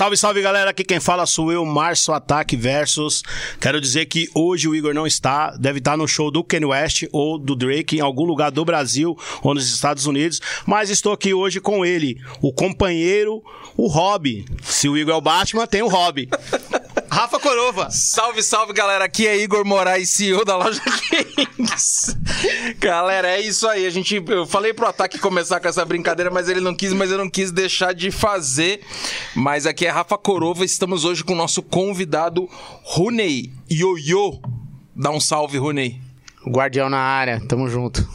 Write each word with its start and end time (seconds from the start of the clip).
Salve, 0.00 0.16
salve 0.16 0.40
galera, 0.40 0.70
aqui 0.70 0.82
quem 0.82 0.98
fala 0.98 1.26
sou 1.26 1.52
eu, 1.52 1.62
Márcio 1.62 2.14
Ataque 2.14 2.56
Versus. 2.56 3.22
Quero 3.60 3.78
dizer 3.78 4.06
que 4.06 4.30
hoje 4.34 4.66
o 4.66 4.74
Igor 4.74 4.94
não 4.94 5.06
está, 5.06 5.50
deve 5.50 5.78
estar 5.78 5.94
no 5.94 6.08
show 6.08 6.30
do 6.30 6.42
Kanye 6.42 6.64
West 6.64 7.02
ou 7.12 7.38
do 7.38 7.54
Drake 7.54 7.98
em 7.98 8.00
algum 8.00 8.24
lugar 8.24 8.50
do 8.50 8.64
Brasil 8.64 9.14
ou 9.42 9.52
nos 9.52 9.70
Estados 9.70 10.06
Unidos, 10.06 10.40
mas 10.64 10.88
estou 10.88 11.12
aqui 11.12 11.34
hoje 11.34 11.60
com 11.60 11.84
ele, 11.84 12.18
o 12.40 12.50
companheiro, 12.50 13.44
o 13.76 13.88
Hobby. 13.88 14.46
Se 14.62 14.88
o 14.88 14.96
Igor 14.96 15.12
é 15.12 15.18
o 15.18 15.20
Batman, 15.20 15.66
tem 15.66 15.82
o 15.82 15.88
Hobby. 15.88 16.30
Rafa 17.10 17.40
Corova. 17.40 17.90
Salve, 17.90 18.42
salve, 18.42 18.72
galera. 18.72 19.04
Aqui 19.04 19.26
é 19.26 19.36
Igor 19.36 19.64
Moraes, 19.64 20.10
CEO 20.10 20.44
da 20.44 20.56
loja 20.56 20.80
Kings. 21.10 22.16
galera, 22.78 23.28
é 23.28 23.40
isso 23.40 23.66
aí. 23.66 23.84
A 23.84 23.90
gente, 23.90 24.22
eu 24.28 24.46
falei 24.46 24.72
pro 24.72 24.86
Ataque 24.86 25.18
começar 25.18 25.58
com 25.60 25.66
essa 25.68 25.84
brincadeira, 25.84 26.30
mas 26.30 26.48
ele 26.48 26.60
não 26.60 26.74
quis, 26.74 26.92
mas 26.92 27.10
eu 27.10 27.18
não 27.18 27.28
quis 27.28 27.50
deixar 27.50 27.92
de 27.92 28.10
fazer. 28.10 28.80
Mas 29.34 29.66
aqui 29.66 29.86
é 29.86 29.90
Rafa 29.90 30.16
Corova. 30.16 30.64
Estamos 30.64 31.04
hoje 31.04 31.24
com 31.24 31.32
o 31.32 31.36
nosso 31.36 31.62
convidado 31.62 32.48
Runei 32.84 33.52
Yoyo. 33.70 34.40
Dá 34.94 35.10
um 35.10 35.20
salve, 35.20 35.58
Runei. 35.58 36.00
Guardião 36.46 36.88
na 36.88 36.98
área, 37.00 37.40
tamo 37.48 37.68
junto. 37.68 38.06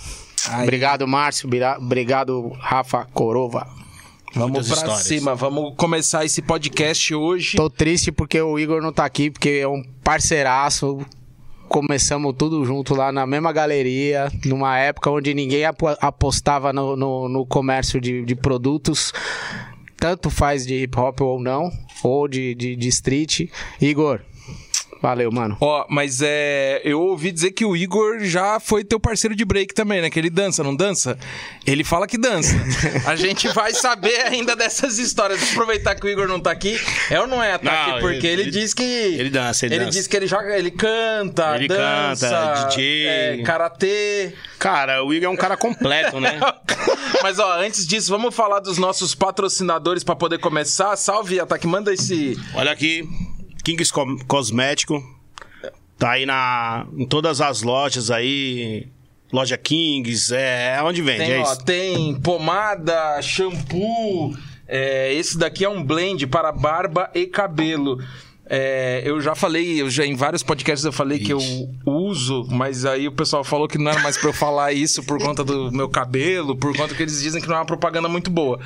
Aí. 0.49 0.63
Obrigado, 0.63 1.07
Márcio. 1.07 1.49
Obrigado, 1.79 2.49
Rafa 2.59 3.05
Corova. 3.13 3.67
Vamos 4.35 4.67
pra 4.67 4.77
histórias. 4.77 5.03
cima. 5.03 5.35
Vamos 5.35 5.73
começar 5.77 6.25
esse 6.25 6.41
podcast 6.41 7.13
hoje. 7.15 7.57
Tô 7.57 7.69
triste 7.69 8.11
porque 8.11 8.39
o 8.41 8.59
Igor 8.59 8.81
não 8.81 8.91
tá 8.91 9.05
aqui, 9.05 9.31
porque 9.31 9.49
é 9.61 9.67
um 9.67 9.81
parceiraço. 10.03 10.99
Começamos 11.67 12.35
tudo 12.37 12.63
junto 12.63 12.93
lá 12.93 13.11
na 13.11 13.25
mesma 13.25 13.51
galeria, 13.51 14.31
numa 14.45 14.77
época 14.77 15.09
onde 15.09 15.33
ninguém 15.33 15.65
apo- 15.65 15.97
apostava 15.99 16.71
no, 16.71 16.95
no- 16.95 17.27
no 17.27 17.45
comércio 17.45 17.99
de, 17.99 18.23
de 18.23 18.35
produtos, 18.35 19.11
tanto 19.97 20.29
faz 20.29 20.65
de 20.65 20.75
hip 20.83 20.97
hop 20.99 21.21
ou 21.21 21.41
não, 21.41 21.71
ou 22.03 22.27
de, 22.27 22.53
de, 22.53 22.75
de 22.75 22.87
street. 22.89 23.49
Igor, 23.81 24.21
valeu, 25.01 25.31
mano. 25.31 25.57
Ó, 25.61 25.85
mas 25.89 26.21
é. 26.21 26.81
Eu 26.83 27.01
ouvi 27.01 27.31
dizer 27.31 27.51
que 27.51 27.63
o 27.65 27.75
Igor 27.75 28.19
já 28.21 28.59
foi 28.59 28.83
teu 28.83 28.99
parceiro 28.99 29.35
de 29.35 29.45
break 29.45 29.73
também, 29.73 30.01
né? 30.01 30.09
Que 30.09 30.19
ele 30.19 30.29
dança, 30.29 30.63
não 30.63 30.75
dança? 30.75 31.17
Ele 31.65 31.83
fala 31.83 32.07
que 32.07 32.17
dança. 32.17 32.55
A 33.05 33.15
gente 33.15 33.47
vai 33.49 33.73
saber 33.73 34.21
ainda 34.27 34.55
dessas 34.55 34.97
histórias. 34.97 35.39
Deixa 35.39 35.53
eu 35.53 35.61
aproveitar 35.61 35.95
que 35.95 36.05
o 36.05 36.09
Igor 36.09 36.27
não 36.27 36.39
tá 36.39 36.51
aqui. 36.51 36.79
É 37.09 37.19
ou 37.19 37.27
não 37.27 37.41
é, 37.43 37.53
Ataque? 37.53 37.91
Não, 37.91 37.99
Porque 37.99 38.25
ele, 38.25 38.43
ele- 38.43 38.51
diz 38.51 38.73
que. 38.73 38.83
ele 38.83 39.29
dança, 39.29 39.65
ele 39.65 39.77
dança. 39.79 39.91
diz 39.91 40.07
que 40.07 40.15
ele 40.17 40.27
joga. 40.27 40.57
Ele 40.57 40.71
canta, 40.71 41.55
Ele 41.55 41.67
dança. 41.67 42.29
canta, 42.29 42.67
DJ. 42.69 43.05
É, 43.07 43.37
karatê. 43.43 44.33
Cara, 44.59 45.03
o 45.03 45.13
Igor 45.13 45.27
é 45.29 45.31
um 45.31 45.35
cara 45.35 45.55
completo, 45.57 46.19
né? 46.19 46.39
Mas 47.21 47.39
ó, 47.39 47.59
antes 47.59 47.85
disso, 47.85 48.09
vamos 48.09 48.33
falar 48.33 48.59
dos 48.59 48.77
nossos 48.77 49.13
patrocinadores 49.13 50.03
pra 50.03 50.15
poder 50.15 50.39
começar. 50.39 50.95
Salve, 50.95 51.39
Ataque. 51.39 51.67
Manda 51.67 51.93
esse. 51.93 52.37
Olha 52.53 52.71
aqui, 52.71 53.07
Kings 53.65 53.91
Com- 53.91 54.17
Cosmético. 54.27 55.03
Tá 55.97 56.11
aí 56.11 56.25
na, 56.25 56.85
em 56.95 57.05
todas 57.05 57.41
as 57.41 57.61
lojas 57.61 58.11
aí. 58.11 58.87
Loja 59.33 59.57
Kings, 59.57 60.33
é, 60.33 60.75
é 60.77 60.83
onde 60.83 61.01
vende, 61.01 61.17
Tem, 61.25 61.31
é 61.31 61.39
ó, 61.39 61.43
isso. 61.43 61.65
tem 61.65 62.13
pomada, 62.21 63.19
shampoo. 63.21 64.37
é, 64.67 65.11
esse 65.13 65.37
daqui 65.37 65.65
é 65.65 65.69
um 65.69 65.83
blend 65.83 66.27
para 66.27 66.51
barba 66.51 67.09
e 67.13 67.25
cabelo. 67.25 67.97
É, 68.47 69.01
eu 69.03 69.19
já 69.19 69.33
falei, 69.33 69.81
eu 69.81 69.89
já 69.89 70.05
em 70.05 70.15
vários 70.15 70.43
podcasts 70.43 70.85
eu 70.85 70.91
falei 70.91 71.17
que 71.17 71.33
eu 71.33 71.39
uso, 71.83 72.45
mas 72.51 72.85
aí 72.85 73.07
o 73.07 73.11
pessoal 73.11 73.43
falou 73.43 73.67
que 73.67 73.77
não 73.77 73.89
era 73.89 73.99
mais 74.01 74.17
pra 74.17 74.29
eu 74.29 74.33
falar 74.33 74.71
isso 74.71 75.01
por 75.03 75.17
conta 75.19 75.43
do 75.43 75.71
meu 75.71 75.89
cabelo, 75.89 76.55
por 76.55 76.75
conta 76.77 76.93
que 76.93 77.01
eles 77.01 77.21
dizem 77.21 77.41
que 77.41 77.47
não 77.47 77.55
é 77.55 77.59
uma 77.59 77.65
propaganda 77.65 78.07
muito 78.07 78.29
boa. 78.29 78.59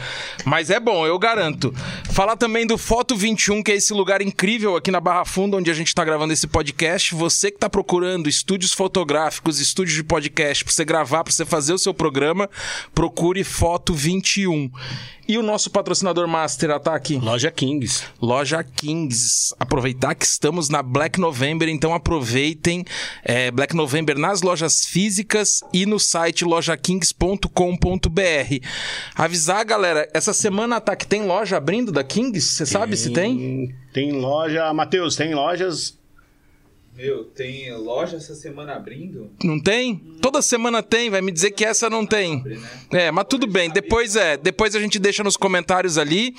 Mas 0.44 0.70
é 0.70 0.80
bom, 0.80 1.08
eu 1.08 1.18
garanto. 1.18 1.74
Falar 2.12 2.36
também 2.36 2.68
do 2.68 2.78
Foto 2.78 3.16
21, 3.16 3.64
que 3.64 3.72
é 3.72 3.76
esse 3.76 3.94
lugar 3.94 4.22
incrível 4.22 4.76
aqui 4.76 4.92
na 4.92 5.00
Barra 5.00 5.24
Funda, 5.24 5.56
onde 5.56 5.72
a 5.72 5.74
gente 5.74 5.96
tá 5.96 6.04
gravando 6.04 6.34
esse 6.34 6.48
podcast. 6.48 7.16
Você 7.16 7.50
que 7.50 7.58
tá 7.58 7.70
procurando 7.70 8.28
estúdios 8.28 8.74
fotográficos, 8.74 9.60
estúdios 9.60 9.96
de 9.96 10.04
podcast 10.04 10.66
pra 10.66 10.74
você 10.74 10.84
gravar, 10.84 11.24
pra 11.24 11.32
você 11.32 11.46
fazer 11.46 11.72
o 11.72 11.78
seu 11.78 11.94
programa, 11.94 12.50
procure 12.94 13.46
Foto 13.46 13.94
21. 13.94 14.70
E 15.30 15.38
o 15.38 15.44
nosso 15.44 15.70
patrocinador 15.70 16.28
master, 16.28 16.72
Ataque? 16.72 17.20
Loja 17.20 17.52
Kings. 17.52 18.04
Loja 18.20 18.64
Kings. 18.64 19.54
Aproveitar 19.60 20.16
que 20.16 20.26
estamos 20.26 20.70
na 20.70 20.82
Black 20.82 21.20
November, 21.20 21.70
então 21.70 21.94
aproveitem 21.94 22.84
é, 23.24 23.52
Black 23.52 23.76
November 23.76 24.18
nas 24.18 24.42
lojas 24.42 24.86
físicas 24.86 25.64
e 25.72 25.86
no 25.86 26.00
site 26.00 26.44
lojakings.com.br. 26.44 28.66
Avisar, 29.14 29.64
galera, 29.68 30.10
essa 30.16 30.34
semana 30.34 30.82
tá 30.82 30.96
que 30.96 31.06
tem 31.06 31.28
loja 31.28 31.58
abrindo 31.58 31.92
da 31.92 32.04
Kings? 32.04 32.56
Você 32.56 32.66
sabe 32.66 32.98
se 32.98 33.12
tem? 33.12 33.76
Tem 33.94 34.12
loja. 34.12 34.74
Matheus, 34.74 35.16
tem 35.16 35.36
lojas. 35.36 35.99
Meu, 37.00 37.24
tem 37.24 37.74
loja 37.78 38.18
essa 38.18 38.36
semana 38.36 38.76
abrindo? 38.76 39.32
Não 39.42 39.58
tem? 39.58 39.96
Toda 40.22 40.42
semana 40.42 40.84
tem, 40.84 41.10
vai 41.10 41.22
me 41.22 41.32
dizer 41.32 41.52
que 41.52 41.64
essa 41.64 41.90
não 41.90 42.06
tem. 42.06 42.44
né? 42.44 42.60
É, 42.92 43.10
mas 43.10 43.26
tudo 43.30 43.48
bem. 43.48 43.70
Depois 43.70 44.18
é, 44.18 44.36
depois 44.36 44.76
a 44.76 44.82
gente 44.82 45.00
deixa 45.00 45.24
nos 45.24 45.38
comentários 45.38 45.98
ali. 45.98 46.36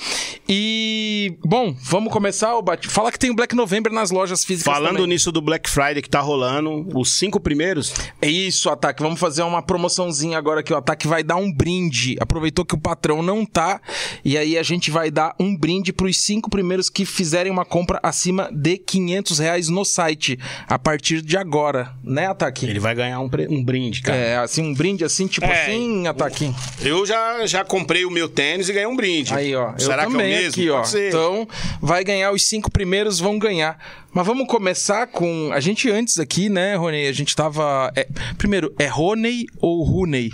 E 0.46 1.34
bom, 1.42 1.74
vamos 1.80 2.12
começar 2.12 2.54
o 2.58 2.60
bate. 2.60 2.88
Fala 2.88 3.10
que 3.10 3.18
tem 3.18 3.30
o 3.30 3.34
Black 3.34 3.56
November 3.56 3.90
nas 3.90 4.10
lojas 4.10 4.44
físicas 4.44 4.70
Falando 4.70 4.96
também. 4.96 5.06
nisso 5.06 5.32
do 5.32 5.40
Black 5.40 5.70
Friday 5.70 6.02
que 6.02 6.10
tá 6.10 6.20
rolando, 6.20 6.86
os 6.94 7.10
cinco 7.12 7.40
primeiros. 7.40 7.94
É 8.20 8.28
isso, 8.28 8.68
Ataque. 8.68 9.02
Vamos 9.02 9.18
fazer 9.18 9.42
uma 9.42 9.62
promoçãozinha 9.62 10.36
agora 10.36 10.62
que 10.62 10.74
o 10.74 10.76
Ataque 10.76 11.08
vai 11.08 11.22
dar 11.22 11.36
um 11.36 11.50
brinde. 11.50 12.18
Aproveitou 12.20 12.66
que 12.66 12.74
o 12.74 12.78
patrão 12.78 13.22
não 13.22 13.46
tá. 13.46 13.80
E 14.22 14.36
aí 14.36 14.58
a 14.58 14.62
gente 14.62 14.90
vai 14.90 15.10
dar 15.10 15.34
um 15.40 15.56
brinde 15.56 15.90
pros 15.90 16.18
cinco 16.18 16.50
primeiros 16.50 16.90
que 16.90 17.06
fizerem 17.06 17.50
uma 17.50 17.64
compra 17.64 17.98
acima 18.02 18.50
de 18.52 18.76
500 18.76 19.38
reais 19.38 19.68
no 19.70 19.86
site. 19.86 20.38
A 20.68 20.78
partir 20.78 21.22
de 21.22 21.36
agora, 21.36 21.92
né, 22.02 22.26
Ataque? 22.26 22.66
Ele 22.66 22.80
vai 22.80 22.94
ganhar 22.94 23.20
um, 23.20 23.30
um 23.50 23.64
brinde, 23.64 24.02
cara. 24.02 24.16
É, 24.18 24.36
assim, 24.38 24.62
um 24.62 24.74
brinde 24.74 25.04
assim, 25.04 25.26
tipo 25.26 25.46
É, 25.46 25.62
assim, 25.62 26.06
Ataque. 26.06 26.54
Eu 26.82 27.04
já, 27.06 27.46
já 27.46 27.64
comprei 27.64 28.04
o 28.04 28.10
meu 28.10 28.28
tênis 28.28 28.68
e 28.68 28.72
ganhei 28.72 28.86
um 28.88 28.96
brinde. 28.96 29.34
Aí, 29.34 29.54
ó. 29.54 29.72
Será 29.78 29.98
que 29.98 30.04
é 30.04 30.08
o 30.08 30.10
mesmo? 30.12 30.50
aqui, 30.50 30.70
ó. 30.70 30.82
Então, 31.08 31.48
vai 31.80 32.04
ganhar 32.04 32.32
os 32.32 32.42
cinco 32.42 32.70
primeiros, 32.70 33.18
vão 33.18 33.38
ganhar. 33.38 33.78
Mas 34.12 34.26
vamos 34.26 34.46
começar 34.48 35.06
com. 35.06 35.50
A 35.52 35.60
gente 35.60 35.88
antes 35.90 36.18
aqui, 36.18 36.48
né, 36.48 36.74
Rony? 36.74 37.06
A 37.06 37.12
gente 37.12 37.34
tava. 37.36 37.92
é, 37.94 38.08
Primeiro, 38.36 38.74
é 38.78 38.86
Rony 38.86 39.46
ou 39.60 39.84
Runei? 39.84 40.32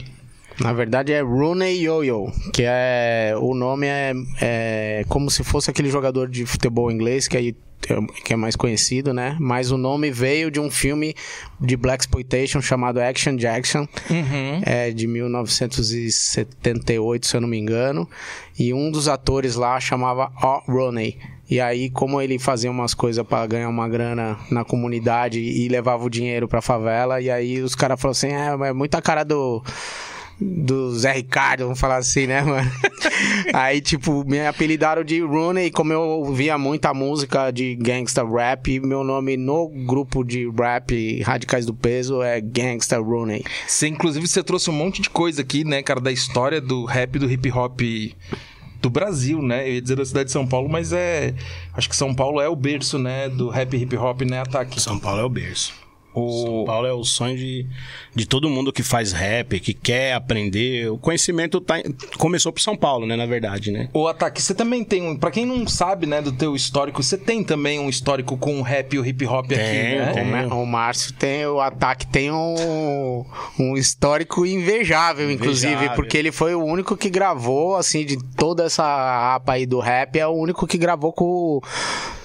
Na 0.61 0.73
verdade 0.73 1.13
é 1.13 1.21
Rooney 1.21 1.85
Yo-Yo, 1.85 2.33
que 2.53 2.63
é 2.67 3.35
o 3.39 3.55
nome 3.55 3.87
é, 3.87 4.13
é 4.41 5.05
como 5.09 5.31
se 5.31 5.45
fosse 5.45 5.71
aquele 5.71 5.91
jogador 5.91 6.29
de 6.29 6.45
futebol 6.47 6.91
inglês 6.91 7.29
que, 7.29 7.37
aí, 7.37 7.55
que 8.25 8.33
é 8.33 8.37
mais 8.37 8.57
conhecido, 8.57 9.13
né? 9.13 9.37
Mas 9.39 9.71
o 9.71 9.77
nome 9.77 10.11
veio 10.11 10.51
de 10.51 10.59
um 10.59 10.71
filme 10.71 11.15
de 11.61 11.77
black 11.77 12.05
exploitation 12.05 12.61
chamado 12.63 12.99
Action 13.01 13.37
Jackson, 13.37 13.87
Uhum. 14.11 14.63
é 14.65 14.91
de 14.91 15.07
1978, 15.07 17.27
se 17.27 17.37
eu 17.37 17.41
não 17.41 17.49
me 17.49 17.59
engano, 17.59 18.09
e 18.59 18.73
um 18.73 18.91
dos 18.91 19.09
atores 19.09 19.57
lá 19.57 19.79
chamava 19.79 20.33
O. 20.43 20.63
Rooney. 20.73 21.19
E 21.49 21.61
aí, 21.61 21.89
como 21.91 22.21
ele 22.21 22.41
fazia 22.41 22.69
umas 22.71 22.93
coisas 22.93 23.25
pra 23.25 23.47
ganhar 23.47 23.69
uma 23.69 23.89
grana 23.89 24.37
na 24.51 24.65
comunidade 24.65 25.39
e 25.39 25.69
levava 25.69 26.05
o 26.05 26.11
dinheiro 26.11 26.49
pra 26.49 26.61
favela, 26.61 27.21
e 27.21 27.31
aí 27.31 27.61
os 27.61 27.77
caras 27.77 28.01
falaram 28.01 28.11
assim: 28.13 28.33
é, 28.33 28.49
é 28.69 28.73
muita 28.73 29.01
cara 29.01 29.23
do 29.23 29.63
do 30.41 30.95
Zé 30.95 31.13
Ricardo, 31.13 31.65
vamos 31.65 31.81
falar 31.81 31.97
assim, 31.97 32.27
né, 32.27 32.43
mano? 32.43 32.71
Aí, 33.53 33.81
tipo, 33.81 34.25
me 34.27 34.47
apelidaram 34.47 35.03
de 35.03 35.21
Rooney, 35.21 35.71
como 35.71 35.93
eu 35.93 36.01
ouvia 36.01 36.59
muita 36.59 36.93
música 36.93 37.51
de 37.51 37.75
gangsta 37.77 38.23
rap, 38.25 38.79
meu 38.81 39.03
nome 39.03 39.37
no 39.37 39.69
grupo 39.69 40.23
de 40.23 40.49
rap 40.51 41.23
Radicais 41.23 41.65
do 41.65 41.73
Peso 41.73 42.23
é 42.23 42.41
Gangsta 42.41 42.99
Rooney. 42.99 43.45
Você, 43.67 43.89
inclusive, 43.89 44.27
você 44.27 44.43
trouxe 44.43 44.69
um 44.69 44.75
monte 44.75 45.01
de 45.01 45.09
coisa 45.09 45.41
aqui, 45.41 45.65
né, 45.65 45.83
cara, 45.83 46.01
da 46.01 46.13
história 46.13 46.61
do 46.61 46.85
rap, 46.85 47.19
do 47.19 47.31
hip 47.31 47.51
hop 47.51 47.81
do 48.83 48.91
Brasil, 48.91 49.41
né? 49.41 49.69
Eu 49.69 49.75
ia 49.75 49.83
dizer 49.83 49.97
da 49.97 50.05
cidade 50.05 50.27
de 50.27 50.33
São 50.33 50.47
Paulo, 50.47 50.69
mas 50.69 50.93
é. 50.93 51.35
Acho 51.73 51.89
que 51.89 51.97
São 51.97 52.15
Paulo 52.15 52.41
é 52.41 52.49
o 52.49 52.55
berço, 52.55 52.99
né? 52.99 53.29
Do 53.29 53.49
rap 53.49 53.75
hip 53.75 53.97
hop, 53.97 54.21
né? 54.23 54.41
Ataque. 54.41 54.81
São 54.81 54.99
Paulo 54.99 55.21
é 55.21 55.25
o 55.25 55.29
berço. 55.29 55.86
São 56.17 56.63
O... 56.63 56.65
Paulo 56.65 56.87
é 56.87 56.93
o 56.93 57.05
sonho 57.05 57.37
de, 57.37 57.67
de 58.15 58.27
todo 58.27 58.49
mundo 58.49 58.73
que 58.73 58.83
faz 58.83 59.13
rap, 59.13 59.61
que 59.61 59.75
quer 59.75 60.15
aprender. 60.15 60.91
O 60.91 60.99
conhecimento 60.99 61.61
tá, 61.61 61.77
começou 62.19 62.53
por 62.53 62.61
São 62.61 62.77
Paulo, 62.77 63.07
né? 63.07 63.17
Na 63.17 63.27
verdade, 63.27 63.71
né? 63.71 63.89
O 63.93 64.09
Ataque, 64.09 64.41
você 64.41 64.55
também 64.55 64.83
tem 64.85 65.03
um. 65.03 65.17
Pra 65.17 65.31
quem 65.31 65.45
não 65.45 65.67
sabe, 65.67 66.07
né, 66.07 66.23
do 66.23 66.33
teu 66.33 66.55
histórico, 66.57 67.03
você 67.03 67.19
tem 67.19 67.45
também 67.45 67.79
um 67.79 67.89
histórico 67.89 68.37
com 68.37 68.59
o 68.59 68.63
rap 68.63 68.95
e 68.95 68.99
o 68.99 69.07
hip 69.07 69.27
hop 69.27 69.47
aqui, 69.47 69.55
Tenho, 69.57 70.31
né? 70.31 70.47
O, 70.51 70.63
o 70.63 70.67
Márcio 70.67 71.13
tem, 71.13 71.47
o 71.47 71.61
ataque 71.61 72.07
tem 72.07 72.31
um, 72.31 73.25
um 73.59 73.77
histórico 73.77 74.47
invejável, 74.47 75.31
inclusive, 75.31 75.73
Invejável. 75.73 75.97
porque 75.97 76.17
ele 76.17 76.33
foi 76.33 76.55
o 76.55 76.65
único 76.65 76.97
que 76.97 77.11
gravou, 77.11 77.77
assim, 77.77 78.05
de 78.05 78.17
toda 78.37 78.65
essa 78.65 78.85
rapa 78.85 79.53
aí 79.53 79.67
do 79.67 79.79
rap, 79.81 80.19
é 80.19 80.27
o 80.27 80.33
único 80.33 80.67
que 80.67 80.79
gravou 80.79 81.13
com 81.13 81.25
o 81.25 81.63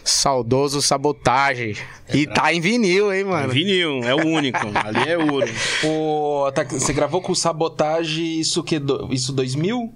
saudoso 0.03 0.81
Sabotagem. 0.81 1.75
e 2.13 2.25
tá 2.27 2.53
em 2.53 2.59
vinil, 2.61 3.13
hein, 3.13 3.23
mano? 3.23 3.51
Vinil, 3.53 4.03
é 4.03 4.13
o 4.15 4.25
único. 4.27 4.57
Ali 4.83 5.09
é 5.09 5.17
ouro. 5.17 5.47
O 5.83 6.45
Ataque, 6.45 6.73
você 6.73 6.91
gravou 6.93 7.21
com 7.21 7.31
o 7.31 7.35
Sabotage, 7.35 8.39
isso 8.39 8.63
que? 8.63 8.81
Isso 9.09 9.31
2000? 9.33 9.93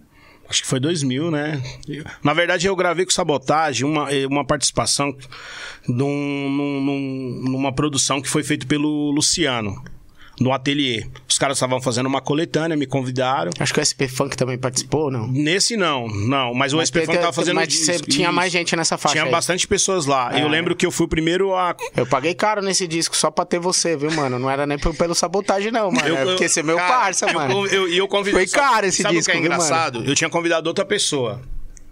Acho 0.47 0.61
que 0.61 0.67
foi 0.67 0.79
2000, 0.79 1.31
né? 1.31 1.59
Na 2.23 2.31
verdade, 2.33 2.67
eu 2.67 2.75
gravei 2.75 3.03
com 3.03 3.11
Sabotagem 3.11 3.83
uma, 3.85 4.07
uma 4.29 4.45
participação 4.45 5.15
num- 5.87 6.49
num- 6.49 7.41
numa 7.51 7.73
produção 7.73 8.21
que 8.21 8.29
foi 8.29 8.43
feita 8.43 8.65
pelo 8.67 9.09
Luciano, 9.11 9.83
no 10.39 10.51
ateliê. 10.51 11.05
Os 11.27 11.37
caras 11.37 11.57
estavam 11.57 11.81
fazendo 11.81 12.05
uma 12.07 12.21
coletânea, 12.21 12.75
me 12.77 12.85
convidaram. 12.85 13.51
Acho 13.59 13.73
que 13.73 13.79
o 13.79 13.85
SP 13.85 14.07
Funk 14.07 14.35
também 14.37 14.57
participou, 14.57 15.11
não? 15.11 15.27
Nesse 15.27 15.75
não, 15.77 16.07
não. 16.07 16.53
Mas 16.53 16.73
o 16.73 16.77
Mas 16.77 16.89
SP 16.89 17.05
Funk 17.05 17.17
tava 17.19 17.33
fazendo 17.33 17.55
mas 17.55 17.67
disco, 17.67 18.07
tinha 18.09 18.31
mais 18.31 18.51
gente 18.51 18.75
nessa 18.75 18.97
faixa 18.97 19.13
Tinha 19.15 19.25
aí. 19.25 19.31
bastante 19.31 19.67
pessoas 19.67 20.05
lá. 20.05 20.31
Eu 20.37 20.47
É. 20.47 20.49
lembro 20.49 20.75
que 20.75 20.85
eu 20.85 20.91
fui 20.91 21.05
o 21.05 21.09
primeiro 21.09 21.55
a. 21.55 21.75
Eu 21.95 22.05
paguei 22.05 22.33
caro 22.33 22.61
nesse 22.61 22.87
disco 22.87 23.15
só 23.15 23.29
pra 23.31 23.45
ter 23.45 23.59
você, 23.59 23.95
viu, 23.97 24.11
mano? 24.11 24.37
Não 24.39 24.49
era 24.49 24.65
nem 24.65 24.77
pelo, 24.77 24.93
sabotagem, 25.15 25.71
não, 25.71 25.91
mano. 25.91 26.07
Eu- 26.07 26.17
é 26.17 26.25
porque 26.25 26.45
eu- 26.45 26.49
você 26.49 26.59
é 26.59 26.63
meu 26.63 26.77
cara, 26.77 26.89
parça, 26.93 27.25
eu- 27.27 27.33
mano. 27.33 27.65
eu- 27.67 27.89
E 27.89 27.97
eu, 27.97 28.07
convidei. 28.07 28.33
Foi 28.33 28.47
caro 28.47 28.85
esse 28.85 29.01
sabe 29.03 29.15
disco, 29.15 29.29
o 29.29 29.33
que 29.33 29.37
é 29.37 29.41
viu, 29.41 29.51
engraçado? 29.51 30.03
Eu 30.05 30.15
tinha 30.15 30.29
convidado 30.29 30.67
outra 30.67 30.85
pessoa. 30.85 31.41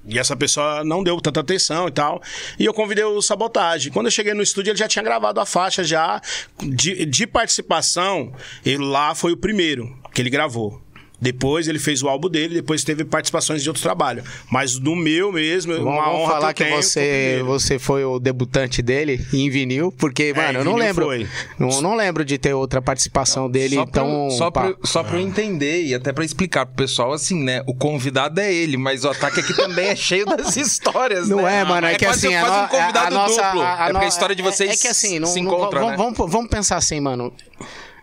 E 0.05 0.19
essa 0.19 0.35
pessoa 0.35 0.83
não 0.83 1.03
deu 1.03 1.19
tanta 1.21 1.39
atenção 1.39 1.87
e 1.87 1.91
tal. 1.91 2.21
E 2.59 2.65
eu 2.65 2.73
convidei 2.73 3.03
o 3.03 3.21
Sabotagem. 3.21 3.91
Quando 3.91 4.07
eu 4.07 4.11
cheguei 4.11 4.33
no 4.33 4.41
estúdio, 4.41 4.71
ele 4.71 4.77
já 4.77 4.87
tinha 4.87 5.03
gravado 5.03 5.39
a 5.39 5.45
faixa 5.45 5.83
já. 5.83 6.21
De, 6.59 7.05
de 7.05 7.25
participação, 7.25 8.33
ele 8.65 8.83
lá 8.83 9.15
foi 9.15 9.31
o 9.31 9.37
primeiro 9.37 9.97
que 10.13 10.21
ele 10.21 10.29
gravou. 10.29 10.81
Depois 11.23 11.69
ele 11.69 11.79
fez 11.79 12.03
o 12.03 12.09
álbum 12.09 12.27
dele, 12.29 12.55
depois 12.55 12.83
teve 12.83 13.05
participações 13.05 13.63
de 13.63 13.69
outros 13.69 13.81
trabalhos. 13.81 14.25
Mas 14.51 14.77
do 14.77 14.93
meu 14.93 15.31
mesmo, 15.31 15.71
Vamos, 15.73 15.87
uma 15.93 16.03
vamos 16.03 16.19
honra 16.19 16.31
falar 16.33 16.53
que, 16.53 16.65
que, 16.65 16.69
você, 16.71 17.41
você 17.45 17.79
foi 17.79 18.03
o 18.03 18.19
debutante 18.19 18.81
dele 18.81 19.25
em 19.33 19.49
vinil, 19.49 19.89
porque, 19.97 20.33
mano, 20.33 20.59
eu 20.59 20.65
não 20.65 20.75
lembro. 20.75 21.05
foi. 21.05 21.25
Não, 21.57 21.81
não 21.81 21.95
lembro 21.95 22.25
de 22.25 22.37
ter 22.37 22.53
outra 22.53 22.81
participação 22.81 23.49
dele 23.49 23.75
Só 23.75 23.85
pra, 23.85 24.01
tão. 24.03 24.25
eu- 24.25 24.31
só, 24.31 24.51
pra, 24.51 24.75
só 24.83 25.01
pra 25.03 25.15
eu 25.17 25.21
entender 25.21 25.83
e 25.85 25.93
até 25.95 26.11
pra 26.11 26.25
explicar 26.25 26.65
pro 26.65 26.75
pessoal, 26.75 27.13
assim, 27.13 27.41
né? 27.41 27.63
O 27.65 27.73
convidado 27.73 28.41
é 28.41 28.53
ele, 28.53 28.75
mas 28.75 29.05
o 29.05 29.09
ataque 29.09 29.39
aqui 29.39 29.55
também 29.55 29.87
é 29.87 29.95
cheio 29.95 30.25
das 30.25 30.55
histórias, 30.57 31.29
Não 31.29 31.43
né? 31.43 31.61
é, 31.61 31.63
mano, 31.63 31.87
é, 31.87 31.95
que 31.95 32.03
quase, 32.05 32.27
assim, 32.27 32.37
quase 32.45 32.65
um 32.65 32.67
convidado 32.67 33.07
a, 33.07 33.09
nossa, 33.11 33.41
duplo. 33.43 33.61
a- 33.61 33.85
a 33.85 33.87
é 33.87 33.91
porque 33.91 34.05
a 34.05 34.09
história 34.09 34.35
de 34.35 34.41
vocês 34.43 34.69
é, 34.69 34.73
é 34.73 34.77
que 34.77 34.87
assim, 34.89 35.19
não, 35.19 35.27
se 35.29 35.41
não- 35.41 35.51
encontra, 35.53 35.79
vamos, 35.79 35.91
né? 35.91 35.97
vamos, 35.97 36.31
vamos 36.31 36.49
pensar 36.49 36.75
assim, 36.75 36.99
mano. 36.99 37.33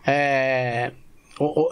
É, 0.07 0.93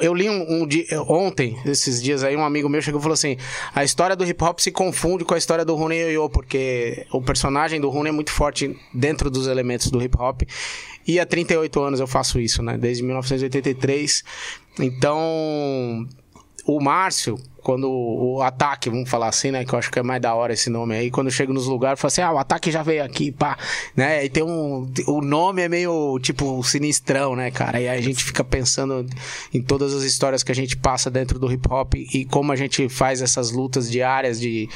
Eu 0.00 0.14
li 0.14 0.30
um, 0.30 0.62
um 0.62 0.68
ontem, 1.08 1.58
esses 1.66 2.02
dias 2.02 2.24
aí, 2.24 2.34
um 2.34 2.44
amigo 2.44 2.68
meu 2.68 2.80
chegou 2.80 3.00
e 3.00 3.02
falou 3.02 3.14
assim: 3.14 3.36
a 3.74 3.84
história 3.84 4.16
do 4.16 4.24
hip 4.24 4.42
hop 4.42 4.58
se 4.60 4.70
confunde 4.70 5.24
com 5.24 5.34
a 5.34 5.38
história 5.38 5.64
do 5.64 5.74
Rune 5.74 5.96
Yo, 6.12 6.30
porque 6.30 7.06
o 7.12 7.20
personagem 7.20 7.78
do 7.78 7.90
Rune 7.90 8.08
é 8.08 8.12
muito 8.12 8.32
forte 8.32 8.74
dentro 8.94 9.30
dos 9.30 9.46
elementos 9.46 9.90
do 9.90 10.02
hip 10.02 10.16
hop. 10.18 10.42
E 11.06 11.20
há 11.20 11.26
38 11.26 11.80
anos 11.82 12.00
eu 12.00 12.06
faço 12.06 12.40
isso, 12.40 12.62
né? 12.62 12.78
Desde 12.78 13.02
1983. 13.02 14.24
Então, 14.80 16.06
o 16.66 16.80
Márcio, 16.80 17.38
quando 17.68 17.86
o 17.90 18.40
ataque, 18.40 18.88
vamos 18.88 19.10
falar 19.10 19.28
assim, 19.28 19.50
né? 19.50 19.62
Que 19.62 19.74
eu 19.74 19.78
acho 19.78 19.90
que 19.90 19.98
é 19.98 20.02
mais 20.02 20.22
da 20.22 20.34
hora 20.34 20.54
esse 20.54 20.70
nome 20.70 20.96
aí. 20.96 21.10
Quando 21.10 21.26
eu 21.26 21.30
chego 21.30 21.52
nos 21.52 21.66
lugares, 21.66 21.98
eu 21.98 22.00
falo 22.00 22.08
assim: 22.08 22.22
ah, 22.22 22.32
o 22.32 22.38
ataque 22.38 22.70
já 22.70 22.82
veio 22.82 23.04
aqui, 23.04 23.30
pá. 23.30 23.58
Né? 23.94 24.24
E 24.24 24.30
tem 24.30 24.42
um. 24.42 24.90
O 25.06 25.20
nome 25.20 25.60
é 25.60 25.68
meio, 25.68 26.18
tipo, 26.18 26.62
sinistrão, 26.64 27.36
né, 27.36 27.50
cara? 27.50 27.78
E 27.78 27.86
aí 27.86 27.98
a 27.98 28.00
gente 28.00 28.24
fica 28.24 28.42
pensando 28.42 29.04
em 29.52 29.60
todas 29.60 29.92
as 29.92 30.02
histórias 30.04 30.42
que 30.42 30.50
a 30.50 30.54
gente 30.54 30.78
passa 30.78 31.10
dentro 31.10 31.38
do 31.38 31.52
hip 31.52 31.70
hop 31.70 31.92
e 31.94 32.24
como 32.24 32.52
a 32.52 32.56
gente 32.56 32.88
faz 32.88 33.20
essas 33.20 33.50
lutas 33.50 33.90
diárias 33.90 34.40
de. 34.40 34.66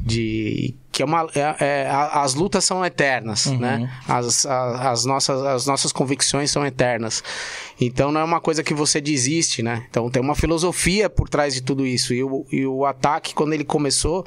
de 0.00 0.74
que 0.98 1.02
é 1.02 1.04
uma. 1.04 1.28
é- 1.32 1.56
é- 1.84 1.88
as 2.12 2.34
lutas 2.34 2.64
são 2.64 2.84
eternas, 2.84 3.46
né? 3.46 3.88
As, 4.08 4.44
a- 4.44 4.90
as, 4.90 5.04
nossas, 5.04 5.40
as 5.44 5.64
nossas 5.64 5.92
convicções 5.92 6.50
são 6.50 6.66
eternas. 6.66 7.22
Então 7.80 8.10
não 8.10 8.20
é 8.20 8.24
uma 8.24 8.40
coisa 8.40 8.64
que 8.64 8.74
você 8.74 9.00
desiste, 9.00 9.62
né? 9.62 9.86
Então 9.88 10.10
tem 10.10 10.20
uma 10.20 10.34
filosofia 10.34 11.08
por 11.08 11.28
trás 11.28 11.54
de 11.54 11.60
tudo 11.62 11.86
isso. 11.86 12.12
E 12.12 12.24
o, 12.24 12.44
e 12.50 12.66
o 12.66 12.84
ataque, 12.84 13.32
quando 13.32 13.52
ele 13.52 13.64
começou, 13.64 14.26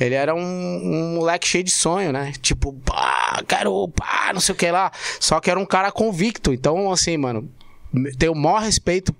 ele 0.00 0.16
era 0.16 0.34
um, 0.34 0.40
um 0.40 1.14
moleque 1.14 1.46
cheio 1.46 1.62
de 1.62 1.70
sonho, 1.70 2.10
né? 2.12 2.32
Tipo, 2.42 2.72
pá, 2.84 3.40
quero, 3.46 3.86
pá, 3.90 4.32
não 4.34 4.40
sei 4.40 4.52
o 4.52 4.58
que 4.58 4.68
lá. 4.72 4.90
Só 5.20 5.38
que 5.38 5.48
era 5.48 5.60
um 5.60 5.66
cara 5.66 5.92
convicto. 5.92 6.52
Então, 6.52 6.90
assim, 6.90 7.16
mano, 7.16 7.48
tenho 8.18 8.32
o 8.32 8.36
maior 8.36 8.62
respeito 8.62 9.14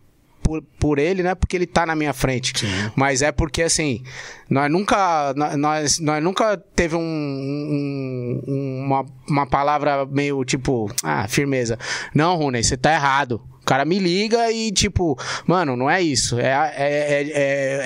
por, 0.48 0.62
por 0.80 0.98
ele, 0.98 1.22
não 1.22 1.30
é 1.30 1.34
porque 1.34 1.54
ele 1.54 1.66
tá 1.66 1.84
na 1.84 1.94
minha 1.94 2.14
frente. 2.14 2.66
Mas 2.96 3.20
é 3.20 3.30
porque, 3.30 3.60
assim, 3.62 4.02
nós 4.48 4.70
nunca, 4.70 5.34
nós, 5.58 5.98
nós 5.98 6.24
nunca 6.24 6.56
teve 6.56 6.96
um, 6.96 7.00
um- 7.02 8.82
uma, 8.86 9.04
uma 9.28 9.46
palavra 9.46 10.06
meio 10.06 10.42
tipo, 10.44 10.90
ah, 11.02 11.28
firmeza. 11.28 11.78
Não, 12.14 12.36
Rune, 12.36 12.62
você 12.64 12.76
tá 12.76 12.92
errado. 12.94 13.42
O 13.60 13.64
cara 13.68 13.84
me 13.84 13.98
liga 13.98 14.50
e, 14.50 14.72
tipo, 14.72 15.18
mano, 15.46 15.76
não 15.76 15.90
é 15.90 16.00
isso. 16.00 16.38
É, 16.40 16.46
é, 16.48 16.72
é, 16.78 17.30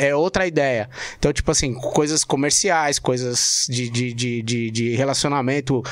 é- 0.04 0.08
é 0.10 0.14
outra 0.14 0.46
ideia. 0.46 0.88
Então, 1.18 1.32
tipo 1.32 1.50
assim, 1.50 1.74
coisas 1.74 2.22
comerciais, 2.22 3.00
coisas 3.00 3.66
de, 3.68 3.90
de, 3.90 4.12
de, 4.14 4.42
de, 4.42 4.70
de 4.70 4.94
relacionamento 4.94 5.82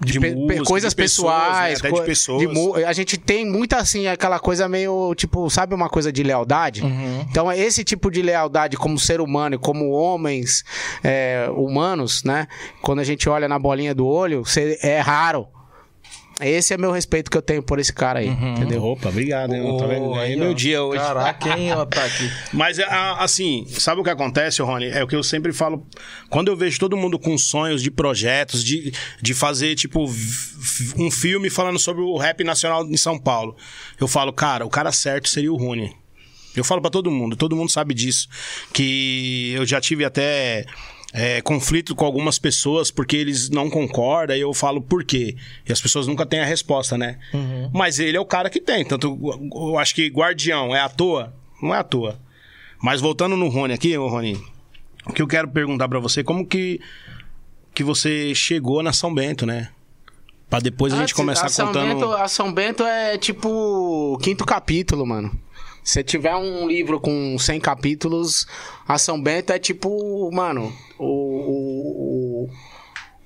De 0.00 0.18
pe- 0.18 0.30
pe- 0.30 0.36
música, 0.36 0.64
coisas 0.64 0.90
de 0.92 0.96
pessoas, 0.96 1.34
pessoais, 1.34 1.82
né? 1.82 1.88
Até 1.88 2.00
de 2.00 2.06
pessoas. 2.06 2.42
mu- 2.54 2.74
a 2.74 2.92
gente 2.92 3.18
tem 3.18 3.44
muito 3.44 3.74
assim 3.74 4.06
aquela 4.06 4.38
coisa 4.38 4.68
meio 4.68 5.14
tipo, 5.14 5.48
sabe 5.50 5.74
uma 5.74 5.88
coisa 5.88 6.10
de 6.12 6.22
lealdade? 6.22 6.82
Uhum. 6.82 7.26
Então 7.30 7.52
esse 7.52 7.84
tipo 7.84 8.10
de 8.10 8.22
lealdade 8.22 8.76
como 8.76 8.98
ser 8.98 9.20
humano, 9.20 9.56
e 9.56 9.58
como 9.58 9.90
homens 9.90 10.64
é, 11.04 11.48
humanos, 11.54 12.24
né? 12.24 12.46
Quando 12.80 13.00
a 13.00 13.04
gente 13.04 13.28
olha 13.28 13.46
na 13.48 13.58
bolinha 13.58 13.94
do 13.94 14.06
olho, 14.06 14.42
é 14.82 15.00
raro. 15.00 15.46
Esse 16.40 16.72
é 16.74 16.78
meu 16.78 16.90
respeito 16.90 17.30
que 17.30 17.36
eu 17.36 17.42
tenho 17.42 17.62
por 17.62 17.78
esse 17.78 17.92
cara 17.92 18.20
aí, 18.20 18.28
entendeu? 18.28 18.82
Opa, 18.82 19.08
obrigado. 19.08 19.54
hein? 19.54 19.76
tá 19.78 19.86
vendo? 19.86 20.10
Ganhei 20.10 20.32
aí, 20.32 20.36
meu 20.36 20.50
ó. 20.50 20.54
dia 20.54 20.82
hoje. 20.82 21.00
Caraca, 21.00 21.58
hein, 21.58 21.72
o 21.72 21.80
ataque. 21.80 22.30
Mas, 22.52 22.78
é, 22.78 22.84
assim, 23.18 23.66
sabe 23.68 24.00
o 24.00 24.04
que 24.04 24.10
acontece, 24.10 24.62
Rony? 24.62 24.86
É 24.86 25.02
o 25.02 25.06
que 25.06 25.14
eu 25.14 25.22
sempre 25.22 25.52
falo. 25.52 25.86
Quando 26.28 26.48
eu 26.48 26.56
vejo 26.56 26.78
todo 26.78 26.96
mundo 26.96 27.18
com 27.18 27.36
sonhos 27.36 27.82
de 27.82 27.90
projetos, 27.90 28.64
de, 28.64 28.92
de 29.20 29.34
fazer, 29.34 29.74
tipo, 29.74 30.04
um 30.96 31.10
filme 31.10 31.50
falando 31.50 31.78
sobre 31.78 32.02
o 32.02 32.16
rap 32.16 32.42
nacional 32.42 32.86
em 32.86 32.96
São 32.96 33.18
Paulo, 33.18 33.56
eu 34.00 34.08
falo, 34.08 34.32
cara, 34.32 34.64
o 34.64 34.70
cara 34.70 34.92
certo 34.92 35.28
seria 35.28 35.52
o 35.52 35.56
Rony. 35.56 35.94
Eu 36.56 36.64
falo 36.64 36.80
pra 36.80 36.90
todo 36.90 37.10
mundo, 37.10 37.36
todo 37.36 37.54
mundo 37.54 37.70
sabe 37.70 37.94
disso. 37.94 38.28
Que 38.72 39.52
eu 39.54 39.64
já 39.64 39.80
tive 39.80 40.04
até 40.04 40.66
é, 41.12 41.40
conflito 41.40 41.94
com 41.94 42.04
algumas 42.04 42.38
pessoas 42.38 42.90
porque 42.90 43.16
eles 43.16 43.50
não 43.50 43.68
concordam 43.68 44.36
e 44.36 44.40
eu 44.40 44.54
falo 44.54 44.80
por 44.80 45.04
quê. 45.04 45.36
E 45.68 45.72
as 45.72 45.80
pessoas 45.80 46.06
nunca 46.06 46.24
têm 46.24 46.40
a 46.40 46.44
resposta, 46.44 46.96
né? 46.96 47.18
Mas 47.72 47.98
ele 47.98 48.16
é 48.16 48.20
o 48.20 48.24
cara 48.24 48.48
que 48.48 48.60
tem. 48.60 48.84
Tanto 48.84 49.18
eu 49.52 49.78
acho 49.78 49.94
que 49.94 50.08
Guardião 50.08 50.74
é 50.74 50.80
à 50.80 50.88
toa? 50.88 51.34
Não 51.60 51.74
é 51.74 51.78
à 51.78 51.84
toa. 51.84 52.18
Mas 52.82 53.00
voltando 53.00 53.36
no 53.36 53.48
Rony 53.48 53.74
aqui, 53.74 53.96
ô 53.98 54.08
Rony, 54.08 54.40
o 55.06 55.12
que 55.12 55.20
eu 55.20 55.26
quero 55.26 55.48
perguntar 55.48 55.88
pra 55.88 55.98
você, 55.98 56.24
como 56.24 56.46
que, 56.46 56.80
que 57.74 57.84
você 57.84 58.34
chegou 58.34 58.82
na 58.82 58.92
São 58.92 59.12
Bento, 59.12 59.44
né? 59.44 59.68
Pra 60.48 60.58
depois 60.58 60.92
a 60.92 60.96
gente 60.96 61.14
começar 61.14 61.46
a 61.46 61.66
contando. 61.66 61.94
Bento, 61.94 62.12
a 62.12 62.26
São 62.26 62.52
Bento 62.52 62.82
é 62.82 63.16
tipo 63.18 64.18
quinto 64.22 64.44
capítulo, 64.44 65.06
mano. 65.06 65.30
Se 65.82 66.02
tiver 66.04 66.34
um 66.36 66.68
livro 66.68 67.00
com 67.00 67.38
100 67.38 67.60
capítulos, 67.60 68.46
a 68.86 68.98
São 68.98 69.20
Bento 69.20 69.52
é 69.52 69.58
tipo, 69.58 70.30
mano, 70.32 70.72
o, 70.98 72.46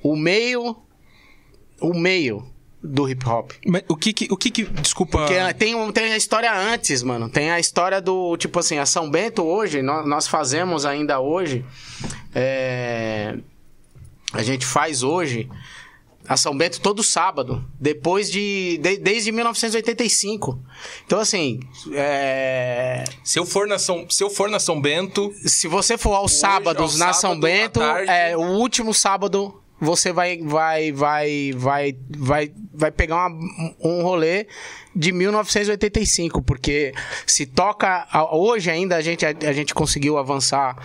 o, 0.02 0.10
o, 0.12 0.16
meio. 0.16 0.76
O 1.80 1.92
meio 1.92 2.46
do 2.82 3.08
hip 3.08 3.26
hop. 3.28 3.50
Mas 3.66 3.82
o 3.88 3.96
que 3.96 4.12
que... 4.12 4.28
O 4.30 4.36
que, 4.36 4.50
que 4.50 4.64
desculpa... 4.64 5.18
Porque 5.26 5.54
tem, 5.54 5.74
um- 5.74 5.90
tem 5.90 6.12
a 6.12 6.16
história 6.16 6.52
antes, 6.54 7.02
mano. 7.02 7.28
Tem 7.28 7.50
a 7.50 7.58
história 7.58 8.00
do, 8.00 8.36
tipo 8.36 8.58
assim, 8.58 8.78
a 8.78 8.86
São 8.86 9.10
Bento 9.10 9.42
hoje, 9.42 9.82
nós, 9.82 10.06
nós 10.06 10.26
fazemos 10.28 10.84
ainda 10.86 11.18
hoje. 11.20 11.64
é, 12.34 13.36
a 14.32 14.42
gente 14.42 14.66
faz 14.66 15.02
hoje 15.02 15.48
a 16.28 16.36
São 16.36 16.56
Bento 16.56 16.80
todo 16.80 17.02
sábado, 17.02 17.64
depois 17.78 18.30
de, 18.30 18.78
de- 18.78 18.96
desde 18.98 19.30
1985. 19.32 20.58
Então 21.06 21.18
assim, 21.20 21.60
é, 21.92 23.04
Se 23.22 23.38
eu 23.38 23.44
for 23.46 23.66
na 23.66 23.78
São, 23.78 24.06
se 24.08 24.22
eu 24.24 24.30
for 24.30 24.48
na 24.48 24.58
São 24.58 24.80
Bento, 24.80 25.32
se 25.44 25.68
você 25.68 25.98
for 25.98 26.14
aos 26.14 26.32
Hoje, 26.32 26.40
sábados 26.40 26.92
ao 27.00 27.06
na 27.06 27.12
sábado, 27.12 27.20
São 27.20 27.40
Bento, 27.40 27.80
tarde. 27.80 28.10
é 28.10 28.36
o 28.36 28.40
último 28.40 28.94
sábado 28.94 29.60
você 29.80 30.12
vai 30.12 30.38
vai 30.38 30.92
vai 30.92 31.52
vai 31.54 31.96
vai 32.16 32.52
vai 32.72 32.90
pegar 32.90 33.26
uma- 33.26 33.74
um 33.82 34.02
rolê 34.02 34.46
de 34.96 35.12
1985, 35.12 36.40
porque 36.40 36.92
se 37.26 37.44
toca 37.44 38.06
a- 38.10 38.34
hoje 38.34 38.70
ainda 38.70 38.96
a 38.96 39.00
gente 39.02 39.26
a, 39.26 39.52
gente 39.52 39.74
conseguiu 39.74 40.16
avançar 40.16 40.76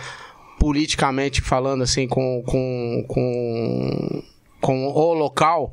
politicamente 0.58 1.40
falando 1.40 1.82
assim 1.82 2.06
com 2.06 2.42
com 2.44 3.04
com, 3.08 4.22
com 4.60 4.86
o 4.88 5.14
local 5.14 5.72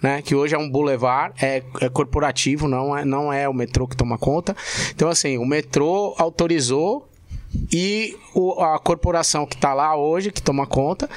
né, 0.00 0.22
que 0.22 0.32
hoje 0.34 0.54
é 0.54 0.58
um 0.58 0.70
boulevard, 0.70 1.34
é, 1.44 1.60
é 1.80 1.88
corporativo, 1.88 2.68
não 2.68 2.96
é, 2.96 3.04
não 3.04 3.32
é 3.32 3.48
o 3.48 3.52
metrô 3.52 3.86
que 3.88 3.96
toma 3.96 4.16
conta. 4.16 4.56
Então, 4.94 5.08
assim, 5.08 5.38
o 5.38 5.44
metrô 5.44 6.14
autorizou 6.16 7.08
e 7.72 8.16
o- 8.32 8.60
a 8.62 8.78
corporação 8.78 9.44
que 9.44 9.56
está 9.56 9.74
lá 9.74 9.96
hoje, 9.96 10.30
que 10.30 10.40
toma 10.40 10.66
conta, 10.68 11.10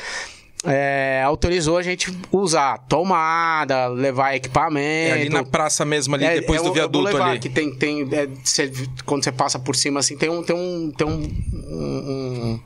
é, 0.63 1.21
autorizou 1.23 1.77
a 1.77 1.83
gente 1.83 2.11
usar 2.31 2.79
tomada, 2.87 3.87
levar 3.87 4.35
equipamento. 4.35 5.09
é 5.15 5.21
ali 5.21 5.29
na 5.29 5.43
praça 5.43 5.83
mesmo, 5.85 6.15
ali, 6.15 6.25
É, 6.25 6.39
depois 6.39 6.59
é 6.61 6.63
do 6.63 6.73
viaduto 6.73 6.99
o 6.99 7.01
boulevard, 7.03 7.31
ali. 7.31 7.39
Que 7.39 7.49
tem, 7.49 7.75
tem, 7.75 8.01
é, 8.11 8.27
cê- 8.43 8.71
quando 9.05 9.23
você 9.23 9.31
passa 9.31 9.59
por 9.59 9.75
cima, 9.75 9.99
assim, 9.99 10.17
tem 10.17 10.29
um, 10.29 10.41
tem 10.41 10.55
um, 10.55 10.91
tem 10.91 11.05
um, 11.07 11.21
um, 11.53 12.59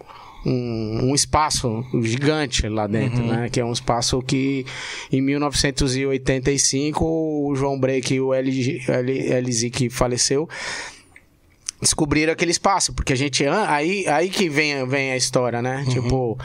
um- 0.45 1.09
um, 1.09 1.15
espaço 1.15 1.83
gigante 2.03 2.67
lá 2.69 2.85
dentro, 2.87 3.23
né? 3.25 3.49
Que 3.49 3.59
é 3.59 3.65
um 3.65 3.71
espaço 3.73 4.21
que 4.21 4.65
em 5.11 5.21
1985 5.21 7.03
o 7.05 7.55
João 7.55 7.79
Break 7.79 8.13
e 8.13 8.21
o 8.21 8.31
LZ 8.33 9.69
que 9.71 9.89
faleceu 9.89 10.47
descobriram 11.81 12.31
aquele 12.33 12.51
espaço, 12.51 12.93
porque 12.93 13.13
a 13.13 13.15
gente 13.15 13.45
aí 13.45 14.07
aí 14.07 14.29
que 14.29 14.49
vem, 14.49 14.87
vem 14.87 15.11
a 15.11 15.17
história, 15.17 15.61
né? 15.61 15.85
Tipo, 15.89 16.37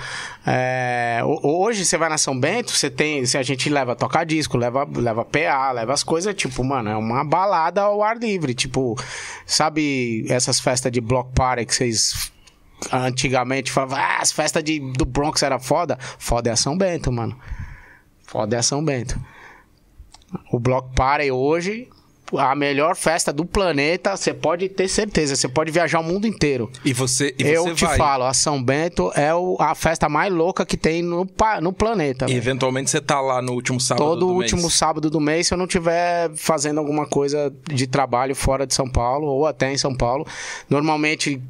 é, 0.46 1.20
ho- 1.24 1.62
hoje 1.64 1.84
você 1.86 1.96
vai 1.96 2.08
na 2.10 2.18
São 2.18 2.38
Bento, 2.38 2.72
você 2.72 2.90
tem, 2.90 3.24
se 3.24 3.38
a 3.38 3.42
gente 3.42 3.70
leva 3.70 3.94
tocar 3.96 4.24
disco, 4.24 4.58
leva 4.58 4.86
leva 4.96 5.24
PA, 5.24 5.70
leva 5.72 5.92
as 5.94 6.02
coisas, 6.02 6.34
tipo, 6.34 6.62
mano, 6.64 6.90
é 6.90 6.96
uma 6.96 7.24
balada 7.24 7.80
ao 7.82 8.02
ar 8.02 8.18
livre, 8.18 8.52
tipo, 8.54 8.96
sabe 9.46 10.26
essas 10.28 10.58
festas 10.60 10.90
de 10.92 11.00
block 11.00 11.30
party 11.32 11.64
que 11.64 11.74
vocês 11.74 12.30
antigamente 12.92 13.70
falavam, 13.70 13.98
ah, 13.98 14.18
as 14.20 14.32
festas 14.32 14.62
de, 14.62 14.80
do 14.80 15.04
Bronx 15.04 15.42
era 15.42 15.58
foda, 15.58 15.98
foda 16.18 16.50
é 16.50 16.52
a 16.52 16.56
São 16.56 16.76
Bento, 16.76 17.12
mano. 17.12 17.38
Foda 18.22 18.56
é 18.56 18.58
a 18.58 18.62
São 18.62 18.84
Bento. 18.84 19.20
O 20.52 20.58
Block 20.58 20.94
Party 20.94 21.30
hoje, 21.30 21.88
a 22.36 22.54
melhor 22.54 22.94
festa 22.96 23.32
do 23.32 23.44
planeta, 23.44 24.16
você 24.16 24.32
pode 24.32 24.68
ter 24.68 24.88
certeza, 24.88 25.34
você 25.36 25.48
pode 25.48 25.70
viajar 25.70 26.00
o 26.00 26.04
mundo 26.04 26.26
inteiro. 26.26 26.70
E 26.84 26.92
você, 26.92 27.34
e 27.38 27.42
Eu 27.42 27.64
você 27.64 27.74
te 27.74 27.84
vai. 27.84 27.96
falo, 27.98 28.24
a 28.24 28.32
São 28.34 28.62
Bento 28.62 29.10
é 29.14 29.34
o- 29.34 29.56
a 29.58 29.74
festa 29.74 30.08
mais 30.08 30.32
louca 30.32 30.64
que 30.64 30.76
tem 30.76 31.02
no, 31.02 31.26
no 31.60 31.72
planeta. 31.72 32.26
E 32.30 32.34
eventualmente 32.34 32.90
você 32.90 33.00
tá 33.00 33.20
lá 33.20 33.40
no 33.42 33.52
último 33.52 33.80
sábado 33.80 34.04
Todo 34.06 34.20
do 34.20 34.28
último 34.34 34.62
mês. 34.62 34.74
sábado 34.74 35.10
do 35.10 35.20
mês, 35.20 35.46
se 35.46 35.54
eu 35.54 35.58
não 35.58 35.64
estiver 35.66 36.30
fazendo 36.36 36.78
alguma 36.78 37.06
coisa 37.06 37.52
de 37.72 37.86
trabalho 37.86 38.34
fora 38.34 38.66
de 38.66 38.74
São 38.74 38.88
Paulo 38.88 39.26
ou 39.26 39.46
até 39.46 39.72
em 39.72 39.76
São 39.78 39.94
Paulo. 39.94 40.26
Normalmente, 40.68 41.40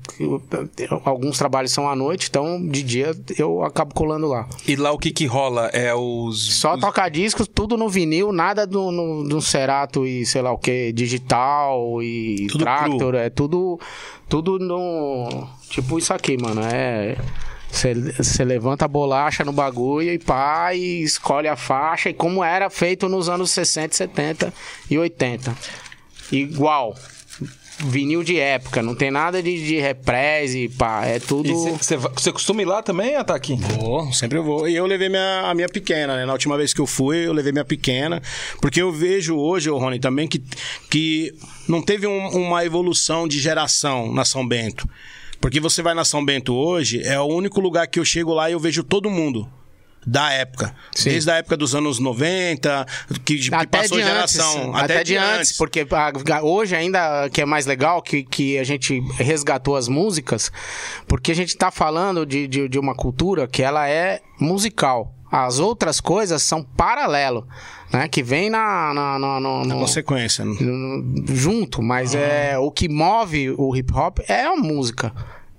alguns 1.04 1.38
trabalhos 1.38 1.72
são 1.72 1.88
à 1.88 1.94
noite, 1.96 2.26
então 2.28 2.60
de 2.66 2.82
dia 2.82 3.14
eu 3.38 3.62
acabo 3.64 3.94
colando 3.94 4.26
lá. 4.26 4.48
E 4.66 4.76
lá 4.76 4.92
o 4.92 4.98
que 4.98 5.10
que 5.10 5.26
rola? 5.26 5.66
É 5.72 5.94
os... 5.94 6.54
Só 6.60 6.74
os... 6.74 6.80
tocar 6.80 7.08
discos, 7.10 7.46
tudo 7.48 7.76
no 7.76 7.88
vinil, 7.88 8.32
nada 8.32 8.66
do, 8.66 8.90
no, 8.90 9.28
do 9.28 9.40
Cerato 9.40 10.06
e 10.06 10.24
sei 10.26 10.42
lá 10.42 10.52
o 10.52 10.58
que, 10.58 10.69
digital 10.94 12.02
e 12.02 12.46
Tudo 12.50 12.64
Tractor, 12.64 13.14
é 13.14 13.30
tudo, 13.30 13.78
tudo 14.28 14.58
no. 14.58 15.48
Tipo 15.68 15.98
isso 15.98 16.12
aqui, 16.12 16.36
mano. 16.40 16.62
É. 16.64 17.16
Você 17.70 18.44
levanta 18.44 18.84
a 18.84 18.88
bolacha 18.88 19.44
no 19.44 19.52
bagulho 19.52 20.12
e 20.12 20.18
pá, 20.18 20.74
e 20.74 21.02
escolhe 21.02 21.46
a 21.46 21.54
faixa, 21.54 22.10
e 22.10 22.14
como 22.14 22.42
era 22.42 22.68
feito 22.68 23.08
nos 23.08 23.28
anos 23.28 23.52
60, 23.52 23.94
70 23.94 24.52
e 24.90 24.98
80. 24.98 25.54
Igual. 26.32 26.96
Vinil 27.82 28.22
de 28.22 28.38
época, 28.38 28.82
não 28.82 28.94
tem 28.94 29.10
nada 29.10 29.42
de, 29.42 29.64
de 29.64 29.78
reprise, 29.80 30.68
pá, 30.68 31.04
é 31.06 31.18
tudo. 31.18 31.48
Você- 31.54 32.32
costuma 32.32 32.60
ir 32.62 32.66
lá 32.66 32.82
também, 32.82 33.16
Ataque? 33.16 33.56
Vou, 33.78 34.12
sempre 34.12 34.38
eu 34.38 34.44
vou. 34.44 34.68
E 34.68 34.76
eu 34.76 34.84
levei 34.86 35.08
minha, 35.08 35.42
a 35.50 35.54
minha 35.54 35.68
pequena, 35.68 36.16
né? 36.16 36.26
Na 36.26 36.32
última 36.32 36.56
vez 36.56 36.74
que 36.74 36.80
eu 36.80 36.86
fui, 36.86 37.26
eu 37.26 37.32
levei 37.32 37.52
minha 37.52 37.64
pequena. 37.64 38.20
Porque 38.60 38.82
eu 38.82 38.92
vejo 38.92 39.36
hoje, 39.36 39.70
ô 39.70 39.78
Rony, 39.78 39.98
também 39.98 40.28
que, 40.28 40.42
que 40.90 41.32
não 41.68 41.80
teve 41.80 42.06
um- 42.06 42.28
uma 42.28 42.64
evolução 42.64 43.26
de 43.26 43.38
geração 43.40 44.12
na 44.12 44.24
São 44.24 44.46
Bento. 44.46 44.88
Porque 45.40 45.58
você 45.58 45.80
vai 45.82 45.94
na 45.94 46.04
São 46.04 46.22
Bento 46.24 46.54
hoje, 46.54 47.00
é 47.02 47.18
o 47.18 47.24
único 47.24 47.60
lugar 47.60 47.86
que 47.86 47.98
eu 47.98 48.04
chego 48.04 48.34
lá 48.34 48.50
e 48.50 48.52
eu 48.52 48.60
vejo 48.60 48.84
todo 48.84 49.08
mundo. 49.08 49.48
Da 50.06 50.32
época. 50.32 50.74
Sim. 50.94 51.10
Desde 51.10 51.30
a 51.30 51.34
época 51.36 51.56
dos 51.56 51.74
anos 51.74 51.98
90, 51.98 52.86
que, 53.24 53.38
que 53.38 53.54
até 53.54 53.80
passou 53.82 53.98
de 53.98 54.04
geração. 54.04 54.70
antes, 54.74 54.82
até, 54.82 55.04
de 55.04 55.16
antes, 55.16 55.56
porque 55.56 55.86
a- 55.90 56.42
hoje 56.42 56.74
ainda 56.74 57.28
que 57.30 57.40
é 57.42 57.44
mais 57.44 57.66
legal 57.66 58.00
que, 58.00 58.22
que 58.24 58.58
a 58.58 58.64
gente 58.64 59.00
resgatou 59.18 59.76
as 59.76 59.88
músicas, 59.88 60.50
porque 61.06 61.32
a 61.32 61.34
gente 61.34 61.54
tá 61.56 61.70
falando 61.70 62.24
de, 62.24 62.48
de, 62.48 62.68
de 62.68 62.78
uma 62.78 62.94
cultura 62.94 63.46
que 63.46 63.62
ela 63.62 63.88
é 63.88 64.20
musical. 64.40 65.14
As 65.30 65.60
outras 65.60 66.00
coisas 66.00 66.42
são 66.42 66.60
paralelo, 66.62 67.46
né? 67.92 68.08
Que 68.08 68.20
vem 68.20 68.50
na, 68.50 68.92
na, 68.92 69.16
na- 69.18 69.38
no- 69.40 69.64
Na 69.64 69.74
consequência. 69.76 70.44
né? 70.44 70.56
no- 70.60 71.24
junto, 71.36 71.80
mas 71.82 72.14
é 72.16 72.58
o 72.58 72.70
que 72.72 72.88
move 72.88 73.50
o 73.56 73.76
hip 73.76 73.92
hop 73.94 74.18
é 74.26 74.44
a 74.46 74.56
música. 74.56 75.12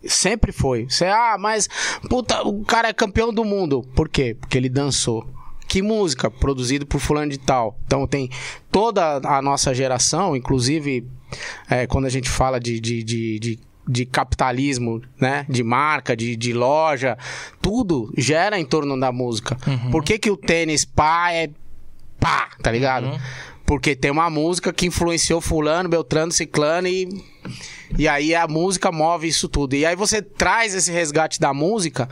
Sempre 0.06 0.52
foi. 0.52 0.86
Você, 0.90 1.06
ah, 1.06 1.38
mas 1.40 1.70
puta, 2.10 2.42
o 2.44 2.64
cara 2.66 2.90
é 2.90 2.94
campeão 2.94 3.34
do 3.34 3.46
mundo. 3.46 3.84
Por 3.96 4.10
quê? 4.10 4.36
Porque 4.40 4.58
ele 4.58 4.70
dançou. 4.70 5.28
Que 5.68 5.82
música? 5.82 6.30
Produzido 6.30 6.86
por 6.86 7.00
fulano 7.00 7.32
de 7.32 7.38
tal. 7.38 7.80
Então 7.86 8.06
tem 8.06 8.30
toda 8.72 9.18
a 9.24 9.42
nossa 9.42 9.74
geração, 9.74 10.36
inclusive 10.36 11.08
é, 11.70 11.88
quando 11.88 12.06
a 12.06 12.10
gente 12.10 12.30
fala 12.30 12.60
de, 12.60 12.80
de, 12.80 13.04
de, 13.04 13.40
de, 13.40 13.60
de 13.88 14.06
capitalismo, 14.06 15.02
né? 15.20 15.46
De 15.48 15.64
marca, 15.64 16.16
de, 16.16 16.36
de 16.36 16.52
loja, 16.52 17.18
tudo 17.62 18.12
gera 18.18 18.60
em 18.60 18.66
torno 18.66 19.00
da 19.00 19.12
música. 19.12 19.58
Por 19.92 20.04
que, 20.04 20.20
que 20.20 20.30
o 20.30 20.36
tênis 20.36 20.84
pá 20.84 21.32
é 21.32 21.50
pá, 22.20 22.50
tá 22.62 22.72
ligado? 22.72 23.08
Porque 23.66 23.96
tem 23.96 24.12
uma 24.12 24.30
música 24.30 24.74
que 24.74 24.88
influenciou 24.88 25.40
fulano, 25.40 25.88
Beltrano, 25.88 26.32
Ciclano 26.32 26.88
e... 26.88 27.08
E 27.98 28.08
aí 28.08 28.34
a 28.36 28.48
música 28.48 28.92
move 28.92 29.28
isso 29.28 29.48
tudo. 29.50 29.76
E 29.76 29.86
aí 29.86 29.96
você 29.96 30.22
traz 30.22 30.74
esse 30.74 30.92
resgate 30.92 31.40
da 31.40 31.54
música 31.54 32.08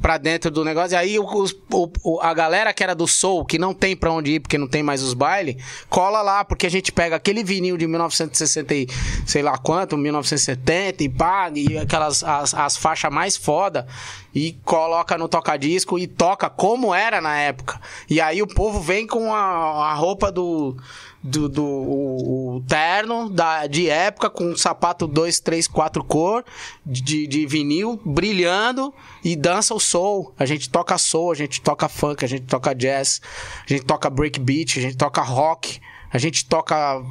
pra 0.00 0.18
dentro 0.18 0.50
do 0.50 0.64
negócio. 0.64 0.94
E 0.94 0.96
aí 0.96 1.18
o- 1.18 1.46
o- 1.72 2.20
a 2.20 2.32
galera 2.34 2.72
que 2.72 2.82
era 2.82 2.94
do 2.94 3.06
soul, 3.06 3.44
que 3.44 3.58
não 3.58 3.72
tem 3.74 3.96
pra 3.96 4.10
onde 4.12 4.32
ir 4.32 4.40
porque 4.40 4.58
não 4.58 4.68
tem 4.68 4.82
mais 4.82 5.02
os 5.02 5.14
bailes, 5.14 5.56
cola 5.88 6.22
lá, 6.22 6.44
porque 6.44 6.66
a 6.66 6.70
gente 6.70 6.92
pega 6.92 7.16
aquele 7.16 7.42
vinil 7.44 7.76
de 7.76 7.86
1960 7.86 8.74
e 8.74 8.86
sei 9.26 9.42
lá 9.42 9.56
quanto, 9.58 9.96
1970 9.96 11.02
e 11.04 11.08
pá, 11.08 11.50
e 11.54 11.78
aquelas 11.78 12.22
as, 12.22 12.54
as 12.54 12.76
faixas 12.76 13.12
mais 13.12 13.36
foda 13.36 13.86
e 14.34 14.52
coloca 14.64 15.18
no 15.18 15.28
toca-disco 15.28 15.98
e 15.98 16.06
toca 16.06 16.48
como 16.48 16.94
era 16.94 17.20
na 17.20 17.36
época. 17.38 17.80
E 18.08 18.20
aí 18.20 18.40
o 18.42 18.46
povo 18.46 18.80
vem 18.80 19.06
com 19.06 19.32
a, 19.32 19.90
a 19.90 19.94
roupa 19.94 20.30
do 20.32 20.76
do, 21.22 21.48
do 21.48 21.64
o, 21.64 22.56
o 22.56 22.60
terno 22.62 23.30
da, 23.30 23.66
de 23.66 23.88
época 23.88 24.28
com 24.28 24.44
um 24.50 24.56
sapato 24.56 25.06
2, 25.06 25.38
3, 25.40 25.68
4 25.68 26.02
cor 26.02 26.44
de, 26.84 27.26
de 27.26 27.46
vinil 27.46 28.00
brilhando 28.04 28.92
e 29.22 29.36
dança 29.36 29.74
o 29.74 29.80
soul. 29.80 30.34
A 30.38 30.44
gente 30.44 30.68
toca 30.68 30.98
soul, 30.98 31.30
a 31.30 31.34
gente 31.34 31.60
toca 31.60 31.88
funk, 31.88 32.24
a 32.24 32.28
gente 32.28 32.46
toca 32.46 32.74
jazz, 32.74 33.20
a 33.64 33.72
gente 33.72 33.84
toca 33.84 34.10
breakbeat, 34.10 34.78
a 34.78 34.82
gente 34.82 34.96
toca 34.96 35.22
rock, 35.22 35.80
a 36.10 36.18
gente 36.18 36.44
toca 36.46 37.02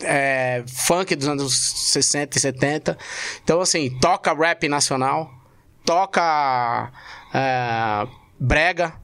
é, 0.00 0.64
funk 0.66 1.14
dos 1.14 1.28
anos 1.28 1.54
60 1.54 2.38
e 2.38 2.40
70. 2.40 2.98
Então, 3.44 3.60
assim, 3.60 3.90
toca 4.00 4.32
rap 4.32 4.66
nacional, 4.66 5.30
toca 5.84 6.90
é, 7.34 8.08
brega. 8.40 8.94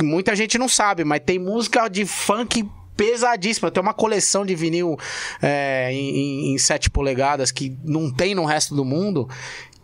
Muita 0.00 0.36
gente 0.36 0.56
não 0.56 0.68
sabe, 0.68 1.02
mas 1.02 1.20
tem 1.26 1.36
música 1.36 1.88
de 1.88 2.06
funk 2.06 2.64
pesadíssima. 2.96 3.70
Tem 3.70 3.82
uma 3.82 3.94
coleção 3.94 4.44
de 4.44 4.54
vinil 4.54 4.96
é, 5.42 5.90
em, 5.92 6.54
em 6.54 6.58
7 6.58 6.90
polegadas 6.90 7.50
que 7.50 7.76
não 7.84 8.10
tem 8.12 8.34
no 8.34 8.44
resto 8.44 8.74
do 8.74 8.84
mundo. 8.84 9.28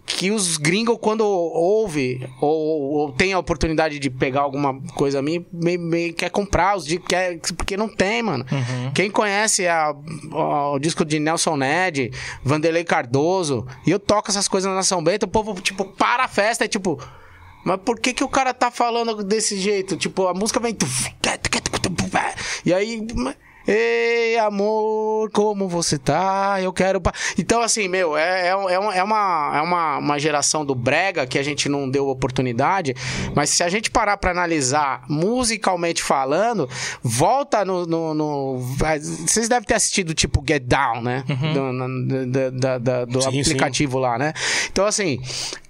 Que 0.08 0.30
os 0.30 0.56
gringos, 0.56 0.98
quando 1.00 1.22
ouve 1.26 2.24
ou, 2.40 2.92
ou 2.92 3.12
tem 3.12 3.32
a 3.32 3.38
oportunidade 3.40 3.98
de 3.98 4.08
pegar 4.08 4.42
alguma 4.42 4.80
coisa 4.94 5.20
minha, 5.20 5.44
me, 5.52 5.76
me 5.76 6.12
quer 6.12 6.30
comprar 6.30 6.76
os 6.76 6.86
di- 6.86 7.00
quer, 7.00 7.40
porque 7.56 7.76
não 7.76 7.88
tem, 7.88 8.22
mano. 8.22 8.44
Quem 8.94 9.10
conhece 9.10 9.66
a- 9.66 9.92
a- 10.32 10.70
o 10.70 10.78
disco 10.78 11.04
de 11.04 11.18
Nelson 11.18 11.56
Ned, 11.56 12.12
Vanderlei 12.44 12.84
Cardoso, 12.84 13.66
e 13.84 13.90
eu 13.90 13.98
toco 13.98 14.30
essas 14.30 14.46
coisas 14.46 14.72
na 14.72 14.84
São 14.84 15.02
Bento, 15.02 15.24
o 15.24 15.28
povo, 15.28 15.60
tipo, 15.60 15.84
para 15.84 16.22
a 16.24 16.28
festa, 16.28 16.64
é 16.64 16.68
tipo. 16.68 17.00
Mas 17.66 17.80
por 17.84 17.98
que 17.98 18.14
que 18.14 18.22
o 18.22 18.28
cara 18.28 18.54
tá 18.54 18.70
falando 18.70 19.24
desse 19.24 19.58
jeito? 19.58 19.96
Tipo, 19.96 20.28
a 20.28 20.32
música 20.34 20.60
vem... 20.60 20.76
E 22.64 22.72
aí... 22.72 23.04
Ei, 23.68 24.38
amor, 24.38 25.28
como 25.32 25.68
você 25.68 25.98
tá? 25.98 26.58
Eu 26.62 26.72
quero... 26.72 27.00
pa-" 27.00 27.12
Então, 27.36 27.60
assim, 27.60 27.88
meu, 27.88 28.16
é, 28.16 28.42
é, 28.42 28.50
é, 28.50 28.74
é 28.98 29.02
uma, 29.02 29.56
é 29.56 29.60
uma, 29.60 29.98
uma 29.98 30.18
geração 30.20 30.64
do 30.64 30.72
brega 30.72 31.26
que 31.26 31.36
a 31.36 31.42
gente 31.42 31.68
não 31.68 31.90
deu 31.90 32.06
oportunidade, 32.06 32.94
mas 33.34 33.50
se 33.50 33.64
a 33.64 33.68
gente 33.68 33.90
parar 33.90 34.18
pra 34.18 34.30
analisar 34.30 35.02
musicalmente 35.08 36.00
falando, 36.00 36.68
volta 37.02 37.64
no... 37.64 37.84
no- 37.86 38.14
no- 38.14 38.58
Vocês 39.26 39.48
devem 39.48 39.66
ter 39.66 39.74
assistido, 39.74 40.14
tipo, 40.14 40.44
Get 40.46 40.62
Down, 40.62 41.02
né? 41.02 41.24
Do, 41.52 41.72
na- 41.72 42.24
da- 42.26 42.50
da- 42.50 42.78
da- 42.78 43.04
do 43.04 43.20
Sim, 43.20 43.30
sim. 43.32 43.40
aplicativo 43.40 43.98
lá, 43.98 44.16
né? 44.16 44.32
Então, 44.70 44.86
assim, 44.86 45.18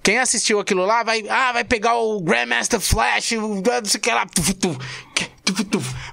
quem 0.07 0.21
assistiu 0.21 0.61
aquilo 0.61 0.87
lá 0.87 1.03
vai, 1.03 1.25
ah, 1.29 1.53
vai 1.53 1.65
pegar 1.65 1.97
o 1.97 2.21
Grandmaster 2.21 2.79
Flash, 2.79 3.33
o 3.33 3.61
não 3.61 3.85
sei 3.85 3.99
o 3.99 4.01
que 4.01 4.13
lá. 4.13 4.25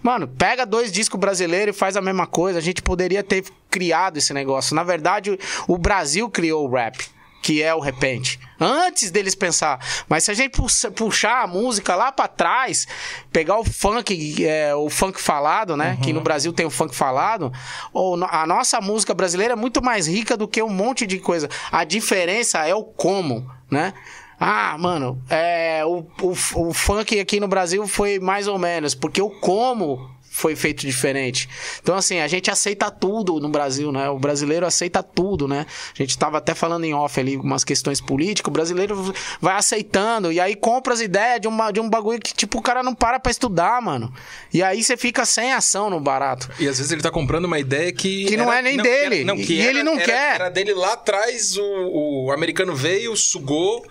Mano, 0.01 0.27
pega 0.27 0.65
dois 0.65 0.91
discos 0.91 1.19
brasileiros 1.19 1.75
e 1.75 1.77
faz 1.77 1.95
a 1.95 2.01
mesma 2.01 2.25
coisa. 2.25 2.57
A 2.57 2.61
gente 2.61 2.81
poderia 2.81 3.23
ter 3.23 3.45
criado 3.69 4.17
esse 4.17 4.33
negócio. 4.33 4.75
Na 4.75 4.81
verdade, 4.81 5.37
o 5.67 5.77
Brasil 5.77 6.27
criou 6.27 6.67
o 6.67 6.73
rap. 6.73 7.07
Que 7.43 7.61
é 7.61 7.75
o 7.75 7.79
repente. 7.81 8.39
Antes 8.59 9.11
deles 9.11 9.35
pensar. 9.35 9.77
Mas 10.07 10.23
se 10.23 10.31
a 10.31 10.33
gente 10.33 10.51
puxa- 10.51 10.89
puxar 10.89 11.43
a 11.43 11.47
música 11.47 11.93
lá 11.93 12.09
pra 12.09 12.25
trás, 12.27 12.87
pegar 13.33 13.59
o 13.59 13.65
funk, 13.65 14.45
é, 14.45 14.73
o 14.73 14.89
funk 14.89 15.21
falado, 15.21 15.75
né? 15.75 15.97
Que 16.01 16.13
no 16.13 16.21
Brasil 16.21 16.53
tem 16.53 16.65
o 16.65 16.69
funk 16.69 16.95
falado. 16.95 17.51
Ou 17.91 18.23
a 18.23 18.47
nossa 18.47 18.79
música 18.79 19.13
brasileira 19.13 19.53
é 19.53 19.55
muito 19.57 19.83
mais 19.83 20.07
rica 20.07 20.37
do 20.37 20.47
que 20.47 20.63
um 20.63 20.69
monte 20.69 21.05
de 21.05 21.19
coisa. 21.19 21.49
A 21.69 21.83
diferença 21.83 22.65
é 22.65 22.73
o 22.73 22.83
como, 22.83 23.45
né? 23.69 23.93
Ah, 24.39 24.77
mano, 24.79 25.21
é, 25.29 25.83
o, 25.85 26.05
o, 26.21 26.69
o 26.69 26.73
funk 26.73 27.19
aqui 27.19 27.39
no 27.41 27.47
Brasil 27.47 27.85
foi 27.87 28.19
mais 28.19 28.47
ou 28.47 28.57
menos, 28.57 28.95
porque 28.95 29.21
o 29.21 29.29
como 29.29 30.09
foi 30.35 30.55
feito 30.55 30.81
diferente. 30.83 31.47
Então, 31.79 31.95
assim, 31.95 32.19
a 32.19 32.27
gente 32.27 32.49
aceita 32.49 32.89
tudo 32.89 33.39
no 33.39 33.49
Brasil, 33.49 33.91
né? 33.91 34.09
O 34.09 34.17
brasileiro 34.17 34.65
aceita 34.65 35.03
tudo, 35.03 35.47
né? 35.47 35.67
A 35.93 35.95
gente 36.01 36.17
tava 36.17 36.39
até 36.39 36.55
falando 36.55 36.85
em 36.85 36.93
off 36.93 37.19
ali 37.19 37.37
umas 37.37 37.63
questões 37.63 38.01
políticas, 38.01 38.49
o 38.49 38.51
brasileiro 38.51 39.13
vai 39.39 39.55
aceitando 39.55 40.31
e 40.31 40.39
aí 40.39 40.55
compra 40.55 40.91
as 40.91 41.01
ideias 41.01 41.39
de, 41.39 41.47
uma, 41.47 41.69
de 41.69 41.79
um 41.79 41.87
bagulho 41.87 42.19
que, 42.19 42.33
tipo, 42.33 42.57
o 42.57 42.61
cara 42.63 42.81
não 42.81 42.95
para 42.95 43.19
pra 43.19 43.29
estudar, 43.31 43.79
mano. 43.79 44.11
E 44.51 44.63
aí 44.63 44.83
você 44.83 44.97
fica 44.97 45.23
sem 45.23 45.53
ação 45.53 45.91
no 45.91 45.99
barato. 45.99 46.49
E 46.59 46.67
às 46.67 46.77
vezes 46.79 46.91
ele 46.91 47.03
tá 47.03 47.11
comprando 47.11 47.45
uma 47.45 47.59
ideia 47.59 47.91
que. 47.93 48.25
Que 48.25 48.35
não 48.35 48.51
era- 48.51 48.57
é 48.59 48.61
nem 48.63 48.77
que 48.77 48.81
dele. 48.83 49.15
era- 49.17 49.25
não, 49.25 49.35
que 49.37 49.53
E 49.53 49.61
era- 49.61 49.69
ele 49.69 49.83
não 49.83 49.93
era- 49.93 50.03
quer. 50.05 50.35
Era 50.35 50.49
dele 50.49 50.73
lá 50.73 50.93
atrás, 50.93 51.55
o, 51.57 52.25
o 52.25 52.31
americano 52.31 52.75
veio, 52.75 53.15
sugou, 53.15 53.85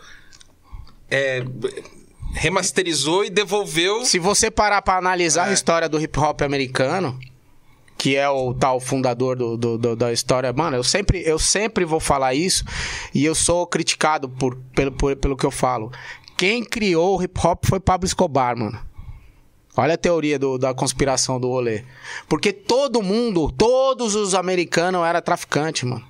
é, 1.08 1.44
remasterizou 2.32 3.24
e 3.24 3.30
devolveu. 3.30 4.04
Se 4.04 4.18
você 4.18 4.50
parar 4.50 4.82
pra 4.82 4.96
analisar 4.96 5.46
É. 5.48 5.50
a 5.50 5.52
história 5.52 5.88
do 5.88 6.00
hip 6.00 6.18
hop 6.18 6.42
americano, 6.42 7.18
que 7.96 8.16
é 8.16 8.28
o 8.28 8.52
tal 8.54 8.80
fundador 8.80 9.36
do, 9.36 9.56
do- 9.56 9.78
do- 9.78 9.96
da 9.96 10.12
história, 10.12 10.52
mano, 10.52 10.76
eu 10.76 10.82
sempre, 10.84 11.22
eu 11.24 11.38
sempre 11.38 11.84
vou 11.84 12.00
falar 12.00 12.34
isso 12.34 12.64
e 13.14 13.24
eu 13.24 13.34
sou 13.34 13.66
criticado 13.66 14.28
por, 14.28 14.56
pelo, 14.74 14.92
por- 14.92 15.14
pelo 15.16 15.36
que 15.36 15.46
eu 15.46 15.50
falo. 15.50 15.92
Quem 16.36 16.64
criou 16.64 17.18
o 17.18 17.22
hip 17.22 17.38
hop 17.46 17.64
foi 17.66 17.78
Pablo 17.78 18.06
Escobar, 18.06 18.56
mano. 18.56 18.78
Olha 19.76 19.94
a 19.94 19.98
teoria 19.98 20.38
do- 20.38 20.58
da 20.58 20.74
conspiração 20.74 21.38
do 21.40 21.48
rolê. 21.48 21.84
Porque 22.28 22.52
todo 22.52 23.00
mundo, 23.02 23.50
todos 23.52 24.14
os 24.14 24.34
americanos 24.34 25.06
eram 25.06 25.22
traficantes, 25.22 25.84
mano. 25.84 26.04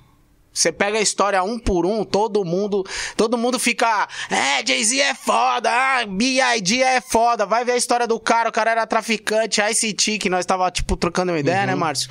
Você 0.53 0.71
pega 0.71 0.99
a 0.99 1.01
história 1.01 1.43
um 1.43 1.57
por 1.57 1.85
um, 1.85 2.03
todo 2.03 2.45
mundo, 2.45 2.85
todo 3.17 3.37
mundo 3.37 3.57
fica, 3.57 4.07
é, 4.29 4.65
Jay-Z 4.65 4.99
é 4.99 5.13
foda, 5.15 5.71
ah, 5.71 6.05
B.I.G. 6.05 6.81
é 6.81 7.01
foda, 7.01 7.45
vai 7.45 7.65
ver 7.65 7.71
a 7.71 7.77
história 7.77 8.07
do 8.07 8.19
cara, 8.19 8.49
o 8.49 8.51
cara 8.51 8.71
era 8.71 8.85
traficante, 8.85 9.61
ICT, 9.61 10.19
que 10.19 10.29
nós 10.29 10.45
tava, 10.45 10.69
tipo, 10.69 10.95
trocando 10.95 11.31
uma 11.31 11.39
ideia, 11.39 11.65
né, 11.65 11.73
Márcio? 11.73 12.09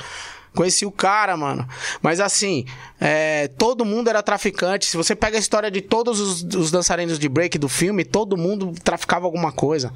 Conheci 0.54 0.84
o 0.84 0.92
cara, 0.92 1.36
mano. 1.36 1.66
Mas 2.02 2.20
assim, 2.20 2.66
é, 3.00 3.48
todo 3.56 3.84
mundo 3.84 4.10
era 4.10 4.22
traficante. 4.22 4.84
Se 4.84 4.98
você 4.98 5.16
pega 5.16 5.38
a 5.38 5.40
história 5.40 5.70
de 5.70 5.80
todos 5.80 6.20
os, 6.20 6.42
os 6.54 6.70
dançarinos 6.70 7.18
de 7.18 7.28
break 7.28 7.56
do 7.56 7.70
filme, 7.70 8.04
todo 8.04 8.36
mundo 8.36 8.74
traficava 8.84 9.24
alguma 9.24 9.50
coisa. 9.50 9.92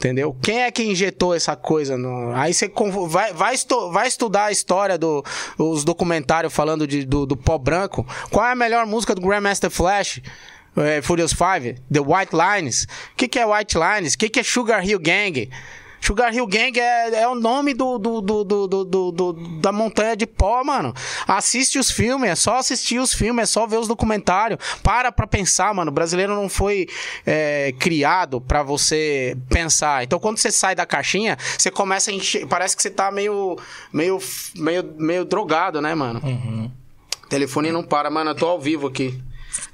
Entendeu? 0.00 0.34
Quem 0.40 0.62
é 0.62 0.70
que 0.70 0.82
injetou 0.82 1.34
essa 1.34 1.54
coisa? 1.54 1.98
No... 1.98 2.32
Aí 2.34 2.54
você 2.54 2.72
vai, 3.06 3.34
vai, 3.34 3.54
estu- 3.54 3.92
vai 3.92 4.08
estudar 4.08 4.46
a 4.46 4.50
história 4.50 4.96
dos 4.96 5.22
os 5.58 5.84
documentários 5.84 6.54
falando 6.54 6.86
de- 6.86 7.04
do, 7.04 7.26
do 7.26 7.36
pó 7.36 7.58
branco. 7.58 8.06
Qual 8.30 8.46
é 8.46 8.52
a 8.52 8.54
melhor 8.54 8.86
música 8.86 9.14
do 9.14 9.20
Grandmaster 9.20 9.68
Flash? 9.70 10.22
É, 10.74 11.02
Furious 11.02 11.32
5? 11.32 11.82
The 11.92 12.00
White 12.00 12.30
Lines. 12.34 12.84
O 13.12 13.16
que, 13.16 13.28
que 13.28 13.38
é 13.38 13.44
White 13.44 13.76
Lines? 13.76 14.14
O 14.14 14.18
que, 14.18 14.30
que 14.30 14.40
é 14.40 14.42
Sugar 14.42 14.82
Hill 14.88 14.98
Gang? 15.00 15.50
Sugar 16.00 16.34
Hill 16.34 16.46
Gang 16.46 16.78
é, 16.80 17.20
é 17.22 17.28
o 17.28 17.34
nome 17.34 17.74
do, 17.74 17.98
do, 17.98 18.20
do, 18.20 18.44
do, 18.44 18.66
do- 18.68 18.84
do- 18.84 19.12
do- 19.12 19.32
da 19.60 19.70
montanha 19.70 20.16
de 20.16 20.26
pó, 20.26 20.64
mano. 20.64 20.94
Assiste 21.26 21.78
os 21.78 21.90
filmes, 21.90 22.30
é 22.30 22.34
só 22.34 22.56
assistir 22.56 22.98
os 22.98 23.12
filmes, 23.14 23.42
é 23.42 23.46
só 23.46 23.66
ver 23.66 23.76
os 23.78 23.86
documentários. 23.86 24.58
Para 24.82 25.12
pra 25.12 25.26
pensar, 25.26 25.72
mano. 25.74 25.90
O 25.90 25.94
brasileiro 25.94 26.34
não 26.34 26.48
foi 26.48 26.88
é, 27.26 27.72
criado 27.78 28.40
pra 28.40 28.62
você 28.62 29.36
pensar. 29.48 30.02
Então, 30.02 30.18
quando 30.18 30.38
você 30.38 30.50
sai 30.50 30.74
da 30.74 30.86
caixinha, 30.86 31.36
você 31.58 31.70
começa 31.70 32.10
a 32.10 32.14
encher. 32.14 32.46
Parece 32.46 32.74
que 32.76 32.82
você 32.82 32.90
tá 32.90 33.10
meio, 33.10 33.56
meio, 33.92 34.18
meio, 34.56 34.94
meio 34.98 35.24
drogado, 35.24 35.80
né, 35.80 35.94
mano? 35.94 36.20
O 37.24 37.28
telefone 37.28 37.70
não 37.70 37.82
para, 37.82 38.10
mano. 38.10 38.30
Eu 38.30 38.34
tô 38.34 38.46
ao 38.46 38.58
vivo 38.60 38.86
aqui. 38.86 39.20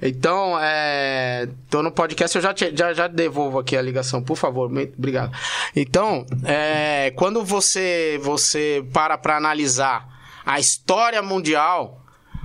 Então, 0.00 0.58
é. 0.60 1.48
Tô 1.70 1.82
no 1.82 1.90
podcast, 1.90 2.36
eu 2.36 2.42
já, 2.42 2.52
te- 2.54 2.74
já, 2.76 2.92
já 2.92 3.06
devolvo 3.06 3.58
aqui 3.58 3.76
a 3.76 3.82
ligação, 3.82 4.22
por 4.22 4.36
favor. 4.36 4.68
Muito 4.70 4.94
obrigado. 4.96 5.32
Então, 5.74 6.26
é, 6.44 7.12
quando 7.16 7.44
você, 7.44 8.18
você 8.22 8.84
para 8.92 9.16
pra 9.18 9.36
analisar 9.36 10.06
a 10.44 10.58
história 10.60 11.22
mundial, 11.22 12.00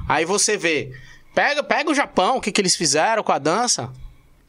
aí 0.08 0.26
você 0.26 0.58
vê. 0.58 0.92
Pega, 1.34 1.64
pega 1.64 1.90
o 1.90 1.96
Japão, 1.96 2.38
o 2.38 2.42
que, 2.42 2.52
que 2.52 2.60
eles 2.60 2.76
fizeram 2.76 3.24
com 3.24 3.32
a 3.32 3.40
dança. 3.40 3.90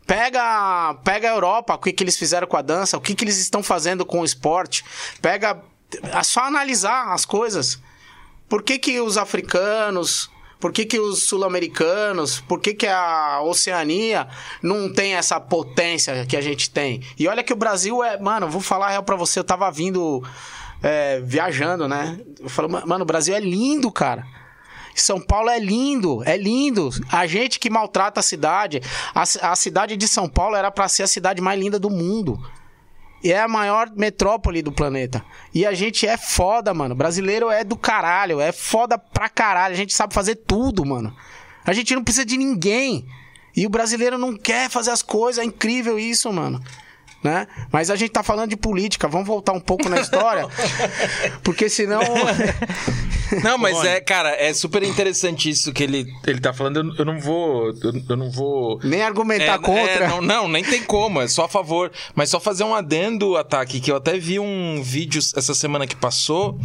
Pega, 0.07 0.95
pega 1.05 1.29
a 1.31 1.35
Europa, 1.35 1.75
o 1.75 1.79
que, 1.79 1.92
que 1.92 2.03
eles 2.03 2.16
fizeram 2.18 2.47
com 2.47 2.57
a 2.57 2.62
dança, 2.62 2.97
o 2.97 3.01
que, 3.01 3.14
que 3.14 3.25
eles 3.25 3.38
estão 3.38 3.62
fazendo 3.62 4.05
com 4.05 4.21
o 4.21 4.25
esporte. 4.25 4.85
Pega. 5.21 5.62
É 6.03 6.23
só 6.23 6.40
analisar 6.40 7.12
as 7.12 7.25
coisas. 7.25 7.81
Por 8.49 8.62
que, 8.62 8.79
que 8.79 9.01
os 9.01 9.16
africanos, 9.16 10.31
por 10.62 10.70
que, 10.72 10.85
que 10.87 10.98
os 11.01 11.25
sul-americanos, 11.25 12.40
por 12.40 12.61
que, 12.61 12.72
que 12.72 12.87
a 12.87 13.40
Oceania 13.42 14.29
não 14.62 14.92
tem 14.92 15.14
essa 15.14 15.40
potência 15.40 16.25
que 16.25 16.37
a 16.37 16.40
gente 16.40 16.70
tem? 16.70 17.03
E 17.18 17.27
olha 17.27 17.42
que 17.42 17.53
o 17.53 17.57
Brasil 17.57 18.03
é. 18.05 18.16
Mano, 18.18 18.48
vou 18.48 18.61
falar 18.61 18.87
a 18.87 18.90
real 18.90 19.03
pra 19.03 19.16
você, 19.16 19.40
eu 19.40 19.44
tava 19.44 19.68
vindo. 19.72 20.22
é, 20.81 21.20
viajando, 21.20 21.87
né? 21.88 22.18
Eu 22.40 22.48
falo, 22.48 22.68
"Ma- 22.68 22.85
mano, 22.87 23.03
o 23.03 23.07
Brasil 23.07 23.35
é 23.35 23.40
lindo, 23.40 23.90
cara. 23.90 24.25
São 24.94 25.20
Paulo 25.20 25.48
é 25.48 25.59
lindo, 25.59 26.22
é 26.25 26.37
lindo. 26.37 26.90
A 27.11 27.27
gente 27.27 27.59
que 27.59 27.70
maltrata 27.70 28.20
a 28.20 28.22
cidade. 28.22 28.81
A, 29.14 29.22
a 29.53 29.57
cidade 29.57 29.96
de 29.96 30.07
São 30.09 30.29
Paulo 30.29 30.55
era 30.57 30.70
pra 30.70 30.87
ser 30.88 31.03
a 31.05 31.07
cidade 31.07 31.40
mais 31.40 31.59
linda 31.59 31.79
do 31.79 31.88
mundo. 31.90 32.38
E 33.23 33.33
é 33.33 33.41
a 33.41 33.47
maior 33.47 33.91
metrópole 33.95 34.63
do 34.63 34.73
planeta. 34.73 35.25
E 35.55 35.65
a 35.65 35.73
gente 35.73 36.07
é 36.07 36.17
foda, 36.17 36.75
mano. 36.75 36.95
Brasileiro 36.95 37.51
é 37.51 37.63
do 37.63 37.77
caralho. 37.77 38.41
É 38.41 38.51
foda 38.51 38.99
pra 38.99 39.29
caralho. 39.29 39.75
A 39.75 39.77
gente 39.77 39.95
sabe 39.95 40.13
fazer 40.13 40.37
tudo, 40.37 40.85
mano. 40.85 41.15
A 41.65 41.73
gente 41.73 41.95
não 41.95 42.03
precisa 42.03 42.25
de 42.25 42.37
ninguém. 42.37 43.07
E 43.57 43.65
o 43.65 43.71
brasileiro 43.71 44.19
não 44.19 44.37
quer 44.37 44.69
fazer 44.69 44.91
as 44.91 45.03
coisas. 45.03 45.41
É 45.41 45.47
incrível 45.47 45.99
isso, 45.99 46.33
mano. 46.33 46.61
Né? 47.23 47.47
Mas 47.71 47.89
a 47.89 47.95
gente 47.95 48.11
tá 48.11 48.23
falando 48.23 48.51
de 48.51 48.57
política. 48.57 49.07
Vamos 49.07 49.29
voltar 49.29 49.53
um 49.53 49.61
pouco 49.61 49.89
na 49.89 50.01
história. 50.01 50.47
Porque 51.45 51.69
senão. 51.69 52.01
Não, 53.43 53.57
mas 53.57 53.83
é, 53.85 53.99
cara, 54.01 54.31
é 54.31 54.53
super 54.53 54.83
interessante 54.83 55.49
isso 55.49 55.73
que 55.73 55.83
ele, 55.83 56.07
ele 56.27 56.39
tá 56.41 56.53
falando. 56.53 56.79
Eu, 56.81 56.97
eu 56.99 57.05
não 57.07 57.19
vou. 57.19 57.69
Eu, 57.83 58.03
eu 58.11 58.17
não 58.17 58.31
vou. 58.31 58.79
Nem 58.85 59.01
argumentar 59.03 59.55
É, 59.55 59.59
contra. 59.59 60.05
é, 60.05 60.09
não, 60.09 60.21
não, 60.21 60.49
nem 60.49 60.63
tem 60.63 60.83
como, 60.83 61.19
é 61.19 61.27
só 61.29 61.45
a 61.45 61.49
favor. 61.49 61.91
Mas 62.15 62.29
só 62.29 62.39
fazer 62.39 62.65
um 62.65 62.75
adendo, 62.75 63.37
Ataque, 63.39 63.81
que 63.81 63.91
eu 63.91 63.97
até 63.97 64.19
vi 64.19 64.39
um 64.39 64.83
vídeo 64.83 65.19
essa 65.35 65.55
semana 65.55 65.87
que 65.87 65.97
passou. 65.97 66.59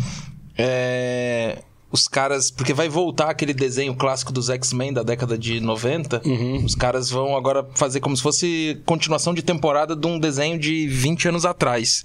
É, 0.57 1.59
Os 1.91 2.07
caras. 2.07 2.51
Porque 2.51 2.73
vai 2.73 2.89
voltar 2.89 3.29
aquele 3.29 3.53
desenho 3.53 3.95
clássico 3.95 4.31
dos 4.31 4.49
X-Men 4.49 4.93
da 4.93 5.03
década 5.03 5.37
de 5.37 5.59
90. 5.59 6.21
Uhum. 6.25 6.65
Os 6.65 6.75
caras 6.75 7.09
vão 7.09 7.35
agora 7.35 7.65
fazer 7.75 7.99
como 7.99 8.15
se 8.15 8.23
fosse 8.23 8.81
continuação 8.85 9.33
de 9.33 9.41
temporada 9.41 9.95
de 9.95 10.07
um 10.07 10.19
desenho 10.19 10.59
de 10.59 10.87
20 10.87 11.29
anos 11.29 11.45
atrás. 11.45 12.03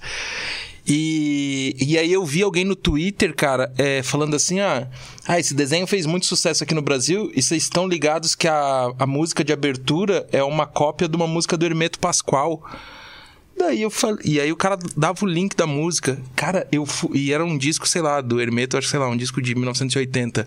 E, 0.85 1.75
e 1.79 1.97
aí 1.97 2.11
eu 2.11 2.25
vi 2.25 2.41
alguém 2.41 2.65
no 2.65 2.75
Twitter, 2.75 3.33
cara, 3.33 3.71
é, 3.77 4.03
falando 4.03 4.35
assim: 4.35 4.59
ah, 4.59 4.89
ah, 5.25 5.39
esse 5.39 5.53
desenho 5.53 5.87
fez 5.87 6.05
muito 6.05 6.25
sucesso 6.25 6.63
aqui 6.63 6.73
no 6.73 6.81
Brasil 6.81 7.31
e 7.33 7.41
vocês 7.41 7.63
estão 7.63 7.87
ligados 7.87 8.35
que 8.35 8.47
a, 8.47 8.91
a 8.99 9.07
música 9.07 9.43
de 9.43 9.53
abertura 9.53 10.27
é 10.31 10.43
uma 10.43 10.65
cópia 10.65 11.07
de 11.07 11.15
uma 11.15 11.27
música 11.27 11.55
do 11.55 11.65
Hermeto 11.65 11.99
Pascoal. 11.99 12.61
Daí 13.57 13.81
eu 13.81 13.89
falei. 13.89 14.19
E 14.25 14.39
aí 14.39 14.51
o 14.51 14.55
cara 14.55 14.77
dava 14.97 15.23
o 15.23 15.27
link 15.27 15.55
da 15.55 15.65
música. 15.67 16.19
Cara, 16.35 16.67
eu 16.71 16.85
fui. 16.85 17.17
E 17.17 17.31
era 17.33 17.45
um 17.45 17.57
disco, 17.57 17.87
sei 17.87 18.01
lá, 18.01 18.19
do 18.19 18.41
Hermeto, 18.41 18.77
acho 18.77 18.87
que 18.87 18.91
sei 18.91 18.99
lá, 18.99 19.07
um 19.07 19.15
disco 19.17 19.41
de 19.41 19.53
1980. 19.55 20.45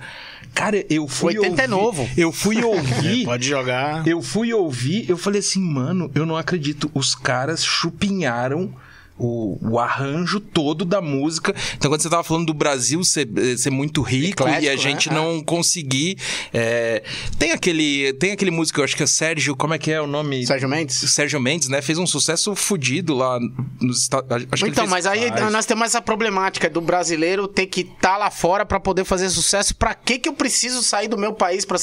Cara, 0.54 0.84
eu 0.90 1.06
fui. 1.06 1.38
80 1.38 1.62
é 1.62 1.64
ouvir- 1.64 1.68
novo. 1.70 2.08
Eu 2.16 2.32
fui 2.32 2.62
ouvir. 2.64 3.24
Pode 3.24 3.46
jogar. 3.48 4.06
Eu 4.06 4.20
fui 4.22 4.52
ouvir, 4.52 5.08
eu 5.08 5.16
falei 5.16 5.40
assim, 5.40 5.60
mano, 5.60 6.10
eu 6.14 6.26
não 6.26 6.36
acredito. 6.36 6.90
Os 6.94 7.14
caras 7.14 7.64
chupinharam 7.64 8.74
o, 9.18 9.58
o 9.62 9.78
arranjo 9.78 10.40
todo 10.40 10.84
da 10.84 11.00
música. 11.00 11.54
Então, 11.76 11.90
quando 11.90 12.00
você 12.02 12.10
tava 12.10 12.22
falando 12.24 12.46
do 12.46 12.54
Brasil 12.54 13.02
ser, 13.04 13.28
eh, 13.36 13.56
ser 13.56 13.70
muito 13.70 14.02
rico 14.02 14.42
Eclético, 14.42 14.64
e 14.64 14.68
a 14.68 14.72
né? 14.72 14.76
gente 14.76 15.08
É. 15.08 15.12
não 15.12 15.42
conseguir. 15.42 16.18
é, 16.52 17.02
Tem 17.38 17.52
aquele. 17.52 18.12
Tem 18.14 18.32
aquele 18.32 18.50
músico, 18.50 18.80
eu 18.80 18.84
acho 18.84 18.96
que 18.96 19.02
é 19.02 19.06
Sérgio. 19.06 19.56
Como 19.56 19.74
é 19.74 19.78
que 19.78 19.90
é 19.90 20.00
o 20.00 20.06
nome? 20.06 20.46
Sérgio 20.46 20.68
Mendes? 20.68 20.96
Sérgio 20.96 21.40
Mendes, 21.40 21.68
né? 21.68 21.80
Fez 21.82 21.98
um 21.98 22.06
sucesso 22.06 22.54
fodido 22.54 23.14
lá 23.14 23.38
nos 23.80 24.00
Estados 24.02 24.26
Então, 24.62 24.74
fez- 24.84 24.90
mas 24.90 25.06
aí 25.06 25.30
nós 25.50 25.66
temos 25.66 25.84
essa 25.86 26.02
problemática 26.02 26.68
do 26.68 26.80
brasileiro 26.80 27.46
ter 27.48 27.66
que 27.66 27.80
estar 27.82 28.16
lá 28.16 28.30
fora 28.30 28.64
pra 28.66 28.78
poder 28.80 29.04
fazer 29.04 29.30
sucesso. 29.30 29.74
Pra 29.76 29.94
que 29.94 30.18
que 30.18 30.28
eu 30.28 30.32
preciso 30.34 30.82
sair 30.82 31.08
do 31.08 31.16
meu 31.18 31.32
país 31.32 31.64
para 31.64 31.78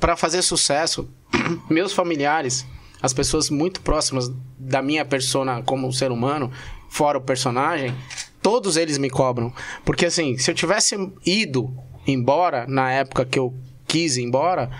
para 0.00 0.16
fazer 0.16 0.42
sucesso? 0.42 1.08
Meus 1.70 1.92
familiares, 1.92 2.64
as 3.02 3.12
pessoas 3.12 3.50
muito 3.50 3.80
próximas 3.80 4.30
da 4.58 4.82
minha 4.82 5.04
persona 5.04 5.62
como 5.62 5.92
ser 5.92 6.10
humano, 6.10 6.50
fora 6.88 7.18
o 7.18 7.20
personagem, 7.20 7.94
todos 8.42 8.76
eles 8.76 8.98
me 8.98 9.10
cobram. 9.10 9.52
Porque 9.84 10.06
assim, 10.06 10.36
se 10.38 10.50
eu 10.50 10.54
tivesse 10.54 10.96
ido 11.24 11.72
embora 12.06 12.66
na 12.68 12.90
época 12.90 13.24
que 13.24 13.38
eu 13.38 13.54
quis 13.86 14.16
ir 14.16 14.22
embora, 14.22 14.70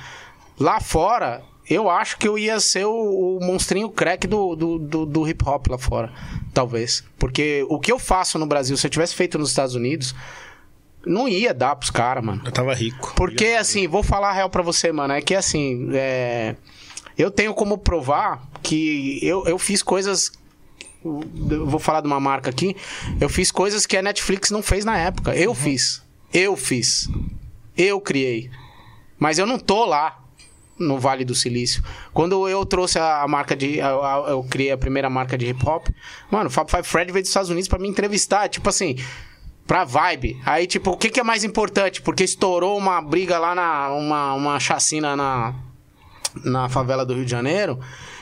lá 0.59 0.81
fora 0.81 1.43
eu 1.69 1.91
acho 1.91 2.17
que 2.17 2.29
eu 2.29 2.39
ia 2.39 2.61
ser 2.61 2.87
o, 2.87 3.39
o 3.39 3.45
monstrinho 3.45 3.91
crack 3.91 4.27
do, 4.27 4.55
do, 4.55 4.79
do, 4.79 5.07
do 5.07 5.29
hip 5.29 5.45
hop 5.45 5.67
lá 5.69 5.79
fora. 5.79 6.13
Talvez. 6.55 7.05
Porque 7.19 7.67
o 7.69 7.81
que 7.81 7.91
eu 7.91 7.99
faço 7.99 8.39
no 8.39 8.47
Brasil, 8.47 8.77
se 8.77 8.87
eu 8.87 8.91
tivesse 8.91 9.15
feito 9.17 9.37
nos 9.37 9.51
Estados 9.51 9.75
Unidos, 9.75 10.15
não 11.05 11.29
ia 11.29 11.53
dar 11.53 11.75
pros 11.75 11.91
caras, 11.91 12.25
mano. 12.25 12.43
Eu 12.45 12.53
tava 12.53 12.73
rico. 12.73 13.13
Porque, 13.17 13.47
assim, 13.47 13.89
vou 13.89 14.03
falar 14.03 14.31
a 14.31 14.33
real 14.33 14.49
pra 14.49 14.63
você, 14.63 14.93
mano. 14.93 15.13
É 15.13 15.21
que, 15.21 15.35
assim, 15.35 15.89
é... 15.93 16.55
Eu 17.17 17.31
tenho 17.31 17.55
como 17.55 17.79
provar 17.79 18.47
que 18.63 19.19
eu, 19.23 19.45
eu 19.47 19.59
fiz 19.59 19.83
coisas. 19.83 20.33
Eu 21.05 21.67
vou 21.67 21.79
falar 21.79 22.01
de 22.01 22.07
uma 22.07 22.21
marca 22.21 22.51
aqui. 22.51 22.77
Eu 23.21 23.29
fiz 23.29 23.51
coisas 23.51 23.87
que 23.87 23.97
a 23.97 24.03
Netflix 24.03 24.51
não 24.51 24.63
fez 24.63 24.85
na 24.85 24.99
época. 24.99 25.35
Eu 25.35 25.55
fiz. 25.55 26.03
Eu 26.33 26.57
fiz. 26.57 27.09
Eu 27.77 28.01
criei. 28.01 28.51
Mas 29.19 29.39
eu 29.39 29.47
não 29.47 29.59
tô 29.59 29.85
lá 29.85 30.23
no 30.79 30.99
Vale 30.99 31.25
do 31.25 31.35
Silício. 31.35 31.83
Quando 32.13 32.49
eu 32.49 32.65
trouxe 32.67 32.99
a, 32.99 33.23
a 33.23 33.29
marca 33.29 33.57
de. 33.57 33.79
Eu, 33.79 34.03
eu 34.29 34.45
criei 34.45 34.73
a 34.73 34.79
primeira 34.79 35.09
marca 35.09 35.37
de 35.39 35.47
hip 35.47 35.67
hop. 35.67 35.87
Mano, 36.31 36.49
o 36.49 36.51
Fab 36.51 36.71
Five 36.71 36.85
Fred 36.85 37.13
veio 37.13 37.23
dos 37.23 37.31
Estados 37.31 37.51
Unidos 37.51 37.69
pra 37.69 37.79
me 37.79 37.89
entrevistar. 37.89 38.49
Tipo 38.49 38.69
assim. 38.69 38.97
Pra 39.67 39.85
vibe. 39.85 40.41
Aí, 40.45 40.67
tipo, 40.67 40.93
o 40.93 40.97
que, 40.97 41.11
que 41.11 41.19
é 41.19 41.25
mais 41.25 41.43
importante? 41.43 42.01
Porque 42.01 42.23
estourou 42.23 42.79
uma 42.79 43.01
briga 43.01 43.39
lá 43.39 43.55
na. 43.55 43.91
Uma, 43.91 44.35
uma 44.35 44.61
chacina 44.61 45.17
na. 45.17 45.55
Na 46.45 46.69
favela 46.69 47.05
do 47.05 47.15
Rio 47.15 47.25
de 47.25 47.31
Janeiro. 47.31 47.79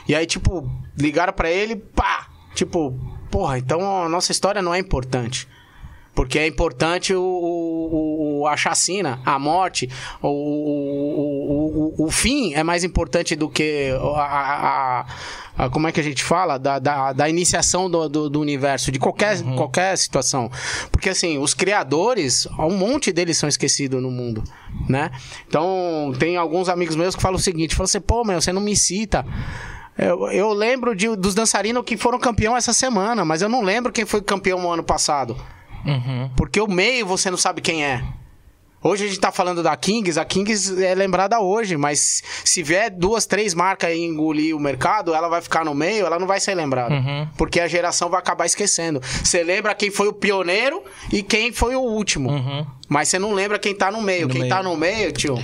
E 0.07 0.15
aí, 0.15 0.25
tipo, 0.25 0.69
ligaram 0.97 1.33
pra 1.33 1.49
ele, 1.49 1.75
pá! 1.75 2.27
Tipo, 2.53 2.97
porra, 3.29 3.57
então 3.57 4.03
a 4.03 4.09
nossa 4.09 4.31
história 4.31 4.61
não 4.61 4.73
é 4.73 4.79
importante. 4.79 5.47
Porque 6.15 6.39
é 6.39 6.47
importante 6.47 7.13
o, 7.13 7.21
o, 7.21 8.41
o- 8.41 8.47
a 8.47 8.55
chacina, 8.55 9.19
a 9.25 9.37
morte, 9.37 9.89
o, 10.21 10.27
o, 11.99 12.05
o, 12.05 12.11
fim 12.11 12.53
é 12.53 12.63
mais 12.63 12.83
importante 12.83 13.35
do 13.35 13.49
que 13.49 13.89
a, 14.15 14.21
a- 14.21 15.05
a- 15.57 15.69
como 15.69 15.87
é 15.87 15.91
que 15.91 15.99
a 15.99 16.03
gente 16.03 16.23
fala? 16.23 16.57
Da, 16.57 16.79
da, 16.79 17.13
da 17.13 17.29
iniciação 17.29 17.89
do, 17.89 18.07
do, 18.09 18.29
do 18.29 18.39
universo, 18.39 18.91
de 18.91 18.99
qualquer, 18.99 19.41
qualquer 19.55 19.97
situação. 19.97 20.49
Porque 20.91 21.09
assim, 21.09 21.37
os 21.37 21.53
criadores, 21.53 22.47
um 22.59 22.71
monte 22.77 23.11
deles 23.11 23.37
são 23.37 23.47
esquecidos 23.49 24.01
no 24.01 24.11
mundo, 24.11 24.43
né? 24.87 25.11
Então, 25.47 26.13
tem 26.19 26.37
alguns 26.37 26.69
amigos 26.69 26.95
meus 26.95 27.15
que 27.15 27.21
falam 27.21 27.37
o 27.37 27.41
seguinte, 27.41 27.75
falam 27.75 27.85
assim, 27.85 27.99
pô, 28.01 28.23
meu, 28.23 28.39
você 28.41 28.51
não 28.53 28.61
me 28.61 28.75
cita... 28.75 29.25
Eu, 29.97 30.27
eu 30.29 30.51
lembro 30.51 30.93
de- 30.93 31.15
dos 31.15 31.33
dançarinos 31.33 31.81
que 31.85 31.95
foram 31.95 32.19
campeão 32.19 32.57
essa 32.57 32.73
semana, 32.73 33.23
mas 33.23 33.41
eu 33.41 33.47
não 33.47 33.61
lembro 33.63 33.93
quem 33.93 34.03
foi 34.03 34.21
campeão 34.21 34.61
no 34.61 34.69
ano 34.69 34.83
passado. 34.83 35.37
Porque 36.35 36.59
o 36.59 36.67
meio 36.67 37.05
você 37.05 37.29
não 37.29 37.37
sabe 37.37 37.61
quem 37.61 37.83
é. 37.83 38.03
Hoje 38.83 39.03
a 39.05 39.07
gente 39.07 39.19
tá 39.19 39.31
falando 39.31 39.63
da 39.63 39.75
Kings, 39.75 40.19
a 40.19 40.23
Kings 40.23 40.83
é 40.83 40.93
lembrada 40.93 41.39
hoje, 41.39 41.75
mas 41.75 42.21
se 42.43 42.61
vier 42.61 42.91
duas, 42.91 43.25
três 43.25 43.55
marcas 43.55 43.89
e 43.91 43.97
engolir 43.97 44.55
o 44.55 44.59
mercado, 44.59 45.11
ela 45.15 45.27
vai 45.27 45.41
ficar 45.41 45.65
no 45.65 45.73
meio, 45.73 46.05
ela 46.05 46.19
não 46.19 46.27
vai 46.27 46.39
ser 46.39 46.53
lembrada. 46.53 46.93
Porque 47.35 47.59
a 47.59 47.67
geração 47.67 48.09
vai 48.11 48.19
acabar 48.19 48.45
esquecendo. 48.45 49.01
Você 49.01 49.43
lembra 49.43 49.73
quem 49.73 49.89
foi 49.89 50.07
o 50.07 50.13
pioneiro 50.13 50.83
e 51.11 51.23
quem 51.23 51.51
foi 51.51 51.75
o 51.75 51.81
último. 51.81 52.29
Mas 52.87 53.09
você 53.09 53.17
não 53.17 53.33
lembra 53.33 53.57
quem 53.57 53.73
tá 53.73 53.89
no 53.89 54.03
meio. 54.03 54.27
No 54.27 54.33
quem 54.33 54.41
meio. 54.41 54.53
tá 54.53 54.61
no 54.61 54.77
meio, 54.77 55.11
tio. 55.11 55.43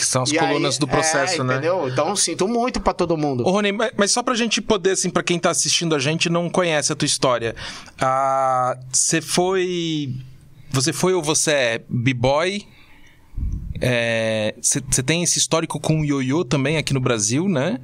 Que 0.00 0.06
são 0.06 0.22
as 0.22 0.30
e 0.32 0.38
colunas 0.38 0.74
aí- 0.74 0.80
do 0.80 0.88
processo, 0.88 1.40
é, 1.42 1.44
né? 1.44 1.54
Entendeu? 1.54 1.88
Então 1.88 2.16
sinto 2.16 2.48
muito 2.48 2.80
pra 2.80 2.92
todo 2.94 3.16
mundo. 3.16 3.46
Ô, 3.46 3.50
Rony, 3.50 3.72
mas- 3.72 3.92
mas 3.96 4.10
só 4.10 4.22
pra 4.22 4.34
gente 4.34 4.60
poder, 4.62 4.92
assim, 4.92 5.10
pra 5.10 5.22
quem 5.22 5.38
tá 5.38 5.50
assistindo 5.50 5.94
a 5.94 5.98
gente 5.98 6.26
e 6.26 6.30
não 6.30 6.48
conhece 6.48 6.92
a 6.92 6.96
tua 6.96 7.06
história. 7.06 7.54
ah, 8.00 8.76
Você 8.92 9.20
foi. 9.20 10.14
Você 10.72 10.92
foi 10.92 11.12
ou 11.14 11.22
você 11.22 11.50
é 11.50 11.82
b-boy? 11.88 12.64
Você 14.60 15.02
tem 15.02 15.22
esse 15.22 15.38
histórico 15.38 15.80
com 15.80 16.00
o 16.00 16.04
ioiô 16.04 16.44
também 16.44 16.76
aqui 16.76 16.92
no 16.92 17.00
Brasil, 17.00 17.48
né? 17.48 17.78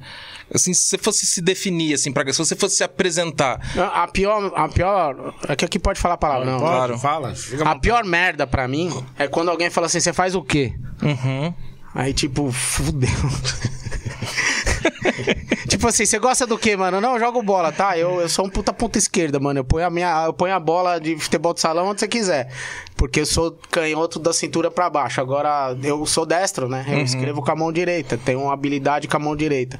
Assim, 0.53 0.73
se 0.73 0.83
você 0.85 0.97
fosse 0.97 1.25
se 1.25 1.41
definir, 1.41 1.93
assim, 1.93 2.11
pra, 2.11 2.23
se 2.31 2.37
você 2.37 2.55
fosse 2.55 2.77
se 2.77 2.83
apresentar. 2.83 3.59
A 3.77 4.03
a 4.03 4.07
pior, 4.07 4.51
a 4.55 4.69
pior. 4.69 5.33
É 5.47 5.55
que 5.55 5.65
aqui 5.65 5.79
pode 5.79 5.99
falar 5.99 6.13
a 6.13 6.17
palavra, 6.17 6.45
não. 6.45 6.59
Claro. 6.59 6.97
Fala. 6.97 7.33
A 7.65 7.75
pior 7.79 8.03
merda 8.05 8.45
pra 8.47 8.67
mim 8.67 8.91
é 9.17 9.27
quando 9.27 9.49
alguém 9.49 9.69
fala 9.69 9.87
assim: 9.87 9.99
você 9.99 10.13
faz 10.13 10.35
o 10.35 10.41
quê? 10.41 10.73
Uhum. 11.01 11.53
Aí, 11.97 12.13
tipo, 12.13 12.51
fudeu. 12.51 13.09
tipo 15.67 15.87
assim, 15.87 16.05
você 16.05 16.19
gosta 16.19 16.45
do 16.45 16.57
quê, 16.57 16.75
mano? 16.75 16.99
Não, 17.01 17.13
eu 17.13 17.19
jogo 17.19 17.41
bola, 17.41 17.71
tá? 17.71 17.97
Eu, 17.97 18.21
eu 18.21 18.29
sou 18.29 18.45
um 18.45 18.49
puta 18.49 18.73
ponta 18.73 18.97
esquerda, 18.97 19.39
mano. 19.39 19.59
Eu 19.59 19.63
ponho, 19.65 19.85
a 19.85 19.89
minha, 19.89 20.25
eu 20.25 20.33
ponho 20.33 20.53
a 20.53 20.59
bola 20.59 20.99
de 20.99 21.17
futebol 21.17 21.53
de 21.53 21.61
salão 21.61 21.87
onde 21.87 21.99
você 21.99 22.07
quiser. 22.07 22.51
Porque 22.95 23.19
eu 23.21 23.25
sou 23.27 23.55
canhoto 23.69 24.17
da 24.17 24.33
cintura 24.33 24.71
pra 24.71 24.89
baixo. 24.89 25.21
Agora, 25.21 25.77
eu 25.83 26.03
sou 26.07 26.25
destro, 26.25 26.67
né? 26.67 26.83
Eu 26.87 26.99
escrevo 27.01 27.43
com 27.43 27.51
a 27.51 27.55
mão 27.55 27.71
direita. 27.71 28.17
Tenho 28.17 28.41
uma 28.41 28.53
habilidade 28.53 29.07
com 29.07 29.15
a 29.17 29.19
mão 29.19 29.35
direita. 29.35 29.79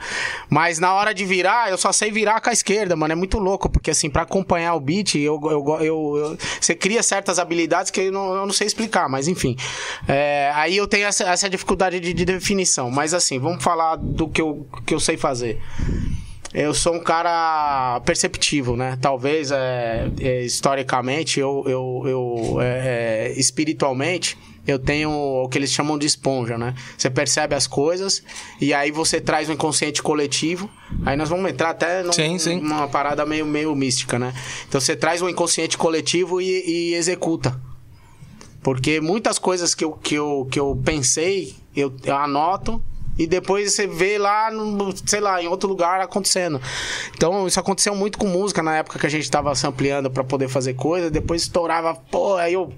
Mas 0.49 0.77
na 0.77 0.93
hora 0.93 1.13
de 1.15 1.25
virar, 1.25 1.71
eu 1.71 1.77
só 1.79 1.91
sei 1.91 2.11
virar 2.11 2.39
com 2.41 2.49
a 2.51 2.53
esquerda, 2.53 2.95
mano. 2.95 3.13
É 3.13 3.15
muito 3.15 3.39
louco. 3.39 3.69
Porque, 3.69 3.89
assim, 3.89 4.07
pra 4.07 4.21
acompanhar 4.21 4.75
o 4.75 4.79
beat, 4.79 5.15
eu, 5.15 5.39
eu, 5.45 5.77
eu, 5.79 6.17
eu- 6.17 6.37
você 6.61 6.75
cria 6.75 7.01
certas 7.01 7.39
habilidades 7.39 7.89
que 7.89 8.01
eu 8.01 8.11
não, 8.11 8.35
eu 8.35 8.45
não 8.45 8.53
sei 8.53 8.67
explicar. 8.67 9.09
Mas, 9.09 9.27
enfim. 9.27 9.55
É, 10.07 10.51
aí 10.53 10.77
eu 10.77 10.87
tenho 10.87 11.07
essa, 11.07 11.23
essa 11.23 11.49
dificuldade 11.49 11.99
de, 11.99 12.13
de 12.13 12.23
definição. 12.23 12.91
Mas, 12.91 13.15
assim, 13.15 13.39
vamos 13.39 13.63
falar 13.63 13.95
do 13.95 14.27
que 14.29 14.39
eu, 14.41 14.67
que 14.85 14.93
eu 14.93 14.99
sei 14.99 15.16
fazer. 15.17 15.59
Eu 16.53 16.73
sou 16.73 16.93
um 16.95 16.99
cara 17.03 17.99
perceptivo, 18.05 18.75
né? 18.77 18.97
Talvez, 19.01 19.51
é, 19.51 20.09
é, 20.19 20.43
historicamente, 20.43 21.39
eu, 21.39 21.63
eu, 21.67 22.03
eu 22.05 22.61
é, 22.61 23.27
é, 23.27 23.39
espiritualmente, 23.39 24.37
eu 24.65 24.79
tenho 24.79 25.09
o 25.11 25.47
que 25.49 25.57
eles 25.57 25.71
chamam 25.71 25.97
de 25.97 26.05
esponja, 26.07 26.57
né? 26.57 26.73
Você 26.97 27.09
percebe 27.09 27.53
as 27.53 27.67
coisas 27.67 28.23
e 28.59 28.73
aí 28.73 28.91
você 28.91 29.19
traz 29.21 29.49
um 29.49 29.53
inconsciente 29.53 30.01
coletivo. 30.01 30.69
Aí 31.05 31.15
nós 31.17 31.29
vamos 31.29 31.49
entrar 31.51 31.69
até 31.71 32.01
num- 32.01 32.13
Sim, 32.13 32.39
sim. 32.39 32.59
numa 32.61 32.87
parada 32.87 33.25
meio, 33.25 33.45
meio 33.45 33.75
mística, 33.75 34.17
né? 34.17 34.33
Então 34.67 34.79
você 34.81 34.95
traz 34.95 35.21
um 35.21 35.29
inconsciente 35.29 35.77
coletivo 35.77 36.41
e, 36.41 36.63
e 36.65 36.93
executa. 36.95 37.59
Porque 38.63 38.99
muitas 38.99 39.37
coisas 39.37 39.75
que 39.75 39.83
eu, 39.85 39.91
que 39.93 40.15
eu, 40.15 40.47
que 40.51 40.59
eu 40.59 40.77
pensei, 40.83 41.55
eu, 41.75 41.93
eu 42.03 42.15
anoto 42.15 42.81
e 43.17 43.25
depois 43.25 43.73
você 43.73 43.87
vê 43.87 44.17
lá, 44.17 44.49
sei 45.05 45.19
lá, 45.19 45.41
em 45.41 45.47
outro 45.47 45.67
lugar 45.67 45.99
acontecendo. 46.01 46.61
Então, 47.15 47.47
isso 47.47 47.59
aconteceu 47.59 47.95
muito 47.95 48.17
com 48.17 48.27
música 48.27 48.61
na 48.61 48.77
época 48.77 48.99
que 48.99 49.05
a 49.05 49.09
gente 49.09 49.29
tava 49.29 49.53
sampleando 49.55 50.09
pra 50.11 50.23
poder 50.23 50.47
fazer 50.47 50.75
coisa, 50.75 51.09
depois 51.09 51.41
estourava, 51.41 51.95
pô, 51.95 52.35
aí 52.35 52.53
eu. 52.53 52.71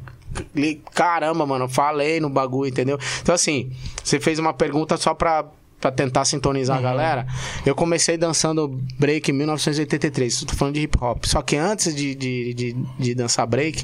Caramba, 0.93 1.43
mano, 1.43 1.67
falei 1.67 2.19
no 2.19 2.29
bagulho, 2.29 2.69
entendeu? 2.69 2.99
Então, 3.21 3.33
assim, 3.33 3.71
você 4.03 4.19
fez 4.19 4.37
uma 4.37 4.53
pergunta 4.53 4.95
só 4.95 5.15
pra, 5.15 5.43
pra 5.81 5.91
tentar 5.91 6.23
sintonizar 6.23 6.77
a 6.77 6.81
galera. 6.81 7.27
Eu 7.65 7.73
comecei 7.73 8.15
dançando 8.15 8.79
break 8.99 9.31
em 9.31 9.33
1983, 9.33 10.43
tô 10.43 10.55
falando 10.55 10.75
de 10.75 10.81
hip 10.81 10.97
hop. 11.01 11.25
Só 11.25 11.41
que 11.41 11.55
antes 11.55 11.95
de, 11.95 12.13
de, 12.13 12.53
de, 12.53 12.73
de 12.99 13.15
dançar 13.15 13.47
break, 13.47 13.83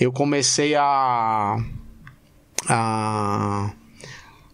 eu 0.00 0.10
comecei 0.10 0.74
a. 0.74 1.62
a 2.68 3.70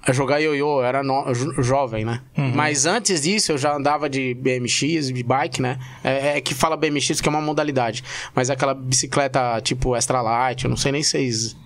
a 0.06 0.12
jogar 0.12 0.38
ioiô, 0.38 0.80
eu 0.80 0.84
era 0.84 1.02
no- 1.02 1.32
jo- 1.32 1.62
jovem, 1.62 2.04
né? 2.04 2.20
Mas 2.54 2.84
antes 2.86 3.22
disso 3.22 3.52
eu 3.52 3.58
já 3.58 3.74
andava 3.74 4.08
de 4.08 4.34
BMX, 4.34 5.08
de 5.12 5.22
bike, 5.22 5.62
né? 5.62 5.78
É, 6.02 6.36
é 6.36 6.40
que 6.40 6.54
fala 6.54 6.76
BMX 6.76 7.20
que 7.20 7.28
é 7.28 7.30
uma 7.30 7.40
modalidade. 7.40 8.04
Mas 8.34 8.50
é 8.50 8.52
aquela 8.52 8.74
bicicleta 8.74 9.60
tipo 9.62 9.96
extra 9.96 10.20
light, 10.20 10.64
eu 10.64 10.70
não 10.70 10.76
sei 10.76 10.92
nem 10.92 11.02
se 11.02 11.10
vocês, 11.12 11.56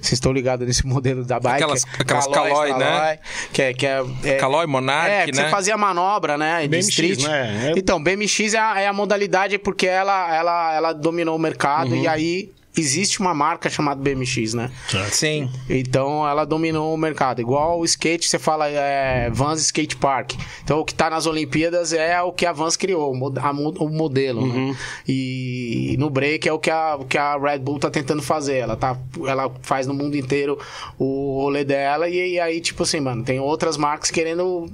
vocês 0.00 0.12
estão 0.12 0.30
ligados 0.32 0.66
nesse 0.66 0.84
modelo 0.86 1.24
da 1.24 1.40
bike. 1.40 1.62
Aquelas- 1.62 1.84
é 1.84 2.02
aquelas 2.02 2.26
Caloi, 2.26 2.70
extra 2.70 2.78
né? 2.78 3.18
Que 3.52 3.62
é, 3.62 3.72
que 3.74 3.86
é, 3.86 4.04
é 4.24 4.34
Calói, 4.36 4.66
Monark, 4.66 5.10
é, 5.10 5.24
que 5.26 5.32
né? 5.32 5.44
você 5.44 5.50
fazia 5.50 5.76
manobra, 5.76 6.36
né? 6.36 6.62
De 6.62 6.68
BMX, 6.68 6.88
street. 6.88 7.22
né? 7.24 7.72
É- 7.74 7.78
Então, 7.78 8.02
BMX 8.02 8.54
é 8.54 8.58
a, 8.58 8.80
é 8.80 8.86
a 8.88 8.92
modalidade 8.92 9.58
porque 9.58 9.86
ela, 9.86 10.34
ela, 10.34 10.74
ela 10.74 10.92
dominou 10.92 11.34
o 11.36 11.38
mercado 11.38 11.92
Uhum. 11.94 12.02
e 12.02 12.08
aí 12.08 12.52
existe 12.76 13.20
uma 13.20 13.32
marca 13.34 13.68
chamada 13.70 14.00
BMX, 14.00 14.54
né? 14.54 14.70
Sim. 15.10 15.50
Então 15.68 16.26
ela 16.28 16.44
dominou 16.44 16.92
o 16.94 16.96
mercado. 16.96 17.40
Igual 17.40 17.80
o 17.80 17.84
skate, 17.84 18.28
você 18.28 18.38
fala 18.38 18.68
é, 18.68 19.30
Vans 19.30 19.60
Skate 19.62 19.96
Park. 19.96 20.32
Então 20.62 20.80
o 20.80 20.84
que 20.84 20.94
tá 20.94 21.08
nas 21.10 21.26
Olimpíadas 21.26 21.92
é 21.92 22.20
o 22.20 22.32
que 22.32 22.44
a 22.44 22.52
Vans 22.52 22.76
criou, 22.76 23.12
o 23.12 23.16
mod- 23.16 23.38
a 23.38 23.52
mo- 23.52 23.74
o 23.78 23.88
modelo. 23.88 24.46
Né? 24.46 24.76
E 25.08 25.96
no 25.98 26.10
break 26.10 26.48
é 26.48 26.52
o 26.52 26.58
que, 26.58 26.70
a, 26.70 26.96
o 26.96 27.04
que 27.04 27.16
a 27.18 27.36
Red 27.38 27.58
Bull 27.60 27.78
tá 27.78 27.90
tentando 27.90 28.22
fazer. 28.22 28.56
Ela, 28.56 28.76
tá, 28.76 28.96
ela 29.26 29.50
faz 29.62 29.86
no 29.86 29.94
mundo 29.94 30.16
inteiro 30.16 30.58
o 30.98 31.40
rolê 31.42 31.64
dela. 31.64 32.08
E, 32.08 32.34
e 32.34 32.40
aí, 32.40 32.60
tipo 32.60 32.82
assim, 32.82 33.00
mano, 33.00 33.24
tem 33.24 33.40
outras 33.40 33.76
marcas 33.76 34.10
querendo. 34.10 34.66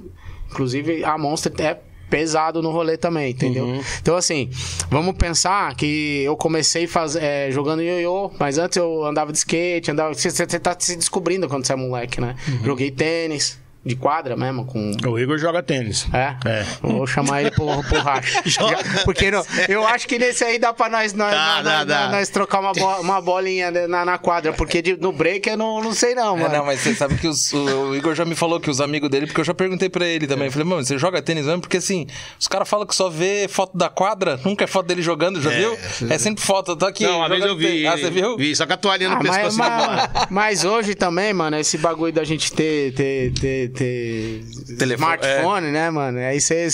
Inclusive 0.51 1.03
a 1.03 1.17
Monster 1.17 1.51
é 1.59 1.79
pesado 2.13 2.61
no 2.61 2.69
rolê 2.69 2.95
também, 2.95 3.31
entendeu? 3.31 3.81
Então, 3.99 4.15
assim, 4.15 4.47
vamos 4.87 5.15
pensar 5.15 5.75
que 5.75 6.21
eu 6.23 6.37
comecei 6.37 6.85
faz, 6.85 7.15
é, 7.15 7.49
jogando 7.49 7.81
ioiô, 7.81 8.29
mas 8.37 8.59
antes 8.59 8.77
eu 8.77 9.03
andava 9.03 9.31
de 9.31 9.39
skate, 9.39 9.89
andava. 9.89 10.13
Você, 10.13 10.45
tá 10.59 10.75
se 10.77 10.95
descobrindo 10.95 11.47
quando 11.47 11.65
você 11.65 11.73
é 11.73 11.75
moleque, 11.75 12.21
né? 12.21 12.35
Joguei 12.63 12.91
tênis, 12.91 13.59
de 13.85 13.95
quadra 13.95 14.35
mesmo, 14.37 14.65
com. 14.65 14.91
O 15.07 15.19
Igor 15.19 15.37
joga 15.37 15.61
tênis. 15.61 16.07
É? 16.13 16.35
É. 16.49 16.65
Vou 16.81 17.05
chamar 17.05 17.41
ele 17.41 17.51
pro, 17.51 17.65
pro 17.83 17.99
racha. 17.99 18.41
Porque 19.03 19.29
não- 19.29 19.43
eu 19.67 19.85
acho 19.85 20.07
que 20.07 20.17
nesse 20.17 20.43
aí 20.43 20.57
dá 20.57 20.71
pra 20.73 20.89
nós, 20.89 21.13
nós, 21.13 21.31
Dá, 21.31 21.55
nós, 21.55 21.63
dá, 21.63 21.77
nós- 21.79 21.87
dá. 21.87 22.09
nós 22.09 22.29
trocar 22.29 22.59
uma, 22.59 22.71
bo- 22.73 23.01
uma 23.01 23.21
bolinha 23.21 23.71
na, 23.87 24.05
na 24.05 24.17
quadra. 24.17 24.53
Porque 24.53 24.81
de- 24.81 24.95
no 24.97 25.11
break 25.11 25.49
eu 25.49 25.57
não, 25.57 25.81
não 25.81 25.93
sei, 25.93 26.15
não, 26.15 26.37
É, 26.37 26.41
mano. 26.41 26.53
não, 26.57 26.65
mas 26.65 26.79
você 26.79 26.93
sabe 26.95 27.15
que 27.17 27.27
os- 27.27 27.51
o, 27.53 27.89
o 27.89 27.95
Igor 27.95 28.15
já 28.15 28.23
me 28.25 28.35
falou 28.35 28.59
que 28.59 28.69
os 28.69 28.79
amigos 28.79 29.09
dele, 29.09 29.25
porque 29.27 29.41
eu 29.41 29.45
já 29.45 29.53
perguntei 29.53 29.89
pra 29.89 30.05
ele 30.05 30.27
também. 30.27 30.45
Eu 30.45 30.51
falei, 30.51 30.67
mano, 30.67 30.83
você 30.85 30.97
joga 30.97 31.21
tênis 31.21 31.45
mesmo? 31.45 31.61
Porque 31.61 31.77
assim, 31.77 32.07
os 32.39 32.47
caras 32.47 32.69
falam 32.69 32.85
que 32.87 32.95
só 32.95 33.09
vê 33.09 33.47
foto 33.49 33.77
da 33.77 33.89
quadra, 33.89 34.39
nunca 34.45 34.63
é 34.63 34.67
foto 34.67 34.87
dele 34.87 35.01
jogando, 35.01 35.41
já 35.41 35.51
É. 35.51 35.57
viu? 35.59 35.77
É 36.09 36.17
sempre 36.17 36.41
foto, 36.43 36.71
eu 36.71 36.75
tô 36.77 36.85
aqui. 36.85 37.03
Não, 37.05 37.17
uma 37.17 37.27
vez 37.29 37.43
eu 37.43 37.55
vi. 37.57 37.65
tênis. 37.67 37.85
Ah, 37.87 37.97
você 37.97 38.09
viu? 38.09 38.37
Vi, 38.37 38.55
só 38.55 38.65
com 38.65 38.73
a 38.73 38.77
toalhinha 38.77 39.09
no 39.09 39.15
Ah, 39.17 39.19
mas, 39.23 39.35
pescoço. 39.35 39.61
assim, 39.61 39.71
mas- 40.13 40.27
mas 40.29 40.63
hoje 40.65 40.95
também, 40.95 41.33
mano, 41.33 41.57
esse 41.57 41.77
bagulho 41.77 42.13
da 42.13 42.23
gente 42.23 42.51
ter, 42.53 42.93
ter, 42.93 43.33
ter, 43.33 43.69
ter 43.73 44.43
Telefone, 44.77 44.93
smartphone, 45.17 45.67
né, 45.71 45.89
mano? 45.89 46.19
Aí 46.19 46.39
você- 46.39 46.69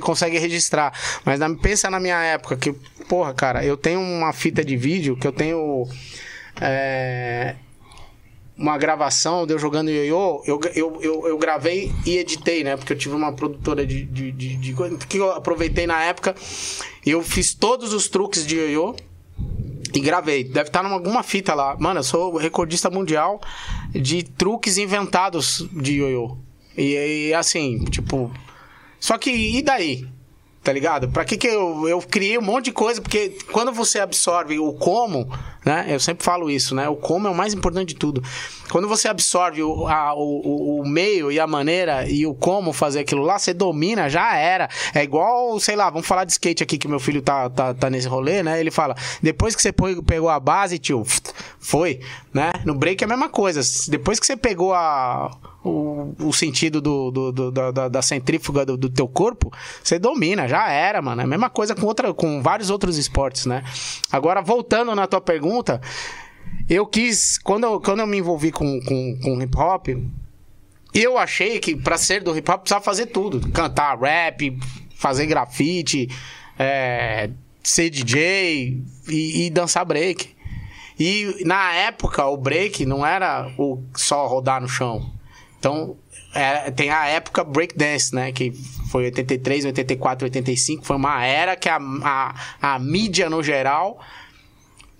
consegue 0.00 0.38
registrar. 0.38 0.92
Mas 1.24 1.38
na- 1.38 1.54
pensa 1.54 1.88
na 1.90 2.00
minha 2.00 2.20
época, 2.22 2.56
que, 2.56 2.72
porra, 3.08 3.32
cara, 3.34 3.64
eu 3.64 3.76
tenho 3.76 4.00
uma 4.00 4.32
fita 4.32 4.64
de 4.64 4.76
vídeo 4.76 5.16
que 5.16 5.26
eu 5.26 5.32
tenho. 5.32 5.86
é, 6.60 7.54
uma 8.56 8.76
gravação 8.76 9.46
de 9.46 9.54
eu 9.54 9.58
jogando 9.58 9.90
ioiô, 9.90 10.42
eu, 10.46 10.60
eu, 10.74 10.98
eu, 11.00 11.28
eu 11.28 11.38
gravei 11.38 11.90
e 12.04 12.18
editei, 12.18 12.62
né? 12.62 12.76
Porque 12.76 12.92
eu 12.92 12.98
tive 12.98 13.14
uma 13.14 13.32
produtora 13.32 13.86
de, 13.86 14.04
de, 14.04 14.30
de, 14.32 14.56
de. 14.56 14.74
Que 15.08 15.16
eu 15.18 15.30
aproveitei 15.32 15.86
na 15.86 16.02
época. 16.02 16.34
Eu 17.06 17.22
fiz 17.22 17.54
todos 17.54 17.92
os 17.94 18.08
truques 18.08 18.46
de 18.46 18.56
ioiô. 18.56 18.94
E 19.92 20.00
gravei. 20.00 20.44
Deve 20.44 20.68
estar 20.68 20.84
em 20.84 20.92
alguma 20.92 21.22
fita 21.22 21.54
lá. 21.54 21.76
Mano, 21.78 22.00
eu 22.00 22.04
sou 22.04 22.36
recordista 22.36 22.90
mundial 22.90 23.40
de 23.90 24.22
truques 24.22 24.78
inventados 24.78 25.66
de 25.72 25.94
ioiô. 25.94 26.36
E, 26.76 27.28
e 27.28 27.34
assim, 27.34 27.84
tipo. 27.86 28.30
Só 28.98 29.18
que 29.18 29.30
e 29.30 29.62
daí? 29.62 30.06
Tá 30.62 30.72
ligado? 30.72 31.08
Pra 31.08 31.24
que 31.24 31.38
que 31.38 31.46
eu, 31.46 31.88
eu 31.88 32.00
criei 32.02 32.36
um 32.36 32.42
monte 32.42 32.66
de 32.66 32.72
coisa? 32.72 33.00
Porque 33.00 33.38
quando 33.50 33.72
você 33.72 33.98
absorve 33.98 34.58
o 34.58 34.74
como, 34.74 35.26
né? 35.64 35.86
Eu 35.88 36.00
sempre 36.00 36.24
falo 36.24 36.50
isso, 36.50 36.74
né? 36.74 36.88
O 36.88 36.96
como 36.96 37.26
é 37.28 37.30
o 37.30 37.34
mais 37.34 37.52
importante 37.54 37.88
de 37.88 37.94
tudo. 37.96 38.22
Quando 38.70 38.86
você 38.88 39.08
absorve 39.08 39.62
o, 39.62 39.86
a- 39.88 40.14
o, 40.14 40.80
o, 40.80 40.88
meio 40.88 41.30
e 41.32 41.40
a 41.40 41.46
maneira 41.46 42.08
e 42.08 42.24
o 42.26 42.34
como 42.34 42.72
fazer 42.72 43.00
aquilo 43.00 43.22
lá, 43.22 43.38
você 43.38 43.52
domina, 43.52 44.08
já 44.08 44.36
era. 44.36 44.68
É 44.94 45.02
igual, 45.02 45.58
sei 45.58 45.74
lá, 45.76 45.90
vamos 45.90 46.06
falar 46.06 46.24
de 46.24 46.32
skate 46.32 46.62
aqui, 46.62 46.78
que 46.78 46.86
meu 46.88 47.00
filho 47.00 47.20
tá, 47.20 47.50
tá, 47.50 47.74
tá 47.74 47.90
nesse 47.90 48.06
rolê, 48.08 48.42
né? 48.42 48.60
Ele 48.60 48.70
fala, 48.70 48.94
depois 49.22 49.56
que 49.56 49.62
você 49.62 49.72
pegou 49.72 50.28
a 50.28 50.38
base, 50.38 50.78
tio, 50.78 51.04
foi, 51.58 52.00
né? 52.32 52.52
No 52.64 52.74
break 52.74 53.02
é 53.02 53.06
a 53.06 53.08
mesma 53.08 53.28
coisa. 53.28 53.60
Depois 53.88 54.20
que 54.20 54.26
você 54.26 54.36
pegou 54.36 54.72
a, 54.72 55.30
o, 55.64 56.14
o 56.20 56.32
sentido 56.32 56.80
do, 56.80 57.10
do- 57.10 57.32
do- 57.32 57.50
da, 57.50 57.70
da- 57.70 57.88
da 57.88 58.02
centrífuga 58.02 58.64
do, 58.64 58.76
do 58.76 58.88
teu 58.88 59.08
corpo, 59.08 59.52
você 59.82 59.98
domina, 59.98 60.46
já 60.48 60.70
era, 60.70 61.02
mano. 61.02 61.20
É 61.22 61.24
a 61.24 61.26
mesma 61.26 61.50
coisa 61.50 61.74
com, 61.74 61.86
outra, 61.86 62.14
com 62.14 62.40
vários 62.40 62.70
outros 62.70 62.96
esportes, 62.96 63.46
né? 63.46 63.64
Agora, 64.12 64.40
voltando 64.40 64.94
na 64.94 65.06
tua 65.08 65.20
pergunta, 65.20 65.50
eu 66.68 66.86
quis, 66.86 67.38
quando 67.38 67.64
eu, 67.64 67.80
quando 67.80 68.00
eu 68.00 68.06
me 68.06 68.18
envolvi 68.18 68.52
com, 68.52 68.80
com, 68.82 69.18
com 69.22 69.42
hip 69.42 69.56
hop, 69.56 69.88
eu 70.94 71.18
achei 71.18 71.58
que 71.58 71.76
pra 71.76 71.96
ser 71.96 72.22
do 72.22 72.36
hip 72.36 72.50
hop 72.50 72.60
precisava 72.60 72.84
fazer 72.84 73.06
tudo: 73.06 73.48
cantar 73.50 73.98
rap, 73.98 74.58
fazer 74.94 75.26
grafite, 75.26 76.08
é, 76.58 77.30
ser 77.62 77.90
DJ 77.90 78.82
e, 79.08 79.46
e 79.46 79.50
dançar 79.50 79.84
break. 79.84 80.34
E 80.98 81.42
na 81.46 81.72
época 81.72 82.26
o 82.26 82.36
break 82.36 82.84
não 82.84 83.06
era 83.06 83.50
o 83.56 83.82
só 83.94 84.26
rodar 84.26 84.60
no 84.60 84.68
chão. 84.68 85.10
Então 85.58 85.96
é, 86.34 86.70
tem 86.70 86.90
a 86.90 87.06
época 87.06 87.42
breakdance, 87.42 88.14
né? 88.14 88.32
Que 88.32 88.52
foi 88.90 89.04
83, 89.04 89.64
84, 89.66 90.26
85. 90.26 90.84
Foi 90.84 90.96
uma 90.96 91.24
era 91.24 91.56
que 91.56 91.68
a, 91.68 91.78
a, 92.02 92.34
a 92.60 92.78
mídia 92.78 93.30
no 93.30 93.42
geral 93.42 93.98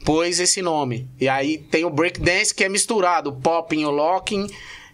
pôs 0.05 0.41
esse 0.41 0.63
nome. 0.63 1.09
E 1.21 1.29
aí 1.29 1.59
tem 1.59 1.85
o 1.85 1.91
breakdance 1.91 2.55
que 2.55 2.65
é 2.65 2.69
misturado, 2.69 3.31
o 3.31 3.33
popping, 3.37 3.85
o 3.85 3.91
locking 3.91 4.47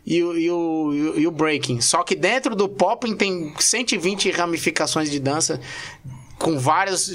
e 0.05 0.23
o, 0.23 0.37
e, 0.38 0.51
o, 0.51 1.14
e 1.19 1.27
o- 1.27 1.31
breaking. 1.31 1.81
Só 1.81 2.03
que 2.03 2.14
dentro 2.14 2.55
do 2.55 2.69
popping 2.69 3.16
tem 3.16 3.53
120 3.59 4.31
ramificações 4.31 5.11
de 5.11 5.19
dança 5.19 5.61
com 6.38 6.59
vários 6.59 7.11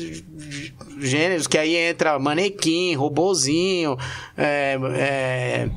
gêneros, 0.99 1.45
que 1.47 1.57
aí 1.57 1.75
entra 1.75 2.17
manequim, 2.17 2.95
robozinho, 2.95 3.95
é, 4.35 4.77
é, 4.95 5.69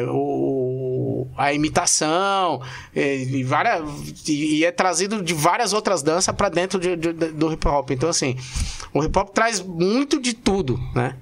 é, 0.00 0.04
o, 0.08 1.26
a 1.36 1.52
imitação, 1.54 2.60
é, 2.94 3.16
e, 3.18 3.44
várias, 3.44 3.82
e 4.28 4.64
é 4.64 4.72
trazido 4.72 5.22
de 5.22 5.32
várias 5.32 5.72
outras 5.72 6.02
danças 6.02 6.34
para 6.34 6.48
dentro 6.48 6.78
de- 6.80 6.96
de- 6.96 7.12
do 7.12 7.52
hip 7.52 7.66
hop. 7.68 7.90
Então, 7.92 8.08
assim, 8.08 8.36
o 8.92 9.02
hip 9.04 9.16
hop 9.16 9.30
traz 9.30 9.60
muito 9.60 10.20
de 10.20 10.34
tudo, 10.34 10.78
né? 10.94 11.16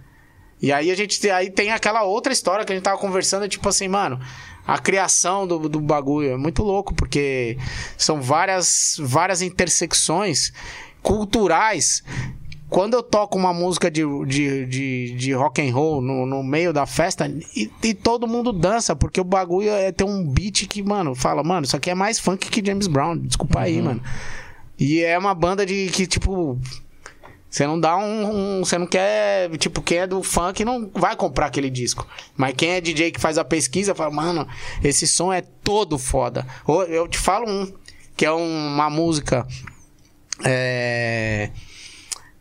E 0.65 0.73
aí 0.73 0.91
a 0.91 0.97
gente 0.97 1.21
tem- 1.21 1.31
aí 1.31 1.51
tem 1.51 1.71
aquela 1.71 2.05
outra 2.05 2.33
história 2.33 2.65
que 2.65 2.73
a 2.73 2.75
gente 2.75 2.85
tava 2.85 2.97
conversando, 2.97 3.47
tipo 3.47 3.69
assim, 3.69 3.87
mano, 3.87 4.19
a 4.67 4.79
criação 4.79 5.47
do, 5.47 5.69
do 5.69 5.79
bagulho 5.79 6.31
é 6.31 6.37
muito 6.39 6.63
louco, 6.63 6.95
porque 6.95 7.59
são 7.99 8.19
várias, 8.23 8.97
várias 8.99 9.43
intersecções 9.43 10.55
culturais. 11.03 12.03
Quando 12.71 12.95
eu 12.95 13.03
toco 13.03 13.37
uma 13.37 13.53
música 13.53 13.91
de, 13.91 14.01
de, 14.25 14.65
de, 14.65 15.15
de 15.15 15.33
rock 15.35 15.61
and 15.61 15.75
roll 15.75 16.01
no, 16.01 16.25
no 16.25 16.43
meio 16.43 16.73
da 16.73 16.87
festa, 16.87 17.31
e, 17.55 17.71
e 17.83 17.93
todo 17.93 18.27
mundo 18.27 18.51
dança, 18.51 18.97
porque 18.97 19.21
o 19.21 19.25
bagulho 19.25 19.69
é 19.69 19.93
ter 19.93 20.05
um 20.05 20.27
beat 20.27 20.67
que, 20.67 20.83
mano, 20.83 21.15
fala, 21.15 21.45
mano, 21.45 21.67
isso 21.67 21.77
aqui 21.77 21.91
é 21.91 21.95
mais 21.95 22.19
funk 22.19 22.49
que 22.51 22.65
James 22.65 22.87
Brown, 22.87 23.19
desculpa 23.19 23.61
aí, 23.61 23.83
mano. 23.83 24.03
E 24.79 25.03
é 25.03 25.17
uma 25.19 25.35
banda 25.35 25.67
de 25.67 25.89
que, 25.93 26.07
tipo, 26.07 26.59
você 27.55 27.67
não 27.69 27.79
dá 27.79 27.97
um, 27.97 28.59
um- 28.59 28.65
Você 28.65 28.77
não 28.77 28.87
quer. 28.87 29.49
Tipo, 29.59 29.81
quem 29.81 29.99
é 29.99 30.07
do 30.09 30.23
funk 30.25 30.65
não 30.65 30.91
vai 30.93 31.15
comprar 31.15 31.47
aquele 31.47 31.71
disco. 31.71 32.05
Mas 32.37 32.55
quem 32.57 32.71
é 32.71 32.81
DJ 32.81 33.13
que 33.13 33.21
faz 33.21 33.39
a 33.39 33.45
pesquisa 33.45 33.95
fala, 33.95 34.11
mano, 34.11 34.49
esse 34.83 35.07
som 35.07 35.33
é 35.33 35.41
todo 35.41 35.97
foda. 35.99 36.45
Eu 36.89 37.07
te 37.07 37.17
falo 37.17 37.49
um, 37.49 37.73
que 38.17 38.27
é 38.27 38.33
um- 38.33 38.67
uma 38.75 38.91
música. 38.91 39.47
é, 40.45 41.51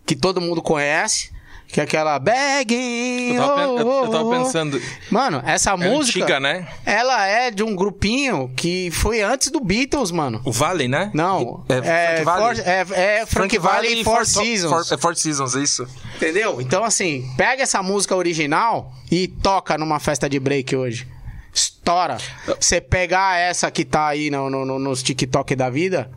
que 0.05 0.15
todo 0.15 0.41
mundo 0.41 0.61
conhece. 0.61 1.31
Que 1.73 1.81
é 1.81 1.83
aquela 1.85 2.19
Begging. 2.19 3.33
Eu 3.33 3.41
tava, 3.41 3.55
pen- 3.55 3.65
oh, 3.67 3.79
eu- 3.79 3.87
eu 4.05 4.11
tava 4.11 4.23
oh, 4.23 4.27
oh. 4.27 4.31
pensando. 4.43 4.81
Mano, 5.09 5.41
essa 5.45 5.71
É 5.71 5.75
música. 5.75 6.19
antiga, 6.19 6.39
né? 6.39 6.67
Ela 6.85 7.25
é 7.27 7.49
de 7.49 7.63
um 7.63 7.75
grupinho 7.75 8.49
que 8.55 8.91
foi 8.91 9.21
antes 9.23 9.49
do 9.49 9.59
Beatles, 9.59 10.11
mano. 10.11 10.39
O 10.45 10.51
Valley, 10.51 10.87
né? 10.87 11.09
Não, 11.15 11.65
É, 11.67 11.73
é, 11.77 12.23
Frank 12.23 12.23
Valley? 12.25 12.55
For- 12.55 12.67
é, 12.67 12.85
é 13.21 13.25
Frank, 13.25 13.57
Valley 13.57 14.01
e 14.01 14.03
Four 14.03 14.25
Seasons. 14.25 14.91
É 14.91 14.97
Four 14.97 15.15
Seasons, 15.15 15.55
é 15.55 15.61
isso? 15.61 15.87
Entendeu? 16.15 16.61
Então, 16.61 16.83
assim, 16.83 17.27
pega 17.35 17.63
essa 17.63 17.81
música 17.81 18.15
original 18.15 18.93
e 19.11 19.27
toca 19.27 19.75
numa 19.77 19.99
festa 19.99 20.29
de 20.29 20.39
break 20.39 20.75
hoje. 20.75 21.07
Estoura. 21.51 22.17
Você 22.59 22.79
pegar 22.79 23.37
essa 23.39 23.69
que 23.71 23.83
tá 23.83 24.07
aí 24.07 24.29
no, 24.29 24.49
no- 24.49 24.63
no- 24.65 24.77
nos 24.79 25.01
TikTok 25.03 25.55
da 25.55 25.69
vida, 25.71 26.11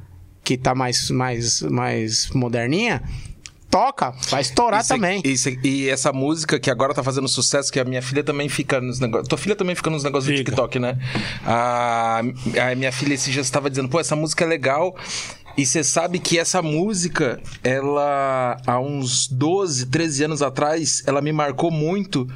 que 0.44 0.56
tá 0.58 0.74
mais, 0.74 1.10
mais, 1.10 1.62
mais 1.62 2.28
moderninha, 2.30 3.02
toca. 3.76 4.14
Vai 4.30 4.40
estourar 4.40 4.80
Isso 4.80 4.88
também. 4.88 5.20
isso 5.22 5.50
e 5.62 5.88
essa 5.90 6.10
música 6.10 6.58
que 6.58 6.70
agora 6.70 6.94
tá 6.94 7.02
fazendo 7.02 7.28
sucesso, 7.28 7.70
que 7.70 7.78
a 7.78 7.84
minha 7.84 8.00
filha 8.00 8.24
também 8.24 8.48
fica 8.48 8.80
nos 8.80 8.98
negócios. 8.98 9.28
Tua 9.28 9.36
filha 9.36 9.54
também 9.54 9.76
fica 9.76 9.90
nos 9.90 10.02
negócios 10.02 10.32
do. 10.32 10.36
TikTok, 10.36 10.78
né? 10.78 10.98
A, 11.44 12.20
a 12.70 12.74
minha 12.74 12.90
filha 12.90 13.12
esses 13.12 13.30
dias 13.30 13.46
estava 13.46 13.68
dizendo, 13.68 13.88
pô, 13.88 14.00
essa 14.00 14.16
música 14.16 14.44
é 14.44 14.46
legal. 14.46 14.96
E 15.58 15.64
você 15.64 15.82
sabe 15.84 16.18
que 16.18 16.38
essa 16.38 16.60
música, 16.62 17.40
ela, 17.64 18.58
há 18.66 18.78
uns 18.78 19.26
12, 19.26 19.86
13 19.86 20.24
anos 20.24 20.42
atrás, 20.42 21.02
ela 21.06 21.20
me 21.20 21.32
marcou 21.32 21.70
muito, 21.70 22.26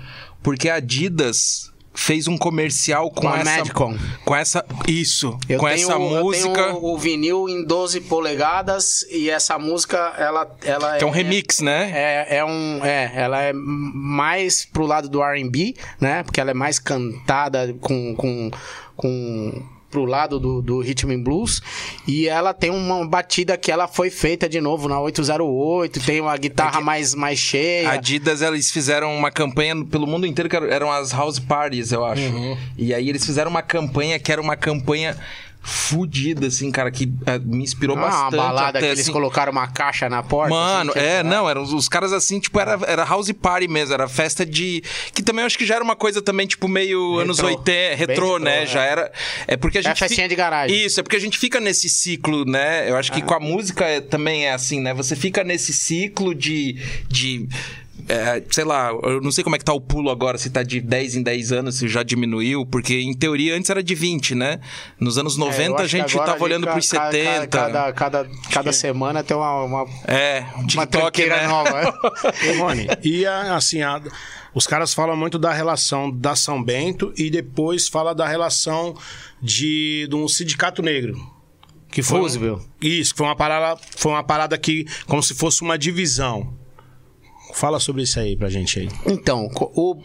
porque 0.43 0.69
a 0.69 0.77
Adidas 0.77 1.71
fez 1.93 2.29
um 2.29 2.39
comercial 2.39 3.11
com, 3.11 3.23
Com 3.23 3.29
a 3.29 3.41
essa. 3.41 3.75
Com 4.25 4.37
essa. 4.37 4.67
Isso. 4.87 5.39
Eu 5.49 5.59
com 5.59 5.67
tenho, 5.67 5.89
essa 5.89 5.93
eu 5.93 6.01
música. 6.01 6.65
tenho 6.65 6.85
o, 6.85 6.99
vinil 6.99 7.49
em 7.49 7.65
12 7.65 8.01
polegadas 8.03 9.03
e 9.11 9.29
essa 9.29 9.59
música, 9.59 10.15
ela, 10.17 10.57
ela 10.63 10.97
Que 10.97 11.05
é 11.05 11.07
um 11.07 11.11
remix, 11.11 11.61
né? 11.61 11.91
É, 11.95 12.37
é 12.39 12.45
um. 12.45 12.85
É, 12.85 13.13
ela 13.15 13.43
é 13.43 13.53
mais 13.53 14.65
pro 14.65 14.87
lado 14.87 15.09
do 15.09 15.21
RB, 15.23 15.77
né? 16.01 16.23
Porque 16.23 16.41
ela 16.41 16.51
é 16.51 16.55
mais 16.55 16.79
cantada 16.79 17.75
com. 17.81 18.15
com, 18.15 18.51
com 18.97 19.80
pro 19.91 20.05
lado 20.05 20.39
do, 20.39 20.63
do 20.63 20.81
Rhythm 20.81 21.11
and 21.11 21.23
Blues 21.23 21.61
e 22.07 22.29
ela 22.29 22.55
tem 22.55 22.71
uma 22.71 23.07
batida 23.07 23.57
que 23.57 23.71
ela 23.71 23.89
foi 23.89 24.11
feita 24.11 24.49
de 24.49 24.61
novo 24.61 24.89
na 24.89 25.01
808 25.01 26.01
tem 26.01 26.21
uma 26.21 26.37
guitarra 26.37 26.81
mais, 26.81 27.15
mais 27.15 27.39
cheia 27.39 27.89
A 27.89 27.93
Adidas, 27.93 28.43
eles 28.43 28.71
fizeram 28.71 29.15
uma 29.15 29.31
campanha 29.31 29.85
pelo 29.85 30.07
mundo 30.07 30.27
inteiro, 30.27 30.49
que 30.49 30.57
eram 30.57 30.91
as 30.91 31.13
house 31.13 31.39
parties, 31.39 31.93
eu 31.93 32.05
acho. 32.05 32.23
Uhum. 32.23 32.57
E 32.77 32.95
aí 32.95 33.09
eles 33.09 33.25
fizeram 33.25 33.51
uma 33.51 33.63
campanha 33.63 34.19
que 34.19 34.33
era 34.33 34.41
uma 34.41 34.57
campanha 34.57 35.17
fudida, 35.63 36.47
assim, 36.47 36.71
cara, 36.71 36.91
que 36.91 37.13
eh, 37.27 37.39
me 37.39 37.63
inspirou 37.63 37.95
Não 37.97 38.03
é 38.03 38.07
uma 38.07 38.13
bastante. 38.13 38.37
balada 38.37 38.69
até, 38.79 38.81
que 38.81 38.87
eles 38.87 39.01
assim. 39.01 39.13
colocaram 39.13 39.53
uma 39.53 39.67
caixa 39.69 40.09
na 40.09 40.23
porta 40.23 40.51
Mano, 40.55 40.91
assim, 40.91 41.01
é, 41.01 41.23
não, 41.23 41.49
eram 41.49 41.63
os, 41.63 41.73
os 41.73 41.89
caras 41.89 42.13
assim, 42.13 42.41
tipo, 42.41 42.59
era, 42.59 42.79
era 42.87 43.05
house 43.05 43.31
party 43.33 43.69
mesmo, 43.69 43.93
era 43.95 44.09
festa 44.09 44.45
de. 44.47 44.83
Que 45.15 45.23
também 45.23 45.45
acho 45.45 45.59
que 45.59 45.67
já 45.67 45.75
era 45.75 45.85
uma 45.85 45.97
coisa 45.97 46.23
também, 46.23 46.47
tipo, 46.47 46.67
meio 46.67 47.19
anos 47.19 47.39
80, 47.41 47.63
Bem 47.71 47.97
retrô, 47.97 48.15
retrô, 48.15 48.39
né? 48.39 48.63
é. 48.63 48.67
Já 48.67 48.83
era. 48.83 49.13
É 49.47 49.57
porque 49.57 49.79
a 49.79 49.81
É 49.81 49.85
gente. 49.85 49.99
festinha 49.99 50.25
fi- 50.25 50.29
de 50.29 50.37
garagem. 50.37 50.85
Isso, 50.87 51.01
é 51.01 51.03
porque 51.03 51.17
a 51.17 51.21
gente 51.21 51.39
fica 51.39 51.61
nesse 51.61 51.89
ciclo, 51.89 52.45
né? 52.45 52.89
Eu 52.91 52.97
acho 52.97 53.13
que 53.13 53.21
com 53.21 53.35
a 53.35 53.41
música 53.41 53.85
é- 53.85 54.01
também 54.01 54.47
é 54.47 54.53
assim, 54.53 54.81
né? 54.81 54.95
Você 54.95 55.15
fica 55.15 55.45
nesse 55.45 55.73
ciclo 55.73 56.35
de. 56.35 56.77
de 57.09 57.47
é, 58.11 58.43
sei 58.51 58.65
lá, 58.65 58.91
eu 59.03 59.21
não 59.21 59.31
sei 59.31 59.45
como 59.45 59.57
é 59.57 59.59
que 59.59 59.65
tá 59.65 59.73
o 59.73 59.81
pulo 59.81 60.11
agora, 60.11 60.37
se 60.39 60.51
tá 60.51 60.63
de 60.63 60.81
10 60.81 61.17
em 61.17 61.23
10 61.23 61.53
anos, 61.53 61.77
se 61.79 61.89
já 61.89 62.03
diminuiu, 62.03 62.67
porque 62.67 62.95
em 63.01 63.15
teoria 63.15 63.57
antes 63.57 63.71
era 63.71 63.83
de 63.83 63.95
20, 63.95 64.35
né? 64.35 64.61
Nos 64.99 65.17
anos 65.19 65.37
90 65.37 65.81
É, 65.81 65.85
a 65.85 65.87
gente 65.89 66.17
tava 66.17 66.43
olhando 66.43 66.67
pros 66.67 66.89
ca- 66.89 67.11
70. 67.11 67.47
Cada, 67.49 67.93
cada, 67.93 68.29
cada 68.51 68.73
semana 68.73 69.23
tem 69.23 69.37
uma, 69.37 69.65
uma, 69.65 69.87
É, 70.07 70.45
uma 70.55 70.67
TikTok, 70.67 70.89
tranqueira 70.91 71.37
né? 71.43 71.47
nova. 71.49 71.99
Ô, 72.59 72.59
Rony, 72.63 72.87
e 73.03 73.25
a- 73.27 73.55
assim, 73.57 73.83
a- 73.83 74.03
os 74.55 74.67
caras 74.67 74.93
falam 74.93 75.17
muito 75.17 75.39
da 75.39 75.53
relação 75.53 76.11
da 76.11 76.35
São 76.35 76.63
Bento 76.63 77.13
e 77.17 77.31
depois 77.31 77.89
fala 77.89 78.13
da 78.15 78.27
relação 78.27 78.97
de, 79.41 80.07
de 80.09 80.15
um 80.17 80.27
sindicato 80.27 80.83
negro. 80.83 81.17
Que 81.91 82.03
foi 82.03 82.19
um- 82.19 82.23
Roosevelt. 82.23 82.63
isso, 82.81 83.13
que 83.13 83.19
foi 83.19 83.27
uma 83.27 83.37
parada, 83.37 83.81
foi 83.97 84.13
uma 84.13 84.23
parada 84.23 84.57
que 84.59 84.87
como 85.07 85.23
se 85.23 85.35
fosse 85.35 85.63
uma 85.63 85.77
divisão. 85.79 86.59
Fala 87.55 87.81
sobre 87.81 88.03
isso 88.03 88.19
aí 88.19 88.37
pra 88.37 88.49
gente 88.49 88.81
aí. 88.81 88.89
Então, 89.07 89.51
o, 89.57 90.03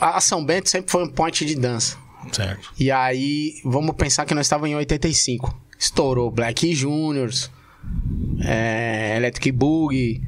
a 0.00 0.20
São 0.20 0.44
Bento 0.44 0.68
sempre 0.68 0.90
foi 0.90 1.04
um 1.04 1.08
point 1.08 1.44
de 1.44 1.54
dança. 1.54 1.96
Certo. 2.32 2.72
E 2.78 2.90
aí, 2.90 3.60
vamos 3.64 3.94
pensar 3.96 4.24
que 4.24 4.34
nós 4.34 4.46
estávamos 4.46 4.70
em 4.70 4.76
85. 4.76 5.62
Estourou 5.78 6.30
Black 6.30 6.74
Juniors, 6.74 7.50
é, 8.42 9.14
Electric 9.16 9.52
Boogie, 9.52 10.22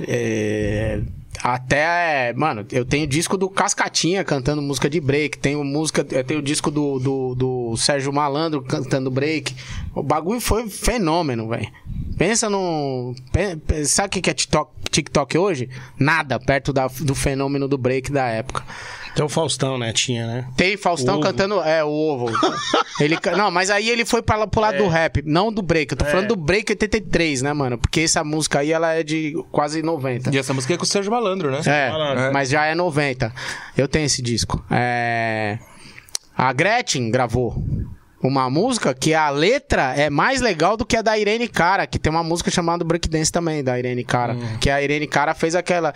é, 0.00 1.00
até, 1.42 2.32
mano, 2.34 2.64
eu 2.70 2.84
tenho 2.84 3.06
disco 3.06 3.36
do 3.36 3.48
Cascatinha 3.50 4.22
cantando 4.22 4.62
música 4.62 4.88
de 4.88 5.00
break, 5.00 5.38
tenho 5.38 5.64
música, 5.64 6.06
eu 6.10 6.22
tenho 6.24 6.40
disco 6.40 6.70
do, 6.70 6.98
do, 6.98 7.34
do 7.34 7.76
Sérgio 7.76 8.12
Malandro 8.12 8.62
cantando 8.62 9.10
break. 9.10 9.54
O 9.94 10.02
bagulho 10.02 10.40
foi 10.40 10.68
fenômeno, 10.68 11.48
velho. 11.48 11.68
Pensa 12.16 12.48
no. 12.48 13.14
Sabe 13.86 14.06
o 14.06 14.10
que 14.10 14.20
que 14.20 14.30
é 14.30 14.34
TikTok, 14.34 14.70
TikTok 14.90 15.38
hoje? 15.38 15.68
Nada 15.98 16.38
perto 16.38 16.72
da- 16.72 16.86
do 17.00 17.14
fenômeno 17.14 17.66
do 17.66 17.76
break 17.76 18.12
da 18.12 18.26
época. 18.28 18.62
Então 19.12 19.26
o 19.26 19.28
Faustão, 19.28 19.76
né? 19.76 19.92
Tinha, 19.92 20.26
né? 20.26 20.48
Tem 20.56 20.76
Faustão 20.76 21.16
ovo. 21.16 21.22
cantando. 21.22 21.60
É, 21.62 21.84
o 21.84 21.88
ovo. 21.88 22.26
ele, 22.98 23.18
não, 23.36 23.50
mas 23.50 23.70
aí 23.70 23.88
ele 23.88 24.04
foi 24.04 24.22
pra, 24.22 24.46
pro 24.46 24.60
lado 24.60 24.78
do 24.78 24.88
rap, 24.88 25.22
não 25.24 25.52
do 25.52 25.60
break. 25.62 25.92
Eu 25.92 25.98
tô 25.98 26.04
falando 26.04 26.28
do 26.28 26.36
break 26.36 26.72
83, 26.72 27.42
né, 27.42 27.52
mano? 27.52 27.78
Porque 27.78 28.00
essa 28.00 28.24
música 28.24 28.60
aí 28.60 28.72
ela 28.72 28.94
é 28.94 29.02
de 29.02 29.34
quase 29.50 29.82
90. 29.82 30.34
E 30.34 30.38
essa 30.38 30.54
música 30.54 30.74
é 30.74 30.76
com 30.76 30.84
o 30.84 30.86
Sérgio 30.86 31.10
Malandro, 31.12 31.50
né? 31.50 31.60
É, 31.66 31.90
Malandro. 31.90 32.32
mas 32.32 32.48
já 32.48 32.64
é 32.64 32.74
90. 32.74 33.32
Eu 33.76 33.86
tenho 33.86 34.06
esse 34.06 34.22
disco. 34.22 34.64
É... 34.70 35.58
A 36.36 36.52
Gretchen 36.52 37.10
gravou 37.10 37.62
uma 38.22 38.48
música 38.48 38.94
que 38.94 39.12
a 39.14 39.28
letra 39.30 39.94
é 39.96 40.08
mais 40.08 40.40
legal 40.40 40.76
do 40.76 40.84
que 40.86 40.96
a 40.96 41.02
da 41.02 41.18
Irene 41.18 41.48
Cara, 41.48 41.86
que 41.86 41.98
tem 41.98 42.10
uma 42.10 42.22
música 42.22 42.50
chamada 42.50 42.84
Breakdance 42.84 43.32
também, 43.32 43.62
da 43.64 43.78
Irene 43.78 44.04
Cara. 44.04 44.36
Que 44.60 44.70
a 44.70 44.80
Irene 44.82 45.06
Cara 45.06 45.34
fez 45.34 45.54
aquela 45.54 45.92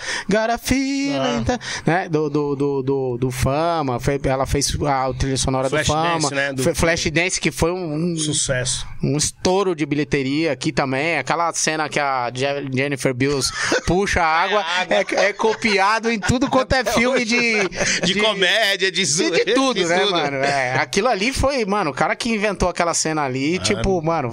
feel 0.59 1.23
it", 1.23 1.47
né? 1.87 2.09
Do, 2.09 2.29
do, 2.29 2.57
do, 2.57 2.83
do, 2.83 3.19
do 3.19 3.31
Fama. 3.31 3.99
Ela 4.25 4.47
fez 4.47 4.77
a 4.87 5.13
trilha 5.15 5.37
sonora 5.37 5.69
do 5.69 5.77
Flashdance, 5.77 6.29
Fama. 6.29 6.31
né? 6.35 6.53
Do- 6.53 6.63
Fe- 6.63 6.75
Flashdance, 6.75 7.41
que 7.41 7.51
foi 7.51 7.71
um, 7.73 7.95
um- 7.95 8.17
Sucesso. 8.17 8.87
um 9.03 9.17
estouro 9.17 9.75
de 9.75 9.87
bilheteria 9.87 10.53
aqui 10.53 10.73
também. 10.73 11.19
Aquela 11.19 11.53
cena 11.53 11.89
que 11.89 12.01
a 12.01 12.31
Je- 12.35 12.69
Jennifer 12.73 13.15
Bills 13.15 13.53
puxa 13.87 14.23
a 14.23 14.27
água 14.27 14.65
é, 14.89 15.27
é 15.29 15.33
copiado 15.33 16.11
em 16.11 16.19
tudo 16.19 16.49
quanto 16.51 16.73
é 16.75 16.85
filme 16.93 17.25
de, 17.25 17.69
De, 18.05 18.21
comédia, 18.21 18.91
de 18.91 19.05
de, 19.07 19.31
de 19.31 19.55
tudo, 19.55 19.75
de 19.81 19.87
né, 19.87 19.99
tudo. 20.01 20.11
mano? 20.13 20.37
É, 20.39 20.75
aquilo 20.79 21.09
ali 21.09 21.33
foi, 21.33 21.65
mano, 21.65 21.91
o 21.91 21.95
cara 21.95 22.16
que 22.17 22.31
inventou 22.31 22.69
aquela 22.69 22.95
cena 22.95 23.23
ali, 23.23 23.61
tipo, 23.61 24.03
mano. 24.03 24.33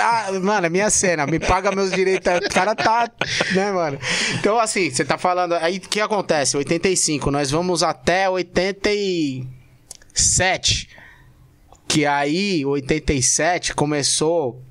ah, 0.00 0.30
Mano, 0.40 0.66
é 0.66 0.70
minha 0.70 0.88
cena, 0.90 1.26
me 1.26 1.38
paga 1.40 1.72
meus 1.72 1.90
direitos. 1.90 2.32
O 2.36 2.48
cara 2.54 2.74
tá. 2.74 3.10
Né, 3.54 3.72
mano? 3.72 3.98
Então, 4.34 4.58
assim, 4.58 4.90
você 4.90 5.04
tá 5.04 5.18
falando. 5.18 5.54
Aí 5.54 5.78
o 5.78 5.80
que 5.80 6.00
acontece? 6.00 6.56
85, 6.56 7.30
nós 7.30 7.50
vamos 7.50 7.82
até 7.82 8.28
87. 8.30 10.88
Que 11.88 12.04
aí, 12.06 12.64
87, 12.64 13.74
começou 13.74 14.62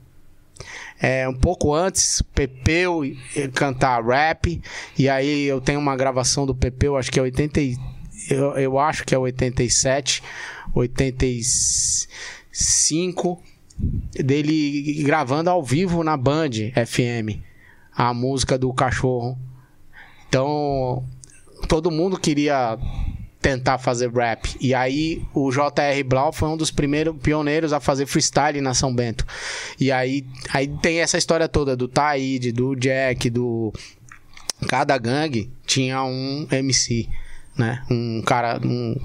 é, 1.01 1.27
um 1.27 1.33
pouco 1.33 1.73
antes, 1.73 2.21
Pepeu 2.33 3.01
cantar 3.53 4.01
rap. 4.03 4.61
E 4.97 5.09
aí 5.09 5.43
eu 5.45 5.59
tenho 5.61 5.79
uma 5.79 5.95
gravação 5.95 6.45
do 6.45 6.53
Pepeu, 6.55 6.97
acho 6.97 7.11
que 7.11 7.19
é 7.19 7.23
80. 7.23 7.61
e- 7.61 7.77
Eu, 8.29 8.57
eu 8.57 8.79
acho 8.79 9.03
que 9.05 9.13
é 9.13 9.17
87, 9.17 10.23
85, 10.75 13.41
dele 14.13 15.01
gravando 15.03 15.49
ao 15.49 15.63
vivo 15.63 16.03
na 16.03 16.17
Band 16.17 16.51
FM 16.85 17.39
a 17.95 18.13
música 18.13 18.57
do 18.57 18.73
cachorro. 18.73 19.37
Então, 20.27 21.03
todo 21.67 21.89
mundo 21.89 22.19
queria 22.19 22.77
tentar 23.41 23.77
fazer 23.77 24.11
rap. 24.11 24.55
E 24.59 24.73
aí 24.73 25.23
o 25.33 25.51
J.R. 25.51 26.03
Blau 26.03 26.33
foi 26.33 26.49
um 26.49 26.57
dos 26.57 26.71
primeiros 26.71 27.15
pioneiros 27.21 27.73
a 27.73 27.79
fazer 27.79 28.05
freestyle 28.05 28.59
na 28.59 28.73
São 28.73 28.93
Bento. 28.93 29.25
E 29.79 29.91
aí, 29.91 30.25
aí 30.51 30.67
tem 30.67 30.99
essa 30.99 31.17
história 31.17 31.47
toda 31.47 31.75
do 31.75 31.87
Taíde, 31.87 32.51
do 32.51 32.75
Jack, 32.75 33.29
do 33.29 33.71
cada 34.67 34.97
gangue 34.97 35.49
tinha 35.65 36.03
um 36.03 36.47
MC, 36.51 37.07
né? 37.57 37.83
Um 37.89 38.21
cara, 38.23 38.59
um 38.63 38.95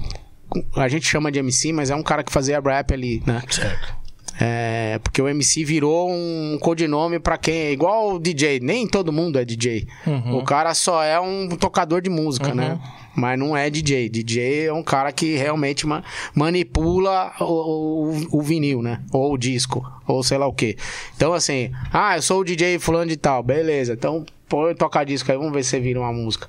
a 0.75 0.87
gente 0.87 1.05
chama 1.07 1.31
de 1.31 1.39
MC, 1.39 1.71
mas 1.73 1.89
é 1.89 1.95
um 1.95 2.03
cara 2.03 2.23
que 2.23 2.31
fazia 2.31 2.59
rap 2.59 2.93
ali, 2.93 3.21
né? 3.25 3.41
Certo. 3.49 4.01
É, 4.43 4.97
porque 5.03 5.21
o 5.21 5.27
MC 5.27 5.63
virou 5.63 6.09
um 6.09 6.57
codinome 6.59 7.19
pra 7.19 7.37
quem 7.37 7.53
é 7.53 7.71
igual 7.71 8.13
o 8.15 8.19
DJ. 8.19 8.59
Nem 8.59 8.87
todo 8.87 9.11
mundo 9.11 9.37
é 9.37 9.45
DJ. 9.45 9.87
O 10.33 10.43
cara 10.43 10.73
só 10.73 11.03
é 11.03 11.19
um 11.19 11.49
tocador 11.49 12.01
de 12.01 12.09
música, 12.09 12.53
né? 12.55 12.79
Mas 13.15 13.37
não 13.37 13.55
é 13.55 13.69
DJ. 13.69 14.09
DJ 14.09 14.65
é 14.67 14.73
um 14.73 14.81
cara 14.81 15.11
que 15.11 15.35
realmente 15.35 15.85
ma- 15.85 16.03
manipula 16.33 17.31
o, 17.39 17.43
o- 17.43 18.27
o 18.39 18.41
vinil, 18.41 18.81
né? 18.81 19.01
Ou 19.11 19.33
o 19.33 19.37
disco, 19.37 19.85
ou 20.07 20.23
sei 20.23 20.37
lá 20.37 20.47
o 20.47 20.53
quê. 20.53 20.75
Então, 21.15 21.33
assim, 21.33 21.71
ah, 21.93 22.17
eu 22.17 22.21
sou 22.21 22.39
o 22.39 22.43
DJ 22.45 22.79
fulano 22.79 23.09
de 23.09 23.17
tal, 23.17 23.43
beleza. 23.43 23.93
Então, 23.93 24.25
põe 24.49 24.73
tocar 24.73 25.03
disco 25.03 25.31
aí, 25.31 25.37
vamos 25.37 25.53
ver 25.53 25.63
se 25.63 25.69
você 25.71 25.79
vira 25.79 25.99
uma 25.99 26.11
música. 26.13 26.47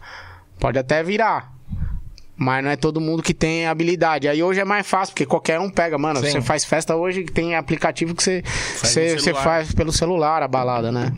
Pode 0.58 0.78
até 0.78 1.02
virar. 1.02 1.51
Mas 2.42 2.64
não 2.64 2.70
é 2.70 2.76
todo 2.76 3.00
mundo 3.00 3.22
que 3.22 3.32
tem 3.32 3.66
habilidade. 3.66 4.26
Aí 4.28 4.42
hoje 4.42 4.58
é 4.60 4.64
mais 4.64 4.86
fácil, 4.86 5.14
porque 5.14 5.24
qualquer 5.24 5.60
um 5.60 5.70
pega, 5.70 5.96
mano. 5.96 6.18
Sim. 6.20 6.30
Você 6.32 6.40
faz 6.40 6.64
festa 6.64 6.96
hoje, 6.96 7.24
tem 7.24 7.54
aplicativo 7.54 8.14
que 8.14 8.22
você, 8.22 8.42
você, 8.76 9.12
no 9.14 9.18
você 9.20 9.24
celular. 9.24 9.42
faz 9.44 9.72
pelo 9.72 9.92
celular 9.92 10.42
a 10.42 10.48
balada, 10.48 10.90
né? 10.90 11.12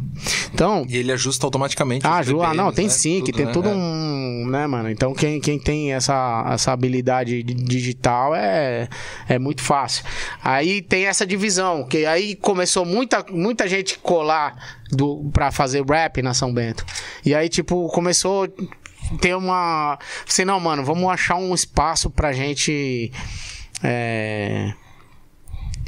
Então. 0.53 0.85
E 0.89 0.97
ele 0.99 1.11
ajusta 1.13 1.47
automaticamente. 1.47 2.07
Ah, 2.07 2.23
Ju, 2.23 2.43
ah, 2.43 2.53
não, 2.55 2.71
tem 2.73 2.85
né? 2.85 2.91
sync, 2.91 3.33
tem 3.33 3.47
né? 3.47 3.53
tudo 3.53 3.69
É. 3.69 3.73
um. 3.73 4.47
né, 4.49 4.67
mano? 4.67 4.91
Então 4.91 5.15
quem, 5.15 5.41
quem 5.41 5.59
tem 5.59 5.93
essa, 5.95 6.45
essa 6.53 6.73
habilidade 6.73 7.43
di- 7.43 7.55
digital 7.55 8.35
é, 8.35 8.89
é 9.29 9.39
muito 9.39 9.63
fácil. 9.63 10.05
Aí 10.43 10.83
tem 10.83 11.07
essa 11.07 11.27
divisão, 11.27 11.85
que 11.85 12.05
aí 12.07 12.37
começou 12.37 12.85
muita, 12.85 13.25
muita 13.31 13.67
gente 13.67 13.99
colar 13.99 14.55
do, 14.91 15.29
pra 15.33 15.51
fazer 15.51 15.83
rap 15.85 16.21
na 16.23 16.35
São 16.35 16.53
Bento. 16.53 16.85
E 17.25 17.35
aí, 17.35 17.49
tipo, 17.49 17.89
começou 17.89 18.47
ter 19.17 19.35
uma. 19.35 19.99
Assim, 20.29 20.45
não, 20.45 20.59
mano, 20.61 20.85
vamos 20.85 21.09
achar 21.11 21.37
um 21.37 21.55
espaço 21.55 22.11
pra 22.11 22.33
gente 22.33 23.13
é, 23.83 24.73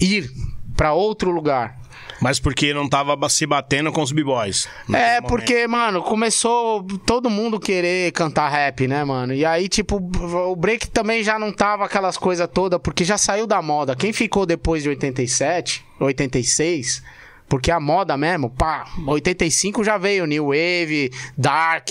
ir 0.00 0.30
pra 0.76 0.92
outro 0.92 1.30
lugar. 1.30 1.78
Mas 2.20 2.40
porque 2.40 2.72
não 2.72 2.88
tava 2.88 3.16
se 3.28 3.46
batendo 3.46 3.92
com 3.92 4.00
os 4.02 4.10
b-boys. 4.10 4.68
É, 4.92 5.20
porque, 5.20 5.66
mano, 5.66 6.02
começou 6.02 6.82
todo 7.04 7.28
mundo 7.28 7.60
querer 7.60 8.10
cantar 8.12 8.48
rap, 8.48 8.86
né, 8.86 9.04
mano? 9.04 9.34
E 9.34 9.44
aí, 9.44 9.68
tipo, 9.68 9.96
o 9.96 10.56
break 10.56 10.88
também 10.88 11.22
já 11.22 11.38
não 11.38 11.52
tava 11.52 11.84
aquelas 11.84 12.16
coisas 12.16 12.48
todas, 12.52 12.80
porque 12.80 13.04
já 13.04 13.18
saiu 13.18 13.46
da 13.46 13.60
moda. 13.60 13.94
Quem 13.94 14.12
ficou 14.12 14.46
depois 14.46 14.82
de 14.82 14.88
87, 14.88 15.84
86, 16.00 17.02
porque 17.48 17.70
a 17.70 17.78
moda 17.78 18.16
mesmo, 18.16 18.50
pá, 18.50 18.84
85 19.06 19.84
já 19.84 19.96
veio 19.98 20.26
New 20.26 20.46
Wave, 20.46 21.12
Dark 21.36 21.90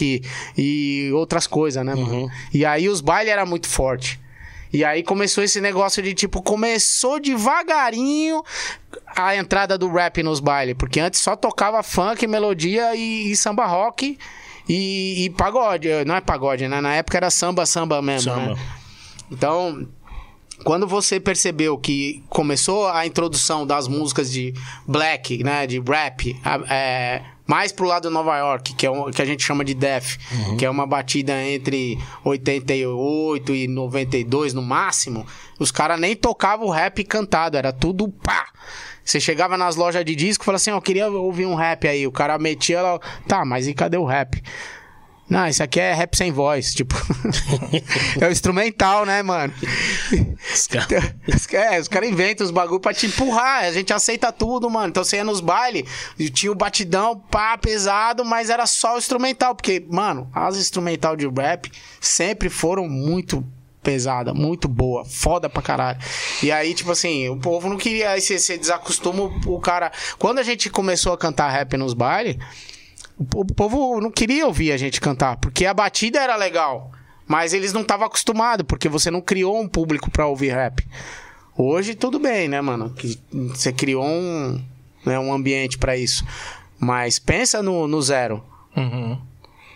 e 0.57 1.09
outras 1.13 1.47
coisas, 1.47 1.85
né, 1.85 1.95
mano? 1.95 2.29
E 2.53 2.65
aí 2.65 2.89
os 2.89 3.01
bailes 3.01 3.31
era 3.31 3.45
muito 3.45 3.67
forte. 3.67 4.19
E 4.73 4.83
aí 4.83 5.03
começou 5.03 5.41
esse 5.43 5.61
negócio 5.61 6.03
de 6.03 6.13
tipo, 6.13 6.41
começou 6.41 7.19
devagarinho 7.19 8.43
a 9.15 9.33
entrada 9.35 9.77
do 9.77 9.89
rap 9.89 10.21
nos 10.21 10.41
bailes, 10.41 10.75
porque 10.77 10.99
antes 10.99 11.21
só 11.21 11.35
tocava 11.35 11.81
funk, 11.81 12.27
melodia 12.27 12.93
e, 12.93 13.31
e 13.31 13.35
samba 13.37 13.65
rock 13.65 14.17
e, 14.67 15.25
e 15.25 15.29
pagode. 15.29 15.87
Não 16.05 16.15
é 16.15 16.19
pagode, 16.21 16.67
né? 16.67 16.81
Na 16.81 16.93
época 16.95 17.15
era 17.17 17.29
samba, 17.31 17.65
samba 17.65 18.01
mesmo, 18.01 18.33
Samba. 18.33 18.55
né? 18.55 18.59
Então, 19.31 19.87
quando 20.65 20.87
você 20.87 21.19
percebeu 21.19 21.77
que 21.77 22.23
começou 22.27 22.87
a 22.87 23.05
introdução 23.05 23.67
das 23.67 23.87
músicas 23.87 24.31
de 24.31 24.51
black, 24.87 25.43
né, 25.43 25.67
de 25.67 25.79
rap, 25.79 26.35
é, 26.67 27.21
mais 27.45 27.71
pro 27.71 27.85
lado 27.85 28.07
de 28.07 28.13
Nova 28.13 28.35
York, 28.35 28.73
que 28.73 28.83
é 28.83 28.89
o 28.89 29.11
que 29.11 29.21
a 29.21 29.25
gente 29.25 29.43
chama 29.43 29.63
de 29.63 29.75
death, 29.75 30.17
que 30.57 30.65
é 30.65 30.69
uma 30.69 30.87
batida 30.87 31.39
entre 31.43 31.99
88 32.23 33.53
e 33.53 33.67
92 33.67 34.55
no 34.55 34.63
máximo, 34.63 35.23
os 35.59 35.69
caras 35.69 35.99
nem 35.99 36.15
tocavam 36.15 36.65
o 36.65 36.71
rap 36.71 37.03
cantado, 37.03 37.57
era 37.57 37.71
tudo 37.71 38.09
pá. 38.09 38.47
Você 39.03 39.19
chegava 39.19 39.55
nas 39.55 39.75
lojas 39.75 40.03
de 40.03 40.15
disco 40.15 40.43
e 40.43 40.45
falava 40.45 40.55
assim, 40.55 40.71
ó, 40.71 40.77
eu 40.77 40.81
queria 40.81 41.07
ouvir 41.07 41.45
um 41.45 41.53
rap 41.53 41.87
aí. 41.87 42.07
O 42.07 42.11
cara 42.11 42.39
metia 42.39 42.81
lá, 42.81 42.99
tá, 43.27 43.45
mas 43.45 43.67
e 43.67 43.73
cadê 43.75 43.97
o 43.97 44.03
rap? 44.03 44.41
Não, 45.27 45.47
isso 45.47 45.63
aqui 45.63 45.79
é 45.79 45.91
rap 45.93 46.15
sem 46.15 46.31
voz, 46.31 46.73
tipo. 46.73 46.93
é 48.21 48.27
o 48.27 48.31
instrumental, 48.31 49.05
né, 49.05 49.23
mano? 49.23 49.51
Os 50.53 50.67
caras- 50.67 50.87
ca- 51.47 51.57
É, 51.57 51.79
os 51.79 51.87
caras 51.87 52.09
inventam 52.09 52.45
os 52.45 52.51
bagulho 52.51 52.79
pra 52.79 52.93
te 52.93 53.07
empurrar. 53.07 53.63
A 53.63 53.71
gente 53.71 53.91
aceita 53.91 54.31
tudo, 54.31 54.69
mano. 54.69 54.89
Então 54.89 55.03
você 55.03 55.15
ia 55.17 55.23
nos 55.23 55.39
bailes, 55.41 55.89
e 56.19 56.29
tinha 56.29 56.51
o 56.51 56.55
batidão, 56.55 57.17
pá, 57.17 57.57
pesado, 57.57 58.23
mas 58.23 58.49
era 58.51 58.67
só 58.67 58.95
o 58.95 58.97
instrumental. 58.99 59.55
Porque, 59.55 59.83
mano, 59.89 60.29
as 60.33 60.57
instrumental 60.57 61.15
de 61.15 61.27
rap 61.27 61.71
sempre 61.99 62.47
foram 62.49 62.87
muito 62.87 63.43
pesada, 63.81 64.33
muito 64.33 64.67
boa, 64.67 65.05
foda 65.05 65.47
pra 65.49 65.61
caralho. 65.61 65.99
E 66.43 66.51
aí, 66.51 66.73
tipo 66.73 66.91
assim, 66.91 67.29
o 67.29 67.37
povo 67.37 67.67
não 67.69 67.77
queria. 67.77 68.11
Aí 68.11 68.21
você, 68.21 68.37
você 68.37 68.57
desacostuma 68.59 69.23
o 69.45 69.59
cara. 69.59 69.91
Quando 70.19 70.37
a 70.39 70.43
gente 70.43 70.69
começou 70.69 71.13
a 71.13 71.17
cantar 71.17 71.49
rap 71.49 71.75
nos 71.77 71.93
bailes, 71.95 72.37
o 73.17 73.25
po- 73.25 73.41
o 73.41 73.45
povo 73.45 73.99
não 74.01 74.11
queria 74.11 74.45
ouvir 74.45 74.71
a 74.71 74.77
gente 74.77 74.99
cantar, 75.01 75.37
porque 75.37 75.65
a 75.65 75.73
batida 75.73 76.19
era 76.19 76.35
legal. 76.35 76.91
Mas 77.27 77.53
eles 77.53 77.73
não 77.73 77.81
estavam 77.81 78.05
acostumados, 78.05 78.65
porque 78.67 78.87
você 78.87 79.09
não 79.09 79.19
criou 79.21 79.59
um 79.59 79.67
público 79.67 80.11
pra 80.11 80.27
ouvir 80.27 80.49
rap. 80.53 80.85
Hoje 81.57 81.95
tudo 81.95 82.19
bem, 82.19 82.47
né, 82.47 82.61
mano? 82.61 82.91
Que 82.91 83.17
você 83.31 83.71
criou 83.73 84.05
um, 84.05 84.61
né, 85.05 85.17
um 85.17 85.33
ambiente 85.33 85.77
pra 85.77 85.97
isso. 85.97 86.23
Mas 86.79 87.17
pensa 87.17 87.63
no, 87.63 87.87
no 87.87 88.01
zero. 88.01 88.43
Uhum. 88.77 89.19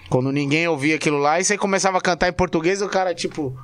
Quando 0.09 0.31
ninguém 0.31 0.67
ouvia 0.67 0.95
aquilo 0.95 1.17
lá 1.17 1.39
e 1.39 1.43
você 1.43 1.57
começava 1.57 1.97
a 1.97 2.01
cantar 2.01 2.27
em 2.29 2.33
português, 2.33 2.81
o 2.81 2.89
cara, 2.89 3.15
tipo. 3.15 3.57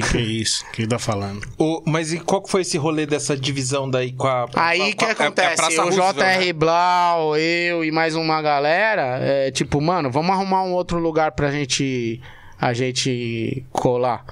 Que 0.00 0.10
que 0.10 0.16
é 0.18 0.20
isso? 0.20 0.64
O 0.66 0.70
que 0.72 0.82
ele 0.82 0.88
tá 0.88 0.98
falando? 0.98 1.46
O- 1.58 1.82
mas 1.86 2.12
e 2.12 2.20
qual 2.20 2.42
que 2.42 2.50
foi 2.50 2.60
esse 2.62 2.76
rolê 2.76 3.06
dessa 3.06 3.36
divisão 3.36 3.88
daí 3.90 4.12
com 4.12 4.26
a. 4.26 4.46
Aí 4.54 4.92
com 4.92 4.98
que 4.98 5.04
a- 5.04 5.08
a- 5.08 5.12
acontece? 5.12 5.74
é 5.74 5.80
a 5.80 5.86
o 5.86 5.90
JR 5.90 6.46
né? 6.46 6.52
Blau, 6.52 7.36
eu 7.36 7.84
e 7.84 7.90
mais 7.90 8.14
uma 8.14 8.42
galera, 8.42 9.18
é, 9.22 9.50
tipo, 9.50 9.80
mano, 9.80 10.10
vamos 10.10 10.30
arrumar 10.32 10.62
um 10.64 10.72
outro 10.72 10.98
lugar 10.98 11.32
pra 11.32 11.50
gente 11.50 12.20
a 12.60 12.72
gente 12.72 13.64
colar. 13.70 14.24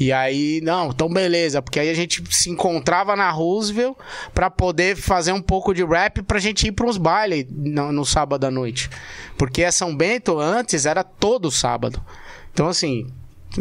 E 0.00 0.12
aí, 0.12 0.60
não, 0.62 0.90
então 0.90 1.08
beleza, 1.08 1.60
porque 1.60 1.80
aí 1.80 1.90
a 1.90 1.94
gente 1.94 2.22
se 2.30 2.48
encontrava 2.48 3.16
na 3.16 3.28
Roosevelt 3.30 3.96
pra 4.32 4.48
poder 4.48 4.94
fazer 4.96 5.32
um 5.32 5.42
pouco 5.42 5.74
de 5.74 5.84
rap 5.84 6.22
pra 6.22 6.38
gente 6.38 6.68
ir 6.68 6.72
pra 6.72 6.86
uns 6.86 6.96
bailes 6.96 7.46
no, 7.50 7.90
no 7.90 8.04
sábado 8.04 8.44
à 8.44 8.50
noite. 8.50 8.88
Porque 9.36 9.64
a 9.64 9.72
São 9.72 9.96
Bento 9.96 10.38
antes 10.38 10.86
era 10.86 11.02
todo 11.02 11.50
sábado. 11.50 12.00
Então 12.52 12.68
assim, 12.68 13.08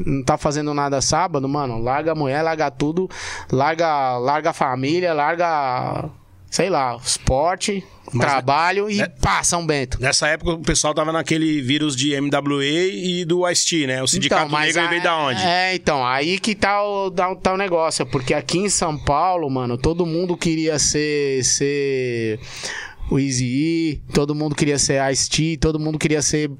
não 0.06 0.24
tá 0.24 0.38
fazendo 0.38 0.74
nada 0.74 1.02
sábado, 1.02 1.48
mano, 1.48 1.80
larga 1.82 2.12
a 2.12 2.16
mulher, 2.16 2.42
larga 2.42 2.70
tudo, 2.72 3.10
larga, 3.52 4.18
larga 4.18 4.50
a 4.50 4.54
família, 4.54 5.14
larga, 5.14 6.10
sei 6.50 6.70
lá, 6.70 6.98
esporte, 7.04 7.84
Mas- 8.14 8.26
trabalho 8.26 8.90
e 8.90 8.98
né? 8.98 9.08
pá, 9.22 9.44
São 9.44 9.66
Bento. 9.66 10.00
Nessa 10.02 10.28
época 10.28 10.52
o 10.52 10.60
pessoal 10.62 10.94
tava 10.94 11.12
naquele 11.12 11.62
vírus 11.62 11.96
de 11.96 12.14
MWA 12.14 12.64
e 12.64 13.26
do 13.26 13.48
Ice-T, 13.50 13.88
né? 13.88 14.02
O 14.04 14.08
sindicato 14.08 14.50
mas 14.52 14.68
negro 14.76 14.82
a- 14.84 14.90
veio 14.90 15.04
da 15.04 15.18
onde? 15.18 15.42
É, 15.42 15.76
então, 15.76 16.06
aí 16.06 16.40
que 16.40 16.54
tá 16.56 16.82
o, 16.84 17.10
tá, 17.12 17.30
o- 17.32 17.36
tá 17.36 17.54
o 17.54 17.58
negócio. 17.58 18.06
Porque 18.06 18.34
aqui 18.34 18.60
em 18.60 18.70
São 18.70 18.98
Paulo, 18.98 19.50
mano, 19.50 19.78
todo 19.78 20.06
mundo 20.06 20.38
queria 20.38 20.78
ser. 20.80 21.44
ser 21.44 22.40
o 23.10 23.18
Easy 23.18 23.46
E, 23.46 24.02
todo 24.14 24.36
mundo 24.36 24.54
queria 24.54 24.78
ser 24.78 25.02
Ice-T, 25.14 25.58
todo 25.62 25.80
mundo 25.80 25.98
queria 25.98 26.22
ser 26.22 26.52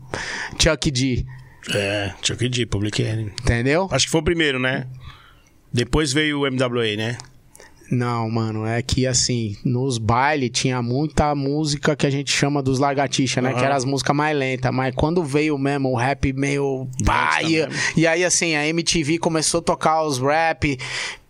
Chuck 0.58 0.90
D. 0.90 1.26
É, 1.74 2.14
Chuck 2.22 2.48
D, 2.48 2.66
Public 2.66 3.02
Enemy. 3.02 3.32
Entendeu? 3.42 3.88
Acho 3.92 4.06
que 4.06 4.12
foi 4.12 4.22
o 4.22 4.24
primeiro, 4.24 4.60
né? 4.60 4.88
Depois 5.72 6.14
veio 6.14 6.42
o 6.42 6.52
MWA, 6.52 6.96
né? 6.96 7.18
Não, 7.90 8.30
mano, 8.30 8.66
é 8.66 8.82
que 8.82 9.08
assim, 9.08 9.56
nos 9.64 9.98
bailes 9.98 10.50
tinha 10.52 10.82
muita 10.82 11.34
música 11.34 11.96
que 11.96 12.06
a 12.06 12.10
gente 12.10 12.32
chama 12.32 12.62
dos 12.62 12.80
lagartixa, 12.80 13.42
né? 13.42 13.50
Aham. 13.50 13.60
Que 13.60 13.66
eram 13.66 13.76
as 13.76 13.86
músicas 13.86 14.16
mais 14.16 14.38
lentas. 14.38 14.74
Mas 14.74 14.94
quando 14.94 15.24
veio 15.24 15.58
mesmo 15.58 15.92
o 15.92 15.96
rap 15.96 16.34
meio. 16.34 16.88
Pá, 17.06 17.42
e, 17.42 17.54
mesmo. 17.54 17.74
e 17.96 18.06
aí, 18.06 18.26
assim, 18.26 18.56
a 18.56 18.68
MTV 18.68 19.20
começou 19.20 19.60
a 19.60 19.64
tocar 19.64 20.04
os 20.04 20.20
rap 20.20 20.78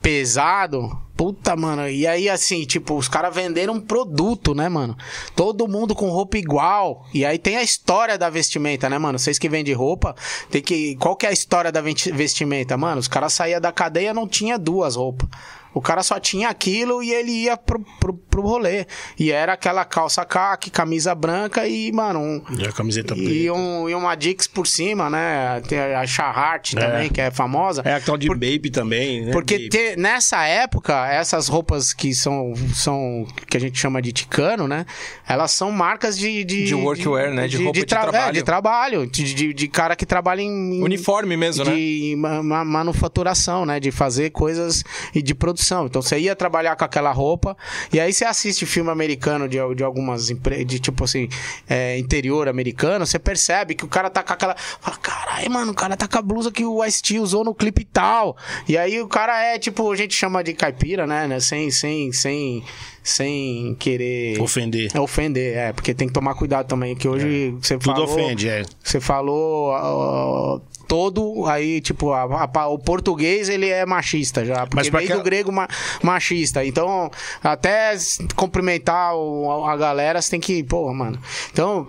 pesado. 0.02 1.07
Puta, 1.18 1.56
mano. 1.56 1.90
E 1.90 2.06
aí, 2.06 2.30
assim, 2.30 2.64
tipo, 2.64 2.94
os 2.96 3.08
caras 3.08 3.34
venderam 3.34 3.74
um 3.74 3.82
produto, 3.82 4.54
né, 4.54 4.70
mano? 4.70 4.96
Todo 5.36 5.68
mundo 5.68 5.96
com 5.96 6.10
roupa 6.10 6.38
igual. 6.38 7.08
E 7.12 7.26
aí 7.26 7.40
tem 7.40 7.58
a 7.58 7.64
história 7.64 8.20
da 8.20 8.30
vestimenta, 8.30 8.88
né, 8.88 9.00
mano? 9.00 9.18
Vocês 9.18 9.40
que 9.40 9.50
vendem 9.50 9.74
roupa, 9.74 10.16
tem 10.52 10.62
que. 10.62 10.96
Qual 10.98 11.16
que 11.16 11.26
é 11.26 11.30
a 11.30 11.34
história 11.34 11.72
da 11.72 11.82
vestimenta, 11.82 12.78
mano? 12.78 13.00
Os 13.00 13.08
caras 13.08 13.34
saíam 13.34 13.60
da 13.60 13.72
cadeia 13.72 14.14
não 14.14 14.28
tinha 14.28 14.60
duas 14.60 14.96
roupas. 14.96 15.28
O 15.74 15.82
cara 15.82 16.02
só 16.02 16.20
tinha 16.20 16.50
aquilo 16.50 17.04
e 17.04 17.12
ele 17.14 17.32
ia 17.32 17.56
pro, 17.56 17.80
pro, 18.00 18.14
pro 18.14 18.42
rolê. 18.42 18.86
E 19.20 19.32
era 19.32 19.54
aquela 19.54 19.86
calça 19.86 20.26
caque, 20.26 20.70
camisa 20.72 21.14
branca 21.14 21.68
e, 21.68 21.92
mano, 21.92 22.20
um, 22.20 22.42
E 22.58 22.66
a 22.66 22.72
camiseta 22.72 23.14
preta. 23.14 23.30
e, 23.30 23.52
um, 23.52 23.88
e 23.88 23.94
uma 23.94 24.16
Dix 24.16 24.48
por 24.48 24.66
cima, 24.66 25.10
né? 25.10 25.62
Tem 25.68 25.78
a 25.80 26.06
Charhart 26.08 26.74
É. 26.74 26.80
também, 26.80 27.10
que 27.10 27.22
é 27.22 27.30
famosa. 27.30 27.84
É 27.86 27.94
a 27.94 28.00
tal 28.02 28.18
de 28.18 28.28
Baby 28.28 28.72
também, 28.72 29.26
né? 29.26 29.32
Porque 29.32 29.70
te- 29.70 29.96
nessa 29.96 30.44
época, 30.46 31.08
essas 31.12 31.48
roupas 31.48 31.94
que 31.94 32.14
são, 32.16 32.54
são 32.74 33.26
que 33.48 33.56
a 33.56 33.60
gente 33.60 33.78
chama 33.78 34.02
de 34.02 34.12
ticano, 34.12 34.68
né? 34.68 34.86
Elas 35.28 35.52
são 35.52 35.72
marcas 35.72 36.18
de. 36.18 36.44
De, 36.44 36.66
De 36.66 36.76
workwear, 36.76 37.32
né? 37.34 37.48
De 37.48 37.58
roupa 37.58 37.80
de 37.80 37.86
trabalho. 37.86 38.30
É, 38.30 38.32
de 38.32 38.42
trabalho. 38.44 39.08
De, 39.08 39.34
de, 39.34 39.54
de 39.54 39.68
cara 39.68 39.96
que 39.96 40.06
trabalha 40.06 40.42
em. 40.42 40.82
Uniforme 40.82 41.38
mesmo, 41.38 41.64
né? 41.66 41.76
de 41.76 42.16
ma- 42.18 42.42
ma- 42.42 42.66
manufaturação, 42.66 43.66
né? 43.66 43.80
De 43.80 43.92
fazer 43.92 44.32
coisas 44.32 44.84
e 45.14 45.22
de 45.22 45.36
produção. 45.36 45.67
Então 45.86 46.02
você 46.02 46.18
ia 46.20 46.36
trabalhar 46.36 46.76
com 46.76 46.86
aquela 46.86 47.12
roupa 47.12 47.58
e 47.92 48.00
aí 48.00 48.14
você 48.14 48.26
assiste 48.26 48.66
filme 48.66 48.90
americano 48.90 49.48
de, 49.48 49.58
de 49.76 49.84
algumas 49.84 50.30
empresas, 50.30 50.66
de 50.66 50.80
tipo 50.80 51.04
assim, 51.04 51.30
é, 51.70 51.98
interior 51.98 52.48
americano, 52.48 53.06
você 53.06 53.20
percebe 53.20 53.76
que 53.76 53.86
o 53.86 53.88
cara 53.88 54.10
tá 54.10 54.24
com 54.24 54.34
aquela. 54.34 54.56
Fala, 54.56 54.98
caralho, 54.98 55.52
mano, 55.52 55.72
o 55.72 55.76
cara 55.76 55.98
tá 55.98 56.08
com 56.08 56.18
a 56.18 56.22
blusa 56.22 56.52
que 56.52 56.66
o 56.66 56.84
Ice-T 56.86 57.20
usou 57.20 57.44
no 57.44 57.54
clipe 57.54 57.86
tal. 57.86 58.38
E 58.68 58.78
aí 58.78 59.02
o 59.02 59.08
cara 59.08 59.42
é 59.42 59.60
tipo, 59.60 59.92
a 59.92 59.96
gente 59.96 60.14
chama 60.14 60.44
de 60.44 60.54
caipira, 60.54 61.06
né? 61.06 61.28
né? 61.28 61.40
Sem, 61.40 61.72
sem, 61.72 62.12
sem, 62.12 62.64
sem 63.08 63.76
querer. 63.80 64.40
Ofender. 64.42 64.92
É 64.94 65.00
ofender, 65.00 65.56
é, 65.58 65.72
porque 65.74 65.94
tem 65.94 66.08
que 66.08 66.14
tomar 66.14 66.36
cuidado 66.36 66.68
também, 66.68 66.96
que 66.96 67.08
hoje 67.08 67.56
você 67.62 67.78
Tudo 67.78 67.94
falou... 67.96 68.04
ofende, 68.14 68.50
é. 68.50 68.64
Você 68.84 69.00
falou 69.00 69.70
ó, 69.72 70.60
todo, 70.88 71.46
aí, 71.48 71.80
tipo, 71.82 72.12
a- 72.12 72.50
a- 72.54 72.68
o 72.68 72.78
português 72.78 73.48
ele 73.50 73.70
é 73.70 73.86
machista 73.86 74.44
já, 74.44 74.66
porque 74.68 74.90
veio 74.90 75.08
que- 75.08 75.14
do 75.14 75.24
grego 75.24 75.52
ma- 75.52 75.68
machista. 76.04 76.66
Então, 76.66 77.10
até 77.44 77.96
cumprimentar 78.36 79.16
o- 79.16 79.66
a 79.66 79.76
galera, 79.78 80.22
você 80.22 80.32
tem 80.32 80.40
que, 80.40 80.64
porra, 80.64 80.94
mano. 80.94 81.20
Então, 81.52 81.88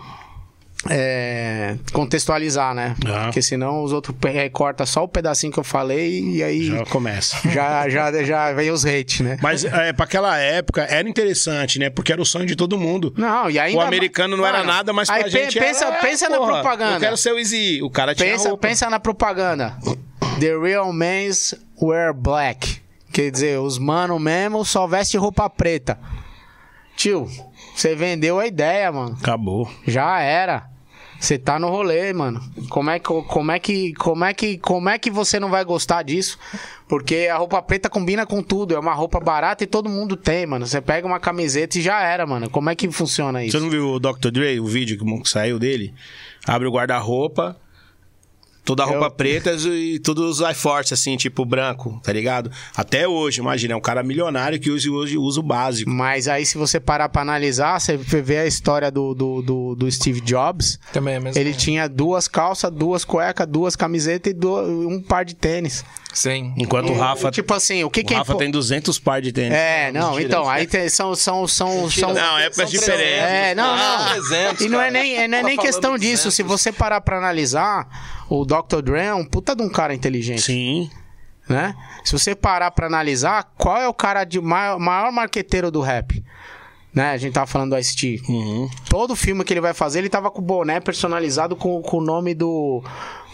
é, 0.91 1.76
contextualizar, 1.93 2.74
né? 2.74 2.95
Ah. 3.07 3.24
Porque 3.24 3.43
senão 3.43 3.82
os 3.82 3.93
outros 3.93 4.16
pe- 4.20 4.30
recorta 4.30 4.86
só 4.86 5.05
o 5.05 5.09
pedacinho 5.09 5.53
que 5.53 5.59
eu 5.59 5.64
falei 5.64 6.20
e 6.36 6.43
aí 6.43 6.66
Já 6.66 6.84
começa. 6.86 7.36
já, 7.51 7.89
já, 7.89 8.22
já 8.24 8.53
vem 8.53 8.70
os 8.70 8.84
hate, 8.84 9.22
né? 9.22 9.39
Mas 9.43 9.64
é, 9.64 9.93
pra 9.93 10.05
aquela 10.05 10.36
época 10.39 10.82
era 10.82 11.09
interessante, 11.09 11.78
né? 11.78 11.91
Porque 11.91 12.12
era 12.12 12.20
o 12.22 12.26
sonho 12.26 12.47
de 12.47 12.57
todo 12.57 12.78
mundo. 12.78 13.12
Não, 13.16 13.51
e 13.51 13.59
ainda 13.59 13.78
o 13.78 13.80
americano 13.82 14.36
não 14.36 14.47
era 14.47 14.59
Mano, 14.59 14.70
nada, 14.72 14.93
mas 14.93 15.09
pra 15.09 15.16
aí 15.24 15.30
gente 15.30 15.59
pensa, 15.59 15.84
era, 15.86 15.97
pensa 16.01 16.28
na 16.28 16.36
porra, 16.39 16.53
propaganda. 16.61 16.97
Eu 16.97 17.01
quero 17.01 17.16
ser 17.16 17.32
o 17.32 17.39
Easy. 17.39 17.82
O 17.82 17.91
cara 17.91 18.14
tinha 18.14 18.30
Pensa, 18.32 18.49
roupa. 18.49 18.68
pensa 18.68 18.91
na 18.91 18.99
propaganda. 19.01 19.76
The 20.41 20.57
real 20.59 20.93
men's 20.93 21.55
wear 21.80 22.12
black. 22.14 22.80
Quer 23.12 23.30
dizer, 23.30 23.59
os 23.59 23.78
mano 23.78 24.18
mesmo 24.18 24.64
só 24.64 24.86
veste 24.86 25.16
roupa 25.16 25.49
preta. 25.51 25.99
Tio, 26.97 27.28
você 27.74 27.95
vendeu 27.95 28.39
a 28.39 28.47
ideia, 28.47 28.91
mano. 28.93 29.16
Acabou. 29.20 29.70
Já 29.86 30.20
era. 30.20 30.68
Você 31.18 31.36
tá 31.36 31.58
no 31.58 31.68
rolê, 31.68 32.12
mano. 32.12 32.40
Como 32.68 32.90
é 32.90 32.98
que 32.98 33.06
como 33.06 33.50
é 33.50 33.58
que 33.58 33.92
como 33.94 34.24
é 34.24 34.32
que 34.32 34.58
como 34.58 34.88
é 34.88 34.98
que 34.98 35.10
você 35.10 35.40
não 35.40 35.50
vai 35.50 35.64
gostar 35.64 36.02
disso? 36.02 36.38
Porque 36.88 37.28
a 37.30 37.36
roupa 37.36 37.60
preta 37.60 37.90
combina 37.90 38.24
com 38.24 38.42
tudo, 38.42 38.74
é 38.74 38.78
uma 38.78 38.94
roupa 38.94 39.18
barata 39.18 39.64
e 39.64 39.66
todo 39.66 39.88
mundo 39.88 40.16
tem, 40.16 40.46
mano. 40.46 40.66
Você 40.66 40.80
pega 40.80 41.06
uma 41.06 41.18
camiseta 41.18 41.78
e 41.78 41.82
já 41.82 42.00
era, 42.00 42.24
mano. 42.24 42.48
Como 42.48 42.70
é 42.70 42.76
que 42.76 42.90
funciona 42.90 43.44
isso? 43.44 43.58
Você 43.58 43.62
não 43.62 43.70
viu 43.70 43.88
o 43.94 43.98
Dr. 43.98 44.30
Dre, 44.30 44.60
o 44.60 44.66
vídeo 44.66 44.96
que 44.96 45.28
saiu 45.28 45.58
dele? 45.58 45.92
Abre 46.46 46.68
o 46.68 46.72
guarda-roupa, 46.72 47.56
toda 48.68 48.82
a 48.82 48.86
roupa 48.86 49.06
Eu- 49.06 49.10
preta 49.10 49.52
e 49.54 49.98
todos 49.98 50.40
os 50.40 50.50
iForce, 50.50 50.92
assim, 50.92 51.16
tipo 51.16 51.42
branco, 51.46 51.98
tá 52.04 52.12
ligado? 52.12 52.50
Até 52.76 53.08
hoje, 53.08 53.40
imagina, 53.40 53.72
é 53.72 53.76
um 53.76 53.80
cara 53.80 54.02
milionário 54.02 54.60
que 54.60 54.70
hoje, 54.70 54.90
hoje 54.90 55.16
usa 55.16 55.40
o 55.40 55.42
básico. 55.42 55.90
Mas 55.90 56.28
aí, 56.28 56.44
se 56.44 56.58
você 56.58 56.78
parar 56.78 57.08
pra 57.08 57.22
analisar, 57.22 57.80
você 57.80 57.96
vê 57.96 58.40
a 58.40 58.46
história 58.46 58.90
do, 58.90 59.14
do, 59.14 59.40
do, 59.40 59.74
do 59.74 59.90
Steve 59.90 60.20
Jobs. 60.20 60.78
Também 60.92 61.14
é 61.14 61.20
mesmo. 61.20 61.40
Ele 61.40 61.54
tinha 61.54 61.88
duas 61.88 62.28
calças, 62.28 62.70
duas 62.70 63.06
cuecas, 63.06 63.46
duas 63.46 63.74
camisetas 63.74 64.32
e 64.32 64.34
do- 64.34 64.60
um 64.86 65.00
par 65.00 65.24
de 65.24 65.34
tênis. 65.34 65.82
Sim. 66.12 66.52
Enquanto 66.56 66.90
o 66.90 66.98
Rafa, 66.98 67.30
Tipo 67.30 67.54
assim, 67.54 67.84
o 67.84 67.90
que, 67.90 68.00
o 68.00 68.04
que 68.04 68.12
é. 68.14 68.16
Rafa 68.16 68.32
impo- 68.32 68.38
tem 68.38 68.50
200 68.50 68.98
par 68.98 69.22
de 69.22 69.30
tênis. 69.32 69.52
É, 69.56 69.92
não, 69.92 70.10
Mentira, 70.10 70.24
então, 70.28 70.48
aí 70.50 70.64
é- 70.64 70.66
tem- 70.66 70.88
são, 70.88 71.14
são, 71.14 71.46
são, 71.46 71.88
são, 71.90 72.12
Não, 72.12 72.38
épocas 72.38 72.70
São 72.70 72.80
diferentes. 72.80 73.14
300. 73.14 73.30
É, 73.30 73.54
não, 73.54 73.64
Ah, 73.74 73.98
não. 73.98 74.08
300, 74.12 74.64
e 74.66 74.68
não 74.68 74.80
é 74.80 74.90
nem, 74.90 75.28
não 75.28 75.38
é 75.38 75.40
Tá 75.42 75.46
nem 75.46 75.56
questão 75.56 75.96
disso. 75.98 76.24
200. 76.28 76.34
Se 76.34 76.42
você 76.42 76.72
parar 76.72 77.00
pra 77.02 77.18
analisar, 77.18 77.86
o 78.29 78.45
Dr. 78.45 78.83
Dre 78.83 79.01
é 79.01 79.14
um 79.14 79.24
puta 79.24 79.57
de 79.57 79.62
um 79.62 79.68
cara 79.68 79.95
inteligente. 79.95 80.43
Sim. 80.43 80.91
né? 81.49 81.74
Se 82.05 82.12
você 82.12 82.35
parar 82.35 82.70
pra 82.70 82.87
analisar, 82.87 83.53
qual 83.57 83.79
é 83.79 83.89
o 83.89 83.95
cara 83.95 84.24
de 84.24 84.41
maior, 84.41 84.79
maior 84.79 85.11
marqueteiro 85.11 85.70
do 85.70 85.81
rap? 85.81 86.22
Né? 86.93 87.11
A 87.11 87.16
gente 87.16 87.33
tava 87.33 87.47
falando 87.47 87.70
do 87.70 87.79
Ice-T. 87.79 88.22
Uhum. 88.29 88.68
Todo 88.89 89.14
filme 89.14 89.45
que 89.45 89.53
ele 89.53 89.61
vai 89.61 89.74
fazer, 89.74 90.01
ele 90.01 90.09
tava 90.09 90.31
com 90.31 90.41
o 90.41 90.45
boné 90.45 90.81
personalizado 90.81 91.55
com, 91.55 91.81
com 91.83 91.99
o 91.99 92.05
nome 92.05 92.35
do. 92.35 92.83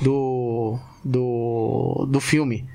do. 0.00 0.78
do, 1.04 2.06
do 2.08 2.20
filme. 2.20 2.68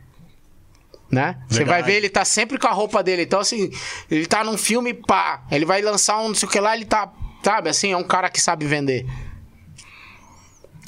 Né? 1.12 1.42
Você 1.48 1.66
vai 1.66 1.82
ver, 1.82 1.94
ele 1.94 2.10
tá 2.10 2.24
sempre 2.24 2.60
com 2.60 2.68
a 2.68 2.72
roupa 2.72 3.02
dele. 3.02 3.24
Então, 3.24 3.40
assim, 3.40 3.72
ele 4.12 4.28
tá 4.28 4.44
num 4.44 4.58
filme, 4.58 4.94
pá. 4.94 5.44
Ele 5.52 5.66
vai 5.66 5.82
lançar 5.82 6.20
um 6.20 6.30
não 6.30 6.36
sei 6.36 6.48
o 6.48 6.52
que 6.52 6.60
lá, 6.60 6.76
ele 6.76 6.86
tá. 6.86 7.12
Sabe, 7.44 7.70
assim, 7.70 7.92
é 7.92 7.98
um 7.98 8.04
cara 8.04 8.30
que 8.30 8.40
sabe 8.40 8.66
vender. 8.66 9.08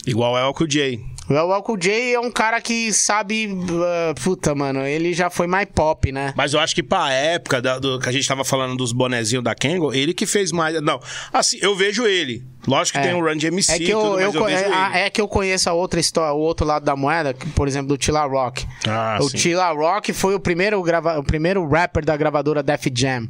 Igual 0.06 0.38
é 0.38 0.44
o 0.44 0.48
Elco 0.48 0.68
J. 0.68 1.00
O 1.30 1.34
Elco 1.34 1.78
J 1.78 2.14
é 2.14 2.20
um 2.20 2.30
cara 2.30 2.60
que 2.60 2.92
sabe. 2.92 3.48
ah, 3.86 4.14
puta, 4.22 4.54
mano, 4.54 4.82
ele 4.86 5.14
já 5.14 5.30
foi 5.30 5.48
mais 5.48 5.66
pop, 5.74 6.12
né? 6.12 6.34
Mas 6.36 6.54
eu 6.54 6.60
acho 6.60 6.76
que 6.76 6.84
pra 6.84 7.12
época 7.14 7.62
da- 7.62 7.80
do, 7.80 8.00
que 8.00 8.10
a 8.10 8.12
gente 8.12 8.28
tava 8.28 8.44
falando 8.44 8.76
dos 8.76 8.92
bonezinhos 8.92 9.44
da 9.44 9.56
Kangol, 9.56 9.94
ele 9.94 10.14
que 10.14 10.26
fez 10.26 10.52
mais. 10.52 10.82
Não, 10.82 11.00
assim, 11.32 11.58
eu 11.62 11.74
vejo 11.76 12.06
ele. 12.06 12.44
Lógico 12.68 13.00
que 13.00 13.06
É. 13.06 13.10
tem 13.12 13.20
o 13.20 13.26
Run 13.26 13.38
de 13.38 13.48
MC 13.48 13.72
É 13.72 13.78
que 13.80 13.90
eu, 13.90 14.00
tudo, 14.02 14.14
mas 14.20 14.36
eu, 14.36 14.42
eu, 14.42 14.48
é, 14.50 14.56
a- 14.74 14.90
ele. 14.90 14.98
é 15.06 15.10
que 15.10 15.22
eu 15.22 15.28
conheço 15.28 15.70
a 15.70 15.74
outra 15.74 16.00
história, 16.00 16.34
o 16.34 16.40
outro 16.40 16.66
lado 16.66 16.84
da 16.84 16.96
moeda, 16.98 17.34
que, 17.34 17.48
por 17.52 17.68
exemplo, 17.68 17.88
do 17.88 17.98
Tila 17.98 18.26
Rock. 18.26 18.66
Ah, 18.88 19.18
o 19.22 19.30
sim. 19.30 19.38
Tila 19.38 19.72
Rock 19.72 20.12
foi 20.12 20.36
o 20.36 20.40
primeiro, 20.40 20.82
grava, 20.84 21.18
o 21.18 21.24
primeiro 21.24 21.66
rapper 21.68 22.04
da 22.04 22.18
gravadora 22.18 22.62
Def 22.62 22.86
Jam. 22.94 23.28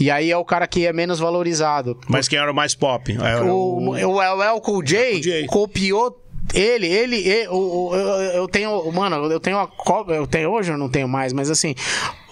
E 0.00 0.10
aí 0.10 0.30
é 0.30 0.36
o 0.36 0.44
cara 0.44 0.66
que 0.66 0.84
é 0.86 0.92
menos 0.92 1.18
valorizado. 1.20 1.98
Mas 2.08 2.26
quem 2.26 2.38
era 2.38 2.50
o 2.50 2.54
mais 2.54 2.74
pop? 2.74 3.12
Era 3.22 3.44
O, 3.44 3.90
o, 3.90 4.14
o 4.14 4.20
LL 4.22 4.60
Cool 4.62 4.82
J. 4.82 5.46
copiou 5.46 6.18
ele, 6.52 6.86
ele, 6.86 7.16
e- 7.16 7.48
o, 7.48 7.88
o- 7.90 7.94
eu, 7.96 8.08
eu 8.42 8.48
tenho, 8.48 8.92
mano, 8.92 9.16
eu 9.30 9.40
tenho 9.40 9.56
uma 9.56 9.66
cópia, 9.66 10.14
eu 10.14 10.26
tenho 10.26 10.50
hoje 10.50 10.72
eu 10.72 10.78
não 10.78 10.88
tenho 10.88 11.08
mais, 11.08 11.32
mas 11.32 11.48
assim, 11.50 11.74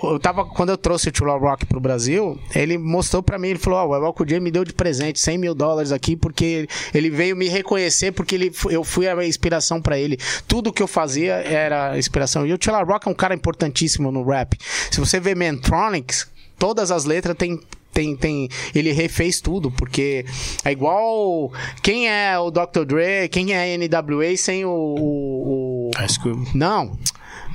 eu 0.02 0.18
tava 0.18 0.44
quando 0.44 0.70
eu 0.70 0.76
trouxe 0.76 1.08
o 1.08 1.12
Tula 1.12 1.36
Rock 1.38 1.66
pro 1.66 1.78
Brasil, 1.80 2.38
ele 2.54 2.76
mostrou 2.78 3.22
pra 3.22 3.38
mim, 3.38 3.48
ele 3.48 3.58
falou, 3.58 3.78
ó, 3.78 3.86
o 3.86 3.94
LL 3.96 4.12
Cool 4.12 4.26
J 4.26 4.40
me 4.40 4.50
deu 4.50 4.64
de 4.64 4.72
presente 4.72 5.20
100 5.20 5.38
mil 5.38 5.54
dólares 5.54 5.92
aqui 5.92 6.16
porque 6.16 6.68
ele 6.94 7.10
veio 7.10 7.36
me 7.36 7.48
reconhecer 7.48 8.12
porque 8.12 8.34
ele, 8.34 8.52
eu 8.70 8.82
fui 8.82 9.06
a 9.08 9.24
inspiração 9.26 9.80
pra 9.80 9.98
ele. 9.98 10.18
Tudo 10.46 10.72
que 10.72 10.82
eu 10.82 10.86
fazia 10.88 11.34
era 11.34 11.96
inspiração. 11.98 12.46
E 12.46 12.52
o 12.52 12.58
Tila 12.58 12.82
Rock 12.82 13.06
é 13.08 13.10
um 13.10 13.14
cara 13.14 13.34
importantíssimo 13.34 14.10
no 14.10 14.24
rap. 14.24 14.56
Se 14.90 14.98
você 15.00 15.18
vê 15.20 15.34
Mantronics, 15.34 16.28
todas 16.58 16.90
as 16.90 17.04
letras 17.04 17.36
tem 17.36 17.60
tem, 17.98 18.14
tem, 18.16 18.48
ele 18.72 18.92
refez 18.92 19.40
tudo, 19.40 19.72
porque 19.72 20.24
é 20.64 20.70
igual. 20.70 21.52
Quem 21.82 22.08
é 22.08 22.38
o 22.38 22.48
Dr. 22.48 22.84
Dre, 22.86 23.28
quem 23.28 23.52
é 23.52 23.74
a 23.74 23.78
NWA 23.78 24.36
sem 24.36 24.64
o. 24.64 24.70
o, 24.70 25.90
o- 25.90 25.90
o 25.90 26.56
não. 26.56 26.96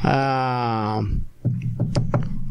Ah, 0.04 1.00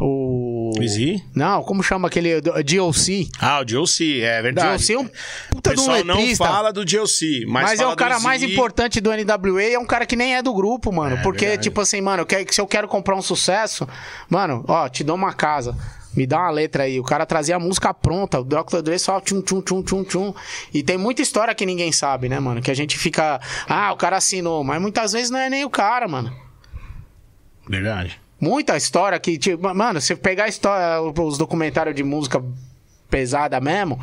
o. 0.00 0.70
Easy? 0.80 1.22
Não, 1.34 1.62
como 1.62 1.82
chama 1.82 2.08
aquele. 2.08 2.40
DLC? 2.40 3.28
Ah, 3.38 3.60
o 3.60 3.64
DLC, 3.64 4.20
é 4.20 4.40
verdade. 4.40 4.68
DLC 4.68 4.94
é 4.94 4.98
um 4.98 5.02
O 5.04 5.08
puta 5.50 5.70
um 5.70 5.74
pessoal 5.74 6.04
não 6.04 6.36
fala 6.36 6.72
do 6.72 6.84
DLC, 6.84 7.44
mas, 7.46 7.64
Mas, 7.72 7.80
é 7.80 7.86
o 7.86 7.94
cara 7.94 8.18
mais 8.20 8.42
importante 8.42 9.02
do 9.02 9.10
NWA, 9.10 9.62
é 9.74 9.78
um 9.78 9.84
cara 9.86 10.06
que 10.06 10.16
nem 10.16 10.34
é 10.36 10.42
do 10.42 10.54
grupo, 10.54 10.90
mano. 10.90 11.16
É, 11.16 11.22
porque, 11.22 11.44
verdade. 11.44 11.64
tipo 11.64 11.78
assim, 11.80 12.00
mano, 12.00 12.26
se 12.50 12.58
eu 12.60 12.66
quero 12.66 12.88
comprar 12.88 13.14
um 13.16 13.22
sucesso, 13.22 13.86
mano, 14.30 14.64
ó, 14.66 14.88
te 14.88 15.04
dou 15.04 15.14
uma 15.14 15.34
casa. 15.34 15.76
Me 16.16 16.26
dá 16.26 16.38
uma 16.38 16.50
letra 16.50 16.84
aí. 16.84 17.00
O 17.00 17.04
cara 17.04 17.24
trazia 17.24 17.56
a 17.56 17.58
música 17.58 17.92
pronta. 17.94 18.40
O 18.40 18.44
Dr. 18.44 18.82
Dre 18.82 18.98
só 18.98 19.20
tchum, 19.20 19.40
tchum, 19.40 19.62
tchum, 19.62 19.82
tchum, 19.82 20.04
tchum. 20.04 20.34
E 20.72 20.82
tem 20.82 20.98
muita 20.98 21.22
história 21.22 21.54
que 21.54 21.64
ninguém 21.64 21.90
sabe, 21.90 22.28
né, 22.28 22.38
mano? 22.38 22.60
Que 22.60 22.70
a 22.70 22.74
gente 22.74 22.98
fica. 22.98 23.40
Ah, 23.68 23.92
o 23.92 23.96
cara 23.96 24.16
assinou. 24.18 24.62
Mas 24.62 24.80
muitas 24.80 25.12
vezes 25.12 25.30
não 25.30 25.38
é 25.38 25.48
nem 25.48 25.64
o 25.64 25.70
cara, 25.70 26.06
mano. 26.06 26.34
Verdade. 27.68 28.20
Muita 28.40 28.76
história 28.76 29.18
que, 29.18 29.38
tipo, 29.38 29.74
mano, 29.74 30.00
se 30.00 30.16
pegar 30.16 30.44
a 30.44 30.48
história, 30.48 31.00
os 31.00 31.38
documentários 31.38 31.94
de 31.94 32.02
música 32.02 32.42
pesada 33.08 33.60
mesmo, 33.60 34.00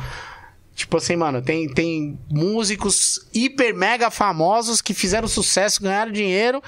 tipo 0.74 0.96
assim, 0.96 1.14
mano, 1.14 1.42
tem, 1.42 1.68
tem 1.68 2.18
músicos 2.30 3.28
hiper 3.34 3.74
mega 3.74 4.10
famosos 4.10 4.80
que 4.80 4.94
fizeram 4.94 5.28
sucesso, 5.28 5.82
ganharam 5.82 6.10
dinheiro 6.10 6.62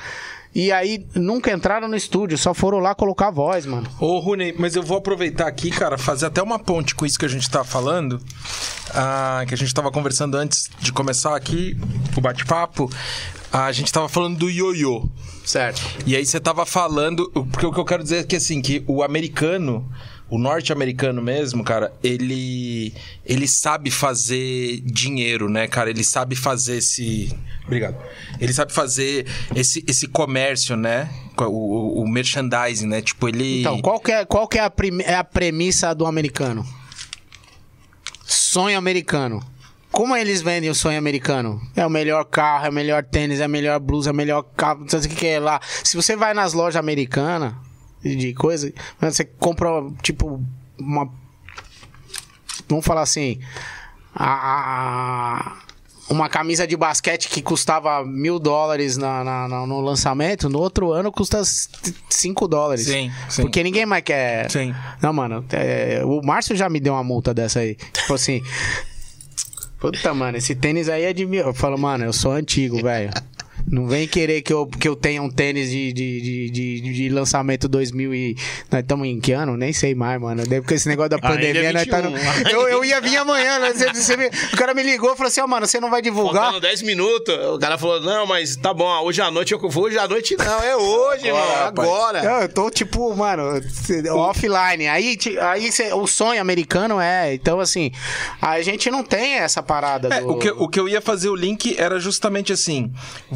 e 0.55 0.71
aí 0.71 1.07
nunca 1.15 1.51
entraram 1.51 1.89
no 1.89 1.97
estúdio, 1.97 2.37
só 2.37 2.53
foram 2.53 2.79
lá 2.79 2.95
colocar 2.95 3.29
a 3.29 3.31
voz, 3.31 3.65
mano. 3.65 3.89
Ô, 3.99 4.19
Rune, 4.19 4.55
mas 4.59 4.77
eu 4.77 4.83
vou 4.83 4.99
aproveitar 4.99 5.47
aqui, 5.47 5.71
cara, 5.71 5.97
fazer 5.97 6.27
até 6.27 6.43
uma 6.43 6.59
ponte 6.59 6.95
com 6.95 7.07
isso 7.07 7.19
que 7.19 7.25
a 7.25 7.29
gente 7.29 7.49
tá 7.51 7.65
falando. 7.65 8.21
ah, 8.95 9.45
que 9.47 9.55
a 9.55 9.57
gente 9.57 9.73
tava 9.73 9.91
conversando 9.91 10.37
antes 10.37 10.69
de 10.79 10.93
começar 10.93 11.35
aqui 11.35 11.77
o 12.17 12.21
bate-papo. 12.21 12.91
Ah, 13.51 13.67
a 13.67 13.73
gente 13.73 13.93
tava 13.93 14.09
falando 14.09 14.39
do 14.39 14.51
ioiô. 14.51 15.09
Certo. 15.45 15.81
E 16.07 16.17
aí 16.17 16.25
você 16.25 16.41
tava 16.41 16.65
falando. 16.65 17.31
Porque 17.51 17.67
o 17.67 17.73
que 17.73 17.81
eu 17.81 17.85
quero 17.85 18.03
dizer 18.03 18.19
é 18.19 18.23
que 18.25 18.37
assim, 18.37 18.63
que 18.63 18.83
o 18.87 19.03
americano, 19.03 19.87
o 20.33 20.39
norte-americano 20.39 21.21
mesmo, 21.21 21.63
cara, 21.63 21.93
ele. 22.03 22.95
ele 23.23 23.47
sabe 23.47 23.91
fazer 23.91 24.81
dinheiro, 24.81 25.47
né, 25.47 25.69
cara? 25.69 25.91
Ele 25.91 26.03
sabe 26.03 26.35
fazer 26.35 26.79
esse. 26.79 27.37
Obrigado. 27.67 27.97
Ele 28.41 28.51
sabe 28.51 28.73
fazer 28.73 29.27
esse, 29.55 29.85
esse 29.87 30.09
comércio, 30.09 30.75
né? 30.75 31.11
O, 31.37 31.45
o, 31.45 32.03
o 32.03 32.09
merchandising, 32.09 32.87
né? 32.87 33.03
Tipo, 33.03 33.29
ele. 33.29 33.61
Então, 33.61 33.83
qual 33.83 34.01
que 34.01 34.11
é, 34.11 34.25
qual 34.25 34.49
que 34.49 34.59
é, 34.59 34.63
a, 34.63 34.73
é 35.05 35.15
a 35.17 35.23
premissa 35.23 35.95
do 35.95 36.07
americano? 36.07 36.65
Sonho 38.25 38.79
americano. 38.79 39.45
Como 39.91 40.17
eles 40.17 40.41
vendem 40.41 40.71
o 40.71 40.75
sonho 40.75 40.97
americano? 40.97 41.61
É 41.77 41.87
o 41.87 41.91
melhor 41.91 42.25
carro, 42.25 42.65
é 42.65 42.71
o 42.71 42.73
melhor 42.73 43.05
tênis, 43.05 43.39
é 43.39 43.45
a 43.45 43.49
melhor 43.49 43.79
blusa, 43.79 44.09
é 44.09 44.13
o 44.15 44.17
melhor 44.17 44.45
carro, 44.57 44.81
não 44.81 44.89
sei 44.89 45.01
o 45.01 45.09
que 45.11 45.27
é 45.27 45.39
lá. 45.39 45.61
Se 45.85 45.95
você 45.95 46.17
vai 46.17 46.33
nas 46.33 46.55
lojas 46.55 46.77
americanas 46.77 47.53
de 48.03 48.35
coisa, 48.35 48.73
você 49.01 49.25
compra, 49.25 49.69
tipo, 50.03 50.43
uma. 50.79 51.09
Vamos 52.69 52.85
falar 52.85 53.03
assim. 53.03 53.39
a- 54.15 55.47
a- 55.57 55.57
uma 56.11 56.29
camisa 56.29 56.67
de 56.67 56.77
basquete 56.77 57.29
que 57.31 57.41
custava 57.41 58.05
mil 58.05 58.39
dólares 58.39 58.99
na, 58.99 59.25
na- 59.25 59.49
na- 59.49 59.67
no 59.67 59.81
lançamento, 59.81 60.51
no 60.51 60.59
outro 60.59 60.93
ano 60.93 61.11
custa 61.11 61.41
5 62.11 62.47
dólares. 62.47 62.85
Sim, 62.85 63.11
sim. 63.31 63.41
Porque 63.43 63.63
ninguém 63.63 63.87
mais 63.87 64.03
quer. 64.05 64.51
Sim. 64.51 64.75
Não, 65.01 65.13
mano, 65.15 65.43
é, 65.53 66.03
o 66.05 66.21
Márcio 66.23 66.55
já 66.55 66.69
me 66.69 66.79
deu 66.79 66.93
uma 66.93 67.03
multa 67.03 67.33
dessa 67.33 67.61
aí. 67.61 67.75
Tipo 67.75 68.13
assim. 68.15 68.43
Puta, 69.81 70.13
mano, 70.15 70.37
esse 70.37 70.55
tênis 70.55 70.89
aí 70.89 71.05
é 71.05 71.13
de 71.13 71.25
mil. 71.27 71.47
Eu 71.47 71.55
falo, 71.55 71.79
mano, 71.79 72.05
eu 72.05 72.13
sou 72.13 72.33
antigo, 72.33 72.83
velho. 72.83 73.11
Não 73.71 73.87
vem 73.87 74.09
querer 74.09 74.43
que 74.43 74.53
eu, 74.53 74.67
que 74.67 74.89
eu 74.89 74.97
tenha 74.97 75.23
um 75.23 75.31
tênis 75.31 75.71
de, 75.71 75.93
de, 75.93 76.21
de, 76.21 76.51
de, 76.51 76.93
de 76.95 77.09
lançamento 77.09 77.69
2000 77.69 78.13
e... 78.15 78.37
Nós 78.71 78.81
estamos 78.81 79.07
em 79.07 79.21
que 79.21 79.33
ano? 79.33 79.57
Nem 79.57 79.73
sei 79.73 79.95
mais, 79.95 80.21
mano. 80.21 80.45
Deve 80.45 80.67
com 80.67 80.75
esse 80.75 80.89
negócio 80.89 81.11
da 81.11 81.17
Ainda 81.17 81.29
é 81.29 81.31
pandemia, 81.31 81.73
nós 81.73 81.87
tá 81.87 82.03
no... 82.03 82.11
21. 82.11 82.51
eu, 82.51 82.69
eu 82.69 82.85
ia 82.85 83.01
vir 83.01 83.17
amanhã, 83.19 83.61
né? 83.61 83.73
Você- 83.73 83.93
você 83.93 84.17
me- 84.17 84.27
O 84.53 84.57
cara 84.57 84.75
me 84.75 84.83
ligou 84.83 85.13
e 85.13 85.17
falou 85.17 85.29
assim, 85.29 85.41
ó, 85.41 85.47
mano, 85.47 85.67
você 85.67 85.79
não 85.79 85.91
vai 85.91 86.03
divulgar? 86.03 86.43
Faltando 86.43 86.61
10 86.61 86.83
minutos, 86.83 87.35
o 87.55 87.59
cara 87.59 87.79
falou: 87.79 88.01
não, 88.01 88.27
mas 88.27 88.57
tá 88.57 88.75
bom, 88.75 88.89
hoje 89.05 89.23
à 89.23 89.31
noite 89.31 89.53
eu 89.53 89.61
vou. 89.71 89.85
Hoje 89.85 89.97
à 89.99 90.09
noite 90.09 90.37
não, 90.37 90.63
é 90.63 90.77
hoje, 90.77 91.29
Agora, 91.31 91.47
mano. 91.55 91.67
Agora. 91.67 92.23
Não, 92.23 92.41
eu 92.43 92.49
tô 92.49 92.71
tipo, 92.71 93.15
mano, 93.15 93.61
offline. 94.11 94.89
Aí, 94.89 95.17
aí 95.41 95.71
cê- 95.73 95.93
o 95.93 96.07
sonho 96.07 96.41
americano 96.41 97.01
é. 97.01 97.35
Então, 97.35 97.61
assim, 97.61 97.91
a 98.41 98.61
gente 98.63 98.91
não 98.91 99.03
tem 99.05 99.35
essa 99.35 99.63
parada 99.63 100.09
É, 100.15 100.21
do. 100.21 100.31
o, 100.33 100.39
que, 100.39 100.51
o 100.51 100.69
que 100.69 100.81
eu 100.81 100.89
ia 100.89 101.01
fazer 101.01 101.29
o 101.29 101.35
link 101.37 101.77
era 101.79 101.99
justamente 101.99 102.53
assim: 102.53 102.93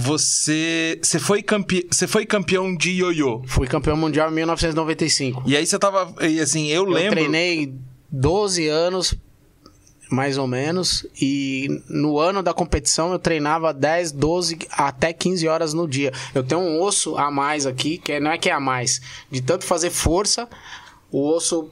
você. 0.06 0.98
Você 1.02 1.18
foi, 1.18 1.42
campe... 1.42 1.86
você 1.90 2.06
foi 2.06 2.24
campeão 2.24 2.74
de 2.74 2.90
ioiô. 2.90 3.42
Fui 3.46 3.66
campeão 3.66 3.96
mundial 3.96 4.30
em 4.30 4.34
1995. 4.34 5.42
E 5.46 5.56
aí 5.56 5.66
você 5.66 5.78
tava. 5.78 6.14
E 6.24 6.40
assim, 6.40 6.68
eu, 6.68 6.84
Eu 6.84 6.90
lembro. 6.90 7.10
treinei 7.12 7.74
12 8.10 8.68
anos, 8.68 9.14
mais 10.10 10.38
ou 10.38 10.46
menos, 10.46 11.06
e 11.20 11.82
no 11.88 12.18
ano 12.18 12.42
da 12.42 12.54
competição 12.54 13.12
eu 13.12 13.18
treinava 13.18 13.74
10, 13.74 14.12
12 14.12 14.58
até 14.70 15.12
15 15.12 15.48
horas 15.48 15.74
no 15.74 15.88
dia. 15.88 16.12
Eu 16.34 16.42
tenho 16.44 16.60
um 16.60 16.80
osso 16.80 17.16
a 17.16 17.30
mais 17.30 17.66
aqui, 17.66 17.98
que 17.98 18.18
não 18.20 18.30
é 18.30 18.38
que 18.38 18.48
é 18.48 18.52
a 18.52 18.60
mais, 18.60 19.00
de 19.30 19.40
tanto 19.40 19.64
fazer 19.64 19.90
força, 19.90 20.48
o 21.10 21.28
osso 21.34 21.70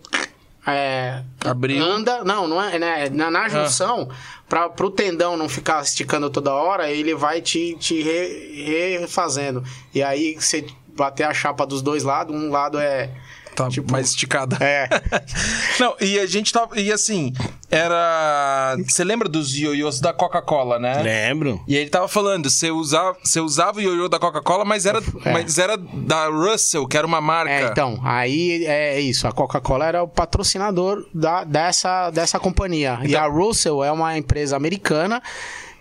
é, 0.66 1.22
Abriu. 1.44 1.84
anda, 1.84 2.24
não, 2.24 2.46
não 2.48 2.62
é, 2.62 2.78
né, 2.78 3.08
na, 3.10 3.30
na 3.30 3.48
junção, 3.48 4.08
para 4.48 4.68
pro 4.68 4.90
tendão 4.90 5.36
não 5.36 5.48
ficar 5.48 5.82
esticando 5.82 6.30
toda 6.30 6.52
hora, 6.54 6.90
ele 6.90 7.14
vai 7.14 7.40
te, 7.40 7.76
te 7.78 8.02
re- 8.02 8.98
refazendo. 9.00 9.62
E 9.94 10.02
aí 10.02 10.34
você 10.34 10.66
bater 10.96 11.24
a 11.24 11.34
chapa 11.34 11.66
dos 11.66 11.82
dois 11.82 12.02
lados, 12.04 12.34
um 12.34 12.50
lado 12.50 12.78
é 12.78 13.10
Tá 13.54 13.68
Tipo- 13.68 13.92
mais 13.92 14.08
esticada. 14.08 14.56
é 14.60 14.88
Não, 15.78 15.94
e 16.00 16.18
a 16.18 16.26
gente 16.26 16.52
tava. 16.52 16.78
E 16.80 16.90
assim, 16.92 17.32
era. 17.70 18.76
Você 18.88 19.04
lembra 19.04 19.28
dos 19.28 19.54
ioiôs 19.56 20.00
da 20.00 20.12
Coca-Cola, 20.12 20.78
né? 20.78 21.02
Lembro. 21.02 21.62
E 21.66 21.76
ele 21.76 21.90
tava 21.90 22.08
falando, 22.08 22.48
você 22.50 22.70
usava, 22.70 23.16
você 23.22 23.40
usava 23.40 23.78
o 23.78 23.80
ioiô 23.82 24.08
da 24.08 24.18
Coca-Cola, 24.18 24.64
mas 24.64 24.86
era, 24.86 25.00
É. 25.24 25.32
mas 25.32 25.58
era 25.58 25.76
da 25.76 26.26
Russell, 26.28 26.86
que 26.86 26.96
era 26.96 27.06
uma 27.06 27.20
marca. 27.20 27.50
É, 27.52 27.64
então, 27.66 28.00
aí 28.04 28.64
é 28.66 29.00
isso. 29.00 29.26
A 29.26 29.32
Coca-Cola 29.32 29.86
era 29.86 30.02
o 30.02 30.08
patrocinador 30.08 31.06
da, 31.14 31.44
dessa, 31.44 32.10
dessa 32.10 32.38
companhia. 32.38 32.98
E 33.02 33.08
Então- 33.08 33.22
a 33.22 33.26
Russell 33.28 33.82
é 33.84 33.90
uma 33.92 34.16
empresa 34.18 34.56
americana 34.56 35.22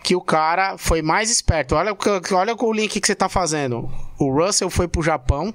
que 0.03 0.15
o 0.15 0.21
cara 0.21 0.77
foi 0.77 1.01
mais 1.01 1.31
esperto. 1.31 1.75
Olha, 1.75 1.95
olha 2.33 2.55
o 2.59 2.73
link 2.73 2.99
que 2.99 3.07
você 3.07 3.15
tá 3.15 3.29
fazendo. 3.29 3.89
O 4.19 4.31
Russell 4.31 4.69
foi 4.69 4.87
pro 4.87 5.01
Japão 5.01 5.53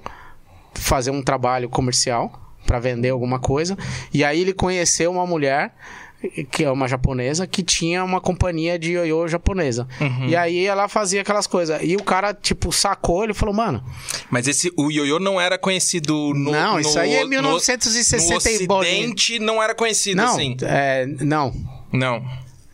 fazer 0.73 1.11
um 1.11 1.21
trabalho 1.21 1.69
comercial 1.69 2.31
para 2.65 2.79
vender 2.79 3.09
alguma 3.09 3.39
coisa. 3.39 3.77
E 4.13 4.23
aí 4.23 4.41
ele 4.41 4.53
conheceu 4.53 5.11
uma 5.11 5.25
mulher 5.25 5.73
que 6.51 6.65
é 6.65 6.69
uma 6.71 6.85
japonesa 6.85 7.47
que 7.47 7.63
tinha 7.63 8.03
uma 8.03 8.19
companhia 8.19 8.77
de 8.77 8.91
ioiô 8.91 9.25
japonesa. 9.27 9.87
Uhum. 10.01 10.27
E 10.27 10.35
aí 10.35 10.65
ela 10.65 10.89
fazia 10.89 11.21
aquelas 11.21 11.47
coisas. 11.47 11.79
E 11.81 11.95
o 11.95 12.03
cara 12.03 12.33
tipo 12.33 12.73
sacou, 12.73 13.23
ele 13.23 13.33
falou: 13.33 13.55
"Mano, 13.55 13.81
Mas 14.29 14.45
esse, 14.45 14.69
o 14.77 14.91
ioiô 14.91 15.17
não 15.17 15.39
era 15.39 15.57
conhecido 15.57 16.33
no. 16.35 16.51
Não, 16.51 16.73
no- 16.73 16.79
isso 16.81 16.99
aí 16.99 17.13
é 17.13 17.23
no- 17.23 17.29
1960 17.29 18.49
no 18.57 18.63
e 18.63 18.67
bolinha. 18.67 18.93
Ocidente 18.97 19.39
não 19.39 19.63
era 19.63 19.73
conhecido 19.73 20.17
não, 20.17 20.25
assim. 20.33 20.57
é, 20.63 21.05
não, 21.21 21.53
Não. 21.93 22.21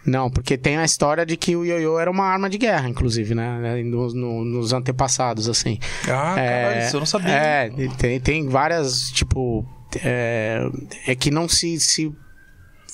Não, 0.05 0.29
porque 0.29 0.57
tem 0.57 0.77
a 0.77 0.85
história 0.85 1.25
de 1.25 1.35
que 1.35 1.55
o 1.55 1.65
ioiô 1.65 1.99
era 1.99 2.11
uma 2.11 2.25
arma 2.25 2.49
de 2.49 2.57
guerra, 2.57 2.87
inclusive, 2.87 3.33
né? 3.33 3.81
Nos, 3.83 4.13
no- 4.13 4.45
nos 4.45 4.71
antepassados, 4.73 5.49
assim. 5.49 5.79
Ah, 6.03 6.35
caralho, 6.35 6.79
isso 6.79 6.95
eu 6.95 6.99
não 6.99 7.07
sabia. 7.07 7.31
É, 7.33 7.69
tem, 7.97 8.19
tem 8.19 8.47
várias, 8.49 9.09
tipo. 9.11 9.65
É, 10.03 10.59
é 11.07 11.15
que 11.15 11.31
não 11.31 11.47
se, 11.47 11.79
se 11.79 12.13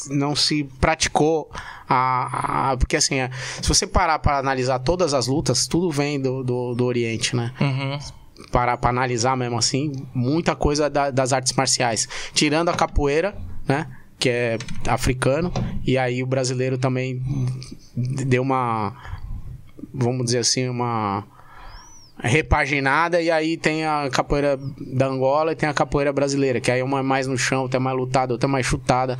não 0.10 0.36
se 0.36 0.64
praticou 0.80 1.50
a, 1.90 2.72
a- 2.72 2.78
porque 2.78 2.96
assim 2.96 3.16
é, 3.20 3.30
se 3.62 3.68
você 3.68 3.86
parar 3.88 4.20
para 4.20 4.38
analisar 4.38 4.80
todas 4.80 5.14
as 5.14 5.28
lutas 5.28 5.68
tudo 5.68 5.90
vem 5.92 6.20
do, 6.20 6.44
do, 6.44 6.74
do 6.76 6.86
Oriente 6.86 7.36
né 7.36 7.52
Uhum. 7.60 8.00
parar 8.52 8.78
para 8.78 8.90
analisar 8.90 9.36
mesmo 9.38 9.58
assim 9.58 9.92
muita 10.14 10.56
coisa 10.56 10.90
da- 10.90 11.12
das 11.12 11.34
artes 11.34 11.54
marciais 11.54 12.08
tirando 12.34 12.70
a 12.70 12.74
capoeira 12.74 13.36
né 13.68 13.88
que 14.22 14.30
é 14.30 14.58
africano 14.88 15.52
e 15.84 15.98
aí 15.98 16.22
o 16.22 16.28
brasileiro 16.28 16.78
também 16.78 17.20
deu 17.96 18.44
uma 18.44 18.94
vamos 19.92 20.26
dizer 20.26 20.38
assim 20.38 20.70
uma 20.70 21.26
repaginada 22.20 23.20
e 23.20 23.32
aí 23.32 23.58
tem 23.58 23.84
a 23.84 24.08
capoeira 24.12 24.60
da 24.80 25.08
Angola 25.08 25.54
e 25.54 25.56
tem 25.56 25.68
a 25.68 25.74
capoeira 25.74 26.14
brasileira, 26.14 26.62
que 26.62 26.70
aí 26.70 26.84
uma 26.84 27.00
é 27.00 27.02
mais 27.02 27.26
no 27.26 27.36
chão, 27.36 27.64
outra 27.64 27.80
é 27.80 27.82
mais 27.82 27.98
lutada, 27.98 28.32
outra 28.32 28.48
é 28.48 28.52
mais 28.52 28.64
chutada. 28.64 29.18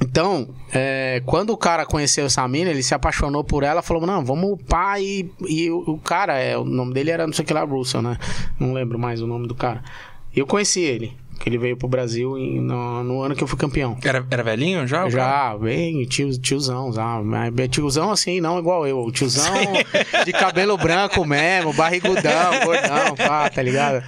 Então, 0.00 0.54
é, 0.72 1.20
quando 1.26 1.50
o 1.50 1.56
cara 1.56 1.84
conheceu 1.84 2.26
essa 2.26 2.46
mina, 2.46 2.70
ele 2.70 2.84
se 2.84 2.94
apaixonou 2.94 3.42
por 3.42 3.64
ela, 3.64 3.82
falou, 3.82 4.06
não, 4.06 4.24
vamos 4.24 4.62
pá, 4.68 5.00
e, 5.00 5.28
e 5.48 5.68
o, 5.68 5.78
o 5.78 5.98
cara, 5.98 6.38
é, 6.38 6.56
o 6.56 6.64
nome 6.64 6.94
dele 6.94 7.10
era 7.10 7.26
não 7.26 7.34
sei 7.34 7.44
o 7.44 7.46
que 7.46 7.52
lá, 7.52 7.64
Russell, 7.64 8.02
né? 8.02 8.16
Não 8.60 8.72
lembro 8.72 8.96
mais 8.96 9.20
o 9.20 9.26
nome 9.26 9.48
do 9.48 9.56
cara. 9.56 9.82
Eu 10.34 10.46
conheci 10.46 10.80
ele, 10.80 11.16
que 11.38 11.48
ele 11.48 11.56
veio 11.58 11.76
pro 11.76 11.88
Brasil 11.88 12.36
em- 12.36 12.60
no, 12.60 13.02
no 13.04 13.22
ano 13.22 13.34
que 13.36 13.42
eu 13.42 13.46
fui 13.48 13.58
campeão. 13.58 13.96
Era, 14.04 14.26
era 14.30 14.42
velhinho 14.42 14.86
já? 14.86 14.98
cara? 14.98 15.10
Já, 15.10 15.56
bem, 15.58 16.04
tio, 16.06 16.36
tiozão, 16.38 16.92
já. 16.92 17.08
Tiozão 17.70 18.10
assim, 18.10 18.40
não 18.40 18.58
igual 18.58 18.86
eu. 18.86 19.10
Tiozão 19.12 19.54
de 20.24 20.32
cabelo 20.32 20.76
branco 20.76 21.24
mesmo, 21.24 21.72
barrigudão, 21.72 22.60
gordão, 22.64 23.14
pá, 23.16 23.48
tá 23.48 23.62
ligado? 23.62 24.02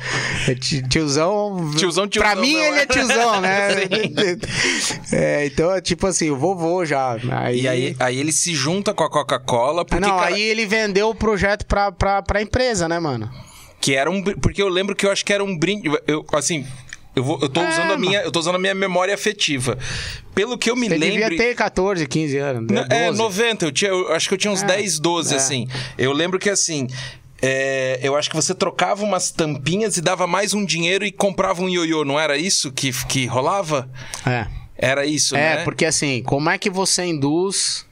É 0.48 0.54
ti- 0.54 0.86
Tiozão. 0.88 1.70
Tiozão, 1.76 2.06
tiozão 2.08 2.30
Pra 2.32 2.40
mim 2.40 2.52
não, 2.54 2.64
ele 2.64 2.78
é? 2.80 2.86
tiozão, 2.86 3.40
né? 3.40 3.68
é, 5.12 5.46
então 5.46 5.72
é 5.74 5.80
tipo 5.80 6.06
assim, 6.06 6.30
o 6.30 6.36
vovô 6.36 6.84
já. 6.84 7.16
Aí, 7.30 7.60
E 7.62 7.68
aí, 7.68 7.96
aí 7.98 8.18
ele 8.18 8.32
se 8.32 8.54
junta 8.54 8.92
com 8.94 9.04
a 9.04 9.10
Coca-Cola, 9.10 9.84
porque, 9.84 10.00
não, 10.00 10.16
cara, 10.16 10.34
aí 10.34 10.40
ele 10.40 10.66
vendeu 10.66 11.08
o 11.10 11.14
projeto 11.14 11.64
pra, 11.66 11.90
pra, 11.92 12.22
pra 12.22 12.42
empresa, 12.42 12.88
né, 12.88 12.98
mano? 12.98 13.30
que 13.80 13.94
era 13.94 14.10
um. 14.10 14.22
Porque 14.22 14.60
eu 14.60 14.68
lembro 14.68 14.94
que 14.94 15.06
eu 15.06 15.10
acho 15.10 15.24
que 15.24 15.32
era 15.32 15.42
um 15.42 15.56
brinde. 15.58 15.88
Eu, 16.06 16.22
assim. 16.34 16.66
Eu, 17.14 17.24
vou, 17.24 17.38
eu, 17.42 17.48
tô 17.48 17.60
É, 17.60 17.68
usando 17.70 17.92
a 17.92 17.98
minha, 17.98 18.20
eu 18.22 18.30
tô 18.30 18.38
usando 18.38 18.54
a 18.54 18.58
minha 18.58 18.74
memória 18.74 19.12
afetiva. 19.14 19.76
Pelo 20.34 20.56
que 20.56 20.70
eu 20.70 20.76
me 20.76 20.88
Você 20.88 20.98
devia 20.98 21.28
lembro. 21.28 21.36
ter 21.36 21.54
14, 21.54 22.06
15 22.06 22.36
anos. 22.38 22.66
Não, 22.70 22.82
É, 22.88 23.06
12. 23.06 23.18
90. 23.18 23.64
Eu, 23.66 23.72
tinha, 23.72 23.90
eu 23.90 24.12
acho 24.12 24.28
que 24.28 24.34
eu 24.34 24.38
tinha 24.38 24.52
uns 24.52 24.62
É, 24.62 24.66
10, 24.66 24.98
12, 25.00 25.34
é. 25.34 25.36
assim. 25.36 25.66
Eu 25.98 26.12
lembro 26.12 26.38
que, 26.38 26.48
assim... 26.48 26.86
é, 27.42 27.98
eu 28.02 28.14
acho 28.16 28.30
que 28.30 28.36
você 28.36 28.54
trocava 28.54 29.02
umas 29.04 29.30
tampinhas 29.30 29.96
e 29.96 30.00
dava 30.00 30.26
mais 30.26 30.54
um 30.54 30.64
dinheiro 30.64 31.04
e 31.04 31.10
comprava 31.10 31.62
um 31.62 31.68
ioiô, 31.68 32.04
não 32.04 32.18
era 32.20 32.36
isso 32.36 32.70
que, 32.70 32.92
que 33.06 33.26
rolava? 33.26 33.90
É. 34.26 34.46
Era 34.82 35.04
isso, 35.04 35.34
É, 35.36 35.56
né? 35.56 35.64
porque 35.64 35.84
assim, 35.84 36.22
como 36.22 36.48
é 36.48 36.56
que 36.58 36.70
você 36.70 37.04
induz 37.04 37.84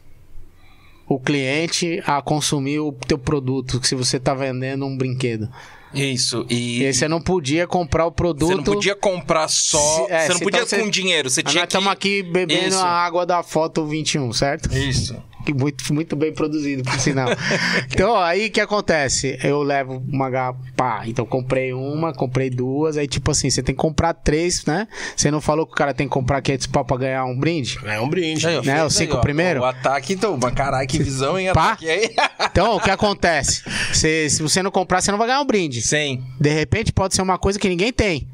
o 1.06 1.18
cliente 1.18 2.02
a 2.06 2.20
consumir 2.22 2.78
o 2.80 2.92
teu 2.92 3.18
produto 3.18 3.80
se 3.84 3.94
você 3.94 4.18
tá 4.20 4.32
vendendo 4.34 4.86
um 4.86 4.96
brinquedo? 4.96 5.48
Isso. 5.94 6.44
E 6.50 6.82
E, 6.82 6.86
aí 6.86 6.92
você 6.94 7.08
não 7.08 7.20
podia 7.20 7.66
comprar 7.66 8.04
o 8.06 8.12
produto. 8.12 8.48
você 8.48 8.54
não 8.54 8.62
podia 8.64 8.94
comprar 8.94 9.48
só... 9.48 10.06
Se- 10.06 10.12
é, 10.12 10.26
você 10.26 10.32
não 10.34 10.40
podia 10.40 10.58
então 10.60 10.68
você- 10.68 10.78
com 10.82 10.90
dinheiro, 10.90 11.30
você 11.30 11.40
Ah, 11.40 11.44
tinha 11.44 11.62
Nós 11.62 11.68
que... 11.68 11.76
estamos 11.76 11.92
aqui 11.92 12.22
bebendo 12.22 12.68
Isso. 12.68 12.78
a 12.78 12.88
água 12.88 13.24
da 13.24 13.42
foto 13.42 13.86
21, 13.86 14.32
certo? 14.32 14.72
Isso. 14.76 15.16
Que 15.48 15.54
muito, 15.54 15.94
muito 15.94 16.14
bem 16.14 16.30
produzido, 16.30 16.82
por 16.82 17.00
sinal. 17.00 17.26
então, 17.90 18.14
aí 18.18 18.48
o 18.48 18.50
que 18.50 18.60
acontece? 18.60 19.38
Eu 19.42 19.62
levo 19.62 20.02
uma 20.06 20.28
garrafa. 20.28 20.58
Pá, 20.76 21.02
então 21.06 21.24
comprei 21.24 21.72
uma, 21.72 22.12
comprei 22.12 22.50
duas. 22.50 22.98
Aí, 22.98 23.08
tipo 23.08 23.30
assim, 23.30 23.48
você 23.48 23.62
tem 23.62 23.74
que 23.74 23.80
comprar 23.80 24.12
três, 24.12 24.66
né? 24.66 24.86
Você 25.16 25.30
não 25.30 25.40
falou 25.40 25.64
que 25.64 25.72
o 25.72 25.74
cara 25.74 25.94
tem 25.94 26.06
que 26.06 26.12
comprar 26.12 26.42
500 26.42 26.66
pau 26.66 26.84
pra 26.84 26.98
ganhar 26.98 27.24
um 27.24 27.34
brinde? 27.38 27.78
É 27.86 27.98
um 27.98 28.10
brinde. 28.10 28.46
Aí, 28.46 28.58
ó, 28.58 28.62
Né, 28.62 28.84
os 28.84 28.94
cinco 28.94 29.14
aí, 29.14 29.18
ó. 29.18 29.22
primeiro? 29.22 29.60
O 29.62 29.64
ataque, 29.64 30.12
então, 30.12 30.38
mas 30.40 30.52
caralho, 30.52 30.86
que 30.86 30.98
visão, 31.02 31.38
hein? 31.38 31.50
Pá. 31.54 31.68
Ataque 31.72 31.88
aí. 31.88 32.14
Então, 32.50 32.76
o 32.76 32.80
que 32.80 32.90
acontece? 32.90 33.62
Você- 33.92 34.28
se 34.28 34.42
você 34.42 34.62
não 34.62 34.70
comprar, 34.70 35.00
você 35.00 35.10
não 35.10 35.18
vai 35.18 35.28
ganhar 35.28 35.40
um 35.40 35.46
brinde. 35.46 35.80
Sim. 35.80 36.22
De 36.38 36.50
repente 36.50 36.92
pode 36.92 37.14
ser 37.14 37.22
uma 37.22 37.38
coisa 37.38 37.58
que 37.58 37.68
ninguém 37.70 37.90
tem. 37.92 38.28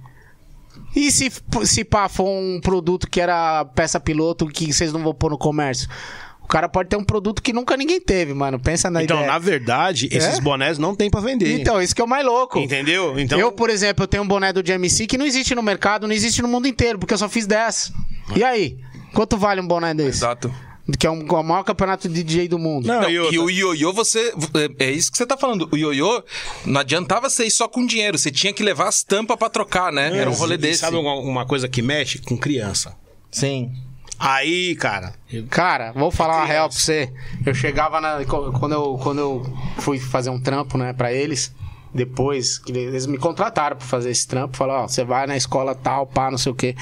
E 0.96 1.10
se, 1.12 1.30
se 1.64 1.84
pá, 1.84 2.08
for 2.08 2.28
um 2.28 2.60
produto 2.60 3.08
que 3.08 3.20
era 3.20 3.64
peça 3.66 3.98
piloto 4.00 4.46
que 4.48 4.72
vocês 4.72 4.92
não 4.92 5.02
vão 5.02 5.14
pôr 5.14 5.30
no 5.30 5.38
comércio? 5.38 5.88
O 6.44 6.46
cara 6.46 6.68
pode 6.68 6.88
ter 6.90 6.96
um 6.96 7.02
produto 7.02 7.42
que 7.42 7.52
nunca 7.52 7.76
ninguém 7.76 8.00
teve, 8.00 8.32
mano. 8.34 8.60
Pensa 8.60 8.88
na 8.90 9.02
Então, 9.02 9.16
ideia. 9.16 9.32
na 9.32 9.38
verdade, 9.38 10.08
esses 10.12 10.38
É? 10.38 10.40
bonés 10.40 10.78
não 10.78 10.94
tem 10.94 11.10
pra 11.10 11.20
vender. 11.20 11.58
Então, 11.60 11.80
isso 11.82 11.94
que 11.94 12.00
é 12.00 12.04
o 12.04 12.08
mais 12.08 12.24
louco. 12.24 12.58
Entendeu? 12.60 13.18
Então, 13.18 13.38
Eu, 13.38 13.50
por 13.50 13.70
exemplo, 13.70 14.04
eu 14.04 14.08
tenho 14.08 14.22
um 14.22 14.28
boné 14.28 14.52
do 14.52 14.62
GMC 14.62 15.06
que 15.06 15.18
não 15.18 15.26
existe 15.26 15.54
no 15.54 15.62
mercado, 15.62 16.06
não 16.06 16.14
existe 16.14 16.40
no 16.42 16.48
mundo 16.48 16.68
inteiro, 16.68 16.98
porque 16.98 17.14
eu 17.14 17.18
só 17.18 17.28
fiz 17.28 17.46
10. 17.46 17.92
E 18.36 18.44
aí? 18.44 18.78
Quanto 19.12 19.36
vale 19.36 19.60
um 19.60 19.66
boné 19.66 19.94
desse? 19.94 20.18
Exato. 20.18 20.54
Que 20.98 21.06
é 21.06 21.10
um, 21.10 21.24
o 21.26 21.42
maior 21.42 21.62
campeonato 21.64 22.08
de 22.10 22.22
DJ 22.22 22.46
do 22.46 22.58
mundo. 22.58 22.86
Não, 22.86 23.00
Não, 23.00 23.08
e 23.10 23.18
outra- 23.18 23.40
o 23.40 23.50
ioiô, 23.50 23.90
você. 23.94 24.34
É 24.78 24.90
isso 24.90 25.10
que 25.10 25.16
você 25.16 25.24
tá 25.24 25.34
falando. 25.36 25.66
O 25.72 25.76
ioiô, 25.78 26.22
não 26.66 26.80
adiantava 26.82 27.30
ser 27.30 27.48
só 27.48 27.66
com 27.66 27.86
dinheiro. 27.86 28.18
Você 28.18 28.30
tinha 28.30 28.52
que 28.52 28.62
levar 28.62 28.88
as 28.88 29.02
tampas 29.02 29.38
pra 29.38 29.48
trocar, 29.48 29.90
né? 29.90 30.14
Era 30.18 30.28
um 30.28 30.34
rolê 30.34 30.56
E 30.56 30.58
desse. 30.58 30.80
Sabe 30.80 30.98
uma, 30.98 31.14
uma 31.14 31.46
coisa 31.46 31.66
que 31.70 31.80
mexe 31.80 32.18
com 32.18 32.36
criança? 32.36 32.94
Sim. 33.30 33.72
Aí, 34.18 34.74
cara, 34.76 35.12
Cara, 35.50 35.92
vou 35.92 36.10
falar 36.10 36.36
uma 36.36 36.46
real 36.46 36.68
pra 36.68 36.78
você. 36.78 37.12
Eu 37.44 37.54
chegava 37.54 38.00
na. 38.00 38.24
Quando 38.24 38.72
eu, 38.72 38.98
quando 39.02 39.18
eu 39.18 39.56
fui 39.78 39.98
fazer 39.98 40.30
um 40.30 40.40
trampo, 40.40 40.78
né, 40.78 40.92
pra 40.92 41.12
eles, 41.12 41.52
depois, 41.94 42.58
que 42.58 42.72
eles 42.72 43.06
me 43.06 43.16
contrataram 43.16 43.76
pra 43.76 43.86
fazer 43.86 44.10
esse 44.10 44.26
trampo, 44.26 44.56
falaram, 44.56 44.84
ó, 44.84 44.88
você 44.88 45.04
vai 45.04 45.26
na 45.26 45.36
escola 45.36 45.74
tal, 45.74 46.06
pá, 46.06 46.30
não 46.30 46.38
sei 46.38 46.50
o 46.52 46.54
quê. 46.54 46.74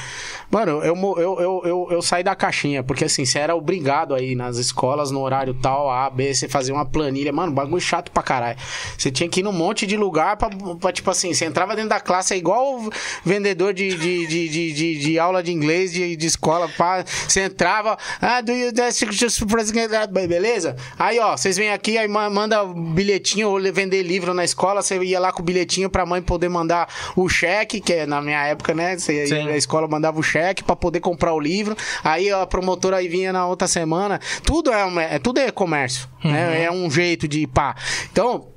Mano, 0.50 0.82
eu, 0.82 0.96
eu, 0.96 1.40
eu, 1.40 1.62
eu, 1.64 1.88
eu 1.90 2.02
saí 2.02 2.22
da 2.24 2.34
caixinha, 2.34 2.82
porque 2.82 3.04
assim, 3.04 3.24
você 3.24 3.38
era 3.38 3.54
obrigado 3.54 4.14
aí 4.14 4.34
nas 4.34 4.56
escolas, 4.56 5.10
no 5.10 5.20
horário 5.20 5.54
tal, 5.54 5.90
A, 5.90 6.08
B, 6.08 6.32
você 6.34 6.48
fazia 6.48 6.74
uma 6.74 6.86
planilha. 6.86 7.32
Mano, 7.32 7.52
bagulho 7.52 7.80
chato 7.80 8.10
pra 8.10 8.22
caralho. 8.22 8.58
Você 8.96 9.10
tinha 9.10 9.28
que 9.28 9.40
ir 9.40 9.42
num 9.42 9.52
monte 9.52 9.86
de 9.86 9.96
lugar 9.96 10.36
pra, 10.36 10.48
pra, 10.80 10.92
tipo 10.92 11.10
assim, 11.10 11.34
você 11.34 11.44
entrava 11.44 11.74
dentro 11.74 11.90
da 11.90 12.00
classe, 12.00 12.34
é 12.34 12.36
igual 12.36 12.80
vendedor 13.24 13.74
de, 13.74 13.88
de, 13.96 14.26
de, 14.26 14.48
de, 14.48 14.72
de, 14.72 14.98
de 14.98 15.18
aula 15.18 15.42
de 15.42 15.52
inglês 15.52 15.92
de, 15.92 16.16
de 16.16 16.26
escola, 16.26 16.68
pá. 16.76 17.04
Você 17.28 17.42
entrava, 17.42 17.98
ah, 18.20 18.40
do 18.40 18.52
you 18.52 18.72
just 19.12 19.42
beleza? 20.26 20.76
Aí, 20.98 21.18
ó, 21.18 21.36
vocês 21.36 21.56
vêm 21.56 21.70
aqui, 21.70 21.98
aí 21.98 22.08
ma- 22.08 22.30
manda 22.30 22.64
bilhetinho 22.64 23.48
ou 23.48 23.60
vender 23.72 24.02
livro 24.02 24.32
na 24.34 24.44
escola, 24.44 24.82
você 24.82 24.98
ia 25.02 25.18
lá 25.20 25.32
com 25.32 25.40
o 25.42 25.44
bilhetinho 25.44 25.88
pra 25.90 26.04
mãe 26.06 26.20
poder 26.22 26.48
mandar 26.48 26.88
o 27.16 27.28
cheque, 27.28 27.80
que 27.80 27.92
é 27.92 28.06
na 28.06 28.20
minha 28.20 28.44
época, 28.46 28.74
né? 28.74 28.96
Você 28.98 29.26
ia, 29.26 29.26
a 29.52 29.56
escola 29.56 29.86
mandava 29.88 30.18
o 30.18 30.22
cheque 30.22 30.62
pra 30.64 30.74
poder 30.76 31.00
comprar 31.00 31.32
o 31.34 31.40
livro. 31.40 31.76
Aí 32.04 32.30
a 32.30 32.46
promotora 32.46 32.96
aí 32.96 33.08
vinha 33.08 33.32
na 33.32 33.46
outra 33.46 33.66
semana. 33.68 34.20
Tudo 34.44 34.72
é, 34.72 34.84
uma- 34.84 35.02
é 35.02 35.18
tudo 35.18 35.38
é 35.40 35.50
comércio, 35.50 36.08
né? 36.24 36.64
É 36.64 36.70
um 36.70 36.90
jeito 36.90 37.26
de 37.28 37.46
pá. 37.46 37.74
Então, 38.10 38.48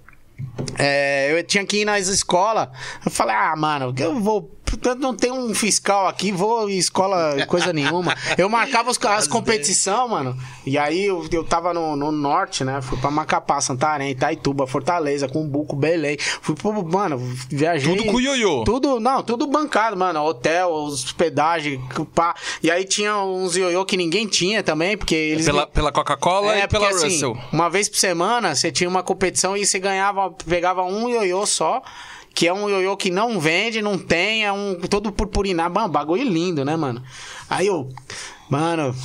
é, 0.77 1.31
eu 1.37 1.43
tinha 1.43 1.65
que 1.65 1.81
ir 1.81 1.85
nas 1.85 2.07
escolas. 2.07 2.69
Eu 3.05 3.11
falei, 3.11 3.35
ah, 3.35 3.55
mano, 3.55 3.93
eu 3.97 4.19
vou. 4.19 4.54
Eu 4.83 4.95
Não 4.95 5.15
tem 5.15 5.31
um 5.31 5.53
fiscal 5.53 6.07
aqui, 6.07 6.31
vou 6.31 6.69
em 6.69 6.77
escola, 6.77 7.45
coisa 7.47 7.71
nenhuma. 7.73 8.15
Eu 8.37 8.49
marcava 8.49 8.89
os- 8.89 8.99
as 9.05 9.27
competições, 9.27 10.09
mano. 10.09 10.37
E 10.65 10.77
aí 10.77 11.05
eu, 11.05 11.25
eu 11.31 11.43
tava 11.43 11.73
no, 11.73 11.95
no 11.95 12.11
norte, 12.11 12.63
né? 12.63 12.81
Fui 12.81 12.97
pra 12.97 13.11
Macapá, 13.11 13.59
Santarém, 13.61 14.11
Itaituba, 14.11 14.65
Fortaleza, 14.67 15.27
Cumbuco, 15.27 15.75
Belém. 15.75 16.17
Fui 16.41 16.55
pro. 16.55 16.73
Mano, 16.85 17.17
viajei. 17.49 17.95
Tudo 17.95 18.11
com 18.11 18.19
ioiô. 18.19 18.63
Tudo, 18.63 18.99
não, 18.99 19.21
tudo 19.23 19.47
bancado, 19.47 19.95
mano. 19.97 20.21
Hotel, 20.23 20.71
hospedagem, 20.71 21.81
pá. 22.13 22.35
E 22.61 22.69
aí 22.71 22.83
tinha 22.85 23.17
uns 23.17 23.55
ioiô 23.55 23.85
que 23.85 23.95
ninguém 23.97 24.27
tinha 24.27 24.63
também, 24.63 24.97
porque 24.97 25.15
eles. 25.15 25.45
Pela, 25.45 25.67
pela 25.67 25.91
Coca-Cola 25.91 26.57
e 26.57 26.67
pela 26.67 26.85
É, 26.87 26.89
porque, 26.89 27.05
assim, 27.05 27.13
Russell. 27.13 27.37
uma 27.51 27.69
vez 27.69 27.87
por 27.89 27.97
semana, 27.97 28.55
você 28.55 28.71
tinha 28.71 28.89
uma 28.89 29.03
competição 29.03 29.55
e 29.55 29.65
você 29.65 29.79
ganhava, 29.79 30.31
pegava 30.47 30.83
um 30.83 31.09
ioiô 31.09 31.45
só, 31.45 31.81
que 32.35 32.47
é 32.47 32.53
um 32.53 32.69
ioiô 32.69 32.95
que 32.97 33.09
não 33.09 33.39
vende, 33.39 33.81
não 33.81 33.97
tem, 33.97 34.45
é 34.45 34.51
um 34.51 34.75
todo 34.81 35.11
purpurinado, 35.11 35.73
Mano, 35.73 35.89
bagulho 35.89 36.23
lindo, 36.23 36.63
né, 36.63 36.75
mano? 36.75 37.01
Aí 37.49 37.65
eu, 37.67 37.89
mano, 38.49 38.93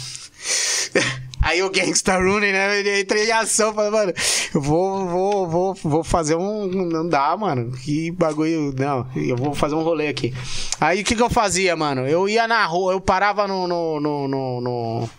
Aí 1.42 1.62
o 1.62 1.70
Gangsta 1.70 2.18
Rooney, 2.18 2.52
né? 2.52 2.80
Ele 2.80 3.00
entra 3.00 3.18
em 3.18 3.30
ação, 3.32 3.72
fala, 3.72 3.90
mano, 3.90 4.12
eu 4.54 4.60
vou, 4.60 5.06
vou, 5.08 5.48
vou, 5.48 5.74
vou 5.74 6.04
fazer 6.04 6.34
um. 6.36 6.66
Não 6.66 7.08
dá, 7.08 7.34
mano. 7.34 7.72
Que 7.72 8.10
bagulho. 8.10 8.74
Não, 8.78 9.06
eu 9.16 9.36
vou 9.38 9.54
fazer 9.54 9.74
um 9.74 9.82
rolê 9.82 10.08
aqui. 10.08 10.34
Aí 10.78 11.00
o 11.00 11.04
que, 11.04 11.16
que 11.16 11.22
eu 11.22 11.30
fazia, 11.30 11.74
mano? 11.74 12.06
Eu 12.06 12.28
ia 12.28 12.46
na 12.46 12.64
rua, 12.66 12.92
eu 12.92 13.00
parava 13.00 13.48
no, 13.48 13.66
no, 13.66 13.98
no, 14.00 14.28
no, 14.28 14.60
no- 14.60 15.10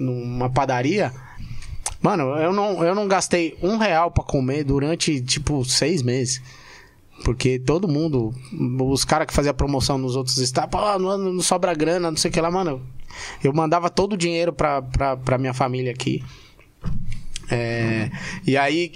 numa 0.00 0.50
padaria. 0.50 1.12
Mano, 2.00 2.36
eu 2.38 2.52
não, 2.52 2.84
eu 2.84 2.94
não 2.96 3.06
gastei 3.06 3.56
um 3.62 3.76
real 3.76 4.10
pra 4.10 4.24
comer 4.24 4.64
durante, 4.64 5.20
tipo, 5.20 5.64
seis 5.64 6.02
meses. 6.02 6.42
Porque 7.24 7.58
todo 7.58 7.86
mundo, 7.86 8.34
os 8.80 9.04
caras 9.04 9.26
que 9.26 9.32
faziam 9.32 9.54
promoção 9.54 9.96
nos 9.96 10.16
outros 10.16 10.38
estados, 10.38 10.70
pô, 10.70 10.98
não, 10.98 11.16
não 11.16 11.42
sobra 11.42 11.72
grana, 11.74 12.10
não 12.10 12.16
sei 12.16 12.30
o 12.30 12.34
que 12.34 12.40
lá, 12.40 12.50
mano. 12.50 12.84
Eu 13.42 13.52
mandava 13.52 13.88
todo 13.88 14.14
o 14.14 14.16
dinheiro 14.16 14.52
pra, 14.52 14.82
pra, 14.82 15.16
pra 15.16 15.38
minha 15.38 15.54
família 15.54 15.92
aqui. 15.92 16.24
É, 17.50 18.10
e 18.46 18.56
aí 18.56 18.92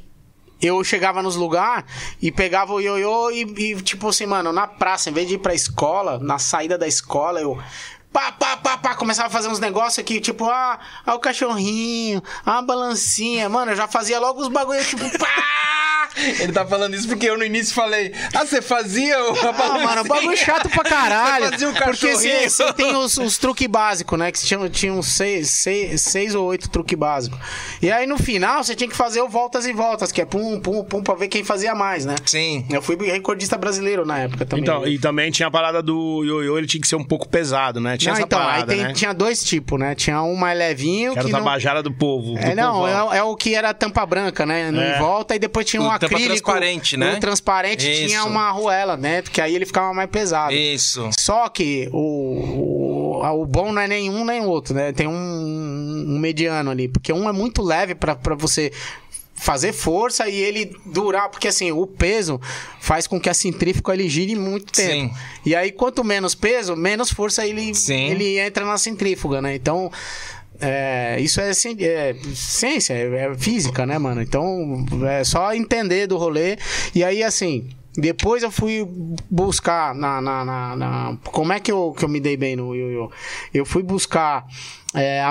eu 0.60 0.82
chegava 0.82 1.22
nos 1.22 1.36
lugares 1.36 1.84
e 2.20 2.32
pegava 2.32 2.72
o 2.72 2.80
ioiô 2.80 3.30
e, 3.30 3.42
e, 3.42 3.82
tipo 3.82 4.08
assim, 4.08 4.26
mano, 4.26 4.52
na 4.52 4.66
praça, 4.66 5.10
em 5.10 5.12
vez 5.12 5.28
de 5.28 5.34
ir 5.34 5.38
pra 5.38 5.54
escola, 5.54 6.18
na 6.18 6.38
saída 6.38 6.78
da 6.78 6.86
escola, 6.86 7.40
eu. 7.40 7.60
Pá, 8.12 8.32
pá, 8.32 8.56
pá, 8.56 8.78
pá, 8.78 8.94
começava 8.94 9.28
a 9.28 9.30
fazer 9.30 9.48
uns 9.48 9.60
negócios 9.60 9.98
aqui, 9.98 10.20
tipo, 10.20 10.46
ah, 10.46 10.80
ah, 11.04 11.14
o 11.14 11.18
cachorrinho, 11.18 12.22
ah, 12.46 12.58
a 12.58 12.62
balancinha, 12.62 13.46
mano, 13.48 13.72
eu 13.72 13.76
já 13.76 13.86
fazia 13.86 14.18
logo 14.18 14.40
os 14.40 14.48
bagulho, 14.48 14.82
tipo, 14.84 15.04
pá! 15.18 15.85
Ele 16.40 16.52
tá 16.52 16.64
falando 16.66 16.94
isso 16.94 17.06
porque 17.08 17.26
eu 17.28 17.36
no 17.36 17.44
início 17.44 17.74
falei, 17.74 18.12
ah, 18.34 18.44
você 18.46 18.62
fazia 18.62 19.18
o 19.22 19.36
Ah, 19.48 19.78
mano, 19.84 20.04
bagulho 20.04 20.36
chato 20.36 20.68
pra 20.68 20.82
caralho. 20.84 21.44
Você 21.46 21.50
fazia 21.52 21.68
o 21.68 21.74
porque 21.74 22.14
você 22.48 22.72
tem 22.74 22.94
os, 22.96 23.16
os 23.18 23.38
truques 23.38 23.66
básicos, 23.66 24.18
né? 24.18 24.30
Que 24.32 24.40
tinham, 24.40 24.68
tinham 24.68 25.02
seis, 25.02 25.50
seis, 25.50 26.00
seis 26.02 26.34
ou 26.34 26.46
oito 26.46 26.68
truques 26.70 26.98
básicos. 26.98 27.38
E 27.82 27.90
aí 27.90 28.06
no 28.06 28.16
final 28.18 28.62
você 28.64 28.74
tinha 28.74 28.88
que 28.88 28.96
fazer 28.96 29.20
o 29.20 29.28
voltas 29.28 29.66
e 29.66 29.72
voltas, 29.72 30.10
que 30.12 30.20
é 30.20 30.24
pum, 30.24 30.60
pum, 30.60 30.84
pum, 30.84 31.02
pra 31.02 31.14
ver 31.14 31.28
quem 31.28 31.44
fazia 31.44 31.74
mais, 31.74 32.04
né? 32.06 32.14
Sim. 32.24 32.64
Eu 32.70 32.80
fui 32.82 32.96
recordista 32.96 33.56
brasileiro 33.58 34.04
na 34.06 34.18
época 34.20 34.44
também. 34.46 34.62
Então, 34.62 34.86
e 34.86 34.98
também 34.98 35.30
tinha 35.30 35.48
a 35.48 35.50
parada 35.50 35.82
do 35.82 36.22
ioiô, 36.24 36.58
ele 36.58 36.66
tinha 36.66 36.80
que 36.80 36.88
ser 36.88 36.96
um 36.96 37.04
pouco 37.04 37.28
pesado, 37.28 37.80
né? 37.80 37.96
Tinha 37.96 38.12
Não, 38.12 38.18
essa 38.18 38.26
então, 38.26 38.38
parada, 38.38 38.72
aí 38.72 38.78
tem- 38.78 38.86
né? 38.88 38.92
tinha 38.94 39.12
dois 39.12 39.42
tipos, 39.44 39.78
né? 39.78 39.94
Tinha 39.94 40.22
um 40.22 40.34
mais 40.34 40.58
levinho 40.58 41.12
Que 41.12 41.18
era 41.18 41.28
que 41.28 41.32
o 41.34 41.36
não... 41.36 41.44
Tabajara 41.44 41.82
do 41.82 41.92
povo. 41.92 42.32
do 42.34 42.38
É, 42.38 42.54
não, 42.54 42.80
povão. 42.80 43.12
é, 43.12 43.18
é 43.18 43.22
o 43.22 43.36
que 43.36 43.54
era 43.54 43.72
tampa 43.74 44.04
branca, 44.06 44.44
né? 44.46 44.70
No 44.70 44.80
É. 44.80 44.96
em 44.96 44.98
volta, 44.98 45.34
e 45.34 45.38
depois 45.38 45.66
tinha 45.66 45.82
um 45.82 45.86
O 45.86 45.90
acrílico. 45.96 46.26
transparente, 46.28 46.96
né? 46.96 47.14
O 47.14 47.20
transparente 47.20 47.84
tinha 47.84 48.18
Isso. 48.18 48.26
uma 48.28 48.48
arruela 48.48 48.96
dentro, 48.96 49.30
que 49.30 49.40
aí 49.40 49.54
ele 49.54 49.64
ficava 49.64 49.92
mais 49.94 50.10
pesado. 50.10 50.52
Isso. 50.52 51.08
Só 51.18 51.48
que 51.48 51.88
o, 51.92 53.20
o, 53.22 53.42
o 53.42 53.46
bom 53.46 53.72
não 53.72 53.80
é 53.80 53.88
nenhum 53.88 54.24
nem 54.24 54.42
outro, 54.42 54.74
né? 54.74 54.92
Tem 54.92 55.06
um, 55.06 55.12
um 55.12 56.18
mediano 56.18 56.70
ali, 56.70 56.88
porque 56.88 57.12
um 57.12 57.28
é 57.28 57.32
muito 57.32 57.62
leve 57.62 57.94
pra 57.94 58.16
você 58.36 58.70
fazer 59.36 59.72
força 59.72 60.28
e 60.28 60.34
ele 60.34 60.74
durar, 60.86 61.28
porque 61.28 61.48
assim, 61.48 61.70
o 61.70 61.86
peso 61.86 62.40
faz 62.80 63.06
com 63.06 63.20
que 63.20 63.28
a 63.28 63.34
centrífuga 63.34 63.92
ele 63.92 64.08
gire 64.08 64.34
muito 64.34 64.72
tempo. 64.72 65.14
Sim. 65.14 65.20
E 65.44 65.54
aí 65.54 65.70
quanto 65.70 66.02
menos 66.02 66.34
peso, 66.34 66.74
menos 66.74 67.10
força 67.10 67.46
ele 67.46 67.74
Sim. 67.74 68.10
ele 68.10 68.38
entra 68.38 68.64
na 68.64 68.78
centrífuga, 68.78 69.42
né? 69.42 69.54
Então, 69.54 69.92
é, 70.60 71.18
isso 71.20 71.40
é, 71.40 71.52
ci- 71.52 71.76
é 71.84 72.14
ciência, 72.34 72.94
é, 72.94 73.26
é 73.26 73.34
física, 73.34 73.84
né, 73.86 73.98
mano? 73.98 74.22
Então, 74.22 74.84
é 75.08 75.22
só 75.24 75.52
entender 75.54 76.06
do 76.06 76.16
rolê. 76.16 76.56
E 76.94 77.02
aí, 77.04 77.22
assim, 77.22 77.68
depois 77.96 78.42
eu 78.42 78.50
fui 78.50 78.86
buscar 79.30 79.94
na. 79.94 80.20
na, 80.20 80.44
na- 80.44 80.76
na- 80.76 81.16
como 81.24 81.52
é 81.52 81.60
que 81.60 81.70
eu, 81.72 81.94
que 81.96 82.04
eu 82.04 82.08
me 82.08 82.20
dei 82.20 82.36
bem 82.36 82.56
no 82.56 82.74
ioiô? 82.74 83.10
Eu 83.54 83.64
fui 83.64 83.82
buscar 83.82 84.44
é, 84.94 85.20
a, 85.22 85.30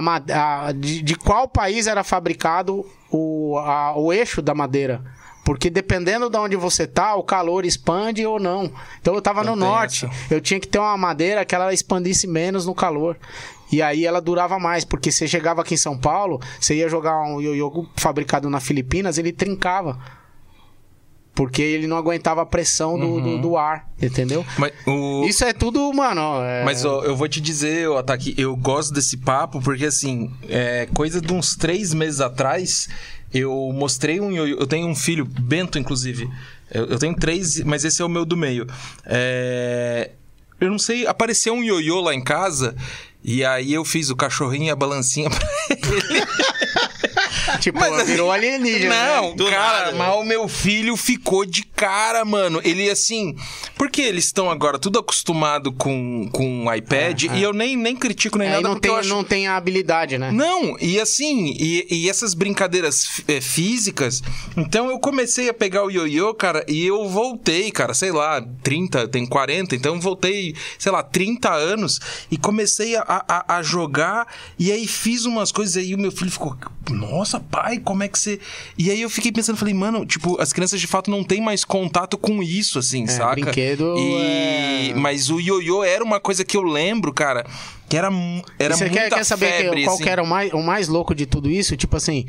a- 0.67 0.71
de, 0.71 1.01
de 1.01 1.15
qual 1.15 1.47
país 1.47 1.87
era 1.87 2.03
fabricado 2.03 2.85
o, 3.11 3.57
a- 3.59 3.97
o 3.97 4.11
eixo 4.11 4.41
da 4.41 4.53
madeira. 4.55 5.01
Porque 5.43 5.69
dependendo 5.69 6.27
de 6.27 6.37
onde 6.39 6.55
você 6.55 6.87
tá, 6.87 7.13
o 7.15 7.21
calor 7.21 7.65
expande 7.65 8.25
ou 8.25 8.39
não. 8.39 8.71
Então 8.99 9.13
eu 9.13 9.21
tava 9.21 9.43
no 9.43 9.55
norte. 9.55 10.05
essa. 10.07 10.33
Eu 10.33 10.41
tinha 10.41 10.59
que 10.59 10.67
ter 10.67 10.79
uma 10.79 10.97
madeira 10.97 11.45
que 11.45 11.53
ela 11.53 11.71
expandisse 11.71 12.25
menos 12.25 12.65
no 12.65 12.73
calor. 12.73 13.15
E 13.71 13.81
aí 13.81 14.05
ela 14.05 14.21
durava 14.21 14.59
mais, 14.59 14.85
porque 14.85 15.11
você 15.11 15.27
chegava 15.27 15.61
aqui 15.61 15.73
em 15.73 15.77
São 15.77 15.97
Paulo, 15.97 16.39
você 16.59 16.75
ia 16.75 16.87
jogar 16.89 17.21
um 17.23 17.41
ioiô 17.41 17.87
fabricado 17.95 18.49
na 18.49 18.59
Filipinas, 18.59 19.17
ele 19.17 19.31
trincava. 19.31 19.99
Porque 21.33 21.61
ele 21.61 21.85
não 21.85 21.97
aguentava 21.97 22.43
a 22.43 22.45
pressão 22.45 22.97
do, 22.97 23.19
do, 23.19 23.37
do 23.41 23.57
ar, 23.57 23.89
entendeu? 24.01 24.45
Mas 24.57 24.71
o... 24.87 25.25
Isso 25.27 25.43
é 25.43 25.51
tudo, 25.51 25.91
mano. 25.91 26.21
é- 26.41 26.63
Mas 26.63 26.85
ó, 26.85 27.03
eu 27.03 27.13
vou 27.13 27.27
te 27.27 27.41
dizer, 27.41 27.89
ó, 27.89 27.97
Ataque, 27.97 28.33
eu 28.37 28.55
gosto 28.55 28.93
desse 28.93 29.17
papo 29.17 29.59
porque, 29.61 29.85
assim, 29.85 30.31
é, 30.47 30.87
coisa 30.93 31.19
de 31.19 31.33
uns 31.33 31.57
três 31.57 31.93
meses 31.93 32.21
atrás, 32.21 32.87
eu 33.33 33.51
mostrei 33.73 34.21
um 34.21 34.31
ioiô. 34.31 34.57
Eu 34.57 34.65
tenho 34.65 34.87
um 34.87 34.95
filho, 34.95 35.25
Bento, 35.25 35.77
inclusive. 35.77 36.29
Eu, 36.71 36.85
eu 36.85 36.97
tenho 36.97 37.13
três, 37.13 37.59
mas 37.65 37.83
esse 37.83 38.01
é 38.01 38.05
o 38.05 38.09
meu 38.09 38.23
do 38.23 38.37
meio. 38.37 38.65
É, 39.05 40.11
eu 40.61 40.69
não 40.71 40.79
sei, 40.79 41.05
apareceu 41.05 41.53
um 41.53 41.61
ioiô 41.61 41.99
lá 41.99 42.15
em 42.15 42.23
casa. 42.23 42.77
E 43.27 43.43
aí 43.43 43.73
eu 43.73 43.83
fiz 43.83 44.11
o 44.11 44.15
cachorrinho 44.15 44.65
e 44.65 44.69
a 44.69 44.75
balancinha 44.75 45.29
pra 45.33 45.47
ele. 45.71 46.27
Tipo, 47.65 47.79
Mas, 47.79 47.93
assim, 47.93 48.11
virou 48.11 48.31
alienígena. 48.31 48.89
né? 48.93 49.15
Não, 49.15 49.35
Do 49.35 49.49
cara, 49.49 49.85
nada. 49.85 49.97
mas 49.97 50.15
o 50.17 50.23
meu 50.23 50.47
filho 50.47 50.95
ficou 50.95 51.43
de 51.47 51.63
cara, 51.63 52.23
mano. 52.23 52.61
Ele 52.63 52.87
assim. 52.91 53.35
Porque 53.75 54.01
eles 54.03 54.25
estão 54.25 54.51
agora 54.51 54.77
tudo 54.77 54.99
acostumado 54.99 55.71
com, 55.71 56.29
com 56.31 56.65
o 56.67 56.73
iPad 56.73 57.23
e 57.23 57.41
eu 57.41 57.51
nem, 57.53 57.75
nem 57.75 57.95
critico 57.95 58.37
nem 58.37 58.47
É, 58.47 58.51
nada 58.51 58.61
não 58.61 58.71
porque 58.75 58.87
tem, 58.87 58.91
eu 58.95 58.99
acho. 58.99 59.09
não 59.09 59.23
tem 59.23 59.47
a 59.47 59.57
habilidade, 59.57 60.15
né? 60.19 60.29
Não, 60.31 60.77
e 60.79 60.99
assim, 60.99 61.55
e, 61.59 61.87
e 61.89 62.07
essas 62.09 62.35
brincadeiras 62.35 63.21
é, 63.27 63.41
físicas. 63.41 64.21
Então 64.55 64.89
eu 64.91 64.99
comecei 64.99 65.49
a 65.49 65.53
pegar 65.53 65.83
o 65.85 65.89
ioiô, 65.89 66.35
cara, 66.35 66.63
e 66.67 66.85
eu 66.85 67.09
voltei, 67.09 67.71
cara, 67.71 67.95
sei 67.95 68.11
lá, 68.11 68.45
30, 68.61 69.07
tem 69.07 69.25
40, 69.25 69.75
então 69.75 69.99
voltei, 69.99 70.55
sei 70.77 70.91
lá, 70.91 71.01
30 71.01 71.51
anos 71.51 71.99
e 72.29 72.37
comecei 72.37 72.95
a, 72.95 73.03
a, 73.27 73.57
a 73.57 73.63
jogar. 73.63 74.27
E 74.59 74.71
aí 74.71 74.85
fiz 74.87 75.25
umas 75.25 75.51
coisas, 75.51 75.75
e 75.75 75.79
aí 75.79 75.95
o 75.95 75.97
meu 75.99 76.11
filho 76.11 76.29
ficou, 76.31 76.55
nossa, 76.91 77.39
pai, 77.55 77.79
como 77.79 78.03
é 78.03 78.07
que 78.07 78.19
você. 78.19 78.39
E 78.77 78.91
aí 78.91 79.01
eu 79.01 79.09
fiquei 79.09 79.31
pensando, 79.31 79.55
falei, 79.57 79.73
mano, 79.73 80.05
tipo, 80.05 80.39
as 80.41 80.51
crianças 80.51 80.79
de 80.79 80.87
fato 80.87 81.09
não 81.09 81.23
têm 81.23 81.41
mais 81.41 81.63
contato 81.63 82.17
com 82.17 82.43
isso, 82.43 82.77
assim, 82.79 83.07
saca? 83.07 83.31
brinquedo 83.35 83.95
E... 83.97 84.91
é- 84.91 84.93
Mas 84.95 85.29
o 85.29 85.39
ioiô 85.39 85.83
era 85.83 86.03
uma 86.03 86.19
coisa 86.19 86.43
que 86.43 86.57
eu 86.57 86.63
lembro, 86.63 87.13
cara, 87.13 87.45
que 87.89 87.95
era, 87.95 88.09
era 88.59 88.75
você 88.75 88.85
muita 88.85 89.01
quer, 89.01 89.09
quer 89.11 89.23
saber 89.23 89.51
que- 89.51 89.63
febre, 89.63 89.83
qual 89.85 89.95
assim. 89.95 90.03
que 90.03 90.09
era 90.09 90.21
o 90.21 90.27
mais, 90.27 90.51
o 90.53 90.61
mais 90.61 90.87
louco 90.87 91.15
de 91.15 91.25
tudo 91.25 91.49
isso? 91.49 91.77
Tipo 91.77 91.95
assim. 91.97 92.25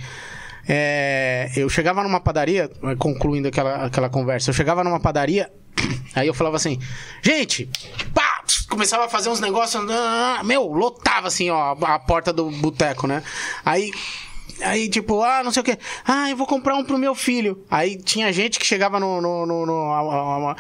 é, 0.69 1.51
eu 1.57 1.69
chegava 1.69 2.03
numa 2.03 2.21
padaria, 2.21 2.71
concluindo 2.99 3.49
aquela, 3.49 3.87
aquela 3.87 4.09
conversa, 4.09 4.51
eu 4.51 4.55
chegava 4.55 4.83
numa 4.83 4.99
padaria, 5.01 5.51
aí 6.15 6.27
eu 6.27 6.35
falava 6.35 6.57
assim, 6.57 6.79
gente, 7.23 7.69
pá, 8.13 8.43
começava 8.69 9.05
a 9.05 9.09
fazer 9.09 9.29
uns 9.29 9.41
negócios, 9.41 9.85
ah, 9.91 10.41
meu, 10.45 10.65
lotava 10.67 11.29
assim, 11.29 11.51
ó, 11.51 11.77
a 11.83 11.99
porta 11.99 12.33
do 12.33 12.51
boteco, 12.51 13.07
né? 13.07 13.23
Aí. 13.65 13.91
Aí, 14.63 14.89
tipo, 14.89 15.23
ah, 15.23 15.43
não 15.45 15.53
sei 15.53 15.61
o 15.61 15.65
que. 15.65 15.79
Ah, 16.05 16.31
eu 16.31 16.37
vou 16.37 16.47
comprar 16.47 16.77
um 16.77 16.85
pro 16.85 16.97
meu 16.99 17.15
filho. 17.15 17.65
Aí 17.71 17.97
tinha 17.97 18.33
gente 18.33 18.59
que 18.59 18.67
chegava 18.67 18.99
no. 18.99 19.21
no, 19.21 19.45
no- 19.47 19.67
no- 19.67 19.93
a- 19.93 20.51
a- 20.51 20.57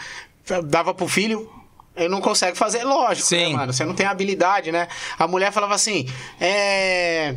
a- 0.56 0.60
dava 0.62 0.92
pro 0.94 1.08
filho. 1.08 1.50
Ele 1.96 2.08
não 2.10 2.20
consegue 2.20 2.58
fazer, 2.58 2.84
lógico, 2.84 3.32
né, 3.34 3.44
Sim. 3.46 3.52
mano? 3.54 3.72
Você 3.72 3.82
não 3.84 3.94
tem 3.94 4.04
habilidade, 4.04 4.70
né? 4.70 4.86
A 5.18 5.26
mulher 5.26 5.50
falava 5.50 5.74
assim, 5.74 6.06
é. 6.38 7.34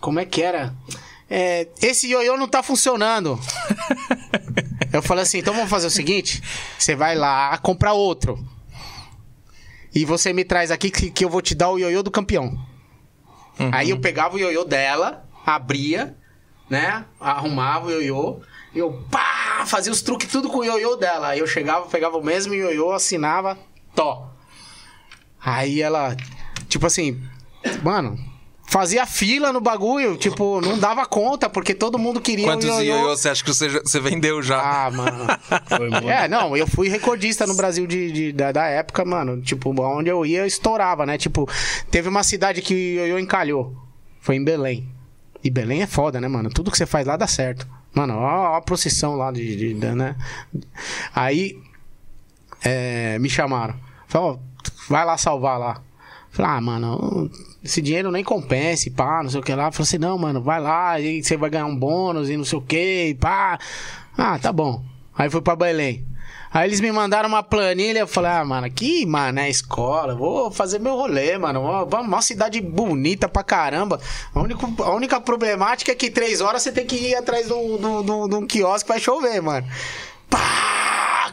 Como 0.00 0.18
é 0.18 0.24
que 0.24 0.40
era? 0.42 0.74
É, 1.28 1.68
esse 1.82 2.06
ioiô 2.10 2.36
não 2.38 2.48
tá 2.48 2.62
funcionando. 2.62 3.38
Eu 4.92 5.02
falei 5.02 5.22
assim, 5.24 5.38
então 5.38 5.52
vamos 5.52 5.68
fazer 5.68 5.86
o 5.86 5.90
seguinte: 5.90 6.42
você 6.78 6.94
vai 6.94 7.14
lá 7.14 7.56
comprar 7.58 7.92
outro. 7.92 8.38
E 9.94 10.04
você 10.04 10.32
me 10.32 10.44
traz 10.44 10.70
aqui 10.70 10.90
que, 10.90 11.10
que 11.10 11.24
eu 11.24 11.28
vou 11.30 11.42
te 11.42 11.54
dar 11.54 11.70
o 11.70 11.78
ioiô 11.78 12.02
do 12.02 12.10
campeão. 12.10 12.58
Aí 13.72 13.90
eu 13.90 14.00
pegava 14.00 14.36
o 14.36 14.38
ioiô 14.38 14.64
dela, 14.64 15.24
abria, 15.44 16.16
né? 16.68 17.04
Arrumava 17.20 17.86
o 17.86 17.90
ioiô. 17.90 18.40
Eu, 18.74 19.04
pá, 19.10 19.64
fazia 19.66 19.92
os 19.92 20.02
truques 20.02 20.30
tudo 20.30 20.48
com 20.48 20.58
o 20.58 20.64
ioiô 20.64 20.96
dela. 20.96 21.28
Aí 21.28 21.38
eu 21.38 21.46
chegava, 21.46 21.86
pegava 21.86 22.16
o 22.16 22.24
mesmo 22.24 22.54
ioiô, 22.54 22.92
assinava, 22.92 23.58
tó. 23.94 24.30
Aí 25.40 25.80
ela, 25.80 26.16
tipo 26.68 26.86
assim, 26.86 27.22
mano, 27.82 28.18
fazia 28.66 29.06
fila 29.06 29.52
no 29.52 29.60
bagulho, 29.60 30.16
tipo, 30.16 30.60
não 30.60 30.78
dava 30.78 31.06
conta, 31.06 31.48
porque 31.48 31.74
todo 31.74 31.98
mundo 31.98 32.20
queria 32.20 32.46
Quantos 32.46 32.66
ioiô. 32.68 32.82
ioiô 32.96 33.16
você 33.16 33.28
acha 33.28 33.42
que 33.44 33.52
você, 33.52 33.68
você 33.68 34.00
vendeu 34.00 34.42
já? 34.42 34.60
Ah, 34.60 34.90
mano. 34.90 35.26
é, 36.10 36.26
não, 36.28 36.56
eu 36.56 36.66
fui 36.66 36.88
recordista 36.88 37.46
no 37.46 37.54
Brasil 37.54 37.86
de, 37.86 38.10
de- 38.10 38.32
da, 38.32 38.50
da 38.52 38.66
época, 38.66 39.04
mano. 39.04 39.40
Tipo, 39.40 39.74
onde 39.80 40.08
eu 40.10 40.24
ia, 40.26 40.40
eu 40.40 40.46
estourava, 40.46 41.06
né? 41.06 41.16
Tipo, 41.18 41.48
teve 41.90 42.08
uma 42.08 42.22
cidade 42.22 42.62
que 42.62 42.74
o 42.74 43.06
ioiô 43.06 43.18
encalhou. 43.18 43.76
Foi 44.20 44.36
em 44.36 44.44
Belém. 44.44 44.88
E 45.42 45.50
Belém 45.50 45.82
é 45.82 45.86
foda, 45.86 46.20
né, 46.20 46.26
mano? 46.26 46.48
Tudo 46.50 46.70
que 46.70 46.78
você 46.78 46.86
faz 46.86 47.06
lá 47.06 47.16
dá 47.16 47.26
certo. 47.26 47.68
Mano, 47.94 48.14
ó, 48.16 48.52
ó 48.52 48.56
a 48.56 48.62
procissão 48.62 49.14
lá 49.14 49.30
de, 49.30 49.56
de- 49.56 49.74
de- 49.74 49.94
né? 49.94 50.16
Aí, 51.14 51.56
é, 52.64 53.18
me 53.18 53.28
chamaram. 53.28 53.74
Falaram, 54.08 54.40
vai 54.88 55.04
lá 55.04 55.16
salvar 55.18 55.58
lá. 55.58 55.82
Falei, 56.34 56.50
ah, 56.50 56.60
mano, 56.60 57.30
esse 57.62 57.80
dinheiro 57.80 58.10
nem 58.10 58.24
compensa, 58.24 58.90
pá, 58.90 59.22
não 59.22 59.30
sei 59.30 59.38
o 59.38 59.42
que 59.42 59.54
lá. 59.54 59.70
Falei 59.70 59.84
assim, 59.84 59.98
não, 59.98 60.18
mano, 60.18 60.42
vai 60.42 60.60
lá, 60.60 60.98
e 60.98 61.22
você 61.22 61.36
vai 61.36 61.48
ganhar 61.48 61.66
um 61.66 61.76
bônus 61.76 62.28
e 62.28 62.36
não 62.36 62.44
sei 62.44 62.58
o 62.58 62.62
que, 62.62 63.10
e 63.10 63.14
pá. 63.14 63.56
Ah, 64.18 64.36
tá 64.36 64.52
bom. 64.52 64.82
Aí 65.16 65.30
fui 65.30 65.40
pra 65.40 65.54
Belém. 65.54 66.04
Aí 66.52 66.68
eles 66.68 66.80
me 66.80 66.90
mandaram 66.90 67.28
uma 67.28 67.42
planilha, 67.42 68.00
eu 68.00 68.06
falei, 68.08 68.32
ah, 68.32 68.44
mano, 68.44 68.66
aqui, 68.66 69.06
mano, 69.06 69.38
é 69.38 69.48
escola, 69.48 70.14
vou 70.16 70.50
fazer 70.50 70.80
meu 70.80 70.96
rolê, 70.96 71.38
mano. 71.38 71.86
Vamos, 71.86 72.08
uma 72.08 72.20
cidade 72.22 72.60
bonita 72.60 73.28
pra 73.28 73.44
caramba. 73.44 74.00
A 74.34 74.40
única, 74.40 74.66
a 74.84 74.90
única 74.92 75.20
problemática 75.20 75.92
é 75.92 75.94
que 75.94 76.10
três 76.10 76.40
horas 76.40 76.62
você 76.62 76.72
tem 76.72 76.84
que 76.84 76.96
ir 76.96 77.14
atrás 77.14 77.46
de 77.46 77.52
um, 77.52 77.76
de 77.78 77.86
um- 78.10 78.28
de 78.28 78.34
um- 78.36 78.46
quiosque 78.46 78.86
que 78.86 78.92
vai 78.92 79.00
chover, 79.00 79.40
mano. 79.40 79.66
Pá! 80.28 80.73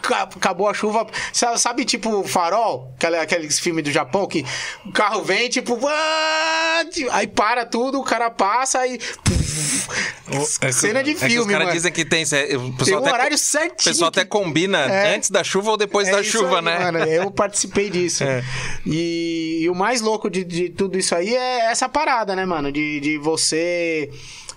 Ca- 0.01 0.23
Acabou 0.23 0.67
a 0.67 0.73
chuva. 0.73 1.05
Sabe, 1.33 1.85
tipo, 1.85 2.23
farol? 2.27 2.91
Aquele, 2.97 3.17
aqueles 3.17 3.59
filmes 3.59 3.83
do 3.83 3.91
Japão 3.91 4.25
que 4.27 4.45
o 4.85 4.91
carro 4.91 5.23
vem, 5.23 5.49
tipo, 5.49 5.77
aí 7.11 7.27
para 7.27 7.65
tudo, 7.65 7.99
o 7.99 8.03
cara 8.03 8.29
passa 8.29 8.85
e. 8.87 8.99
Cena 10.71 11.03
de 11.03 11.11
É 11.11 11.13
que 11.13 11.25
os 11.25 11.31
filme, 11.33 11.51
caras 11.51 11.67
mano. 11.67 11.75
dizem 11.77 11.91
que 11.91 12.05
tem. 12.05 12.23
é, 12.23 12.55
O 12.55 12.71
Tem 12.83 12.95
um 12.95 12.99
até, 12.99 13.11
horário 13.11 13.35
O 13.35 13.37
certinho. 13.37 13.75
pessoal 13.83 14.07
até 14.09 14.23
combina 14.23 14.77
É. 14.79 15.15
antes 15.15 15.29
da 15.29 15.43
chuva 15.43 15.71
ou 15.71 15.77
depois 15.77 16.09
da 16.09 16.21
isso 16.21 16.31
chuva, 16.39 16.59
aí, 16.59 16.63
né? 16.65 16.79
Mano, 16.79 16.99
eu 16.99 17.29
participei 17.31 17.89
disso. 17.89 18.23
É. 18.23 18.43
E, 18.85 19.59
e 19.63 19.69
o 19.69 19.75
mais 19.75 19.99
louco 20.01 20.29
de, 20.29 20.43
de 20.43 20.69
tudo 20.69 20.97
isso 20.97 21.13
aí 21.13 21.35
é 21.35 21.65
essa 21.71 21.89
parada, 21.89 22.35
né, 22.35 22.45
mano? 22.45 22.71
De, 22.71 22.99
de 23.01 23.17
você 23.17 24.09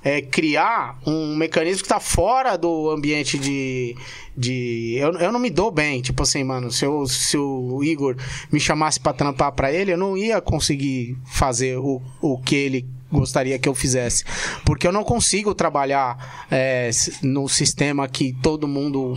é, 0.04 0.20
criar 0.20 0.98
um 1.06 1.34
mecanismo 1.34 1.82
que 1.82 1.88
tá 1.88 1.98
fora 1.98 2.56
do 2.58 2.90
ambiente 2.90 3.38
de. 3.38 3.96
de 4.36 4.96
eu, 4.98 5.14
eu 5.14 5.32
não 5.32 5.40
me 5.40 5.48
dou 5.48 5.70
bem. 5.70 6.02
Tipo 6.02 6.22
assim, 6.22 6.44
mano, 6.44 6.70
se, 6.70 6.84
eu, 6.84 7.06
se 7.06 7.38
o 7.38 7.82
Igor 7.82 8.14
me 8.52 8.60
chamasse 8.60 9.00
pra 9.00 9.14
trampar 9.14 9.50
pra 9.52 9.72
ele, 9.72 9.92
eu 9.92 9.98
não 9.98 10.16
ia 10.16 10.42
conseguir 10.42 11.16
fazer 11.24 11.78
o, 11.78 12.02
o 12.20 12.38
que 12.38 12.54
ele 12.54 12.86
gostaria 13.18 13.58
que 13.58 13.68
eu 13.68 13.74
fizesse. 13.74 14.24
Porque 14.64 14.86
eu 14.86 14.92
não 14.92 15.04
consigo 15.04 15.54
trabalhar 15.54 16.44
é, 16.50 16.90
no 17.22 17.48
sistema 17.48 18.06
que 18.08 18.32
todo 18.42 18.66
mundo 18.68 19.14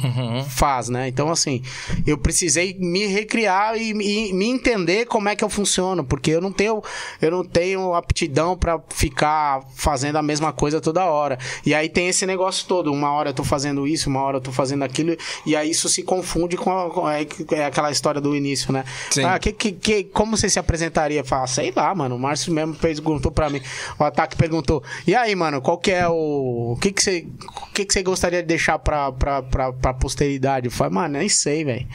faz, 0.50 0.90
né? 0.90 1.08
Então, 1.08 1.30
assim, 1.30 1.62
eu 2.06 2.18
precisei 2.18 2.76
me 2.80 3.06
recriar 3.08 3.76
e, 3.78 3.90
e 3.92 4.34
me 4.34 4.46
entender 4.46 5.06
como 5.06 5.30
é 5.30 5.36
que 5.36 5.44
eu 5.44 5.50
funciono. 5.50 6.04
Porque 6.04 6.32
eu 6.32 6.42
não 6.42 6.52
tenho, 6.52 6.82
eu 7.22 7.32
não 7.32 7.44
tenho 7.44 7.94
aptidão 7.94 8.58
pra 8.58 8.80
ficar 8.90 9.62
fazendo 9.76 10.18
a 10.18 10.22
mesma 10.22 10.52
coisa 10.52 10.80
toda 10.82 11.06
hora. 11.06 11.38
E 11.66 11.74
aí 11.74 11.90
tem 11.90 12.08
esse 12.08 12.26
negócio 12.26 12.68
todo. 12.68 12.92
Uma 12.92 13.12
hora 13.12 13.30
eu 13.30 13.34
tô 13.34 13.44
fazendo 13.44 13.88
isso, 13.88 14.10
uma 14.10 14.22
hora 14.22 14.38
eu 14.38 14.42
tô 14.42 14.52
fazendo 14.52 14.84
aquilo. 14.84 15.16
E 15.46 15.56
aí 15.56 15.70
isso 15.70 15.90
se 15.90 16.04
confunde 16.04 16.58
com, 16.58 16.72
a- 16.78 16.90
com 16.90 17.06
a- 17.06 17.20
é 17.20 17.66
aquela 17.66 17.92
história 17.92 18.22
do 18.22 18.36
início, 18.36 18.72
né? 18.72 18.84
Sim. 19.12 19.24
Ah, 19.24 19.40
que, 19.40 19.52
que, 19.52 19.72
que- 19.72 20.04
como 20.06 20.36
você 20.38 20.50
se 20.50 20.60
apresentaria? 20.60 21.24
Fala, 21.24 21.48
sei 21.48 21.72
lá, 21.76 21.94
mano. 21.94 22.16
O 22.16 22.20
Márcio 22.20 22.54
mesmo 22.54 22.74
perguntou 22.76 23.32
pra 23.32 23.50
mim. 23.50 23.62
O 24.00 24.04
ataque 24.04 24.36
perguntou. 24.36 24.84
E 25.06 25.16
aí, 25.16 25.36
mano, 25.36 25.62
qual 25.62 25.78
que 25.78 25.92
é 25.92 26.08
o. 26.08 26.74
O 26.74 26.78
que, 26.80 26.92
que 26.92 27.02
você. 27.02 27.28
Que, 27.74 27.86
que 27.86 27.94
você 27.94 28.04
gostaria 28.04 28.42
de 28.42 28.48
deixar 28.48 28.80
pra, 28.80 29.12
pra, 29.12 29.42
pra, 29.44 29.74
pra 29.74 29.94
posteridade? 29.94 30.68
Eu 30.68 30.72
falei, 30.72 30.94
mano, 30.94 31.18
nem 31.18 31.30
sei, 31.30 31.64
velho. 31.64 31.88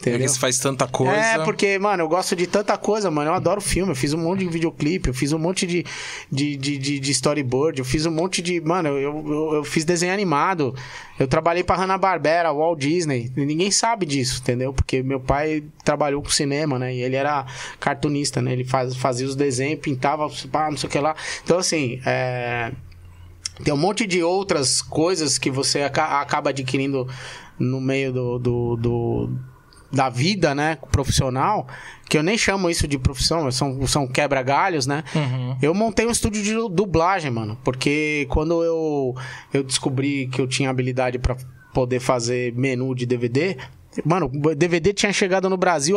Entendeu? 0.00 0.28
você 0.28 0.38
faz 0.38 0.58
tanta 0.58 0.86
coisa. 0.86 1.12
É, 1.14 1.44
porque, 1.44 1.78
mano, 1.78 2.02
eu 2.02 2.08
gosto 2.08 2.34
de 2.34 2.46
tanta 2.46 2.76
coisa, 2.78 3.10
mano. 3.10 3.30
Eu 3.30 3.34
adoro 3.34 3.60
filme. 3.60 3.92
Eu 3.92 3.96
fiz 3.96 4.12
um 4.14 4.18
monte 4.18 4.40
de 4.40 4.48
videoclipe, 4.48 5.08
eu 5.08 5.14
fiz 5.14 5.32
um 5.32 5.38
monte 5.38 5.66
de, 5.66 5.84
de, 6.32 6.56
de, 6.56 6.78
de, 6.98 7.10
storyboard, 7.12 7.78
eu 7.78 7.84
fiz 7.84 8.06
um 8.06 8.10
monte 8.10 8.40
de. 8.40 8.60
Mano, 8.60 8.88
eu, 8.90 9.24
eu, 9.26 9.54
eu 9.56 9.64
fiz 9.64 9.84
desenho 9.84 10.12
animado. 10.12 10.74
Eu 11.18 11.28
trabalhei 11.28 11.62
pra 11.62 11.76
Hanna-Barbera, 11.76 12.50
Walt 12.50 12.78
Disney. 12.78 13.30
Ninguém 13.36 13.70
sabe 13.70 14.06
disso, 14.06 14.40
entendeu? 14.40 14.72
Porque 14.72 15.02
meu 15.02 15.20
pai 15.20 15.62
trabalhou 15.84 16.22
com 16.22 16.30
cinema, 16.30 16.78
né? 16.78 16.94
E 16.94 17.02
ele 17.02 17.16
era 17.16 17.44
cartunista, 17.78 18.40
né? 18.40 18.52
Ele 18.52 18.64
faz, 18.64 18.96
fazia 18.96 19.26
os 19.26 19.36
desenhos, 19.36 19.80
pintava, 19.80 20.26
pá, 20.50 20.70
não 20.70 20.78
sei 20.78 20.88
o 20.88 20.90
que 20.90 20.98
lá. 20.98 21.14
Então, 21.44 21.58
assim, 21.58 22.00
é. 22.06 22.72
Tem 23.62 23.74
um 23.74 23.76
monte 23.76 24.06
de 24.06 24.22
outras 24.22 24.80
coisas 24.80 25.36
que 25.36 25.50
você 25.50 25.82
aca- 25.82 26.20
acaba 26.22 26.48
adquirindo 26.48 27.06
no 27.58 27.78
meio 27.78 28.10
do, 28.10 28.38
do, 28.38 28.76
do- 28.76 29.38
da 29.92 30.08
vida, 30.08 30.54
né, 30.54 30.78
profissional, 30.92 31.66
que 32.08 32.16
eu 32.16 32.22
nem 32.22 32.38
chamo 32.38 32.70
isso 32.70 32.86
de 32.86 32.98
profissão, 32.98 33.50
são, 33.50 33.86
são 33.86 34.06
quebra-galhos, 34.06 34.86
né? 34.86 35.02
Eu 35.60 35.74
montei 35.74 36.06
um 36.06 36.10
estúdio 36.10 36.42
de 36.42 36.54
dublagem, 36.74 37.30
mano, 37.30 37.58
porque 37.64 38.26
quando 38.30 38.62
eu, 38.62 39.14
eu 39.52 39.62
descobri 39.64 40.28
que 40.28 40.40
eu 40.40 40.46
tinha 40.46 40.70
habilidade 40.70 41.18
pra 41.18 41.36
poder 41.74 42.00
fazer 42.00 42.52
menu 42.54 42.94
de 42.94 43.06
DVD, 43.06 43.56
Mano, 44.04 44.30
o 44.32 44.54
DVD 44.54 44.92
tinha 44.92 45.12
chegado 45.12 45.50
no 45.50 45.56
Brasil. 45.56 45.96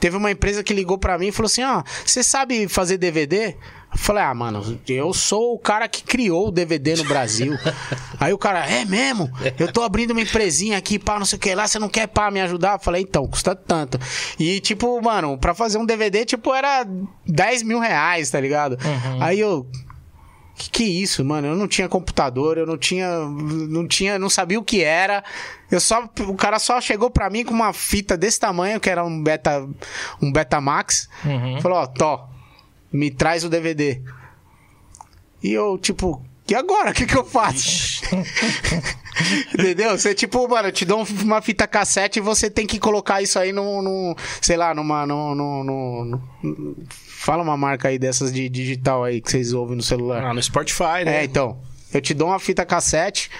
Teve 0.00 0.16
uma 0.16 0.30
empresa 0.30 0.62
que 0.62 0.72
ligou 0.72 0.96
pra 0.96 1.18
mim 1.18 1.26
e 1.26 1.32
falou 1.32 1.46
assim: 1.46 1.62
Ó, 1.62 1.82
você 2.04 2.22
sabe 2.22 2.66
fazer 2.68 2.96
DVD? 2.96 3.56
Eu 3.92 3.98
falei: 3.98 4.22
Ah, 4.22 4.34
mano, 4.34 4.80
eu 4.88 5.12
sou 5.12 5.54
o 5.54 5.58
cara 5.58 5.86
que 5.86 6.02
criou 6.02 6.48
o 6.48 6.50
DVD 6.50 6.96
no 6.96 7.04
Brasil. 7.04 7.54
Aí 8.18 8.32
o 8.32 8.38
cara, 8.38 8.66
é 8.66 8.84
mesmo? 8.86 9.30
Eu 9.58 9.70
tô 9.70 9.82
abrindo 9.82 10.12
uma 10.12 10.22
empresinha 10.22 10.78
aqui, 10.78 10.98
pá, 10.98 11.18
não 11.18 11.26
sei 11.26 11.36
o 11.36 11.40
que 11.40 11.54
lá, 11.54 11.68
você 11.68 11.78
não 11.78 11.88
quer, 11.88 12.06
pá, 12.06 12.30
me 12.30 12.40
ajudar? 12.40 12.74
Eu 12.74 12.80
falei: 12.80 13.02
Então, 13.02 13.26
custa 13.26 13.54
tanto. 13.54 13.98
E, 14.38 14.58
tipo, 14.60 15.00
mano, 15.02 15.36
pra 15.36 15.54
fazer 15.54 15.76
um 15.76 15.84
DVD, 15.84 16.24
tipo, 16.24 16.54
era 16.54 16.86
10 17.26 17.62
mil 17.62 17.78
reais, 17.78 18.30
tá 18.30 18.40
ligado? 18.40 18.78
Aí 19.20 19.38
eu. 19.38 19.66
Que 20.56 20.70
que 20.70 20.84
isso, 20.84 21.24
mano? 21.24 21.48
Eu 21.48 21.56
não 21.56 21.66
tinha 21.66 21.88
computador, 21.88 22.56
eu 22.58 22.64
não 22.66 22.78
tinha, 22.78 23.08
não 23.18 23.88
tinha, 23.88 24.18
não 24.18 24.30
sabia 24.30 24.58
o 24.58 24.62
que 24.64 24.82
era. 24.82 25.24
Eu 25.70 25.80
só, 25.80 26.08
o 26.28 26.34
cara 26.36 26.58
só 26.60 26.80
chegou 26.80 27.10
pra 27.10 27.28
mim 27.28 27.44
com 27.44 27.52
uma 27.52 27.72
fita 27.72 28.16
desse 28.16 28.38
tamanho, 28.38 28.78
que 28.78 28.88
era 28.88 29.04
um 29.04 29.20
beta, 29.22 29.68
um 30.22 30.30
Betamax. 30.30 31.08
Falou, 31.60 31.78
ó, 31.78 31.86
Tó, 31.86 32.28
me 32.92 33.10
traz 33.10 33.42
o 33.42 33.48
DVD. 33.48 34.00
E 35.42 35.52
eu, 35.52 35.76
tipo, 35.76 36.24
e 36.48 36.54
agora? 36.54 36.90
O 36.90 36.94
que 36.94 37.04
que 37.06 37.16
eu 37.16 37.24
faço? 37.24 38.02
Entendeu? 39.54 39.96
Você, 39.96 40.14
tipo, 40.14 40.46
mano, 40.48 40.68
eu 40.68 40.72
te 40.72 40.84
dou 40.84 41.04
uma 41.22 41.40
fita 41.40 41.66
cassete 41.66 42.18
e 42.18 42.22
você 42.22 42.50
tem 42.50 42.66
que 42.66 42.78
colocar 42.78 43.22
isso 43.22 43.38
aí 43.38 43.52
num, 43.52 43.80
num 43.82 44.14
sei 44.40 44.56
lá, 44.56 44.74
numa, 44.74 45.06
num, 45.06 45.34
num- 45.34 45.64
num- 45.64 46.04
num- 46.42 46.76
Fala 47.24 47.42
uma 47.42 47.56
marca 47.56 47.88
aí 47.88 47.98
dessas 47.98 48.32
de 48.32 48.48
digital 48.48 49.02
aí 49.04 49.20
que 49.20 49.30
vocês 49.30 49.52
ouvem 49.52 49.76
no 49.76 49.82
celular. 49.82 50.22
Ah, 50.24 50.34
no 50.34 50.42
Spotify, 50.42 51.04
né? 51.04 51.20
É, 51.20 51.24
então. 51.24 51.58
Eu 51.92 52.00
te 52.00 52.12
dou 52.12 52.28
uma 52.28 52.38
fita 52.40 52.64
cassete 52.66 53.30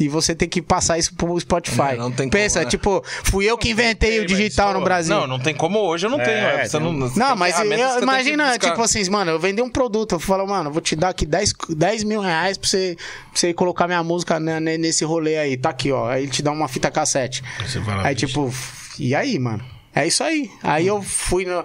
e 0.00 0.08
você 0.08 0.34
tem 0.34 0.48
que 0.48 0.62
passar 0.62 0.98
isso 0.98 1.14
pro 1.14 1.38
Spotify. 1.38 1.92
É, 1.92 1.96
não 1.96 2.10
tem 2.10 2.28
Pensa, 2.28 2.60
como, 2.60 2.64
né? 2.64 2.70
tipo, 2.70 3.04
fui 3.24 3.44
eu 3.44 3.58
que 3.58 3.70
inventei 3.70 4.18
o 4.20 4.26
digital 4.26 4.72
no 4.72 4.80
Brasil. 4.82 5.14
Não, 5.14 5.26
não 5.26 5.38
tem 5.38 5.54
como 5.54 5.78
hoje, 5.80 6.06
eu 6.06 6.10
não 6.10 6.18
É, 6.20 6.24
tenho. 6.24 6.36
é, 6.38 6.64
Você 6.64 6.78
tem- 6.78 6.80
não, 6.92 6.98
você 7.08 7.20
Não, 7.20 7.36
mas 7.36 7.58
eu- 7.60 7.66
você 7.66 7.98
imagina, 8.00 8.58
tipo 8.58 8.80
assim, 8.82 9.08
mano, 9.10 9.30
eu 9.30 9.38
vendi 9.38 9.60
um 9.60 9.68
produto, 9.68 10.12
eu 10.14 10.18
falo, 10.18 10.46
mano, 10.46 10.70
eu 10.70 10.72
vou 10.72 10.80
te 10.82 10.96
dar 10.96 11.10
aqui 11.10 11.26
10, 11.26 11.52
10 11.76 12.02
mil 12.02 12.20
reais 12.22 12.56
pra 12.56 12.68
você, 12.68 12.96
pra 12.96 13.38
você 13.38 13.52
colocar 13.54 13.86
minha 13.86 14.02
música 14.02 14.40
ne- 14.40 14.58
ne- 14.58 14.78
nesse 14.78 15.04
rolê 15.04 15.36
aí, 15.36 15.56
tá 15.58 15.68
aqui, 15.68 15.92
ó. 15.92 16.08
Aí 16.08 16.22
ele 16.22 16.32
te 16.32 16.42
dá 16.42 16.50
uma 16.50 16.66
fita 16.66 16.90
cassete. 16.90 17.44
Você 17.60 17.78
fala, 17.82 18.02
Aí, 18.06 18.14
"Vixe." 18.14 18.26
tipo, 18.26 18.50
e 18.98 19.14
aí, 19.14 19.38
mano? 19.38 19.62
É 19.94 20.06
isso 20.06 20.24
aí. 20.24 20.50
Aí 20.62 20.86
eu 20.86 21.02
fui 21.02 21.44
no, 21.44 21.62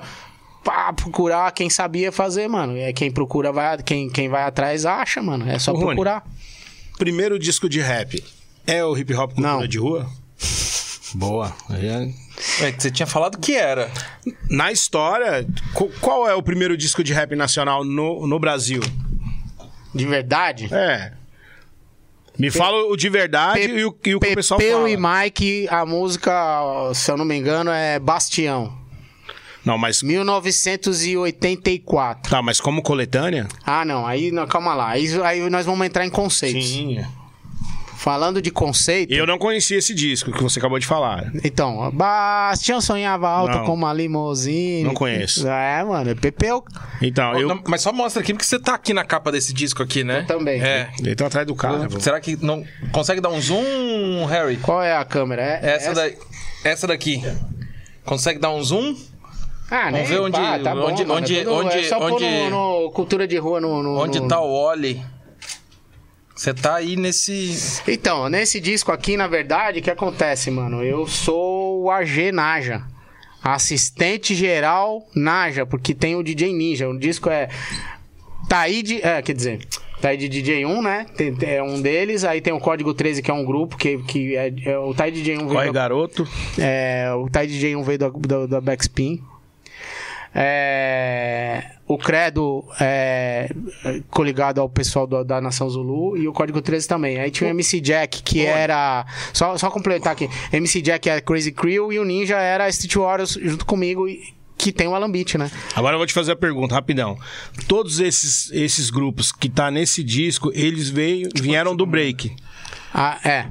pá, 0.68 0.91
procurar 0.91 1.49
quem 1.53 1.70
sabia 1.70 2.11
fazer, 2.11 2.49
mano. 2.49 2.76
É 2.78 2.91
quem 2.91 3.09
procura, 3.09 3.53
vai, 3.53 3.78
quem, 3.82 4.09
quem 4.09 4.28
vai 4.28 4.43
atrás 4.43 4.86
acha, 4.86 5.22
mano. 5.22 5.49
É 5.49 5.57
só 5.57 5.72
Ô, 5.72 5.76
Rony. 5.76 5.86
procurar. 5.88 6.28
Primeiro 6.97 7.39
disco 7.39 7.70
de 7.70 7.80
rap 7.80 8.22
é 8.65 8.84
o 8.84 8.97
hip 8.97 9.13
hop 9.13 9.32
cultura 9.34 9.53
Não. 9.59 9.68
de 9.68 9.78
rua? 9.78 10.09
Boa. 11.13 11.55
É 12.61 12.72
que 12.74 12.84
você 12.84 12.91
tinha 12.91 13.07
falado 13.07 13.38
que 13.38 13.55
era. 13.55 13.89
Na 14.49 14.70
história, 14.70 15.47
qual 16.01 16.28
é 16.28 16.36
o 16.36 16.43
primeiro 16.43 16.76
disco 16.76 17.01
de 17.01 17.13
rap 17.13 17.34
nacional 17.34 17.86
no, 17.86 18.28
no 18.28 18.38
Brasil? 18.38 18.82
De 19.95 20.05
verdade. 20.05 20.68
É. 20.74 21.13
Me 22.38 22.51
fala 22.51 22.78
o 22.91 22.97
de 22.97 23.09
verdade 23.09 23.61
Pe- 23.61 23.68
e 23.74 23.86
o, 23.86 23.97
e 24.05 24.15
o 24.15 24.20
que 24.20 24.32
o 24.32 24.36
pessoal 24.36 24.59
Pepeu 24.59 24.78
fala. 24.80 24.89
e 24.89 24.97
Mike, 24.97 25.68
a 25.70 25.86
música, 25.86 26.34
se 26.93 27.09
eu 27.09 27.15
não 27.18 27.24
me 27.26 27.36
engano, 27.38 27.72
é 27.72 27.97
Bastião. 27.99 28.86
Não, 29.68 29.78
mas 29.78 30.01
1984. 30.01 32.32
tá, 32.32 32.41
mas 32.41 32.61
como 32.61 32.82
coletânea? 32.82 33.45
Ah, 33.65 33.84
não, 33.84 34.07
aí 34.07 34.32
não, 34.32 34.47
calma 34.47 34.74
lá. 34.74 34.91
Aí, 34.91 35.05
aí 35.24 35.49
nós 35.49 35.65
vamos 35.65 35.86
entrar 35.86 36.05
em 36.05 36.09
conceitos. 36.09 36.65
Sim. 36.65 37.03
Falando 37.97 38.41
de 38.41 38.49
conceito. 38.49 39.13
Eu 39.13 39.28
não 39.28 39.38
conhecia 39.38 39.78
esse 39.78 39.93
disco 39.93 40.32
que 40.32 40.41
você 40.41 40.57
acabou 40.59 40.80
de 40.80 40.88
falar. 40.88 41.30
Então, 41.43 41.91
Bastião 41.91 42.80
sonhava 42.80 43.28
alto 43.28 43.57
Não. 43.57 43.65
com 43.65 43.74
uma 43.74 43.91
limousine. 43.91 44.86
Não 44.86 44.93
conheço. 44.93 45.45
É, 45.45 45.84
mano, 45.84 46.11
é 46.11 46.15
Pepeu. 46.15 46.63
Então, 47.01 47.38
eu, 47.38 47.49
Não, 47.49 47.61
mas 47.68 47.82
só 47.82 47.91
mostra 47.91 48.22
aqui, 48.22 48.32
porque 48.34 48.45
você 48.45 48.57
tá 48.59 48.74
aqui 48.76 48.93
na 48.93 49.03
capa 49.03 49.34
desse 49.34 49.51
disco 49.51 49.84
aqui, 49.84 50.01
né? 50.05 50.22
Eu 50.22 50.28
também. 50.28 50.61
É. 50.61 50.89
eu 51.03 51.13
tô 51.18 51.26
atrás 51.26 51.45
do 51.45 51.53
carro. 51.55 51.89
vou- 51.89 51.99
Será 51.99 52.22
que 52.22 52.38
não. 52.41 52.63
Consegue 52.93 53.20
dar 53.20 53.32
um 53.32 53.41
zoom, 53.41 54.26
Harry? 54.30 54.55
Qual 54.55 54.82
é 54.82 54.95
a 54.95 55.03
câmera? 55.03 55.41
É, 55.41 55.59
Essa, 55.76 55.93
da... 55.93 56.09
essa 56.63 56.88
daqui. 56.88 57.22
Consegue 58.05 58.39
dar 58.39 58.51
um 58.51 58.63
zoom? 58.63 58.95
Ah, 59.70 59.91
Vamos 59.91 60.07
ver 60.07 60.20
onde- 60.22 60.38
pá, 60.38 60.59
tá 60.59 60.74
bom, 60.74 60.88
onde- 60.91 61.03
mano, 61.05 61.20
onde- 61.22 61.39
é 61.39 61.43
tudo- 61.43 61.55
onde- 61.55 61.78
é 61.78 61.84
só 61.84 61.97
pôr 61.99 62.13
onde- 62.13 62.49
no, 62.49 62.84
no 62.86 62.91
Cultura 62.91 63.28
de 63.28 63.38
Rua 63.38 63.59
no... 63.59 63.84
no- 63.84 63.99
Onde 63.99 64.20
no- 64.20 64.28
tá 64.28 64.39
o 64.39 64.49
Oli? 64.49 65.01
Você 66.36 66.53
tá 66.53 66.76
aí 66.76 66.95
nesse. 66.95 67.82
Então, 67.88 68.30
nesse 68.30 68.59
disco 68.59 68.91
aqui, 68.91 69.18
na 69.18 69.28
verdade, 69.28 69.80
o 69.80 69.82
que 69.82 69.89
acontece, 69.89 70.51
mano? 70.51 70.84
Eu 70.84 71.07
sou 71.07 71.84
o 71.84 71.91
AG 71.91 72.32
Naja. 72.32 72.84
assistente 73.43 74.36
geral 74.36 75.05
Naja, 75.15 75.65
porque 75.65 75.93
tem 75.95 76.15
o 76.15 76.22
DJ 76.24 76.53
Ninja. 76.53 76.88
O 76.88 76.97
disco 76.97 77.30
é 77.30 77.49
Taíde, 78.47 79.01
é, 79.01 79.22
quer 79.22 79.34
dizer, 79.34 79.68
Taíde 79.99 80.30
DJ 80.30 80.63
1, 80.65 80.82
né? 80.82 81.07
Tem, 81.18 81.36
é 81.41 81.61
um 81.63 81.82
deles. 81.82 82.24
Aí 82.24 82.39
tem 82.39 82.53
o 82.53 82.59
Código 82.59 82.93
13, 82.93 83.22
que 83.24 83.32
é 83.32 83.34
um 83.34 83.43
grupo, 83.43 83.76
que, 83.76 83.97
que 84.03 84.36
é, 84.38 84.53
é 84.65 84.78
o 84.78 84.93
Taíde 84.93 85.18
DJ 85.24 85.38
1 85.38 85.39
veio 85.39 85.49
Corre, 85.53 85.65
da- 85.68 85.72
garoto. 85.74 86.28
é, 86.57 87.09
o 87.15 87.28
Tide 87.30 87.47
DJ 87.53 87.76
1 87.76 87.84
veio 87.84 87.97
da, 87.99 88.09
da, 88.09 88.45
da 88.45 88.61
Backspin. 88.61 89.22
É, 90.34 91.71
o 91.88 91.97
Credo 91.97 92.63
é 92.80 93.49
coligado 94.09 94.59
ao 94.61 94.69
pessoal 94.69 95.07
do- 95.07 95.23
da 95.23 95.39
Nação 95.41 95.69
Zulu 95.69 96.17
e 96.17 96.28
o 96.28 96.34
Código 96.34 96.61
13 96.61 96.88
também. 96.88 97.19
Aí 97.19 97.32
tinha 97.32 97.47
o 97.47 97.51
MC 97.51 97.80
Jack, 97.80 98.21
que 98.23 98.45
era. 98.45 99.05
Só, 99.34 99.57
só 99.57 99.69
completar 99.69 100.13
aqui: 100.13 100.30
MC 100.51 100.82
Jack 100.82 101.09
é 101.09 101.21
Crazy 101.21 101.51
Crew 101.51 101.91
e 101.93 101.99
o 101.99 102.05
Ninja 102.05 102.38
era 102.38 102.67
Street 102.69 102.95
Warriors 102.95 103.38
junto 103.41 103.65
comigo, 103.65 104.07
e- 104.07 104.36
que 104.57 104.71
tem 104.71 104.88
o 104.88 104.95
Alambit, 104.95 105.38
né? 105.38 105.51
Agora 105.75 105.93
eu 105.93 105.99
vou 105.99 106.07
te 106.07 106.13
fazer 106.13 106.32
a 106.32 106.36
pergunta, 106.36 106.73
rapidão. 106.73 107.17
Todos 107.67 107.99
esses, 107.99 108.51
esses 108.51 108.89
grupos 108.89 109.32
que 109.32 109.47
tá 109.49 109.69
nesse 109.69 110.03
disco, 110.03 110.51
eles 110.53 110.89
veio, 110.89 111.30
vieram 111.39 111.75
do 111.75 111.86
break. 111.86 112.36
Ah, 112.93 113.19
é. 113.23 113.45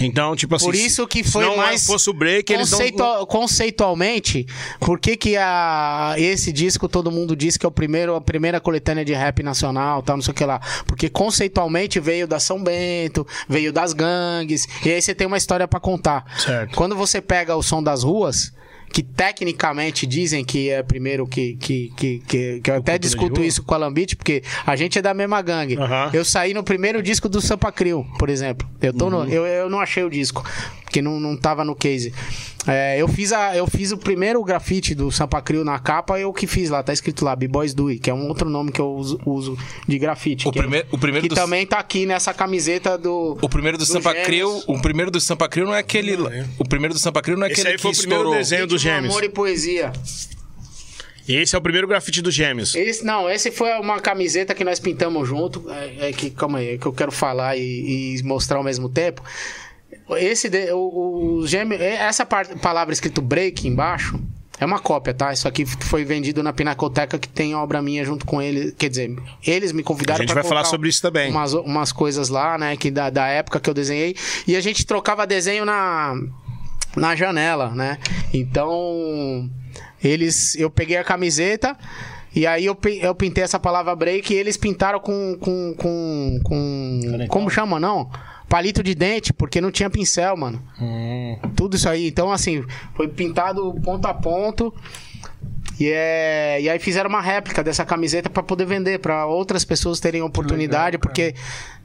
Então, 0.00 0.36
tipo 0.36 0.54
assim. 0.54 0.64
Por 0.66 0.74
isso 0.74 1.06
que 1.06 1.24
foi 1.24 1.44
não 1.44 1.56
mais 1.56 1.84
fosse 1.86 2.08
o 2.08 2.12
break, 2.12 2.52
eles 2.52 2.70
não. 2.70 2.78
Conceitua- 2.78 3.26
Conceitualmente, 3.26 4.46
por 4.80 4.98
que, 4.98 5.16
que 5.16 5.36
a, 5.36 6.14
esse 6.16 6.52
disco 6.52 6.88
todo 6.88 7.10
mundo 7.10 7.34
diz 7.36 7.56
que 7.56 7.66
é 7.66 7.68
o 7.68 7.72
primeiro, 7.72 8.14
a 8.14 8.20
primeira 8.20 8.60
coletânea 8.60 9.04
de 9.04 9.12
rap 9.12 9.42
nacional, 9.42 10.02
tal, 10.02 10.16
não 10.16 10.22
sei 10.22 10.32
o 10.32 10.34
que 10.34 10.44
lá? 10.44 10.60
Porque 10.86 11.08
conceitualmente 11.08 11.98
veio 12.00 12.26
da 12.26 12.38
São 12.38 12.62
Bento, 12.62 13.26
veio 13.48 13.72
das 13.72 13.92
gangues, 13.92 14.66
e 14.84 14.90
aí 14.90 15.02
você 15.02 15.14
tem 15.14 15.26
uma 15.26 15.36
história 15.36 15.66
pra 15.66 15.80
contar. 15.80 16.24
Certo. 16.38 16.76
Quando 16.76 16.94
você 16.96 17.20
pega 17.20 17.56
o 17.56 17.62
som 17.62 17.82
das 17.82 18.02
ruas, 18.02 18.52
que 18.92 19.02
tecnicamente 19.02 20.06
dizem 20.06 20.44
que 20.44 20.70
é 20.70 20.82
primeiro 20.82 21.26
que. 21.26 21.56
que, 21.56 21.92
que, 21.96 22.18
que, 22.26 22.60
que 22.60 22.70
eu 22.70 22.76
até 22.76 22.98
discuto 22.98 23.42
isso 23.44 23.62
com 23.62 23.74
a 23.74 23.76
Lambit, 23.78 24.16
porque 24.16 24.42
a 24.66 24.74
gente 24.76 24.98
é 24.98 25.02
da 25.02 25.12
mesma 25.14 25.40
gangue. 25.42 25.76
Aham. 25.76 26.10
Eu 26.12 26.24
saí 26.24 26.54
no 26.54 26.62
primeiro 26.62 27.02
disco 27.02 27.28
do 27.28 27.40
Sampa 27.40 27.70
Crio, 27.70 28.06
por 28.18 28.28
exemplo. 28.30 28.68
Eu, 28.80 28.92
tô 28.92 29.10
no- 29.10 29.24
eu, 29.26 29.46
eu 29.46 29.68
não 29.70 29.80
achei 29.80 30.02
o 30.02 30.10
disco, 30.10 30.42
porque 30.88 31.02
não, 31.02 31.20
não 31.20 31.36
tava 31.36 31.64
no 31.64 31.76
case. 31.76 32.12
É, 32.66 33.00
eu, 33.00 33.06
fiz 33.08 33.32
a, 33.32 33.54
eu 33.56 33.66
fiz 33.66 33.92
o 33.92 33.98
primeiro 33.98 34.42
grafite 34.42 34.94
do 34.94 35.10
Sampa 35.12 35.40
Crio 35.40 35.64
na 35.64 35.78
capa, 35.78 36.18
eu 36.18 36.32
que 36.32 36.46
fiz 36.46 36.68
lá, 36.70 36.82
tá 36.82 36.92
escrito 36.92 37.24
lá, 37.24 37.36
B-Boys 37.36 37.72
Do 37.74 37.88
It, 37.88 38.00
que 38.00 38.10
é 38.10 38.14
um 38.14 38.26
outro 38.28 38.48
nome 38.50 38.72
que 38.72 38.80
eu 38.80 38.90
uso, 38.90 39.20
uso 39.24 39.56
de 39.86 39.98
grafite. 39.98 40.48
O 40.48 40.52
que, 40.52 40.58
primeiro- 40.58 40.86
o 40.90 40.98
primeiro 40.98 41.22
que 41.22 41.28
do- 41.28 41.34
também 41.34 41.66
tá 41.66 41.78
aqui 41.78 42.04
nessa 42.06 42.32
camiseta 42.34 42.96
do. 42.98 43.38
O 43.40 43.48
primeiro 43.48 43.76
do, 43.78 43.84
Do 43.84 43.86
Sampa. 43.86 44.14
Crio, 44.14 44.62
o 44.66 44.80
primeiro 44.80 45.10
do 45.10 45.20
Sampa 45.20 45.48
Crio 45.48 45.66
não 45.66 45.74
é 45.74 45.78
aquele. 45.78 46.16
O 46.58 46.64
primeiro 46.68 46.92
do 46.94 47.00
Sampa 47.00 47.20
Crio 47.22 47.36
não 47.36 47.46
é 47.46 47.50
Esse 47.52 47.60
aquele 47.60 47.74
aí 47.74 47.78
foi 47.80 47.92
que 47.92 47.96
o 47.98 48.00
primeiro 48.00 48.22
estourou. 48.24 48.38
desenho 48.42 48.66
dos 48.66 48.80
Gêmeos. 48.80 49.14
Amor 49.14 49.24
e 49.24 49.28
poesia. 49.28 49.92
Esse 51.28 51.54
é 51.54 51.58
o 51.58 51.60
primeiro 51.60 51.86
grafite 51.86 52.22
dos 52.22 52.32
Gêmeos. 52.34 52.74
Esse, 52.74 53.04
não, 53.04 53.28
esse 53.28 53.50
foi 53.50 53.70
uma 53.78 54.00
camiseta 54.00 54.54
que 54.54 54.64
nós 54.64 54.80
pintamos 54.80 55.28
junto. 55.28 55.70
É, 55.70 56.08
é 56.08 56.12
que, 56.12 56.30
calma 56.30 56.58
aí, 56.58 56.70
é 56.70 56.78
que 56.78 56.86
eu 56.86 56.92
quero 56.92 57.12
falar 57.12 57.54
e, 57.56 58.16
e 58.18 58.22
mostrar 58.22 58.56
ao 58.56 58.64
mesmo 58.64 58.88
tempo. 58.88 59.22
Esse, 60.16 60.48
de- 60.48 60.72
o, 60.72 61.38
o 61.40 61.46
gêmeo, 61.46 61.80
essa 61.82 62.24
par- 62.24 62.46
palavra 62.58 62.92
escrito 62.92 63.20
break 63.20 63.66
embaixo 63.68 64.18
é 64.60 64.64
uma 64.66 64.78
cópia, 64.80 65.14
tá? 65.14 65.32
Isso 65.32 65.46
aqui 65.46 65.64
foi 65.66 66.04
vendido 66.04 66.42
na 66.42 66.52
Pinacoteca 66.52 67.18
que 67.18 67.28
tem 67.28 67.54
obra 67.54 67.80
minha 67.80 68.04
junto 68.04 68.26
com 68.26 68.42
ele. 68.42 68.72
Quer 68.72 68.88
dizer, 68.88 69.16
eles 69.46 69.70
me 69.72 69.82
A 69.82 69.84
convidaram 69.84 70.20
gente 70.20 70.32
pra 70.32 70.42
vai 70.42 70.48
falar 70.48 70.64
sobre 70.64 70.88
isso 70.88 71.00
também. 71.02 71.30
Umas, 71.30 71.52
umas 71.54 71.92
coisas 71.92 72.28
lá, 72.28 72.58
né? 72.58 72.76
Que 72.76 72.90
da, 72.90 73.08
da 73.10 73.26
época 73.28 73.60
que 73.60 73.70
eu 73.70 73.74
desenhei. 73.74 74.16
E 74.46 74.56
a 74.56 74.60
gente 74.60 74.84
trocava 74.84 75.26
desenho 75.26 75.64
na, 75.64 76.14
na 76.96 77.14
janela, 77.14 77.70
né? 77.70 77.98
Então, 78.34 79.48
eles. 80.02 80.54
Eu 80.56 80.70
peguei 80.70 80.96
a 80.96 81.04
camiseta. 81.04 81.76
E 82.34 82.46
aí 82.46 82.66
eu, 82.66 82.76
eu 83.00 83.14
pintei 83.14 83.42
essa 83.42 83.58
palavra 83.58 83.94
break 83.96 84.32
e 84.32 84.36
eles 84.36 84.56
pintaram 84.56 84.98
com. 85.00 85.36
com, 85.40 85.74
com, 85.76 86.40
com 86.42 87.26
como 87.28 87.48
chama, 87.50 87.78
não? 87.80 88.10
Palito 88.48 88.82
de 88.82 88.94
dente, 88.94 89.32
porque 89.32 89.60
não 89.60 89.70
tinha 89.70 89.90
pincel, 89.90 90.36
mano. 90.36 90.62
Tudo 91.54 91.76
isso 91.76 91.88
aí. 91.88 92.08
Então, 92.08 92.32
assim, 92.32 92.64
foi 92.94 93.08
pintado 93.08 93.74
ponto 93.82 94.06
a 94.06 94.14
ponto. 94.14 94.74
E, 95.78 95.88
é, 95.92 96.60
e 96.60 96.68
aí 96.68 96.78
fizeram 96.78 97.08
uma 97.08 97.20
réplica 97.20 97.62
dessa 97.62 97.84
camiseta 97.84 98.28
pra 98.28 98.42
poder 98.42 98.64
vender, 98.66 98.98
pra 98.98 99.26
outras 99.26 99.64
pessoas 99.64 100.00
terem 100.00 100.22
oportunidade, 100.22 100.98
porque 100.98 101.34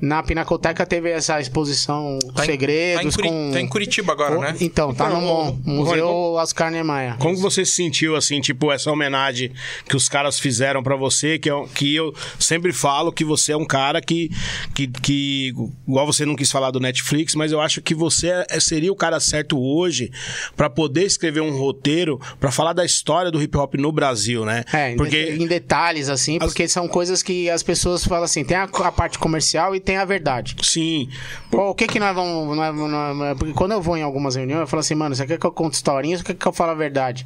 na 0.05 0.21
Pinacoteca 0.21 0.85
teve 0.85 1.09
essa 1.09 1.39
exposição 1.39 2.19
Tá 2.35 2.43
em- 2.43 2.45
Segredos 2.45 3.01
tá 3.01 3.07
em, 3.07 3.11
Curi- 3.11 3.29
com... 3.29 3.51
tá 3.53 3.61
em 3.61 3.67
Curitiba 3.69 4.11
agora, 4.11 4.37
o- 4.37 4.41
né? 4.41 4.53
Então, 4.59 4.93
tá 4.93 5.07
Então, 5.07 5.21
no 5.21 5.53
Museu 5.63 6.07
Oscar 6.33 6.69
Niemeyer. 6.69 7.17
Como 7.19 7.37
você 7.37 7.63
se 7.63 7.71
sentiu, 7.71 8.15
assim, 8.17 8.41
tipo, 8.41 8.69
essa 8.69 8.91
homenagem 8.91 9.53
que 9.87 9.95
os 9.95 10.09
caras 10.09 10.37
fizeram 10.37 10.83
pra 10.83 10.97
você, 10.97 11.39
que, 11.39 11.49
eu, 11.49 11.69
que 11.73 11.95
eu 11.95 12.13
sempre 12.37 12.73
falo 12.73 13.13
que 13.13 13.23
você 13.23 13.53
é 13.53 13.57
um 13.57 13.65
cara 13.65 14.01
que, 14.01 14.29
que, 14.75 14.87
que, 14.87 15.53
igual 15.87 16.05
você 16.05 16.25
não 16.25 16.35
quis 16.35 16.51
falar 16.51 16.71
do 16.71 16.81
Netflix, 16.81 17.33
mas 17.33 17.53
eu 17.53 17.61
acho 17.61 17.81
que 17.81 17.95
você 17.95 18.45
é- 18.49 18.59
seria 18.59 18.91
o 18.91 18.95
cara 18.97 19.21
certo 19.21 19.57
hoje 19.57 20.11
pra 20.57 20.69
poder 20.69 21.05
escrever 21.05 21.39
um 21.41 21.57
roteiro 21.57 22.19
pra 22.41 22.51
falar 22.51 22.73
da 22.73 22.83
história 22.83 23.31
do 23.31 23.41
hip 23.41 23.55
hop 23.57 23.75
no 23.75 23.91
Brasil, 23.91 24.43
né? 24.43 24.65
É, 24.73 24.91
em, 24.91 24.97
Porque 24.97 25.37
em 25.39 25.47
detalhes, 25.47 26.09
assim, 26.09 26.39
porque 26.39 26.67
são 26.67 26.89
coisas 26.89 27.23
que 27.23 27.49
as 27.49 27.63
pessoas 27.63 28.03
falam 28.05 28.25
assim, 28.25 28.43
tem 28.43 28.57
a, 28.57 28.63
a 28.63 28.91
parte 28.91 29.17
comercial 29.17 29.73
e 29.73 29.79
tem 29.79 29.92
a 29.97 30.05
verdade. 30.05 30.55
Sim. 30.61 31.09
Pô, 31.51 31.69
o 31.69 31.75
que 31.75 31.87
que 31.87 31.99
nós 31.99 32.13
vamos... 32.15 32.55
nós- 32.55 32.75
nós- 32.75 33.37
porque 33.37 33.53
quando 33.53 33.71
eu 33.73 33.81
vou 33.81 33.95
em 33.97 34.01
algumas 34.03 34.35
reuniões, 34.35 34.61
eu 34.61 34.67
falo 34.67 34.79
assim, 34.81 34.95
mano, 34.95 35.15
você 35.15 35.25
quer 35.25 35.37
que 35.39 35.45
eu 35.45 35.51
conte 35.51 35.73
historinha 35.75 36.15
ou 36.15 36.19
você 36.19 36.23
quer 36.25 36.35
que 36.35 36.45
eu 36.47 36.53
fale 36.53 36.71
a 36.71 36.75
verdade? 36.75 37.25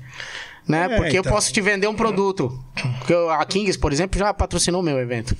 Né? 0.68 0.86
É, 0.92 0.98
porque 0.98 1.18
eu 1.18 1.22
então. 1.22 1.32
posso 1.32 1.52
te 1.54 1.62
vender 1.62 1.88
um 1.88 1.96
produto. 1.96 2.58
Porque 3.00 3.14
eu- 3.14 3.30
a 3.30 3.44
Kings, 3.46 3.78
por 3.80 3.92
exemplo, 3.94 4.20
já 4.20 4.34
patrocinou 4.34 4.82
o 4.82 4.84
meu 4.84 4.98
evento. 5.00 5.36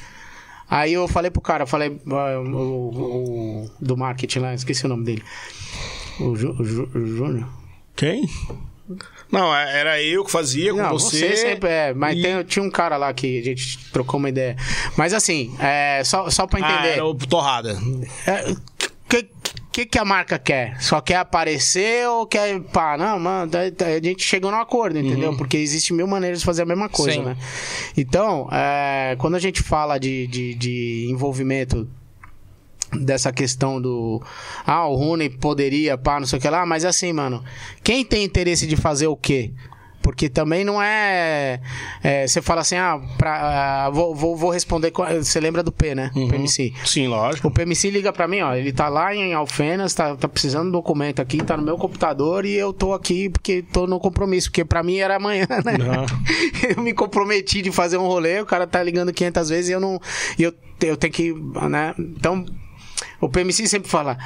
Aí 0.70 0.94
eu 0.94 1.08
falei 1.08 1.32
pro 1.32 1.42
cara, 1.42 1.64
eu 1.64 1.68
falei 1.68 2.00
ah, 2.12 2.40
o, 2.40 2.46
o- 2.46 3.64
o- 3.66 3.72
do 3.80 3.96
marketing 3.98 4.40
lá, 4.40 4.54
esqueci 4.54 4.86
o 4.86 4.90
nome 4.90 5.06
dele. 5.06 5.24
O 6.20 6.36
Júnior. 6.36 7.48
Quem? 7.96 8.28
Não, 9.32 9.54
é- 9.56 9.80
era 9.80 10.02
eu 10.02 10.24
que 10.24 10.32
fazia 10.32 10.72
com 10.74 10.82
Não, 10.82 10.92
você. 10.92 11.36
sempre 11.36 11.70
é, 11.70 11.94
mas 11.94 12.18
e- 12.18 12.22
tem- 12.22 12.44
tinha 12.44 12.64
um 12.64 12.70
cara 12.72 12.96
lá 12.98 13.14
que 13.14 13.40
a 13.40 13.44
gente 13.44 13.78
trocou 13.92 14.20
uma 14.20 14.30
ideia. 14.30 14.56
Mas 14.96 15.14
assim, 15.14 15.54
é, 15.60 16.02
só, 16.06 16.30
só 16.30 16.48
pra 16.48 16.60
Ah, 16.66 16.72
entender. 16.72 16.94
era 16.94 17.06
o 17.06 17.14
Torrada. 17.16 17.78
É, 18.26 18.56
que, 19.10 19.28
que 19.72 19.86
que 19.86 20.00
a 20.00 20.06
marca 20.06 20.40
quer? 20.40 20.82
Só 20.82 21.00
quer 21.02 21.18
aparecer 21.18 22.08
ou 22.08 22.26
quer 22.26 22.60
pá? 22.62 22.98
Não, 22.98 23.20
mano, 23.20 23.52
a 23.56 24.00
gente 24.04 24.24
chegou 24.24 24.50
num 24.50 24.60
acordo, 24.60 24.98
entendeu? 24.98 25.36
Porque 25.38 25.56
existe 25.58 25.94
mil 25.94 26.08
maneiras 26.08 26.40
de 26.40 26.46
fazer 26.46 26.64
a 26.64 26.66
mesma 26.66 26.90
coisa, 26.90 27.14
Sim. 27.20 27.24
né? 27.26 27.38
Então, 27.96 28.50
é, 28.52 29.16
quando 29.20 29.36
a 29.36 29.40
gente 29.40 29.62
fala 29.62 30.00
de, 30.00 30.26
de, 30.28 30.56
de 30.56 31.08
envolvimento 31.12 31.88
dessa 32.94 33.32
questão 33.32 33.82
do 33.82 34.22
ah, 34.66 34.88
o 34.88 34.96
Rooney 34.96 35.30
poderia, 35.30 35.98
pá, 35.98 36.20
não 36.20 36.28
sei 36.28 36.40
o 36.40 36.42
que 36.42 36.50
lá, 36.50 36.66
mas 36.66 36.86
assim, 36.86 37.12
mano, 37.12 37.44
quem 37.84 38.06
tem 38.06 38.24
interesse 38.24 38.66
de 38.66 38.76
fazer 38.76 39.08
o 39.08 39.16
quê? 39.16 39.52
Porque 40.08 40.30
também 40.30 40.64
não 40.64 40.82
é. 40.82 41.60
é, 42.02 42.26
você 42.26 42.42
fala 42.42 42.62
assim, 42.62 42.78
ah, 42.78 42.98
pra, 43.18 43.88
ah, 43.88 43.90
vou, 43.90 44.16
vou, 44.16 44.38
vou 44.38 44.50
responder. 44.50 44.94
Você 45.18 45.38
lembra 45.38 45.62
do 45.62 45.70
P, 45.70 45.94
né? 45.94 46.12
Uhum. 46.16 46.30
PMC. 46.30 46.72
Sim, 46.86 47.10
lógico. 47.10 47.50
O 47.50 47.52
PMC 47.52 47.90
liga 47.90 48.14
pra 48.14 48.26
mim, 48.26 48.40
ó. 48.40 48.56
Ele 48.56 48.72
tá 48.72 48.88
lá 48.88 49.14
em 49.14 49.34
Alfenas, 49.34 49.94
tá, 49.94 50.16
tá 50.16 50.30
precisando 50.30 50.64
de 50.64 50.70
um 50.70 50.72
documento 50.72 51.22
aqui, 51.22 51.44
tá 51.44 51.58
no 51.58 51.64
meu 51.64 51.78
computador 51.78 52.46
e 52.46 52.54
eu 52.54 52.72
tô 52.72 52.94
aqui 52.94 53.30
porque 53.30 53.62
tô 53.62 53.86
no 53.86 54.00
compromisso. 54.00 54.50
Porque 54.50 54.64
pra 54.64 54.82
mim 54.82 54.96
era 54.96 55.18
amanhã, 55.18 55.46
né? 55.66 55.76
eu 56.78 56.82
me 56.82 56.94
comprometi 56.94 57.62
de 57.62 57.74
fazer 57.74 57.98
um 57.98 58.08
rolê, 58.08 58.40
o 58.40 58.46
cara 58.46 58.66
tá 58.66 58.82
ligando 58.82 59.12
500 59.12 59.50
vezes 59.50 59.70
e 59.72 59.74
eu 59.74 59.82
não. 59.82 60.00
E 60.40 60.44
eu, 60.44 60.54
eu 60.84 60.96
tenho 60.96 61.12
que. 61.12 61.34
né? 61.70 61.94
Então, 62.00 62.46
o 63.22 63.30
PMC 63.30 63.68
sempre 63.68 63.90
fala. 63.90 64.18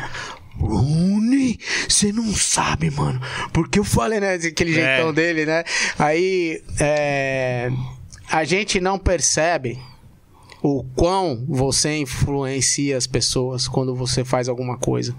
Rune, 0.58 1.58
você 1.88 2.12
não 2.12 2.32
sabe, 2.34 2.92
mano. 2.92 3.20
Porque 3.54 3.80
eu 3.80 3.84
falei, 3.84 4.20
né? 4.20 4.36
Aquele 4.36 4.72
É. 4.72 4.74
jeitão 4.74 5.14
dele, 5.14 5.46
né? 5.46 5.64
Aí. 5.98 6.62
é, 6.80 7.72
a 8.30 8.44
gente 8.46 8.80
não 8.80 8.98
percebe 8.98 9.78
o 10.64 10.84
quão 10.96 11.44
você 11.50 11.98
influencia 11.98 12.96
as 12.96 13.08
pessoas 13.08 13.68
quando 13.68 13.96
você 13.96 14.24
faz 14.24 14.48
alguma 14.48 14.78
coisa. 14.78 15.14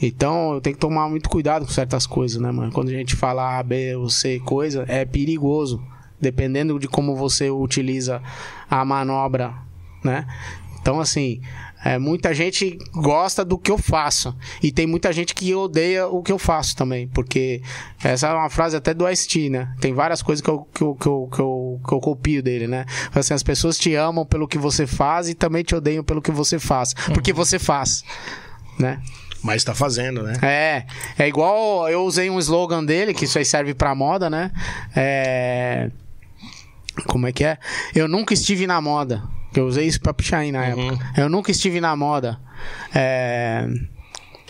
Então, 0.00 0.52
eu 0.54 0.60
tenho 0.60 0.76
que 0.76 0.80
tomar 0.80 1.08
muito 1.08 1.28
cuidado 1.30 1.64
com 1.64 1.72
certas 1.72 2.06
coisas, 2.06 2.40
né, 2.40 2.52
mano? 2.52 2.70
Quando 2.70 2.88
a 2.88 2.92
gente 2.92 3.16
fala 3.16 3.58
A, 3.58 3.62
B 3.62 3.96
ou 3.96 4.08
C 4.10 4.38
coisa, 4.40 4.84
é 4.86 5.04
perigoso. 5.04 5.82
Dependendo 6.20 6.78
de 6.78 6.86
como 6.86 7.16
você 7.16 7.50
utiliza 7.50 8.22
a 8.70 8.84
manobra, 8.84 9.54
né? 10.04 10.24
Então, 10.80 11.00
assim, 11.00 11.40
é, 11.84 11.98
muita 11.98 12.32
gente 12.32 12.78
gosta 12.92 13.44
do 13.44 13.58
que 13.58 13.70
eu 13.70 13.78
faço. 13.78 14.34
E 14.62 14.70
tem 14.70 14.86
muita 14.86 15.12
gente 15.12 15.34
que 15.34 15.54
odeia 15.54 16.06
o 16.06 16.22
que 16.22 16.30
eu 16.30 16.38
faço 16.38 16.76
também. 16.76 17.08
Porque 17.08 17.60
essa 18.02 18.28
é 18.28 18.34
uma 18.34 18.48
frase 18.48 18.76
até 18.76 18.94
do 18.94 19.08
Ice-T, 19.08 19.50
né? 19.50 19.74
Tem 19.80 19.92
várias 19.92 20.22
coisas 20.22 20.42
que 20.42 20.48
eu, 20.48 20.66
que 20.72 20.82
eu, 20.82 20.94
que 20.94 21.06
eu, 21.06 21.28
que 21.32 21.40
eu, 21.40 21.80
que 21.86 21.94
eu 21.94 22.00
copio 22.00 22.42
dele, 22.42 22.66
né? 22.66 22.86
Assim, 23.14 23.34
as 23.34 23.42
pessoas 23.42 23.78
te 23.78 23.94
amam 23.94 24.24
pelo 24.24 24.46
que 24.46 24.58
você 24.58 24.86
faz 24.86 25.28
e 25.28 25.34
também 25.34 25.64
te 25.64 25.74
odeiam 25.74 26.04
pelo 26.04 26.22
que 26.22 26.30
você 26.30 26.58
faz. 26.58 26.94
Porque 27.12 27.32
você 27.32 27.58
faz, 27.58 28.04
né? 28.78 29.00
Mas 29.42 29.64
tá 29.64 29.74
fazendo, 29.74 30.22
né? 30.22 30.34
É, 30.40 30.86
é 31.18 31.26
igual 31.26 31.88
eu 31.88 32.04
usei 32.04 32.30
um 32.30 32.38
slogan 32.38 32.84
dele, 32.84 33.12
que 33.12 33.24
isso 33.24 33.38
aí 33.38 33.44
serve 33.44 33.74
pra 33.74 33.92
moda, 33.92 34.30
né? 34.30 34.52
É. 34.94 35.90
Como 37.06 37.26
é 37.26 37.32
que 37.32 37.44
é? 37.44 37.58
Eu 37.92 38.06
nunca 38.06 38.34
estive 38.34 38.66
na 38.66 38.80
moda. 38.80 39.22
Eu 39.54 39.66
usei 39.66 39.86
isso 39.86 40.00
pra 40.00 40.14
Pichain 40.14 40.52
na 40.52 40.64
época. 40.64 40.98
Eu 41.16 41.28
nunca 41.28 41.50
estive 41.50 41.80
na 41.80 41.94
moda. 41.96 42.38
É. 42.94 43.68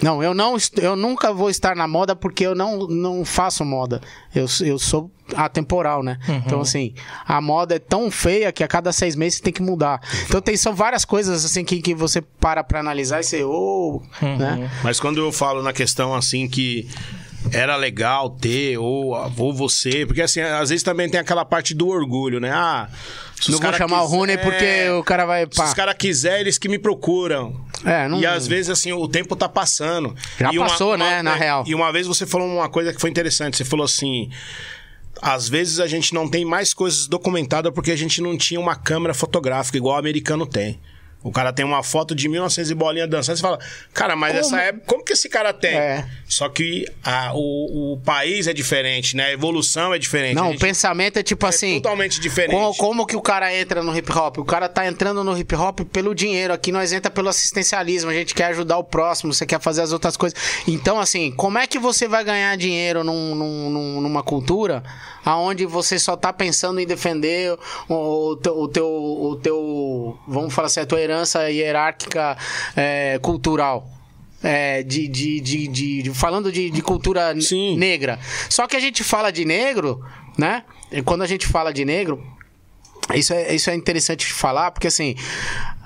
Não, 0.02 0.20
eu 0.20 0.34
não 0.34 0.56
eu 0.80 0.96
nunca 0.96 1.32
vou 1.32 1.48
estar 1.48 1.76
na 1.76 1.86
moda 1.86 2.16
porque 2.16 2.44
eu 2.44 2.56
não, 2.56 2.88
não 2.88 3.24
faço 3.24 3.64
moda. 3.64 4.00
Eu, 4.34 4.46
eu 4.64 4.76
sou 4.76 5.08
atemporal, 5.36 6.02
né? 6.02 6.18
Então, 6.44 6.60
assim, 6.60 6.92
a 7.24 7.40
moda 7.40 7.76
é 7.76 7.78
tão 7.78 8.10
feia 8.10 8.50
que 8.50 8.64
a 8.64 8.68
cada 8.68 8.92
seis 8.92 9.14
meses 9.14 9.40
tem 9.40 9.52
que 9.52 9.62
mudar. 9.62 10.00
Então 10.26 10.40
tem 10.40 10.56
são 10.56 10.74
várias 10.74 11.04
coisas 11.04 11.44
assim 11.44 11.64
que, 11.64 11.80
que 11.80 11.94
você 11.94 12.20
para 12.20 12.64
pra 12.64 12.80
analisar 12.80 13.20
e 13.20 13.24
você, 13.24 13.44
ô, 13.44 14.02
né? 14.20 14.70
Mas 14.82 14.98
quando 14.98 15.18
eu 15.18 15.30
falo 15.30 15.62
na 15.62 15.72
questão 15.72 16.14
assim 16.14 16.48
que 16.48 16.88
era 17.52 17.76
legal 17.76 18.30
ter, 18.30 18.78
ou, 18.78 19.14
ou 19.36 19.54
você, 19.54 20.04
porque 20.06 20.22
assim, 20.22 20.40
às 20.40 20.68
vezes 20.68 20.82
também 20.82 21.08
tem 21.08 21.18
aquela 21.18 21.44
parte 21.44 21.74
do 21.74 21.88
orgulho, 21.88 22.38
né? 22.38 22.50
Ah, 22.52 22.88
se 23.42 23.50
Não 23.50 23.58
vou 23.58 23.72
chamar 23.72 24.02
o 24.02 24.04
quiser- 24.06 24.16
Rooney 24.16 24.38
porque 24.38 24.88
o 24.90 25.02
cara 25.04 25.24
vai. 25.26 25.42
Se 25.50 25.56
Pá. 25.56 25.64
os 25.66 25.74
caras 25.74 25.94
quiserem, 25.98 26.40
eles 26.42 26.58
que 26.58 26.68
me 26.68 26.78
procuram. 26.78 27.64
É, 27.84 28.06
não- 28.08 28.20
E 28.20 28.26
às 28.26 28.46
vezes, 28.46 28.70
assim, 28.70 28.92
o 28.92 29.08
tempo 29.08 29.34
tá 29.36 29.48
passando. 29.48 30.14
Já 30.38 30.52
E 30.52 30.58
uma- 30.58 30.68
passou, 30.68 30.96
né, 30.96 31.14
uma- 31.16 31.22
na 31.24 31.34
real. 31.34 31.64
E 31.66 31.74
uma 31.74 31.92
vez 31.92 32.06
você 32.06 32.24
falou 32.26 32.46
uma 32.48 32.68
coisa 32.68 32.92
que 32.92 33.00
foi 33.00 33.10
interessante. 33.10 33.56
Você 33.56 33.64
falou 33.64 33.84
assim. 33.84 34.30
Às 35.20 35.48
vezes 35.48 35.78
a 35.78 35.86
gente 35.86 36.12
não 36.14 36.28
tem 36.28 36.44
mais 36.44 36.74
coisas 36.74 37.06
documentadas 37.06 37.72
porque 37.72 37.92
a 37.92 37.96
gente 37.96 38.20
não 38.20 38.36
tinha 38.36 38.58
uma 38.58 38.74
câmera 38.74 39.14
fotográfica 39.14 39.76
igual 39.76 39.94
o 39.96 39.98
americano 39.98 40.46
tem. 40.46 40.80
O 41.22 41.30
cara 41.30 41.52
tem 41.52 41.64
uma 41.64 41.82
foto 41.82 42.14
de 42.14 42.28
1900 42.28 42.70
e 42.70 42.74
bolinha 42.74 43.06
dançando. 43.06 43.36
Você 43.36 43.42
fala, 43.42 43.58
cara, 43.92 44.16
mas 44.16 44.34
essa 44.36 44.60
época, 44.60 44.84
como 44.86 45.04
que 45.04 45.12
esse 45.12 45.28
cara 45.28 45.52
tem? 45.52 45.74
É. 45.74 46.04
Só 46.26 46.48
que 46.48 46.84
a- 47.04 47.32
o, 47.34 47.92
o 47.92 47.96
país 47.98 48.46
é 48.46 48.52
diferente, 48.52 49.16
né? 49.16 49.26
A 49.26 49.32
evolução 49.32 49.94
é 49.94 49.98
diferente. 49.98 50.34
Não, 50.34 50.44
A 50.44 50.48
o 50.48 50.52
gente- 50.52 50.60
pensamento 50.60 51.18
é 51.18 51.22
tipo 51.22 51.46
assim. 51.46 51.76
totalmente 51.76 52.18
diferente. 52.20 52.52
Como, 52.52 52.74
como 52.76 53.06
que 53.06 53.14
o 53.16 53.20
cara 53.20 53.54
entra 53.54 53.82
no 53.82 53.96
hip 53.96 54.10
hop? 54.12 54.38
O 54.38 54.44
cara 54.44 54.68
tá 54.68 54.86
entrando 54.86 55.22
no 55.22 55.36
hip 55.38 55.54
hop 55.54 55.80
pelo 55.92 56.14
dinheiro. 56.14 56.52
Aqui 56.52 56.72
nós 56.72 56.92
entra 56.92 57.10
pelo 57.10 57.28
assistencialismo. 57.28 58.10
A 58.10 58.14
gente 58.14 58.34
quer 58.34 58.46
ajudar 58.46 58.78
o 58.78 58.84
próximo, 58.84 59.32
você 59.32 59.46
quer 59.46 59.60
fazer 59.60 59.82
as 59.82 59.92
outras 59.92 60.16
coisas. 60.16 60.38
Então, 60.66 60.98
assim, 60.98 61.30
como 61.30 61.58
é 61.58 61.66
que 61.66 61.78
você 61.78 62.08
vai 62.08 62.24
ganhar 62.24 62.56
dinheiro 62.56 63.04
num- 63.04 63.34
num- 63.34 64.00
numa 64.00 64.22
cultura 64.22 64.82
aonde 65.24 65.64
você 65.66 65.98
só 66.00 66.16
tá 66.16 66.32
pensando 66.32 66.80
em 66.80 66.86
defender 66.86 67.56
o, 67.88 68.30
o 68.32 68.36
teu, 68.36 68.58
o 68.58 68.68
teu. 68.68 68.86
o 68.88 69.36
teu- 69.40 70.18
Vamos 70.26 70.52
falar 70.52 70.66
assim, 70.66 70.80
a 70.80 70.86
tua 70.86 71.00
herança 71.00 71.11
hierárquica 71.50 72.36
é, 72.76 73.18
cultural? 73.20 73.88
É, 74.42 74.82
de, 74.82 75.06
de, 75.06 75.40
de, 75.40 75.68
de- 75.68 76.10
falando 76.14 76.50
de, 76.50 76.68
de 76.68 76.82
cultura 76.82 77.32
Sim. 77.40 77.76
negra. 77.78 78.18
Só 78.50 78.66
que 78.66 78.74
a 78.74 78.80
gente 78.80 79.04
fala 79.04 79.30
de 79.30 79.44
negro, 79.44 80.04
né? 80.36 80.64
E 80.90 81.00
quando 81.00 81.22
a 81.22 81.26
gente 81.28 81.46
fala 81.46 81.72
de 81.72 81.84
negro, 81.84 82.20
isso 83.14 83.32
é, 83.32 83.54
isso 83.54 83.70
é 83.70 83.74
interessante 83.74 84.26
de 84.26 84.32
falar, 84.32 84.72
porque 84.72 84.88
assim, 84.88 85.14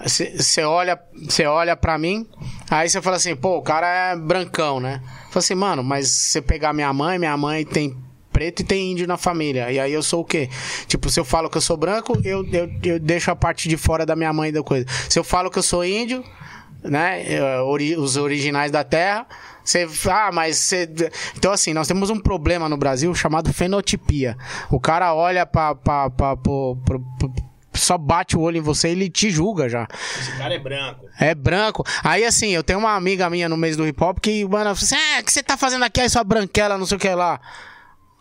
você 0.06 0.62
olha, 0.62 0.98
você 1.28 1.44
olha 1.44 1.76
para 1.76 1.98
mim, 1.98 2.26
aí 2.70 2.88
você 2.88 3.00
fala 3.02 3.16
assim, 3.16 3.34
pô, 3.36 3.58
o 3.58 3.62
cara 3.62 4.12
é 4.12 4.16
brancão, 4.16 4.80
né? 4.80 5.02
Fala 5.30 5.38
assim, 5.38 5.54
mano, 5.54 5.82
mas 5.84 6.08
você 6.08 6.40
pegar 6.40 6.72
minha 6.72 6.92
mãe, 6.92 7.18
minha 7.18 7.36
mãe 7.36 7.64
tem 7.64 7.96
preto 8.36 8.60
e 8.60 8.64
tem 8.64 8.92
índio 8.92 9.06
na 9.06 9.16
família. 9.16 9.72
E 9.72 9.80
aí 9.80 9.90
eu 9.90 10.02
sou 10.02 10.20
o 10.20 10.24
quê? 10.24 10.50
Tipo, 10.86 11.08
se 11.08 11.18
eu 11.18 11.24
falo 11.24 11.48
que 11.48 11.56
eu 11.56 11.60
sou 11.62 11.74
branco, 11.74 12.20
eu, 12.22 12.44
eu, 12.52 12.70
eu 12.84 13.00
deixo 13.00 13.30
a 13.30 13.36
parte 13.36 13.66
de 13.66 13.78
fora 13.78 14.04
da 14.04 14.14
minha 14.14 14.30
mãe 14.30 14.52
da 14.52 14.62
coisa. 14.62 14.84
Se 15.08 15.18
eu 15.18 15.24
falo 15.24 15.50
que 15.50 15.58
eu 15.58 15.62
sou 15.62 15.82
índio, 15.82 16.22
né? 16.84 17.24
os 17.96 18.16
originais 18.18 18.70
da 18.70 18.84
terra. 18.84 19.26
Você, 19.64 19.88
ah, 20.10 20.30
mas 20.30 20.58
você. 20.58 20.86
Então, 21.34 21.50
assim, 21.50 21.72
nós 21.72 21.88
temos 21.88 22.10
um 22.10 22.20
problema 22.20 22.68
no 22.68 22.76
Brasil 22.76 23.12
chamado 23.14 23.50
fenotipia. 23.54 24.36
O 24.70 24.78
cara 24.78 25.14
olha 25.14 25.46
pra. 25.46 25.74
pra, 25.74 26.10
pra, 26.10 26.36
pro- 26.36 26.76
pro- 26.84 27.32
só 27.72 27.98
bate 27.98 28.36
o 28.36 28.40
olho 28.40 28.56
em 28.58 28.60
você 28.62 28.88
e 28.88 28.92
ele 28.92 29.08
te 29.10 29.28
julga 29.30 29.68
já. 29.68 29.86
Esse 30.20 30.36
cara 30.38 30.54
é 30.54 30.58
branco. 30.58 31.06
É 31.18 31.34
branco. 31.34 31.84
Aí, 32.04 32.24
assim, 32.24 32.50
eu 32.50 32.62
tenho 32.62 32.78
uma 32.78 32.94
amiga 32.94 33.28
minha 33.28 33.48
no 33.48 33.56
mês 33.56 33.76
do 33.76 33.86
hip 33.86 34.02
hop 34.02 34.18
que, 34.20 34.44
mano, 34.46 34.70
assim: 34.70 34.94
ah, 34.94 35.20
o 35.20 35.24
que 35.24 35.32
você 35.32 35.42
tá 35.42 35.56
fazendo 35.56 35.84
aqui? 35.84 36.00
Aí 36.00 36.08
sua 36.08 36.22
branquela, 36.24 36.76
não 36.78 36.86
sei 36.86 36.96
o 36.96 37.00
que 37.00 37.08
lá. 37.08 37.40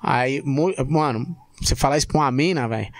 Aí, 0.01 0.41
mano, 0.87 1.35
você 1.61 1.75
falar 1.75 1.97
isso 1.97 2.07
pra 2.07 2.17
uma 2.19 2.31
mina, 2.31 2.67
velho. 2.67 2.91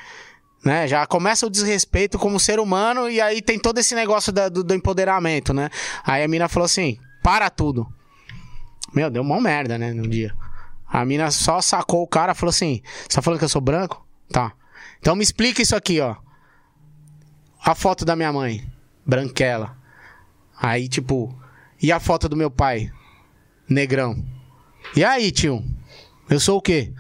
Né? 0.64 0.88
Já 0.88 1.06
começa 1.06 1.46
o 1.46 1.50
desrespeito 1.50 2.18
como 2.18 2.40
ser 2.40 2.60
humano 2.60 3.08
e 3.10 3.22
aí 3.22 3.40
tem 3.42 3.60
todo 3.60 3.78
esse 3.78 3.94
negócio 3.94 4.32
da- 4.32 4.50
do, 4.50 4.64
do 4.64 4.74
empoderamento, 4.74 5.54
né? 5.54 5.70
Aí 6.04 6.24
a 6.24 6.28
mina 6.28 6.48
falou 6.48 6.66
assim: 6.66 6.98
para 7.22 7.50
tudo. 7.52 7.88
Meu, 8.94 9.10
deu 9.12 9.24
mó 9.24 9.40
merda, 9.40 9.78
né, 9.78 9.94
no 9.94 10.08
dia. 10.08 10.34
A 10.88 11.06
mina 11.06 11.30
só 11.30 11.62
sacou 11.62 12.02
o 12.02 12.08
cara 12.08 12.34
falou 12.34 12.50
assim: 12.50 12.82
Você 13.08 13.16
tá 13.16 13.22
falando 13.22 13.38
que 13.40 13.46
eu 13.46 13.50
sou 13.50 13.62
branco? 13.62 14.04
Tá. 14.32 14.54
Então 15.00 15.16
me 15.16 15.22
explica 15.24 15.62
isso 15.62 15.76
aqui, 15.76 16.00
ó. 16.00 16.16
A 17.64 17.76
foto 17.76 18.04
da 18.06 18.16
minha 18.16 18.32
mãe, 18.34 18.66
branquela. 19.06 19.78
Aí, 20.60 20.88
tipo, 20.88 21.36
e 21.82 21.92
a 21.92 22.00
foto 22.00 22.28
do 22.30 22.36
meu 22.36 22.50
pai, 22.50 22.92
negrão. 23.70 24.24
E 24.96 25.04
aí, 25.04 25.32
tio? 25.32 25.64
Eu 26.30 26.40
sou 26.40 26.58
o 26.58 26.62
quê? 26.62 26.92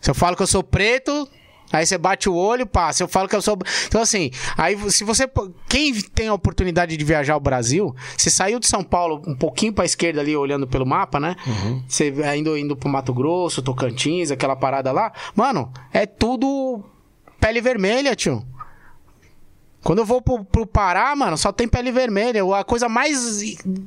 Se 0.00 0.10
eu 0.10 0.14
falo 0.14 0.36
que 0.36 0.42
eu 0.42 0.46
sou 0.46 0.62
preto, 0.62 1.28
aí 1.72 1.84
você 1.84 1.98
bate 1.98 2.28
o 2.28 2.34
olho, 2.34 2.66
pá. 2.66 2.92
Se 2.92 3.02
eu 3.02 3.08
falo 3.08 3.28
que 3.28 3.34
eu 3.34 3.42
sou. 3.42 3.58
Então, 3.86 4.00
assim, 4.00 4.30
aí 4.56 4.78
se 4.90 5.02
você. 5.02 5.28
Quem 5.68 5.92
tem 6.00 6.28
a 6.28 6.34
oportunidade 6.34 6.96
de 6.96 7.04
viajar 7.04 7.34
ao 7.34 7.40
Brasil, 7.40 7.94
você 8.16 8.30
saiu 8.30 8.60
de 8.60 8.68
São 8.68 8.84
Paulo 8.84 9.20
um 9.26 9.34
pouquinho 9.34 9.72
pra 9.72 9.84
esquerda 9.84 10.20
ali, 10.20 10.36
olhando 10.36 10.66
pelo 10.66 10.86
mapa, 10.86 11.18
né? 11.18 11.34
Você 11.88 12.14
indo, 12.36 12.56
indo 12.56 12.76
pro 12.76 12.88
Mato 12.88 13.12
Grosso, 13.12 13.62
Tocantins, 13.62 14.30
aquela 14.30 14.54
parada 14.54 14.92
lá. 14.92 15.12
Mano, 15.34 15.72
é 15.92 16.06
tudo 16.06 16.84
pele 17.40 17.60
vermelha, 17.60 18.14
tio. 18.14 18.44
Quando 19.86 20.00
eu 20.00 20.04
vou 20.04 20.20
pro, 20.20 20.44
pro 20.44 20.66
Pará, 20.66 21.14
mano, 21.14 21.38
só 21.38 21.52
tem 21.52 21.68
pele 21.68 21.92
vermelha. 21.92 22.42
A 22.58 22.64
coisa 22.64 22.88
mais 22.88 23.38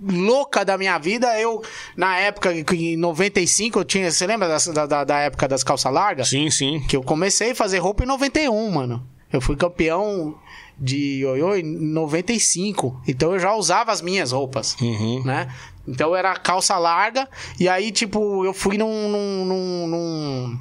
louca 0.10 0.64
da 0.64 0.78
minha 0.78 0.98
vida, 0.98 1.38
eu, 1.38 1.62
na 1.98 2.18
época, 2.18 2.54
em 2.54 2.96
95, 2.96 3.80
eu 3.80 3.84
tinha. 3.84 4.10
Você 4.10 4.26
lembra 4.26 4.48
da, 4.48 4.86
da, 4.86 5.04
da 5.04 5.20
época 5.20 5.46
das 5.46 5.62
calças 5.62 5.92
largas? 5.92 6.30
Sim, 6.30 6.50
sim. 6.50 6.80
Que 6.88 6.96
eu 6.96 7.04
comecei 7.04 7.52
a 7.52 7.56
fazer 7.56 7.80
roupa 7.80 8.06
em 8.06 8.08
91, 8.08 8.72
mano. 8.72 9.06
Eu 9.30 9.42
fui 9.42 9.58
campeão 9.58 10.36
de 10.78 11.20
ioiô 11.20 11.54
em 11.58 11.64
95. 11.64 13.02
Então 13.06 13.34
eu 13.34 13.40
já 13.40 13.54
usava 13.54 13.92
as 13.92 14.02
minhas 14.02 14.32
roupas, 14.32 14.78
né? 15.26 15.54
Então 15.86 16.16
era 16.16 16.34
calça 16.38 16.78
larga. 16.78 17.28
E 17.60 17.68
aí, 17.68 17.92
tipo, 17.92 18.46
eu 18.46 18.54
fui 18.54 18.78
num. 18.78 19.10
num, 19.10 19.46
num, 19.46 19.88
num- 19.88 20.60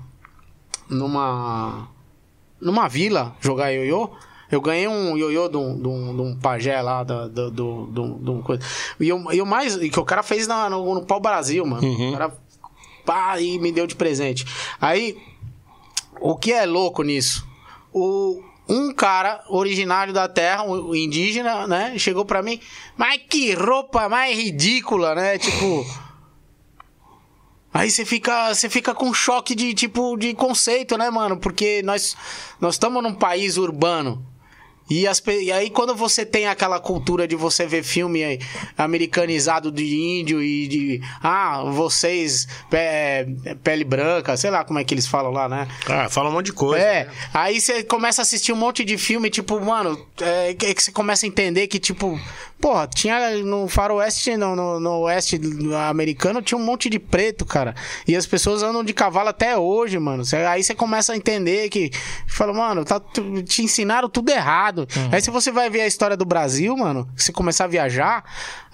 numa. 0.90 1.88
Numa 2.60 2.88
vila 2.88 3.36
jogar 3.40 3.70
ioiô. 3.70 4.10
Eu 4.50 4.60
ganhei 4.60 4.88
um 4.88 5.16
ioiô 5.16 5.48
de 5.48 5.56
um, 5.56 5.78
de 5.80 5.88
um, 5.88 6.16
de 6.16 6.22
um 6.22 6.36
pajé 6.36 6.80
lá, 6.80 7.02
do, 7.04 7.28
do, 7.50 7.86
do, 7.86 8.32
um 8.32 8.42
coisa. 8.42 8.62
E 8.98 9.12
o, 9.12 9.32
e 9.32 9.42
o 9.42 9.46
mais. 9.46 9.76
Que 9.76 10.00
o 10.00 10.04
cara 10.04 10.22
fez 10.22 10.46
na- 10.46 10.70
no, 10.70 10.94
no 10.94 11.04
Pau 11.04 11.20
Brasil, 11.20 11.66
mano. 11.66 11.82
O 12.10 12.12
cara. 12.12 12.32
Pá, 13.04 13.40
e 13.40 13.58
me 13.58 13.70
deu 13.72 13.86
de 13.86 13.94
presente. 13.94 14.44
Aí, 14.80 15.16
o 16.20 16.34
que 16.36 16.52
é 16.52 16.64
louco 16.66 17.02
nisso? 17.02 17.46
O, 17.92 18.42
um 18.68 18.92
cara 18.92 19.42
originário 19.48 20.12
da 20.12 20.28
terra, 20.28 20.62
um 20.64 20.94
indígena, 20.94 21.66
né? 21.66 21.98
Chegou 21.98 22.24
pra 22.24 22.42
mim, 22.42 22.60
mas 22.96 23.20
que 23.28 23.52
roupa 23.54 24.08
mais 24.08 24.36
ridícula, 24.36 25.14
né? 25.14 25.38
Tipo. 25.38 25.86
Aí 27.72 27.90
você 27.90 28.04
fica, 28.04 28.54
você 28.54 28.68
fica 28.68 28.94
com 28.94 29.12
choque 29.12 29.54
de 29.54 29.72
tipo 29.74 30.16
de 30.16 30.34
conceito, 30.34 30.96
né, 30.96 31.10
mano? 31.10 31.36
Porque 31.38 31.82
nós 31.82 32.16
nós 32.60 32.74
estamos 32.74 33.02
num 33.02 33.14
país 33.14 33.56
urbano. 33.56 34.24
E, 34.90 35.06
as 35.06 35.22
e 35.26 35.52
aí, 35.52 35.70
quando 35.70 35.94
você 35.94 36.24
tem 36.24 36.46
aquela 36.46 36.80
cultura 36.80 37.26
de 37.28 37.36
você 37.36 37.66
ver 37.66 37.82
filme 37.82 38.24
aí, 38.24 38.38
americanizado 38.76 39.70
de 39.70 39.84
índio 39.96 40.42
e 40.42 40.66
de. 40.66 41.00
Ah, 41.22 41.62
vocês, 41.64 42.46
pé- 42.70 43.26
pele 43.62 43.84
branca, 43.84 44.36
sei 44.36 44.50
lá 44.50 44.64
como 44.64 44.78
é 44.78 44.84
que 44.84 44.94
eles 44.94 45.06
falam 45.06 45.30
lá, 45.32 45.48
né? 45.48 45.68
Ah, 45.86 46.08
fala 46.08 46.30
um 46.30 46.32
monte 46.32 46.46
de 46.46 46.52
coisa. 46.52 46.82
É, 46.82 47.04
né? 47.04 47.10
aí 47.34 47.60
você 47.60 47.82
começa 47.82 48.20
a 48.20 48.24
assistir 48.24 48.52
um 48.52 48.56
monte 48.56 48.84
de 48.84 48.96
filme, 48.96 49.28
tipo, 49.30 49.60
mano, 49.60 49.98
é 50.20 50.54
que 50.54 50.74
que 50.74 50.82
você 50.82 50.92
começa 50.92 51.26
a 51.26 51.28
entender 51.28 51.66
que, 51.66 51.78
tipo, 51.78 52.18
porra, 52.60 52.86
tinha 52.86 53.36
no 53.44 53.68
faroeste, 53.68 54.36
no, 54.36 54.54
no, 54.56 54.80
no 54.80 54.90
oeste 55.00 55.40
americano, 55.88 56.42
tinha 56.42 56.58
um 56.58 56.64
monte 56.64 56.90
de 56.90 56.98
preto, 56.98 57.44
cara. 57.46 57.74
E 58.06 58.16
as 58.16 58.26
pessoas 58.26 58.62
andam 58.62 58.82
de 58.82 58.92
cavalo 58.92 59.28
até 59.28 59.56
hoje, 59.56 59.98
mano. 59.98 60.24
Cê- 60.24 60.36
aí 60.46 60.62
você 60.62 60.74
começa 60.74 61.12
a 61.12 61.16
entender 61.16 61.68
que, 61.68 61.90
fala, 62.26 62.52
mano, 62.52 62.84
tá, 62.84 63.00
te 63.46 63.62
ensinaram 63.62 64.08
tudo 64.08 64.30
errado. 64.30 64.86
Aí 65.12 65.20
se 65.22 65.30
você 65.30 65.50
vai 65.52 65.70
ver 65.70 65.82
a 65.82 65.86
história 65.86 66.16
do 66.16 66.24
Brasil, 66.24 66.76
mano, 66.76 67.08
você 67.16 67.32
começar 67.32 67.64
a 67.64 67.68
viajar, 67.68 68.24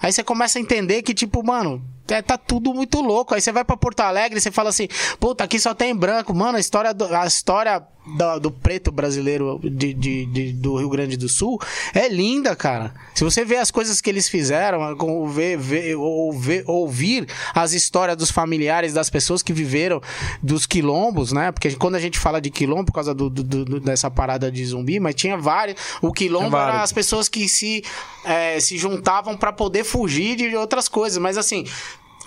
aí 0.05 0.11
você 0.13 0.23
começa 0.23 0.59
a 0.59 0.61
entender 0.61 1.01
que, 1.01 1.13
tipo, 1.13 1.43
mano, 1.43 1.81
é, 2.07 2.21
tá 2.21 2.37
tudo 2.37 2.73
muito 2.73 3.01
louco. 3.01 3.33
Aí 3.33 3.41
você 3.41 3.51
vai 3.51 3.63
pra 3.65 3.75
Porto 3.75 4.01
Alegre 4.01 4.37
e 4.37 4.41
você 4.41 4.51
fala 4.51 4.69
assim, 4.69 4.87
puta, 5.19 5.43
aqui 5.43 5.59
só 5.59 5.73
tem 5.73 5.95
branco. 5.95 6.33
Mano, 6.35 6.57
a 6.57 6.59
história, 6.59 6.93
do- 6.93 7.13
a 7.15 7.25
história 7.25 7.81
da- 8.15 8.37
do 8.37 8.51
preto 8.51 8.91
brasileiro 8.91 9.59
de, 9.63 9.91
de- 9.91 10.25
de- 10.27 10.53
do 10.53 10.75
Rio 10.77 10.89
Grande 10.89 11.17
do 11.17 11.27
Sul 11.27 11.59
é 11.95 12.07
linda, 12.07 12.55
cara. 12.55 12.93
Se 13.15 13.23
você 13.23 13.43
vê 13.43 13.55
as 13.57 13.71
coisas 13.71 13.99
que 13.99 14.07
eles 14.07 14.29
fizeram, 14.29 14.95
ver, 15.27 15.57
ver, 15.57 15.95
ou 15.95 16.31
ver- 16.31 16.63
ouvir 16.67 17.27
as 17.55 17.73
histórias 17.73 18.15
dos 18.15 18.29
familiares 18.29 18.93
das 18.93 19.09
pessoas 19.09 19.41
que 19.41 19.51
viveram 19.51 19.99
dos 20.43 20.67
quilombos, 20.67 21.31
né? 21.31 21.51
Porque 21.51 21.71
quando 21.71 21.95
a 21.95 21.99
gente 21.99 22.19
fala 22.19 22.39
de 22.39 22.51
quilombo, 22.51 22.85
por 22.85 22.93
causa 22.93 23.15
do, 23.15 23.27
do- 23.31 23.43
do- 23.43 23.79
dessa 23.79 24.11
parada 24.11 24.51
de 24.51 24.63
zumbi, 24.63 24.99
mas 24.99 25.15
tinha 25.15 25.35
vários. 25.35 25.75
O 26.03 26.13
quilombo 26.13 26.49
Tinha 26.51 26.61
era 26.61 26.83
as 26.83 26.93
pessoas 26.93 27.27
que 27.27 27.49
se, 27.49 27.83
é, 28.23 28.59
se 28.59 28.77
juntavam 28.77 29.35
para 29.35 29.51
poder 29.51 29.83
fugir 29.95 30.35
de 30.35 30.53
outras 30.55 30.89
coisas. 30.89 31.17
Mas 31.17 31.37
assim, 31.37 31.65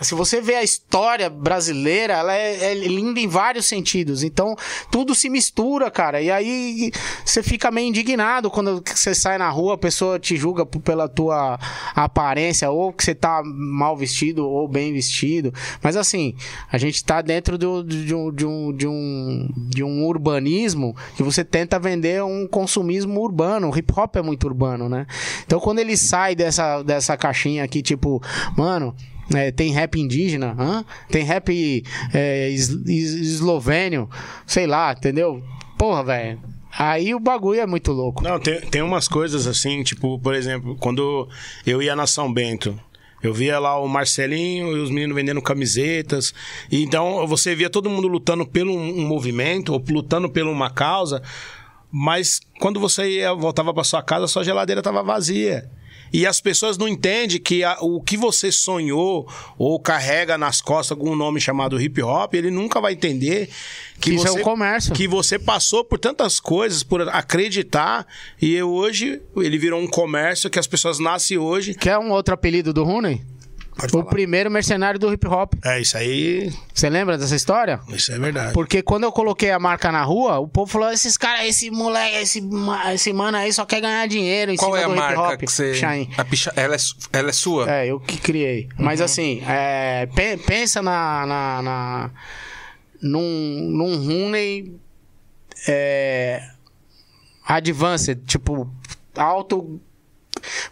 se 0.00 0.14
você 0.14 0.40
vê 0.40 0.54
a 0.54 0.62
história 0.62 1.28
brasileira, 1.28 2.14
ela 2.14 2.34
é, 2.34 2.72
é 2.72 2.74
linda 2.74 3.18
em 3.18 3.26
vários 3.26 3.66
sentidos. 3.66 4.22
Então, 4.22 4.54
tudo 4.90 5.14
se 5.14 5.28
mistura, 5.28 5.90
cara. 5.90 6.20
E 6.20 6.30
aí 6.30 6.92
você 7.24 7.42
fica 7.42 7.70
meio 7.70 7.88
indignado 7.88 8.50
quando 8.50 8.82
você 8.84 9.14
sai 9.14 9.38
na 9.38 9.48
rua, 9.48 9.74
a 9.74 9.78
pessoa 9.78 10.18
te 10.18 10.36
julga 10.36 10.64
pela 10.64 11.08
tua 11.08 11.58
aparência, 11.94 12.70
ou 12.70 12.92
que 12.92 13.04
você 13.04 13.14
tá 13.14 13.42
mal 13.44 13.96
vestido 13.96 14.48
ou 14.48 14.68
bem 14.68 14.92
vestido. 14.92 15.52
Mas 15.82 15.96
assim, 15.96 16.34
a 16.70 16.78
gente 16.78 17.04
tá 17.04 17.20
dentro 17.20 17.58
de, 17.58 17.66
um, 17.66 17.84
de, 17.84 18.14
um, 18.14 18.72
de, 18.72 18.86
um, 18.86 19.48
de 19.56 19.84
um 19.84 20.04
urbanismo 20.04 20.94
que 21.16 21.22
você 21.22 21.44
tenta 21.44 21.78
vender 21.78 22.22
um 22.22 22.46
consumismo 22.46 23.20
urbano. 23.20 23.68
O 23.68 23.76
hip 23.76 23.92
hop 23.96 24.16
é 24.16 24.22
muito 24.22 24.46
urbano, 24.46 24.88
né? 24.88 25.06
Então, 25.44 25.58
quando 25.58 25.80
ele 25.80 25.96
sai 25.96 26.34
dessa, 26.34 26.82
dessa 26.82 27.16
caixinha 27.16 27.64
aqui, 27.64 27.82
tipo, 27.82 28.22
mano. 28.56 28.94
É, 29.34 29.50
tem 29.50 29.72
rap 29.72 30.00
indígena, 30.00 30.54
hã? 30.58 30.84
tem 31.10 31.22
rap 31.22 31.84
é, 32.14 32.48
es- 32.50 32.68
es- 32.86 33.14
eslovênio, 33.14 34.08
sei 34.46 34.66
lá, 34.66 34.92
entendeu? 34.92 35.42
Porra, 35.76 36.02
velho. 36.02 36.40
Aí 36.78 37.14
o 37.14 37.20
bagulho 37.20 37.60
é 37.60 37.66
muito 37.66 37.92
louco. 37.92 38.22
Não, 38.22 38.38
tem, 38.38 38.60
tem 38.60 38.82
umas 38.82 39.08
coisas 39.08 39.46
assim, 39.46 39.82
tipo, 39.82 40.18
por 40.18 40.34
exemplo, 40.34 40.76
quando 40.76 41.28
eu 41.66 41.82
ia 41.82 41.94
na 41.96 42.06
São 42.06 42.32
Bento, 42.32 42.78
eu 43.22 43.34
via 43.34 43.58
lá 43.58 43.78
o 43.80 43.88
Marcelinho 43.88 44.76
e 44.76 44.80
os 44.80 44.90
meninos 44.90 45.14
vendendo 45.16 45.42
camisetas. 45.42 46.32
Então 46.70 47.26
você 47.26 47.54
via 47.54 47.68
todo 47.68 47.90
mundo 47.90 48.06
lutando 48.08 48.46
pelo 48.46 48.72
um, 48.72 49.00
um 49.00 49.06
movimento 49.06 49.72
ou 49.72 49.84
lutando 49.90 50.28
por 50.30 50.42
uma 50.44 50.70
causa, 50.70 51.20
mas 51.90 52.40
quando 52.60 52.78
você 52.78 53.08
ia, 53.10 53.34
voltava 53.34 53.72
para 53.74 53.82
sua 53.84 54.02
casa, 54.02 54.26
sua 54.26 54.44
geladeira 54.44 54.80
estava 54.80 55.02
vazia. 55.02 55.68
E 56.12 56.26
as 56.26 56.40
pessoas 56.40 56.78
não 56.78 56.88
entendem 56.88 57.38
que 57.40 57.62
a- 57.64 57.78
o 57.80 58.00
que 58.00 58.16
você 58.16 58.50
sonhou 58.50 59.28
ou 59.58 59.78
carrega 59.78 60.38
nas 60.38 60.60
costas 60.60 60.96
com 60.96 61.10
um 61.10 61.16
nome 61.16 61.40
chamado 61.40 61.80
hip 61.80 62.02
hop, 62.02 62.34
ele 62.34 62.50
nunca 62.50 62.80
vai 62.80 62.92
entender 62.94 63.48
que 64.00 64.14
Isso 64.14 64.26
é 64.26 64.30
você 64.30 64.40
um 64.40 64.42
comércio. 64.42 64.94
que 64.94 65.06
você 65.08 65.38
passou 65.38 65.84
por 65.84 65.98
tantas 65.98 66.38
coisas, 66.40 66.82
por 66.82 67.02
acreditar, 67.08 68.06
e 68.40 68.62
hoje 68.62 69.20
ele 69.36 69.58
virou 69.58 69.80
um 69.80 69.86
comércio 69.88 70.48
que 70.50 70.58
as 70.58 70.66
pessoas 70.66 70.98
nascem 70.98 71.36
hoje. 71.38 71.74
Quer 71.74 71.98
um 71.98 72.10
outro 72.10 72.34
apelido 72.34 72.72
do 72.72 72.84
Rooney? 72.84 73.20
Pode 73.78 73.92
O 73.94 74.00
falar. 74.00 74.10
primeiro 74.10 74.50
mercenário 74.50 74.98
do 74.98 75.12
hip 75.12 75.24
hop. 75.28 75.54
É, 75.64 75.80
isso 75.80 75.96
aí. 75.96 76.52
Você 76.74 76.90
lembra 76.90 77.16
dessa 77.16 77.36
história? 77.36 77.78
Isso 77.88 78.10
é 78.12 78.18
verdade. 78.18 78.52
Porque 78.52 78.82
quando 78.82 79.04
eu 79.04 79.12
coloquei 79.12 79.52
a 79.52 79.58
marca 79.60 79.92
na 79.92 80.02
rua, 80.02 80.38
o 80.40 80.48
povo 80.48 80.70
falou: 80.70 80.90
esses 80.90 81.16
caras, 81.16 81.46
esse 81.46 81.70
moleque, 81.70 82.16
esse, 82.16 82.42
esse 82.92 83.12
mano 83.12 83.36
aí 83.38 83.52
só 83.52 83.64
quer 83.64 83.80
ganhar 83.80 84.06
dinheiro 84.08 84.50
em 84.50 84.56
Qual 84.56 84.76
é 84.76 84.82
a 84.82 84.88
marca 84.88 85.36
que 85.36 85.46
você. 85.46 85.74
Shine. 85.74 86.10
A 86.18 86.24
picha... 86.24 86.52
ela, 86.56 86.74
é, 86.74 86.78
ela 87.12 87.28
é 87.28 87.32
sua? 87.32 87.70
É, 87.70 87.86
eu 87.86 88.00
que 88.00 88.18
criei. 88.18 88.68
Mas 88.76 89.00
assim, 89.00 89.42
é, 89.46 90.06
pe- 90.06 90.36
pensa 90.38 90.82
na. 90.82 91.24
na, 91.24 91.62
na 91.62 92.10
num, 93.00 93.60
num 93.70 93.96
Rooney 94.04 94.74
é, 95.68 96.42
Advanced, 97.46 98.18
tipo, 98.26 98.68
alto. 99.16 99.80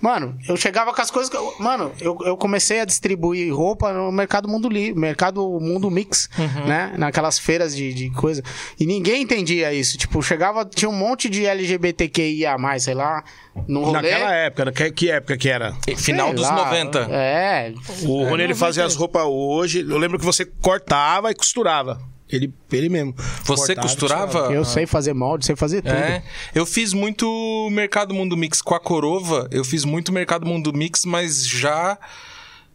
Mano, 0.00 0.36
eu 0.48 0.56
chegava 0.56 0.92
com 0.92 1.00
as 1.00 1.10
coisas 1.10 1.30
que. 1.30 1.36
eu- 1.36 1.54
mano, 1.58 1.92
eu, 2.00 2.16
eu 2.24 2.36
comecei 2.36 2.80
a 2.80 2.84
distribuir 2.84 3.54
roupa 3.54 3.92
no 3.92 4.10
Mercado 4.12 4.48
Mundo 4.48 4.68
Livre, 4.68 4.98
Mercado 4.98 5.40
Mundo 5.60 5.90
Mix, 5.90 6.28
né? 6.66 6.92
Naquelas 6.96 7.38
feiras 7.38 7.74
de, 7.74 7.92
de 7.92 8.10
coisa. 8.10 8.42
E 8.78 8.86
ninguém 8.86 9.22
entendia 9.22 9.72
isso. 9.72 9.96
Tipo, 9.98 10.22
chegava, 10.22 10.64
tinha 10.64 10.88
um 10.88 10.92
monte 10.94 11.28
de 11.28 11.44
LGBTQIA, 11.46 12.56
sei 12.78 12.94
lá, 12.94 13.22
no 13.68 13.84
rolê. 13.84 14.10
Naquela 14.10 14.32
época, 14.34 14.72
que, 14.72 14.90
que 14.92 15.10
época 15.10 15.36
que 15.36 15.48
era? 15.48 15.72
Final 15.96 16.28
Sei 16.28 16.36
dos 16.36 16.44
lá, 16.44 16.56
90. 16.66 16.98
É. 17.10 17.72
O 18.02 18.24
Rony 18.24 18.42
ele 18.44 18.54
fazia 18.54 18.84
as 18.84 18.94
roupas 18.94 19.24
hoje. 19.26 19.80
Eu 19.80 19.98
lembro 19.98 20.18
que 20.18 20.24
você 20.24 20.44
cortava 20.44 21.30
e 21.30 21.34
costurava. 21.34 22.00
Ele, 22.28 22.52
ele 22.72 22.88
mesmo. 22.88 23.14
Você 23.44 23.74
Cortava 23.74 23.80
costurava? 23.82 24.38
Eu 24.52 24.64
sei 24.64 24.84
fazer 24.84 25.12
molde, 25.14 25.46
sei 25.46 25.54
fazer 25.54 25.82
tudo. 25.82 25.94
É, 25.94 26.22
eu 26.54 26.66
fiz 26.66 26.92
muito 26.92 27.68
Mercado 27.70 28.12
Mundo 28.12 28.36
Mix 28.36 28.60
com 28.60 28.74
a 28.74 28.80
Corova, 28.80 29.48
eu 29.52 29.64
fiz 29.64 29.84
muito 29.84 30.12
Mercado 30.12 30.44
Mundo 30.44 30.72
Mix, 30.72 31.04
mas 31.04 31.46
já 31.46 31.96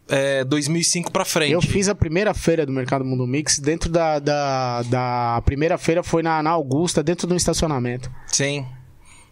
é, 0.08 0.42
2005 0.44 1.12
pra 1.12 1.24
frente. 1.24 1.52
Eu 1.52 1.60
fiz 1.60 1.88
a 1.88 1.94
primeira 1.94 2.32
feira 2.32 2.64
do 2.64 2.72
Mercado 2.72 3.04
Mundo 3.04 3.26
Mix 3.26 3.58
dentro 3.58 3.90
da, 3.90 4.18
da, 4.18 4.82
da 4.84 5.42
primeira 5.44 5.76
feira 5.76 6.02
foi 6.02 6.22
na, 6.22 6.42
na 6.42 6.50
Augusta, 6.50 7.02
dentro 7.02 7.26
do 7.26 7.36
estacionamento. 7.36 8.10
Sim. 8.28 8.66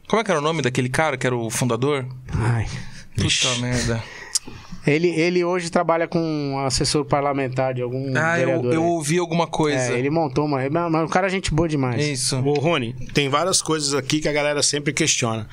Como 0.06 0.20
é 0.20 0.24
que 0.24 0.30
era 0.30 0.40
o 0.40 0.42
nome 0.42 0.60
daquele 0.60 0.88
cara 0.88 1.16
que 1.16 1.26
era 1.26 1.36
o 1.36 1.48
fundador? 1.48 2.06
Ai. 2.34 2.66
Puta 3.16 3.54
merda. 3.60 4.02
Ele, 4.90 5.08
ele 5.08 5.44
hoje 5.44 5.70
trabalha 5.70 6.08
com 6.08 6.18
um 6.18 6.58
assessor 6.58 7.04
parlamentar 7.04 7.74
de 7.74 7.82
algum 7.82 8.12
Ah, 8.16 8.38
eu, 8.40 8.72
eu 8.72 8.84
ouvi 8.84 9.18
alguma 9.18 9.46
coisa. 9.46 9.92
É, 9.92 9.98
ele 9.98 10.10
montou 10.10 10.44
uma. 10.44 10.58
Mas 10.68 11.04
o 11.04 11.08
cara 11.08 11.26
é 11.28 11.30
gente 11.30 11.52
boa 11.54 11.68
demais. 11.68 12.04
Isso. 12.04 12.36
Ô, 12.38 12.54
Rony, 12.54 12.94
tem 13.14 13.28
várias 13.28 13.62
coisas 13.62 13.94
aqui 13.94 14.20
que 14.20 14.28
a 14.28 14.32
galera 14.32 14.62
sempre 14.62 14.92
questiona. 14.92 15.46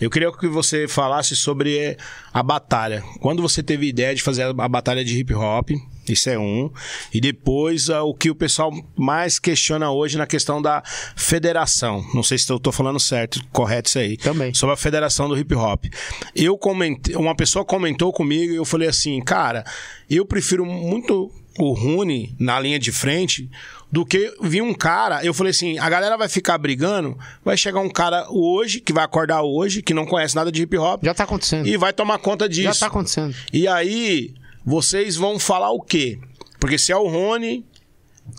Eu 0.00 0.10
queria 0.10 0.30
que 0.32 0.46
você 0.46 0.86
falasse 0.86 1.34
sobre 1.34 1.76
eh, 1.76 1.96
a 2.32 2.42
batalha. 2.42 3.02
Quando 3.20 3.42
você 3.42 3.62
teve 3.62 3.88
ideia 3.88 4.14
de 4.14 4.22
fazer 4.22 4.44
a 4.44 4.68
batalha 4.68 5.04
de 5.04 5.18
hip 5.18 5.34
hop, 5.34 5.70
isso 6.12 6.30
é 6.30 6.38
um. 6.38 6.70
E 7.12 7.20
depois 7.20 7.90
ah, 7.90 8.02
o 8.02 8.14
que 8.14 8.30
o 8.30 8.34
pessoal 8.34 8.72
mais 8.96 9.38
questiona 9.38 9.90
hoje 9.90 10.16
na 10.16 10.26
questão 10.26 10.62
da 10.62 10.82
federação. 11.16 12.04
Não 12.14 12.22
sei 12.22 12.38
se 12.38 12.50
eu 12.50 12.58
tô 12.58 12.70
falando 12.70 13.00
certo, 13.00 13.44
correto 13.52 13.88
isso 13.88 13.98
aí. 13.98 14.16
Também. 14.16 14.54
Sobre 14.54 14.74
a 14.74 14.76
federação 14.76 15.28
do 15.28 15.36
hip 15.36 15.54
hop. 15.54 15.86
Eu 16.34 16.56
comentei, 16.56 17.16
uma 17.16 17.34
pessoa 17.34 17.64
comentou 17.64 18.12
comigo 18.12 18.52
e 18.52 18.56
eu 18.56 18.64
falei 18.64 18.88
assim, 18.88 19.20
cara, 19.20 19.64
eu 20.08 20.24
prefiro 20.24 20.64
muito 20.64 21.30
o 21.58 21.72
Rune 21.72 22.36
na 22.38 22.58
linha 22.60 22.78
de 22.78 22.92
frente 22.92 23.50
do 23.90 24.04
que 24.04 24.34
vir 24.42 24.62
um 24.62 24.74
cara. 24.74 25.24
Eu 25.24 25.32
falei 25.32 25.50
assim: 25.50 25.78
a 25.78 25.88
galera 25.88 26.16
vai 26.16 26.28
ficar 26.28 26.58
brigando, 26.58 27.16
vai 27.44 27.56
chegar 27.56 27.80
um 27.80 27.88
cara 27.90 28.26
hoje, 28.30 28.80
que 28.80 28.92
vai 28.92 29.04
acordar 29.04 29.42
hoje, 29.42 29.82
que 29.82 29.94
não 29.94 30.04
conhece 30.06 30.36
nada 30.36 30.52
de 30.52 30.62
hip 30.62 30.76
hop, 30.76 31.02
Já 31.04 31.14
tá 31.14 31.24
acontecendo. 31.24 31.66
e 31.66 31.76
vai 31.76 31.92
tomar 31.92 32.18
conta 32.18 32.48
disso. 32.48 32.62
Já 32.72 32.74
tá 32.74 32.86
acontecendo. 32.86 33.34
E 33.52 33.66
aí, 33.66 34.34
vocês 34.64 35.16
vão 35.16 35.38
falar 35.38 35.70
o 35.70 35.80
quê? 35.80 36.18
Porque 36.60 36.76
se 36.76 36.90
é 36.92 36.96
o 36.96 37.06
Rony, 37.08 37.64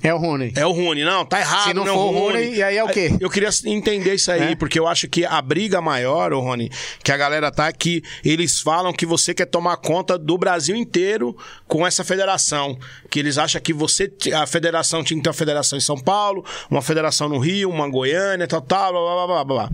É 0.01 0.13
o 0.13 0.17
Rony. 0.17 0.53
é 0.55 0.65
o 0.65 0.71
Rony. 0.71 1.03
Não, 1.03 1.25
tá 1.25 1.39
errado. 1.39 1.67
Se 1.67 1.73
não 1.73 1.83
é 1.83 1.87
for 1.87 1.95
o 2.05 2.11
Rony, 2.11 2.55
e 2.55 2.63
aí 2.63 2.77
é 2.77 2.83
o 2.83 2.87
quê? 2.87 3.11
Eu 3.19 3.29
queria 3.29 3.49
entender 3.65 4.13
isso 4.15 4.31
aí, 4.31 4.53
É. 4.53 4.55
porque 4.55 4.79
eu 4.79 4.87
acho 4.87 5.07
que 5.09 5.25
a 5.25 5.41
briga 5.41 5.81
maior, 5.81 6.31
ô 6.31 6.39
Rony, 6.39 6.69
que 7.03 7.11
a 7.11 7.17
galera 7.17 7.51
tá 7.51 7.71
que 7.73 8.01
eles 8.23 8.59
falam 8.61 8.93
que 8.93 9.05
você 9.05 9.33
quer 9.33 9.45
tomar 9.47 9.75
conta 9.77 10.17
do 10.17 10.37
Brasil 10.37 10.75
inteiro 10.75 11.35
com 11.67 11.85
essa 11.85 12.03
federação. 12.03 12.77
Que 13.09 13.19
eles 13.19 13.37
acham 13.37 13.59
que 13.61 13.73
você, 13.73 14.11
a 14.33 14.47
federação 14.47 15.03
tinha 15.03 15.17
que 15.17 15.23
ter 15.23 15.29
uma 15.29 15.33
federação 15.33 15.77
em 15.77 15.81
São 15.81 15.97
Paulo, 15.97 16.45
uma 16.71 16.81
federação 16.81 17.27
no 17.27 17.37
Rio, 17.37 17.69
uma 17.69 17.89
Goiânia, 17.89 18.47
tal, 18.47 18.61
tal, 18.61 18.91
blá, 18.93 19.01
blá, 19.01 19.27
blá, 19.27 19.43
blá, 19.43 19.45
blá. 19.45 19.69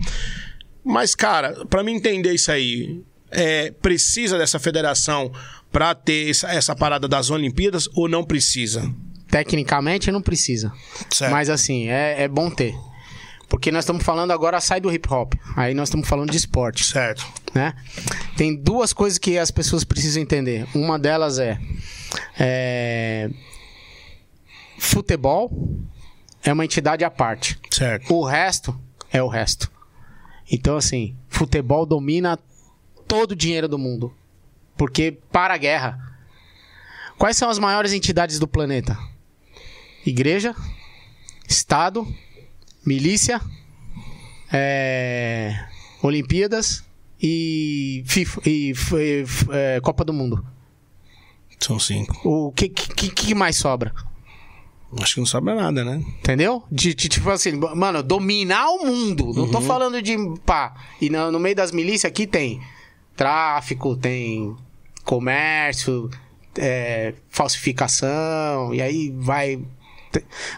Mas, 0.84 1.14
cara, 1.14 1.64
pra 1.70 1.82
mim 1.82 1.94
entender 1.94 2.32
isso 2.32 2.50
aí, 2.50 3.00
é, 3.30 3.70
precisa 3.82 4.38
dessa 4.38 4.58
federação 4.58 5.30
pra 5.72 5.94
ter 5.94 6.30
essa, 6.30 6.48
essa 6.52 6.74
parada 6.76 7.06
das 7.08 7.28
Olimpíadas 7.30 7.88
ou 7.94 8.08
não 8.08 8.24
precisa? 8.24 8.88
Tecnicamente 9.30 10.10
não 10.10 10.22
precisa. 10.22 10.72
Certo. 11.10 11.30
Mas 11.30 11.50
assim, 11.50 11.88
é, 11.88 12.22
é 12.22 12.28
bom 12.28 12.50
ter. 12.50 12.74
Porque 13.48 13.70
nós 13.70 13.84
estamos 13.84 14.02
falando 14.02 14.32
agora, 14.32 14.60
sai 14.60 14.80
do 14.80 14.92
hip 14.92 15.12
hop. 15.12 15.34
Aí 15.54 15.72
nós 15.72 15.88
estamos 15.88 16.08
falando 16.08 16.30
de 16.30 16.36
esporte. 16.36 16.84
Certo. 16.84 17.26
né? 17.54 17.74
Tem 18.36 18.54
duas 18.54 18.92
coisas 18.92 19.18
que 19.18 19.38
as 19.38 19.50
pessoas 19.50 19.84
precisam 19.84 20.22
entender. 20.22 20.66
Uma 20.74 20.98
delas 20.98 21.38
é, 21.38 21.58
é, 22.38 23.30
futebol 24.78 25.50
é 26.42 26.52
uma 26.52 26.64
entidade 26.64 27.04
à 27.04 27.10
parte. 27.10 27.58
Certo. 27.70 28.12
O 28.12 28.24
resto 28.24 28.78
é 29.12 29.22
o 29.22 29.28
resto. 29.28 29.70
Então 30.50 30.76
assim, 30.76 31.16
futebol 31.28 31.86
domina 31.86 32.38
todo 33.06 33.32
o 33.32 33.36
dinheiro 33.36 33.68
do 33.68 33.78
mundo. 33.78 34.12
Porque 34.76 35.18
para 35.30 35.54
a 35.54 35.58
guerra. 35.58 35.98
Quais 37.16 37.36
são 37.36 37.48
as 37.48 37.58
maiores 37.58 37.92
entidades 37.92 38.38
do 38.38 38.46
planeta? 38.46 38.98
Igreja, 40.06 40.54
Estado, 41.48 42.06
milícia, 42.84 43.40
é, 44.52 45.66
Olimpíadas 46.02 46.84
e, 47.20 48.02
FIFA, 48.06 48.40
e 48.46 48.72
e 48.72 49.24
é, 49.50 49.80
Copa 49.80 50.04
do 50.04 50.12
Mundo. 50.12 50.44
São 51.58 51.78
cinco. 51.78 52.16
O 52.24 52.52
que, 52.52 52.68
que, 52.68 53.08
que 53.10 53.34
mais 53.34 53.56
sobra? 53.56 53.92
Acho 55.00 55.14
que 55.14 55.20
não 55.20 55.26
sobra 55.26 55.54
nada, 55.54 55.84
né? 55.84 55.96
Entendeu? 56.20 56.62
De, 56.70 56.94
de, 56.94 57.08
tipo 57.08 57.28
assim, 57.30 57.52
mano, 57.74 58.02
dominar 58.02 58.68
o 58.70 58.86
mundo. 58.86 59.32
Não 59.34 59.44
Uhum. 59.44 59.50
tô 59.50 59.60
falando 59.60 60.00
de 60.00 60.16
pá. 60.44 60.74
E 61.00 61.10
no, 61.10 61.32
no 61.32 61.40
meio 61.40 61.56
das 61.56 61.72
milícias 61.72 62.04
aqui 62.10 62.26
tem 62.26 62.60
tráfico, 63.16 63.96
tem 63.96 64.54
comércio, 65.04 66.08
é, 66.56 67.14
falsificação, 67.28 68.72
e 68.74 68.80
aí 68.80 69.10
vai. 69.18 69.60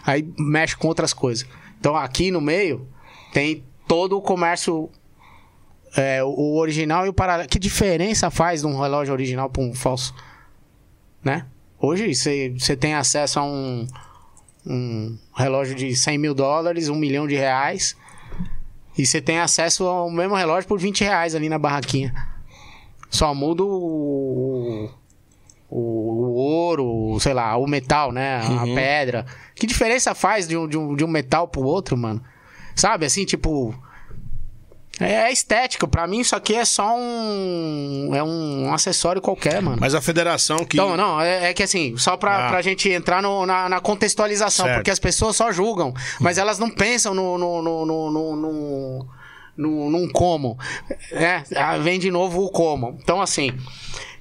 Aí 0.05 0.27
mexe 0.37 0.75
com 0.75 0.87
outras 0.87 1.13
coisas. 1.13 1.47
Então 1.79 1.95
aqui 1.95 2.31
no 2.31 2.41
meio 2.41 2.87
tem 3.33 3.63
todo 3.87 4.17
o 4.17 4.21
comércio. 4.21 4.89
é, 5.95 6.23
o 6.23 6.55
original 6.57 7.05
e 7.05 7.09
o 7.09 7.13
paralelo. 7.13 7.49
Que 7.49 7.59
diferença 7.59 8.29
faz 8.29 8.61
de 8.61 8.67
um 8.67 8.79
relógio 8.79 9.13
original 9.13 9.49
para 9.49 9.63
um 9.63 9.73
falso? 9.73 10.13
Né? 11.23 11.45
Hoje 11.79 12.13
você 12.13 12.75
tem 12.75 12.93
acesso 12.93 13.39
a 13.39 13.43
um, 13.43 13.87
um 14.65 15.17
relógio 15.35 15.75
de 15.75 15.95
100 15.95 16.17
mil 16.17 16.33
dólares, 16.33 16.89
um 16.89 16.95
milhão 16.95 17.27
de 17.27 17.35
reais. 17.35 17.95
E 18.97 19.05
você 19.05 19.21
tem 19.21 19.39
acesso 19.39 19.85
ao 19.85 20.11
mesmo 20.11 20.35
relógio 20.35 20.67
por 20.67 20.77
20 20.77 21.03
reais 21.03 21.33
ali 21.33 21.47
na 21.47 21.57
barraquinha. 21.57 22.13
Só 23.09 23.33
muda 23.33 23.63
o, 23.63 24.89
o, 25.69 25.77
o 25.79 26.33
ouro, 26.35 27.19
sei 27.19 27.33
lá, 27.33 27.55
o 27.57 27.67
metal, 27.67 28.11
né? 28.11 28.41
A 28.59 28.63
pedra. 28.75 29.25
Que 29.55 29.67
diferença 29.67 30.15
faz 30.15 30.47
de 30.47 30.57
um, 30.57 30.67
de, 30.67 30.77
um, 30.77 30.95
de 30.95 31.03
um 31.03 31.07
metal 31.07 31.47
pro 31.47 31.61
outro, 31.63 31.95
mano? 31.97 32.21
Sabe, 32.75 33.05
assim, 33.05 33.25
tipo... 33.25 33.73
É 35.01 35.31
estética. 35.31 35.87
Pra 35.87 36.05
mim, 36.07 36.19
isso 36.19 36.35
aqui 36.35 36.53
é 36.55 36.65
só 36.65 36.93
um... 36.93 38.11
É 38.13 38.21
um 38.21 38.73
acessório 38.73 39.21
qualquer, 39.21 39.61
mano. 39.61 39.77
Mas 39.79 39.95
a 39.95 40.01
federação 40.01 40.65
que. 40.65 40.75
Então, 40.75 40.97
não, 40.97 41.21
é, 41.21 41.51
é 41.51 41.53
que 41.53 41.63
assim, 41.63 41.95
só 41.95 42.17
pra, 42.17 42.47
Ah. 42.47 42.49
pra 42.49 42.61
gente 42.61 42.89
entrar 42.91 43.21
no- 43.21 43.45
na, 43.45 43.69
na 43.69 43.79
contextualização, 43.79 44.65
Certo. 44.65 44.77
porque 44.79 44.91
as 44.91 44.99
pessoas 44.99 45.37
só 45.37 45.53
julgam, 45.53 45.93
mas 46.19 46.37
elas 46.37 46.59
não 46.59 46.69
pensam 46.69 47.13
no, 47.13 47.37
no, 47.37 47.61
no, 47.61 47.85
no, 47.85 48.11
no, 48.11 48.35
no- 48.35 49.07
no- 49.55 49.89
num 49.89 50.09
como. 50.09 50.57
É, 51.13 51.43
ah, 51.55 51.77
vem 51.77 51.97
de 51.97 52.11
novo 52.11 52.43
o 52.43 52.49
como. 52.49 52.97
Então, 53.01 53.21
assim, 53.21 53.53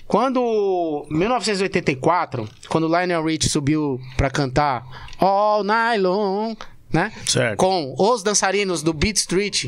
quando. 0.09 1.07
1984, 1.11 2.49
quando 2.69 2.85
o 2.85 2.89
Lionel 2.89 3.25
Rich 3.25 3.49
subiu 3.49 4.01
pra 4.17 4.29
cantar 4.31 4.85
All 5.19 5.63
Night 5.63 6.01
Long, 6.03 6.57
né? 6.93 7.13
Certo. 7.27 7.59
Com 7.59 7.95
os 7.97 8.23
dançarinos 8.23 8.83
do 8.83 8.93
Beat 8.93 9.17
Street, 9.19 9.67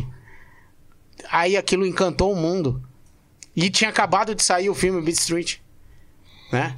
aí 1.30 1.56
aquilo 1.56 1.86
encantou 1.86 2.32
o 2.32 2.36
mundo. 2.36 2.82
E 3.54 3.68
tinha 3.70 3.90
acabado 3.90 4.34
de 4.34 4.42
sair 4.42 4.70
o 4.70 4.74
filme 4.74 5.00
Beat 5.02 5.18
Street 5.18 5.58
né? 6.52 6.76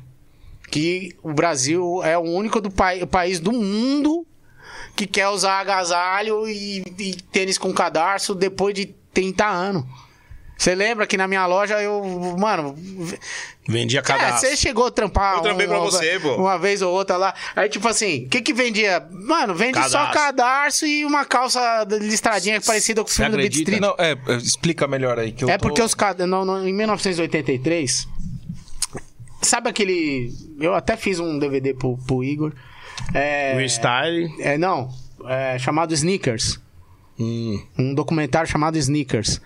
Que 0.70 1.16
o 1.22 1.32
Brasil 1.32 2.02
é 2.02 2.16
o 2.16 2.22
único 2.22 2.60
do 2.60 2.70
pai- 2.70 3.06
país 3.06 3.40
do 3.40 3.52
mundo 3.52 4.26
que 4.96 5.06
quer 5.06 5.28
usar 5.28 5.60
agasalho 5.60 6.46
e, 6.46 6.82
e 6.98 7.14
tênis 7.30 7.56
com 7.58 7.72
cadarço 7.72 8.34
depois 8.34 8.74
de 8.74 8.86
30 9.14 9.46
anos. 9.46 9.84
Você 10.56 10.74
lembra 10.74 11.06
que 11.06 11.16
na 11.16 11.26
minha 11.26 11.46
loja 11.46 11.80
eu, 11.82 12.02
mano, 12.38 12.74
Vendia 13.68 14.00
é, 14.00 14.02
cadastro. 14.02 14.48
você 14.48 14.56
chegou 14.56 14.86
a 14.86 14.90
trampar 14.90 15.36
Eu 15.36 15.42
trampei 15.42 15.68
pra 15.68 15.78
uma, 15.78 15.88
você, 15.90 16.18
pô. 16.18 16.34
uma 16.34 16.58
vez 16.58 16.82
ou 16.82 16.92
outra 16.92 17.16
lá. 17.16 17.32
Aí, 17.54 17.68
tipo 17.68 17.86
assim, 17.86 18.24
o 18.24 18.28
que 18.28 18.40
que 18.42 18.52
vendia? 18.52 19.06
Mano, 19.10 19.54
vende 19.54 19.78
só 19.78 19.82
Cadarço. 20.06 20.12
cadarço 20.12 20.86
e 20.86 21.04
uma 21.04 21.24
calça 21.24 21.86
listradinha 22.00 22.60
parecida 22.60 23.02
com 23.04 23.08
o 23.08 23.12
filme 23.12 23.30
do 23.30 23.36
Beat? 23.36 23.54
Street. 23.54 23.80
Não, 23.80 23.94
é, 23.98 24.16
explica 24.36 24.88
melhor 24.88 25.16
aí. 25.18 25.30
Que 25.30 25.44
eu 25.44 25.48
É 25.48 25.56
tô- 25.58 25.68
porque 25.68 25.80
os 25.80 25.94
caras. 25.94 26.20
Em 26.66 26.72
1983. 26.72 28.08
Sabe 29.40 29.68
aquele. 29.68 30.32
Eu 30.60 30.74
até 30.74 30.96
fiz 30.96 31.18
um 31.18 31.38
DVD 31.38 31.74
pro, 31.74 31.96
pro 32.06 32.22
Igor. 32.22 32.52
É, 33.14 33.52
Freestyle. 33.54 34.32
é, 34.40 34.56
não. 34.58 34.88
É, 35.26 35.58
chamado 35.58 35.92
Sneakers. 35.94 36.60
Hum. 37.18 37.62
Um 37.78 37.94
documentário 37.94 38.48
chamado 38.50 38.76
Sneakers. 38.78 39.40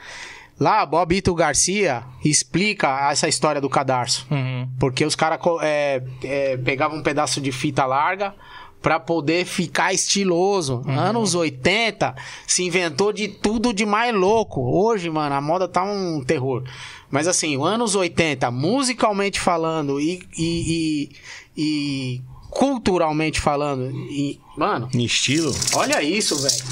Lá, 0.59 0.87
Bob 0.87 1.15
Ito 1.15 1.35
Garcia 1.35 2.03
explica 2.25 3.11
essa 3.11 3.29
história 3.29 3.61
do 3.61 3.69
cadarço. 3.69 4.27
Uhum. 4.31 4.69
Porque 4.79 5.05
os 5.05 5.15
caras 5.15 5.39
é, 5.63 6.03
é, 6.25 6.57
pegavam 6.57 6.99
um 6.99 7.03
pedaço 7.03 7.41
de 7.41 7.53
fita 7.53 7.85
larga 7.85 8.35
pra 8.81 8.99
poder 8.99 9.45
ficar 9.45 9.93
estiloso. 9.93 10.83
Anos 10.87 11.35
80 11.35 12.15
se 12.47 12.63
inventou 12.63 13.13
de 13.13 13.29
tudo 13.29 13.73
de 13.75 13.85
mais 13.85 14.15
louco. 14.15 14.63
Hoje, 14.63 15.11
mano, 15.11 15.35
a 15.35 15.41
moda 15.41 15.69
tá 15.69 15.83
um 15.83 16.23
terror. 16.25 16.63
Mas 17.11 17.29
assim, 17.29 17.63
anos 17.63 17.95
80, 17.95 18.51
musicalmente 18.51 19.39
falando 19.41 20.01
e, 20.01 20.23
e, 20.39 21.09
e- 21.09 21.11
e 21.57 22.23
culturalmente 22.51 23.41
falando, 23.41 23.91
e, 23.91 24.41
mano, 24.57 24.89
Em 24.95 25.05
estilo. 25.05 25.55
olha 25.75 26.03
isso, 26.03 26.37
velho. 26.41 26.65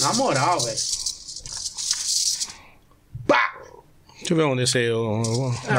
Na 0.00 0.12
moral, 0.14 0.60
velho. 0.60 1.01
Deixa 4.32 4.42
eu 4.42 4.48
ver 4.48 4.52
onde 4.52 4.62
esse 4.62 4.78
aí. 4.78 4.86
eu- 4.86 5.22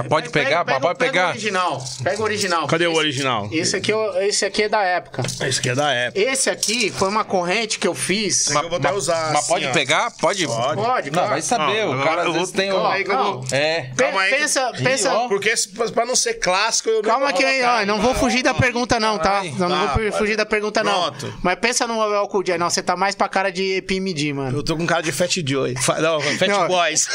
pode 0.09 0.29
pegar, 0.29 0.63
pega, 0.63 0.79
pode 0.79 0.99
pega 0.99 1.11
pegar. 1.11 1.25
o 1.27 1.29
original. 1.31 1.83
Pega 2.03 2.21
o 2.21 2.23
original. 2.23 2.67
Cadê 2.67 2.87
o 2.87 2.93
original? 2.93 3.49
Esse 3.51 3.75
aqui, 3.75 3.91
é- 3.91 4.27
esse 4.27 4.45
aqui 4.45 4.63
é 4.63 4.69
da 4.69 4.81
época. 4.83 5.23
Esse 5.41 5.59
aqui 5.59 5.69
é 5.69 5.75
da 5.75 5.91
época. 5.91 6.19
Esse 6.21 6.49
aqui 6.49 6.91
foi 6.91 7.09
uma 7.09 7.23
corrente 7.23 7.79
que 7.79 7.87
eu 7.87 7.95
fiz. 7.95 8.49
eu 8.51 8.69
vou 8.69 8.77
até 8.77 8.93
usar 8.93 9.31
Mas 9.33 9.39
assim, 9.39 9.47
pode 9.53 9.65
ó. 9.65 9.71
pegar? 9.71 10.11
Pode? 10.11 10.45
Pode. 10.45 10.75
Pode, 10.75 11.07
Não, 11.09 11.13
claro. 11.13 11.29
vai 11.29 11.41
saber. 11.41 11.85
Não, 11.85 11.99
o 11.99 12.03
cara 12.03 12.23
eu 12.23 12.29
às 12.31 12.33
vezes 12.37 12.51
tem 12.51 12.71
Ó, 12.71 12.81
um... 12.83 12.87
aí 12.87 13.03
que 13.03 13.11
vou- 13.15 13.45
É. 13.51 13.89
Calma 13.97 14.21
aí 14.21 14.29
que- 14.31 14.37
pensa, 14.39 14.71
Ih, 14.77 14.83
pensa. 14.83 15.09
Porque 15.27 15.53
pra 15.93 16.05
não 16.05 16.15
ser 16.15 16.35
clássico, 16.35 16.89
eu 16.89 17.01
Calma 17.01 17.33
que 17.33 17.43
aí, 17.43 17.63
ó, 17.63 17.85
não 17.85 17.99
vou 17.99 18.13
fugir 18.13 18.43
da 18.43 18.53
pergunta 18.53 18.99
não, 18.99 19.17
tá? 19.17 19.43
Não, 19.57 19.69
não 19.69 19.87
vou 19.87 20.11
fugir 20.11 20.35
da 20.35 20.45
pergunta 20.45 20.83
não. 20.83 21.03
Pronto. 21.11 21.33
Mas 21.41 21.57
pensa 21.59 21.87
no 21.87 21.99
álcool. 22.01 22.43
Não, 22.59 22.69
você 22.69 22.81
tá 22.83 22.95
mais 22.95 23.15
pra 23.15 23.27
cara 23.27 23.51
de 23.51 23.77
EPMD, 23.77 24.33
mano. 24.33 24.57
Eu 24.59 24.63
tô 24.63 24.75
com 24.77 24.85
cara 24.85 25.01
de 25.01 25.11
Fat 25.11 25.31
Joy. 25.45 25.73
Não, 25.99 26.21
Fat. 26.21 26.67
Boys. 26.67 27.07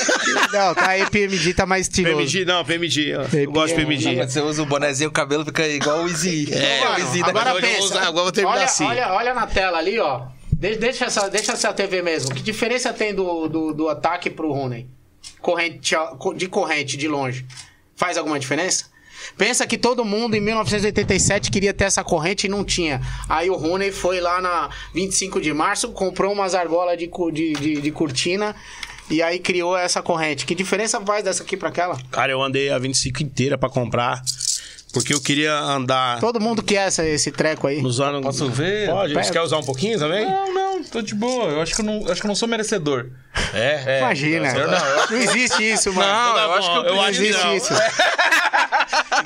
Não, 0.52 0.74
tá, 0.74 0.96
EPMD 1.36 1.54
tá 1.54 1.66
mais 1.66 1.82
estiloso. 1.86 2.16
PMG, 2.16 2.44
não, 2.44 2.64
PMG. 2.64 3.10
Eu 3.32 3.50
gosto 3.52 3.68
de 3.76 3.84
PMG. 3.84 4.16
Você 4.26 4.40
usa 4.40 4.62
o 4.62 4.66
bonezinho, 4.66 5.10
o 5.10 5.12
cabelo 5.12 5.44
fica 5.44 5.66
igual 5.68 6.04
o 6.04 6.08
Easy. 6.08 6.52
É, 6.52 6.88
o 6.90 6.98
Easy 7.00 7.20
da 7.20 7.28
agora 7.28 7.52
vou 7.52 7.60
pensa. 7.60 7.80
usar- 7.82 8.00
agora 8.02 8.18
eu 8.18 8.22
vou 8.24 8.32
terminar 8.32 8.56
olha, 8.56 8.64
assim. 8.64 8.84
Olha, 8.84 9.12
olha 9.12 9.34
na 9.34 9.46
tela 9.46 9.78
ali, 9.78 9.98
ó. 9.98 10.22
De- 10.52 10.76
deixa, 10.76 11.04
essa, 11.06 11.28
deixa 11.28 11.52
essa 11.52 11.72
TV 11.72 12.02
mesmo. 12.02 12.34
Que 12.34 12.42
diferença 12.42 12.92
tem 12.92 13.14
do, 13.14 13.46
do, 13.48 13.72
do 13.72 13.88
ataque 13.88 14.28
pro 14.30 14.52
Rooney? 14.52 14.86
Corrente, 15.40 15.94
de 16.36 16.48
corrente, 16.48 16.96
de 16.96 17.06
longe. 17.08 17.46
Faz 17.94 18.16
alguma 18.16 18.38
diferença? 18.38 18.86
Pensa 19.36 19.66
que 19.66 19.76
todo 19.76 20.04
mundo 20.04 20.34
em 20.36 20.40
1987 20.40 21.50
queria 21.50 21.74
ter 21.74 21.84
essa 21.84 22.02
corrente 22.04 22.46
e 22.46 22.48
não 22.50 22.64
tinha. 22.64 23.00
Aí 23.28 23.50
o 23.50 23.56
Rooney 23.56 23.90
foi 23.92 24.20
lá 24.20 24.40
na 24.40 24.70
25 24.94 25.40
de 25.40 25.52
março, 25.52 25.90
comprou 25.92 26.32
umas 26.32 26.54
argolas 26.54 26.96
de, 26.96 27.08
de, 27.32 27.52
de, 27.54 27.80
de 27.80 27.90
cortina 27.90 28.54
e 29.10 29.22
aí 29.22 29.38
criou 29.38 29.76
essa 29.76 30.02
corrente. 30.02 30.44
Que 30.44 30.54
diferença 30.54 31.00
faz 31.00 31.24
dessa 31.24 31.42
aqui 31.42 31.56
pra 31.56 31.68
aquela? 31.68 31.98
Cara, 32.10 32.32
eu 32.32 32.42
andei 32.42 32.70
a 32.70 32.78
25 32.78 33.22
inteira 33.22 33.56
pra 33.56 33.68
comprar. 33.68 34.22
Porque 34.92 35.12
eu 35.12 35.20
queria 35.20 35.52
andar 35.54 36.18
Todo 36.18 36.40
mundo 36.40 36.62
quer 36.62 36.86
essa, 36.88 37.04
esse 37.04 37.30
treco 37.30 37.66
aí. 37.66 37.82
nos 37.82 38.00
anos. 38.00 38.22
Posso 38.22 38.48
ver? 38.50 38.88
Pode? 38.88 39.12
Você 39.12 39.20
Pega. 39.20 39.32
quer 39.32 39.40
usar 39.42 39.58
um 39.58 39.62
pouquinho 39.62 39.98
também? 39.98 40.24
Não, 40.24 40.52
não, 40.54 40.82
tô 40.84 41.02
de 41.02 41.14
boa. 41.14 41.44
Eu 41.50 41.60
acho 41.60 41.74
que 41.74 41.80
eu 41.82 41.84
não, 41.84 42.10
acho 42.10 42.20
que 42.20 42.26
eu 42.26 42.28
não 42.28 42.34
sou 42.34 42.48
merecedor. 42.48 43.10
É? 43.52 43.98
Imagina. 43.98 44.48
Eu 44.48 44.66
não, 44.68 44.78
eu- 44.78 45.10
Não 45.10 45.18
existe 45.18 45.62
isso, 45.72 45.92
mano. 45.92 46.08
Não, 46.10 46.34
Tá 46.34 46.40
eu 46.42 46.52
acho 46.54 46.70
que 46.70 46.76
eu, 46.78 46.82
eu 46.84 46.94
Não 46.94 47.02
acho 47.02 47.18
que 47.20 47.26
existe 47.26 47.44
não. 47.44 47.54
isso. 47.56 47.72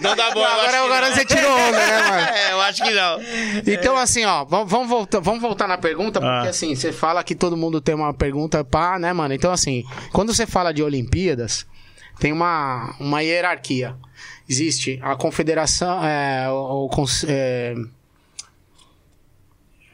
Não 0.01 0.17
dá 0.17 0.31
bom. 0.33 0.41
Não, 0.41 0.49
eu 0.49 0.61
acho 0.61 0.69
agora 0.69 0.71
que 0.71 0.77
agora 0.77 1.09
não. 1.09 1.15
você 1.17 1.25
tirou 1.25 1.53
onda, 1.53 1.79
né, 1.79 2.03
mano? 2.09 2.27
É, 2.33 2.53
eu 2.53 2.61
acho 2.63 2.83
que 2.83 2.91
não. 2.91 3.21
Então, 3.67 3.97
assim, 3.97 4.25
ó, 4.25 4.45
vamos, 4.45 4.71
vamos, 4.71 4.89
voltar, 4.89 5.21
vamos 5.21 5.41
voltar 5.41 5.69
na 5.69 5.79
pergunta, 5.79 6.21
porque 6.21 6.47
Ah. 6.47 6.51
assim, 6.51 6.75
você 6.75 6.93
fala 6.93 7.23
que 7.23 7.35
todo 7.35 7.57
mundo 7.57 7.81
tem 7.81 7.95
uma 7.95 8.13
pergunta 8.13 8.65
pá, 8.65 8.99
né, 8.99 9.13
mano? 9.13 9.35
Então, 9.35 9.53
assim, 9.53 9.85
quando 10.13 10.35
você 10.35 10.47
fala 10.47 10.73
de 10.73 10.83
Olimpíadas, 10.83 11.67
tem 12.19 12.33
uma, 12.33 12.95
uma 12.99 13.21
hierarquia. 13.23 13.95
Existe 14.49 14.99
a 15.03 15.15
confederação, 15.17 16.05
é, 16.05 16.49
o, 16.51 16.87
o 16.89 17.05
é, 17.27 17.75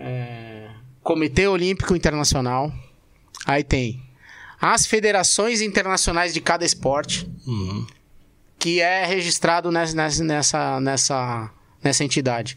é, 0.01 0.69
Comitê 1.03 1.47
Olímpico 1.47 1.95
Internacional, 1.95 2.73
aí 3.47 3.63
tem 3.65 4.03
as 4.61 4.87
federações 4.87 5.61
internacionais 5.61 6.35
de 6.35 6.41
cada 6.41 6.65
esporte, 6.65 7.31
que 8.59 8.81
é 8.81 9.05
registrado 9.07 9.71
nes- 9.71 9.95
nes- 9.95 10.21
nessa, 10.21 10.81
nessa, 10.81 11.51
nessa 11.83 12.05
entidade. 12.05 12.57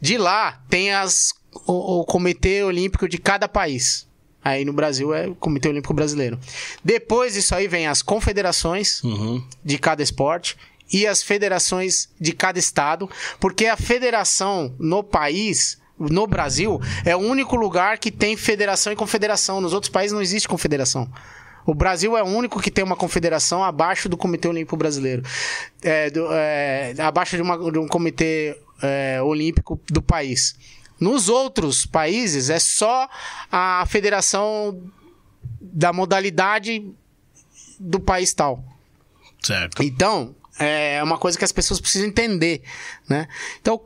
De 0.00 0.18
lá 0.18 0.62
tem 0.68 0.92
as, 0.92 1.32
o, 1.66 2.00
o 2.00 2.04
Comitê 2.04 2.62
Olímpico 2.62 3.08
de 3.08 3.18
cada 3.18 3.48
país. 3.48 4.06
Aí 4.42 4.64
no 4.64 4.72
Brasil 4.72 5.12
é 5.14 5.26
o 5.28 5.34
Comitê 5.34 5.68
Olímpico 5.68 5.92
Brasileiro. 5.92 6.38
Depois 6.84 7.34
disso 7.34 7.54
aí 7.54 7.68
vem 7.68 7.86
as 7.86 8.00
confederações 8.02 9.02
Uhum. 9.04 9.46
de 9.64 9.78
cada 9.78 10.02
esporte 10.02 10.56
e 10.92 11.06
as 11.06 11.22
federações 11.22 12.08
de 12.20 12.32
cada 12.32 12.58
estado, 12.58 13.08
porque 13.38 13.66
a 13.66 13.76
federação 13.76 14.74
no 14.78 15.02
país, 15.02 15.78
no 15.98 16.26
Brasil, 16.26 16.80
é 17.04 17.14
o 17.14 17.20
único 17.20 17.56
lugar 17.56 17.98
que 17.98 18.10
tem 18.10 18.36
federação 18.36 18.92
e 18.92 18.96
confederação. 18.96 19.60
Nos 19.60 19.72
outros 19.72 19.90
países 19.90 20.12
não 20.12 20.22
existe 20.22 20.48
confederação. 20.48 21.10
O 21.66 21.74
Brasil 21.74 22.16
é 22.16 22.22
o 22.22 22.26
único 22.26 22.60
que 22.60 22.70
tem 22.70 22.82
uma 22.82 22.96
confederação 22.96 23.62
abaixo 23.62 24.08
do 24.08 24.16
Comitê 24.16 24.48
Olímpico 24.48 24.76
Brasileiro. 24.76 25.22
É, 25.82 26.08
do- 26.10 26.28
é, 26.32 26.94
abaixo 26.98 27.36
de, 27.36 27.42
uma- 27.42 27.70
de 27.70 27.78
um 27.78 27.86
comitê 27.86 28.58
é, 28.82 29.20
olímpico 29.22 29.78
do 29.90 30.00
país. 30.00 30.56
Nos 30.98 31.28
outros 31.28 31.84
países 31.86 32.48
é 32.50 32.58
só 32.58 33.08
a 33.52 33.84
federação 33.86 34.82
da 35.60 35.92
modalidade 35.92 36.90
do 37.78 38.00
país 38.00 38.32
tal. 38.34 38.64
Certo. 39.42 39.82
Então, 39.82 40.34
é 40.60 41.02
uma 41.02 41.18
coisa 41.18 41.38
que 41.38 41.44
as 41.44 41.52
pessoas 41.52 41.80
precisam 41.80 42.08
entender, 42.08 42.62
né? 43.08 43.26
Então, 43.60 43.80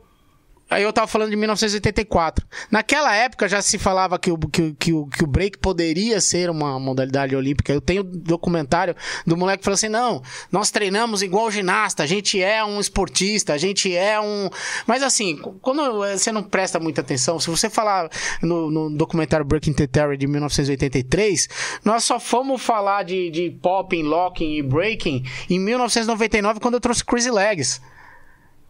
aí 0.69 0.83
eu 0.83 0.91
tava 0.91 1.07
falando 1.07 1.29
de 1.29 1.35
1984. 1.35 2.45
Naquela 2.71 3.13
época 3.15 3.47
já 3.47 3.61
se 3.61 3.77
falava 3.77 4.17
que 4.17 4.31
o, 4.31 4.37
que, 4.37 4.73
que, 4.73 4.93
o, 4.93 5.05
que 5.07 5.23
o 5.23 5.27
break 5.27 5.57
poderia 5.57 6.19
ser 6.19 6.49
uma 6.49 6.79
modalidade 6.79 7.35
olímpica. 7.35 7.73
Eu 7.73 7.81
tenho 7.81 8.03
documentário 8.03 8.95
do 9.25 9.37
moleque 9.37 9.59
que 9.59 9.65
falou 9.65 9.75
assim: 9.75 9.89
não, 9.89 10.21
nós 10.51 10.71
treinamos 10.71 11.21
igual 11.21 11.51
ginasta, 11.51 12.03
a 12.03 12.05
gente 12.05 12.41
é 12.41 12.63
um 12.63 12.79
esportista, 12.79 13.53
a 13.53 13.57
gente 13.57 13.95
é 13.95 14.19
um. 14.19 14.49
Mas 14.87 15.03
assim, 15.03 15.37
quando 15.61 15.99
você 15.99 16.31
não 16.31 16.43
presta 16.43 16.79
muita 16.79 17.01
atenção, 17.01 17.39
se 17.39 17.49
você 17.49 17.69
falar 17.69 18.09
no, 18.41 18.71
no 18.71 18.89
documentário 18.89 19.45
Breaking 19.45 19.73
the 19.73 19.87
Terror 19.87 20.17
de 20.17 20.27
1983, 20.27 21.47
nós 21.83 22.03
só 22.03 22.19
fomos 22.19 22.61
falar 22.61 23.03
de, 23.03 23.29
de 23.29 23.49
popping, 23.49 24.03
locking 24.03 24.57
e 24.57 24.61
breaking 24.61 25.23
em 25.49 25.59
1999, 25.59 26.59
quando 26.59 26.75
eu 26.75 26.79
trouxe 26.79 27.03
Crazy 27.03 27.31
Legs. 27.31 27.81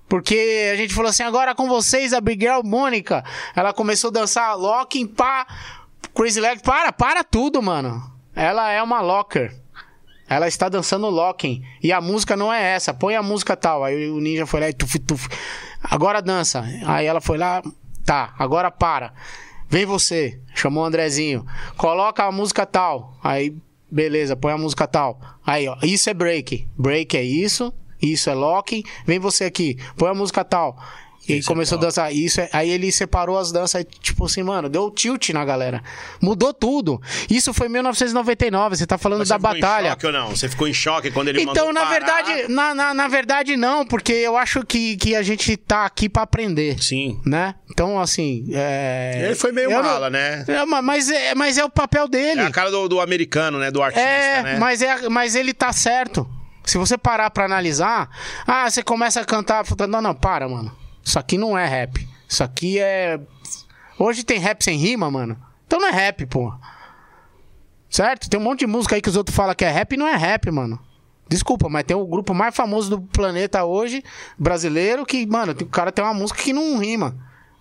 Porque 0.07 0.69
a 0.71 0.75
gente 0.75 0.93
falou 0.93 1.09
assim, 1.09 1.23
agora 1.23 1.55
com 1.55 1.67
vocês, 1.67 2.13
a 2.13 2.21
Big 2.21 2.45
Girl 2.45 2.61
Mônica. 2.63 3.23
Ela 3.55 3.73
começou 3.73 4.09
a 4.09 4.13
dançar 4.13 4.57
locking, 4.57 5.07
pá. 5.07 5.47
Crazy 6.13 6.39
Legs, 6.39 6.61
para, 6.61 6.93
para 6.93 7.23
tudo, 7.23 7.61
mano. 7.61 8.01
Ela 8.35 8.71
é 8.71 8.81
uma 8.81 9.01
locker. 9.01 9.53
Ela 10.27 10.47
está 10.47 10.69
dançando 10.69 11.09
locking. 11.09 11.63
E 11.81 11.91
a 11.91 12.01
música 12.01 12.35
não 12.35 12.51
é 12.51 12.75
essa. 12.75 12.93
Põe 12.93 13.15
a 13.15 13.23
música 13.23 13.55
tal. 13.55 13.83
Aí 13.83 14.09
o 14.09 14.19
ninja 14.19 14.45
foi 14.45 14.59
lá 14.59 14.69
e 14.69 14.73
tuf, 14.73 14.97
tuf. 14.99 15.27
Agora 15.83 16.21
dança. 16.21 16.63
Aí 16.85 17.05
ela 17.05 17.21
foi 17.21 17.37
lá. 17.37 17.61
Tá, 18.05 18.33
agora 18.37 18.69
para. 18.71 19.13
Vem 19.69 19.85
você. 19.85 20.39
Chamou 20.53 20.83
o 20.83 20.85
Andrezinho. 20.85 21.45
Coloca 21.77 22.23
a 22.23 22.31
música 22.31 22.65
tal. 22.65 23.17
Aí, 23.23 23.55
beleza, 23.89 24.35
põe 24.35 24.51
a 24.53 24.57
música 24.57 24.87
tal. 24.87 25.19
Aí, 25.45 25.67
ó. 25.67 25.77
Isso 25.83 26.09
é 26.09 26.13
break. 26.13 26.67
Break 26.77 27.17
é 27.17 27.23
isso. 27.23 27.73
Isso 28.01 28.29
é 28.29 28.33
locking. 28.33 28.83
Vem 29.05 29.19
você 29.19 29.45
aqui. 29.45 29.77
Põe 29.97 30.09
a 30.09 30.13
música 30.13 30.43
tal. 30.43 30.77
E 31.27 31.33
aí 31.33 31.39
é 31.39 31.41
começou 31.41 31.77
a 31.77 31.79
top. 31.79 31.87
dançar. 31.87 32.13
Isso 32.13 32.39
é- 32.39 32.47
aí 32.53 32.69
ele 32.69 32.91
separou 32.91 33.35
as 33.39 33.51
danças, 33.51 33.83
tipo 33.99 34.25
assim, 34.25 34.43
mano, 34.43 34.69
deu 34.69 34.91
tilt 34.91 35.29
na 35.31 35.43
galera. 35.43 35.81
Mudou 36.21 36.53
tudo. 36.53 37.01
Isso 37.27 37.51
foi 37.51 37.65
em 37.65 37.71
1999, 37.71 38.75
você 38.75 38.85
tá 38.85 38.95
falando 38.95 39.19
Mas 39.21 39.29
da 39.29 39.37
você 39.39 39.41
ficou 39.47 39.59
batalha. 39.59 39.87
Em 39.87 39.89
choque 39.89 40.05
ou 40.05 40.11
não? 40.11 40.29
Você 40.35 40.47
ficou 40.47 40.67
em 40.67 40.73
choque 40.73 41.09
quando 41.09 41.29
ele 41.29 41.41
Então, 41.41 41.65
mandou 41.67 41.73
na 41.73 41.79
parar? 41.81 41.91
verdade, 41.93 42.47
na, 42.53 42.75
na, 42.75 42.93
na 42.93 43.07
verdade, 43.07 43.57
não, 43.57 43.87
porque 43.87 44.13
eu 44.13 44.37
acho 44.37 44.63
que, 44.67 44.97
que 44.97 45.15
a 45.15 45.23
gente 45.23 45.57
tá 45.57 45.83
aqui 45.83 46.07
pra 46.07 46.21
aprender. 46.21 46.79
Sim. 46.79 47.19
Né? 47.25 47.55
Então, 47.71 47.99
assim. 47.99 48.45
É... 48.53 49.23
Ele 49.25 49.35
foi 49.35 49.51
meio 49.51 49.71
eu 49.71 49.81
não- 49.81 49.89
mala, 49.89 50.11
né? 50.11 50.45
É, 50.47 50.63
ma- 50.63 50.83
mas, 50.83 51.09
é, 51.09 51.33
mas 51.33 51.57
é 51.57 51.65
o 51.65 51.69
papel 51.71 52.07
dele. 52.07 52.41
É 52.41 52.45
a 52.45 52.51
cara 52.51 52.69
do, 52.69 52.87
do 52.87 53.01
americano, 53.01 53.57
né? 53.57 53.71
Do 53.71 53.81
artista, 53.81 54.07
É, 54.07 54.43
né? 54.43 54.57
mas, 54.59 54.79
é, 54.83 55.09
mas 55.09 55.33
ele 55.33 55.55
tá 55.55 55.73
certo. 55.73 56.29
Se 56.65 56.77
você 56.77 56.97
parar 56.97 57.29
pra 57.29 57.45
analisar, 57.45 58.09
ah, 58.45 58.69
você 58.69 58.81
começa 58.81 59.21
a 59.21 59.25
cantar. 59.25 59.63
Não, 59.87 60.01
não, 60.01 60.15
para, 60.15 60.49
mano. 60.49 60.75
Isso 61.03 61.19
aqui 61.19 61.37
não 61.37 61.57
é 61.57 61.65
rap. 61.65 62.07
Isso 62.27 62.43
aqui 62.43 62.79
é. 62.79 63.19
Hoje 63.97 64.23
tem 64.23 64.39
rap 64.39 64.63
sem 64.63 64.77
rima, 64.77 65.09
mano. 65.09 65.37
Então 65.67 65.79
não 65.79 65.87
é 65.87 65.91
rap, 65.91 66.25
pô. 66.25 66.53
Certo? 67.89 68.29
Tem 68.29 68.39
um 68.39 68.43
monte 68.43 68.59
de 68.59 68.67
música 68.67 68.95
aí 68.95 69.01
que 69.01 69.09
os 69.09 69.15
outros 69.15 69.35
falam 69.35 69.55
que 69.55 69.63
é 69.63 69.69
rap 69.69 69.93
e 69.93 69.97
não 69.97 70.07
é 70.07 70.15
rap, 70.15 70.49
mano. 70.51 70.79
Desculpa, 71.27 71.69
mas 71.69 71.83
tem 71.83 71.95
o 71.95 72.05
grupo 72.05 72.33
mais 72.33 72.55
famoso 72.55 72.89
do 72.89 73.01
planeta 73.01 73.63
hoje, 73.63 74.03
brasileiro, 74.37 75.05
que, 75.05 75.25
mano, 75.25 75.53
o 75.53 75.65
cara 75.65 75.91
tem 75.91 76.03
uma 76.03 76.13
música 76.13 76.41
que 76.41 76.53
não 76.53 76.77
rima. 76.77 77.15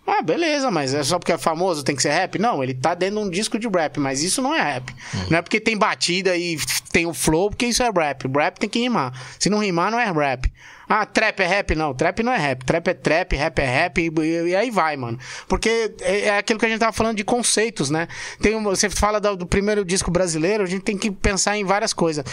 Ah, 0.07 0.21
beleza, 0.21 0.71
mas 0.71 0.93
é 0.93 1.03
só 1.03 1.19
porque 1.19 1.33
é 1.33 1.39
famoso 1.39 1.83
tem 1.83 1.97
que 1.97 2.03
ser 2.03 2.11
rap? 2.11 2.39
Não, 2.39 2.63
ele 2.63 2.75
tá 2.75 2.95
dentro 2.95 3.17
de 3.21 3.27
um 3.27 3.31
disco 3.31 3.59
de 3.59 3.67
rap, 3.69 3.99
mas 3.99 4.23
isso 4.23 4.43
não 4.43 4.55
é 4.55 4.61
rap. 4.61 4.95
Não 5.31 5.39
é 5.39 5.43
porque 5.43 5.59
tem 5.59 5.77
batida 5.79 6.37
e 6.37 6.59
tem 6.93 7.07
o 7.07 7.15
flow, 7.15 7.49
porque 7.49 7.65
isso 7.67 7.83
é 7.83 7.91
rap. 7.91 8.27
Rap 8.37 8.59
tem 8.59 8.69
que 8.69 8.79
rimar. 8.79 9.13
Se 9.39 9.49
não 9.49 9.59
rimar, 9.59 9.91
não 9.91 9.99
é 9.99 10.05
rap. 10.13 10.53
Ah, 10.87 11.07
trap 11.07 11.41
é 11.41 11.47
rap? 11.47 11.75
Não, 11.75 11.95
trap 11.95 12.23
não 12.23 12.31
é 12.33 12.37
rap. 12.37 12.65
Trap 12.67 12.89
é 12.89 12.95
trap, 12.95 13.35
rap 13.35 13.59
é 13.59 13.65
rap, 13.65 13.99
e, 13.99 14.13
e 14.51 14.55
aí 14.55 14.71
vai, 14.71 14.95
mano. 14.97 15.19
Porque 15.49 15.95
é, 16.03 16.27
é 16.27 16.39
aquilo 16.39 16.59
que 16.59 16.67
a 16.67 16.69
gente 16.69 16.81
tava 16.81 16.93
falando 16.93 17.17
de 17.17 17.25
conceitos, 17.25 17.89
né? 17.89 18.07
Tem 18.43 18.55
um- 18.55 18.63
você 18.63 18.91
fala 18.91 19.19
do, 19.19 19.35
do 19.35 19.47
primeiro 19.47 19.83
disco 19.87 20.11
brasileiro, 20.11 20.63
a 20.63 20.67
gente 20.67 20.83
tem 20.83 20.99
que 20.99 21.11
pensar 21.11 21.57
em 21.57 21.65
várias 21.65 21.95
coisas. 21.95 22.25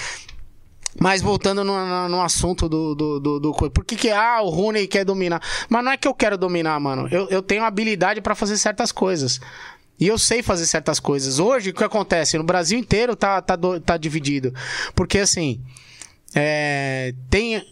Mas 0.99 1.21
voltando 1.21 1.63
no, 1.63 1.73
no- 1.85 2.09
no 2.09 2.21
assunto 2.21 2.67
do, 2.67 2.93
do, 2.93 3.19
do, 3.19 3.39
do. 3.39 3.53
Por 3.53 3.85
que, 3.85 3.95
que 3.95 4.09
ah, 4.09 4.41
o 4.41 4.49
Rooney 4.49 4.87
quer 4.87 5.05
dominar? 5.05 5.41
Mas 5.69 5.83
não 5.83 5.91
é 5.91 5.97
que 5.97 6.07
eu 6.07 6.13
quero 6.13 6.37
dominar, 6.37 6.79
mano. 6.79 7.07
Eu, 7.09 7.27
eu 7.29 7.41
tenho 7.41 7.63
habilidade 7.63 8.19
pra 8.21 8.35
fazer 8.35 8.57
certas 8.57 8.91
coisas. 8.91 9.39
E 9.99 10.07
eu 10.07 10.17
sei 10.17 10.41
fazer 10.43 10.65
certas 10.65 10.99
coisas. 10.99 11.39
Hoje, 11.39 11.69
o 11.69 11.73
que 11.73 11.83
acontece? 11.83 12.37
No 12.37 12.43
Brasil 12.43 12.77
inteiro 12.77 13.15
tá, 13.15 13.41
tá, 13.41 13.57
tá 13.85 13.97
dividido. 13.97 14.53
Porque, 14.95 15.19
assim, 15.19 15.61
é, 16.35 17.13
tem 17.29 17.63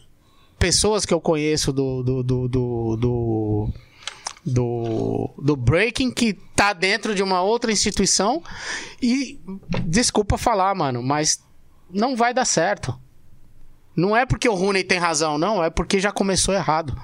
pessoas 0.57 1.05
que 1.05 1.13
eu 1.13 1.19
conheço 1.19 1.73
do, 1.73 2.03
do, 2.03 2.23
do, 2.23 2.47
do, 2.47 2.95
do, 2.97 3.69
do, 4.45 5.29
do 5.41 5.55
breaking 5.55 6.11
que 6.11 6.33
tá 6.55 6.71
dentro 6.73 7.13
de 7.15 7.23
uma 7.23 7.41
outra 7.41 7.71
instituição 7.71 8.43
e 9.01 9.39
desculpa 9.85 10.37
falar, 10.37 10.73
mano, 10.75 11.01
mas 11.01 11.41
não 11.89 12.15
vai 12.15 12.33
dar 12.33 12.45
certo. 12.45 12.97
Não 13.99 14.15
é 14.15 14.25
porque 14.25 14.47
o 14.47 14.55
Rooney 14.55 14.83
tem 14.83 14.97
razão, 14.97 15.37
não, 15.37 15.63
é 15.63 15.69
porque 15.69 15.99
já 15.99 16.11
começou 16.11 16.53
errado. 16.53 16.99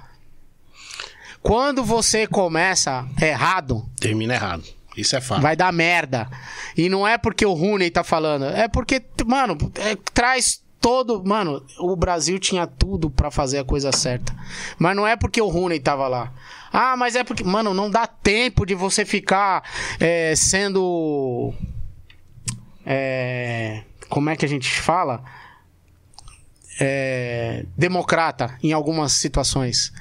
Quando 1.41 1.84
você 1.84 2.26
começa 2.26 3.05
errado, 3.22 3.88
Termina 3.99 4.34
errado. 4.34 4.63
Isso 4.97 5.15
é 5.15 5.22
fato. 5.22 5.41
vai 5.41 5.55
dar 5.55 5.72
merda. 5.73 6.30
E 6.76 6.88
não 6.88 7.05
é 7.05 7.17
porque 7.17 7.45
o 7.45 7.53
Rooney 7.53 7.91
tá 7.91 8.03
falando, 8.03 8.45
é 8.45 8.67
porque, 8.67 9.03
mano, 9.26 9.57
é, 9.76 9.97
traz 10.13 10.63
todo. 10.80 11.23
Mano, 11.26 11.65
o 11.80 11.95
Brasil 11.95 12.39
tinha 12.39 12.65
tudo 12.65 13.09
pra 13.09 13.30
fazer 13.30 13.59
a 13.59 13.65
coisa 13.65 13.91
certa. 13.91 14.34
Mas 14.80 14.95
não 14.95 15.05
é 15.05 15.15
porque 15.15 15.41
o 15.41 15.47
Rooney 15.47 15.80
tava 15.80 16.07
lá. 16.07 16.31
Ah, 16.72 16.95
mas 16.95 17.15
é 17.15 17.23
porque. 17.23 17.43
Mano, 17.43 17.73
não 17.73 17.89
dá 17.89 18.07
tempo 18.07 18.65
de 18.65 18.73
você 18.73 19.03
ficar 19.03 19.63
é, 19.99 20.34
sendo. 20.35 21.53
É, 22.85 23.84
como 24.09 24.30
é 24.30 24.35
que 24.35 24.45
a 24.45 24.49
gente 24.49 24.69
fala? 24.80 25.23
É, 26.80 27.65
democrata 27.77 28.57
em 28.61 28.73
algumas 28.73 29.14
situações. 29.14 29.93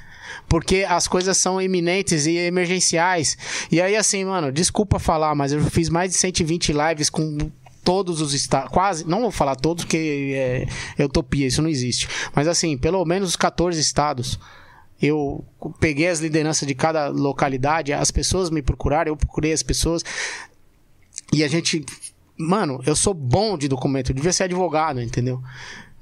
Porque 0.47 0.85
as 0.87 1.07
coisas 1.07 1.37
são 1.37 1.61
iminentes 1.61 2.25
e 2.25 2.35
emergenciais. 2.37 3.37
E 3.71 3.81
aí, 3.81 3.95
assim, 3.95 4.25
mano, 4.25 4.51
desculpa 4.51 4.99
falar, 4.99 5.33
mas 5.35 5.51
eu 5.51 5.61
fiz 5.65 5.89
mais 5.89 6.11
de 6.11 6.17
120 6.17 6.73
lives 6.73 7.09
com 7.09 7.49
todos 7.83 8.19
os 8.19 8.33
estados. 8.33 8.71
Quase, 8.71 9.07
não 9.07 9.21
vou 9.21 9.31
falar 9.31 9.55
todos, 9.55 9.85
porque 9.85 10.33
é, 10.35 10.67
é 10.97 11.05
utopia, 11.05 11.47
isso 11.47 11.61
não 11.61 11.69
existe. 11.69 12.07
Mas, 12.33 12.47
assim, 12.47 12.77
pelo 12.77 13.05
menos 13.05 13.29
os 13.29 13.35
14 13.35 13.79
estados. 13.79 14.39
Eu 15.01 15.43
peguei 15.79 16.07
as 16.07 16.19
lideranças 16.19 16.65
de 16.65 16.73
cada 16.73 17.09
localidade, 17.09 17.91
as 17.91 18.11
pessoas 18.11 18.49
me 18.49 18.61
procuraram, 18.61 19.11
eu 19.11 19.17
procurei 19.17 19.51
as 19.51 19.61
pessoas. 19.61 20.03
E 21.33 21.43
a 21.43 21.47
gente. 21.47 21.85
Mano, 22.37 22.81
eu 22.85 22.95
sou 22.95 23.13
bom 23.13 23.57
de 23.57 23.67
documento, 23.67 24.11
eu 24.11 24.15
devia 24.15 24.31
ser 24.31 24.43
advogado, 24.43 25.01
entendeu? 25.01 25.41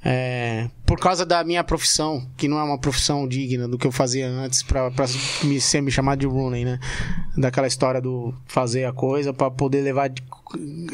É, 0.06 0.70
por 0.86 1.00
causa 1.00 1.26
da 1.26 1.44
minha 1.44 1.64
profissão, 1.64 2.28
que 2.36 2.48
não 2.48 2.60
é 2.60 2.64
uma 2.64 2.78
profissão 2.78 3.26
digna 3.28 3.68
do 3.68 3.78
que 3.78 3.88
eu 3.88 3.92
fazia 3.92 4.28
antes 4.28 4.62
pra, 4.62 4.92
pra 4.92 5.06
me, 5.44 5.62
ser 5.62 5.82
me 5.82 5.90
chamado 5.90 6.20
de 6.20 6.28
Rooney, 6.28 6.66
né? 6.66 6.80
Daquela 7.38 7.68
história 7.68 8.02
do 8.02 8.34
fazer 8.46 8.84
a 8.84 8.92
coisa 8.92 9.34
pra 9.34 9.50
poder 9.50 9.82
levar 9.82 10.12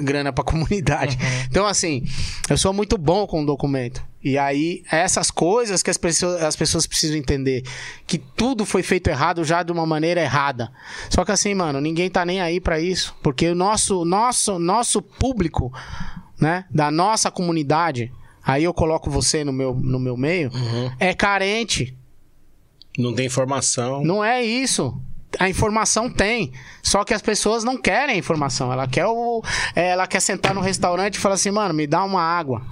grana 0.01 0.31
pra 0.31 0.43
comunidade. 0.45 1.17
Então, 1.49 1.65
assim, 1.65 2.03
eu 2.49 2.57
sou 2.57 2.71
muito 2.71 2.97
bom 2.97 3.25
com 3.25 3.43
documento. 3.43 4.07
E 4.23 4.37
aí, 4.37 4.83
essas 4.91 5.31
coisas 5.31 5.81
que 5.81 5.89
as 5.89 5.97
pessoas, 5.97 6.43
as 6.43 6.55
pessoas 6.55 6.85
precisam 6.85 7.17
entender. 7.17 7.63
Que 8.05 8.17
tudo 8.17 8.65
foi 8.65 8.83
feito 8.83 9.09
errado 9.09 9.43
já 9.43 9.63
de 9.63 9.71
uma 9.71 9.85
maneira 9.85 10.21
errada. 10.21 10.71
Só 11.09 11.25
que 11.25 11.31
assim, 11.31 11.55
mano, 11.55 11.81
ninguém 11.81 12.09
tá 12.09 12.25
nem 12.25 12.41
aí 12.41 12.59
pra 12.59 12.79
isso. 12.79 13.15
Porque 13.23 13.49
o 13.49 13.55
nosso, 13.55 14.05
nosso, 14.05 14.59
nosso 14.59 15.01
público, 15.01 15.73
né? 16.39 16.65
Da 16.69 16.91
nossa 16.91 17.31
comunidade. 17.31 18.11
Aí 18.43 18.63
eu 18.63 18.73
coloco 18.73 19.09
você 19.09 19.43
no 19.43 19.53
meu, 19.53 19.73
no 19.75 19.99
meu 19.99 20.17
meio. 20.17 20.51
É 20.99 21.13
carente. 21.13 21.97
Não 22.97 23.13
tem 23.13 23.25
informação. 23.25 24.03
Não 24.03 24.23
é 24.23 24.43
isso. 24.43 24.99
A 25.37 25.47
informação 25.47 26.09
tem, 26.09 26.51
só 26.81 27.03
que 27.03 27.13
as 27.13 27.21
pessoas 27.21 27.63
não 27.63 27.77
querem 27.77 28.15
a 28.15 28.17
informação. 28.17 28.73
Ela 28.73 28.87
quer 28.87 29.05
o, 29.05 29.43
é, 29.75 29.89
ela 29.89 30.07
quer 30.07 30.19
sentar 30.21 30.55
no 30.55 30.61
restaurante 30.61 31.15
e 31.15 31.19
falar 31.19 31.35
assim, 31.35 31.51
mano, 31.51 31.73
me 31.73 31.85
dá 31.85 32.03
uma 32.03 32.21
água. 32.21 32.63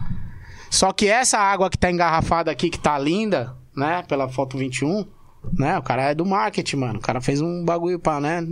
Só 0.69 0.91
que 0.91 1.07
essa 1.07 1.37
água 1.37 1.69
que 1.69 1.77
tá 1.77 1.91
engarrafada 1.91 2.49
aqui, 2.49 2.69
que 2.69 2.79
tá 2.79 2.97
linda, 2.97 3.55
né, 3.75 4.03
pela 4.07 4.27
foto 4.27 4.57
21, 4.57 5.05
né, 5.53 5.77
o 5.77 5.83
cara 5.83 6.09
é 6.09 6.15
do 6.15 6.25
marketing, 6.25 6.77
mano. 6.77 6.99
O 6.99 7.01
cara 7.01 7.21
fez 7.21 7.41
um 7.41 7.63
bagulho 7.63 7.99
pra, 7.99 8.19
né, 8.19 8.45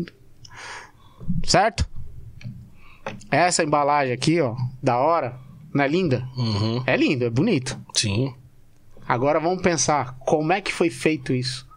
certo? 1.44 1.90
Essa 3.32 3.64
embalagem 3.64 4.14
aqui, 4.14 4.40
ó, 4.40 4.56
da 4.82 4.98
hora, 4.98 5.38
Não 5.76 5.84
é 5.84 5.90
linda? 5.90 6.26
Uhum. 6.38 6.82
É 6.88 6.96
lindo, 6.96 7.26
é 7.26 7.30
bonito. 7.30 7.78
Sim. 7.94 8.34
Agora 9.06 9.42
vamos 9.42 9.62
pensar, 9.62 10.16
como 10.20 10.54
é 10.54 10.62
que 10.62 10.72
foi 10.72 10.90
feito 10.90 11.34
isso? 11.34 11.68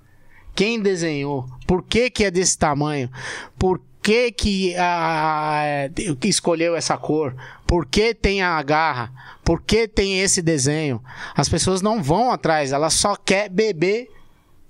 Quem 0.54 0.80
desenhou? 0.80 1.48
Por 1.66 1.82
que 1.82 2.08
que 2.08 2.24
é 2.24 2.30
desse 2.30 2.56
tamanho? 2.56 3.10
Por 3.58 3.80
que 4.00 4.30
que 4.30 4.76
ah, 4.78 5.90
que 6.20 6.28
escolheu 6.28 6.76
essa 6.76 6.96
cor? 6.96 7.34
Por 7.66 7.86
que 7.86 8.14
tem 8.14 8.40
a 8.40 8.62
garra? 8.62 9.12
Por 9.44 9.60
que 9.62 9.88
tem 9.88 10.20
esse 10.20 10.40
desenho? 10.40 11.02
As 11.34 11.48
pessoas 11.48 11.82
não 11.82 12.00
vão 12.00 12.30
atrás, 12.30 12.70
elas 12.70 12.94
só 12.94 13.16
quer 13.16 13.50
beber 13.50 14.08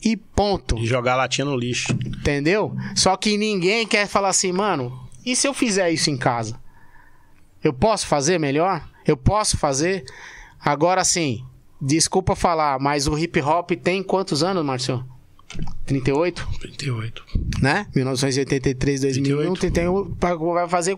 e 0.02 0.16
ponto. 0.16 0.78
E 0.78 0.86
jogar 0.86 1.12
a 1.12 1.16
latinha 1.16 1.44
no 1.44 1.54
lixo. 1.54 1.92
Entendeu? 1.92 2.74
Só 2.96 3.14
que 3.14 3.36
ninguém 3.36 3.86
quer 3.86 4.06
falar 4.06 4.30
assim, 4.30 4.52
mano, 4.52 5.06
e 5.22 5.36
se 5.36 5.46
eu 5.46 5.52
fizer 5.52 5.90
isso 5.90 6.08
em 6.08 6.16
casa? 6.16 6.58
Eu 7.62 7.74
posso 7.74 8.06
fazer 8.06 8.38
melhor? 8.38 8.82
Eu 9.08 9.16
posso 9.16 9.56
fazer? 9.56 10.04
Agora 10.62 11.02
sim, 11.04 11.44
desculpa 11.80 12.36
falar, 12.36 12.78
mas 12.78 13.06
o 13.08 13.18
hip 13.18 13.40
hop 13.40 13.70
tem 13.72 14.02
quantos 14.02 14.42
anos, 14.42 14.64
Marcio? 14.64 15.04
38, 15.86 16.46
38. 16.60 17.24
né? 17.62 17.86
1983, 17.96 19.00
2001, 19.00 19.54
31, 19.54 20.14
pra- 20.16 20.34
vai 20.36 20.68
fazer 20.68 20.94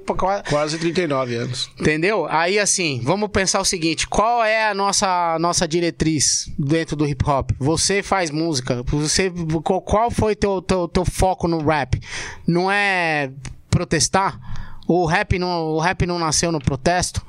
Quase 0.48 0.76
39 0.76 1.36
anos. 1.36 1.70
Entendeu? 1.78 2.26
Aí 2.28 2.58
assim, 2.58 3.00
vamos 3.04 3.28
pensar 3.30 3.60
o 3.60 3.64
seguinte: 3.64 4.08
qual 4.08 4.42
é 4.42 4.68
a 4.68 4.74
nossa, 4.74 5.38
nossa 5.38 5.68
diretriz 5.68 6.52
dentro 6.58 6.96
do 6.96 7.06
hip 7.06 7.24
hop? 7.24 7.52
Você 7.60 8.02
faz 8.02 8.32
música, 8.32 8.82
você 8.88 9.32
qual- 9.62 9.82
qual 9.82 10.10
foi 10.10 10.34
teu, 10.34 10.60
teu, 10.60 10.88
teu 10.88 11.04
foco 11.04 11.46
no 11.46 11.64
rap? 11.64 12.00
Não 12.44 12.68
é 12.68 13.30
protestar? 13.70 14.36
O 14.88 15.06
rap 15.06 15.38
não, 15.38 15.66
o 15.68 15.78
rap 15.78 16.04
não 16.06 16.18
nasceu 16.18 16.50
no 16.50 16.58
protesto? 16.58 17.24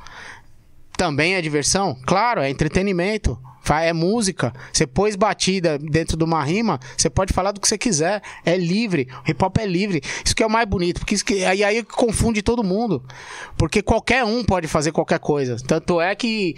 Também 1.01 1.33
é 1.33 1.41
diversão? 1.41 1.97
Claro, 2.05 2.41
é 2.41 2.49
entretenimento. 2.49 3.39
É 3.69 3.91
música. 3.91 4.53
Você 4.71 4.85
pôs 4.85 5.15
batida 5.15 5.79
dentro 5.79 6.15
de 6.15 6.23
uma 6.23 6.43
rima, 6.43 6.79
você 6.95 7.09
pode 7.09 7.33
falar 7.33 7.51
do 7.51 7.59
que 7.59 7.67
você 7.67 7.75
quiser. 7.77 8.21
É 8.45 8.55
livre. 8.55 9.07
O 9.25 9.31
hip 9.31 9.43
hop 9.43 9.57
é 9.57 9.65
livre. 9.65 9.99
Isso 10.23 10.35
que 10.35 10.43
é 10.43 10.45
o 10.45 10.49
mais 10.49 10.67
bonito. 10.67 10.99
Porque 10.99 11.15
isso 11.15 11.25
que, 11.25 11.43
aí, 11.43 11.63
aí 11.63 11.81
confunde 11.83 12.43
todo 12.43 12.63
mundo. 12.63 13.03
Porque 13.57 13.81
qualquer 13.81 14.23
um 14.25 14.43
pode 14.43 14.67
fazer 14.67 14.91
qualquer 14.91 15.17
coisa. 15.19 15.57
Tanto 15.65 15.99
é 15.99 16.13
que 16.13 16.55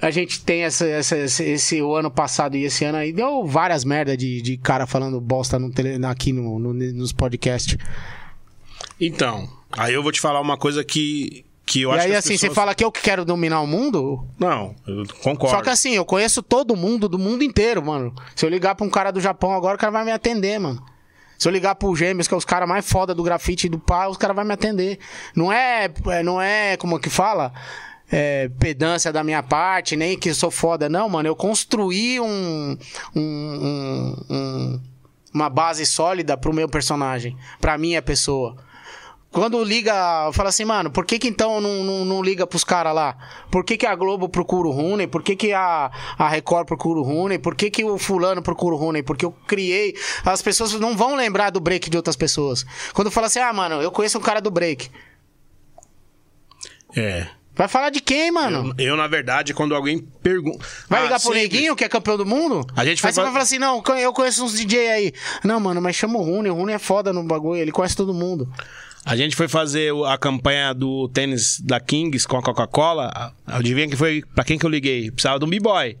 a 0.00 0.10
gente 0.12 0.44
tem 0.44 0.62
essa, 0.62 0.86
essa- 0.86 1.16
esse, 1.18 1.42
esse- 1.44 1.82
o 1.82 1.96
ano 1.96 2.10
passado 2.12 2.56
e 2.56 2.62
esse 2.64 2.84
ano 2.84 2.98
aí 2.98 3.12
deu 3.12 3.44
várias 3.44 3.84
merda 3.84 4.16
de, 4.16 4.40
de 4.40 4.56
cara 4.56 4.86
falando 4.86 5.20
bosta 5.20 5.58
no 5.58 5.68
tele- 5.72 6.04
aqui 6.06 6.32
no, 6.32 6.58
no- 6.60 6.72
nos 6.74 7.12
podcasts. 7.12 7.76
Então, 9.00 9.48
aí 9.72 9.94
eu 9.94 10.02
vou 10.02 10.12
te 10.12 10.20
falar 10.20 10.40
uma 10.40 10.56
coisa 10.58 10.84
que, 10.84 11.44
que 11.68 11.82
eu 11.82 11.90
e 11.90 11.92
acho 11.94 12.04
aí, 12.04 12.10
que 12.10 12.16
as 12.16 12.24
assim, 12.24 12.34
você 12.36 12.40
pessoas- 12.48 12.54
fala 12.54 12.74
que 12.74 12.84
eu 12.84 12.90
que 12.90 13.00
quero 13.00 13.24
dominar 13.24 13.60
o 13.60 13.66
mundo, 13.66 14.26
Não, 14.38 14.74
eu 14.86 15.04
concordo. 15.22 15.54
Só 15.56 15.62
que 15.62 15.70
assim, 15.70 15.94
eu 15.94 16.04
conheço 16.04 16.42
todo 16.42 16.74
mundo, 16.74 17.08
do 17.08 17.18
mundo 17.18 17.44
inteiro, 17.44 17.84
mano. 17.84 18.14
Se 18.34 18.44
eu 18.46 18.50
ligar 18.50 18.74
pra 18.74 18.86
um 18.86 18.90
cara 18.90 19.10
do 19.10 19.20
Japão 19.20 19.52
agora, 19.54 19.76
o 19.76 19.78
cara 19.78 19.92
vai 19.92 20.04
me 20.04 20.10
atender, 20.12 20.58
mano. 20.58 20.82
Se 21.38 21.46
eu 21.46 21.52
ligar 21.52 21.74
pro 21.76 21.94
Gêmeos, 21.94 22.26
que 22.26 22.34
é 22.34 22.36
os 22.36 22.44
caras 22.44 22.68
mais 22.68 22.88
foda 22.90 23.14
do 23.14 23.22
grafite 23.22 23.66
e 23.66 23.70
do 23.70 23.78
pá, 23.78 24.08
os 24.08 24.16
caras 24.16 24.34
vão 24.34 24.44
me 24.44 24.52
atender. 24.54 24.98
Não 25.36 25.52
é, 25.52 25.88
é, 26.10 26.22
não 26.22 26.40
é, 26.42 26.76
como 26.76 26.98
que 26.98 27.08
fala? 27.10 27.52
É, 28.10 28.48
pedância 28.58 29.12
da 29.12 29.22
minha 29.22 29.42
parte, 29.42 29.94
nem 29.94 30.18
que 30.18 30.32
sou 30.34 30.50
foda. 30.50 30.88
Não, 30.88 31.08
mano, 31.08 31.28
eu 31.28 31.36
construí 31.36 32.18
um, 32.18 32.76
um- 33.14 33.20
um- 33.20 34.16
um- 34.34 34.80
uma 35.34 35.48
base 35.50 35.84
sólida 35.86 36.36
pro 36.36 36.52
meu 36.54 36.68
personagem, 36.68 37.36
pra 37.60 37.76
minha 37.78 38.00
pessoa. 38.02 38.56
Quando 39.30 39.62
liga, 39.62 40.30
fala 40.32 40.48
assim, 40.48 40.64
mano, 40.64 40.90
por 40.90 41.04
que 41.04 41.18
que 41.18 41.28
então 41.28 41.60
não, 41.60 41.84
não, 41.84 42.04
não 42.04 42.22
liga 42.22 42.46
pros 42.46 42.64
caras 42.64 42.94
lá? 42.94 43.14
Por 43.50 43.62
que 43.62 43.76
que 43.76 43.84
a 43.86 43.94
Globo 43.94 44.26
procura 44.26 44.66
o 44.68 44.72
Rooney? 44.72 45.06
Por 45.06 45.22
que 45.22 45.36
que 45.36 45.52
a, 45.52 45.90
a 46.18 46.28
Record 46.28 46.66
procura 46.66 46.98
o 47.00 47.02
Rooney? 47.02 47.38
Por 47.38 47.54
que 47.54 47.70
que 47.70 47.84
o 47.84 47.98
fulano 47.98 48.40
procura 48.42 48.74
o 48.74 48.78
Rooney? 48.78 49.02
Porque 49.02 49.26
eu 49.26 49.32
criei... 49.46 49.94
As 50.24 50.40
pessoas 50.40 50.72
não 50.80 50.96
vão 50.96 51.14
lembrar 51.14 51.50
do 51.50 51.60
break 51.60 51.90
de 51.90 51.96
outras 51.98 52.16
pessoas. 52.16 52.64
Quando 52.94 53.10
fala 53.10 53.26
assim, 53.26 53.38
ah, 53.38 53.52
mano, 53.52 53.82
eu 53.82 53.90
conheço 53.92 54.16
um 54.16 54.22
cara 54.22 54.40
do 54.40 54.50
break. 54.50 54.88
É. 56.96 57.26
Vai 57.54 57.66
falar 57.68 57.90
de 57.90 58.00
quem, 58.00 58.30
mano? 58.30 58.72
Eu, 58.78 58.96
na 58.96 59.08
verdade, 59.08 59.52
quando 59.52 59.74
alguém 59.74 59.98
pergunta. 60.22 60.64
Vai 60.88 61.00
Ah, 61.00 61.04
ligar 61.04 61.20
pro. 61.20 61.34
Neguinho, 61.34 61.74
que 61.74 61.82
é 61.84 61.88
campeão 61.88 62.16
do 62.16 62.24
mundo? 62.24 62.64
A 62.76 62.84
gente 62.84 63.00
foi 63.00 63.08
aí 63.10 63.14
você 63.14 63.20
fa- 63.20 63.24
vai 63.24 63.32
falar 63.32 63.42
assim, 63.44 63.58
não, 63.58 63.82
eu 64.00 64.12
conheço 64.12 64.44
uns 64.44 64.52
DJ 64.54 64.88
aí. 64.88 65.12
Não, 65.42 65.58
mano, 65.58 65.82
mas 65.82 65.96
chama 65.96 66.18
o 66.18 66.22
Rooney. 66.22 66.50
O 66.52 66.54
Rooney 66.54 66.76
é 66.76 66.78
foda 66.78 67.12
no 67.12 67.22
bagulho, 67.24 67.60
ele 67.60 67.72
conhece 67.72 67.96
todo 67.96 68.14
mundo. 68.14 68.48
A 69.08 69.16
gente 69.16 69.34
foi 69.34 69.48
fazer 69.48 69.90
a 70.04 70.18
campanha 70.18 70.74
do 70.74 71.08
tênis 71.08 71.58
da 71.60 71.80
Kings 71.80 72.28
com 72.28 72.36
a 72.36 72.42
Coca-Cola. 72.42 73.32
Adivinha 73.46 73.88
que 73.88 73.96
foi 73.96 74.22
pra 74.34 74.44
quem 74.44 74.58
que 74.58 74.66
eu 74.66 74.68
liguei? 74.68 75.10
Precisava 75.10 75.38
de 75.38 75.46
um 75.46 75.48
b-boy. 75.48 75.96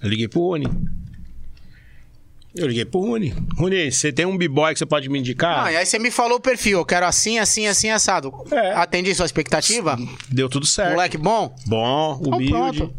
Eu 0.00 0.08
liguei 0.08 0.28
pro 0.28 0.40
Rune. 0.40 0.66
Eu 2.56 2.66
liguei 2.66 2.86
pro 2.86 3.00
Rune. 3.00 3.34
Rune, 3.58 3.92
você 3.92 4.10
tem 4.10 4.24
um 4.24 4.34
b-boy 4.38 4.72
que 4.72 4.78
você 4.78 4.86
pode 4.86 5.10
me 5.10 5.18
indicar? 5.18 5.66
Ah, 5.66 5.72
e 5.72 5.76
aí 5.76 5.84
você 5.84 5.98
me 5.98 6.10
falou 6.10 6.38
o 6.38 6.40
perfil, 6.40 6.78
eu 6.78 6.86
quero 6.86 7.04
assim, 7.04 7.38
assim, 7.38 7.66
assim, 7.66 7.90
assado. 7.90 8.32
É. 8.50 8.72
Atendi 8.72 9.14
sua 9.14 9.26
expectativa? 9.26 9.98
Deu 10.30 10.48
tudo 10.48 10.64
certo. 10.64 10.92
Moleque 10.92 11.18
bom? 11.18 11.54
Bom, 11.66 12.16
Então 12.18 12.32
humilde. 12.32 12.50
pronto. 12.78 12.94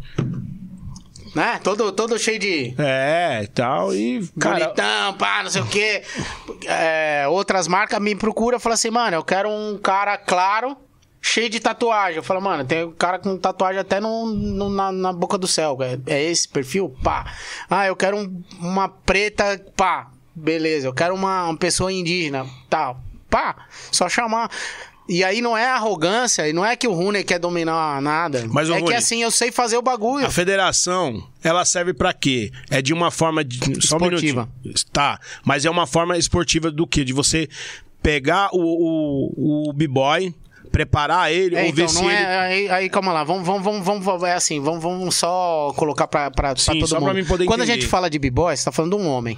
Né? 1.34 1.60
Todo, 1.62 1.92
todo 1.92 2.18
cheio 2.18 2.38
de... 2.38 2.74
É, 2.78 3.40
e 3.44 3.46
tal. 3.48 3.94
E, 3.94 4.26
cara, 4.38 4.58
bonitão, 4.64 5.14
pá, 5.14 5.42
não 5.44 5.50
sei 5.50 5.62
o 5.62 5.66
quê. 5.66 6.02
É, 6.66 7.26
outras 7.28 7.68
marcas 7.68 8.00
me 8.00 8.14
procuram 8.16 8.58
e 8.58 8.60
falam 8.60 8.74
assim, 8.74 8.90
mano, 8.90 9.16
eu 9.16 9.22
quero 9.24 9.48
um 9.48 9.78
cara 9.78 10.18
claro, 10.18 10.76
cheio 11.22 11.48
de 11.48 11.60
tatuagem. 11.60 12.16
Eu 12.16 12.22
falo, 12.22 12.40
mano, 12.40 12.64
tem 12.64 12.84
um 12.84 12.92
cara 12.92 13.18
com 13.18 13.36
tatuagem 13.38 13.80
até 13.80 14.00
no, 14.00 14.26
no- 14.26 14.70
na, 14.70 14.90
na 14.90 15.12
boca 15.12 15.38
do 15.38 15.46
céu. 15.46 15.78
É, 15.80 15.98
é 16.14 16.22
esse 16.24 16.48
perfil? 16.48 16.94
Pá. 17.02 17.32
Ah, 17.68 17.86
eu 17.86 17.94
quero 17.94 18.16
um- 18.16 18.42
uma 18.60 18.88
preta, 18.88 19.64
pá. 19.76 20.10
Beleza, 20.34 20.86
eu 20.88 20.92
quero 20.94 21.14
uma, 21.14 21.44
uma 21.44 21.56
pessoa 21.56 21.92
indígena, 21.92 22.46
tal. 22.68 23.00
Pá, 23.28 23.66
só 23.92 24.08
chamar. 24.08 24.50
E 25.12 25.24
aí 25.24 25.42
não 25.42 25.58
é 25.58 25.66
arrogância, 25.66 26.48
e 26.48 26.52
não 26.52 26.64
é 26.64 26.76
que 26.76 26.86
o 26.86 26.92
Rune 26.92 27.24
quer 27.24 27.40
dominar 27.40 28.00
nada. 28.00 28.46
Mas 28.48 28.70
é 28.70 28.74
que 28.76 28.80
Rune- 28.82 28.94
assim, 28.94 29.20
eu 29.22 29.30
sei 29.32 29.50
fazer 29.50 29.76
o 29.76 29.82
bagulho. 29.82 30.24
A 30.24 30.30
federação, 30.30 31.20
ela 31.42 31.64
serve 31.64 31.92
pra 31.92 32.12
quê? 32.12 32.52
É 32.70 32.80
de 32.80 32.92
uma 32.92 33.10
forma 33.10 33.42
de 33.44 33.58
só 33.84 33.96
um 33.96 33.98
Esportiva. 34.06 34.48
minutinho. 34.62 34.84
Tá, 34.92 35.18
mas 35.44 35.64
é 35.64 35.70
uma 35.70 35.84
forma 35.86 36.16
esportiva 36.16 36.70
do 36.70 36.86
quê? 36.86 37.04
De 37.04 37.12
você 37.12 37.48
pegar 38.00 38.50
o, 38.52 38.60
o, 38.60 39.70
o 39.70 39.72
b-boy, 39.72 40.32
preparar 40.70 41.32
ele, 41.32 41.56
É, 41.56 41.64
ou 41.64 41.72
ver 41.72 41.82
então, 41.82 41.88
se 41.88 42.02
não 42.02 42.08
ele... 42.10 42.20
é. 42.20 42.38
Aí, 42.38 42.68
aí, 42.70 42.88
calma 42.88 43.12
lá, 43.12 43.24
vamos, 43.24 43.44
vamos, 43.44 43.62
vamos, 43.84 43.84
vamos, 44.04 44.22
é 44.22 44.34
assim, 44.34 44.60
vamos, 44.60 44.80
vamos 44.80 45.14
só 45.16 45.72
colocar 45.76 46.06
pra, 46.06 46.30
pra, 46.30 46.54
pra 46.54 46.56
Sim, 46.62 46.78
todo 46.78 46.88
só 46.88 46.96
pra 46.98 47.08
mundo. 47.08 47.16
mim 47.16 47.24
poder 47.24 47.46
Quando 47.46 47.62
a 47.62 47.64
entender. 47.64 47.80
gente 47.80 47.90
fala 47.90 48.08
de 48.08 48.18
b-boy, 48.18 48.56
você 48.56 48.64
tá 48.64 48.70
falando 48.70 48.96
de 48.96 49.02
um 49.02 49.08
homem. 49.08 49.36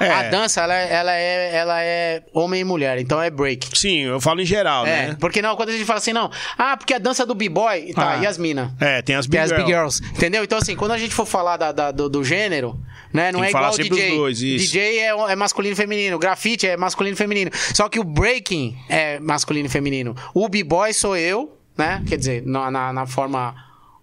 É. 0.00 0.08
A 0.10 0.22
dança, 0.24 0.60
ela, 0.62 0.74
é- 0.74 0.92
ela, 0.92 1.14
é, 1.16 1.54
ela 1.56 1.82
é 1.82 2.22
homem 2.32 2.60
e 2.60 2.64
mulher, 2.64 2.98
então 2.98 3.20
é 3.20 3.30
break. 3.30 3.76
Sim, 3.78 4.00
eu 4.04 4.20
falo 4.20 4.40
em 4.40 4.44
geral, 4.46 4.86
É, 4.86 5.08
né? 5.08 5.16
porque 5.18 5.40
não, 5.42 5.56
quando 5.56 5.70
a 5.70 5.72
gente 5.72 5.84
fala 5.84 5.98
assim, 5.98 6.12
não, 6.12 6.30
ah, 6.56 6.76
porque 6.76 6.94
a 6.94 6.98
dança 6.98 7.24
do 7.26 7.34
b-boy, 7.34 7.92
tá, 7.94 8.12
Ah. 8.12 8.22
e 8.22 8.26
as 8.26 8.38
minas? 8.38 8.70
É, 8.80 9.02
tem 9.02 9.16
as 9.16 9.26
Tem 9.26 9.40
big, 9.40 9.52
as 9.52 9.58
big 9.58 9.66
girls. 9.68 9.98
girls, 9.98 10.16
entendeu? 10.16 10.44
Então, 10.44 10.58
assim, 10.58 10.76
quando 10.76 10.92
a 10.92 10.98
gente 10.98 11.14
for 11.14 11.26
falar 11.26 11.56
da, 11.56 11.72
da- 11.72 11.90
do, 11.90 12.08
do 12.08 12.22
gênero, 12.24 12.78
né? 13.12 13.32
Não 13.32 13.40
Tem 13.40 13.46
é 13.48 13.50
igual 13.50 13.70
DJ. 13.76 14.10
os 14.12 14.16
dois, 14.16 14.42
isso. 14.42 14.64
DJ 14.66 14.98
é, 15.00 15.06
é 15.08 15.36
masculino 15.36 15.72
e 15.72 15.76
feminino, 15.76 16.18
grafite 16.18 16.66
é 16.66 16.76
masculino 16.76 17.14
e 17.14 17.16
feminino. 17.16 17.50
Só 17.74 17.88
que 17.88 17.98
o 17.98 18.04
breaking 18.04 18.76
é 18.88 19.18
masculino 19.18 19.66
e 19.66 19.70
feminino. 19.70 20.14
O 20.34 20.48
b-boy 20.48 20.92
sou 20.92 21.16
eu, 21.16 21.56
né? 21.76 22.02
Quer 22.06 22.16
dizer, 22.18 22.42
na, 22.46 22.70
na, 22.70 22.92
na 22.92 23.06
forma 23.06 23.54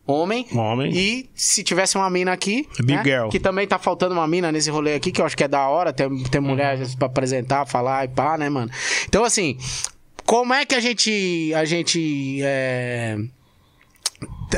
homem. 0.06 0.48
Homem. 0.54 0.92
E 0.94 1.30
se 1.34 1.64
tivesse 1.64 1.98
uma 1.98 2.10
mina 2.10 2.32
aqui, 2.32 2.68
Big 2.80 2.94
né? 2.94 3.04
girl. 3.04 3.30
que 3.30 3.40
também 3.40 3.68
tá 3.68 3.80
faltando 3.80 4.14
uma 4.14 4.28
mina 4.28 4.52
nesse 4.52 4.70
rolê 4.70 4.96
aqui, 4.96 5.12
que 5.12 5.22
eu 5.22 5.26
acho 5.26 5.36
que 5.36 5.44
é 5.44 5.48
da 5.48 5.68
hora, 5.68 5.92
ter, 5.92 6.10
ter 6.30 6.40
mulher 6.40 6.74
às 6.74 6.80
vezes, 6.80 6.96
pra 6.96 7.08
apresentar, 7.08 7.66
falar 7.66 8.06
e 8.06 8.08
pá, 8.08 8.38
né, 8.38 8.50
mano? 8.50 8.72
Então, 9.08 9.24
assim, 9.24 9.58
como 10.26 10.54
é 10.54 10.66
que 10.66 10.76
a 10.76 10.80
gente. 10.80 11.54
A 11.56 11.66
gente. 11.66 12.40
é, 12.42 13.18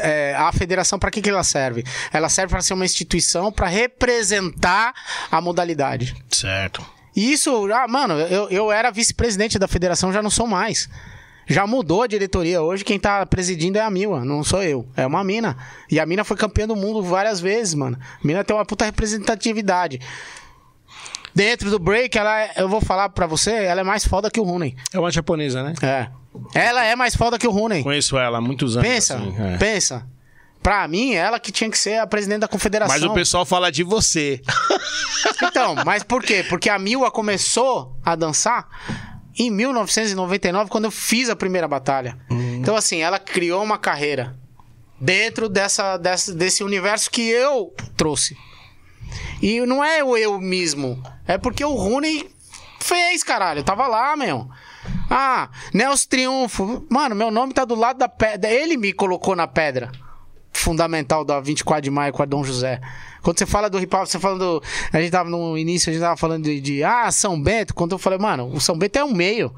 é, 0.01 0.35
a 0.35 0.51
federação, 0.51 0.97
para 0.97 1.11
que, 1.11 1.21
que 1.21 1.29
ela 1.29 1.43
serve? 1.43 1.83
Ela 2.11 2.29
serve 2.29 2.51
para 2.51 2.61
ser 2.61 2.73
uma 2.73 2.85
instituição 2.85 3.51
para 3.51 3.67
representar 3.67 4.93
a 5.29 5.41
modalidade. 5.41 6.15
Certo. 6.29 6.85
E 7.15 7.31
isso, 7.33 7.67
ah, 7.73 7.87
mano, 7.87 8.13
eu, 8.13 8.47
eu 8.49 8.71
era 8.71 8.91
vice-presidente 8.91 9.57
da 9.57 9.67
federação, 9.67 10.13
já 10.13 10.21
não 10.21 10.29
sou 10.29 10.45
mais. 10.45 10.87
Já 11.47 11.65
mudou 11.65 12.03
a 12.03 12.07
diretoria. 12.07 12.61
Hoje 12.61 12.83
quem 12.83 12.99
tá 12.99 13.25
presidindo 13.25 13.77
é 13.77 13.81
a 13.81 13.89
Mila, 13.89 14.23
não 14.25 14.43
sou 14.43 14.61
eu. 14.61 14.85
É 14.95 15.05
uma 15.07 15.23
mina. 15.23 15.55
E 15.89 15.99
a 15.99 16.05
mina 16.05 16.23
foi 16.23 16.35
campeã 16.35 16.67
do 16.67 16.75
mundo 16.75 17.01
várias 17.01 17.39
vezes, 17.39 17.73
mano. 17.73 17.97
A 18.21 18.27
mina 18.27 18.43
tem 18.43 18.55
uma 18.55 18.65
puta 18.65 18.83
representatividade. 18.85 19.99
Dentro 21.33 21.69
do 21.69 21.79
break, 21.79 22.17
ela 22.17 22.39
é- 22.41 22.53
eu 22.57 22.67
vou 22.67 22.81
falar 22.81 23.09
pra 23.09 23.27
você, 23.27 23.51
ela 23.51 23.81
é 23.81 23.83
mais 23.83 24.05
foda 24.05 24.29
que 24.29 24.39
o 24.39 24.43
Rooney. 24.43 24.75
É 24.91 24.99
uma 24.99 25.11
japonesa, 25.11 25.63
né? 25.63 25.73
É. 25.81 26.07
Ela 26.53 26.83
é 26.83 26.95
mais 26.95 27.15
foda 27.15 27.37
que 27.39 27.47
o 27.47 27.51
Rooney. 27.51 27.83
Conheço 27.83 28.17
ela 28.17 28.39
há 28.39 28.41
muitos 28.41 28.75
anos. 28.75 28.87
Pensa, 28.89 29.15
assim, 29.17 29.35
é. 29.39 29.57
pensa. 29.57 30.05
Pra 30.61 30.85
mim, 30.87 31.13
ela 31.13 31.39
que 31.39 31.51
tinha 31.51 31.69
que 31.69 31.77
ser 31.77 31.97
a 31.99 32.07
presidente 32.07 32.39
da 32.39 32.47
confederação. 32.47 32.93
Mas 32.93 33.03
o 33.03 33.13
pessoal 33.13 33.45
fala 33.45 33.71
de 33.71 33.83
você. 33.83 34.41
Então, 35.43 35.75
mas 35.85 36.03
por 36.03 36.21
quê? 36.23 36.43
Porque 36.49 36.69
a 36.69 36.77
Mila 36.77 37.09
começou 37.11 37.95
a 38.03 38.15
dançar 38.15 38.67
em 39.37 39.51
1999, 39.51 40.69
quando 40.69 40.85
eu 40.85 40.91
fiz 40.91 41.29
a 41.29 41.35
primeira 41.35 41.67
batalha. 41.67 42.17
Então, 42.29 42.75
assim, 42.75 43.01
ela 43.01 43.19
criou 43.19 43.63
uma 43.63 43.77
carreira. 43.77 44.35
dentro 44.99 45.47
dessa, 45.47 45.95
dessa, 45.97 46.33
desse 46.33 46.63
universo 46.63 47.11
que 47.11 47.21
eu 47.29 47.73
trouxe. 47.95 48.35
E 49.41 49.59
não 49.61 49.83
é 49.83 50.03
o 50.03 50.17
eu 50.17 50.39
mesmo. 50.41 51.01
É 51.27 51.37
porque 51.37 51.63
o 51.63 51.75
Rooney 51.75 52.27
fez, 52.79 53.23
caralho. 53.23 53.59
Eu 53.59 53.63
tava 53.63 53.87
lá, 53.87 54.15
meu. 54.15 54.49
Ah, 55.09 55.49
Nelson 55.73 56.07
Triunfo. 56.09 56.85
Mano, 56.89 57.15
meu 57.15 57.29
nome 57.29 57.53
tá 57.53 57.63
do 57.63 57.75
lado 57.75 57.99
da 57.99 58.09
pedra. 58.09 58.49
Ele 58.49 58.75
me 58.75 58.91
colocou 58.91 59.35
na 59.35 59.47
pedra. 59.47 59.91
Fundamental 60.57 61.23
da 61.23 61.39
24 61.39 61.81
de 61.83 61.89
maio 61.91 62.11
com 62.13 62.21
a 62.23 62.25
Dom 62.25 62.43
José. 62.43 62.81
Quando 63.21 63.37
você 63.39 63.45
fala 63.45 63.69
do 63.69 63.79
hip 63.79 63.93
hop, 63.95 64.05
você 64.05 64.19
falando. 64.19 64.61
A 64.91 64.99
gente 65.01 65.11
tava 65.11 65.29
no 65.29 65.57
início, 65.57 65.89
a 65.89 65.93
gente 65.93 66.01
tava 66.01 66.17
falando 66.17 66.43
de, 66.45 66.59
de, 66.61 66.83
Ah, 66.83 67.11
São 67.11 67.41
Bento. 67.41 67.73
Quando 67.73 67.91
eu 67.93 67.97
falei, 67.99 68.17
mano, 68.19 68.47
o 68.53 68.59
São 68.61 68.77
Bento 68.77 68.95
é 68.97 69.03
um 69.03 69.13
meio. 69.13 69.53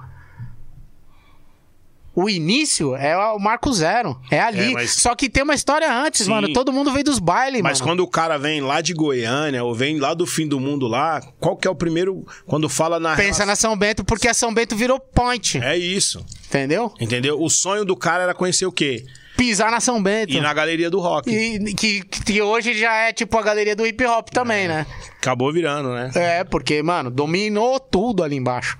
O 2.16 2.30
início 2.30 2.96
é 2.96 3.16
o 3.18 3.40
Marco 3.40 3.72
Zero. 3.72 4.20
É 4.30 4.42
ali. 4.42 4.72
É, 4.72 4.74
mas- 4.74 4.92
Só 4.96 5.16
que 5.16 5.30
tem 5.30 5.44
uma 5.44 5.54
história 5.54 5.90
antes, 5.94 6.26
Sim. 6.26 6.32
mano. 6.32 6.52
Todo 6.52 6.74
mundo 6.74 6.92
veio 6.92 7.06
dos 7.06 7.20
bailes, 7.20 7.62
Mas 7.62 7.80
mano. 7.80 7.92
quando 7.92 8.00
o 8.02 8.08
cara 8.08 8.38
vem 8.38 8.60
lá 8.60 8.82
de 8.82 8.94
Goiânia 8.94 9.64
ou 9.64 9.74
vem 9.74 10.00
lá 10.00 10.14
do 10.14 10.26
fim 10.26 10.46
do 10.48 10.60
mundo 10.60 10.86
lá, 10.88 11.22
qual 11.40 11.56
que 11.56 11.68
é 11.68 11.72
o 11.72 11.76
primeiro. 11.76 12.26
Quando 12.46 12.68
fala 12.68 13.00
na. 13.00 13.16
Pensa 13.16 13.46
na 13.46 13.56
São 13.56 13.78
Bento, 13.78 14.04
porque 14.04 14.28
a 14.28 14.34
São 14.34 14.54
Bento 14.54 14.76
virou 14.76 15.00
point. 15.00 15.60
É 15.64 15.78
isso. 15.78 16.26
Entendeu? 16.48 16.92
Entendeu? 17.00 17.40
O 17.42 17.50
sonho 17.50 17.86
do 17.86 17.96
cara 17.96 18.24
era 18.24 18.34
conhecer 18.34 18.66
o 18.66 18.72
quê? 18.72 19.06
Pisar 19.40 19.72
na 19.72 19.80
São 19.80 20.04
Bento. 20.04 20.34
Ir 20.34 20.42
na 20.42 20.54
galeria 20.54 20.90
do 20.90 21.00
rock. 21.00 21.30
E 21.30 21.74
que, 21.74 22.02
que 22.04 22.42
hoje 22.42 22.74
já 22.78 22.94
é 22.94 23.14
tipo 23.14 23.38
a 23.38 23.42
galeria 23.42 23.74
do 23.74 23.88
hip 23.88 24.06
hop 24.06 24.28
também, 24.30 24.68
né? 24.68 24.86
Acabou 25.18 25.52
virando, 25.54 25.94
né? 25.94 26.12
É, 26.14 26.44
porque, 26.44 26.84
mano, 26.84 27.10
dominou 27.10 27.80
tudo 27.80 28.22
ali 28.22 28.36
embaixo. 28.36 28.78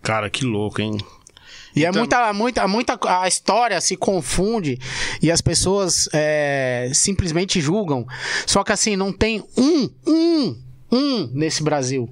Cara, 0.00 0.30
que 0.30 0.44
louco, 0.44 0.80
hein? 0.80 0.96
E 1.74 1.84
é 1.84 1.88
Então- 1.88 2.02
muita, 2.02 2.32
muita, 2.32 2.68
muita. 2.68 2.98
A 3.20 3.26
história 3.26 3.80
se 3.80 3.96
confunde 3.96 4.78
e 5.20 5.28
as 5.28 5.40
pessoas 5.40 6.08
é, 6.12 6.88
simplesmente 6.94 7.60
julgam. 7.60 8.06
Só 8.46 8.62
que 8.62 8.70
assim, 8.70 8.94
não 8.94 9.12
tem 9.12 9.42
um, 9.56 9.90
um, 10.06 10.62
um 10.92 11.30
nesse 11.34 11.64
Brasil 11.64 12.08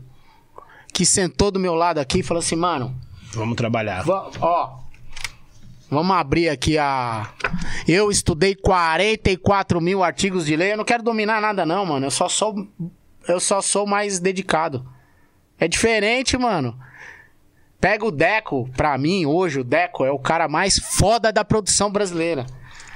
que 0.93 1.07
sentou 1.07 1.52
do 1.52 1.61
meu 1.61 1.74
lado 1.74 1.98
aqui 1.98 2.19
e 2.19 2.23
falou 2.24 2.40
assim, 2.40 2.57
mano, 2.57 2.93
Vamos 3.32 3.55
trabalhar. 3.57 4.02
Ó. 4.40 4.81
Vamos 5.91 6.17
abrir 6.17 6.49
aqui 6.49 6.79
a. 6.79 7.33
Eu 7.89 8.11
estudei 8.11 8.55
44 8.55 9.81
mil 9.81 10.03
artigos 10.05 10.47
de 10.47 10.55
lei. 10.57 10.73
Eu 10.73 10.77
não 10.77 10.85
quero 10.85 11.03
dominar 11.03 11.41
nada, 11.41 11.67
não, 11.67 11.85
mano. 11.85 12.07
Eu 12.07 12.11
só 12.11 12.29
sou. 12.29 12.69
Eu 13.27 13.41
só 13.41 13.61
sou 13.61 13.87
mais 13.87 14.19
dedicado. 14.21 14.87
É 15.59 15.67
diferente, 15.69 16.39
mano. 16.39 16.79
Pega 17.81 18.05
o 18.05 18.11
Deco, 18.11 18.69
pra 18.77 18.97
mim, 18.99 19.25
hoje, 19.27 19.61
o 19.61 19.65
Deco 19.65 20.05
é 20.05 20.11
o 20.11 20.19
cara 20.19 20.47
mais 20.49 20.79
foda 20.79 21.33
da 21.33 21.45
produção 21.45 21.91
brasileira. 21.91 22.47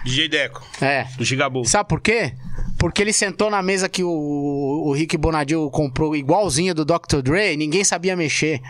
DJ 0.05 0.29
Deco, 0.29 0.63
É. 0.81 1.05
do 1.17 1.25
Gigabu. 1.25 1.65
Sabe 1.65 1.89
por 1.89 2.01
quê? 2.01 2.35
Porque 2.79 3.01
ele 3.03 3.13
sentou 3.13 3.51
na 3.51 3.63
mesa 3.63 3.89
que 3.89 4.05
o, 4.05 4.11
o 4.11 4.93
Rick 4.93 5.17
Bonadil 5.17 5.71
comprou 5.71 6.15
igualzinho 6.15 6.75
do 6.75 6.85
Dr. 6.85 7.23
Dre, 7.23 7.57
ninguém 7.57 7.83
sabia 7.83 8.15
mexer. 8.15 8.61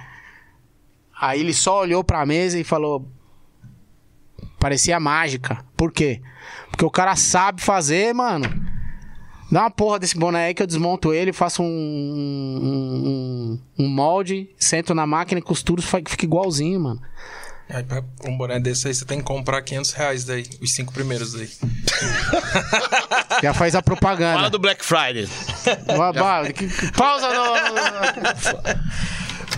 Aí 1.21 1.41
ele 1.41 1.53
só 1.53 1.81
olhou 1.81 2.05
pra 2.05 2.25
mesa 2.25 2.59
e 2.59 2.65
falou. 2.65 3.09
Parecia 4.65 4.99
mágica. 4.99 5.63
Por 5.77 5.93
quê? 5.93 6.23
Porque 6.71 6.87
o 6.87 6.91
cara 6.91 7.15
sabe 7.17 7.61
fazer, 7.61 8.15
mano. 8.15 8.47
Dá 9.53 9.61
uma 9.61 9.71
porra 9.71 9.99
desse 9.99 10.17
boné 10.17 10.47
aí 10.47 10.55
que 10.55 10.63
eu 10.63 10.67
desmonto 10.67 11.13
ele, 11.13 11.35
faço 11.35 11.63
um, 11.63 11.67
um, 11.67 13.61
um- 13.79 13.85
um 13.85 13.87
molde, 13.87 14.49
sento 14.59 14.95
na 14.95 15.07
máquina 15.07 15.39
e 15.39 15.43
costuro, 15.43 15.83
fica 15.83 16.25
igualzinho, 16.25 16.81
mano. 16.81 17.03
Aí, 17.69 17.83
pra 17.83 18.03
um 18.27 18.39
boné 18.39 18.59
desse 18.59 18.89
aí, 18.89 18.95
você 18.95 19.05
tem 19.05 19.19
que 19.19 19.25
comprar 19.25 19.61
500 19.61 19.93
reais 19.93 20.25
daí. 20.25 20.47
Os 20.63 20.73
cinco 20.73 20.95
primeiros 20.95 21.35
daí. 21.35 21.51
Já 23.45 23.53
faz 23.53 23.75
a 23.75 23.83
propaganda. 23.83 24.37
Fala 24.37 24.49
do 24.51 24.59
Black 24.59 24.83
Friday. 24.83 25.29
Pausa 26.97 27.29
no... 27.29 27.45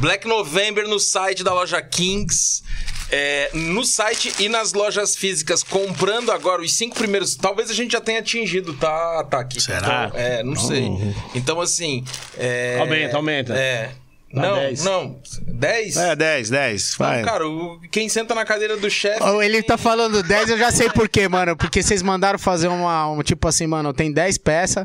Black 0.00 0.26
November 0.26 0.88
no 0.88 0.98
site 0.98 1.44
da 1.44 1.54
loja 1.54 1.80
Kings. 1.80 2.64
É, 3.10 3.50
no 3.54 3.84
site 3.84 4.32
e 4.38 4.48
nas 4.48 4.72
lojas 4.72 5.14
físicas, 5.14 5.62
comprando 5.62 6.32
agora 6.32 6.62
os 6.62 6.74
cinco 6.74 6.96
primeiros. 6.96 7.36
Talvez 7.36 7.70
a 7.70 7.74
gente 7.74 7.92
já 7.92 8.00
tenha 8.00 8.18
atingido, 8.18 8.74
tá, 8.74 9.24
tá 9.24 9.40
aqui. 9.40 9.60
Será? 9.60 10.06
Então, 10.08 10.20
é, 10.20 10.42
não 10.42 10.56
sei. 10.56 10.90
Então, 11.34 11.60
assim. 11.60 12.04
é, 12.36 12.78
Aumenta, 12.80 13.16
aumenta. 13.16 13.54
É. 13.54 13.90
Dá 14.32 14.42
não, 14.42 14.54
10. 14.56 14.84
não. 14.84 15.20
10? 15.46 15.96
É, 15.96 16.16
10, 16.16 16.50
10. 16.50 16.94
Vai. 16.96 17.22
Cara, 17.22 17.46
o- 17.48 17.80
quem 17.90 18.08
senta 18.08 18.34
na 18.34 18.44
cadeira 18.44 18.76
do 18.76 18.90
chefe. 18.90 19.22
Ó, 19.22 19.40
Ele 19.40 19.62
tá 19.62 19.78
falando 19.78 20.22
10, 20.22 20.50
eu 20.50 20.58
já 20.58 20.70
sei 20.70 20.90
por 20.90 21.08
quê, 21.08 21.28
mano. 21.28 21.56
Porque 21.56 21.82
vocês 21.82 22.02
mandaram 22.02 22.38
fazer 22.38 22.68
uma, 22.68 23.08
um 23.10 23.22
tipo 23.22 23.46
assim, 23.48 23.66
mano, 23.66 23.92
tem 23.94 24.12
10 24.12 24.36
peças. 24.36 24.84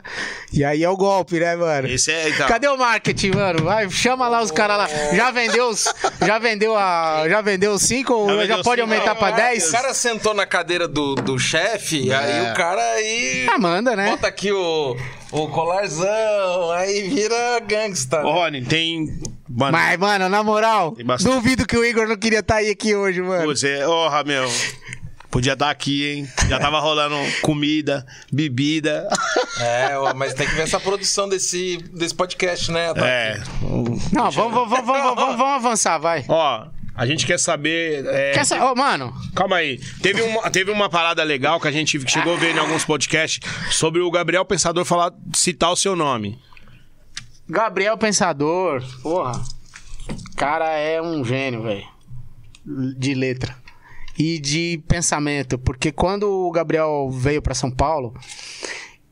E 0.53 0.63
aí 0.63 0.83
é 0.83 0.89
o 0.89 0.95
golpe, 0.95 1.39
né, 1.39 1.55
mano? 1.55 1.87
Esse 1.87 2.11
é, 2.11 2.29
então. 2.29 2.47
Cadê 2.47 2.67
o 2.67 2.77
marketing, 2.77 3.31
mano? 3.31 3.63
Vai, 3.63 3.89
chama 3.89 4.27
lá 4.29 4.41
os 4.41 4.51
caras 4.51 4.77
lá. 4.77 4.87
Já 5.15 5.31
vendeu 5.31 5.69
os, 5.69 5.85
já 6.25 6.37
vendeu 6.39 6.77
a, 6.77 7.25
já 7.27 7.41
vendeu 7.41 7.71
os 7.73 7.81
5 7.81 8.13
ou 8.13 8.29
Já 8.37 8.45
já, 8.45 8.63
pode 8.63 8.81
cinco, 8.81 8.93
aumentar 8.93 9.13
não, 9.15 9.19
pra 9.19 9.31
O 9.31 9.35
10? 9.35 9.71
cara 9.71 9.93
sentou 9.93 10.33
na 10.33 10.45
cadeira 10.45 10.87
do, 10.87 11.15
do 11.15 11.37
chefe, 11.39 12.13
aí 12.13 12.51
o 12.51 12.53
cara 12.53 12.81
aí. 12.93 13.47
Ah, 13.49 13.57
manda, 13.57 13.95
né? 13.95 14.11
Bota 14.11 14.27
aqui 14.27 14.51
o, 14.51 14.95
o 15.31 15.47
colarzão, 15.47 16.71
aí 16.71 17.09
vira 17.09 17.59
gangsta. 17.61 18.21
Ô, 18.25 18.31
Rony, 18.31 18.63
tem. 18.65 19.05
Mano, 19.49 19.71
Mas, 19.73 19.99
mano, 19.99 20.29
na 20.29 20.43
moral, 20.43 20.91
Tem 20.93 21.05
bastante. 21.05 21.33
duvido 21.33 21.67
que 21.67 21.75
o 21.77 21.83
Igor 21.83 22.07
não 22.07 22.15
queria 22.17 22.39
estar 22.39 22.55
aí 22.55 22.69
aqui 22.69 22.95
hoje, 22.95 23.21
mano. 23.21 23.45
você. 23.45 23.81
Porra, 23.85 24.23
meu. 24.23 24.49
Podia 25.29 25.53
estar 25.53 25.69
aqui, 25.69 26.09
hein? 26.11 26.29
Já 26.49 26.59
tava 26.59 26.79
rolando 26.81 27.15
comida, 27.41 28.05
bebida. 28.31 29.07
É, 29.59 29.95
ó, 29.95 30.11
mas 30.15 30.33
tem 30.33 30.47
que 30.47 30.55
ver 30.55 30.63
essa 30.63 30.79
produção 30.79 31.29
desse, 31.29 31.77
desse 31.93 32.15
podcast, 32.15 32.71
né? 32.71 32.91
É. 32.97 33.39
Não, 34.11 34.31
vamos, 34.31 34.53
vamos, 34.53 34.69
vamos, 34.69 34.85
vamos, 34.85 35.15
vamos 35.37 35.41
avançar, 35.65 35.99
vai. 35.99 36.25
Ó, 36.27 36.65
a 36.95 37.05
gente 37.05 37.25
quer 37.25 37.39
saber. 37.39 38.05
é, 38.05 38.31
Quer 38.33 38.45
sa- 38.45 38.71
Ô, 38.71 38.75
mano, 38.75 39.13
Calma 39.35 39.57
aí. 39.57 39.79
Teve 40.01 40.21
uma, 40.21 40.49
teve 40.49 40.71
uma 40.71 40.89
parada 40.89 41.23
legal 41.23 41.59
que 41.59 41.67
a 41.67 41.71
gente 41.71 41.99
chegou 42.09 42.33
a 42.35 42.37
ver 42.37 42.55
em 42.55 42.59
alguns 42.59 42.83
podcasts 42.85 43.39
sobre 43.71 44.01
o 44.01 44.11
Gabriel 44.11 44.45
Pensador 44.45 44.85
falar, 44.85 45.11
citar 45.33 45.71
o 45.71 45.75
seu 45.75 45.95
nome. 45.95 46.39
Gabriel 47.47 47.97
Pensador, 47.97 48.83
porra. 49.01 49.41
Cara 50.35 50.69
é 50.77 51.01
um 51.01 51.23
gênio, 51.23 51.63
velho. 51.63 51.85
De 52.97 53.13
letra. 53.13 53.55
E 54.17 54.39
de 54.39 54.81
pensamento. 54.87 55.57
Porque 55.57 55.91
quando 55.91 56.23
o 56.29 56.51
Gabriel 56.51 57.09
veio 57.11 57.41
pra 57.41 57.55
São 57.55 57.71
Paulo, 57.71 58.13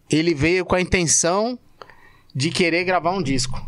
ele 0.09 0.33
veio 0.33 0.65
com 0.65 0.75
a 0.75 0.81
intenção 0.81 1.57
de 2.35 2.49
querer 2.51 2.83
gravar 2.83 3.11
um 3.11 3.21
disco. 3.23 3.59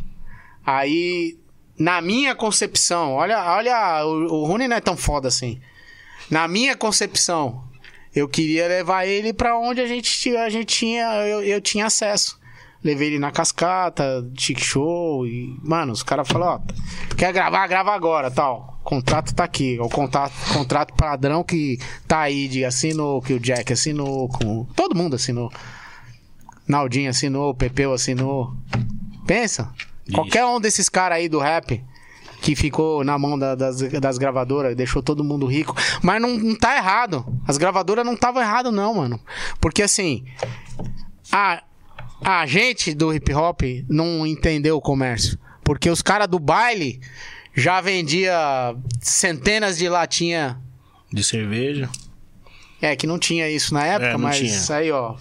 Aí, 0.65 1.37
na 1.81 1.99
minha 1.99 2.35
concepção, 2.35 3.13
olha, 3.13 3.43
olha, 3.43 4.05
o, 4.05 4.41
o 4.41 4.45
Rony 4.45 4.67
não 4.67 4.75
é 4.75 4.79
tão 4.79 4.95
foda 4.95 5.27
assim. 5.27 5.59
Na 6.29 6.47
minha 6.47 6.77
concepção, 6.77 7.63
eu 8.15 8.29
queria 8.29 8.67
levar 8.67 9.07
ele 9.07 9.33
pra 9.33 9.57
onde 9.57 9.81
a 9.81 9.87
gente, 9.87 10.37
a 10.37 10.47
gente 10.47 10.67
tinha, 10.67 11.05
eu, 11.25 11.41
eu 11.41 11.59
tinha 11.59 11.87
acesso. 11.87 12.39
Levei 12.83 13.07
ele 13.07 13.17
na 13.17 13.31
cascata, 13.31 14.23
chic 14.37 14.59
show 14.59 15.25
e, 15.25 15.57
mano, 15.63 15.91
os 15.91 16.03
caras 16.03 16.27
falaram, 16.27 16.61
ó, 16.63 17.15
quer 17.15 17.33
gravar, 17.33 17.65
grava 17.65 17.91
agora, 17.95 18.29
tal. 18.29 18.77
O 18.81 18.83
contrato 18.83 19.33
tá 19.33 19.43
aqui, 19.43 19.79
o 19.79 19.89
contrato, 19.89 20.33
contrato 20.53 20.93
padrão 20.93 21.43
que 21.43 21.79
tá 22.07 22.19
aí 22.19 22.47
de 22.47 22.63
assinou, 22.63 23.23
que 23.23 23.33
o 23.33 23.39
Jack 23.39 23.73
assinou, 23.73 24.29
com 24.29 24.65
todo 24.75 24.95
mundo 24.95 25.15
assinou. 25.15 25.51
Naldinho 26.67 27.09
assinou, 27.09 27.55
Pepeu 27.55 27.91
assinou. 27.91 28.53
Pensa, 29.25 29.73
qualquer 30.13 30.45
um 30.45 30.59
desses 30.59 30.89
caras 30.89 31.17
aí 31.19 31.29
do 31.29 31.39
rap 31.39 31.83
que 32.41 32.55
ficou 32.55 33.03
na 33.03 33.17
mão 33.19 33.37
da- 33.37 33.53
das, 33.55 33.81
das 33.81 34.17
gravadoras, 34.17 34.75
deixou 34.75 35.03
todo 35.03 35.23
mundo 35.23 35.45
rico. 35.45 35.75
Mas 36.01 36.19
não, 36.21 36.37
não 36.37 36.55
tá 36.55 36.75
errado. 36.75 37.23
As 37.47 37.57
gravadoras 37.57 38.03
não 38.05 38.13
estavam 38.13 38.41
errado, 38.41 38.71
não, 38.71 38.95
mano. 38.95 39.19
Porque 39.59 39.83
assim, 39.83 40.25
a, 41.31 41.61
a 42.23 42.45
gente 42.47 42.93
do 42.95 43.13
hip 43.13 43.31
hop 43.33 43.61
não 43.87 44.25
entendeu 44.25 44.75
o 44.77 44.81
comércio. 44.81 45.37
Porque 45.63 45.89
os 45.89 46.01
caras 46.01 46.27
do 46.27 46.39
baile 46.39 46.99
já 47.55 47.79
vendia 47.79 48.35
centenas 48.99 49.77
de 49.77 49.87
latinha. 49.87 50.59
De 51.13 51.23
cerveja. 51.23 51.89
É, 52.81 52.95
que 52.95 53.05
não 53.05 53.19
tinha 53.19 53.47
isso 53.47 53.71
na 53.75 53.85
época, 53.85 54.11
É, 54.13 54.17
mas 54.17 54.37
tinha. 54.39 54.77
aí, 54.77 54.91
ó. 54.91 55.15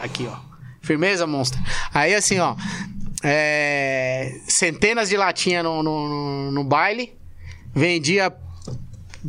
Aqui, 0.00 0.28
ó. 0.30 0.36
Firmeza, 0.80 1.26
monstro. 1.26 1.60
Aí, 1.92 2.14
assim, 2.14 2.38
ó. 2.38 2.54
É, 3.22 4.40
centenas 4.48 5.08
de 5.08 5.16
latinha 5.16 5.62
no, 5.62 5.82
no, 5.82 6.08
no- 6.08 6.52
no 6.52 6.64
baile. 6.64 7.16
Vendia. 7.74 8.34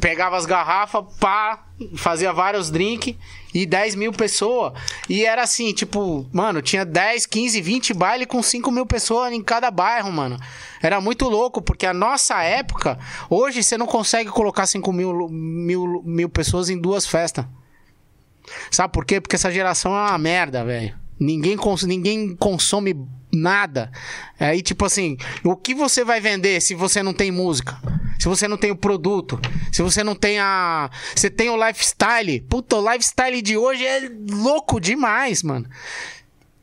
Pegava 0.02 0.36
as 0.36 0.48
garrafas, 0.48 1.03
pá, 1.20 1.68
fazia 1.95 2.34
vários 2.34 2.72
drinks 2.72 3.14
e 3.53 3.64
10 3.64 3.94
mil 3.94 4.11
pessoas. 4.11 4.74
E 5.07 5.24
era 5.24 5.44
assim, 5.44 5.72
tipo, 5.72 6.28
mano, 6.34 6.64
tinha 6.64 6.84
10, 6.84 7.28
15, 7.28 7.61
20 7.61 7.94
baile 7.94 8.26
com 8.26 8.41
5 8.41 8.72
mil 8.72 8.88
pessoas 8.88 9.32
em 9.32 9.44
cada 9.44 9.70
bairro, 9.70 10.11
mano. 10.11 10.40
Era 10.82 10.99
muito 10.99 11.30
louco, 11.30 11.61
porque 11.61 11.86
a 11.86 11.94
nossa 11.94 12.41
época, 12.41 12.98
hoje 13.30 13.61
você 13.61 13.78
não 13.78 13.86
consegue 13.86 14.32
colocar 14.32 14.65
5 14.65 14.91
mil, 14.91 15.30
mil, 15.30 16.02
mil 16.03 16.28
pessoas 16.28 16.72
em 16.72 16.78
duas 16.82 17.06
festas. 17.06 17.45
Sabe 18.72 18.91
por 18.91 19.06
quê? 19.06 19.22
Porque 19.22 19.36
essa 19.36 19.52
geração 19.52 19.95
é 19.95 20.10
uma 20.10 20.18
merda, 20.18 20.65
velho. 20.65 20.98
Ninguém, 21.20 21.56
cons 21.56 21.84
ninguém 21.84 22.36
consome 22.36 22.95
nada. 23.34 23.92
Aí, 24.40 24.62
tipo 24.62 24.86
assim, 24.86 25.18
o 25.44 25.56
que 25.56 25.74
você 25.74 26.06
vai 26.06 26.22
vender 26.22 26.62
se 26.62 26.76
você 26.76 27.02
não 27.02 27.14
tem 27.14 27.32
música? 27.32 27.78
Se 28.20 28.28
você 28.28 28.48
não 28.48 28.58
tem 28.58 28.72
o 28.72 28.76
produto? 28.76 29.40
Se 29.72 29.82
você 29.82 30.04
não 30.04 30.16
tem 30.16 30.40
a. 30.40 30.90
Você 31.16 31.30
tem 31.30 31.50
o 31.50 31.68
lifestyle? 31.68 32.40
Puta, 32.42 32.78
o 32.78 32.92
lifestyle 32.92 33.42
de 33.42 33.58
hoje 33.58 33.86
é 33.86 34.10
louco 34.30 34.80
demais, 34.80 35.44
mano. 35.44 35.68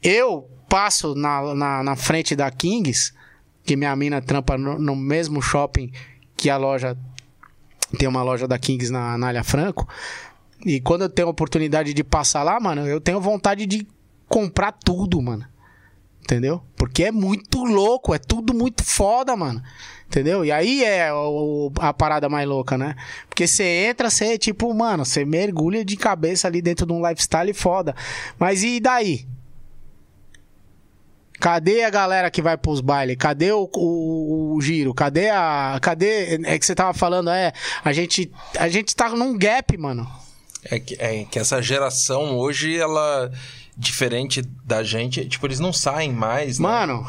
Eu 0.03 0.49
passo 0.69 1.15
na, 1.15 1.55
na, 1.55 1.83
na 1.83 1.97
frente 1.97 2.35
da 2.35 2.51
Kings, 2.51 3.13
que 3.65 3.77
minha 3.77 3.95
mina 3.95 4.23
trampa 4.23 4.57
no, 4.57 4.79
no 4.79 4.97
mesmo 4.97 5.43
shopping 5.43 5.93
que 6.37 6.49
a 6.49 6.57
loja. 6.57 6.97
Tem 7.99 8.09
uma 8.09 8.23
loja 8.23 8.47
da 8.47 8.57
Kings 8.57 8.91
na, 8.91 9.19
na 9.19 9.43
Franco. 9.43 9.87
E 10.65 10.81
quando 10.81 11.03
eu 11.03 11.09
tenho 11.09 11.27
a 11.27 11.31
oportunidade 11.31 11.93
de 11.93 12.05
passar 12.05 12.45
lá, 12.45 12.61
mano, 12.61 12.87
eu 12.87 13.01
tenho 13.01 13.21
vontade 13.21 13.67
de 13.67 13.87
comprar 14.29 14.71
tudo, 14.71 15.21
mano. 15.21 15.45
Entendeu? 16.31 16.63
Porque 16.77 17.03
é 17.03 17.11
muito 17.11 17.65
louco, 17.65 18.15
é 18.15 18.19
tudo 18.19 18.55
muito 18.55 18.85
foda, 18.85 19.35
mano. 19.35 19.61
Entendeu? 20.07 20.45
E 20.45 20.53
aí 20.53 20.85
é 20.85 21.13
o- 21.13 21.73
a 21.81 21.93
parada 21.93 22.29
mais 22.29 22.49
louca, 22.49 22.79
né? 22.79 22.95
Porque 23.29 23.49
você 23.49 23.65
entra, 23.89 24.09
você, 24.09 24.39
tipo, 24.39 24.73
mano, 24.73 25.05
você 25.05 25.25
mergulha 25.25 25.85
de 25.85 25.97
cabeça 25.97 26.47
ali 26.47 26.63
dentro 26.63 26.87
de 26.87 26.93
um 26.93 27.05
lifestyle 27.05 27.53
foda. 27.53 27.97
Mas 28.39 28.63
e 28.63 28.79
daí? 28.79 29.27
Cadê 31.41 31.83
a 31.85 31.91
galera 31.91 32.31
que 32.31 32.43
vai 32.43 32.57
pros 32.57 32.81
bailes? 32.81 33.17
Cadê 33.19 33.51
o, 33.51 33.69
o- 33.75 34.55
o 34.57 34.61
giro? 34.61 34.93
Cadê 34.95 35.31
a. 35.31 35.79
Cadê. 35.81 36.39
É 36.45 36.59
que 36.59 36.65
você 36.67 36.75
tava 36.75 36.93
falando, 36.93 37.31
é. 37.31 37.53
A 37.85 37.93
gente, 37.93 38.31
a 38.59 38.69
gente 38.69 38.95
tá 38.95 39.09
num 39.11 39.37
gap, 39.37 39.77
mano. 39.79 40.07
É 40.65 40.79
que, 40.79 40.95
é 41.01 41.25
que 41.25 41.39
essa 41.39 41.61
geração 41.63 42.37
hoje, 42.37 42.79
ela. 42.79 43.33
Diferente 43.77 44.43
da 44.65 44.83
gente, 44.83 45.27
tipo, 45.27 45.47
eles 45.47 45.61
não 45.61 45.73
saem 45.73 46.13
mais, 46.13 46.59
né? 46.59 46.69
Mano, 46.69 47.07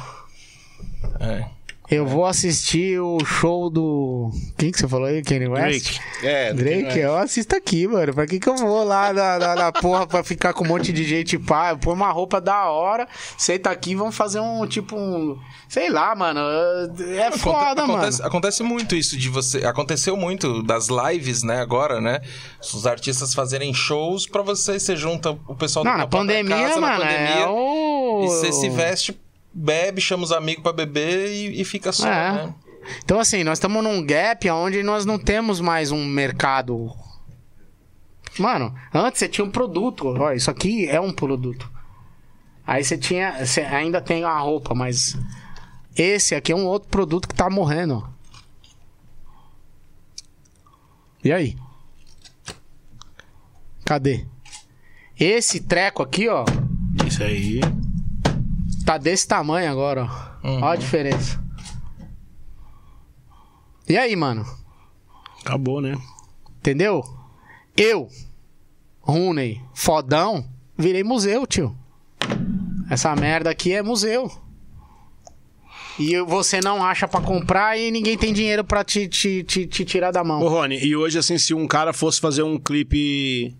É. 1.20 1.46
eu 1.92 2.06
vou 2.06 2.26
assistir 2.26 2.98
o 3.02 3.18
show 3.26 3.70
do. 3.70 4.32
Quem 4.58 4.72
que 4.72 4.80
você 4.80 4.88
falou 4.88 5.08
aí? 5.08 5.22
Kanye 5.22 5.48
West? 5.50 6.00
Drake. 6.00 6.26
É, 6.26 6.54
Drake, 6.54 6.98
eu 7.00 7.18
assisto 7.18 7.54
aqui, 7.54 7.86
mano. 7.86 8.14
Pra 8.14 8.26
que 8.26 8.40
que 8.40 8.48
eu 8.48 8.56
vou 8.56 8.86
lá 8.86 9.12
na, 9.12 9.38
na, 9.38 9.56
na 9.56 9.72
porra 9.74 10.08
pra 10.08 10.24
ficar 10.24 10.54
com 10.54 10.64
um 10.64 10.68
monte 10.70 10.94
de 10.94 11.04
gente 11.04 11.38
pá? 11.38 11.76
Põe 11.76 11.94
uma 11.94 12.10
roupa 12.10 12.40
da 12.40 12.70
hora, 12.70 13.06
senta 13.38 13.70
aqui 13.70 13.92
e 13.92 13.96
vamos 13.96 14.16
fazer 14.16 14.40
um 14.40 14.66
tipo 14.66 14.96
um. 14.96 15.38
Sei 15.68 15.90
lá, 15.90 16.16
mano. 16.16 16.40
É 17.18 17.30
foda, 17.32 17.82
mano. 17.82 17.94
acontece, 17.96 18.24
acontece 18.24 18.64
muito 18.64 18.96
isso 18.96 19.18
de 19.18 19.28
você. 19.28 19.66
Aconteceu 19.66 20.16
muito 20.16 20.64
das 20.64 20.88
lives, 20.88 21.44
né? 21.44 21.60
Agora, 21.60 22.00
né? 22.00 22.22
Os 22.74 22.88
artistas 22.88 23.34
fazerem 23.34 23.74
shows 23.74 24.26
pra 24.26 24.42
você. 24.42 24.80
Você 24.80 24.96
junta 24.96 25.32
o 25.46 25.56
pessoal 25.56 25.84
Não, 25.84 25.92
da 25.92 25.98
na 25.98 26.08
pandemia, 26.08 26.56
casa, 26.56 26.80
mano, 26.80 27.00
na 27.00 27.06
pandemia. 27.06 27.44
é 27.44 27.48
o. 27.48 28.22
E 28.24 28.28
você 28.28 28.52
se 28.54 28.70
veste, 28.70 29.20
bebe, 29.54 30.02
chama 30.02 30.24
os 30.24 30.32
amigos 30.32 30.64
pra 30.64 30.74
beber 30.74 31.28
e, 31.32 31.62
e 31.62 31.66
fica 31.66 31.92
só, 31.92 32.08
É. 32.08 32.32
né? 32.32 32.56
Então, 33.04 33.20
assim, 33.20 33.44
nós 33.44 33.58
estamos 33.60 33.84
num 33.84 34.04
gap 34.04 34.50
onde 34.50 34.82
nós 34.82 35.06
não 35.06 35.20
temos 35.20 35.60
mais 35.60 35.92
um 35.92 36.04
mercado. 36.06 36.92
Mano, 38.40 38.74
antes 38.94 39.20
você 39.20 39.28
tinha 39.30 39.46
um 39.46 39.52
produto. 39.52 40.08
Ó, 40.08 40.32
isso 40.34 40.50
aqui 40.50 40.88
é 40.88 41.00
um 41.00 41.14
produto. 41.14 41.70
Aí 42.66 42.84
você 42.84 42.98
tinha. 42.98 43.46
Você 43.46 43.62
ainda 43.62 44.02
tem 44.02 44.24
a 44.24 44.36
roupa, 44.40 44.74
mas. 44.74 45.16
Esse 45.96 46.34
aqui 46.34 46.52
é 46.52 46.56
um 46.56 46.66
outro 46.66 46.90
produto 46.90 47.28
que 47.28 47.36
tá 47.36 47.50
morrendo. 47.50 47.96
ó. 48.04 48.10
E 51.24 51.32
aí? 51.32 51.56
Cadê? 53.86 54.26
Esse 55.20 55.60
treco 55.60 56.02
aqui, 56.02 56.28
ó, 56.28 56.46
Isso 57.06 57.22
aí. 57.24 57.60
Tá 58.92 58.98
desse 58.98 59.28
tamanho 59.28 59.72
agora, 59.72 60.04
ó. 60.04 60.48
Uhum. 60.48 60.62
Ó 60.64 60.72
a 60.72 60.76
diferença. 60.76 61.40
E 63.88 63.98
aí, 63.98 64.16
mano? 64.16 64.46
Acabou, 65.42 65.82
né? 65.82 65.98
Entendeu? 66.58 67.04
Eu, 67.76 68.10
Rooney, 69.00 69.62
fodão, 69.74 70.46
virei 70.78 71.04
museu, 71.04 71.48
tio. 71.48 71.76
Essa 72.90 73.16
merda 73.16 73.50
aqui 73.50 73.74
é 73.74 73.82
museu. 73.82 74.30
E 75.98 76.20
você 76.22 76.60
não 76.62 76.84
acha 76.84 77.08
pra 77.08 77.22
comprar 77.22 77.78
e 77.78 77.92
ninguém 77.92 78.18
tem 78.18 78.34
dinheiro 78.34 78.64
pra 78.64 78.84
te, 78.84 79.08
te, 79.08 79.44
te, 79.44 79.66
te 79.68 79.86
tirar 79.86 80.12
da 80.12 80.22
Ô, 80.22 80.26
mão. 80.26 80.40
Rony, 80.40 80.84
e 80.84 80.96
hoje, 80.96 81.18
assim, 81.18 81.38
se 81.38 81.54
um 81.54 81.68
cara 81.68 81.94
fosse 81.94 82.20
fazer 82.20 82.44
um 82.44 82.58
clipe 82.58 83.56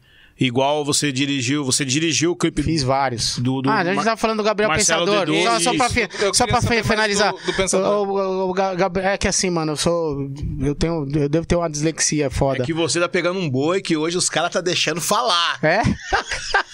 igual 0.46 0.84
você 0.84 1.12
dirigiu, 1.12 1.64
você 1.64 1.86
dirigiu 1.86 2.32
o 2.32 2.36
clipe 2.36 2.64
Fiz 2.64 2.84
vários. 2.84 3.38
Do- 3.38 3.62
do 3.62 3.70
ah, 3.70 3.78
a 3.80 3.84
gente 3.86 3.96
Mar- 3.96 4.06
tava 4.06 4.18
falando 4.18 4.38
do 4.38 4.44
Gabriel 4.44 4.70
Marcelo 4.70 5.06
Pensador. 5.06 5.28
D2, 5.28 5.44
Só, 5.44 5.60
só 5.60 5.74
pra, 5.74 6.34
só 6.34 6.48
pra 6.48 6.84
finalizar. 6.84 7.32
do- 7.32 7.40
do 7.46 7.54
Pensador. 7.54 8.08
O- 8.10 8.12
o- 8.12 8.50
o 8.50 8.54
Gabriel- 8.54 9.10
é 9.12 9.18
que 9.18 9.28
assim, 9.28 9.50
mano, 9.50 9.74
eu 9.74 9.78
sou. 9.78 10.30
Eu 10.60 10.74
tenho. 10.76 11.08
Eu 11.16 11.30
devo 11.30 11.46
ter 11.46 11.56
uma 11.56 11.70
dislexia 11.70 12.30
foda. 12.30 12.64
É 12.64 12.66
que 12.66 12.74
você 12.74 13.00
tá 13.00 13.08
pegando 13.08 13.40
um 13.40 13.50
boi 13.50 13.82
que 13.82 13.96
hoje 13.96 14.18
os 14.18 14.30
caras 14.30 14.52
tá 14.52 14.62
deixando 14.62 15.00
falar. 15.00 15.60
É? 15.64 15.82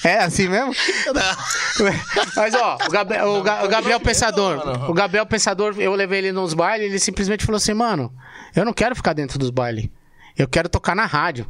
É 0.04 0.18
assim 0.20 0.48
mesmo? 0.48 0.74
Mas 2.36 2.54
ó, 2.56 2.78
o, 2.82 3.40
o 3.40 3.44
Ga- 3.44 3.64
o 3.64 3.68
Gabriel 3.68 4.00
Pensador, 4.00 4.90
o 4.90 4.94
Gabriel 4.94 5.26
Pensador, 5.26 5.76
eu 5.78 5.94
levei 5.94 6.20
ele 6.20 6.32
nos 6.32 6.54
bailes, 6.54 6.88
ele 6.88 7.00
simplesmente 7.00 7.46
falou 7.46 7.58
assim, 7.58 7.74
mano, 7.74 8.12
eu 8.56 8.64
não 8.66 8.74
quero 8.74 8.96
ficar 8.96 9.14
dentro 9.14 9.38
dos 9.38 9.50
bailes, 9.50 9.90
eu 10.38 10.48
quero 10.48 10.70
tocar 10.70 10.96
na 10.96 11.06
rádio. 11.06 11.46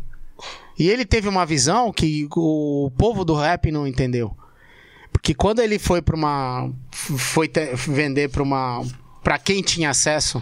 E 0.77 0.89
ele 0.89 1.05
teve 1.05 1.27
uma 1.27 1.45
visão 1.45 1.91
que 1.91 2.27
o 2.35 2.91
povo 2.97 3.25
do 3.25 3.33
rap 3.35 3.71
não 3.71 3.87
entendeu. 3.87 4.35
Porque 5.11 5.33
quando 5.33 5.59
ele 5.59 5.79
foi 5.79 6.01
pra 6.01 6.15
uma. 6.15 6.71
Foi 6.91 7.47
te- 7.47 7.73
vender 7.75 8.29
pra 8.29 8.43
uma. 8.43 8.83
Pra 9.23 9.37
quem 9.39 9.61
tinha 9.61 9.89
acesso, 9.89 10.41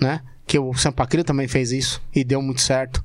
né? 0.00 0.20
Que 0.46 0.58
o 0.58 0.74
Sampa 0.74 1.06
Crio 1.06 1.24
também 1.24 1.46
fez 1.46 1.70
isso 1.72 2.02
e 2.14 2.24
deu 2.24 2.42
muito 2.42 2.60
certo. 2.60 3.04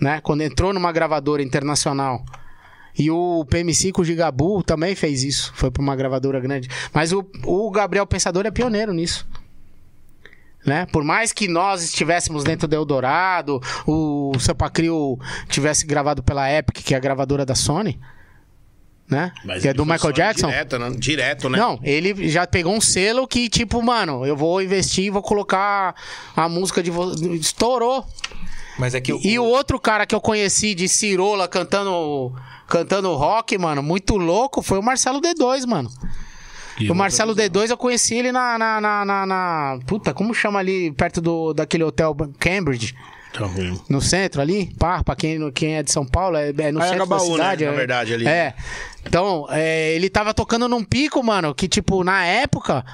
Né? 0.00 0.20
Quando 0.20 0.42
entrou 0.42 0.72
numa 0.72 0.92
gravadora 0.92 1.42
internacional. 1.42 2.24
E 2.98 3.10
o 3.10 3.44
PM5 3.50 4.04
Gigabu 4.04 4.62
também 4.62 4.94
fez 4.94 5.22
isso. 5.24 5.50
Foi 5.56 5.70
pra 5.70 5.82
uma 5.82 5.96
gravadora 5.96 6.38
grande. 6.38 6.68
Mas 6.92 7.12
o, 7.12 7.24
o 7.44 7.70
Gabriel 7.70 8.06
Pensador 8.06 8.44
é 8.46 8.50
pioneiro 8.50 8.92
nisso. 8.92 9.26
Né? 10.64 10.86
Por 10.92 11.02
mais 11.02 11.32
que 11.32 11.48
nós 11.48 11.82
estivéssemos 11.82 12.44
dentro 12.44 12.68
do 12.68 12.74
Eldorado, 12.76 13.60
o 13.86 14.32
Sampa 14.38 14.70
Crio 14.70 15.18
tivesse 15.48 15.84
gravado 15.84 16.22
pela 16.22 16.48
Epic, 16.50 16.84
que 16.84 16.94
é 16.94 16.96
a 16.96 17.00
gravadora 17.00 17.44
da 17.44 17.56
Sony, 17.56 17.98
né? 19.10 19.32
que 19.60 19.68
é 19.68 19.74
do 19.74 19.84
Michael 19.84 20.12
Jackson. 20.12 20.46
Direto, 20.46 20.78
né? 20.78 20.90
Direto, 20.96 21.48
né? 21.48 21.58
Não, 21.58 21.80
ele 21.82 22.28
já 22.28 22.46
pegou 22.46 22.72
um 22.74 22.80
selo 22.80 23.26
que, 23.26 23.48
tipo, 23.48 23.82
mano, 23.82 24.24
eu 24.24 24.36
vou 24.36 24.62
investir 24.62 25.06
e 25.06 25.10
vou 25.10 25.20
colocar 25.22 25.96
a 26.36 26.48
música 26.48 26.80
de. 26.82 26.90
vo- 26.92 27.12
Estourou. 27.34 28.06
Mas 28.78 28.94
é 28.94 29.00
que 29.00 29.12
E 29.12 29.38
o 29.38 29.44
outro 29.44 29.80
cara 29.80 30.06
que 30.06 30.14
eu 30.14 30.20
conheci 30.20 30.74
de 30.74 30.88
Cirola 30.88 31.46
cantando, 31.48 32.32
cantando 32.68 33.12
rock, 33.14 33.58
mano, 33.58 33.82
muito 33.82 34.16
louco, 34.16 34.62
foi 34.62 34.78
o 34.78 34.82
Marcelo 34.82 35.20
D2, 35.20 35.66
mano. 35.66 35.90
O 36.90 36.94
Marcelo 36.94 37.34
D2 37.34 37.70
eu 37.70 37.76
conheci 37.76 38.14
ele 38.16 38.32
na, 38.32 38.58
na, 38.58 38.80
na, 38.80 39.04
na- 39.04 39.26
na- 39.26 39.78
Puta, 39.86 40.12
como 40.14 40.34
chama 40.34 40.58
ali, 40.58 40.92
perto 40.92 41.20
do, 41.20 41.52
daquele 41.52 41.84
hotel 41.84 42.14
Cambridge? 42.38 42.94
Tá. 43.32 43.48
No 43.88 44.00
centro 44.02 44.42
ali, 44.42 44.74
pá, 44.78 45.02
pra 45.02 45.16
quem, 45.16 45.50
quem 45.52 45.76
é 45.76 45.82
de 45.82 45.90
São 45.90 46.04
Paulo, 46.04 46.36
é, 46.36 46.50
é 46.50 46.70
no 46.70 46.82
Ah, 46.82 46.86
é 46.86 46.88
centro 46.90 47.06
da 47.06 47.16
né? 47.16 47.22
cidade. 47.22 47.64
Na 47.64 47.72
é- 47.72 47.74
verdade, 47.74 48.14
ali. 48.14 48.26
É. 48.28 48.54
Então, 49.06 49.46
é, 49.50 49.94
ele 49.94 50.10
tava 50.10 50.34
tocando 50.34 50.68
num 50.68 50.84
pico, 50.84 51.22
mano, 51.22 51.54
que 51.54 51.66
tipo, 51.66 52.04
na 52.04 52.24
época, 52.26 52.84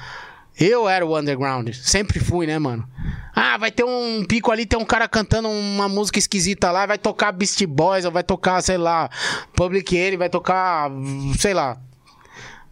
eu 0.57 0.87
era 0.87 1.05
o 1.05 1.17
underground. 1.17 1.69
Sempre 1.73 2.19
fui, 2.21 2.47
né, 2.47 2.57
mano? 2.57 2.87
Ah, 3.35 3.57
vai 3.57 3.69
ter 3.69 3.83
um 3.83 4.23
pico 4.25 4.49
ali, 4.51 4.65
tem 4.65 4.79
um 4.79 4.85
cara 4.85 5.07
cantando 5.09 5.49
uma 5.49 5.89
música 5.89 6.19
esquisita 6.19 6.71
lá, 6.71 6.85
vai 6.85 6.97
tocar 6.97 7.31
Beast 7.33 7.61
Boys, 7.65 8.05
ou 8.05 8.11
vai 8.11 8.23
tocar, 8.23 8.61
sei 8.61 8.77
lá, 8.77 9.09
Public 9.53 9.95
Enemy, 9.95 10.17
vai 10.17 10.29
tocar, 10.29 10.89
sei 11.37 11.53
lá. 11.53 11.77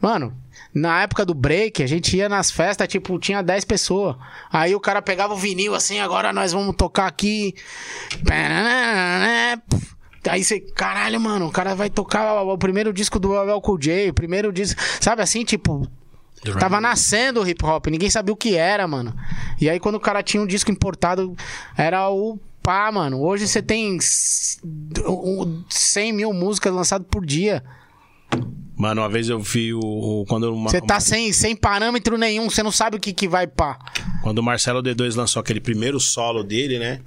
Mano, 0.01 0.34
na 0.78 1.02
época 1.02 1.26
do 1.26 1.34
break, 1.34 1.82
a 1.82 1.88
gente 1.88 2.16
ia 2.16 2.30
nas 2.30 2.52
festas, 2.52 2.88
tipo, 2.88 3.18
tinha 3.20 3.41
10 3.41 3.66
pessoas. 3.66 4.16
Aí 4.52 4.76
o 4.76 4.80
cara 4.80 5.02
pegava 5.02 5.34
o 5.34 5.38
vinil 5.38 5.74
assim, 5.76 5.99
agora 5.99 6.32
nós 6.32 6.54
vamos 6.54 6.76
tocar 6.76 7.08
aqui. 7.08 7.56
Aí 10.30 10.44
você, 10.44 10.60
caralho, 10.60 11.20
mano, 11.22 11.48
o 11.48 11.52
cara 11.52 11.74
vai 11.74 11.90
tocar 11.90 12.41
o 12.44 12.58
primeiro 12.58 12.91
disco 12.91 13.18
do 13.20 13.34
LL 13.34 13.62
Cool 13.62 13.78
J, 13.78 14.10
o 14.10 14.14
primeiro 14.14 14.52
disco. 14.52 14.80
Sabe 14.99 15.22
assim, 15.22 15.44
tipo. 15.44 15.88
Tava 16.60 16.80
nascendo 16.80 17.41
o 17.41 17.48
hip 17.48 17.66
hop, 17.66 17.88
ninguém 17.88 18.10
sabia 18.12 18.32
o 18.34 18.38
que 18.38 18.56
era, 18.56 18.88
mano. 18.88 19.16
E 19.60 19.68
aí, 19.70 19.80
quando 19.80 19.95
o 19.95 19.99
cara 19.99 20.22
tinha 20.22 20.41
um 20.41 20.45
disco 20.45 20.70
importado, 20.70 21.36
era 21.76 22.08
o 22.10 22.38
pá, 22.62 22.91
mano. 22.91 23.20
Hoje 23.22 23.48
você 23.48 23.62
tem 23.62 23.98
s- 23.98 24.60
um- 25.08 25.64
100 25.70 26.14
mil 26.14 26.32
músicas 26.34 26.72
lançadas 26.74 27.08
por 27.10 27.26
dia. 27.26 27.64
Mano, 28.78 29.02
uma 29.02 29.10
vez 29.10 29.28
eu 29.28 29.40
vi 29.40 29.74
o. 29.74 29.80
o- 29.80 30.26
quando, 30.28 30.54
uma- 30.54 30.70
Você 30.70 30.80
tá 30.80 30.99
sem, 30.99 31.34
sem 31.34 31.56
parâmetro 31.56 32.18
nenhum, 32.18 32.49
você 32.49 32.62
não 32.62 32.72
sabe 32.72 32.98
o 32.98 32.99
que, 32.99 33.12
que 33.12 33.28
vai 33.28 33.48
pá. 33.48 33.78
quando 34.22 34.38
o 34.40 34.44
Marcelo 34.44 34.84
D2 34.84 35.16
lançou 35.16 35.40
aquele 35.40 35.60
primeiro 35.60 35.99
solo 35.99 36.44
dele, 36.44 36.78
né? 36.78 37.02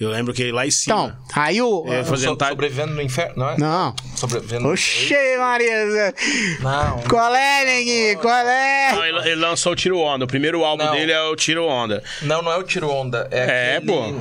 Eu 0.00 0.10
lembro 0.10 0.32
que 0.32 0.50
lá 0.50 0.66
em 0.66 0.70
cima. 0.70 0.94
Então, 1.28 1.42
aí 1.42 1.60
o. 1.62 1.84
É, 1.86 2.02
So- 2.02 2.10
Fazendo 2.10 2.36
tar- 2.36 2.48
Sobrevivendo 2.50 2.94
no 2.94 3.02
inferno, 3.02 3.34
não 3.36 3.50
é? 3.50 3.58
Não. 3.58 3.94
Sobrevivendo... 4.16 4.68
Oxê, 4.68 5.36
Maria. 5.38 6.14
Não. 6.60 6.98
Qual 7.08 7.32
é, 7.34 7.64
neguinho? 7.64 8.18
Qual 8.18 8.34
é? 8.34 8.92
Não, 8.92 9.04
ele, 9.04 9.18
ele 9.28 9.34
lançou 9.36 9.72
o 9.72 9.76
Tiro 9.76 9.98
Onda. 9.98 10.24
O 10.24 10.28
primeiro 10.28 10.64
álbum 10.64 10.84
Não. 10.84 10.92
dele 10.92 11.12
é 11.12 11.22
o 11.22 11.36
Tiro 11.36 11.66
Onda. 11.66 12.02
Não, 12.22 12.42
não 12.42 12.50
é 12.50 12.56
o 12.56 12.62
tiro 12.64 12.88
onda. 12.90 13.28
É, 13.30 13.74
É, 13.74 13.76
aquele- 13.76 13.92
pô. 13.92 14.20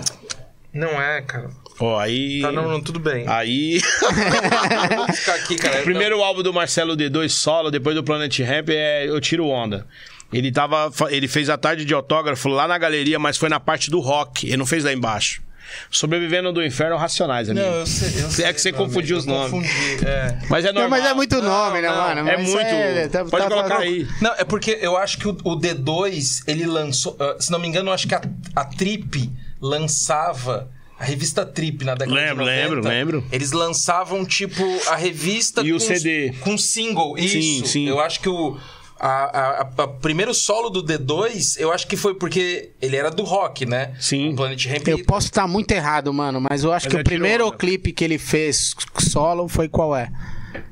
Não 0.74 1.02
é, 1.02 1.22
cara. 1.22 1.49
Ó, 1.82 1.98
aí. 1.99 2.41
Tá, 2.41 2.52
não, 2.52 2.70
não, 2.70 2.82
tudo 2.82 2.99
bem. 2.99 3.26
Aí. 3.28 3.82
Vou 5.08 5.16
ficar 5.16 5.36
aqui, 5.36 5.56
cara. 5.56 5.80
o 5.80 5.84
primeiro 5.84 6.22
álbum 6.24 6.44
do 6.44 6.53
Marcelo 6.53 6.95
D2 6.95 7.30
solo, 7.30 7.72
depois 7.72 7.95
do 7.95 8.03
Planet 8.03 8.40
Ramp, 8.40 8.70
é 8.70 9.08
o 9.12 9.20
Tiro 9.20 9.48
Onda. 9.48 9.86
Ele 10.32 10.52
tava. 10.52 10.90
Ele 11.10 11.28
fez 11.28 11.49
a 11.49 11.58
tarde 11.58 11.84
de 11.84 11.94
autógrafo 11.94 12.48
lá 12.49 12.68
na 12.68 12.78
galeria, 12.78 13.20
mas 13.20 13.36
foi 13.38 13.49
na 13.49 13.60
parte 13.60 13.90
do 13.91 13.99
rock. 13.99 14.48
Ele 14.48 14.58
não 14.58 14.66
fez 14.66 14.84
lá 14.84 14.94
embaixo. 14.94 15.41
Sobrevivendo 15.90 16.52
do 16.52 16.64
Inferno 16.64 16.98
Racionais, 16.98 17.49
amigo. 17.49 17.66
Não, 17.66 17.74
eu 17.76 17.86
sei, 17.88 18.24
eu 18.24 18.30
sei, 18.30 18.45
É 18.45 18.52
que 18.53 18.60
você 18.60 18.74
confundiu 18.74 19.16
os 19.18 19.26
eu 19.26 19.34
nomes. 19.34 19.52
Confundi, 19.52 20.06
é. 20.06 20.38
Mas 20.49 20.66
é 20.66 20.74
Não, 20.74 20.82
normal. 20.82 20.99
mas 20.99 21.10
é 21.10 21.14
muito 21.14 21.41
nome, 21.41 21.82
né, 21.82 21.88
não, 21.88 21.95
mano? 21.95 22.30
É 22.30 22.38
Mas 22.38 22.49
muito. 22.49 23.10
tá- 23.12 23.24
Pode 23.26 23.44
tá- 23.44 23.49
colocar 23.49 23.76
tá- 23.78 23.82
aí. 23.82 24.06
Não, 24.22 24.34
é 24.38 24.44
porque 24.44 24.78
eu 24.82 24.98
acho 24.98 25.18
que 25.18 25.28
o, 25.30 25.32
o 25.45 25.58
D2, 25.58 26.44
ele 26.45 26.66
lançou. 26.66 27.16
ah, 27.20 27.38
se 27.40 27.49
não 27.52 27.58
me 27.60 27.68
engano, 27.70 27.90
eu 27.90 27.94
acho 27.94 28.06
que 28.06 28.14
a, 28.16 28.22
a 28.56 28.66
Trip 28.66 29.30
lançava. 29.62 30.70
A 31.02 31.03
revista 31.03 31.44
Trip 31.44 31.84
na 31.84 31.95
década 31.95 32.14
Lembro, 32.15 32.45
de 32.45 32.52
90. 32.52 32.61
lembro, 32.76 32.88
lembro. 32.88 33.26
Eles 33.32 33.52
lançavam, 33.52 34.23
tipo, 34.23 34.61
a 34.88 34.95
revista 34.95 35.61
E 35.61 35.72
o 35.73 35.80
com, 35.80 35.80
CD. 35.80 36.32
com 36.41 36.56
single. 36.60 37.18
Isso. 37.18 37.32
Sim, 37.41 37.65
sim. 37.65 37.88
Eu 37.90 37.99
acho 37.99 38.19
que 38.19 38.30
o. 38.30 38.56
A, 38.99 39.07
a- 39.07 39.61
a- 39.61 39.84
a 39.84 39.88
primeiro 39.88 40.32
solo 40.32 40.69
do 40.69 40.84
D2, 40.84 41.56
eu 41.60 41.72
acho 41.72 41.88
que 41.88 41.98
foi 41.98 42.14
porque 42.14 42.69
ele 42.80 42.95
era 42.95 43.10
do 43.10 43.23
rock, 43.23 43.65
né? 43.65 43.95
Sim. 43.99 44.34
O 44.34 44.36
Planet 44.36 44.64
Ramp. 44.68 44.88
Eu 44.90 45.03
posso 45.03 45.26
estar 45.26 45.48
muito 45.48 45.72
errado, 45.72 46.14
mano, 46.14 46.40
mas 46.40 46.64
eu 46.64 46.72
acho 46.72 46.86
Mas 46.86 46.91
que 46.91 46.98
é 46.98 47.02
o 47.02 47.03
primeiro 47.03 47.48
onda. 47.48 47.57
clipe 47.57 47.91
que 47.91 48.03
ele 48.03 48.19
fez 48.19 48.76
solo 48.99 49.48
foi 49.48 49.68
qual 49.68 49.95
é? 49.95 50.07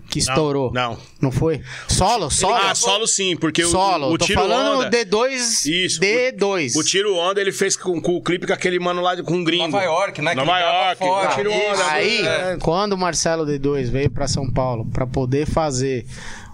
Que 0.09 0.19
estourou. 0.19 0.71
Não. 0.73 0.97
Não 1.21 1.31
foi? 1.31 1.61
Solo? 1.87 2.29
Solo? 2.31 2.55
Ah, 2.55 2.73
solo 2.73 3.05
sim, 3.07 3.35
porque 3.37 3.63
o- 3.63 3.69
Solo. 3.69 4.07
o, 4.07 4.13
o 4.13 4.17
Tô 4.17 4.25
Tiro 4.25 4.41
falando 4.41 4.79
Onda... 4.79 4.87
o 4.87 4.89
D2. 4.91 5.65
Isso. 5.67 5.99
D2. 6.01 6.75
O 6.75 6.83
Tiro 6.83 7.15
Onda 7.15 7.39
ele 7.39 7.51
fez 7.51 7.75
com, 7.77 8.01
com 8.01 8.15
o 8.15 8.21
clipe 8.23 8.47
com 8.47 8.53
aquele 8.53 8.79
mano 8.79 9.01
lá 9.01 9.13
de- 9.15 9.21
com 9.23 9.33
um 9.35 9.43
gringo. 9.43 9.67
Nova 9.69 9.83
York, 9.83 10.21
né? 10.21 10.31
Que 10.31 10.37
Nova 10.37 10.59
York. 10.59 10.97
fora. 10.97 11.31
o 11.31 11.35
Tiro. 11.35 11.51
Onda. 11.51 11.85
Aí, 11.91 12.25
é. 12.25 12.57
quando 12.59 12.93
o 12.93 12.97
Marcelo 12.97 13.45
D2 13.45 13.89
veio 13.91 14.09
pra 14.09 14.27
São 14.27 14.49
Paulo 14.51 14.85
pra 14.85 15.05
poder 15.05 15.45
fazer 15.45 16.05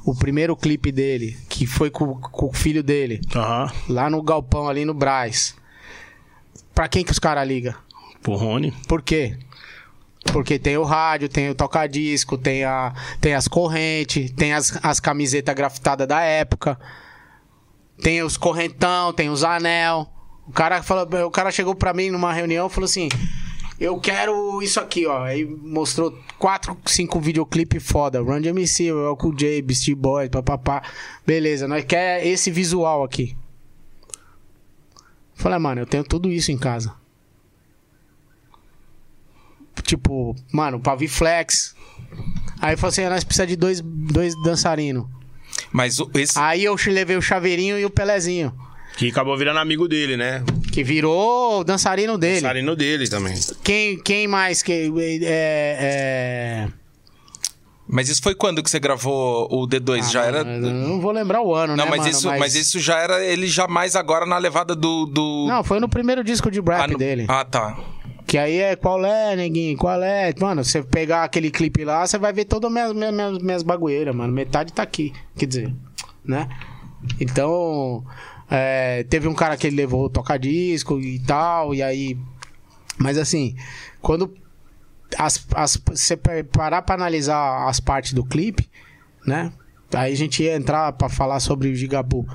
o 0.05 0.13
primeiro 0.13 0.55
clipe 0.55 0.91
dele, 0.91 1.37
que 1.49 1.65
foi 1.65 1.89
com, 1.89 2.13
com 2.19 2.47
o 2.47 2.53
filho 2.53 2.83
dele, 2.83 3.21
lá 3.87 4.09
no 4.09 4.21
galpão 4.21 4.67
ali 4.67 4.83
no 4.85 4.93
Braz. 4.93 5.55
Pra 6.75 6.87
quem 6.89 7.03
que 7.05 7.11
os 7.11 7.19
caras 7.19 7.47
ligam? 7.47 7.73
Pro 8.21 8.35
Rony. 8.35 8.73
Por 8.87 9.01
quê? 9.01 9.37
Porque 10.31 10.59
tem 10.59 10.77
o 10.77 10.83
rádio, 10.83 11.29
tem 11.29 11.49
o 11.49 11.55
toca-disco, 11.55 12.37
tem, 12.37 12.63
a, 12.63 12.93
tem 13.21 13.33
as 13.33 13.47
correntes, 13.47 14.31
tem 14.31 14.53
as, 14.53 14.77
as 14.83 14.99
camisetas 14.99 15.55
grafitadas 15.55 16.07
da 16.07 16.21
época, 16.21 16.77
tem 18.01 18.21
os 18.21 18.35
correntão, 18.35 19.13
tem 19.13 19.29
os 19.29 19.43
anel. 19.43 20.09
O 20.47 20.51
cara, 20.51 20.83
falou, 20.83 21.25
o 21.25 21.31
cara 21.31 21.51
chegou 21.51 21.73
pra 21.73 21.93
mim 21.93 22.09
numa 22.09 22.33
reunião 22.33 22.67
e 22.67 22.69
falou 22.69 22.85
assim: 22.85 23.09
Eu 23.79 23.99
quero 23.99 24.61
isso 24.61 24.79
aqui, 24.79 25.05
ó. 25.05 25.23
Aí 25.23 25.45
mostrou 25.45 26.17
quatro, 26.37 26.77
cinco 26.85 27.19
videoclipes 27.19 27.83
foda. 27.83 28.21
Run 28.21 28.41
DMC, 28.41 28.89
Cool 29.17 29.33
J, 29.35 29.61
Beastie 29.61 29.95
Boys, 29.95 30.29
papapá. 30.29 30.83
Beleza, 31.25 31.67
nós 31.67 31.83
quer 31.85 32.25
esse 32.25 32.51
visual 32.51 33.03
aqui. 33.03 33.35
Falei, 35.33 35.59
mano, 35.59 35.81
eu 35.81 35.85
tenho 35.85 36.03
tudo 36.03 36.31
isso 36.31 36.51
em 36.51 36.57
casa. 36.57 36.93
Tipo, 39.85 40.35
mano, 40.51 40.79
Paviflex. 40.79 41.75
Aí 42.61 42.75
falou 42.75 42.89
assim: 42.89 43.05
nós 43.07 43.23
precisamos 43.23 43.51
de 43.51 43.55
dois, 43.55 43.81
dois 43.81 44.33
dançarinos. 44.43 45.05
Mas 45.71 45.99
o- 45.99 46.09
esse. 46.15 46.37
Aí 46.39 46.63
eu 46.63 46.75
levei 46.87 47.15
o 47.15 47.21
Chaveirinho 47.21 47.77
e 47.77 47.85
o 47.85 47.89
Pelezinho. 47.89 48.53
Que 48.97 49.09
acabou 49.09 49.37
virando 49.37 49.59
amigo 49.59 49.87
dele, 49.87 50.15
né? 50.15 50.41
Que 50.71 50.83
virou 50.83 51.59
o 51.59 51.63
dançarino 51.63 52.17
dele. 52.17 52.39
Sarino 52.39 52.75
dele 52.75 53.07
também. 53.09 53.37
Quem, 53.63 53.99
quem 53.99 54.27
mais 54.27 54.61
que. 54.61 54.71
É, 55.23 55.77
é... 55.79 56.67
Mas 57.87 58.09
isso 58.09 58.21
foi 58.21 58.33
quando 58.33 58.63
que 58.63 58.69
você 58.69 58.79
gravou 58.79 59.47
o 59.51 59.67
D2? 59.67 60.09
já 60.11 60.23
Ah, 60.23 60.25
era. 60.25 60.43
mano, 60.43 60.67
eu 60.67 60.73
Não 60.73 60.99
vou 61.01 61.11
lembrar 61.11 61.41
o 61.41 61.53
ano, 61.53 61.75
Não, 61.75 61.83
né? 61.85 61.89
mas, 61.91 61.99
mano? 61.99 62.11
isso, 62.11 62.27
mas... 62.29 62.55
isso 62.55 62.79
já 62.79 62.97
era 62.97 63.23
ele 63.23 63.47
já 63.47 63.67
mais 63.67 63.95
agora 63.95 64.25
na 64.25 64.37
levada 64.37 64.73
do. 64.73 65.05
do... 65.05 65.45
Não, 65.47 65.63
foi 65.63 65.79
no 65.79 65.87
primeiro 65.89 66.23
disco 66.23 66.49
de 66.49 66.59
rap 66.61 66.81
ah, 66.81 66.87
no- 66.87 66.97
dele. 66.97 67.25
Ah, 67.27 67.45
tá. 67.45 67.77
Que 68.25 68.37
aí 68.37 68.57
é 68.57 68.75
qual 68.75 69.05
é, 69.05 69.35
neguinho? 69.35 69.77
Qual 69.77 70.01
é? 70.01 70.33
Mano, 70.39 70.63
você 70.63 70.81
pegar 70.81 71.23
aquele 71.23 71.51
clipe 71.51 71.85
lá, 71.85 72.05
você 72.05 72.17
vai 72.17 72.33
ver 72.33 72.45
todas 72.45 72.69
as 72.69 72.73
minhas, 72.73 73.13
minhas, 73.13 73.37
minhas, 73.39 73.63
bagulheiras, 73.63 74.15
mano. 74.15 74.33
Metade 74.33 74.73
tá 74.73 74.81
aqui. 74.81 75.13
Quer 75.37 75.45
dizer, 75.45 75.75
né? 76.23 76.49
Então, 77.19 78.03
é, 78.49 79.03
teve 79.03 79.27
um 79.27 79.33
cara 79.33 79.55
que 79.55 79.67
ele 79.67 79.75
levou 79.75 80.05
o 80.05 80.09
toca-disco 80.09 80.99
e 80.99 81.19
tal, 81.19 81.75
e 81.75 81.83
aí. 81.83 82.17
Mas 82.97 83.17
assim, 83.17 83.55
quando 84.01 84.33
as, 85.17 85.45
as, 85.53 85.77
você 85.77 86.17
parar 86.51 86.81
pra 86.81 86.95
analisar 86.95 87.67
as 87.67 87.79
partes 87.79 88.13
do 88.13 88.23
clipe, 88.23 88.67
né? 89.25 89.51
Aí 89.93 90.11
a 90.11 90.15
gente 90.15 90.41
ia 90.43 90.55
entrar 90.55 90.91
pra 90.93 91.09
falar 91.09 91.39
sobre 91.39 91.69
o 91.69 91.75
Gigabu 91.75 92.27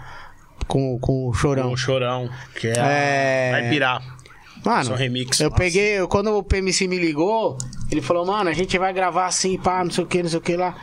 com, 0.67 0.99
com 0.99 1.29
o 1.29 1.35
Chorão. 1.35 1.73
O 1.73 1.77
Chorão. 1.77 2.31
Que 2.55 2.69
é. 2.69 2.75
É. 2.77 3.51
Vai 3.53 3.71
pirar. 3.71 4.20
Mano, 4.65 4.95
remix, 4.95 5.41
eu 5.41 5.49
nossa. 5.51 5.57
peguei, 5.63 5.99
eu- 6.01 6.09
quando 6.09 6.37
o 6.37 6.43
PMC 6.43 6.87
me 6.87 6.99
ligou, 6.99 7.57
ele 7.91 8.01
falou, 8.03 8.27
mano, 8.27 8.51
a 8.51 8.53
gente 8.53 8.79
vai 8.79 8.93
gravar 8.93 9.27
assim, 9.27 9.57
pá, 9.59 9.83
não 9.85 9.91
sei 9.91 10.05
o 10.05 10.07
que, 10.07 10.23
não 10.23 10.31
sei 10.31 10.39
o 10.39 10.43
que 10.43 10.57
lá. 10.57 10.75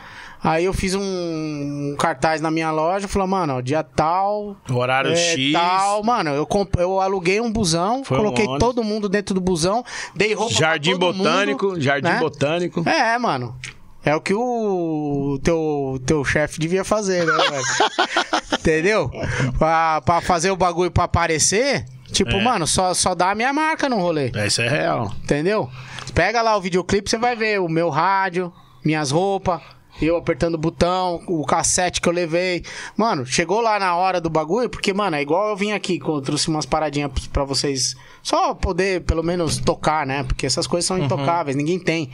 Aí 0.42 0.66
eu 0.66 0.72
fiz 0.72 0.94
um, 0.94 1.00
um 1.02 1.96
cartaz 1.98 2.40
na 2.40 2.48
minha 2.48 2.70
loja, 2.70 3.08
falou, 3.08 3.26
mano, 3.26 3.54
ó, 3.56 3.60
dia 3.60 3.82
tal, 3.82 4.56
Horário 4.70 5.10
é, 5.10 5.16
X. 5.16 5.52
tal, 5.52 6.04
mano, 6.04 6.30
eu, 6.30 6.46
comp- 6.46 6.76
eu 6.78 7.00
aluguei 7.00 7.40
um 7.40 7.50
busão, 7.50 8.04
Foi 8.04 8.16
um 8.16 8.20
coloquei 8.20 8.44
ônibus. 8.46 8.60
todo 8.60 8.84
mundo 8.84 9.08
dentro 9.08 9.34
do 9.34 9.40
busão, 9.40 9.84
dei 10.14 10.34
roupa 10.34 10.54
Jardim 10.54 10.92
todo 10.96 11.12
mundo, 11.12 11.24
Botânico. 11.24 11.80
Jardim 11.80 12.08
né? 12.08 12.18
Botânico. 12.20 12.88
É, 12.88 13.18
mano. 13.18 13.56
É 14.04 14.14
o 14.14 14.20
que 14.20 14.32
o 14.32 15.40
teu, 15.42 16.00
teu 16.06 16.24
chefe 16.24 16.60
devia 16.60 16.84
fazer, 16.84 17.26
né, 17.26 17.32
velho? 17.32 17.62
Entendeu? 18.58 19.10
Pra, 19.58 20.00
pra 20.02 20.20
fazer 20.20 20.50
o 20.52 20.56
bagulho 20.56 20.90
pra 20.90 21.04
aparecer, 21.04 21.84
tipo, 22.24 22.36
É. 22.36 22.42
mano, 22.42 22.66
só, 22.66 22.92
só 22.94 23.14
dá 23.14 23.30
a 23.30 23.34
minha 23.34 23.52
marca 23.52 23.88
no 23.88 23.98
rolê. 23.98 24.30
É, 24.34 24.46
Isso 24.46 24.60
é 24.62 24.68
real. 24.68 25.12
Entendeu? 25.22 25.68
Pega 26.14 26.42
lá 26.42 26.56
o 26.56 26.60
videoclipe, 26.60 27.08
você 27.08 27.18
vai 27.18 27.34
ver 27.36 27.60
o 27.60 27.68
meu 27.68 27.88
rádio, 27.88 28.52
minhas 28.84 29.10
roupas, 29.10 29.60
eu 30.00 30.16
apertando 30.16 30.54
o 30.54 30.58
botão, 30.58 31.22
o 31.26 31.44
cassete 31.44 32.00
que 32.00 32.08
eu 32.08 32.12
levei. 32.12 32.64
Mano, 32.96 33.26
chegou 33.26 33.60
lá 33.60 33.78
na 33.78 33.96
hora 33.96 34.20
do 34.20 34.30
bagulho, 34.30 34.68
porque, 34.68 34.92
mano, 34.92 35.16
é 35.16 35.22
igual 35.22 35.48
eu 35.50 35.56
vim 35.56 35.72
aqui, 35.72 35.98
eu 36.04 36.20
trouxe 36.20 36.48
umas 36.48 36.66
paradinhas 36.66 37.10
pra 37.28 37.44
vocês 37.44 37.94
só 38.22 38.54
poder, 38.54 39.02
pelo 39.02 39.22
menos, 39.22 39.58
tocar, 39.58 40.06
né? 40.06 40.22
Porque 40.24 40.46
essas 40.46 40.66
coisas 40.66 40.86
são 40.86 40.98
intocáveis, 40.98 41.56
ninguém 41.56 41.78
tem. 41.78 42.10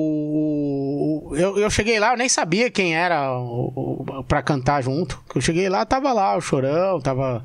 o- 0.00 1.28
o- 1.32 1.36
eu, 1.36 1.58
eu 1.58 1.70
cheguei 1.70 2.00
lá, 2.00 2.12
eu 2.12 2.16
nem 2.16 2.28
sabia 2.30 2.70
quem 2.70 2.94
era 2.96 3.30
o, 3.38 4.24
pra 4.26 4.40
cantar 4.42 4.82
junto. 4.82 5.22
Eu 5.34 5.40
cheguei 5.40 5.68
lá, 5.68 5.84
tava 5.84 6.12
lá 6.14 6.34
o 6.36 6.40
Chorão, 6.40 6.98
tava. 7.00 7.44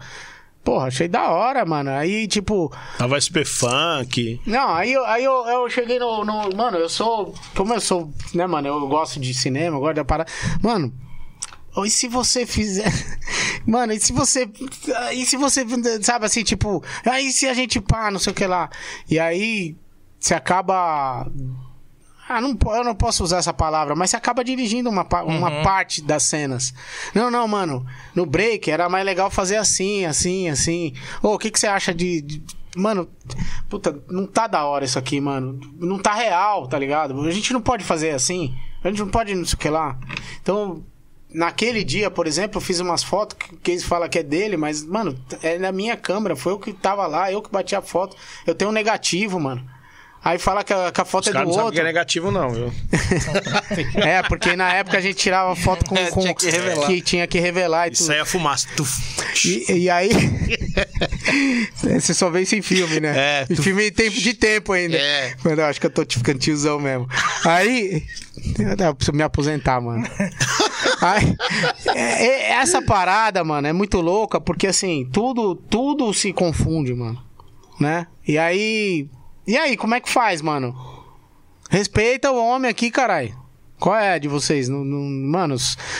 Porra, 0.64 0.88
achei 0.88 1.08
da 1.10 1.30
hora, 1.30 1.66
mano. 1.66 1.92
Aí, 1.92 2.26
tipo. 2.28 2.72
Tava 2.98 3.20
SP 3.20 3.44
Funk. 3.46 4.40
Não, 4.48 4.74
aí, 4.74 4.94
eu- 4.94 5.06
aí 5.06 5.24
eu, 5.26 5.46
eu 5.46 5.70
cheguei 5.70 6.00
no, 6.00 6.24
no- 6.24 6.56
Mano, 6.56 6.78
eu 6.78 6.88
sou. 6.90 7.36
Como 7.56 7.74
eu 7.74 7.82
sou. 7.82 8.10
Né, 8.34 8.48
mano? 8.48 8.68
Eu 8.70 8.88
gosto 8.88 9.20
de 9.20 9.34
cinema, 9.34 9.76
eu 9.76 9.82
gosto 9.82 9.96
da 9.98 10.06
parada. 10.06 10.32
Mano. 10.64 10.94
E 11.86 11.90
se 11.90 12.08
você 12.08 12.46
fizer. 12.46 12.90
Mano, 13.68 13.92
e 13.92 14.00
se 14.00 14.14
você. 14.14 14.50
E 15.14 15.26
se 15.26 15.36
você. 15.36 15.66
Sabe 16.02 16.26
assim, 16.26 16.44
tipo. 16.44 16.82
Aí 17.06 17.30
se 17.32 17.46
a 17.48 17.54
gente 17.54 17.82
pá, 17.82 18.10
não 18.10 18.20
sei 18.20 18.32
o 18.32 18.36
que 18.36 18.48
lá. 18.48 18.70
E 19.10 19.20
aí. 19.20 19.76
Você 20.26 20.34
acaba. 20.34 21.28
Ah, 22.28 22.42
não, 22.42 22.58
eu 22.76 22.84
não 22.84 22.96
posso 22.96 23.24
usar 23.24 23.38
essa 23.38 23.54
palavra, 23.54 23.94
mas 23.96 24.10
você 24.10 24.16
acaba 24.16 24.44
dirigindo 24.44 24.90
uma, 24.90 25.06
uma 25.24 25.62
parte 25.62 26.02
das 26.02 26.24
cenas. 26.24 26.74
Não, 27.14 27.30
não, 27.30 27.48
mano. 27.48 27.86
No 28.16 28.26
break 28.26 28.72
era 28.72 28.90
mais 28.90 29.06
legal 29.06 29.30
fazer 29.30 29.58
assim, 29.58 30.04
assim, 30.04 30.50
assim. 30.50 30.94
Ô, 31.22 31.36
o 31.36 31.38
que, 31.38 31.52
que 31.52 31.60
você 31.60 31.68
acha 31.68 31.94
de, 31.94 32.22
de- 32.22 32.44
Mano, 32.76 33.08
puta, 33.70 34.02
não 34.10 34.26
tá 34.26 34.48
da 34.48 34.66
hora 34.66 34.84
isso 34.84 34.98
aqui, 34.98 35.22
mano. 35.22 35.60
Não 35.80 36.00
tá 36.00 36.16
real, 36.16 36.68
tá 36.68 36.80
ligado? 36.80 37.22
A 37.22 37.30
gente 37.32 37.54
não 37.54 37.62
pode 37.62 37.84
fazer 37.84 38.10
assim. 38.10 38.58
A 38.84 38.90
gente 38.90 39.00
não 39.02 39.10
pode 39.10 39.36
não 39.36 39.46
sei 39.46 39.54
o 39.54 39.58
que 39.60 39.70
lá. 39.70 39.96
Então, 40.42 40.84
naquele 41.32 41.84
dia, 41.84 42.10
por 42.10 42.26
exemplo, 42.26 42.58
eu 42.58 42.62
fiz 42.62 42.80
umas 42.80 43.04
fotos 43.04 43.38
que, 43.38 43.56
que 43.58 43.72
eles 43.72 43.84
falam 43.84 44.10
que 44.10 44.18
é 44.18 44.24
dele, 44.24 44.58
mas, 44.58 44.84
mano, 44.84 45.16
é 45.44 45.60
na 45.60 45.72
minha 45.72 45.96
câmera. 45.96 46.36
Foi 46.36 46.52
eu 46.54 46.60
que 46.60 46.74
tava 46.74 47.06
lá, 47.06 47.32
eu 47.32 47.44
que 47.44 47.52
bati 47.52 47.76
a 47.76 47.82
foto. 47.84 48.18
Eu 48.48 48.56
tenho 48.56 48.72
um 48.72 48.74
negativo, 48.74 49.40
mano. 49.40 49.75
Aí 50.26 50.40
fala 50.40 50.64
que 50.64 50.74
a, 50.74 50.92
que 50.92 51.00
a 51.00 51.06
foto 51.06 51.30
Os 51.30 51.36
é 51.36 51.40
do 51.40 51.46
não 51.46 51.52
outro. 51.52 51.74
que 51.74 51.80
é 51.80 51.84
negativo, 51.84 52.32
não, 52.32 52.50
viu? 52.50 52.74
É, 54.04 54.24
porque 54.24 54.56
na 54.56 54.74
época 54.74 54.98
a 54.98 55.02
gente 55.02 55.18
tirava 55.18 55.56
foto 55.56 55.86
com. 55.86 55.96
com 56.10 56.22
Tinha 56.22 56.34
que 56.34 56.50
revelar. 56.50 56.88
que 56.88 57.02
tinha 57.02 57.28
que 57.28 57.40
revelar 57.40 57.88
e 57.88 57.92
Isso 57.92 58.04
tudo. 58.06 58.14
aí 58.14 58.20
é 58.20 58.26
fumaça. 58.26 58.68
E, 59.46 59.72
e 59.84 59.90
aí. 59.90 60.10
Você 62.00 62.14
só 62.14 62.30
vê 62.32 62.42
isso 62.42 62.56
em 62.56 62.62
filme, 62.62 63.00
né? 63.00 63.14
É, 63.16 63.46
Em 63.50 63.56
filme 63.56 63.92
tem 63.92 64.10
de 64.10 64.34
tempo 64.34 64.74
ainda. 64.74 64.98
É. 64.98 65.36
Mano, 65.44 65.62
eu 65.62 65.66
acho 65.66 65.80
que 65.80 65.86
eu 65.86 65.90
tô 65.92 66.02
ficando 66.10 66.40
tiozão 66.40 66.80
mesmo. 66.80 67.08
Aí. 67.46 68.04
Eu 68.80 68.96
preciso 68.96 69.16
me 69.16 69.24
aposentar, 69.24 69.80
mano. 69.82 70.08
Aí, 71.02 71.36
é- 71.96 72.26
é- 72.26 72.52
essa 72.54 72.82
parada, 72.82 73.44
mano, 73.44 73.68
é 73.68 73.74
muito 73.74 74.00
louca, 74.02 74.40
porque 74.42 74.68
assim, 74.68 75.08
tudo, 75.12 75.56
tudo 75.56 76.12
se 76.14 76.34
confunde, 76.34 76.94
mano. 76.94 77.22
Né? 77.80 78.08
E 78.28 78.38
aí. 78.38 79.08
E 79.48 79.58
aí, 79.58 79.78
como 79.78 79.96
é 79.96 80.00
que 80.00 80.10
faz, 80.10 80.42
mano? 80.42 80.76
Respeita 81.70 82.32
o 82.32 82.38
homem 82.44 82.70
aqui, 82.70 82.90
caralho. 82.92 83.36
Qual 83.80 83.96
é 83.96 84.14
a 84.14 84.18
de 84.18 84.28
vocês? 84.28 84.70
Não, 84.70 84.86
não- 84.86 85.30
mano, 85.30 85.56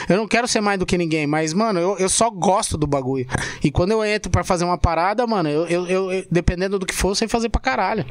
eu 0.08 0.18
não 0.18 0.28
quero 0.28 0.48
ser 0.48 0.62
mais 0.62 0.80
do 0.80 0.86
que 0.86 0.98
ninguém, 0.98 1.28
mas, 1.28 1.54
mano, 1.54 1.80
eu, 1.80 1.98
eu 1.98 2.08
só 2.10 2.30
gosto 2.30 2.78
do 2.78 2.88
bagulho. 2.88 3.28
E 3.64 3.70
quando 3.70 3.92
eu 3.92 4.04
entro 4.04 4.32
pra 4.32 4.44
fazer 4.44 4.64
uma 4.64 4.78
parada, 4.78 5.28
mano, 5.28 5.50
eu, 5.50 5.68
eu- 5.68 6.12
eu- 6.12 6.26
dependendo 6.32 6.80
do 6.80 6.86
que 6.86 6.94
for, 6.96 7.10
eu 7.10 7.16
sei 7.16 7.28
fazer 7.28 7.50
pra 7.50 7.60
caralho. 7.60 8.06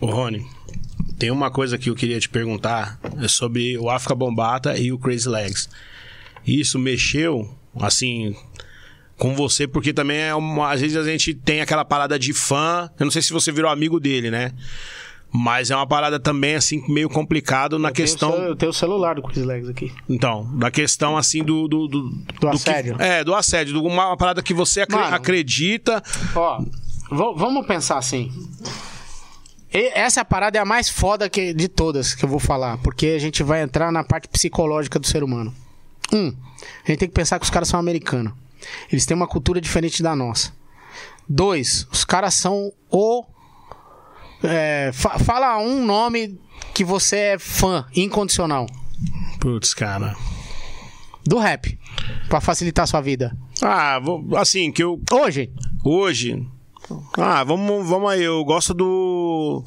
Ô, 0.00 0.06
Rony, 0.06 0.44
tem 1.18 1.30
uma 1.30 1.50
coisa 1.50 1.78
que 1.78 1.88
eu 1.88 1.94
queria 1.94 2.18
te 2.18 2.28
perguntar 2.28 2.98
é 3.22 3.28
sobre 3.28 3.78
o 3.78 3.88
África 3.88 4.14
Bombata 4.14 4.76
e 4.76 4.92
o 4.92 4.98
Crazy 4.98 5.28
Legs. 5.28 5.68
Isso 6.46 6.78
mexeu, 6.78 7.48
assim, 7.80 8.34
com 9.18 9.34
você, 9.34 9.66
porque 9.66 9.92
também 9.92 10.18
é 10.18 10.34
uma, 10.34 10.72
às 10.72 10.80
vezes 10.80 10.96
a 10.96 11.04
gente 11.04 11.34
tem 11.34 11.60
aquela 11.60 11.84
parada 11.84 12.18
de 12.18 12.32
fã. 12.32 12.90
Eu 12.98 13.04
não 13.04 13.10
sei 13.10 13.22
se 13.22 13.32
você 13.32 13.50
virou 13.52 13.70
amigo 13.70 13.98
dele, 14.00 14.30
né? 14.30 14.52
Mas 15.36 15.70
é 15.72 15.74
uma 15.76 15.86
parada 15.86 16.20
também, 16.20 16.54
assim, 16.54 16.80
meio 16.88 17.08
complicado 17.08 17.76
na 17.78 17.90
questão. 17.90 18.30
Eu 18.30 18.34
tenho, 18.34 18.42
o 18.42 18.44
cel- 18.44 18.50
eu 18.52 18.56
tenho 18.56 18.70
o 18.70 18.74
celular 18.74 19.14
do 19.16 19.22
Chris 19.22 19.44
Legs 19.44 19.68
aqui. 19.68 19.92
Então, 20.08 20.48
da 20.56 20.70
questão 20.70 21.16
assim 21.16 21.42
do. 21.42 21.66
Do, 21.66 21.88
do, 21.88 22.24
que- 22.38 22.46
assédio. 22.46 22.96
é, 23.00 23.24
do 23.24 23.34
assédio. 23.34 23.82
Uma, 23.82 24.08
uma 24.08 24.16
parada 24.16 24.40
que 24.42 24.54
você 24.54 24.86
Mano. 24.88 25.12
acredita. 25.14 26.00
Ó, 26.36 26.62
vamos 27.10 27.66
pensar 27.66 27.98
assim. 27.98 28.30
E- 29.72 29.90
Essa 29.98 30.24
parada 30.24 30.56
é 30.56 30.60
a 30.60 30.64
mais 30.64 30.88
foda 30.88 31.28
que, 31.28 31.52
de 31.52 31.66
todas 31.66 32.14
que 32.14 32.24
eu 32.24 32.28
vou 32.28 32.38
falar, 32.38 32.78
porque 32.78 33.06
a 33.08 33.18
gente 33.18 33.42
vai 33.42 33.60
entrar 33.62 33.90
na 33.90 34.04
parte 34.04 34.28
psicológica 34.28 34.98
do 35.00 35.06
ser 35.06 35.24
humano. 35.24 35.52
Um, 36.12 36.28
a 36.84 36.90
gente 36.90 36.98
tem 37.00 37.08
que 37.08 37.14
pensar 37.14 37.38
que 37.40 37.44
os 37.44 37.50
caras 37.50 37.66
são 37.68 37.80
americanos. 37.80 38.32
Eles 38.90 39.04
têm 39.06 39.16
uma 39.16 39.26
cultura 39.26 39.60
diferente 39.60 40.02
da 40.02 40.14
nossa. 40.16 40.52
Dois, 41.28 41.86
os 41.90 42.04
caras 42.04 42.34
são 42.34 42.72
o. 42.90 43.24
é, 44.42 44.90
fa- 44.92 45.18
fala 45.18 45.58
um 45.58 45.84
nome 45.84 46.38
que 46.74 46.84
você 46.84 47.16
é 47.16 47.38
fã 47.38 47.86
incondicional 47.94 48.66
Putz, 49.40 49.72
cara. 49.74 50.14
do 51.26 51.38
rap, 51.38 51.78
Pra 52.28 52.40
facilitar 52.40 52.82
a 52.84 52.86
sua 52.86 53.00
vida. 53.00 53.36
Ah, 53.62 53.98
vou- 53.98 54.36
assim, 54.36 54.70
que 54.70 54.82
eu. 54.82 55.00
Hoje, 55.12 55.50
Hoje. 55.84 56.46
Ah, 57.16 57.42
vamos, 57.44 57.88
vamos 57.88 58.10
aí. 58.10 58.22
Eu 58.22 58.44
gosto 58.44 58.74
do. 58.74 59.62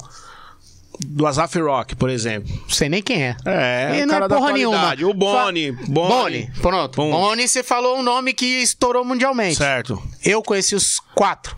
Do 1.06 1.26
Azaf 1.26 1.58
Rock, 1.60 1.94
por 1.96 2.10
exemplo. 2.10 2.52
não 2.62 2.68
sei 2.70 2.88
nem 2.88 3.02
quem 3.02 3.22
é. 3.22 3.36
É, 3.44 4.02
o 4.02 4.06
não 4.06 4.14
é 4.16 4.28
porra 4.28 4.52
nenhuma. 4.52 4.94
O 5.04 5.14
Boni. 5.14 5.72
Fa- 5.72 5.82
Boni. 5.86 6.08
Boni, 6.08 6.50
pronto. 6.60 6.96
Bom. 6.96 7.10
Boni, 7.10 7.46
você 7.48 7.62
falou 7.62 7.98
um 7.98 8.02
nome 8.02 8.32
que 8.34 8.44
estourou 8.44 9.04
mundialmente. 9.04 9.56
Certo. 9.56 10.02
Eu 10.24 10.42
conheci 10.42 10.74
os 10.74 10.98
quatro 11.14 11.56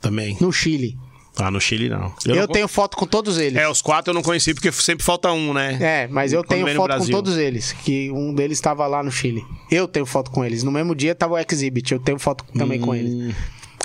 Também. 0.00 0.36
no 0.40 0.52
Chile. 0.52 0.98
Ah, 1.36 1.50
no 1.50 1.60
Chile 1.60 1.88
não. 1.88 2.14
Eu, 2.24 2.36
não 2.36 2.46
tenho 2.46 2.68
foto 2.68 2.96
com 2.96 3.06
todos 3.06 3.38
eles. 3.38 3.58
É, 3.58 3.68
os 3.68 3.82
quatro 3.82 4.10
eu 4.10 4.14
não 4.14 4.22
conheci 4.22 4.54
porque 4.54 4.70
sempre 4.70 5.04
falta 5.04 5.32
um, 5.32 5.52
né? 5.52 5.78
É, 5.80 6.06
mas 6.08 6.32
eu 6.32 6.44
Quando 6.44 6.64
tenho 6.64 6.76
foto 6.76 6.96
com 6.98 7.06
todos 7.06 7.36
eles. 7.36 7.72
Que 7.72 8.08
um 8.12 8.32
deles 8.32 8.56
estava 8.58 8.86
lá 8.86 9.02
no 9.02 9.10
Chile. 9.10 9.42
Eu 9.68 9.88
tenho 9.88 10.06
foto 10.06 10.30
com 10.30 10.44
eles. 10.44 10.62
No 10.62 10.70
mesmo 10.70 10.94
dia 10.94 11.12
tava 11.12 11.34
o 11.34 11.38
Exhibit. 11.38 11.90
Eu 11.92 11.98
tenho 11.98 12.18
foto 12.20 12.44
também 12.56 12.78
com 12.78 12.90
Hum. 12.90 12.94
eles. 12.94 13.34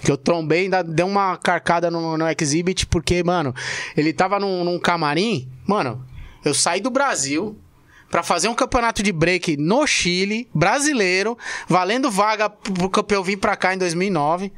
Que 0.02 0.12
eu 0.12 0.18
trombei, 0.18 0.64
ainda 0.64 0.84
dei 0.84 1.06
uma 1.06 1.38
carcada 1.38 1.92
no, 1.92 2.18
no 2.18 2.26
Exhibit, 2.30 2.86
porque, 2.88 3.24
mano, 3.24 3.54
ele 3.98 4.14
tava 4.14 4.40
num, 4.40 4.64
num 4.64 4.80
camarim. 4.80 5.50
Mano, 5.68 6.06
eu 6.44 6.54
saí 6.54 6.80
do 6.80 6.90
Brasil 6.90 7.58
pra 8.10 8.24
fazer 8.24 8.48
um 8.48 8.56
campeonato 8.56 9.04
de 9.04 9.12
break 9.12 9.58
no 9.58 9.86
Chile, 9.86 10.50
brasileiro, 10.54 11.38
valendo 11.68 12.10
vaga 12.10 12.50
pro 12.50 12.90
campeão 12.90 13.24
vir 13.24 13.38
pra 13.38 13.56
cá 13.56 13.74
em 13.74 13.78
2009. 13.78 14.52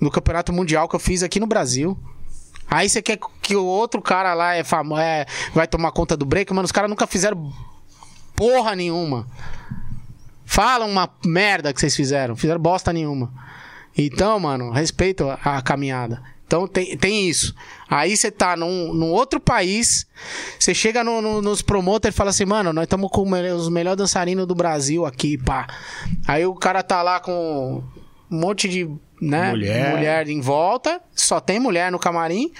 No 0.00 0.10
campeonato 0.10 0.52
mundial 0.52 0.88
que 0.88 0.94
eu 0.94 1.00
fiz 1.00 1.22
aqui 1.22 1.40
no 1.40 1.46
Brasil. 1.46 1.98
Aí 2.70 2.88
você 2.88 3.00
quer 3.02 3.18
que 3.42 3.56
o 3.56 3.64
outro 3.64 4.00
cara 4.00 4.34
lá 4.34 4.54
é 4.54 4.62
famo 4.62 4.96
é, 4.98 5.26
vai 5.54 5.66
tomar 5.66 5.90
conta 5.90 6.16
do 6.16 6.26
break, 6.26 6.52
mano, 6.52 6.66
os 6.66 6.72
caras 6.72 6.90
nunca 6.90 7.06
fizeram 7.06 7.52
porra 8.36 8.76
nenhuma. 8.76 9.26
Falam 10.44 10.88
uma 10.88 11.10
merda 11.24 11.72
que 11.72 11.80
vocês 11.80 11.96
fizeram, 11.96 12.36
fizeram 12.36 12.60
bosta 12.60 12.92
nenhuma. 12.92 13.32
Então, 13.98 14.38
mano, 14.38 14.70
respeito 14.70 15.28
a, 15.28 15.58
a 15.58 15.62
caminhada. 15.62 16.22
Então 16.46 16.66
tem, 16.66 16.96
tem 16.96 17.28
isso. 17.28 17.54
Aí 17.90 18.16
você 18.16 18.30
tá 18.30 18.56
num, 18.56 18.94
num 18.94 19.10
outro 19.10 19.38
país, 19.38 20.06
você 20.58 20.72
chega 20.72 21.04
no- 21.04 21.20
no- 21.20 21.42
nos 21.42 21.60
promoters 21.60 22.14
e 22.14 22.16
fala 22.16 22.30
assim, 22.30 22.46
mano, 22.46 22.72
nós 22.72 22.84
estamos 22.84 23.10
com 23.10 23.22
os 23.30 23.68
melhores 23.68 23.98
dançarinos 23.98 24.46
do 24.46 24.54
Brasil 24.54 25.04
aqui, 25.04 25.36
pá. 25.36 25.66
Aí 26.26 26.46
o 26.46 26.54
cara 26.54 26.82
tá 26.82 27.02
lá 27.02 27.20
com 27.20 27.82
um 28.30 28.38
monte 28.40 28.66
de 28.66 28.88
né, 29.20 29.50
Mulher. 29.50 29.90
mulher 29.90 30.28
em 30.28 30.40
volta, 30.40 31.00
só 31.14 31.38
tem 31.40 31.58
mulher 31.60 31.92
no 31.92 31.98
camarim. 31.98 32.50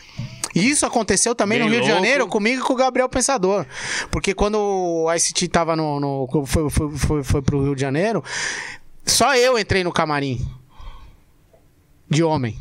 E 0.54 0.68
Isso 0.68 0.84
aconteceu 0.84 1.34
também 1.34 1.58
Bem 1.58 1.68
no 1.68 1.72
Rio 1.72 1.82
de 1.82 1.88
louco. 1.88 2.02
Janeiro 2.04 2.26
comigo 2.26 2.60
e 2.62 2.64
com 2.64 2.72
o 2.72 2.76
Gabriel 2.76 3.08
Pensador. 3.08 3.64
Porque 4.10 4.34
quando 4.34 4.56
o 4.58 5.14
ICT 5.14 5.46
tava 5.48 5.76
no. 5.76 6.00
no 6.00 6.28
foi, 6.46 6.68
foi, 6.68 6.90
foi, 6.96 7.22
foi 7.22 7.42
pro 7.42 7.62
Rio 7.62 7.74
de 7.76 7.80
Janeiro, 7.80 8.22
só 9.06 9.34
eu 9.36 9.58
entrei 9.58 9.84
no 9.84 9.92
camarim. 9.92 10.44
De 12.08 12.22
homem. 12.22 12.56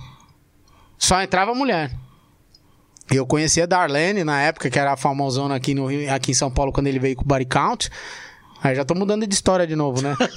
Só 0.97 1.21
entrava 1.21 1.53
mulher. 1.53 1.91
Eu 3.09 3.25
conhecia 3.25 3.63
a 3.63 3.67
Darlene 3.67 4.23
na 4.23 4.41
época, 4.41 4.69
que 4.69 4.77
era 4.77 4.91
a 4.93 4.97
famosona 4.97 5.55
aqui, 5.55 5.73
no 5.73 5.85
Rio, 5.85 6.11
aqui 6.13 6.31
em 6.31 6.33
São 6.33 6.51
Paulo, 6.51 6.73
quando 6.73 6.87
ele 6.87 6.99
veio 6.99 7.15
com 7.15 7.23
o 7.23 7.27
Body 7.27 7.45
Count. 7.45 7.89
Aí 8.61 8.75
já 8.75 8.83
tô 8.83 8.93
mudando 8.95 9.25
de 9.25 9.33
história 9.33 9.65
de 9.67 9.75
novo, 9.75 10.01
né? 10.01 10.15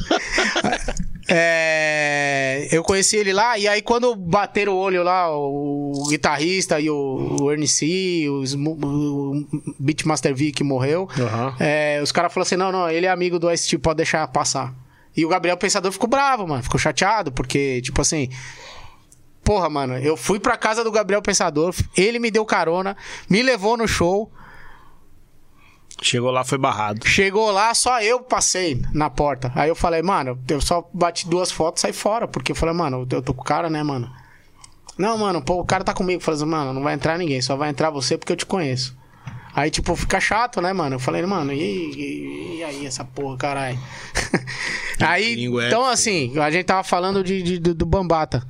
É, 1.32 2.66
eu 2.72 2.82
conheci 2.82 3.16
ele 3.16 3.32
lá, 3.32 3.56
e 3.56 3.68
aí 3.68 3.80
quando 3.80 4.16
bateram 4.16 4.72
o 4.72 4.76
olho 4.78 5.04
lá, 5.04 5.30
o, 5.32 5.92
guitarrista 6.08 6.80
e 6.80 6.90
o, 6.90 7.36
o 7.42 7.52
Ernie 7.52 7.68
mu- 8.56 8.76
o 8.82 9.46
Beatmaster 9.78 10.34
V 10.34 10.50
que 10.50 10.64
morreu, 10.64 11.08
Aham. 11.16 11.54
é, 11.60 12.00
os 12.02 12.10
caras 12.10 12.32
falaram 12.32 12.46
assim: 12.48 12.56
não, 12.56 12.72
não, 12.72 12.90
ele 12.90 13.06
é 13.06 13.10
amigo 13.10 13.38
do 13.38 13.48
Ice 13.52 13.68
pode 13.78 13.98
deixar 13.98 14.26
passar. 14.28 14.74
E 15.16 15.24
o 15.24 15.28
Gabriel 15.28 15.56
Pensador 15.56 15.92
ficou 15.92 16.08
bravo, 16.08 16.48
mano, 16.48 16.64
ficou 16.64 16.80
chateado, 16.80 17.30
porque, 17.30 17.80
tipo 17.80 18.00
assim. 18.00 18.28
Porra, 19.44 19.68
mano, 19.68 19.96
eu 19.98 20.16
fui 20.16 20.38
pra 20.38 20.56
casa 20.56 20.84
do 20.84 20.92
Gabriel 20.92 21.22
Pensador, 21.22 21.74
ele 21.96 22.18
me 22.18 22.30
deu 22.30 22.44
carona, 22.44 22.96
me 23.28 23.42
levou 23.42 23.76
no 23.76 23.88
show. 23.88 24.30
Chegou 26.02 26.30
lá, 26.30 26.44
foi 26.44 26.56
barrado. 26.56 27.06
Chegou 27.06 27.50
lá, 27.50 27.74
só 27.74 28.00
eu 28.00 28.20
passei 28.20 28.80
na 28.92 29.10
porta. 29.10 29.52
Aí 29.54 29.68
eu 29.68 29.74
falei, 29.74 30.00
mano, 30.02 30.38
eu 30.48 30.60
só 30.60 30.88
bati 30.94 31.28
duas 31.28 31.50
fotos 31.52 31.80
e 31.80 31.82
saí 31.82 31.92
fora. 31.92 32.26
Porque 32.26 32.52
eu 32.52 32.56
falei, 32.56 32.74
mano, 32.74 33.06
eu 33.10 33.20
tô 33.20 33.34
com 33.34 33.42
o 33.42 33.44
cara, 33.44 33.68
né, 33.68 33.82
mano? 33.82 34.10
Não, 34.96 35.18
mano, 35.18 35.42
pô, 35.42 35.60
o 35.60 35.64
cara 35.64 35.84
tá 35.84 35.92
comigo. 35.92 36.20
Eu 36.20 36.24
falei 36.24 36.40
assim, 36.40 36.50
mano, 36.50 36.72
não 36.72 36.82
vai 36.82 36.94
entrar 36.94 37.18
ninguém, 37.18 37.42
só 37.42 37.54
vai 37.54 37.68
entrar 37.68 37.90
você 37.90 38.16
porque 38.16 38.32
eu 38.32 38.36
te 38.36 38.46
conheço. 38.46 38.96
Aí, 39.54 39.68
tipo, 39.70 39.94
fica 39.96 40.18
chato, 40.20 40.62
né, 40.62 40.72
mano? 40.72 40.94
Eu 40.94 41.00
falei, 41.00 41.26
mano, 41.26 41.52
e, 41.52 41.58
e- 41.60 42.56
e 42.58 42.64
aí 42.64 42.86
essa 42.86 43.04
porra, 43.04 43.36
caralho? 43.36 43.78
aí, 45.00 45.34
é 45.34 45.66
então 45.66 45.84
assim, 45.84 46.38
a 46.38 46.50
gente 46.50 46.64
tava 46.64 46.84
falando 46.84 47.22
de, 47.22 47.42
de- 47.42 47.58
do, 47.58 47.74
do 47.74 47.84
Bambata. 47.84 48.46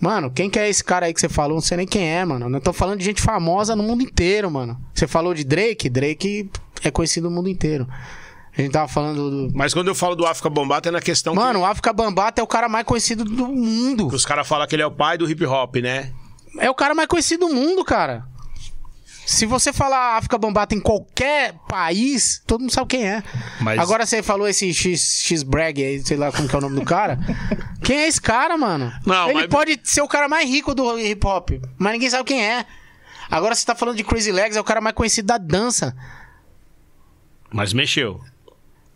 Mano, 0.00 0.30
quem 0.30 0.48
que 0.48 0.58
é 0.58 0.68
esse 0.68 0.82
cara 0.82 1.06
aí 1.06 1.14
que 1.14 1.20
você 1.20 1.28
falou? 1.28 1.54
Não 1.56 1.60
sei 1.60 1.76
nem 1.76 1.86
quem 1.86 2.08
é, 2.08 2.24
mano. 2.24 2.54
Eu 2.54 2.60
tô 2.60 2.72
falando 2.72 2.98
de 2.98 3.04
gente 3.04 3.20
famosa 3.20 3.74
no 3.74 3.82
mundo 3.82 4.02
inteiro, 4.02 4.50
mano. 4.50 4.78
Você 4.94 5.06
falou 5.08 5.34
de 5.34 5.42
Drake? 5.44 5.88
Drake 5.88 6.50
é 6.84 6.90
conhecido 6.90 7.28
no 7.28 7.34
mundo 7.34 7.48
inteiro. 7.48 7.86
A 8.56 8.60
gente 8.60 8.72
tava 8.72 8.88
falando 8.88 9.48
do. 9.48 9.56
Mas 9.56 9.72
quando 9.72 9.88
eu 9.88 9.94
falo 9.94 10.16
do 10.16 10.26
África 10.26 10.50
Bombata 10.50 10.88
é 10.88 10.92
na 10.92 11.00
questão 11.00 11.34
Mano, 11.34 11.60
o 11.60 11.64
África 11.64 11.92
Bambata 11.92 12.40
é 12.40 12.44
o 12.44 12.46
cara 12.46 12.68
mais 12.68 12.84
conhecido 12.84 13.24
do 13.24 13.46
mundo. 13.46 14.08
que 14.08 14.16
os 14.16 14.24
caras 14.24 14.46
falam 14.48 14.66
que 14.66 14.74
ele 14.74 14.82
é 14.82 14.86
o 14.86 14.90
pai 14.90 15.16
do 15.16 15.30
hip 15.30 15.44
hop, 15.46 15.76
né? 15.76 16.12
É 16.58 16.68
o 16.68 16.74
cara 16.74 16.94
mais 16.94 17.08
conhecido 17.08 17.46
do 17.46 17.54
mundo, 17.54 17.84
cara. 17.84 18.24
Se 19.30 19.44
você 19.44 19.74
falar 19.74 20.16
África 20.16 20.38
Bambata 20.38 20.74
em 20.74 20.80
qualquer 20.80 21.52
país, 21.68 22.42
todo 22.46 22.62
mundo 22.62 22.72
sabe 22.72 22.86
quem 22.88 23.06
é. 23.06 23.22
Mas- 23.60 23.78
Agora 23.78 24.06
você 24.06 24.22
falou 24.22 24.48
esse 24.48 24.72
X, 24.72 25.20
X 25.22 25.42
Brag 25.42 25.84
aí, 25.84 26.00
sei 26.00 26.16
lá 26.16 26.32
como 26.32 26.48
que 26.48 26.54
é 26.54 26.58
o 26.58 26.62
nome 26.62 26.76
do 26.80 26.84
cara. 26.86 27.18
quem 27.84 27.98
é 27.98 28.08
esse 28.08 28.18
cara, 28.22 28.56
mano? 28.56 28.90
Não, 29.04 29.26
Ele 29.28 29.40
mas- 29.40 29.46
pode 29.48 29.78
ser 29.84 30.00
o 30.00 30.08
cara 30.08 30.30
mais 30.30 30.48
rico 30.48 30.74
do 30.74 30.98
hip 30.98 31.26
hop, 31.26 31.50
mas 31.76 31.92
ninguém 31.92 32.08
sabe 32.08 32.24
quem 32.24 32.42
é. 32.42 32.64
Agora 33.30 33.54
você 33.54 33.66
tá 33.66 33.74
falando 33.74 33.96
de 33.98 34.02
Crazy 34.04 34.32
Legs, 34.32 34.56
é 34.56 34.60
o 34.62 34.64
cara 34.64 34.80
mais 34.80 34.96
conhecido 34.96 35.26
da 35.26 35.36
dança. 35.36 35.94
Mas 37.52 37.74
mexeu. 37.74 38.22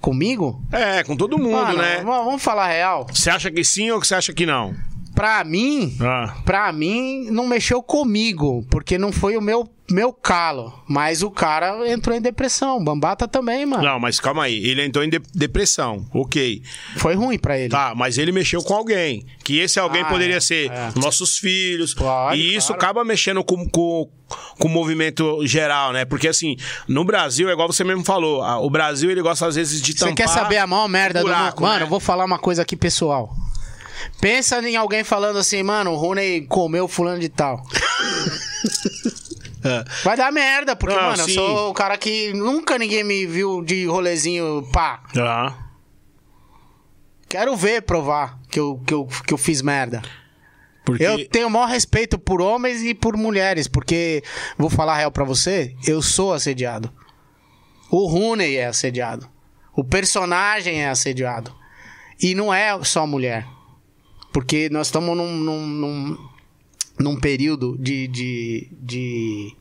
Comigo? 0.00 0.62
É, 0.72 1.04
com 1.04 1.14
todo 1.14 1.36
mundo, 1.38 1.52
Mano, 1.62 1.76
né? 1.78 2.00
Vamos 2.02 2.42
falar 2.42 2.68
real. 2.68 3.06
Você 3.12 3.28
acha 3.28 3.50
que 3.50 3.62
sim 3.62 3.90
ou 3.90 4.00
que 4.00 4.06
você 4.06 4.14
acha 4.14 4.32
que 4.32 4.46
não? 4.46 4.74
Pra 5.14 5.44
mim, 5.44 5.94
Ah. 6.00 6.36
pra 6.42 6.72
mim, 6.72 7.26
não 7.30 7.46
mexeu 7.46 7.82
comigo, 7.82 8.66
porque 8.70 8.96
não 8.96 9.12
foi 9.12 9.36
o 9.36 9.42
meu, 9.42 9.68
meu 9.92 10.12
calo. 10.12 10.72
Mas 10.88 11.22
o 11.22 11.30
cara 11.30 11.88
entrou 11.88 12.16
em 12.16 12.20
depressão. 12.20 12.82
Bambata 12.82 13.28
também, 13.28 13.64
mano. 13.66 13.82
Não, 13.82 14.00
mas 14.00 14.18
calma 14.18 14.44
aí. 14.44 14.54
Ele 14.66 14.84
entrou 14.84 15.04
em 15.04 15.08
de- 15.10 15.22
depressão. 15.34 16.06
Ok. 16.12 16.62
Foi 16.96 17.14
ruim 17.14 17.38
pra 17.38 17.58
ele. 17.58 17.68
Tá, 17.68 17.92
mas 17.94 18.18
ele 18.18 18.32
mexeu 18.32 18.62
com 18.62 18.74
alguém. 18.74 19.24
Que 19.44 19.58
esse 19.58 19.78
alguém 19.78 20.02
Ah, 20.02 20.06
poderia 20.06 20.36
é, 20.36 20.40
ser 20.40 20.70
é. 20.70 20.92
nossos 20.96 21.38
filhos. 21.38 21.94
E 22.34 22.56
isso 22.56 22.68
claro. 22.68 22.82
acaba 22.82 23.04
mexendo 23.04 23.44
com, 23.44 23.68
com, 23.68 24.08
com 24.58 24.68
o 24.68 24.70
movimento 24.70 25.46
geral, 25.46 25.92
né? 25.92 26.04
Porque 26.04 26.28
assim, 26.28 26.56
no 26.88 27.04
Brasil, 27.04 27.48
é 27.48 27.52
igual 27.52 27.70
você 27.70 27.84
mesmo 27.84 28.04
falou, 28.04 28.42
o 28.64 28.70
Brasil 28.70 29.10
ele 29.10 29.22
gosta 29.22 29.46
às 29.46 29.54
vezes 29.54 29.80
de 29.82 29.92
Você 29.92 29.98
tampar... 29.98 30.14
quer 30.14 30.28
saber 30.28 30.58
a 30.58 30.66
maior 30.66 30.88
merda 30.88 31.20
buraco, 31.20 31.58
do. 31.60 31.62
Mano, 31.62 31.78
né? 31.80 31.84
eu 31.84 31.88
vou 31.88 32.00
falar 32.00 32.24
uma 32.24 32.38
coisa 32.38 32.62
aqui 32.62 32.76
pessoal. 32.76 33.34
Pensa 34.20 34.58
em 34.68 34.74
alguém 34.76 35.04
falando 35.04 35.38
assim, 35.38 35.62
mano, 35.62 35.92
o 35.92 35.96
Rooney 35.96 36.40
comeu 36.46 36.88
fulano 36.88 37.20
de 37.20 37.28
tal. 37.28 37.62
É. 39.64 39.84
Vai 40.02 40.16
dar 40.16 40.32
merda, 40.32 40.74
porque, 40.74 40.94
Não, 40.94 41.02
mano, 41.02 41.16
sim. 41.24 41.30
eu 41.30 41.34
sou 41.34 41.70
o 41.70 41.74
cara 41.74 41.96
que 41.96 42.32
nunca 42.32 42.76
ninguém 42.78 43.04
me 43.04 43.26
viu 43.26 43.62
de 43.62 43.86
rolezinho, 43.86 44.68
pá. 44.72 45.00
Ah, 45.16 45.54
Quero 47.28 47.56
ver 47.56 47.82
provar 47.82 48.38
que 48.50 48.60
eu, 48.60 48.80
que 48.86 48.92
eu, 48.92 49.08
que 49.26 49.32
eu 49.32 49.38
fiz 49.38 49.62
merda. 49.62 50.02
porque... 50.84 51.02
Eu 51.02 51.26
tenho 51.28 51.46
o 51.46 51.50
maior 51.50 51.66
respeito 51.68 52.18
por 52.18 52.42
homens 52.42 52.82
e 52.82 52.92
por 52.92 53.16
mulheres, 53.16 53.66
porque, 53.66 54.22
vou 54.58 54.68
falar 54.68 54.94
a 54.94 54.98
real 54.98 55.10
pra 55.12 55.24
você, 55.24 55.74
eu 55.86 56.02
sou 56.02 56.34
assediado. 56.34 56.92
O 57.90 58.06
Rooney 58.06 58.56
é 58.56 58.66
assediado. 58.66 59.28
O 59.74 59.82
personagem 59.84 60.82
é 60.82 60.88
assediado. 60.90 61.54
E 62.20 62.34
não 62.34 62.52
é 62.52 62.82
só 62.84 63.06
mulher. 63.06 63.46
Porque 64.32 64.68
nós 64.70 64.88
estamos 64.88 65.16
num, 65.16 65.32
num, 65.34 65.66
num, 65.66 66.28
num 66.98 67.18
período 67.18 67.76
de, 67.78 68.06
de, 68.08 68.68
de. 68.80 69.56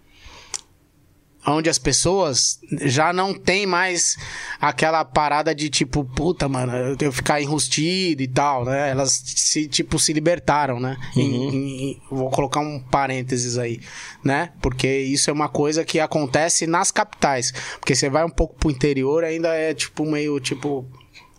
Onde 1.44 1.72
as 1.72 1.80
pessoas 1.80 2.60
já 2.82 3.12
não 3.12 3.34
tem 3.34 3.66
mais 3.66 4.16
aquela 4.60 5.04
parada 5.04 5.56
de 5.56 5.72
tipo, 5.72 6.06
puta, 6.06 6.48
mano, 6.48 6.72
eu 7.02 7.12
ficar 7.12 7.42
enrustido 7.42 8.22
e 8.22 8.28
tal, 8.28 8.64
né? 8.64 8.92
Elas 8.92 9.12
se, 9.26 9.68
tipo, 9.68 9.98
se 9.98 10.14
libertaram, 10.14 10.80
né? 10.80 10.98
Em- 11.16 11.22
em- 11.50 11.84
em- 11.94 12.02
vou 12.12 12.30
colocar 12.30 12.60
um 12.60 12.80
parênteses 12.80 13.58
aí, 13.58 13.82
né? 14.24 14.52
Porque 14.62 14.88
isso 15.00 15.32
é 15.32 15.34
uma 15.34 15.50
coisa 15.50 15.84
que 15.84 16.00
acontece 16.00 16.68
nas 16.68 16.92
capitais. 16.92 17.52
Porque 17.80 17.96
você 17.96 18.08
vai 18.08 18.24
um 18.24 18.30
pouco 18.30 18.54
pro 18.60 18.70
interior, 18.70 19.24
ainda 19.24 19.48
é 19.56 19.74
tipo 19.74 20.06
meio, 20.06 20.40
tipo, 20.40 20.86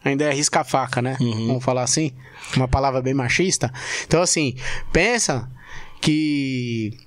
ainda 0.04 0.24
é 0.24 0.32
risca-faca, 0.34 1.00
né? 1.00 1.16
Vamos 1.46 1.62
falar 1.62 1.84
assim? 1.84 2.10
Uma 2.56 2.66
palavra 2.66 3.00
bem 3.00 3.14
machista. 3.14 3.72
Então, 4.04 4.20
assim, 4.20 4.56
pensa 4.92 5.48
que 6.02 6.98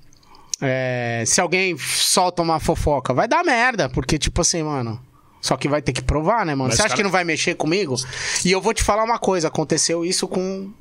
é, 0.60 1.22
se 1.26 1.40
alguém 1.40 1.76
solta 1.78 2.42
uma 2.42 2.58
fofoca, 2.58 3.14
vai 3.14 3.28
dar 3.28 3.44
merda, 3.44 3.88
porque, 3.88 4.18
tipo 4.18 4.40
assim, 4.40 4.62
mano. 4.62 5.00
Só 5.40 5.56
que 5.56 5.68
vai 5.68 5.80
ter 5.80 5.92
que 5.92 6.02
provar, 6.02 6.44
né, 6.44 6.54
mano? 6.56 6.70
Mas 6.70 6.76
Você 6.76 6.82
acha 6.82 6.88
cara- 6.88 6.96
que 6.96 7.02
não 7.04 7.10
vai 7.10 7.22
mexer 7.22 7.54
comigo? 7.54 7.94
E 8.44 8.50
eu 8.50 8.60
vou 8.60 8.74
te 8.74 8.82
falar 8.82 9.04
uma 9.04 9.18
coisa: 9.18 9.46
aconteceu 9.46 10.04
isso 10.04 10.26
com. 10.26 10.72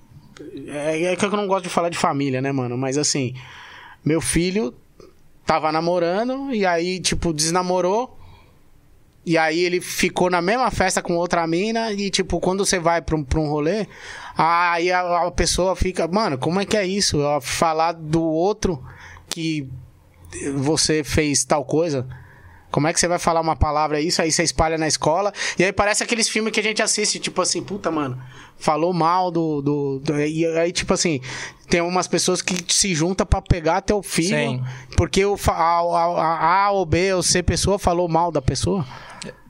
É, 0.68 1.04
é 1.12 1.16
que 1.16 1.24
eu 1.26 1.30
não 1.32 1.46
gosto 1.48 1.66
de 1.66 1.70
falar 1.70 1.90
de 1.90 1.98
família, 1.98 2.42
né, 2.42 2.52
mano? 2.52 2.76
Mas 2.76 2.98
assim, 2.98 3.36
meu 4.04 4.20
filho 4.20 4.74
tava 5.46 5.72
namorando 5.72 6.52
e 6.52 6.66
aí, 6.66 7.00
tipo, 7.00 7.32
desnamorou. 7.32 8.18
E 9.26 9.38
aí 9.38 9.60
ele 9.60 9.82
ficou 9.82 10.30
na 10.30 10.42
mesma 10.42 10.70
festa 10.70 11.02
com 11.02 11.16
outra 11.16 11.46
mina 11.48 11.92
e, 11.92 12.10
tipo, 12.12 12.40
quando 12.40 12.64
você 12.66 12.78
vai 12.78 13.02
pra 13.02 13.16
um, 13.16 13.24
pra 13.24 13.40
um 13.40 13.50
rolê, 13.50 13.88
aí 14.38 14.92
a, 14.92 15.26
a 15.26 15.32
pessoa 15.32 15.76
fica, 15.76 16.08
mano, 16.08 16.38
como 16.38 16.62
é 16.62 16.66
que 16.66 16.78
é 16.78 16.86
isso? 16.86 17.20
Ela 17.20 17.42
Falar 17.42 17.94
do 17.94 18.22
outro 18.22 18.84
que 19.28 19.68
você 20.56 21.04
fez 21.04 21.44
tal 21.44 21.66
coisa. 21.66 22.08
Como 22.72 22.88
é 22.88 22.94
que 22.94 23.00
você 23.00 23.08
vai 23.08 23.18
falar 23.18 23.40
uma 23.40 23.56
palavra 23.56 24.02
isso? 24.02 24.22
Aí 24.22 24.30
você 24.32 24.44
espalha 24.44 24.78
na 24.78 24.86
escola. 24.88 25.32
E 25.58 25.64
aí 25.64 25.72
parece 25.72 26.04
aqueles 26.04 26.28
filmes 26.28 26.52
que 26.52 26.60
a 26.60 26.64
gente 26.64 26.82
assiste, 26.84 27.20
tipo 27.20 27.42
assim, 27.42 27.64
puta, 27.64 27.90
mano, 27.90 28.22
falou 28.58 28.92
mal 28.94 29.32
do. 29.32 29.62
do, 29.62 30.00
do- 30.00 30.20
e 30.22 30.46
aí, 30.58 30.74
tipo 30.74 30.94
assim, 30.94 31.22
tem 31.70 31.80
umas 31.80 32.06
pessoas 32.08 32.42
que 32.42 32.54
se 32.74 32.94
juntam 32.94 33.26
pra 33.26 33.42
pegar 33.42 33.80
teu 33.82 34.04
filho. 34.04 34.28
Sim. 34.28 34.64
Porque 34.98 35.24
o, 35.26 35.38
a, 35.48 35.52
a- 35.54 36.22
a 36.22 36.66
A 36.66 36.72
ou 36.72 36.86
B 36.86 37.14
ou 37.14 37.24
C 37.24 37.42
pessoa 37.42 37.80
falou 37.80 38.10
mal 38.10 38.30
da 38.30 38.42
pessoa. 38.42 38.86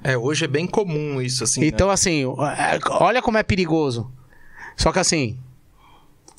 É, 0.04 0.18
hoje 0.18 0.46
é 0.46 0.48
bem 0.48 0.68
comum 0.68 1.22
isso, 1.22 1.44
assim. 1.44 1.62
né? 1.62 1.68
Então, 1.68 1.90
assim, 1.90 2.24
é, 2.24 2.80
olha 3.02 3.22
como 3.22 3.38
é 3.38 3.44
perigoso. 3.44 4.12
Só 4.78 4.92
que 4.92 5.00
assim, 5.00 5.38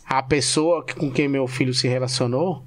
a 0.04 0.22
pessoa 0.22 0.84
com 0.98 1.10
quem 1.10 1.26
meu 1.28 1.46
filho 1.46 1.74
se 1.74 1.88
relacionou 1.88 2.62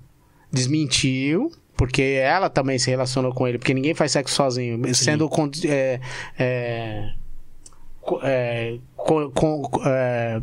desmentiu, 0.52 1.52
porque 1.78 2.02
ela 2.02 2.50
também 2.50 2.78
se 2.80 2.90
relacionou 2.90 3.34
com 3.34 3.48
ele, 3.48 3.58
porque 3.58 3.74
ninguém 3.74 3.94
faz 3.94 4.12
sexo 4.12 4.36
sozinho. 4.36 4.78
Sendo 4.96 5.30
con- 5.30 5.50
é, 5.66 6.00
é, 6.38 7.14
é, 8.24 8.78
co- 8.96 9.30
con- 9.32 9.70
é, 9.86 10.42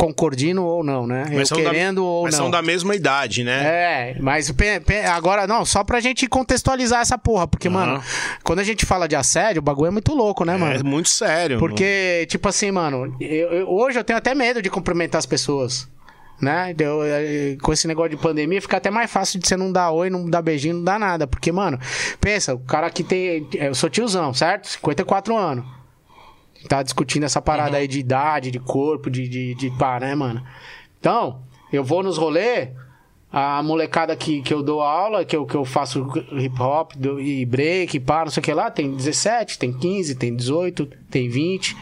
concordino 0.00 0.64
ou 0.64 0.82
não, 0.82 1.06
né? 1.06 1.26
Eu 1.30 1.44
são 1.44 1.62
da- 1.62 1.70
querendo 1.70 2.02
ou 2.02 2.22
mas 2.24 2.32
não. 2.34 2.44
são 2.44 2.50
da 2.50 2.62
mesma 2.62 2.94
idade, 2.96 3.44
né? 3.44 4.14
É, 4.14 4.16
mas 4.18 4.50
pe- 4.50 4.80
pe- 4.80 5.00
agora, 5.04 5.46
não, 5.46 5.62
só 5.66 5.84
pra 5.84 6.00
gente 6.00 6.26
contextualizar 6.26 7.00
essa 7.02 7.18
porra, 7.18 7.46
porque, 7.46 7.68
Aham. 7.68 7.74
mano, 7.86 8.02
quando 8.42 8.60
a 8.60 8.64
gente 8.64 8.86
fala 8.86 9.06
de 9.06 9.14
assédio, 9.14 9.60
o 9.60 9.62
bagulho 9.62 9.88
é 9.88 9.90
muito 9.90 10.14
louco, 10.14 10.42
né, 10.44 10.56
mano? 10.56 10.80
É 10.80 10.82
muito 10.82 11.10
sério. 11.10 11.58
Porque, 11.58 12.26
tipo 12.30 12.48
assim, 12.48 12.70
mano, 12.70 13.14
eu- 13.20 13.48
eu- 13.52 13.68
hoje 13.68 13.98
eu 13.98 14.04
tenho 14.04 14.16
até 14.18 14.34
medo 14.34 14.62
de 14.62 14.70
cumprimentar 14.70 15.18
as 15.18 15.26
pessoas. 15.26 15.86
Né? 16.40 16.74
Eu- 16.78 17.02
eu- 17.04 17.58
com 17.60 17.70
esse 17.70 17.86
negócio 17.86 18.08
de 18.08 18.16
pandemia, 18.16 18.62
fica 18.62 18.78
até 18.78 18.90
mais 18.90 19.10
fácil 19.10 19.38
de 19.38 19.46
você 19.46 19.58
não 19.58 19.70
dar 19.70 19.90
oi, 19.90 20.08
não 20.08 20.30
dar 20.30 20.40
beijinho, 20.40 20.76
não 20.76 20.84
dar 20.84 20.98
nada. 20.98 21.26
Porque, 21.26 21.52
mano, 21.52 21.78
pensa, 22.18 22.54
o 22.54 22.58
cara 22.60 22.88
que 22.88 23.04
tem. 23.04 23.46
Eu 23.52 23.74
sou 23.74 23.90
tiozão, 23.90 24.32
certo? 24.32 24.66
54 24.66 25.36
anos. 25.36 25.66
Tá 26.68 26.82
discutindo 26.82 27.24
essa 27.24 27.40
parada 27.40 27.76
aí 27.78 27.88
de 27.88 27.98
idade, 28.00 28.50
de 28.50 28.58
corpo, 28.58 29.10
de, 29.10 29.28
de, 29.28 29.54
de 29.54 29.70
pá, 29.78 29.98
né, 29.98 30.14
mano? 30.14 30.44
Então, 30.98 31.42
eu 31.72 31.82
vou 31.82 32.02
nos 32.02 32.18
rolê, 32.18 32.68
a 33.32 33.62
molecada 33.62 34.14
que, 34.14 34.42
que 34.42 34.52
eu 34.52 34.62
dou 34.62 34.82
aula, 34.82 35.24
que 35.24 35.34
eu, 35.36 35.46
que 35.46 35.54
eu 35.54 35.64
faço 35.64 36.06
hip 36.32 36.60
hop 36.60 36.92
do- 36.96 37.20
e 37.20 37.46
break, 37.46 37.98
pá, 38.00 38.24
não 38.24 38.30
sei 38.30 38.40
o 38.40 38.44
que 38.44 38.52
lá, 38.52 38.70
tem 38.70 38.94
17, 38.94 39.58
tem 39.58 39.72
15, 39.72 40.14
tem 40.16 40.34
18, 40.36 40.86
tem 41.10 41.28
20. 41.28 41.76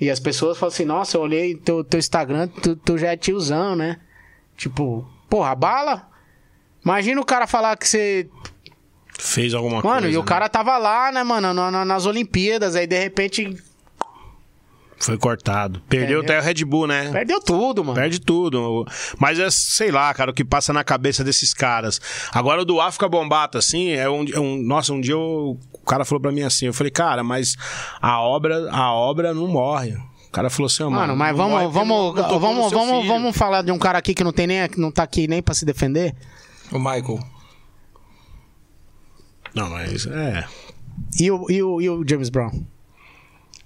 E 0.00 0.10
as 0.10 0.20
pessoas 0.20 0.58
falam 0.58 0.72
assim, 0.72 0.84
nossa, 0.84 1.16
eu 1.16 1.20
olhei 1.22 1.54
teu, 1.54 1.82
teu 1.84 1.98
Instagram, 1.98 2.48
tu, 2.48 2.76
tu 2.76 2.98
já 2.98 3.12
é 3.12 3.16
tiozão, 3.16 3.74
né? 3.76 3.98
Tipo, 4.56 5.08
porra, 5.28 5.54
bala? 5.54 6.08
Imagina 6.84 7.20
o 7.20 7.24
cara 7.24 7.46
falar 7.46 7.76
que 7.76 7.88
você. 7.88 8.28
Fez 9.18 9.54
alguma 9.54 9.76
Mano, 9.82 10.00
coisa. 10.02 10.08
e 10.08 10.16
o 10.16 10.20
né? 10.20 10.26
cara 10.26 10.48
tava 10.48 10.76
lá, 10.76 11.10
né, 11.12 11.22
mano, 11.22 11.52
na- 11.54 11.70
na- 11.70 11.84
nas 11.84 12.04
Olimpíadas, 12.06 12.74
aí 12.76 12.86
de 12.86 12.98
repente 12.98 13.56
Foi 14.98 15.18
cortado. 15.18 15.82
Perdeu 15.88 16.20
até 16.20 16.38
o 16.38 16.42
Red 16.42 16.64
Bull, 16.64 16.86
né? 16.86 17.10
perdeu 17.12 17.38
tudo, 17.40 17.84
mano. 17.84 17.94
Perde 17.94 18.20
tudo. 18.20 18.86
Mas 19.18 19.38
é, 19.38 19.50
sei 19.50 19.90
lá, 19.90 20.12
cara, 20.14 20.30
o 20.30 20.34
que 20.34 20.44
passa 20.44 20.72
na 20.72 20.82
cabeça 20.82 21.22
desses 21.22 21.52
caras. 21.52 22.00
Agora 22.32 22.62
o 22.62 22.64
do 22.64 22.80
África 22.80 23.08
Bombata, 23.08 23.58
assim, 23.58 23.90
é 23.90 24.08
um, 24.08 24.24
é 24.32 24.38
um- 24.40 24.56
Nossa, 24.62 24.92
um 24.94 25.00
dia 25.00 25.12
eu- 25.12 25.58
o 25.72 25.78
cara 25.84 26.04
falou 26.04 26.20
pra 26.22 26.32
mim 26.32 26.42
assim, 26.42 26.66
eu 26.66 26.72
falei, 26.72 26.90
cara, 26.90 27.22
mas 27.22 27.54
a 28.00 28.20
obra, 28.20 28.70
a 28.70 28.92
obra 28.94 29.34
não 29.34 29.46
morre. 29.46 29.92
O 30.26 30.30
cara 30.32 30.48
falou 30.48 30.66
assim, 30.66 30.82
ó, 30.84 30.86
mano. 30.90 31.00
Mano, 31.02 31.16
mas 31.16 31.36
não 31.36 31.50
morre 31.50 31.66
vamos, 31.68 32.14
vamos, 32.14 32.40
vamos, 32.40 32.72
vamos, 32.72 33.06
vamos 33.06 33.36
falar 33.36 33.62
de 33.62 33.72
um 33.72 33.78
cara 33.78 33.98
aqui 33.98 34.14
que 34.14 34.24
não 34.24 34.32
tem 34.32 34.46
nem, 34.46 34.68
não 34.78 34.90
tá 34.90 35.02
aqui 35.02 35.28
nem 35.28 35.42
pra 35.42 35.54
se 35.54 35.64
defender. 35.66 36.14
O 36.72 36.78
Michael. 36.78 37.18
Não, 39.54 39.70
mas 39.70 40.06
é. 40.06 40.44
E 41.18 41.30
o, 41.30 41.50
e 41.50 41.62
o, 41.62 41.80
e 41.80 41.88
o 41.90 42.04
James 42.08 42.28
Brown? 42.28 42.64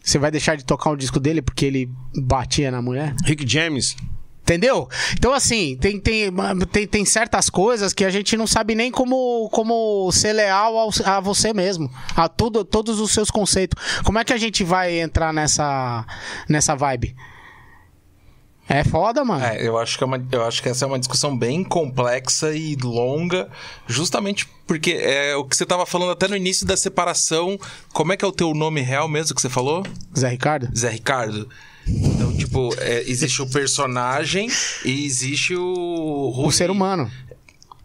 Você 0.03 0.19
vai 0.19 0.31
deixar 0.31 0.57
de 0.57 0.65
tocar 0.65 0.91
o 0.91 0.97
disco 0.97 1.21
dele 1.21 1.43
porque 1.43 1.67
ele 1.67 1.91
batia 2.17 2.71
na 2.71 2.81
mulher? 2.81 3.15
Rick 3.25 3.47
James. 3.51 3.97
Entendeu? 4.43 4.89
Então, 5.13 5.35
assim, 5.35 5.77
tem, 5.79 6.01
tem, 6.01 6.31
tem, 6.73 6.87
tem 6.87 7.05
certas 7.05 7.51
coisas 7.51 7.93
que 7.93 8.03
a 8.03 8.09
gente 8.09 8.35
não 8.35 8.47
sabe 8.47 8.75
nem 8.75 8.91
como, 8.91 9.47
como 9.53 10.11
ser 10.11 10.33
leal 10.33 10.75
ao- 10.79 10.91
a 11.05 11.21
você 11.21 11.53
mesmo, 11.53 11.91
a 12.17 12.31
tudo, 12.31 12.65
todos 12.65 12.99
os 12.99 13.11
seus 13.13 13.31
conceitos. 13.31 13.79
Como 14.05 14.19
é 14.19 14.25
que 14.25 14.33
a 14.33 14.39
gente 14.39 14.65
vai 14.65 15.01
entrar 15.01 15.35
nessa, 15.35 16.07
nessa 16.49 16.75
vibe? 16.75 17.15
É 18.69 18.85
foda, 18.85 19.25
mano. 19.25 19.43
É, 19.43 19.67
eu 19.67 19.79
acho, 19.79 19.97
que 19.97 20.05
é 20.05 20.07
uma, 20.07 20.23
eu 20.31 20.45
acho 20.45 20.63
que 20.63 20.69
essa 20.69 20.85
é 20.85 20.89
uma 20.89 20.99
discussão 20.99 21.37
bem 21.37 21.65
complexa 21.65 22.55
e 22.55 22.77
longa, 22.77 23.49
justamente 23.87 24.47
porque 24.67 24.93
é 24.93 25.35
o 25.35 25.45
que 25.45 25.57
você 25.57 25.65
tava 25.65 25.87
falando 25.87 26.13
até 26.13 26.29
no 26.29 26.37
início 26.37 26.67
da 26.67 26.77
separação. 26.77 27.59
Como 27.95 28.13
é 28.13 28.17
que 28.17 28.25
é 28.25 28.29
o 28.29 28.33
teu 28.33 28.53
nome 28.53 28.83
real 28.83 29.09
mesmo 29.09 29.35
que 29.35 29.41
você 29.41 29.49
falou? 29.49 29.83
Zé 30.17 30.29
Ricardo? 30.29 30.69
Zé 30.77 30.91
Ricardo. 30.91 31.49
Então, 31.87 32.37
tipo, 32.37 32.75
é, 32.79 33.03
existe 33.09 33.41
o 33.41 33.49
personagem 33.49 34.49
e 34.85 35.07
existe 35.07 35.57
o... 35.57 36.35
O 36.37 36.53
ser 36.53 36.71
humano. 36.71 37.11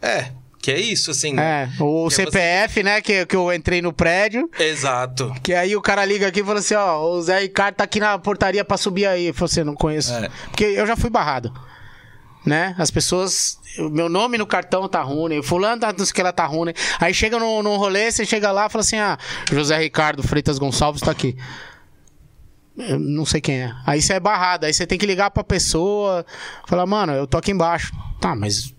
É, 0.01 0.33
que 0.63 0.71
é 0.71 0.79
isso, 0.79 1.11
assim. 1.11 1.33
né? 1.33 1.69
É, 1.77 1.83
o 1.83 2.07
Que 2.07 2.13
é 2.13 2.15
CPF, 2.15 2.83
né, 2.83 3.01
que, 3.01 3.25
que 3.25 3.35
eu 3.35 3.51
entrei 3.53 3.81
no 3.81 3.91
prédio. 3.91 4.49
Exato. 4.57 5.35
Que 5.43 5.53
aí 5.53 5.75
o 5.75 5.81
cara 5.81 6.05
liga 6.05 6.25
aqui 6.27 6.39
e 6.39 6.43
fala 6.43 6.59
assim, 6.59 6.73
ó, 6.75 7.01
o 7.03 7.21
Zé 7.21 7.39
Ricardo 7.39 7.75
tá 7.75 7.83
aqui 7.83 7.99
na 7.99 8.17
portaria 8.17 8.63
pra 8.63 8.77
subir 8.77 9.05
aí. 9.05 9.25
Eu 9.27 9.33
falei 9.33 9.51
assim, 9.51 9.63
não 9.65 9.75
conheço. 9.75 10.13
É. 10.13 10.29
Porque 10.45 10.63
eu 10.63 10.87
já 10.87 10.95
fui 10.95 11.09
barrado. 11.09 11.53
né? 12.45 12.73
As 12.77 12.89
pessoas. 12.89 13.59
o 13.77 13.89
Meu 13.89 14.07
nome 14.07 14.37
no 14.37 14.47
cartão 14.47 14.87
tá 14.87 15.01
Rooney, 15.01 15.43
fulano 15.43 15.81
tá 15.81 15.91
não 15.91 16.05
sei 16.05 16.13
que 16.13 16.21
ela 16.21 16.31
tá 16.31 16.45
Rooney. 16.45 16.73
Aí 16.97 17.13
chega 17.13 17.37
no, 17.37 17.61
no 17.61 17.75
rolê, 17.75 18.09
você 18.09 18.25
chega 18.25 18.49
lá 18.51 18.67
e 18.67 18.69
fala 18.69 18.81
assim: 18.83 18.97
ah, 18.97 19.17
José 19.51 19.77
Ricardo 19.77 20.23
Freitas 20.23 20.57
Gonçalves 20.57 21.01
tá 21.01 21.11
aqui. 21.11 21.35
Eu 22.77 22.97
não 22.99 23.25
sei 23.25 23.39
quem 23.39 23.63
é. 23.63 23.71
Aí 23.85 24.01
você 24.01 24.13
é 24.13 24.19
barrado, 24.19 24.65
aí 24.65 24.73
você 24.73 24.87
tem 24.87 24.97
que 24.97 25.05
ligar 25.05 25.29
pra 25.29 25.43
pessoa, 25.43 26.25
falar, 26.67 26.85
mano, 26.85 27.13
eu 27.13 27.27
tô 27.27 27.37
aqui 27.37 27.51
embaixo. 27.51 27.91
Tá, 28.19 28.33
mas 28.35 28.73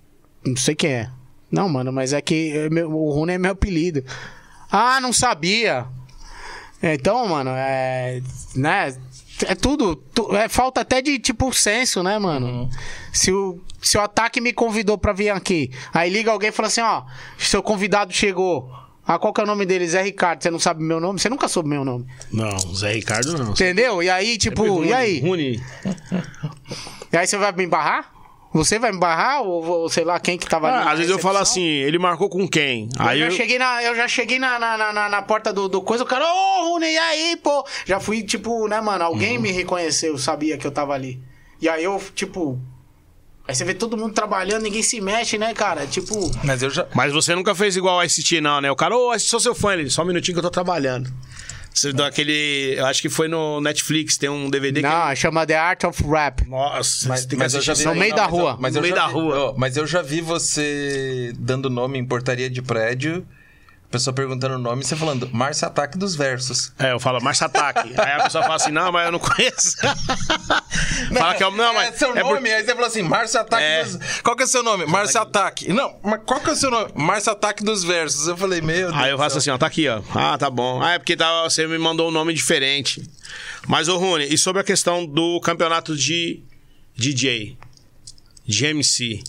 não 0.44 0.56
sei 0.56 0.74
quem 0.74 0.90
é. 0.90 1.10
Não, 1.54 1.68
mano, 1.68 1.92
mas 1.92 2.12
é 2.12 2.20
que 2.20 2.50
é 2.56 2.68
meu- 2.70 2.90
o 2.92 3.10
Rooney 3.12 3.36
é 3.36 3.38
meu 3.38 3.52
apelido. 3.52 4.04
Ah, 4.70 5.00
não 5.00 5.12
sabia. 5.12 5.86
Então, 6.82 7.26
mano, 7.28 7.50
é. 7.54 8.20
Né? 8.56 8.94
É 9.46 9.54
tudo. 9.54 9.96
tu- 9.96 10.34
é 10.36 10.48
falta 10.48 10.80
até 10.80 11.00
de, 11.00 11.18
tipo, 11.18 11.52
senso, 11.52 12.02
né, 12.02 12.18
mano? 12.18 12.68
Se, 13.12 13.32
o, 13.32 13.60
se 13.80 13.96
o 13.96 14.00
ataque 14.00 14.40
me 14.40 14.52
convidou 14.52 14.96
pra 14.98 15.12
vir 15.12 15.30
aqui, 15.30 15.70
aí 15.92 16.10
liga 16.10 16.30
alguém 16.30 16.48
e 16.50 16.52
fala 16.52 16.68
assim: 16.68 16.80
ó, 16.80 17.02
seu 17.38 17.62
convidado 17.62 18.12
chegou. 18.12 18.70
Ah, 19.06 19.18
qual 19.18 19.34
que 19.34 19.40
é 19.40 19.44
o 19.44 19.46
nome 19.46 19.66
dele? 19.66 19.86
Zé 19.86 20.00
Ricardo. 20.02 20.42
Você 20.42 20.50
não 20.50 20.58
sabe 20.58 20.82
meu 20.82 20.98
nome? 20.98 21.18
Você 21.20 21.28
nunca 21.28 21.46
soube 21.46 21.68
meu 21.68 21.84
nome. 21.84 22.06
Não, 22.32 22.56
Zé 22.74 22.92
Ricardo 22.94 23.36
não. 23.36 23.50
Entendeu? 23.52 24.02
E 24.02 24.08
aí, 24.08 24.38
tipo, 24.38 24.82
e 24.84 24.92
aí? 24.94 25.20
Rune. 25.20 25.62
E 27.12 27.16
aí 27.16 27.26
você 27.28 27.36
vai 27.36 27.52
me 27.52 27.66
barrar? 27.66 28.12
Você 28.54 28.78
vai 28.78 28.92
me 28.92 28.98
barrar? 29.00 29.42
Ou, 29.42 29.64
ou 29.66 29.88
sei 29.90 30.04
lá, 30.04 30.18
quem 30.20 30.38
que 30.38 30.46
tava 30.46 30.68
ali? 30.68 30.76
Ah, 30.76 30.84
na 30.84 30.90
às 30.92 30.98
vezes 30.98 31.10
eu 31.12 31.18
falo 31.18 31.38
assim, 31.38 31.60
ele 31.60 31.98
marcou 31.98 32.28
com 32.28 32.46
quem? 32.48 32.88
Aí 32.96 33.18
eu, 33.20 33.26
eu, 33.26 33.30
já 33.32 33.36
cheguei 33.36 33.58
na, 33.58 33.82
eu 33.82 33.96
já 33.96 34.06
cheguei 34.06 34.38
na, 34.38 34.58
na, 34.60 34.92
na- 34.92 35.08
na, 35.08 35.22
porta 35.22 35.52
do, 35.52 35.68
do 35.68 35.82
coisa, 35.82 36.04
o 36.04 36.06
cara, 36.06 36.24
ô, 36.24 36.70
Rune, 36.72 36.86
e 36.86 36.96
aí, 36.96 37.36
pô? 37.42 37.66
Já 37.84 37.98
fui, 37.98 38.22
tipo, 38.22 38.68
né, 38.68 38.80
mano, 38.80 39.00
Uhum. 39.04 39.10
alguém 39.10 39.38
me 39.38 39.50
reconheceu, 39.50 40.16
sabia 40.16 40.56
que 40.56 40.64
eu 40.64 40.70
tava 40.70 40.94
ali. 40.94 41.20
E 41.60 41.68
aí 41.68 41.82
eu, 41.82 42.00
tipo. 42.14 42.58
Aí 43.46 43.54
você 43.54 43.64
vê 43.64 43.74
todo 43.74 43.96
mundo 43.96 44.14
trabalhando, 44.14 44.62
ninguém 44.62 44.82
se 44.82 45.00
mexe, 45.00 45.36
né, 45.36 45.52
cara? 45.52 45.86
Tipo. 45.86 46.14
Mas 46.44 46.62
eu 46.62 46.70
já. 46.70 46.86
Mas 46.94 47.12
você 47.12 47.34
nunca 47.34 47.54
fez 47.54 47.76
igual 47.76 47.98
a 48.00 48.08
ST, 48.08 48.40
não, 48.40 48.60
né? 48.60 48.70
O 48.70 48.76
cara, 48.76 48.96
ô, 48.96 49.18
sou 49.18 49.38
seu 49.40 49.54
fã, 49.54 49.74
ele, 49.74 49.90
só 49.90 50.02
um 50.02 50.06
minutinho 50.06 50.34
que 50.34 50.38
eu 50.38 50.42
tô 50.44 50.50
trabalhando. 50.50 51.10
Você 51.74 51.92
dá 51.92 52.06
aquele. 52.06 52.76
Eu 52.78 52.86
acho 52.86 53.02
que 53.02 53.08
foi 53.08 53.26
no 53.26 53.60
Netflix, 53.60 54.16
tem 54.16 54.28
um 54.30 54.48
DVD 54.48 54.80
que. 54.80 54.86
Não, 54.86 55.16
chama 55.16 55.44
The 55.44 55.56
Art 55.58 55.82
of 55.84 56.02
Rap. 56.04 56.48
Nossa, 56.48 57.08
Mas, 57.08 57.20
tem 57.26 57.30
que 57.30 57.36
mas 57.36 57.52
eu 57.52 57.60
já 57.60 57.74
vi 57.74 57.84
No 57.84 57.94
meio 57.96 58.10
não, 58.10 58.16
da 58.16 58.26
rua. 58.26 58.56
Mas 58.60 58.74
No 58.74 58.78
eu 58.78 58.82
meio 58.82 58.94
já 58.94 59.00
da 59.02 59.08
vi- 59.08 59.12
rua. 59.14 59.54
mas 59.58 59.76
eu 59.76 59.84
já 59.86 60.00
vi 60.00 60.20
você 60.20 61.32
dando 61.36 61.68
nome 61.68 61.98
em 61.98 62.04
portaria 62.06 62.48
de 62.48 62.62
prédio, 62.62 63.26
pessoa 63.94 64.12
perguntando 64.12 64.56
o 64.56 64.58
nome 64.58 64.82
e 64.82 64.84
você 64.84 64.96
falando, 64.96 65.30
Márcio 65.32 65.68
Ataque 65.68 65.96
dos 65.96 66.16
Versos. 66.16 66.72
É, 66.80 66.90
eu 66.90 66.98
falo, 66.98 67.22
Márcio 67.22 67.46
Ataque. 67.46 67.94
Aí 67.96 68.12
a 68.12 68.24
pessoa 68.24 68.42
fala 68.42 68.56
assim, 68.56 68.72
não, 68.72 68.90
mas 68.90 69.06
eu 69.06 69.12
não 69.12 69.20
conheço. 69.20 69.76
fala 71.16 71.34
que 71.34 71.42
é 71.42 71.46
o. 71.46 71.52
Não, 71.52 71.72
mas. 71.72 71.94
é 71.94 71.96
seu 71.96 72.10
é 72.10 72.22
nome, 72.22 72.40
por- 72.40 72.46
aí 72.48 72.64
você 72.64 72.72
falou 72.72 72.86
assim, 72.86 73.02
Márcio 73.02 73.40
Ataque 73.40 73.62
É. 73.62 73.84
dos... 73.84 73.98
Qual 74.20 74.34
que 74.36 74.42
é 74.42 74.46
o 74.46 74.48
seu 74.48 74.62
nome? 74.64 74.84
Márcio 74.86 75.20
Ataque. 75.20 75.72
Não, 75.72 75.96
mas 76.02 76.20
qual 76.26 76.40
que 76.40 76.50
é 76.50 76.52
o 76.52 76.56
seu 76.56 76.70
nome? 76.70 76.90
Márcio 76.94 77.30
Ataque 77.30 77.62
dos 77.62 77.84
Versos. 77.84 78.26
Eu 78.26 78.36
falei, 78.36 78.60
meu 78.60 78.88
Deus 78.90 78.94
Aí 78.94 79.10
eu 79.10 79.18
faço 79.18 79.38
assim, 79.38 79.50
ó, 79.50 79.56
tá 79.58 79.66
aqui, 79.66 79.88
ó. 79.88 80.02
Ah, 80.12 80.36
tá 80.36 80.50
bom. 80.50 80.82
Ah, 80.82 80.94
é 80.94 80.98
porque 80.98 81.16
tá, 81.16 81.44
você 81.44 81.66
me 81.66 81.78
mandou 81.78 82.08
um 82.08 82.12
nome 82.12 82.34
diferente. 82.34 83.08
Mas, 83.68 83.86
ô 83.88 83.96
Rune, 83.96 84.26
e 84.28 84.36
sobre 84.36 84.60
a 84.60 84.64
questão 84.64 85.06
do 85.06 85.40
campeonato 85.40 85.96
de 85.96 86.42
DJ? 86.96 87.56
De 88.44 88.66
MC? 88.66 89.22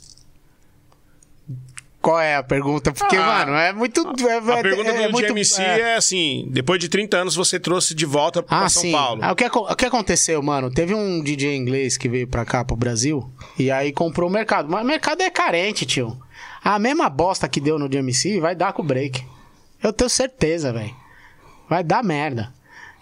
Qual 2.05 2.19
é 2.19 2.35
a 2.35 2.43
pergunta? 2.43 2.91
Porque, 2.91 3.15
Ah, 3.17 3.25
mano, 3.45 3.53
é 3.57 3.73
muito. 3.73 3.99
é- 4.29 4.37
A 4.37 4.61
pergunta 4.61 4.91
é 4.91 5.07
do 5.07 5.11
muito- 5.11 5.27
GMC 5.33 5.59
é. 5.59 5.79
é... 5.79 5.95
assim: 5.95 6.47
depois 6.51 6.79
de 6.79 6.87
30 6.87 7.17
anos 7.17 7.35
você 7.35 7.59
trouxe 7.59 7.95
de 7.95 8.05
volta 8.05 8.43
pra 8.43 8.59
Ah, 8.65 8.69
São 8.69 8.83
sim. 8.83 8.91
Paulo. 8.91 9.21
Ah, 9.23 9.31
o, 9.31 9.35
que, 9.35 9.43
o 9.47 9.75
que 9.75 9.85
aconteceu, 9.87 10.39
mano? 10.43 10.69
Teve 10.69 10.93
um 10.93 11.19
DJ 11.23 11.55
inglês 11.55 11.97
que 11.97 12.07
veio 12.07 12.27
pra 12.27 12.45
cá, 12.45 12.63
pro 12.63 12.75
Brasil, 12.75 13.27
e 13.57 13.71
aí 13.71 13.91
comprou 13.91 14.29
o 14.29 14.31
mercado. 14.31 14.69
Mas 14.69 14.83
o 14.83 14.85
mercado 14.87 15.21
é 15.21 15.31
carente, 15.31 15.83
tio. 15.83 16.15
A 16.63 16.77
mesma 16.77 17.09
bosta 17.09 17.47
que 17.49 17.59
deu 17.59 17.79
no 17.79 17.89
DMC 17.89 18.39
vai 18.39 18.55
dar 18.55 18.71
com 18.73 18.83
o 18.83 18.85
break. 18.85 19.23
Eu 19.81 19.91
tenho 19.91 20.07
certeza, 20.09 20.71
velho. 20.71 20.95
Vai 21.67 21.83
dar 21.83 22.03
merda. 22.03 22.53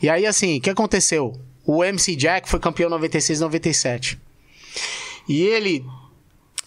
E 0.02 0.10
aí, 0.10 0.26
assim, 0.26 0.60
o 0.60 0.62
que 0.62 0.70
aconteceu? 0.70 1.38
O 1.66 1.84
MC 1.84 2.16
Jack 2.16 2.48
foi 2.50 2.58
campeão 2.62 2.90
96 2.90 3.42
97. 3.42 4.18
E 5.28 5.42
ele, 5.42 5.86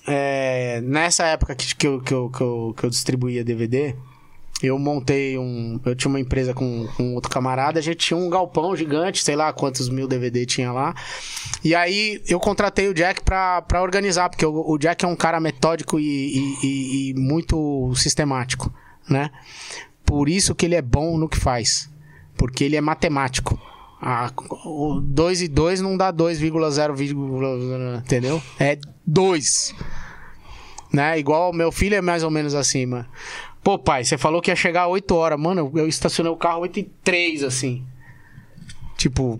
é, 0.06 0.80
nessa 0.82 1.24
época 1.26 1.54
que, 1.54 1.74
que, 1.74 1.86
eu, 1.86 2.00
que, 2.00 2.12
eu, 2.14 2.30
que, 2.30 2.40
eu, 2.40 2.74
que 2.76 2.84
eu 2.84 2.90
distribuía 2.90 3.44
DVD, 3.44 3.94
eu 4.62 4.78
montei 4.78 5.36
um. 5.36 5.78
Eu 5.84 5.94
tinha 5.94 6.08
uma 6.08 6.18
empresa 6.20 6.54
com, 6.54 6.86
com 6.96 7.14
outro 7.14 7.30
camarada, 7.30 7.78
a 7.78 7.82
gente 7.82 7.98
tinha 7.98 8.16
um 8.16 8.30
galpão 8.30 8.74
gigante, 8.74 9.22
sei 9.22 9.36
lá 9.36 9.52
quantos 9.52 9.88
mil 9.88 10.08
DVD 10.08 10.46
tinha 10.46 10.72
lá. 10.72 10.94
E 11.62 11.74
aí 11.74 12.22
eu 12.26 12.40
contratei 12.40 12.88
o 12.88 12.94
Jack 12.94 13.22
pra, 13.22 13.60
pra 13.62 13.82
organizar, 13.82 14.30
porque 14.30 14.46
o, 14.46 14.64
o 14.70 14.78
Jack 14.78 15.04
é 15.04 15.08
um 15.08 15.16
cara 15.16 15.38
metódico 15.40 16.00
e, 16.00 16.04
e- 16.04 16.56
e- 16.66 17.10
e 17.10 17.14
muito 17.14 17.92
sistemático, 17.94 18.72
né? 19.08 19.30
Por 20.06 20.28
isso 20.28 20.54
que 20.54 20.64
ele 20.64 20.74
é 20.76 20.82
bom 20.82 21.18
no 21.18 21.28
que 21.28 21.36
faz. 21.38 21.90
Porque 22.38 22.64
ele 22.64 22.76
é 22.76 22.80
matemático. 22.80 23.60
2 25.02 25.42
e 25.42 25.48
2 25.48 25.80
não 25.80 25.96
dá 25.96 26.12
2,0, 26.12 27.98
entendeu? 27.98 28.42
É 28.60 28.78
2 29.06 29.74
né? 30.92 31.18
Igual 31.18 31.52
meu 31.52 31.70
filho 31.72 31.94
é 31.94 32.00
mais 32.00 32.22
ou 32.22 32.30
menos 32.30 32.54
assim, 32.54 32.86
mano. 32.86 33.06
Pô, 33.62 33.78
pai, 33.78 34.04
você 34.04 34.16
falou 34.16 34.40
que 34.40 34.50
ia 34.50 34.56
chegar 34.56 34.84
às 34.84 34.90
8 34.90 35.14
horas. 35.14 35.38
Mano, 35.38 35.70
eu 35.74 35.88
estacionei 35.88 36.30
o 36.32 36.36
carro 36.36 36.60
8 36.60 36.78
e 36.80 36.84
3, 37.04 37.42
assim. 37.42 37.84
Tipo, 38.96 39.38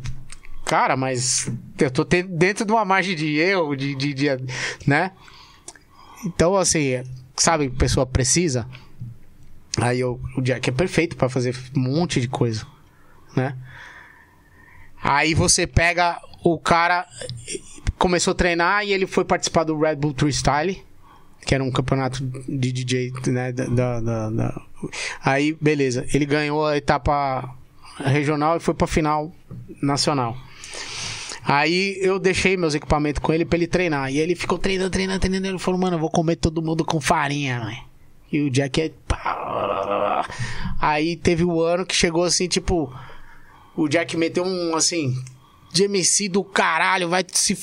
cara, 0.65 0.97
mas 0.97 1.51
eu 1.79 1.91
tô 1.91 2.05
dentro 2.05 2.65
de 2.67 2.73
uma 2.73 2.85
margem 2.85 3.15
de 3.15 3.39
erro, 3.39 3.75
de, 3.77 3.95
de, 3.95 4.13
de- 4.13 4.29
né? 4.87 5.13
Então, 6.27 6.57
assim, 6.57 7.03
sabe, 7.37 7.71
pessoa 7.71 8.05
precisa. 8.05 8.67
Aí 9.81 10.01
eu, 10.01 10.21
o 10.37 10.43
Jack 10.43 10.69
é 10.69 10.73
perfeito 10.73 11.17
pra 11.17 11.29
fazer 11.29 11.57
um 11.77 11.81
monte 11.81 12.21
de 12.21 12.29
coisa, 12.29 12.67
né? 13.37 13.57
Aí 15.09 15.35
você 15.35 15.67
pega 15.67 16.21
o 16.43 16.59
cara, 16.59 17.07
começou 17.99 18.33
a 18.33 18.35
treinar 18.35 18.85
e 18.85 18.93
ele 18.93 19.07
foi 19.07 19.25
participar 19.25 19.65
do 19.65 19.79
Red 19.79 19.97
Bull 19.97 20.15
Freestyle 20.17 20.85
que 21.47 21.55
era 21.55 21.63
um 21.63 21.71
campeonato 21.71 22.25
de 22.49 22.73
DJ, 22.73 23.13
né? 23.29 23.53
Da, 23.53 24.01
da- 24.01 24.31
da- 24.31 24.63
Aí, 25.25 25.57
beleza. 25.61 26.05
Ele 26.13 26.27
ganhou 26.27 26.67
a 26.67 26.77
etapa 26.77 27.49
regional 27.99 28.57
e 28.57 28.61
foi 28.61 28.75
pra 28.75 28.89
final 28.89 29.33
nacional. 29.81 30.37
Aí 31.45 31.97
eu 32.01 32.19
deixei 32.19 32.57
meus 32.57 32.75
equipamentos 32.75 33.23
com 33.23 33.33
ele 33.33 33.45
pra 33.45 33.57
ele 33.57 33.69
treinar. 33.69 34.11
E 34.13 34.19
ele 34.19 34.35
ficou 34.35 34.59
treinando, 34.59 34.91
treinando, 34.91 35.21
treinando. 35.21 35.47
Ele 35.47 35.59
falou, 35.61 35.79
mano, 35.79 35.95
eu 35.95 36.01
vou 36.01 36.11
comer 36.11 36.35
todo 36.35 36.61
mundo 36.61 36.85
com 36.85 37.01
farinha, 37.01 37.61
velho. 37.65 37.79
E 38.33 38.41
o 38.41 38.51
Jack 38.51 38.81
é. 38.81 38.91
Aí 40.81 41.15
teve 41.17 41.45
o 41.45 41.63
ano 41.63 41.87
que 41.87 41.95
chegou 41.95 42.25
assim, 42.25 42.49
tipo. 42.49 42.93
O 43.77 43.89
Jack 43.89 44.17
meteu 44.17 44.45
um 44.45 44.75
assim. 44.75 45.15
De 45.73 45.85
MC 45.85 46.29
do 46.29 46.43
caralho, 46.43 47.09
vai 47.09 47.25
se 47.31 47.57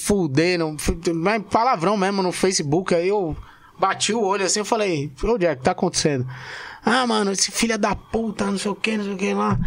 mas 1.15 1.43
palavrão 1.49 1.97
mesmo 1.97 2.21
no 2.21 2.31
Facebook. 2.31 2.93
Aí 2.93 3.07
eu 3.07 3.35
bati 3.79 4.13
o 4.13 4.21
olho 4.21 4.45
assim, 4.45 4.59
eu 4.59 4.65
falei, 4.65 5.11
ô 5.23 5.37
Jack, 5.37 5.63
tá 5.63 5.71
acontecendo? 5.71 6.27
Ah, 6.85 7.07
mano, 7.07 7.31
esse 7.31 7.49
filho 7.49 7.77
da 7.77 7.95
puta, 7.95 8.45
não 8.45 8.57
sei 8.57 8.69
o 8.69 8.75
que, 8.75 8.97
não 8.97 9.05
sei 9.05 9.13
o 9.13 9.17
que 9.17 9.33
lá. 9.33 9.57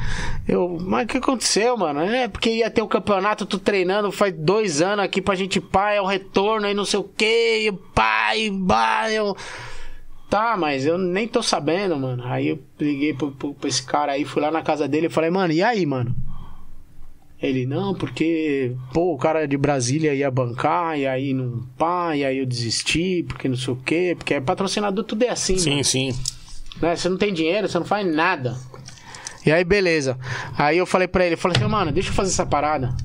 Eu, 0.46 0.78
mas 0.80 1.04
o 1.04 1.08
que 1.08 1.16
aconteceu, 1.16 1.74
mano? 1.76 2.00
É 2.00 2.28
porque 2.28 2.50
ia 2.50 2.70
ter 2.70 2.82
o 2.82 2.88
campeonato, 2.88 3.46
tô 3.46 3.58
treinando 3.58 4.12
faz 4.12 4.34
dois 4.34 4.82
anos 4.82 5.04
aqui 5.04 5.22
pra 5.22 5.34
gente, 5.34 5.58
pá, 5.58 5.92
é 5.92 6.00
o 6.00 6.06
retorno 6.06 6.66
aí, 6.66 6.74
não 6.74 6.84
sei 6.84 7.00
o 7.00 7.04
que, 7.04 7.72
pai, 7.94 8.50
bah, 8.50 9.10
eu. 9.10 9.34
Tá, 10.28 10.56
mas 10.58 10.84
eu 10.84 10.98
nem 10.98 11.26
tô 11.26 11.42
sabendo, 11.42 11.96
mano. 11.96 12.22
Aí 12.26 12.48
eu 12.48 12.58
liguei 12.78 13.14
pra 13.14 13.68
esse 13.68 13.82
cara 13.82 14.12
aí, 14.12 14.24
fui 14.24 14.42
lá 14.42 14.50
na 14.50 14.60
casa 14.60 14.86
dele 14.86 15.06
e 15.06 15.10
falei, 15.10 15.30
mano, 15.30 15.54
e 15.54 15.62
aí, 15.62 15.86
mano? 15.86 16.14
Ele, 17.40 17.66
não, 17.66 17.94
porque, 17.94 18.74
pô, 18.94 19.12
o 19.14 19.18
cara 19.18 19.46
de 19.46 19.56
Brasília 19.58 20.14
ia 20.14 20.30
bancar, 20.30 20.98
e 20.98 21.06
aí 21.06 21.34
não 21.34 21.66
pá, 21.76 22.16
e 22.16 22.24
aí 22.24 22.38
eu 22.38 22.46
desisti, 22.46 23.22
porque 23.28 23.46
não 23.46 23.56
sei 23.56 23.74
o 23.74 23.76
quê, 23.76 24.14
porque 24.16 24.34
é 24.34 24.40
patrocinador, 24.40 25.04
tudo 25.04 25.22
é 25.22 25.28
assim, 25.28 25.58
Sim, 25.58 25.70
mano, 25.70 25.84
sim. 25.84 26.14
né? 26.80 26.96
Você 26.96 27.08
não 27.10 27.18
tem 27.18 27.34
dinheiro, 27.34 27.68
você 27.68 27.78
não 27.78 27.84
faz 27.86 28.06
nada. 28.06 28.56
E 29.44 29.52
aí, 29.52 29.62
beleza. 29.64 30.18
Aí 30.56 30.78
eu 30.78 30.86
falei 30.86 31.06
pra 31.06 31.24
ele, 31.26 31.34
eu 31.34 31.38
falei 31.38 31.56
assim, 31.58 31.70
mano, 31.70 31.92
deixa 31.92 32.08
eu 32.08 32.14
fazer 32.14 32.30
essa 32.32 32.46
parada. 32.46 32.96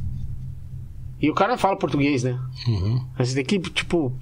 E 1.22 1.30
o 1.30 1.36
cara 1.36 1.52
não 1.52 1.58
fala 1.60 1.78
português, 1.78 2.24
né? 2.24 2.40
Você 3.18 3.36
tem 3.44 3.46
que, 3.46 3.70
tipo. 3.70 4.18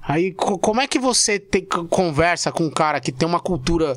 Aí, 0.00 0.32
co- 0.32 0.58
como 0.58 0.80
é 0.80 0.86
que 0.86 0.98
você 0.98 1.38
tem, 1.38 1.62
conversa 1.66 2.50
com 2.50 2.64
um 2.64 2.70
cara 2.70 2.98
que 3.00 3.12
tem 3.12 3.28
uma 3.28 3.40
cultura 3.40 3.94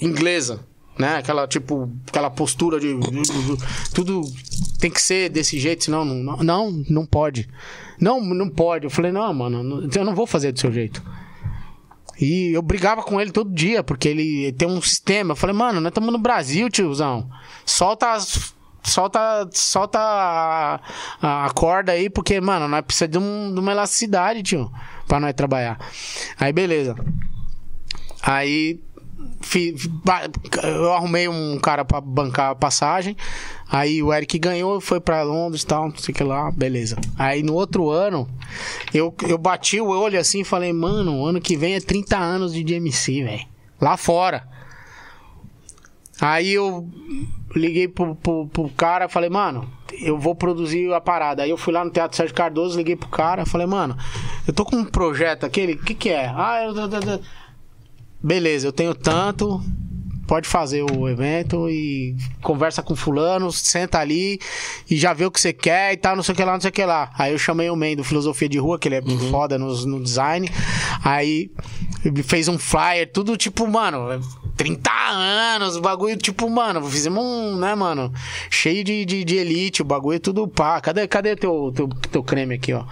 inglesa? 0.00 0.60
Né? 0.98 1.16
Aquela, 1.16 1.46
tipo, 1.48 1.90
aquela 2.06 2.28
postura 2.30 2.78
de. 2.78 2.94
Tudo 3.94 4.20
tem 4.78 4.90
que 4.90 5.00
ser 5.00 5.30
desse 5.30 5.58
jeito, 5.58 5.84
senão 5.84 6.04
não. 6.04 6.36
Não, 6.38 6.70
não 6.88 7.06
pode. 7.06 7.48
Não, 7.98 8.20
não 8.22 8.48
pode. 8.48 8.84
Eu 8.84 8.90
falei, 8.90 9.10
não, 9.12 9.32
mano, 9.32 9.88
eu 9.94 10.04
não 10.04 10.14
vou 10.14 10.26
fazer 10.26 10.52
do 10.52 10.60
seu 10.60 10.70
jeito. 10.70 11.02
E 12.20 12.52
eu 12.54 12.62
brigava 12.62 13.02
com 13.02 13.20
ele 13.20 13.32
todo 13.32 13.50
dia, 13.54 13.82
porque 13.82 14.06
ele 14.08 14.52
tem 14.52 14.68
um 14.68 14.80
sistema. 14.82 15.32
Eu 15.32 15.36
falei, 15.36 15.56
mano, 15.56 15.80
nós 15.80 15.90
estamos 15.90 16.12
no 16.12 16.18
Brasil, 16.18 16.68
tiozão. 16.68 17.28
Solta 17.64 18.12
as 18.12 18.54
solta, 18.84 19.48
solta 19.52 19.98
a, 20.00 20.80
a 21.46 21.50
corda 21.50 21.92
aí, 21.92 22.10
porque, 22.10 22.40
mano, 22.40 22.66
nós 22.68 22.84
precisamos 22.84 23.12
de, 23.16 23.18
um- 23.24 23.54
de 23.54 23.60
uma 23.60 23.72
elasticidade, 23.72 24.42
tio, 24.42 24.70
pra 25.06 25.18
nós 25.20 25.32
trabalhar. 25.34 25.78
Aí, 26.38 26.52
beleza. 26.52 26.94
Aí, 28.20 28.80
eu 30.62 30.92
arrumei 30.92 31.28
um 31.28 31.58
cara 31.58 31.84
pra 31.84 32.00
bancar 32.00 32.50
a 32.50 32.54
passagem. 32.54 33.16
Aí 33.70 34.02
o 34.02 34.12
Eric 34.12 34.38
ganhou, 34.38 34.80
foi 34.80 35.00
pra 35.00 35.22
Londres 35.22 35.62
e 35.62 35.66
tal, 35.66 35.88
não 35.88 35.96
sei 35.96 36.12
o 36.12 36.16
que 36.16 36.22
lá, 36.22 36.50
beleza. 36.50 36.96
Aí 37.18 37.42
no 37.42 37.54
outro 37.54 37.90
ano, 37.90 38.28
eu, 38.92 39.14
eu 39.26 39.38
bati 39.38 39.80
o 39.80 39.88
olho 39.88 40.20
assim 40.20 40.40
e 40.40 40.44
falei, 40.44 40.72
mano, 40.72 41.24
ano 41.24 41.40
que 41.40 41.56
vem 41.56 41.74
é 41.74 41.80
30 41.80 42.16
anos 42.16 42.52
de 42.52 42.62
DMC, 42.62 43.24
velho. 43.24 43.46
Lá 43.80 43.96
fora. 43.96 44.46
Aí 46.20 46.52
eu 46.52 46.88
liguei 47.56 47.88
pro, 47.88 48.14
pro, 48.14 48.46
pro 48.46 48.68
cara, 48.70 49.08
falei, 49.08 49.28
mano, 49.28 49.68
eu 50.00 50.18
vou 50.18 50.34
produzir 50.34 50.92
a 50.92 51.00
parada. 51.00 51.42
Aí 51.42 51.50
eu 51.50 51.56
fui 51.56 51.72
lá 51.72 51.84
no 51.84 51.90
Teatro 51.90 52.16
Sérgio 52.16 52.34
Cardoso, 52.34 52.76
liguei 52.76 52.94
pro 52.94 53.08
cara, 53.08 53.44
falei, 53.44 53.66
mano, 53.66 53.96
eu 54.46 54.52
tô 54.52 54.64
com 54.64 54.76
um 54.76 54.84
projeto 54.84 55.44
aqui, 55.44 55.60
ele, 55.60 55.72
o 55.72 55.82
que 55.82 55.94
que 55.94 56.10
é? 56.10 56.26
Ah, 56.26 56.64
eu... 56.64 56.74
Beleza, 58.22 58.68
eu 58.68 58.72
tenho 58.72 58.94
tanto, 58.94 59.60
pode 60.26 60.48
fazer 60.48 60.82
o 60.82 61.08
evento 61.08 61.68
e 61.68 62.16
conversa 62.40 62.82
com 62.82 62.94
fulano, 62.94 63.50
senta 63.50 63.98
ali 63.98 64.40
e 64.88 64.96
já 64.96 65.12
vê 65.12 65.26
o 65.26 65.30
que 65.30 65.40
você 65.40 65.52
quer 65.52 65.92
e 65.92 65.96
tal, 65.96 66.14
não 66.14 66.22
sei 66.22 66.32
o 66.32 66.36
que 66.36 66.44
lá, 66.44 66.52
não 66.52 66.60
sei 66.60 66.70
o 66.70 66.72
que 66.72 66.84
lá. 66.84 67.10
Aí 67.18 67.32
eu 67.32 67.38
chamei 67.38 67.68
o 67.68 67.76
Man 67.76 67.96
do 67.96 68.04
Filosofia 68.04 68.48
de 68.48 68.58
Rua, 68.58 68.78
que 68.78 68.88
ele 68.88 68.96
é 68.96 69.02
foda 69.30 69.58
no, 69.58 69.74
no 69.86 70.02
design. 70.02 70.48
Aí 71.04 71.50
ele 72.04 72.22
fez 72.22 72.48
um 72.48 72.58
flyer, 72.58 73.10
tudo 73.12 73.36
tipo, 73.36 73.66
mano, 73.66 74.20
30 74.56 74.90
anos, 74.90 75.76
o 75.76 75.80
bagulho, 75.80 76.16
tipo, 76.16 76.48
mano, 76.48 76.88
fizemos 76.88 77.22
um, 77.22 77.56
né, 77.56 77.74
mano, 77.74 78.12
cheio 78.48 78.84
de, 78.84 79.04
de, 79.04 79.24
de 79.24 79.36
elite, 79.36 79.82
o 79.82 79.84
bagulho 79.84 80.20
tudo 80.20 80.46
pá. 80.46 80.80
Cadê, 80.80 81.08
cadê 81.08 81.34
teu, 81.34 81.72
teu, 81.74 81.88
teu 81.88 82.22
creme 82.22 82.54
aqui, 82.54 82.72
ó? 82.72 82.84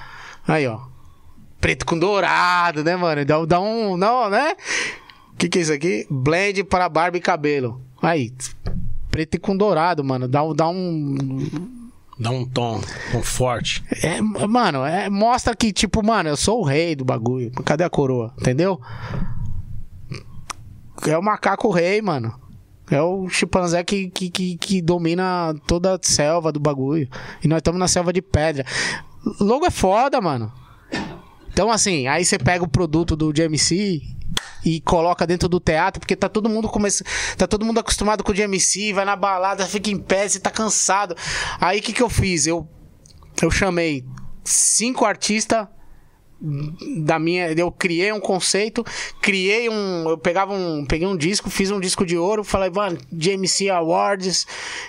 Aí, 0.46 0.66
ó. 0.66 0.80
Preto 1.60 1.84
com 1.84 1.98
dourado, 1.98 2.82
né, 2.82 2.96
mano? 2.96 3.24
Dá, 3.24 3.44
dá 3.44 3.60
um. 3.60 3.96
Não, 3.96 4.30
né? 4.30 4.56
O 5.40 5.42
que, 5.42 5.48
que 5.48 5.58
é 5.58 5.62
isso 5.62 5.72
aqui? 5.72 6.06
Blend 6.10 6.64
para 6.64 6.86
barba 6.86 7.16
e 7.16 7.20
cabelo. 7.20 7.80
Aí. 8.02 8.30
Preto 9.10 9.40
com 9.40 9.56
dourado, 9.56 10.04
mano. 10.04 10.28
Dá, 10.28 10.42
um- 10.42 10.54
dá 10.54 10.68
um. 10.68 11.16
Dá 12.18 12.30
um 12.30 12.44
tom, 12.44 12.78
um 13.14 13.22
forte. 13.22 13.82
É, 14.02 14.20
mano, 14.20 14.84
é, 14.84 15.08
mostra 15.08 15.56
que, 15.56 15.72
tipo, 15.72 16.04
mano, 16.04 16.28
eu 16.28 16.36
sou 16.36 16.60
o 16.60 16.62
rei 16.62 16.94
do 16.94 17.06
bagulho. 17.06 17.50
Cadê 17.64 17.82
a 17.82 17.88
coroa? 17.88 18.34
Entendeu? 18.38 18.78
É 21.06 21.16
o 21.16 21.22
macaco 21.22 21.70
rei, 21.70 22.02
mano. 22.02 22.38
É 22.90 23.00
o 23.00 23.26
chimpanzé 23.30 23.82
que, 23.82 24.10
que, 24.10 24.28
que, 24.28 24.58
que 24.58 24.82
domina 24.82 25.54
toda 25.66 25.94
a 25.94 25.98
selva 26.02 26.52
do 26.52 26.60
bagulho. 26.60 27.08
E 27.42 27.48
nós 27.48 27.60
estamos 27.60 27.80
na 27.80 27.88
selva 27.88 28.12
de 28.12 28.20
pedra. 28.20 28.66
Logo 29.40 29.64
é 29.64 29.70
foda, 29.70 30.20
mano. 30.20 30.52
Então, 31.50 31.70
assim, 31.70 32.06
aí 32.08 32.26
você 32.26 32.38
pega 32.38 32.62
o 32.62 32.68
produto 32.68 33.16
do 33.16 33.32
GMC 33.32 34.02
e 34.64 34.80
coloca 34.80 35.26
dentro 35.26 35.48
do 35.48 35.60
teatro, 35.60 36.00
porque 36.00 36.16
tá 36.16 36.28
todo 36.28 36.48
mundo 36.48 36.68
começa, 36.68 37.04
tá 37.36 37.46
todo 37.46 37.64
mundo 37.64 37.80
acostumado 37.80 38.22
com 38.22 38.32
o 38.32 38.34
GMC, 38.34 38.92
vai 38.92 39.04
na 39.04 39.16
balada, 39.16 39.66
fica 39.66 39.90
em 39.90 39.98
pé, 39.98 40.28
você 40.28 40.38
tá 40.38 40.50
cansado. 40.50 41.16
Aí 41.60 41.80
o 41.80 41.82
que 41.82 41.92
que 41.92 42.02
eu 42.02 42.10
fiz? 42.10 42.46
Eu 42.46 42.68
eu 43.42 43.50
chamei 43.50 44.04
cinco 44.44 45.04
artistas 45.04 45.66
da 46.40 47.18
minha, 47.18 47.52
eu 47.52 47.70
criei 47.70 48.10
um 48.12 48.20
conceito, 48.20 48.82
criei 49.20 49.68
um, 49.68 50.08
eu 50.08 50.16
pegava 50.16 50.54
um, 50.54 50.86
peguei 50.86 51.06
um 51.06 51.16
disco, 51.16 51.50
fiz 51.50 51.70
um 51.70 51.78
disco 51.78 52.06
de 52.06 52.16
ouro, 52.16 52.42
falei, 52.42 52.70
mano, 52.70 52.96
GMC 53.12 53.68
Awards, 53.68 54.46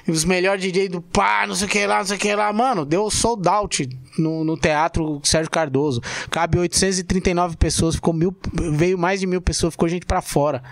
os 0.07 0.23
melhores 0.23 0.61
DJ 0.61 0.87
do 0.87 1.01
pá, 1.01 1.45
não 1.45 1.53
sei 1.55 1.67
o 1.67 1.69
que 1.69 1.85
lá, 1.85 1.97
não 1.99 2.05
sei 2.05 2.15
o 2.15 2.19
que 2.19 2.33
lá, 2.33 2.53
mano, 2.53 2.85
deu 2.85 3.09
sold 3.11 3.47
out 3.49 3.89
no, 4.17 4.43
no 4.45 4.55
teatro 4.55 5.19
Sérgio 5.23 5.51
Cardoso, 5.51 6.01
cabe 6.29 6.57
839 6.57 7.57
pessoas, 7.57 7.95
ficou 7.95 8.13
mil, 8.13 8.33
veio 8.73 8.97
mais 8.97 9.19
de 9.19 9.27
mil 9.27 9.41
pessoas, 9.41 9.73
ficou 9.73 9.89
gente 9.89 10.05
pra 10.05 10.21
fora. 10.21 10.63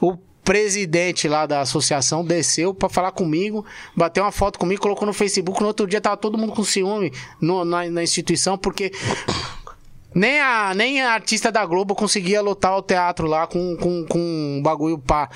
O 0.00 0.16
presidente 0.44 1.28
lá 1.28 1.44
da 1.44 1.60
associação 1.60 2.24
desceu 2.24 2.72
pra 2.72 2.88
falar 2.88 3.12
comigo, 3.12 3.66
bateu 3.94 4.24
uma 4.24 4.32
foto 4.32 4.58
comigo, 4.58 4.80
colocou 4.80 5.04
no 5.04 5.12
Facebook. 5.12 5.60
No 5.60 5.66
outro 5.66 5.86
dia 5.86 6.00
tava 6.00 6.16
todo 6.16 6.38
mundo 6.38 6.54
com 6.54 6.64
ciúme 6.64 7.12
no- 7.38 7.66
na, 7.66 7.84
na 7.90 8.02
instituição, 8.02 8.56
porque 8.56 8.90
nem 10.14 10.40
a, 10.40 10.72
nem 10.74 11.02
a 11.02 11.12
artista 11.12 11.50
da 11.52 11.64
Globo 11.66 11.94
conseguia 11.94 12.40
lotar 12.40 12.76
o 12.76 12.82
teatro 12.82 13.26
lá 13.26 13.46
com, 13.46 13.76
com, 13.76 14.04
com 14.06 14.18
um 14.18 14.62
bagulho 14.62 14.98
pá. 14.98 15.28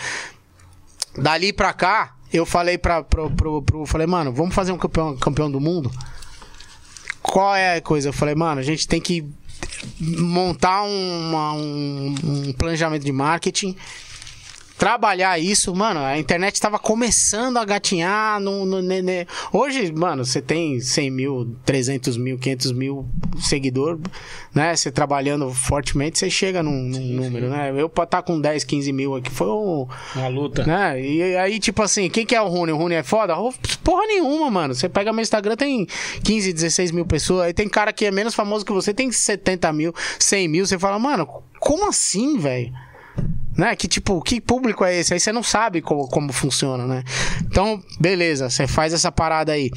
Dali 1.17 1.53
pra 1.53 1.73
cá, 1.73 2.15
eu 2.33 2.47
falei 2.47 2.79
pra, 2.79 3.03
pro, 3.03 3.31
pro, 3.31 3.63
pro- 3.63 3.87
Falei, 3.87 4.07
mano, 4.07 4.33
vamos 4.33 4.55
fazer 4.55 4.73
um 4.73 4.79
campeão, 4.79 5.17
campeão 5.17 5.51
do 5.51 5.61
mundo? 5.61 5.91
Qual 7.21 7.55
é 7.55 7.77
a 7.77 7.83
coisa? 7.83 8.09
Eu 8.09 8.13
falei, 8.13 8.35
mano, 8.35 8.61
a 8.61 8.65
gente 8.65 8.89
tem 8.89 9.01
que 9.01 9.25
montar 10.01 10.83
uma- 10.83 11.53
um, 11.53 12.15
um 12.25 12.53
planejamento 12.53 13.05
de 13.05 13.13
marketing 13.13 13.77
trabalhar 14.83 15.39
isso, 15.39 15.73
mano, 15.77 16.01
a 16.01 16.19
internet 16.19 16.55
estava 16.57 16.77
começando 16.77 17.57
a 17.57 17.65
gatinhar 17.65 18.41
no, 18.41 18.67
no- 18.67 18.83
ne- 18.83 19.01
ne- 19.01 19.27
Hoje, 19.53 19.93
mano, 19.93 20.25
você 20.25 20.43
tem 20.43 20.81
100 20.81 21.09
mil, 21.09 21.57
300 21.65 22.17
mil, 22.17 22.37
500 22.37 22.73
mil 22.73 23.07
seguidores, 23.39 24.01
né? 24.53 24.75
Você 24.75 24.91
trabalhando 24.91 25.49
fortemente, 25.53 26.19
você 26.19 26.29
chega 26.29 26.65
num, 26.65 26.73
num 26.73 26.99
número, 27.15 27.49
né? 27.49 27.73
Eu 27.77 27.89
pra 27.89 28.03
estar 28.03 28.23
com 28.23 28.41
10, 28.41 28.65
15 28.65 28.93
mil 28.93 29.15
aqui 29.15 29.31
foi 29.31 29.47
o... 29.47 29.87
Uma 30.17 30.27
luta. 30.27 30.67
Né? 30.67 31.01
E 31.01 31.37
aí, 31.37 31.61
tipo 31.61 31.81
assim, 31.81 32.11
quem 32.11 32.27
que 32.27 32.35
é 32.35 32.43
o 32.43 32.49
Rune? 32.49 32.73
O 32.73 32.77
Rune 32.77 32.97
é 32.97 33.05
foda? 33.05 33.37
Porra 33.85 34.05
nenhuma, 34.09 34.51
mano. 34.51 34.75
Você 34.75 34.89
pega 34.89 35.13
meu 35.13 35.23
Instagram, 35.23 35.55
tem 35.55 35.87
15, 36.25 36.53
16 36.53 36.91
mil 36.91 37.07
pessoas. 37.07 37.43
Aí 37.47 37.55
tem 37.55 37.69
cara 37.69 37.93
que 37.93 38.05
é 38.05 38.11
menos 38.11 38.35
famoso 38.35 38.65
que 38.65 38.73
você, 38.73 38.93
tem 38.93 39.13
70 39.13 39.73
mil, 39.73 39.95
100 40.19 40.49
mil. 40.49 40.67
Você 40.67 40.77
fala, 40.77 40.99
mano, 40.99 41.25
como 41.61 41.89
assim, 41.89 42.37
velho? 42.37 42.73
Né? 43.57 43.77
Que 43.77 43.87
tipo, 43.87 44.21
que 44.23 44.41
público 44.41 44.85
é 44.85 44.99
esse? 44.99 45.13
Aí 45.13 45.21
você 45.21 45.33
não 45.33 45.43
sabe 45.43 45.83
como, 45.83 46.09
como 46.09 46.33
funciona, 46.33 46.87
né? 46.87 47.05
Então, 47.43 47.83
beleza, 48.01 48.49
você 48.49 48.67
faz 48.67 48.93
essa 48.93 49.13
parada 49.13 49.53
aí. 49.53 49.71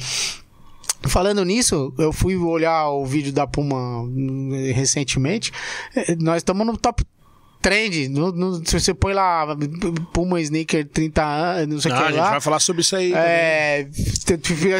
Falando 1.08 1.44
nisso, 1.44 1.94
eu 1.98 2.12
fui 2.12 2.36
olhar 2.36 2.88
o 2.88 3.04
vídeo 3.04 3.32
da 3.32 3.46
Puma 3.46 4.02
hum, 4.02 4.50
recentemente. 4.74 5.52
Eh, 5.94 6.16
Nós 6.18 6.38
estamos 6.38 6.66
no 6.66 6.76
top 6.76 7.04
trend. 7.66 8.08
No, 8.08 8.30
no- 8.32 8.66
se 8.66 8.78
você 8.78 8.94
põe 8.94 9.12
lá 9.12 9.56
Puma 10.12 10.40
Sneaker 10.40 10.86
30 10.86 11.24
anos, 11.24 11.74
não 11.74 11.80
sei 11.80 11.90
o 11.90 11.94
Ah, 11.94 11.98
a 11.98 12.02
que 12.02 12.08
gente 12.12 12.20
lá. 12.20 12.30
vai 12.30 12.40
falar 12.40 12.60
sobre 12.60 12.82
isso 12.82 12.94
aí. 12.94 13.12
É, 13.12 13.86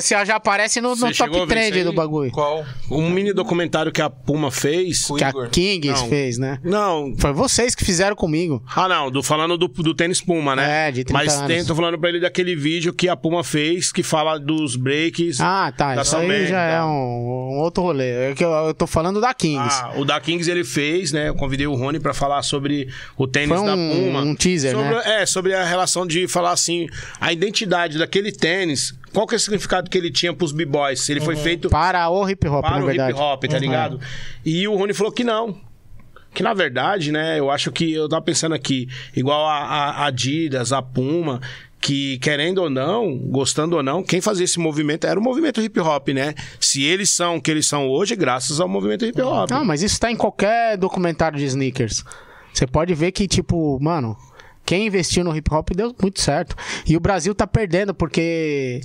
você 0.00 0.24
já 0.24 0.36
aparece 0.36 0.80
no, 0.80 0.94
no 0.94 1.06
a 1.06 1.12
top 1.12 1.46
trend 1.46 1.84
do 1.84 1.92
bagulho. 1.92 2.30
Qual? 2.30 2.64
Um 2.90 3.10
mini 3.10 3.32
documentário 3.32 3.90
que 3.90 4.00
a 4.02 4.08
Puma 4.10 4.50
fez. 4.50 5.06
Que 5.18 5.24
a. 5.24 5.32
Kings 5.50 5.88
Não. 6.02 6.08
fez, 6.08 6.38
né? 6.38 6.58
Não. 6.62 7.14
Foi 7.18 7.32
vocês 7.32 7.74
que 7.74 7.84
fizeram 7.84 8.14
comigo. 8.16 8.62
Ah, 8.74 8.88
não, 8.88 9.10
do, 9.10 9.22
falando 9.22 9.56
do, 9.56 9.68
do 9.68 9.94
tênis 9.94 10.20
Puma, 10.20 10.54
né? 10.54 10.88
É, 10.88 10.92
de 10.92 11.04
30 11.04 11.12
Mas 11.12 11.34
anos. 11.34 11.46
tem, 11.46 11.64
tô 11.64 11.74
falando 11.74 11.98
pra 11.98 12.08
ele 12.08 12.20
daquele 12.20 12.54
vídeo 12.54 12.92
que 12.92 13.08
a 13.08 13.16
Puma 13.16 13.42
fez, 13.42 13.90
que 13.92 14.02
fala 14.02 14.38
dos 14.38 14.76
breaks. 14.76 15.40
Ah, 15.40 15.72
tá. 15.76 15.94
Da 15.94 16.02
Isso 16.02 16.16
aí 16.16 16.46
já 16.46 16.60
é 16.62 16.82
um, 16.82 16.86
um 16.88 17.58
outro 17.58 17.82
rolê. 17.82 18.30
É 18.30 18.34
que 18.34 18.44
eu, 18.44 18.50
eu 18.50 18.74
tô 18.74 18.86
falando 18.86 19.20
da 19.20 19.32
Kings. 19.34 19.74
Ah, 19.82 19.92
o 19.96 20.04
da 20.04 20.20
Kings 20.20 20.50
ele 20.50 20.64
fez, 20.64 21.12
né? 21.12 21.28
Eu 21.28 21.34
convidei 21.34 21.66
o 21.66 21.74
Rony 21.74 21.98
pra 22.00 22.12
falar 22.14 22.42
sobre 22.42 22.75
o 23.16 23.26
tênis 23.26 23.56
Foi 23.56 23.66
da 23.66 23.74
um- 23.74 23.90
Puma. 23.90 24.20
um 24.22 24.34
teaser, 24.34 24.72
sobre, 24.72 24.90
né? 24.94 25.02
É, 25.22 25.26
sobre 25.26 25.54
a 25.54 25.64
relação 25.64 26.06
de 26.06 26.26
falar 26.28 26.52
assim, 26.52 26.86
a 27.20 27.32
identidade 27.32 27.98
daquele 27.98 28.32
tênis, 28.32 28.92
qual 29.12 29.26
que 29.26 29.34
é 29.34 29.36
o 29.36 29.40
significado 29.40 29.88
que 29.90 29.96
ele 29.96 30.10
tinha 30.10 30.32
pros 30.34 30.52
b-boys? 30.52 31.08
Ele 31.08 31.20
foi 31.20 31.36
feito 31.36 31.68
Para 31.70 32.08
o 32.10 32.28
hip 32.28 32.46
hop, 32.48 32.62
para 32.62 32.78
na 32.78 32.82
o 32.82 32.86
verdade. 32.86 33.12
hip 33.12 33.20
hop, 33.20 33.44
tá 33.44 33.58
ligado? 33.58 34.00
E 34.44 34.66
o 34.68 34.74
Rony 34.76 34.92
falou 34.92 35.12
que 35.12 35.24
não. 35.24 35.58
Que 36.34 36.42
na 36.42 36.52
verdade, 36.52 37.10
né, 37.12 37.38
eu 37.38 37.50
acho 37.50 37.72
que 37.72 37.90
eu 37.92 38.08
tava 38.10 38.20
pensando 38.20 38.54
aqui, 38.54 38.88
igual 39.16 39.46
a, 39.46 39.56
a 40.02 40.06
Adidas, 40.06 40.70
a 40.70 40.82
Puma, 40.82 41.40
que 41.80 42.18
querendo 42.18 42.58
ou 42.58 42.68
não, 42.68 43.16
gostando 43.16 43.76
ou 43.76 43.82
não, 43.82 44.02
quem 44.02 44.20
fazia 44.20 44.44
esse 44.44 44.58
movimento 44.58 45.06
era 45.06 45.18
o 45.18 45.22
movimento 45.22 45.62
hip 45.62 45.80
hop, 45.80 46.08
né? 46.08 46.34
Se 46.60 46.82
eles 46.84 47.08
são 47.08 47.36
o 47.36 47.40
que 47.40 47.50
eles 47.50 47.66
são 47.66 47.88
hoje, 47.88 48.14
graças 48.14 48.60
ao 48.60 48.68
movimento 48.68 49.06
hip 49.06 49.18
hop. 49.22 49.48
Não, 49.50 49.64
mas 49.64 49.82
isso 49.82 49.98
tá 49.98 50.10
em 50.10 50.16
qualquer 50.16 50.76
documentário 50.76 51.38
de 51.38 51.44
sneakers. 51.46 52.04
Você 52.56 52.66
pode 52.66 52.94
ver 52.94 53.12
que, 53.12 53.28
tipo, 53.28 53.78
mano, 53.82 54.16
quem 54.64 54.86
investiu 54.86 55.22
no 55.22 55.36
hip 55.36 55.52
hop 55.52 55.68
deu 55.76 55.94
muito 56.00 56.20
certo. 56.22 56.56
E 56.86 56.96
o 56.96 57.00
Brasil 57.00 57.34
tá 57.34 57.46
perdendo, 57.46 57.92
porque 57.92 58.80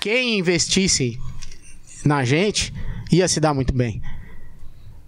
quem 0.00 0.38
investisse 0.38 1.18
na 2.04 2.22
gente 2.22 2.72
ia 3.10 3.26
se 3.28 3.40
dar 3.40 3.54
muito 3.54 3.72
bem. 3.72 4.02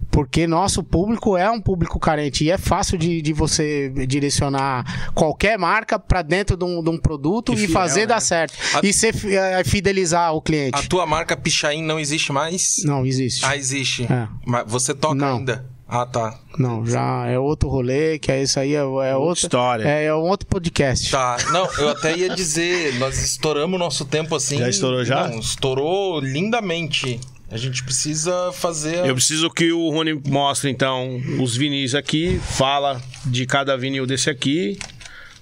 Porque 0.09 0.45
nosso 0.45 0.83
público 0.83 1.35
é 1.37 1.49
um 1.49 1.59
público 1.61 1.99
carente 1.99 2.43
e 2.43 2.49
é 2.51 2.57
fácil 2.57 2.97
de, 2.99 3.19
de 3.21 3.33
você 3.33 3.89
direcionar 4.07 5.11
qualquer 5.15 5.57
marca 5.57 5.97
pra 5.97 6.21
dentro 6.21 6.55
de 6.55 6.63
um, 6.63 6.83
de 6.83 6.89
um 6.89 6.97
produto 6.99 7.51
E 7.51 7.55
e, 7.55 7.57
fiel, 7.59 7.69
fazer 7.71 8.01
né? 8.01 8.05
dar 8.07 8.19
certo. 8.19 8.53
A- 8.75 8.81
E 8.83 8.93
ser, 8.93 9.15
eh, 9.25 9.63
fidelizar 9.63 10.33
o 10.35 10.41
cliente. 10.41 10.77
A 10.77 10.83
tua 10.83 11.05
marca 11.07 11.35
Pichain 11.37 11.81
não 11.83 11.99
existe 11.99 12.31
mais? 12.31 12.81
Não, 12.83 13.03
existe. 13.05 13.43
Ah, 13.45 13.57
existe. 13.57 14.03
É. 14.03 14.27
Mas 14.45 14.65
você 14.67 14.93
toca 14.93 15.15
Não. 15.15 15.37
ainda? 15.37 15.65
Ah, 15.95 16.07
tá. 16.07 16.39
Não, 16.57 16.83
já 16.87 17.27
é 17.27 17.37
outro 17.37 17.69
rolê, 17.69 18.17
que 18.17 18.31
é 18.31 18.41
isso 18.41 18.59
aí, 18.59 18.73
é, 18.73 18.79
é 18.79 19.15
outra 19.15 19.45
história. 19.45 19.83
É, 19.87 20.05
é 20.05 20.15
um 20.15 20.21
outro 20.27 20.47
podcast. 20.47 21.11
Tá. 21.11 21.37
Não, 21.51 21.69
eu 21.77 21.89
até 21.89 22.17
ia 22.17 22.29
dizer, 22.33 22.95
nós 22.95 23.21
estouramos 23.23 23.75
o 23.75 23.77
nosso 23.79 24.03
tempo 24.03 24.35
assim. 24.35 24.57
Já 24.57 24.67
estourou 24.67 25.05
já? 25.05 25.27
Não, 25.27 25.37
estourou 25.39 26.19
lindamente. 26.19 27.19
A 27.51 27.57
gente 27.57 27.83
precisa 27.83 28.51
fazer. 28.53 29.01
a- 29.01 29.05
Eu 29.07 29.13
preciso 29.13 29.51
que 29.51 29.71
o 29.71 29.89
Rony 29.91 30.19
mostre, 30.27 30.71
então, 30.71 31.21
os 31.39 31.55
vinis 31.55 31.93
aqui, 31.93 32.39
fala 32.39 32.99
de 33.27 33.45
cada 33.45 33.77
vinil 33.77 34.07
desse 34.07 34.31
aqui, 34.31 34.79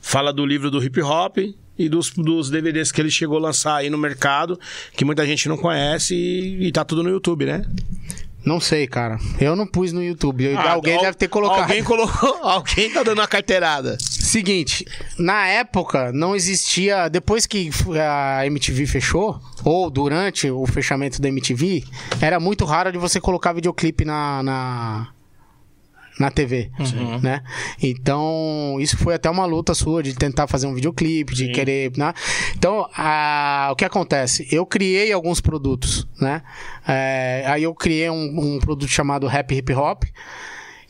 fala 0.01 0.33
do 0.33 0.45
livro 0.45 0.69
do 0.69 0.83
hip 0.83 1.01
hop 1.01 1.37
e 1.79 1.87
dos, 1.87 2.09
dos 2.11 2.49
DVDs 2.49 2.91
que 2.91 2.99
ele 2.99 3.09
chegou 3.09 3.37
a 3.37 3.41
lançar 3.41 3.77
aí 3.77 3.89
no 3.89 3.97
mercado, 3.97 4.59
que 4.97 5.05
muita 5.05 5.25
gente 5.25 5.47
não 5.47 5.55
conhece 5.55 6.13
e, 6.13 6.67
e 6.67 6.71
tá 6.73 6.83
tudo 6.83 7.01
no 7.03 7.09
YouTube, 7.09 7.45
né? 7.45 7.63
Não 8.43 8.59
sei, 8.59 8.87
cara. 8.87 9.19
Eu 9.39 9.55
não 9.55 9.67
pus 9.67 9.91
no 9.93 10.03
YouTube. 10.03 10.55
Ah, 10.55 10.71
alguém 10.71 10.95
al- 10.95 11.01
deve 11.01 11.17
ter 11.17 11.27
colocado. 11.27 11.61
Alguém 11.61 11.83
colocou, 11.83 12.37
alguém 12.43 12.89
tá 12.91 13.03
dando 13.03 13.19
uma 13.19 13.27
carteirada. 13.27 13.97
Seguinte, 13.99 14.85
na 15.17 15.47
época 15.47 16.11
não 16.11 16.35
existia. 16.35 17.07
Depois 17.09 17.45
que 17.45 17.69
a 17.99 18.45
MTV 18.47 18.85
fechou, 18.87 19.39
ou 19.63 19.89
durante 19.89 20.49
o 20.49 20.65
fechamento 20.65 21.21
da 21.21 21.27
MTV, 21.29 21.83
era 22.21 22.39
muito 22.39 22.65
raro 22.65 22.91
de 22.91 22.97
você 22.97 23.19
colocar 23.21 23.53
videoclipe 23.53 24.03
na. 24.05 24.41
na... 24.41 25.07
Na 26.21 26.29
TV, 26.31 26.69
né? 27.21 27.41
Então, 27.81 28.77
isso 28.79 28.97
foi 28.97 29.15
até 29.15 29.29
uma 29.29 29.45
luta 29.45 29.73
sua 29.73 30.03
de 30.03 30.13
tentar 30.13 30.47
fazer 30.47 30.67
um 30.67 30.73
videoclipe, 30.73 31.33
de 31.33 31.51
querer, 31.51 31.91
né? 31.97 32.13
Então, 32.55 32.87
a- 32.95 33.69
o 33.71 33.75
que 33.75 33.83
acontece? 33.83 34.47
Eu 34.51 34.65
criei 34.65 35.11
alguns 35.11 35.41
produtos, 35.41 36.07
né? 36.19 36.41
É, 36.87 37.43
aí 37.47 37.63
eu 37.63 37.73
criei 37.73 38.09
um, 38.09 38.55
um 38.55 38.59
produto 38.59 38.89
chamado 38.89 39.25
Rap 39.27 39.51
Hip 39.55 39.73
Hop, 39.73 40.03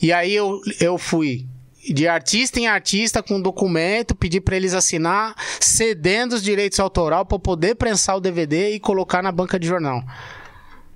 e 0.01 0.11
aí 0.11 0.33
eu, 0.33 0.59
eu 0.79 0.97
fui 0.97 1.45
de 1.93 2.07
artista 2.07 2.59
em 2.59 2.67
artista 2.67 3.23
com 3.23 3.41
documento, 3.41 4.13
pedi 4.13 4.39
pra 4.39 4.55
eles 4.55 4.73
assinar, 4.73 5.33
cedendo 5.59 6.35
os 6.35 6.43
direitos 6.43 6.79
autoral 6.79 7.25
pra 7.25 7.39
poder 7.39 7.75
prensar 7.75 8.17
o 8.17 8.21
DVD 8.21 8.71
e 8.75 8.79
colocar 8.79 9.23
na 9.23 9.31
banca 9.31 9.57
de 9.59 9.65
jornal. 9.67 10.03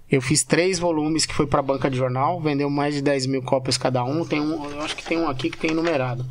Eu 0.09 0.21
fiz 0.21 0.43
três 0.43 0.77
volumes 0.77 1.25
que 1.25 1.33
foi 1.33 1.47
pra 1.47 1.61
banca 1.61 1.89
de 1.89 1.97
jornal, 1.97 2.39
vendeu 2.39 2.69
mais 2.69 2.93
de 2.93 3.01
10 3.01 3.25
mil 3.25 3.41
cópias 3.41 3.77
cada 3.77 4.03
um. 4.03 4.23
Tem 4.23 4.39
um, 4.39 4.69
eu 4.69 4.81
acho 4.81 4.95
que 4.95 5.03
tem 5.03 5.17
um 5.17 5.27
aqui 5.27 5.49
que 5.49 5.57
tem 5.57 5.71
numerado. 5.71 6.25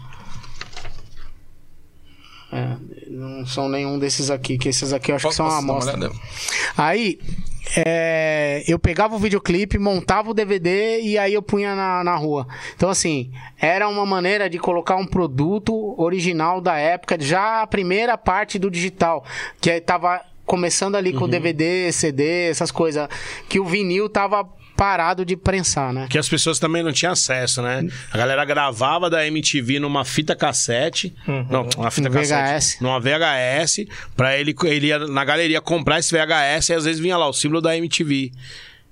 É, 2.53 2.77
não 3.09 3.45
são 3.45 3.69
nenhum 3.69 3.99
desses 3.99 4.31
aqui, 4.31 4.57
que 4.57 4.69
esses 4.69 4.93
aqui 4.93 5.11
eu 5.11 5.17
acho 5.17 5.29
que 5.29 5.35
são 5.35 5.47
uma 5.47 5.61
Posso 5.61 5.91
amostra. 5.91 6.13
Aí, 6.77 7.19
é, 7.77 8.63
eu 8.69 8.79
pegava 8.79 9.17
o 9.17 9.19
videoclipe, 9.19 9.77
montava 9.77 10.31
o 10.31 10.35
DVD 10.35 11.01
e 11.01 11.19
aí 11.19 11.35
eu 11.35 11.43
punha 11.43 11.75
na, 11.75 12.05
na 12.05 12.15
rua. 12.15 12.47
Então, 12.77 12.89
assim, 12.89 13.33
era 13.59 13.89
uma 13.89 14.07
maneira 14.07 14.49
de 14.49 14.59
colocar 14.59 14.95
um 14.95 15.07
produto 15.07 16.01
original 16.01 16.61
da 16.61 16.77
época, 16.77 17.17
já 17.21 17.63
a 17.63 17.67
primeira 17.67 18.17
parte 18.17 18.57
do 18.57 18.71
digital, 18.71 19.25
que 19.61 19.69
aí 19.69 19.81
tava 19.81 20.21
começando 20.47 20.95
ali 20.97 21.13
com 21.13 21.25
o 21.25 21.29
DVD, 21.29 21.91
CD, 21.93 22.49
essas 22.51 22.71
coisas, 22.71 23.09
que 23.49 23.59
o 23.61 23.65
vinil 23.65 24.09
tava 24.09 24.45
parado 24.77 25.25
de 25.25 25.37
prensar, 25.37 25.93
né? 25.93 26.09
Que 26.11 26.19
as 26.19 26.29
pessoas 26.29 26.59
também 26.59 26.83
não 26.83 26.93
tinham 26.93 27.13
acesso, 27.13 27.63
né? 27.63 27.87
A 28.13 28.19
galera 28.19 28.45
gravava 28.45 29.09
da 29.09 29.25
MTV 29.25 29.79
numa 29.79 30.05
fita 30.05 30.35
cassete. 30.35 31.15
Não, 31.49 31.69
uma 31.77 31.91
fita 31.93 32.09
Um 32.09 32.13
cassete. 32.13 32.57
VHS. 32.57 32.81
Numa 32.81 32.99
VHS. 32.99 33.87
Pra 34.17 34.37
ele, 34.37 34.53
ele 34.65 34.89
ia 34.89 34.99
na 34.99 35.25
galeria 35.25 35.61
comprar 35.61 36.01
esse 36.01 36.11
VHS 36.13 36.71
e 36.71 36.75
às 36.75 36.85
vezes 36.85 37.01
vinha 37.01 37.17
lá 37.17 37.29
o 37.29 37.33
símbolo 37.33 37.61
da 37.61 37.77
MTV. 37.77 38.33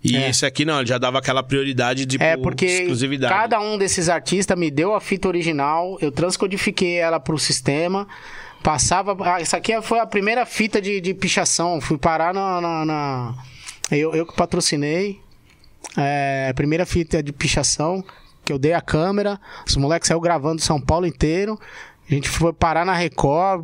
E 0.04 0.16
É. 0.16 0.30
esse 0.30 0.44
aqui 0.46 0.64
não, 0.64 0.78
ele 0.78 0.88
já 0.88 0.98
dava 0.98 1.18
aquela 1.18 1.42
prioridade 1.42 2.04
de 2.06 2.20
É, 2.20 2.36
porque 2.36 2.64
exclusividade. 2.66 3.32
cada 3.32 3.60
um 3.60 3.76
desses 3.78 4.08
artistas 4.08 4.56
me 4.58 4.70
deu 4.70 4.94
a 4.94 5.00
fita 5.00 5.26
original, 5.28 5.96
eu 6.00 6.10
transcodifiquei 6.10 6.94
ela 6.96 7.20
pro 7.20 7.38
sistema, 7.38 8.06
passava. 8.62 9.16
Ah, 9.20 9.40
essa 9.40 9.56
aqui 9.56 9.80
foi 9.82 9.98
a 9.98 10.06
primeira 10.06 10.46
fita 10.46 10.80
de, 10.80 11.00
de 11.00 11.12
pichação, 11.14 11.80
fui 11.80 11.98
parar 11.98 12.32
na. 12.32 12.60
na- 12.60 12.84
na- 12.84 13.34
Eu, 13.90 14.14
eu 14.14 14.24
que 14.26 14.34
patrocinei. 14.34 15.20
É, 15.96 16.48
a 16.50 16.54
primeira 16.54 16.86
fita 16.86 17.22
de 17.22 17.32
pichação, 17.32 18.02
que 18.44 18.52
eu 18.52 18.58
dei 18.58 18.72
a 18.72 18.80
câmera, 18.80 19.38
os 19.66 19.76
moleques 19.76 20.06
saíram 20.08 20.20
gravando 20.20 20.62
São 20.62 20.80
Paulo 20.80 21.06
inteiro. 21.06 21.58
A 22.10 22.14
gente 22.14 22.28
foi 22.28 22.52
parar 22.52 22.84
na 22.84 22.94
Record. 22.94 23.62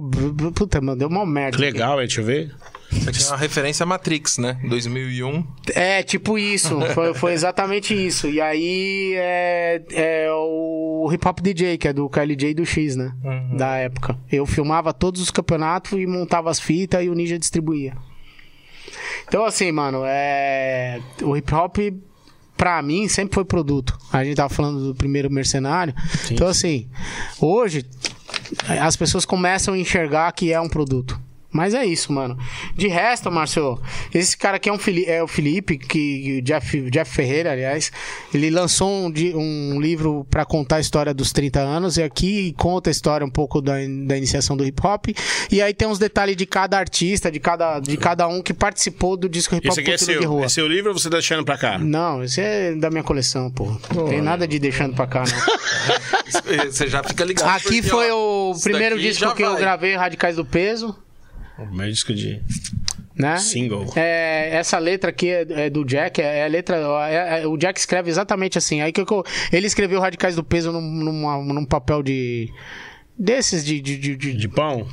Puta, 0.54 0.80
mano, 0.80 0.98
deu 0.98 1.08
uma 1.08 1.24
merda. 1.26 1.56
Que 1.56 1.62
legal, 1.62 2.00
hein? 2.00 2.06
Deixa 2.06 2.20
eu 2.20 2.24
ver. 2.24 2.54
Isso 2.90 3.08
aqui 3.08 3.22
é 3.22 3.26
uma 3.26 3.36
referência 3.36 3.84
a 3.84 3.86
Matrix, 3.86 4.38
né? 4.38 4.58
2001. 4.64 5.46
É, 5.74 6.02
tipo 6.02 6.38
isso. 6.38 6.80
Foi, 6.94 7.12
foi 7.14 7.32
exatamente 7.32 7.94
isso. 7.94 8.28
E 8.28 8.40
aí 8.40 9.14
é, 9.16 9.82
é 9.90 10.28
o 10.32 11.08
Hip 11.12 11.28
Hop 11.28 11.40
DJ, 11.40 11.76
que 11.76 11.88
é 11.88 11.92
do 11.92 12.08
KLJ 12.08 12.50
e 12.50 12.54
do 12.54 12.64
X, 12.64 12.96
né? 12.96 13.12
Da 13.56 13.76
época. 13.76 14.18
Eu 14.30 14.46
filmava 14.46 14.92
todos 14.92 15.20
os 15.20 15.30
campeonatos 15.30 15.92
e 15.92 16.06
montava 16.06 16.50
as 16.50 16.58
fitas 16.58 17.04
e 17.04 17.08
o 17.08 17.14
Ninja 17.14 17.38
distribuía. 17.38 17.94
Então, 19.26 19.44
assim, 19.44 19.70
mano, 19.70 20.02
é... 20.06 21.00
o 21.22 21.36
hip 21.36 21.54
hop, 21.54 21.76
pra 22.56 22.80
mim, 22.80 23.06
sempre 23.08 23.34
foi 23.34 23.44
produto. 23.44 23.98
A 24.10 24.24
gente 24.24 24.36
tava 24.36 24.48
falando 24.48 24.82
do 24.82 24.94
primeiro 24.94 25.30
mercenário. 25.30 25.94
Então, 26.30 26.48
assim, 26.48 26.88
hoje 27.38 27.84
as 28.80 28.96
pessoas 28.96 29.26
começam 29.26 29.74
a 29.74 29.78
enxergar 29.78 30.32
que 30.32 30.52
é 30.52 30.60
um 30.60 30.68
produto. 30.68 31.20
Mas 31.50 31.72
é 31.72 31.84
isso, 31.84 32.12
mano. 32.12 32.36
De 32.74 32.88
resto, 32.88 33.30
Márcio, 33.30 33.80
esse 34.12 34.36
cara 34.36 34.56
aqui 34.58 34.68
é, 34.68 34.72
um 34.72 34.78
Fili- 34.78 35.06
é 35.06 35.22
o 35.22 35.26
Felipe, 35.26 35.78
que 35.78 36.38
o 36.38 36.42
Jeff, 36.42 36.90
Jeff 36.90 37.10
Ferreira, 37.10 37.52
aliás, 37.52 37.90
ele 38.34 38.50
lançou 38.50 38.88
um, 38.90 39.12
um 39.34 39.80
livro 39.80 40.26
pra 40.30 40.44
contar 40.44 40.76
a 40.76 40.80
história 40.80 41.14
dos 41.14 41.32
30 41.32 41.58
anos, 41.60 41.96
e 41.96 42.02
aqui 42.02 42.54
conta 42.58 42.90
a 42.90 42.92
história 42.92 43.26
um 43.26 43.30
pouco 43.30 43.62
da, 43.62 43.72
da 44.06 44.16
iniciação 44.16 44.56
do 44.58 44.64
hip 44.64 44.80
hop. 44.86 45.06
E 45.50 45.62
aí 45.62 45.72
tem 45.72 45.88
uns 45.88 45.98
detalhes 45.98 46.36
de 46.36 46.44
cada 46.44 46.78
artista, 46.78 47.30
de 47.30 47.40
cada, 47.40 47.80
de 47.80 47.96
cada 47.96 48.28
um 48.28 48.42
que 48.42 48.52
participou 48.52 49.16
do 49.16 49.26
disco 49.28 49.54
hip 49.56 49.68
hop 49.68 49.72
Esse 49.72 49.80
aqui 49.80 49.90
é 49.92 49.96
Cultura 49.96 50.16
de 50.18 50.22
seu. 50.22 50.30
Rua. 50.30 50.44
É 50.44 50.48
seu 50.50 50.68
livro 50.68 50.92
ou 50.92 50.98
você 50.98 51.08
tá 51.08 51.16
deixando 51.16 51.44
pra 51.46 51.56
cá? 51.56 51.78
Não, 51.78 52.22
esse 52.22 52.40
é 52.42 52.74
da 52.74 52.90
minha 52.90 53.02
coleção, 53.02 53.50
pô. 53.50 53.74
Não 53.94 54.06
tem 54.06 54.20
nada 54.20 54.46
de 54.46 54.58
deixando 54.58 54.94
pra 54.94 55.06
cá, 55.06 55.24
não. 55.24 55.38
Você 56.70 56.86
já 56.88 57.02
fica 57.02 57.24
ligado. 57.24 57.48
Aqui 57.56 57.64
porque, 57.76 57.82
foi 57.84 58.10
ó, 58.10 58.50
o 58.52 58.60
primeiro 58.60 58.98
disco 58.98 59.34
que 59.34 59.42
eu 59.42 59.52
vai. 59.52 59.60
gravei, 59.60 59.96
Radicais 59.96 60.36
do 60.36 60.44
Peso, 60.44 60.94
O 61.58 61.66
meu 61.74 61.88
disco 61.90 62.14
de 62.14 62.40
né? 63.16 63.36
single. 63.38 63.84
É, 63.96 64.50
essa 64.56 64.78
letra 64.78 65.10
aqui 65.10 65.28
é, 65.28 65.44
é 65.66 65.70
do 65.70 65.84
Jack, 65.84 66.20
é, 66.22 66.44
a 66.44 66.46
letra. 66.46 66.76
é- 67.10 67.40
é- 67.42 67.46
o 67.46 67.56
Jack 67.56 67.78
escreve 67.78 68.08
exatamente 68.10 68.56
assim. 68.58 68.80
Aí 68.80 68.92
que 68.92 69.00
eu- 69.00 69.24
ele 69.52 69.66
escreveu 69.66 70.00
Radicais 70.00 70.36
do 70.36 70.44
Peso 70.44 70.70
num, 70.70 70.80
numa- 70.80 71.42
num 71.42 71.64
papel 71.64 72.02
de. 72.02 72.48
Desses 73.20 73.64
de. 73.64 73.80
de, 73.80 73.98
de- 73.98 74.16
de- 74.16 74.34
De 74.36 74.48
pão? 74.48 74.86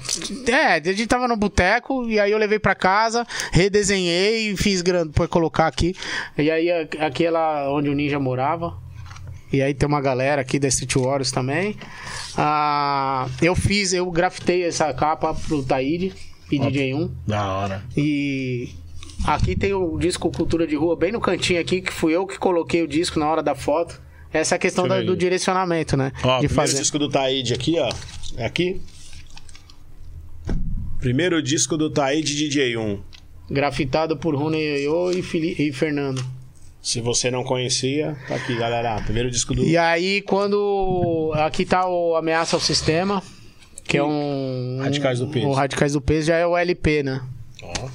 é, 0.48 0.78
a 0.78 0.82
gente 0.94 1.06
tava 1.06 1.28
no 1.28 1.38
boteco 1.38 2.10
e 2.10 2.20
aí 2.20 2.32
eu 2.32 2.40
levei 2.40 2.58
pra 2.58 2.74
casa, 2.74 3.24
redesenhei 3.52 4.50
e 4.52 4.58
fiz 4.58 4.82
grande 4.82 5.12
pra 5.12 5.28
colocar 5.28 5.68
aqui. 5.68 5.94
E 6.36 6.50
aí 6.50 6.72
aqui 7.00 7.24
é 7.26 7.30
lá 7.30 7.72
onde 7.72 7.88
o 7.90 7.94
Ninja 7.94 8.20
morava. 8.20 8.76
E 9.54 9.62
aí 9.62 9.76
tem 9.76 9.88
uma 9.88 10.02
galera 10.02 10.42
aqui 10.42 10.58
da 10.58 10.68
Street 10.68 10.96
Warriors 10.96 11.32
também. 11.32 11.78
Ah, 12.36 13.28
eu 13.42 13.56
fiz, 13.56 13.94
eu 13.94 14.10
grafitei 14.10 14.64
essa 14.64 14.92
capa 14.92 15.34
pro 15.48 15.64
Taíde 15.64 16.12
e 16.52 16.60
DJ1. 16.60 17.10
Da 17.28 17.48
hora. 17.54 17.84
E 17.98 18.70
aqui 19.26 19.56
tem 19.56 19.74
o 19.74 19.98
disco 19.98 20.30
Cultura 20.32 20.66
de 20.68 20.76
Rua, 20.76 20.96
bem 20.96 21.12
no 21.12 21.20
cantinho 21.22 21.60
aqui, 21.60 21.82
que 21.82 21.92
fui 21.92 22.14
eu 22.14 22.26
que 22.28 22.38
coloquei 22.38 22.82
o 22.84 22.88
disco 22.88 23.20
na 23.20 23.28
hora 23.30 23.42
da 23.44 23.56
foto. 23.56 24.02
Essa 24.32 24.56
é 24.56 24.58
a 24.58 24.60
questão 24.60 24.88
da- 24.88 25.02
do 25.02 25.16
direcionamento, 25.16 25.96
né? 25.96 26.12
Ó, 26.24 26.40
de 26.40 26.48
primeiro 26.48 26.54
fazer. 26.54 26.78
disco 26.80 27.00
do 27.00 27.08
Taíde 27.10 27.54
aqui, 27.54 27.80
ó. 27.80 27.90
É 28.38 28.46
aqui? 28.46 28.82
Primeiro 31.00 31.42
disco 31.42 31.78
do 31.78 31.90
Taíde 31.90 32.36
DJ1. 32.36 33.00
Grafitado 33.50 34.18
por 34.18 34.36
Rony 34.36 34.58
Yoyo 34.58 35.12
e, 35.20 35.22
Fili- 35.22 35.56
e 35.60 35.72
Fernando. 35.72 36.24
Se 36.82 37.00
você 37.02 37.30
não 37.32 37.44
conhecia, 37.44 38.16
tá 38.28 38.36
aqui, 38.36 38.56
galera. 38.56 39.02
Primeiro 39.04 39.30
disco 39.30 39.54
do. 39.56 39.64
E 39.64 39.78
aí, 39.78 40.22
quando. 40.22 41.32
Aqui 41.36 41.66
tá 41.66 41.88
o 41.88 42.16
Ameaça 42.16 42.56
ao 42.56 42.60
Sistema, 42.60 43.24
que 43.88 43.98
é 43.98 44.04
um. 44.04 44.80
Radicais 44.82 45.20
do 45.20 45.28
Peso. 45.28 45.48
O 45.48 45.54
Radicais 45.54 45.94
do 45.94 46.02
Peso 46.02 46.28
já 46.28 46.36
é 46.36 46.46
o 46.46 46.58
LP, 46.58 47.04
né? 47.04 47.22
Ó. 47.62 47.90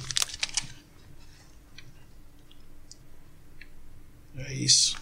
É 4.37 4.53
isso. 4.53 5.00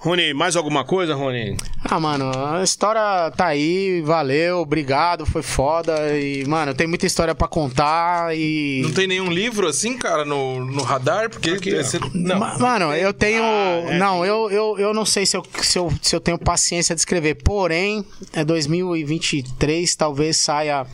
Rony, 0.00 0.32
mais 0.32 0.54
alguma 0.54 0.84
coisa, 0.84 1.12
Rony? 1.14 1.56
Ah, 1.84 1.98
mano, 1.98 2.30
a 2.54 2.62
história 2.62 3.32
tá 3.36 3.46
aí, 3.46 4.00
valeu, 4.02 4.58
obrigado, 4.58 5.26
foi 5.26 5.42
foda. 5.42 6.16
E, 6.16 6.44
mano, 6.46 6.72
tem 6.72 6.86
muita 6.86 7.04
história 7.04 7.34
pra 7.34 7.48
contar 7.48 8.36
e. 8.36 8.80
Não 8.84 8.92
tem 8.92 9.08
nenhum 9.08 9.28
livro 9.28 9.66
assim, 9.66 9.98
cara, 9.98 10.24
no, 10.24 10.64
no 10.64 10.82
radar? 10.84 11.28
Porque. 11.28 11.50
Aqui, 11.50 11.74
você- 11.74 11.98
não. 12.14 12.38
Ma- 12.38 12.56
Mano, 12.58 12.94
eu 12.94 13.12
tenho. 13.12 13.42
Ah, 13.42 13.82
é. 13.88 13.98
Não, 13.98 14.24
eu, 14.24 14.48
eu, 14.52 14.78
eu 14.78 14.94
não 14.94 15.04
sei 15.04 15.26
se 15.26 15.36
eu, 15.36 15.44
se, 15.62 15.76
eu, 15.78 15.92
se 16.00 16.14
eu 16.14 16.20
tenho 16.20 16.38
paciência 16.38 16.94
de 16.94 17.00
escrever. 17.00 17.34
Porém, 17.42 18.04
é 18.32 18.44
2023, 18.44 19.96
talvez 19.96 20.36
saia 20.36 20.86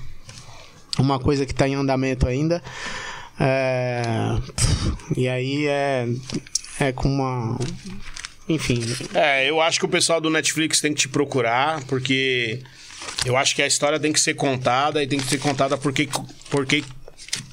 uma 0.99 1.19
coisa 1.19 1.45
que 1.45 1.55
tá 1.55 1.69
em 1.69 1.75
andamento 1.75 2.27
ainda. 2.27 2.63
É, 3.39 4.03
E 5.15 5.29
aí 5.29 5.67
é. 5.67 6.09
É 6.81 6.91
com 6.91 7.09
uma. 7.09 7.59
Enfim. 8.49 8.81
É, 9.15 9.49
eu 9.49 9.61
acho 9.61 9.79
que 9.79 9.87
o 9.87 9.89
pessoal 9.89 10.21
do 10.21 10.31
Netflix 10.31 10.81
tem 10.81 10.93
que 10.93 11.01
te 11.03 11.09
procurar, 11.09 11.83
porque 11.85 12.61
eu 13.25 13.37
acho 13.37 13.55
que 13.55 13.63
a 13.63 13.67
história 13.67 13.99
tem 13.99 14.13
que 14.13 14.21
ser 14.21 14.35
contada 14.35 15.03
e 15.03 15.07
tem 15.07 15.19
que 15.19 15.27
ser 15.27 15.39
contada 15.39 15.77
porque, 15.77 16.09
porque 16.51 16.85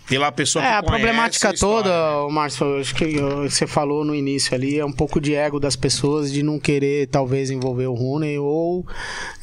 pela 0.08 0.30
pessoa 0.30 0.64
É, 0.64 0.68
que 0.68 0.74
a 0.74 0.84
conhece 0.84 1.02
problemática 1.02 1.50
a 1.50 1.54
história, 1.54 1.84
toda, 1.84 2.26
ô, 2.26 2.30
Márcio, 2.30 2.80
acho 2.80 2.94
que 2.94 3.16
você 3.44 3.66
falou 3.66 4.04
no 4.04 4.14
início 4.14 4.54
ali, 4.54 4.78
é 4.78 4.86
um 4.86 4.92
pouco 4.92 5.22
de 5.22 5.34
ego 5.34 5.58
das 5.58 5.78
pessoas 5.78 6.32
de 6.32 6.44
não 6.44 6.60
querer, 6.60 7.08
talvez, 7.08 7.50
envolver 7.50 7.88
o 7.88 7.94
Rooney 7.94 8.38
ou 8.38 8.86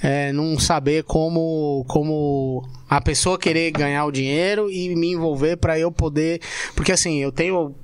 é, 0.02 0.30
não 0.30 0.58
saber 0.58 1.04
como, 1.04 1.86
como 1.88 2.68
a 2.88 3.00
pessoa 3.00 3.38
querer 3.38 3.70
ganhar 3.70 4.04
o 4.04 4.12
dinheiro 4.12 4.70
e 4.70 4.94
me 4.94 5.12
envolver 5.12 5.56
pra 5.56 5.78
eu 5.78 5.90
poder. 5.90 6.42
Porque 6.74 6.92
assim, 6.92 7.18
eu 7.18 7.32
tenho 7.32 7.74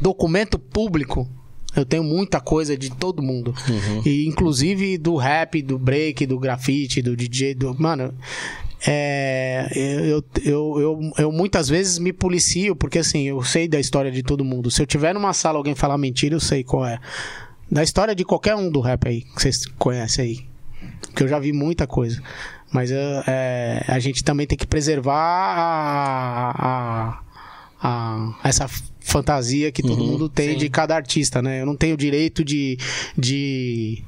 documento 0.00 0.58
público. 0.58 1.28
Eu 1.74 1.84
tenho 1.84 2.02
muita 2.02 2.40
coisa 2.40 2.76
de 2.76 2.90
todo 2.90 3.22
mundo. 3.22 3.54
E 4.04 4.26
inclusive 4.26 4.98
do 4.98 5.16
rap, 5.16 5.62
do 5.62 5.78
break, 5.78 6.26
do 6.26 6.38
grafite, 6.38 7.00
do 7.00 7.16
DJ, 7.16 7.54
do. 7.54 7.74
Mano, 7.80 8.12
é, 8.86 9.68
eu, 9.74 10.24
eu, 10.44 10.80
eu, 10.80 11.12
eu 11.18 11.32
muitas 11.32 11.68
vezes 11.68 11.98
me 11.98 12.12
policio, 12.12 12.74
porque 12.74 12.98
assim, 12.98 13.22
eu 13.22 13.42
sei 13.42 13.68
da 13.68 13.78
história 13.78 14.10
de 14.10 14.22
todo 14.22 14.44
mundo. 14.44 14.70
Se 14.70 14.82
eu 14.82 14.86
tiver 14.86 15.12
numa 15.12 15.32
sala 15.32 15.58
alguém 15.58 15.74
falar 15.74 15.98
mentira, 15.98 16.34
eu 16.34 16.40
sei 16.40 16.64
qual 16.64 16.86
é. 16.86 16.98
Da 17.70 17.82
história 17.82 18.14
de 18.14 18.24
qualquer 18.24 18.56
um 18.56 18.70
do 18.70 18.80
rap 18.80 19.06
aí, 19.06 19.22
que 19.22 19.40
vocês 19.40 19.64
conhecem 19.78 20.24
aí. 20.24 20.50
Porque 21.02 21.22
eu 21.22 21.28
já 21.28 21.38
vi 21.38 21.52
muita 21.52 21.86
coisa. 21.86 22.20
Mas 22.72 22.90
é, 22.90 23.24
é, 23.26 23.84
a 23.88 23.98
gente 23.98 24.24
também 24.24 24.46
tem 24.46 24.56
que 24.56 24.66
preservar 24.66 25.14
a, 25.14 26.50
a, 26.58 27.20
a- 27.82 28.34
essa 28.44 28.68
fantasia 29.00 29.72
que 29.72 29.82
todo 29.82 30.04
mundo 30.04 30.28
tem 30.28 30.56
de 30.58 30.68
cada 30.68 30.94
artista, 30.94 31.40
né? 31.40 31.62
Eu 31.62 31.66
não 31.66 31.74
tenho 31.76 31.96
direito 31.96 32.44
de, 32.44 32.76
de 33.16 34.02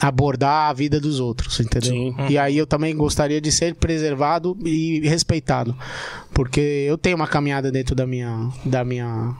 abordar 0.00 0.70
a 0.70 0.72
vida 0.72 1.00
dos 1.00 1.18
outros, 1.18 1.58
entendeu? 1.58 1.90
Sim. 1.90 2.14
E 2.28 2.38
aí 2.38 2.56
eu 2.56 2.66
também 2.66 2.94
gostaria 2.96 3.40
de 3.40 3.50
ser 3.50 3.74
preservado 3.74 4.56
e 4.64 5.00
respeitado, 5.08 5.76
porque 6.32 6.60
eu 6.60 6.96
tenho 6.96 7.16
uma 7.16 7.26
caminhada 7.26 7.70
dentro 7.72 7.94
da 7.96 8.06
minha 8.06 8.48
da 8.64 8.84
minha 8.84 9.34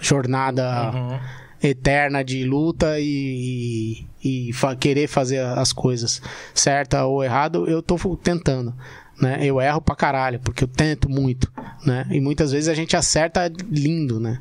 jornada 0.00 1.20
eterna 1.62 2.22
de 2.22 2.44
luta 2.44 3.00
e, 3.00 4.04
e, 4.22 4.48
e 4.48 4.52
fa- 4.52 4.76
querer 4.76 5.08
fazer 5.08 5.40
as 5.40 5.72
coisas 5.72 6.20
certa 6.54 7.04
ou 7.06 7.24
errado, 7.24 7.66
eu 7.68 7.82
tô 7.82 7.96
tentando. 8.16 8.72
Né? 9.20 9.38
Eu 9.42 9.60
erro 9.60 9.80
pra 9.80 9.94
caralho, 9.94 10.40
porque 10.40 10.64
eu 10.64 10.68
tento 10.68 11.08
muito, 11.08 11.50
né? 11.84 12.06
E 12.10 12.20
muitas 12.20 12.52
vezes 12.52 12.68
a 12.68 12.74
gente 12.74 12.96
acerta 12.96 13.50
lindo, 13.70 14.18
né? 14.18 14.40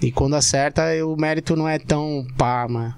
E 0.00 0.12
quando 0.12 0.36
acerta, 0.36 0.82
o 1.06 1.16
mérito 1.16 1.56
não 1.56 1.68
é 1.68 1.78
tão 1.78 2.26
pá, 2.36 2.66
mas, 2.68 2.94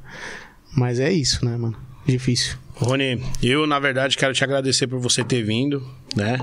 mas 0.76 1.00
é 1.00 1.12
isso, 1.12 1.44
né, 1.44 1.56
mano? 1.56 1.76
Difícil. 2.06 2.56
Rony, 2.74 3.22
eu 3.42 3.66
na 3.66 3.78
verdade 3.78 4.16
quero 4.16 4.34
te 4.34 4.44
agradecer 4.44 4.86
por 4.86 4.98
você 4.98 5.24
ter 5.24 5.42
vindo, 5.42 5.86
né? 6.14 6.38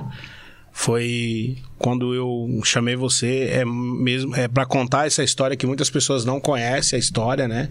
Foi 0.72 1.58
quando 1.84 2.16
eu 2.16 2.62
chamei 2.64 2.96
você 2.96 3.50
é 3.52 3.66
mesmo 3.66 4.34
é 4.38 4.48
para 4.48 4.66
contar 4.66 5.06
essa 5.06 5.22
história 5.22 5.58
que 5.58 5.68
muitas 5.68 5.90
pessoas 5.90 6.24
não 6.24 6.40
conhecem 6.40 6.96
a 6.96 7.00
história, 7.00 7.46
né? 7.46 7.68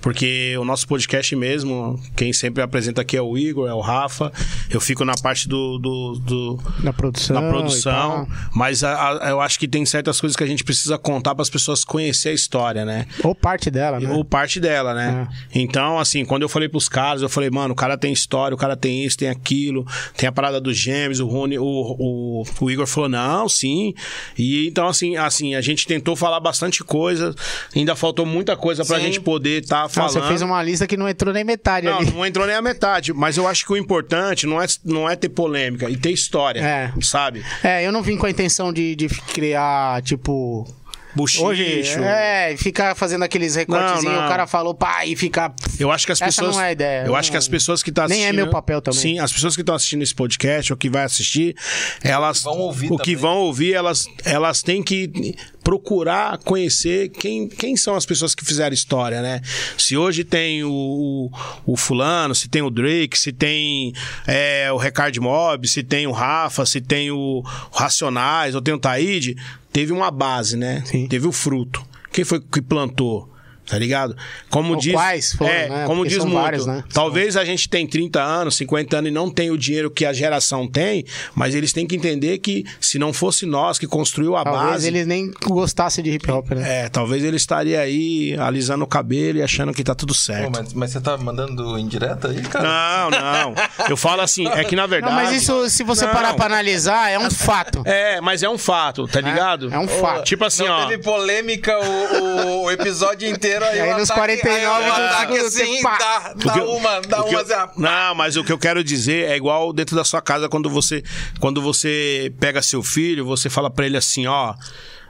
Porque 0.00 0.56
o 0.58 0.64
nosso 0.64 0.88
podcast 0.88 1.36
mesmo, 1.36 2.00
quem 2.16 2.32
sempre 2.32 2.62
apresenta 2.62 3.02
aqui 3.02 3.18
é 3.18 3.22
o 3.22 3.36
Igor, 3.36 3.68
é 3.68 3.74
o 3.74 3.80
Rafa. 3.80 4.32
Eu 4.70 4.80
fico 4.80 5.04
na 5.04 5.12
parte 5.22 5.46
do, 5.46 5.78
do, 5.78 6.18
do 6.24 6.58
Na 6.82 6.90
produção. 6.92 7.38
na 7.38 7.48
produção, 7.50 8.26
mas 8.54 8.82
a- 8.82 9.26
a- 9.26 9.30
eu 9.30 9.40
acho 9.42 9.58
que 9.58 9.68
tem 9.68 9.84
certas 9.84 10.18
coisas 10.18 10.34
que 10.36 10.42
a 10.44 10.46
gente 10.46 10.64
precisa 10.64 10.96
contar 10.96 11.34
para 11.34 11.42
as 11.42 11.50
pessoas 11.50 11.84
conhecer 11.84 12.30
a 12.30 12.32
história, 12.32 12.84
né? 12.86 13.04
Ou 13.22 13.34
parte 13.34 13.70
dela, 13.70 14.00
né? 14.00 14.10
Ou 14.10 14.24
parte 14.24 14.58
dela, 14.58 14.94
né? 14.94 15.28
Então, 15.54 15.98
assim, 15.98 16.24
quando 16.24 16.42
eu 16.42 16.48
falei 16.48 16.66
pros 16.68 16.88
caras, 16.88 17.20
eu 17.20 17.28
falei, 17.28 17.50
mano, 17.50 17.72
o 17.74 17.76
cara 17.76 17.98
tem 17.98 18.10
história, 18.10 18.54
o 18.54 18.58
cara 18.58 18.74
tem 18.74 19.04
isso, 19.04 19.18
tem 19.18 19.28
aquilo, 19.28 19.86
tem 20.16 20.26
a 20.26 20.32
parada 20.32 20.58
dos 20.60 20.78
gêmeos, 20.78 21.20
o 21.20 21.26
Rony, 21.26 21.58
o, 21.58 21.64
o, 21.64 22.44
o 22.60 22.70
Igor 22.70 22.86
falou, 22.86 23.08
não, 23.10 23.49
sim. 23.50 23.92
E 24.38 24.66
então, 24.68 24.88
assim, 24.88 25.16
assim, 25.16 25.54
a 25.54 25.60
gente 25.60 25.86
tentou 25.86 26.16
falar 26.16 26.40
bastante 26.40 26.82
coisa, 26.82 27.34
ainda 27.76 27.94
faltou 27.94 28.24
muita 28.24 28.56
coisa 28.56 28.84
pra 28.84 28.98
Sim. 28.98 29.04
gente 29.06 29.20
poder 29.20 29.62
estar 29.62 29.82
Não, 29.82 29.88
falando. 29.88 30.12
você 30.12 30.22
fez 30.22 30.40
uma 30.42 30.62
lista 30.62 30.86
que 30.86 30.96
não 30.96 31.08
entrou 31.08 31.34
nem 31.34 31.44
metade 31.44 31.86
Não, 31.86 31.98
ali. 31.98 32.10
não 32.10 32.24
entrou 32.24 32.46
nem 32.46 32.56
a 32.56 32.62
metade, 32.62 33.12
mas 33.12 33.36
eu 33.36 33.46
acho 33.46 33.66
que 33.66 33.72
o 33.72 33.76
importante 33.76 34.46
não 34.46 34.60
é, 34.62 34.66
não 34.84 35.10
é 35.10 35.16
ter 35.16 35.28
polêmica 35.28 35.90
e 35.90 35.96
ter 35.96 36.10
história, 36.12 36.60
É. 36.60 36.92
sabe? 37.02 37.44
É, 37.62 37.84
eu 37.86 37.92
não 37.92 38.02
vim 38.02 38.16
com 38.16 38.26
a 38.26 38.30
intenção 38.30 38.72
de, 38.72 38.94
de 38.96 39.08
criar, 39.08 40.00
tipo. 40.02 40.66
Buchicho. 41.14 41.44
Hoje, 41.44 41.82
é, 42.02 42.54
ficar 42.56 42.94
fazendo 42.94 43.22
aqueles 43.24 43.54
recortezinhos, 43.56 44.14
o 44.16 44.28
cara 44.28 44.46
falou, 44.46 44.74
pá, 44.74 45.04
e 45.04 45.16
ficar. 45.16 45.52
Eu 45.78 45.90
acho 45.90 46.06
que 46.06 46.12
as 46.12 46.20
Essa 46.20 46.26
pessoas. 46.42 46.56
não 46.56 46.62
é 46.62 46.68
a 46.68 46.72
ideia. 46.72 47.00
Eu 47.02 47.08
Não- 47.08 47.16
acho 47.16 47.30
que 47.30 47.36
as 47.36 47.48
pessoas 47.48 47.82
que 47.82 47.90
estão 47.90 48.06
Nem 48.06 48.18
assistindo. 48.18 48.38
é 48.40 48.42
meu 48.42 48.50
papel 48.50 48.80
também. 48.80 49.00
Sim, 49.00 49.18
as 49.18 49.32
pessoas 49.32 49.54
que 49.54 49.62
estão 49.62 49.74
assistindo 49.74 50.02
esse 50.02 50.14
podcast 50.14 50.72
ou 50.72 50.76
que 50.76 50.88
vai 50.88 51.04
assistir, 51.04 51.56
elas. 52.02 52.42
Vão 52.42 52.58
ouvir 52.58 52.92
O 52.92 52.96
que 52.96 53.12
também. 53.12 53.16
vão 53.16 53.36
ouvir, 53.38 53.74
elas, 53.74 54.06
elas 54.24 54.62
têm 54.62 54.82
que 54.82 55.34
procurar 55.62 56.38
conhecer 56.38 57.10
quem, 57.10 57.48
quem 57.48 57.76
são 57.76 57.94
as 57.94 58.06
pessoas 58.06 58.34
que 58.34 58.44
fizeram 58.44 58.74
história, 58.74 59.20
né? 59.22 59.40
Se 59.76 59.96
hoje 59.96 60.24
tem 60.24 60.64
o, 60.64 60.70
o, 60.70 61.30
o 61.66 61.76
Fulano, 61.76 62.34
se 62.34 62.48
tem 62.48 62.62
o 62.62 62.70
Drake, 62.70 63.18
se 63.18 63.32
tem 63.32 63.92
é, 64.26 64.72
o 64.72 64.76
Recard 64.76 65.18
Mob, 65.20 65.68
se 65.68 65.82
tem 65.82 66.06
o 66.06 66.12
Rafa, 66.12 66.64
se 66.66 66.80
tem 66.80 67.10
o 67.10 67.42
Racionais, 67.72 68.54
ou 68.54 68.62
tem 68.62 68.74
o 68.74 68.78
Taíde, 68.78 69.36
teve 69.72 69.92
uma 69.92 70.10
base, 70.10 70.56
né? 70.56 70.82
Sim. 70.86 71.06
Teve 71.06 71.26
o 71.26 71.32
fruto. 71.32 71.84
Quem 72.12 72.24
foi 72.24 72.40
que 72.40 72.60
plantou? 72.60 73.30
Tá 73.70 73.78
ligado? 73.78 74.16
Como 74.50 74.74
Ou 74.74 74.80
diz. 74.80 74.92
quais 74.92 75.32
foram, 75.32 75.52
é, 75.52 75.68
né? 75.68 75.84
como 75.86 75.98
Porque 76.00 76.08
diz 76.08 76.18
são 76.18 76.26
muito. 76.26 76.42
vários, 76.42 76.66
né? 76.66 76.82
Talvez 76.92 77.36
a 77.36 77.44
gente 77.44 77.68
tem 77.68 77.86
30 77.86 78.20
anos, 78.20 78.56
50 78.56 78.98
anos 78.98 79.10
e 79.10 79.14
não 79.14 79.30
tem 79.30 79.50
o 79.52 79.56
dinheiro 79.56 79.88
que 79.90 80.04
a 80.04 80.12
geração 80.12 80.66
tem, 80.66 81.04
mas 81.36 81.54
eles 81.54 81.72
têm 81.72 81.86
que 81.86 81.94
entender 81.94 82.38
que 82.38 82.64
se 82.80 82.98
não 82.98 83.12
fosse 83.12 83.46
nós 83.46 83.78
que 83.78 83.86
construiu 83.86 84.34
a 84.36 84.42
Talvez 84.42 84.70
base. 84.72 84.86
eles 84.88 85.06
nem 85.06 85.30
gostassem 85.46 86.02
de 86.02 86.10
hip 86.10 86.28
hop, 86.30 86.50
né? 86.50 86.84
É, 86.86 86.88
talvez 86.88 87.22
ele 87.22 87.36
estaria 87.36 87.80
aí 87.80 88.34
alisando 88.40 88.82
o 88.82 88.88
cabelo 88.88 89.38
e 89.38 89.42
achando 89.42 89.72
que 89.72 89.84
tá 89.84 89.94
tudo 89.94 90.12
Pô, 90.14 90.18
certo. 90.18 90.50
mas, 90.52 90.72
mas 90.74 90.90
você 90.90 91.00
tá 91.00 91.16
mandando 91.16 91.78
indireta 91.78 92.28
aí, 92.28 92.42
cara? 92.42 92.64
Não, 92.68 93.10
não. 93.10 93.54
Eu 93.88 93.96
falo 93.96 94.20
assim, 94.22 94.48
é 94.48 94.64
que 94.64 94.74
na 94.74 94.82
Não, 94.82 94.88
verdade. 94.88 95.14
mas 95.14 95.42
isso, 95.42 95.70
se 95.70 95.84
você 95.84 96.06
Não. 96.06 96.12
parar 96.12 96.34
pra 96.34 96.46
analisar, 96.46 97.08
é 97.10 97.18
um 97.20 97.30
fato. 97.30 97.82
É, 97.84 98.20
mas 98.20 98.42
é 98.42 98.48
um 98.48 98.58
fato, 98.58 99.06
tá 99.06 99.20
ligado? 99.20 99.72
É 99.72 99.78
um 99.78 99.86
fato. 99.86 100.24
Tipo 100.24 100.44
assim, 100.44 100.64
não 100.64 100.72
ó. 100.74 100.86
teve 100.86 101.02
polêmica 101.02 101.78
o- 101.78 102.64
o 102.64 102.70
episódio 102.70 103.28
inteiro 103.28 103.59
aí. 103.64 103.78
E 103.78 103.80
aí 103.80 103.92
o 103.94 103.98
nos 103.98 104.10
ataque- 104.10 104.38
49 104.42 104.84
aí 104.84 104.90
o 104.90 104.94
do 104.94 105.00
ataque 105.02 105.32
segundo 105.34 105.46
assim, 105.46 105.82
dá, 105.82 106.32
dá 106.34 106.58
eu- 106.58 106.70
uma, 106.72 107.00
dá 107.00 107.24
uma. 107.24 107.32
eu- 107.32 107.38
assim, 107.40 107.80
Não, 107.80 108.14
mas 108.14 108.36
o 108.36 108.44
que 108.44 108.52
eu 108.52 108.58
quero 108.58 108.82
dizer 108.84 109.28
é 109.28 109.36
igual 109.36 109.72
dentro 109.72 109.94
da 109.96 110.04
sua 110.04 110.20
casa 110.22 110.48
quando 110.48 110.68
você 110.70 111.02
quando 111.40 111.60
você 111.62 112.32
pega 112.40 112.60
seu 112.62 112.82
filho, 112.82 113.24
você 113.24 113.48
fala 113.50 113.70
pra 113.70 113.86
ele 113.86 113.96
assim, 113.96 114.26
ó, 114.26 114.54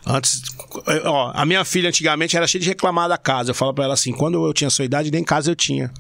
antes, 0.07 0.41
ó, 1.05 1.33
a 1.35 1.45
minha 1.45 1.65
filha 1.65 1.89
antigamente 1.89 2.37
era 2.37 2.47
cheia 2.47 2.63
de 2.63 2.69
reclamar 2.69 3.09
da 3.09 3.19
casa. 3.19 3.51
Eu 3.51 3.55
falo 3.55 3.73
pra 3.75 3.85
ela 3.85 3.95
assim, 3.95 4.13
quando 4.13 4.47
eu 4.47 4.53
tinha 4.53 4.71
sua 4.71 4.85
idade, 4.85 5.11
nem 5.11 5.23
casa 5.25 5.51
eu 5.51 5.57
tinha. 5.57 5.91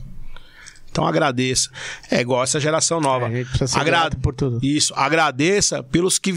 Então 0.90 1.06
agradeça. 1.06 1.70
É 2.10 2.20
igual 2.20 2.42
essa 2.42 2.58
geração 2.58 3.00
nova. 3.00 3.26
É, 3.26 3.28
a 3.28 3.30
gente 3.36 3.48
precisa 3.48 3.66
ser 3.78 3.84
grato 3.84 4.16
por 4.18 4.34
tudo. 4.34 4.58
Isso, 4.62 4.92
agradeça 4.96 5.82
pelos 5.82 6.18
que 6.18 6.34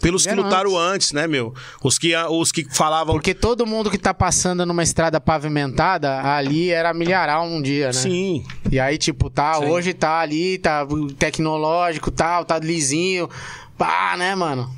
pelos 0.00 0.26
que 0.26 0.34
lutaram 0.34 0.78
antes. 0.78 1.12
né, 1.12 1.26
meu? 1.26 1.54
Os 1.82 1.98
que 1.98 2.14
os 2.16 2.52
que 2.52 2.64
falavam 2.72 3.14
Porque 3.14 3.34
todo 3.34 3.66
mundo 3.66 3.90
que 3.90 3.98
tá 3.98 4.14
passando 4.14 4.64
numa 4.64 4.82
estrada 4.82 5.20
pavimentada, 5.20 6.22
ali 6.22 6.70
era 6.70 6.94
milharal 6.94 7.44
um 7.44 7.60
dia, 7.60 7.86
né? 7.86 7.92
Sim. 7.92 8.44
E 8.70 8.78
aí, 8.78 8.96
tipo, 8.96 9.28
tá, 9.28 9.54
Sim. 9.54 9.66
hoje 9.66 9.92
tá 9.92 10.20
ali, 10.20 10.58
tá 10.58 10.86
tecnológico, 11.18 12.10
tal, 12.10 12.44
tá 12.44 12.58
lisinho. 12.58 13.28
Pá, 13.82 14.14
né, 14.16 14.32
mano? 14.36 14.70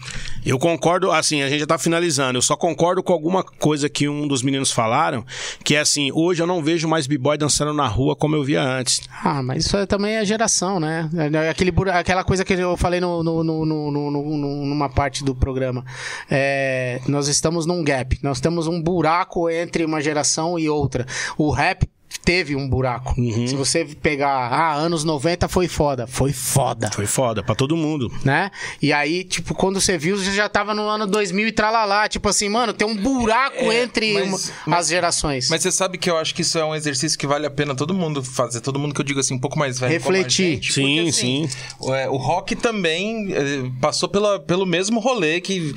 Eu 0.47 0.59
concordo, 0.59 1.11
assim, 1.11 1.43
a 1.43 1.49
gente 1.49 1.61
já 1.61 1.67
tá 1.67 1.79
finalizando. 1.79 2.37
Eu 2.39 2.43
só 2.43 2.55
concordo 2.57 3.03
com 3.03 3.13
alguma 3.15 3.43
coisa 3.43 3.89
que 3.89 4.07
um 4.09 4.27
dos 4.29 4.43
meninos 4.43 4.71
falaram, 4.71 5.25
que 5.63 5.75
é 5.75 5.81
assim, 5.81 6.11
hoje 6.13 6.43
eu 6.43 6.47
não 6.47 6.63
vejo 6.63 6.87
mais 6.89 7.07
b-boy 7.07 7.37
dançando 7.39 7.73
na 7.73 7.87
rua 7.87 8.15
como 8.17 8.35
eu 8.37 8.43
via 8.45 8.63
antes. 8.63 9.01
Ah, 9.23 9.43
mas 9.43 9.65
isso 9.67 9.77
é 9.77 9.85
também 9.87 10.17
é 10.17 10.25
geração, 10.25 10.79
né? 10.81 11.09
É 11.35 11.49
Aquele, 11.51 11.71
bura- 11.71 11.99
aquela 11.99 12.23
coisa 12.25 12.45
que 12.45 12.53
eu 12.55 12.77
falei 12.77 13.01
no, 13.01 13.23
no- 13.23 13.43
no- 13.45 13.65
no- 13.67 13.91
no- 13.91 14.11
no- 14.11 14.37
no- 14.39 14.67
numa 14.67 14.89
parte 14.91 15.23
do 15.25 15.35
programa. 15.35 15.83
É, 16.31 17.01
nós 17.09 17.27
estamos 17.29 17.65
num 17.67 17.83
gap. 17.83 18.19
Nós 18.23 18.39
temos 18.41 18.67
um 18.67 18.83
buraco 18.83 19.49
entre 19.51 19.85
uma 19.85 20.01
geração 20.03 20.59
e 20.59 20.69
outra. 20.69 21.07
O 21.39 21.51
rap 21.51 21.87
teve 22.23 22.57
um 22.57 22.69
buraco. 22.69 23.15
Se 23.47 23.55
você 23.55 23.85
pegar, 23.85 24.31
ah, 24.31 24.75
anos 24.75 25.05
90 25.05 25.49
foi 25.49 25.69
foda. 25.69 26.07
Foi 26.07 26.33
foda. 26.33 26.91
Foi 26.93 27.07
foda 27.07 27.43
pra 27.43 27.55
todo 27.55 27.77
mundo. 27.77 28.11
né? 28.25 28.51
E 28.81 28.93
aí, 28.93 29.25
tipo, 29.25 29.55
quando 29.55 29.81
você 29.81 29.99
viu, 29.99 30.17
você 30.17 30.33
já 30.33 30.49
tava 30.49 30.75
no 30.75 30.83
ano 30.89 31.07
2000 31.07 31.49
e 31.49 31.53
tralalá. 31.53 32.09
Tipo 32.09 32.29
assim, 32.29 32.49
mano, 32.49 32.73
tem 32.73 32.87
um 32.87 32.97
buraco 32.97 33.71
É, 33.71 33.83
entre 33.83 34.13
mas- 34.15 34.53
uma- 34.67 34.77
as 34.79 34.89
gerações. 34.89 35.49
Mas 35.51 35.63
você 35.63 35.71
sabe 35.73 35.99
que 35.99 36.11
eu 36.11 36.17
acho 36.17 36.35
que 36.35 36.43
isso 36.43 36.59
é 36.59 36.65
um 36.65 36.75
exercício 36.75 37.19
que 37.19 37.27
vale 37.27 37.47
a 37.47 37.51
pena 37.51 37.75
todo 37.75 37.93
mundo 37.95 38.23
fazer. 38.23 38.61
Todo 38.61 38.79
mundo 38.79 38.95
que 38.95 39.01
eu 39.01 39.05
digo 39.05 39.21
assim, 39.21 39.35
um 39.35 39.39
pouco 39.39 39.59
mais 39.59 39.79
velho. 39.79 40.01
como 40.03 40.15
a 40.15 40.19
Refletir. 40.19 40.55
gente, 40.55 40.73
Sim, 40.73 40.95
porque, 40.97 41.09
assim, 41.11 41.49
sim. 41.49 41.57
O, 41.79 41.95
é, 41.95 42.09
o 42.09 42.17
rock 42.17 42.57
também 42.57 43.33
eh, 43.33 43.71
passou 43.81 44.09
pela, 44.09 44.39
pelo 44.41 44.65
mesmo 44.67 45.01
rolê 45.01 45.41
que. 45.41 45.75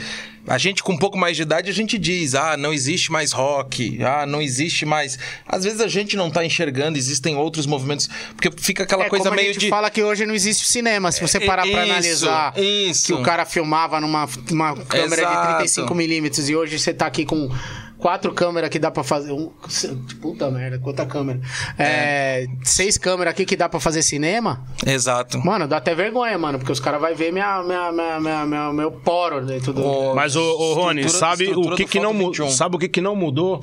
A 0.48 0.58
gente 0.58 0.82
com 0.82 0.94
um 0.94 0.98
pouco 0.98 1.18
mais 1.18 1.36
de 1.36 1.44
idade, 1.44 1.70
a 1.70 1.74
gente 1.74 1.98
diz, 1.98 2.34
ah, 2.34 2.56
não 2.56 2.74
existe 2.74 3.12
mais 3.12 3.32
rock, 3.32 4.02
ah, 4.04 4.26
não 4.26 4.42
existe 4.42 4.86
mais... 4.86 5.20
Às 5.46 5.64
vezes 5.66 5.82
a 5.82 5.88
gente 5.88 6.16
não 6.16 6.32
tá 6.32 6.46
enxergando, 6.46 6.98
existem 6.98 7.36
outros 7.36 7.66
movimentos, 7.66 8.10
porque 8.36 8.50
fica 8.58 8.84
aquela 8.84 9.06
É, 9.06 9.10
coisa 9.10 9.26
como 9.26 9.34
a 9.34 9.42
meio 9.42 9.54
gente 9.54 9.64
de... 9.64 9.70
fala 9.70 9.90
que 9.90 10.02
hoje 10.02 10.26
não 10.26 10.34
existe 10.34 10.66
cinema. 10.68 11.12
Se 11.12 11.22
você 11.22 11.40
parar 11.40 11.64
pra 11.64 11.84
Isso, 11.84 11.92
analisar 11.92 12.54
isso. 12.58 13.06
que 13.08 13.14
o 13.14 13.22
cara 13.22 13.46
filmava 13.46 14.00
numa 14.00 14.28
uma 14.50 14.76
câmera 14.86 15.22
Exato. 15.22 15.64
de 15.64 15.70
35mm 15.70 16.50
e 16.50 16.56
hoje 16.56 16.80
você 16.80 16.94
tá 16.94 17.06
aqui 17.08 17.26
com 17.26 17.50
quatro 17.98 18.34
câmeras 18.34 18.70
que 18.70 18.80
dá 18.80 18.90
pra 18.92 19.04
fazer. 19.04 19.32
Um, 19.32 19.52
puta 20.22 20.50
merda, 20.52 20.80
quanta 20.80 21.06
câmera. 21.06 21.40
É, 21.78 22.46
seis 22.64 22.98
câmeras 22.98 23.32
aqui 23.32 23.46
que 23.46 23.56
dá 23.56 23.68
pra 23.68 23.80
fazer 23.80 24.02
cinema. 24.04 24.64
Exato. 24.86 25.40
Mano, 25.40 25.68
dá 25.68 25.78
até 25.78 25.94
vergonha, 25.96 26.38
mano, 26.38 26.58
porque 26.60 26.72
os 26.72 26.80
caras 26.80 27.02
vão 27.02 27.14
ver 27.16 27.32
minha, 27.32 27.62
minha, 27.64 27.92
minha, 27.92 28.20
minha- 28.20 28.46
minha- 28.46 28.74
meu 28.74 28.92
poro 28.92 29.46
dentro 29.46 29.74
do. 29.74 30.14
Mas, 30.16 30.36
ô, 30.36 30.42
ô 30.42 30.74
Rony, 30.74 31.02
estrutura- 31.02 31.30
sabe 31.32 31.44
estrutura 31.46 31.74
o 31.74 31.78
que, 31.78 31.86
que 31.86 32.00
não 32.00 32.14
mudou? 32.14 32.32
21. 32.48 32.50
Sabe 32.52 32.76
o 32.76 32.80
que, 32.80 32.88
que 32.90 33.02
não 33.02 33.16
mudou? 33.16 33.62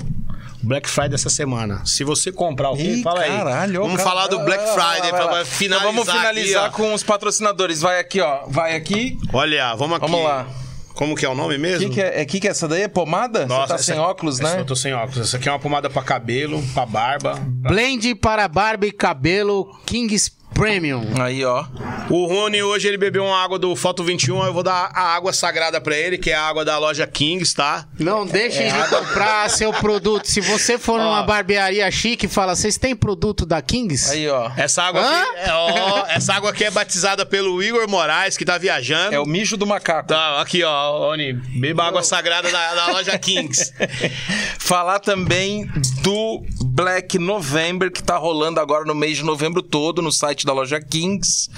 Black 0.63 0.89
Friday 0.89 1.11
dessa 1.11 1.29
semana. 1.29 1.83
Se 1.85 2.05
você 2.05 2.33
comprar 2.33 2.71
o? 2.71 2.77
Ih, 2.79 3.03
Fala 3.03 3.21
aí. 3.21 3.31
caralho, 3.37 3.83
Vamos 3.83 3.97
cara, 3.99 4.09
falar 4.09 4.27
do 4.29 4.39
Black 4.47 4.65
Friday 4.73 5.11
vai, 5.11 5.21
vai. 5.21 5.29
pra 5.29 5.45
finalizar. 5.45 5.83
Então 5.93 6.03
vamos 6.05 6.11
finalizar 6.11 6.65
aqui, 6.67 6.77
com 6.79 6.95
os 6.95 7.03
patrocinadores. 7.03 7.83
Vai 7.83 8.01
aqui, 8.01 8.19
ó. 8.23 8.45
Vai 8.49 8.75
aqui. 8.75 9.19
Olha, 9.31 9.75
vamos 9.75 9.99
aqui. 9.99 10.11
Vamos 10.11 10.25
lá. 10.25 10.47
Como 10.95 11.17
que 11.17 11.27
é 11.27 11.29
o 11.29 11.35
nome 11.35 11.57
O 11.57 11.61
mesmo? 11.61 11.89
que, 11.89 11.95
que 11.97 12.01
é, 12.01 12.21
é 12.21 12.25
que, 12.25 12.39
que 12.41 12.47
é 12.47 12.51
essa 12.53 12.69
daí? 12.69 12.83
É 12.83 12.89
pomada? 12.89 13.41
Você 13.47 13.49
tá 13.49 13.75
essa- 13.75 13.79
sem 13.79 13.99
óculos, 13.99 14.39
essa 14.41 14.55
né? 14.55 14.61
Eu 14.61 14.65
tô 14.65 14.77
sem 14.77 14.95
óculos. 14.95 15.19
Essa 15.29 15.37
aqui 15.37 15.49
é 15.49 15.53
uma 15.53 15.59
pomada 15.59 15.91
pra 15.91 16.03
cabelo, 16.03 16.63
pra 16.73 16.87
barba. 16.87 17.35
Blend 17.45 18.15
para 18.15 18.47
barba 18.47 18.87
e 18.87 18.93
cabelo 18.93 19.67
Kings 19.85 20.31
Premium. 20.55 21.03
Aí, 21.21 21.45
ó. 21.45 21.65
O 22.09 22.27
Rony 22.27 22.63
hoje 22.63 22.87
ele 22.87 22.97
bebeu 22.97 23.25
uma 23.25 23.43
água 23.43 23.59
do 23.59 23.75
Foto 23.75 24.05
21. 24.05 24.45
Eu 24.45 24.53
vou 24.53 24.63
dar 24.63 24.91
a 24.95 25.15
água 25.15 25.33
sagrada 25.33 25.81
pra 25.81 25.97
ele, 25.97 26.17
que 26.17 26.31
é 26.31 26.35
a 26.35 26.43
água 26.43 26.65
da 26.65 26.79
loja 26.79 27.07
Kings, 27.07 27.55
tá? 27.55 27.87
Não 27.99 28.25
deixem 28.25 28.69
de 28.69 28.89
comprar 28.89 29.49
seu 29.51 29.73
produto. 29.73 30.27
Se 30.27 30.41
você 30.41 30.79
for 30.79 31.01
numa 31.01 31.23
barbearia 31.23 31.91
chique 31.91 32.27
e 32.27 32.29
fala, 32.29 32.55
vocês 32.55 32.79
têm 32.79 32.95
produto 32.95 33.45
da 33.45 33.61
Kings? 33.61 34.11
Aí, 34.11 34.29
ó. 34.29 34.51
Essa 34.57 34.85
água 34.85 35.01
Hã? 35.03 35.23
aqui, 35.23 35.39
é, 35.39 35.53
ó, 35.53 36.07
essa 36.09 36.35
água 36.35 36.51
aqui 36.51 36.65
é 36.65 36.71
batizada 36.71 37.27
pelo 37.27 37.63
Igor 37.63 37.89
Moraes, 37.89 38.37
que 38.37 38.45
tá 38.45 38.57
viajando. 38.57 39.15
É 39.15 39.19
o 39.19 39.27
mijo 39.27 39.57
do 39.57 39.67
macaco. 39.67 40.09
Tá, 40.09 40.41
aqui, 40.41 40.63
ó, 40.63 40.99
Rony, 40.99 41.33
beba 41.33 41.85
água 41.85 42.03
sagrada 42.03 42.51
da, 42.51 42.75
da 42.75 42.87
loja 42.89 43.19
Kings. 43.19 43.73
Falar 44.59 45.01
também 45.01 45.69
do 46.03 46.43
Black 46.65 47.19
November, 47.19 47.91
que 47.91 48.03
tá 48.03 48.17
rolando 48.17 48.61
agora 48.61 48.85
no 48.85 48.95
mês 48.95 49.17
de 49.17 49.25
novembro 49.25 49.63
todo 49.63 50.01
no 50.01 50.13
site 50.13 50.44
da 50.45 50.53
loja 50.53 50.81
Kings 50.81 51.51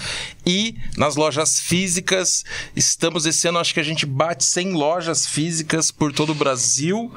e 0.45 0.77
nas 0.97 1.17
lojas 1.17 1.61
físicas. 1.61 2.45
Estamos 2.75 3.27
esse 3.27 3.49
ano, 3.49 3.59
acho 3.59 3.75
que 3.75 3.81
a 3.81 3.85
gente 3.85 4.07
bate 4.07 4.45
100 4.45 4.73
lojas 4.73 5.27
físicas 5.27 5.91
por 5.91 6.13
todo 6.13 6.31
o 6.31 6.35
Brasil. 6.35 7.13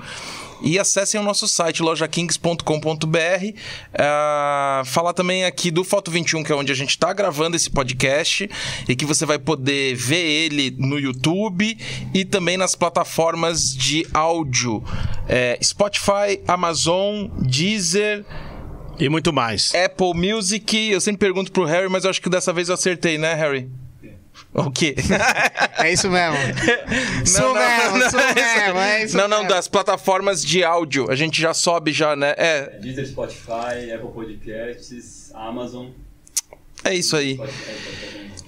E 0.61 0.77
acessem 0.77 1.19
o 1.19 1.23
nosso 1.23 1.47
site, 1.47 1.81
lojakings.com.br. 1.81 3.59
Ah, 3.93 4.81
falar 4.85 5.13
também 5.13 5.45
aqui 5.45 5.71
do 5.71 5.83
Foto 5.83 6.11
21, 6.11 6.43
que 6.43 6.51
é 6.51 6.55
onde 6.55 6.71
a 6.71 6.75
gente 6.75 6.89
está 6.89 7.13
gravando 7.13 7.55
esse 7.55 7.69
podcast 7.69 8.49
e 8.87 8.95
que 8.95 9.05
você 9.05 9.25
vai 9.25 9.39
poder 9.39 9.95
ver 9.95 10.25
ele 10.25 10.75
no 10.77 10.99
YouTube 10.99 11.77
e 12.13 12.25
também 12.25 12.57
nas 12.57 12.75
plataformas 12.75 13.73
de 13.73 14.05
áudio: 14.13 14.83
é, 15.27 15.57
Spotify, 15.61 16.41
Amazon, 16.47 17.27
Deezer. 17.41 18.25
E 18.99 19.07
muito 19.07 19.31
mais. 19.31 19.73
Apple 19.73 20.13
Music. 20.13 20.91
Eu 20.91 20.99
sempre 20.99 21.19
pergunto 21.19 21.51
pro 21.51 21.63
Harry, 21.63 21.89
mas 21.89 22.03
eu 22.03 22.09
acho 22.09 22.21
que 22.21 22.29
dessa 22.29 22.51
vez 22.51 22.67
eu 22.67 22.75
acertei, 22.75 23.17
né, 23.17 23.33
Harry? 23.33 23.69
O 24.53 24.69
quê? 24.71 24.95
É 25.79 25.93
isso 25.93 26.09
mesmo. 26.09 26.37
Isso 27.23 27.53
mesmo, 27.53 27.97
isso 27.97 28.17
mesmo, 28.17 28.79
é 28.79 29.03
isso 29.05 29.17
não, 29.17 29.29
não, 29.29 29.37
mesmo. 29.39 29.49
das 29.49 29.69
plataformas 29.69 30.43
de 30.43 30.61
áudio. 30.61 31.09
A 31.09 31.15
gente 31.15 31.41
já 31.41 31.53
sobe 31.53 31.93
já, 31.93 32.17
né? 32.17 32.33
É, 32.37 32.77
Deezer, 32.81 33.07
Spotify, 33.07 33.89
Apple 33.93 34.11
Podcasts, 34.13 35.31
Amazon. 35.33 35.87
É 36.83 36.95
isso 36.95 37.15
aí. 37.15 37.39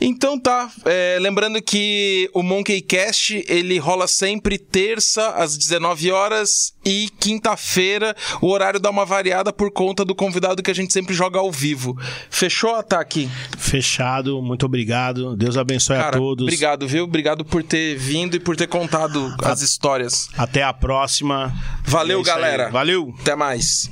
Então 0.04 0.40
tá, 0.40 0.68
é, 0.84 1.20
lembrando 1.22 1.62
que 1.62 2.28
o 2.34 2.42
Monkeycast 2.42 3.46
ele 3.48 3.78
rola 3.78 4.08
sempre 4.08 4.58
terça 4.58 5.30
às 5.36 5.56
19 5.56 6.10
horas 6.12 6.74
e 6.84 7.08
quinta-feira 7.20 8.16
o 8.42 8.48
horário 8.48 8.80
dá 8.80 8.90
uma 8.90 9.06
variada 9.06 9.54
por 9.54 9.70
conta 9.70 10.04
do 10.04 10.16
convidado 10.16 10.64
que 10.64 10.72
a 10.72 10.74
gente 10.74 10.92
sempre 10.92 11.14
joga 11.14 11.38
ao 11.38 11.52
vivo. 11.52 11.96
Fechou, 12.32 12.74
Ataque? 12.74 13.30
Fechado, 13.60 14.42
muito 14.42 14.66
obrigado. 14.66 15.36
Deus 15.36 15.56
abençoe 15.56 15.98
a 15.98 16.02
Cara, 16.06 16.18
todos. 16.18 16.46
obrigado, 16.46 16.88
viu? 16.88 17.04
Obrigado 17.04 17.46
por 17.46 17.62
ter 17.62 17.96
vindo 17.96 18.36
e 18.36 18.40
por 18.40 18.56
ter 18.58 18.66
contado 18.66 19.36
as 19.44 19.62
histórias. 19.62 20.30
Até 20.36 20.64
a 20.64 20.74
próxima. 20.74 21.54
Valeu, 21.86 22.18
É 22.18 22.22
isso 22.24 22.32
aí. 22.32 22.36
galera. 22.42 22.70
Valeu. 22.72 23.14
Até 23.22 23.36
mais. 23.36 23.88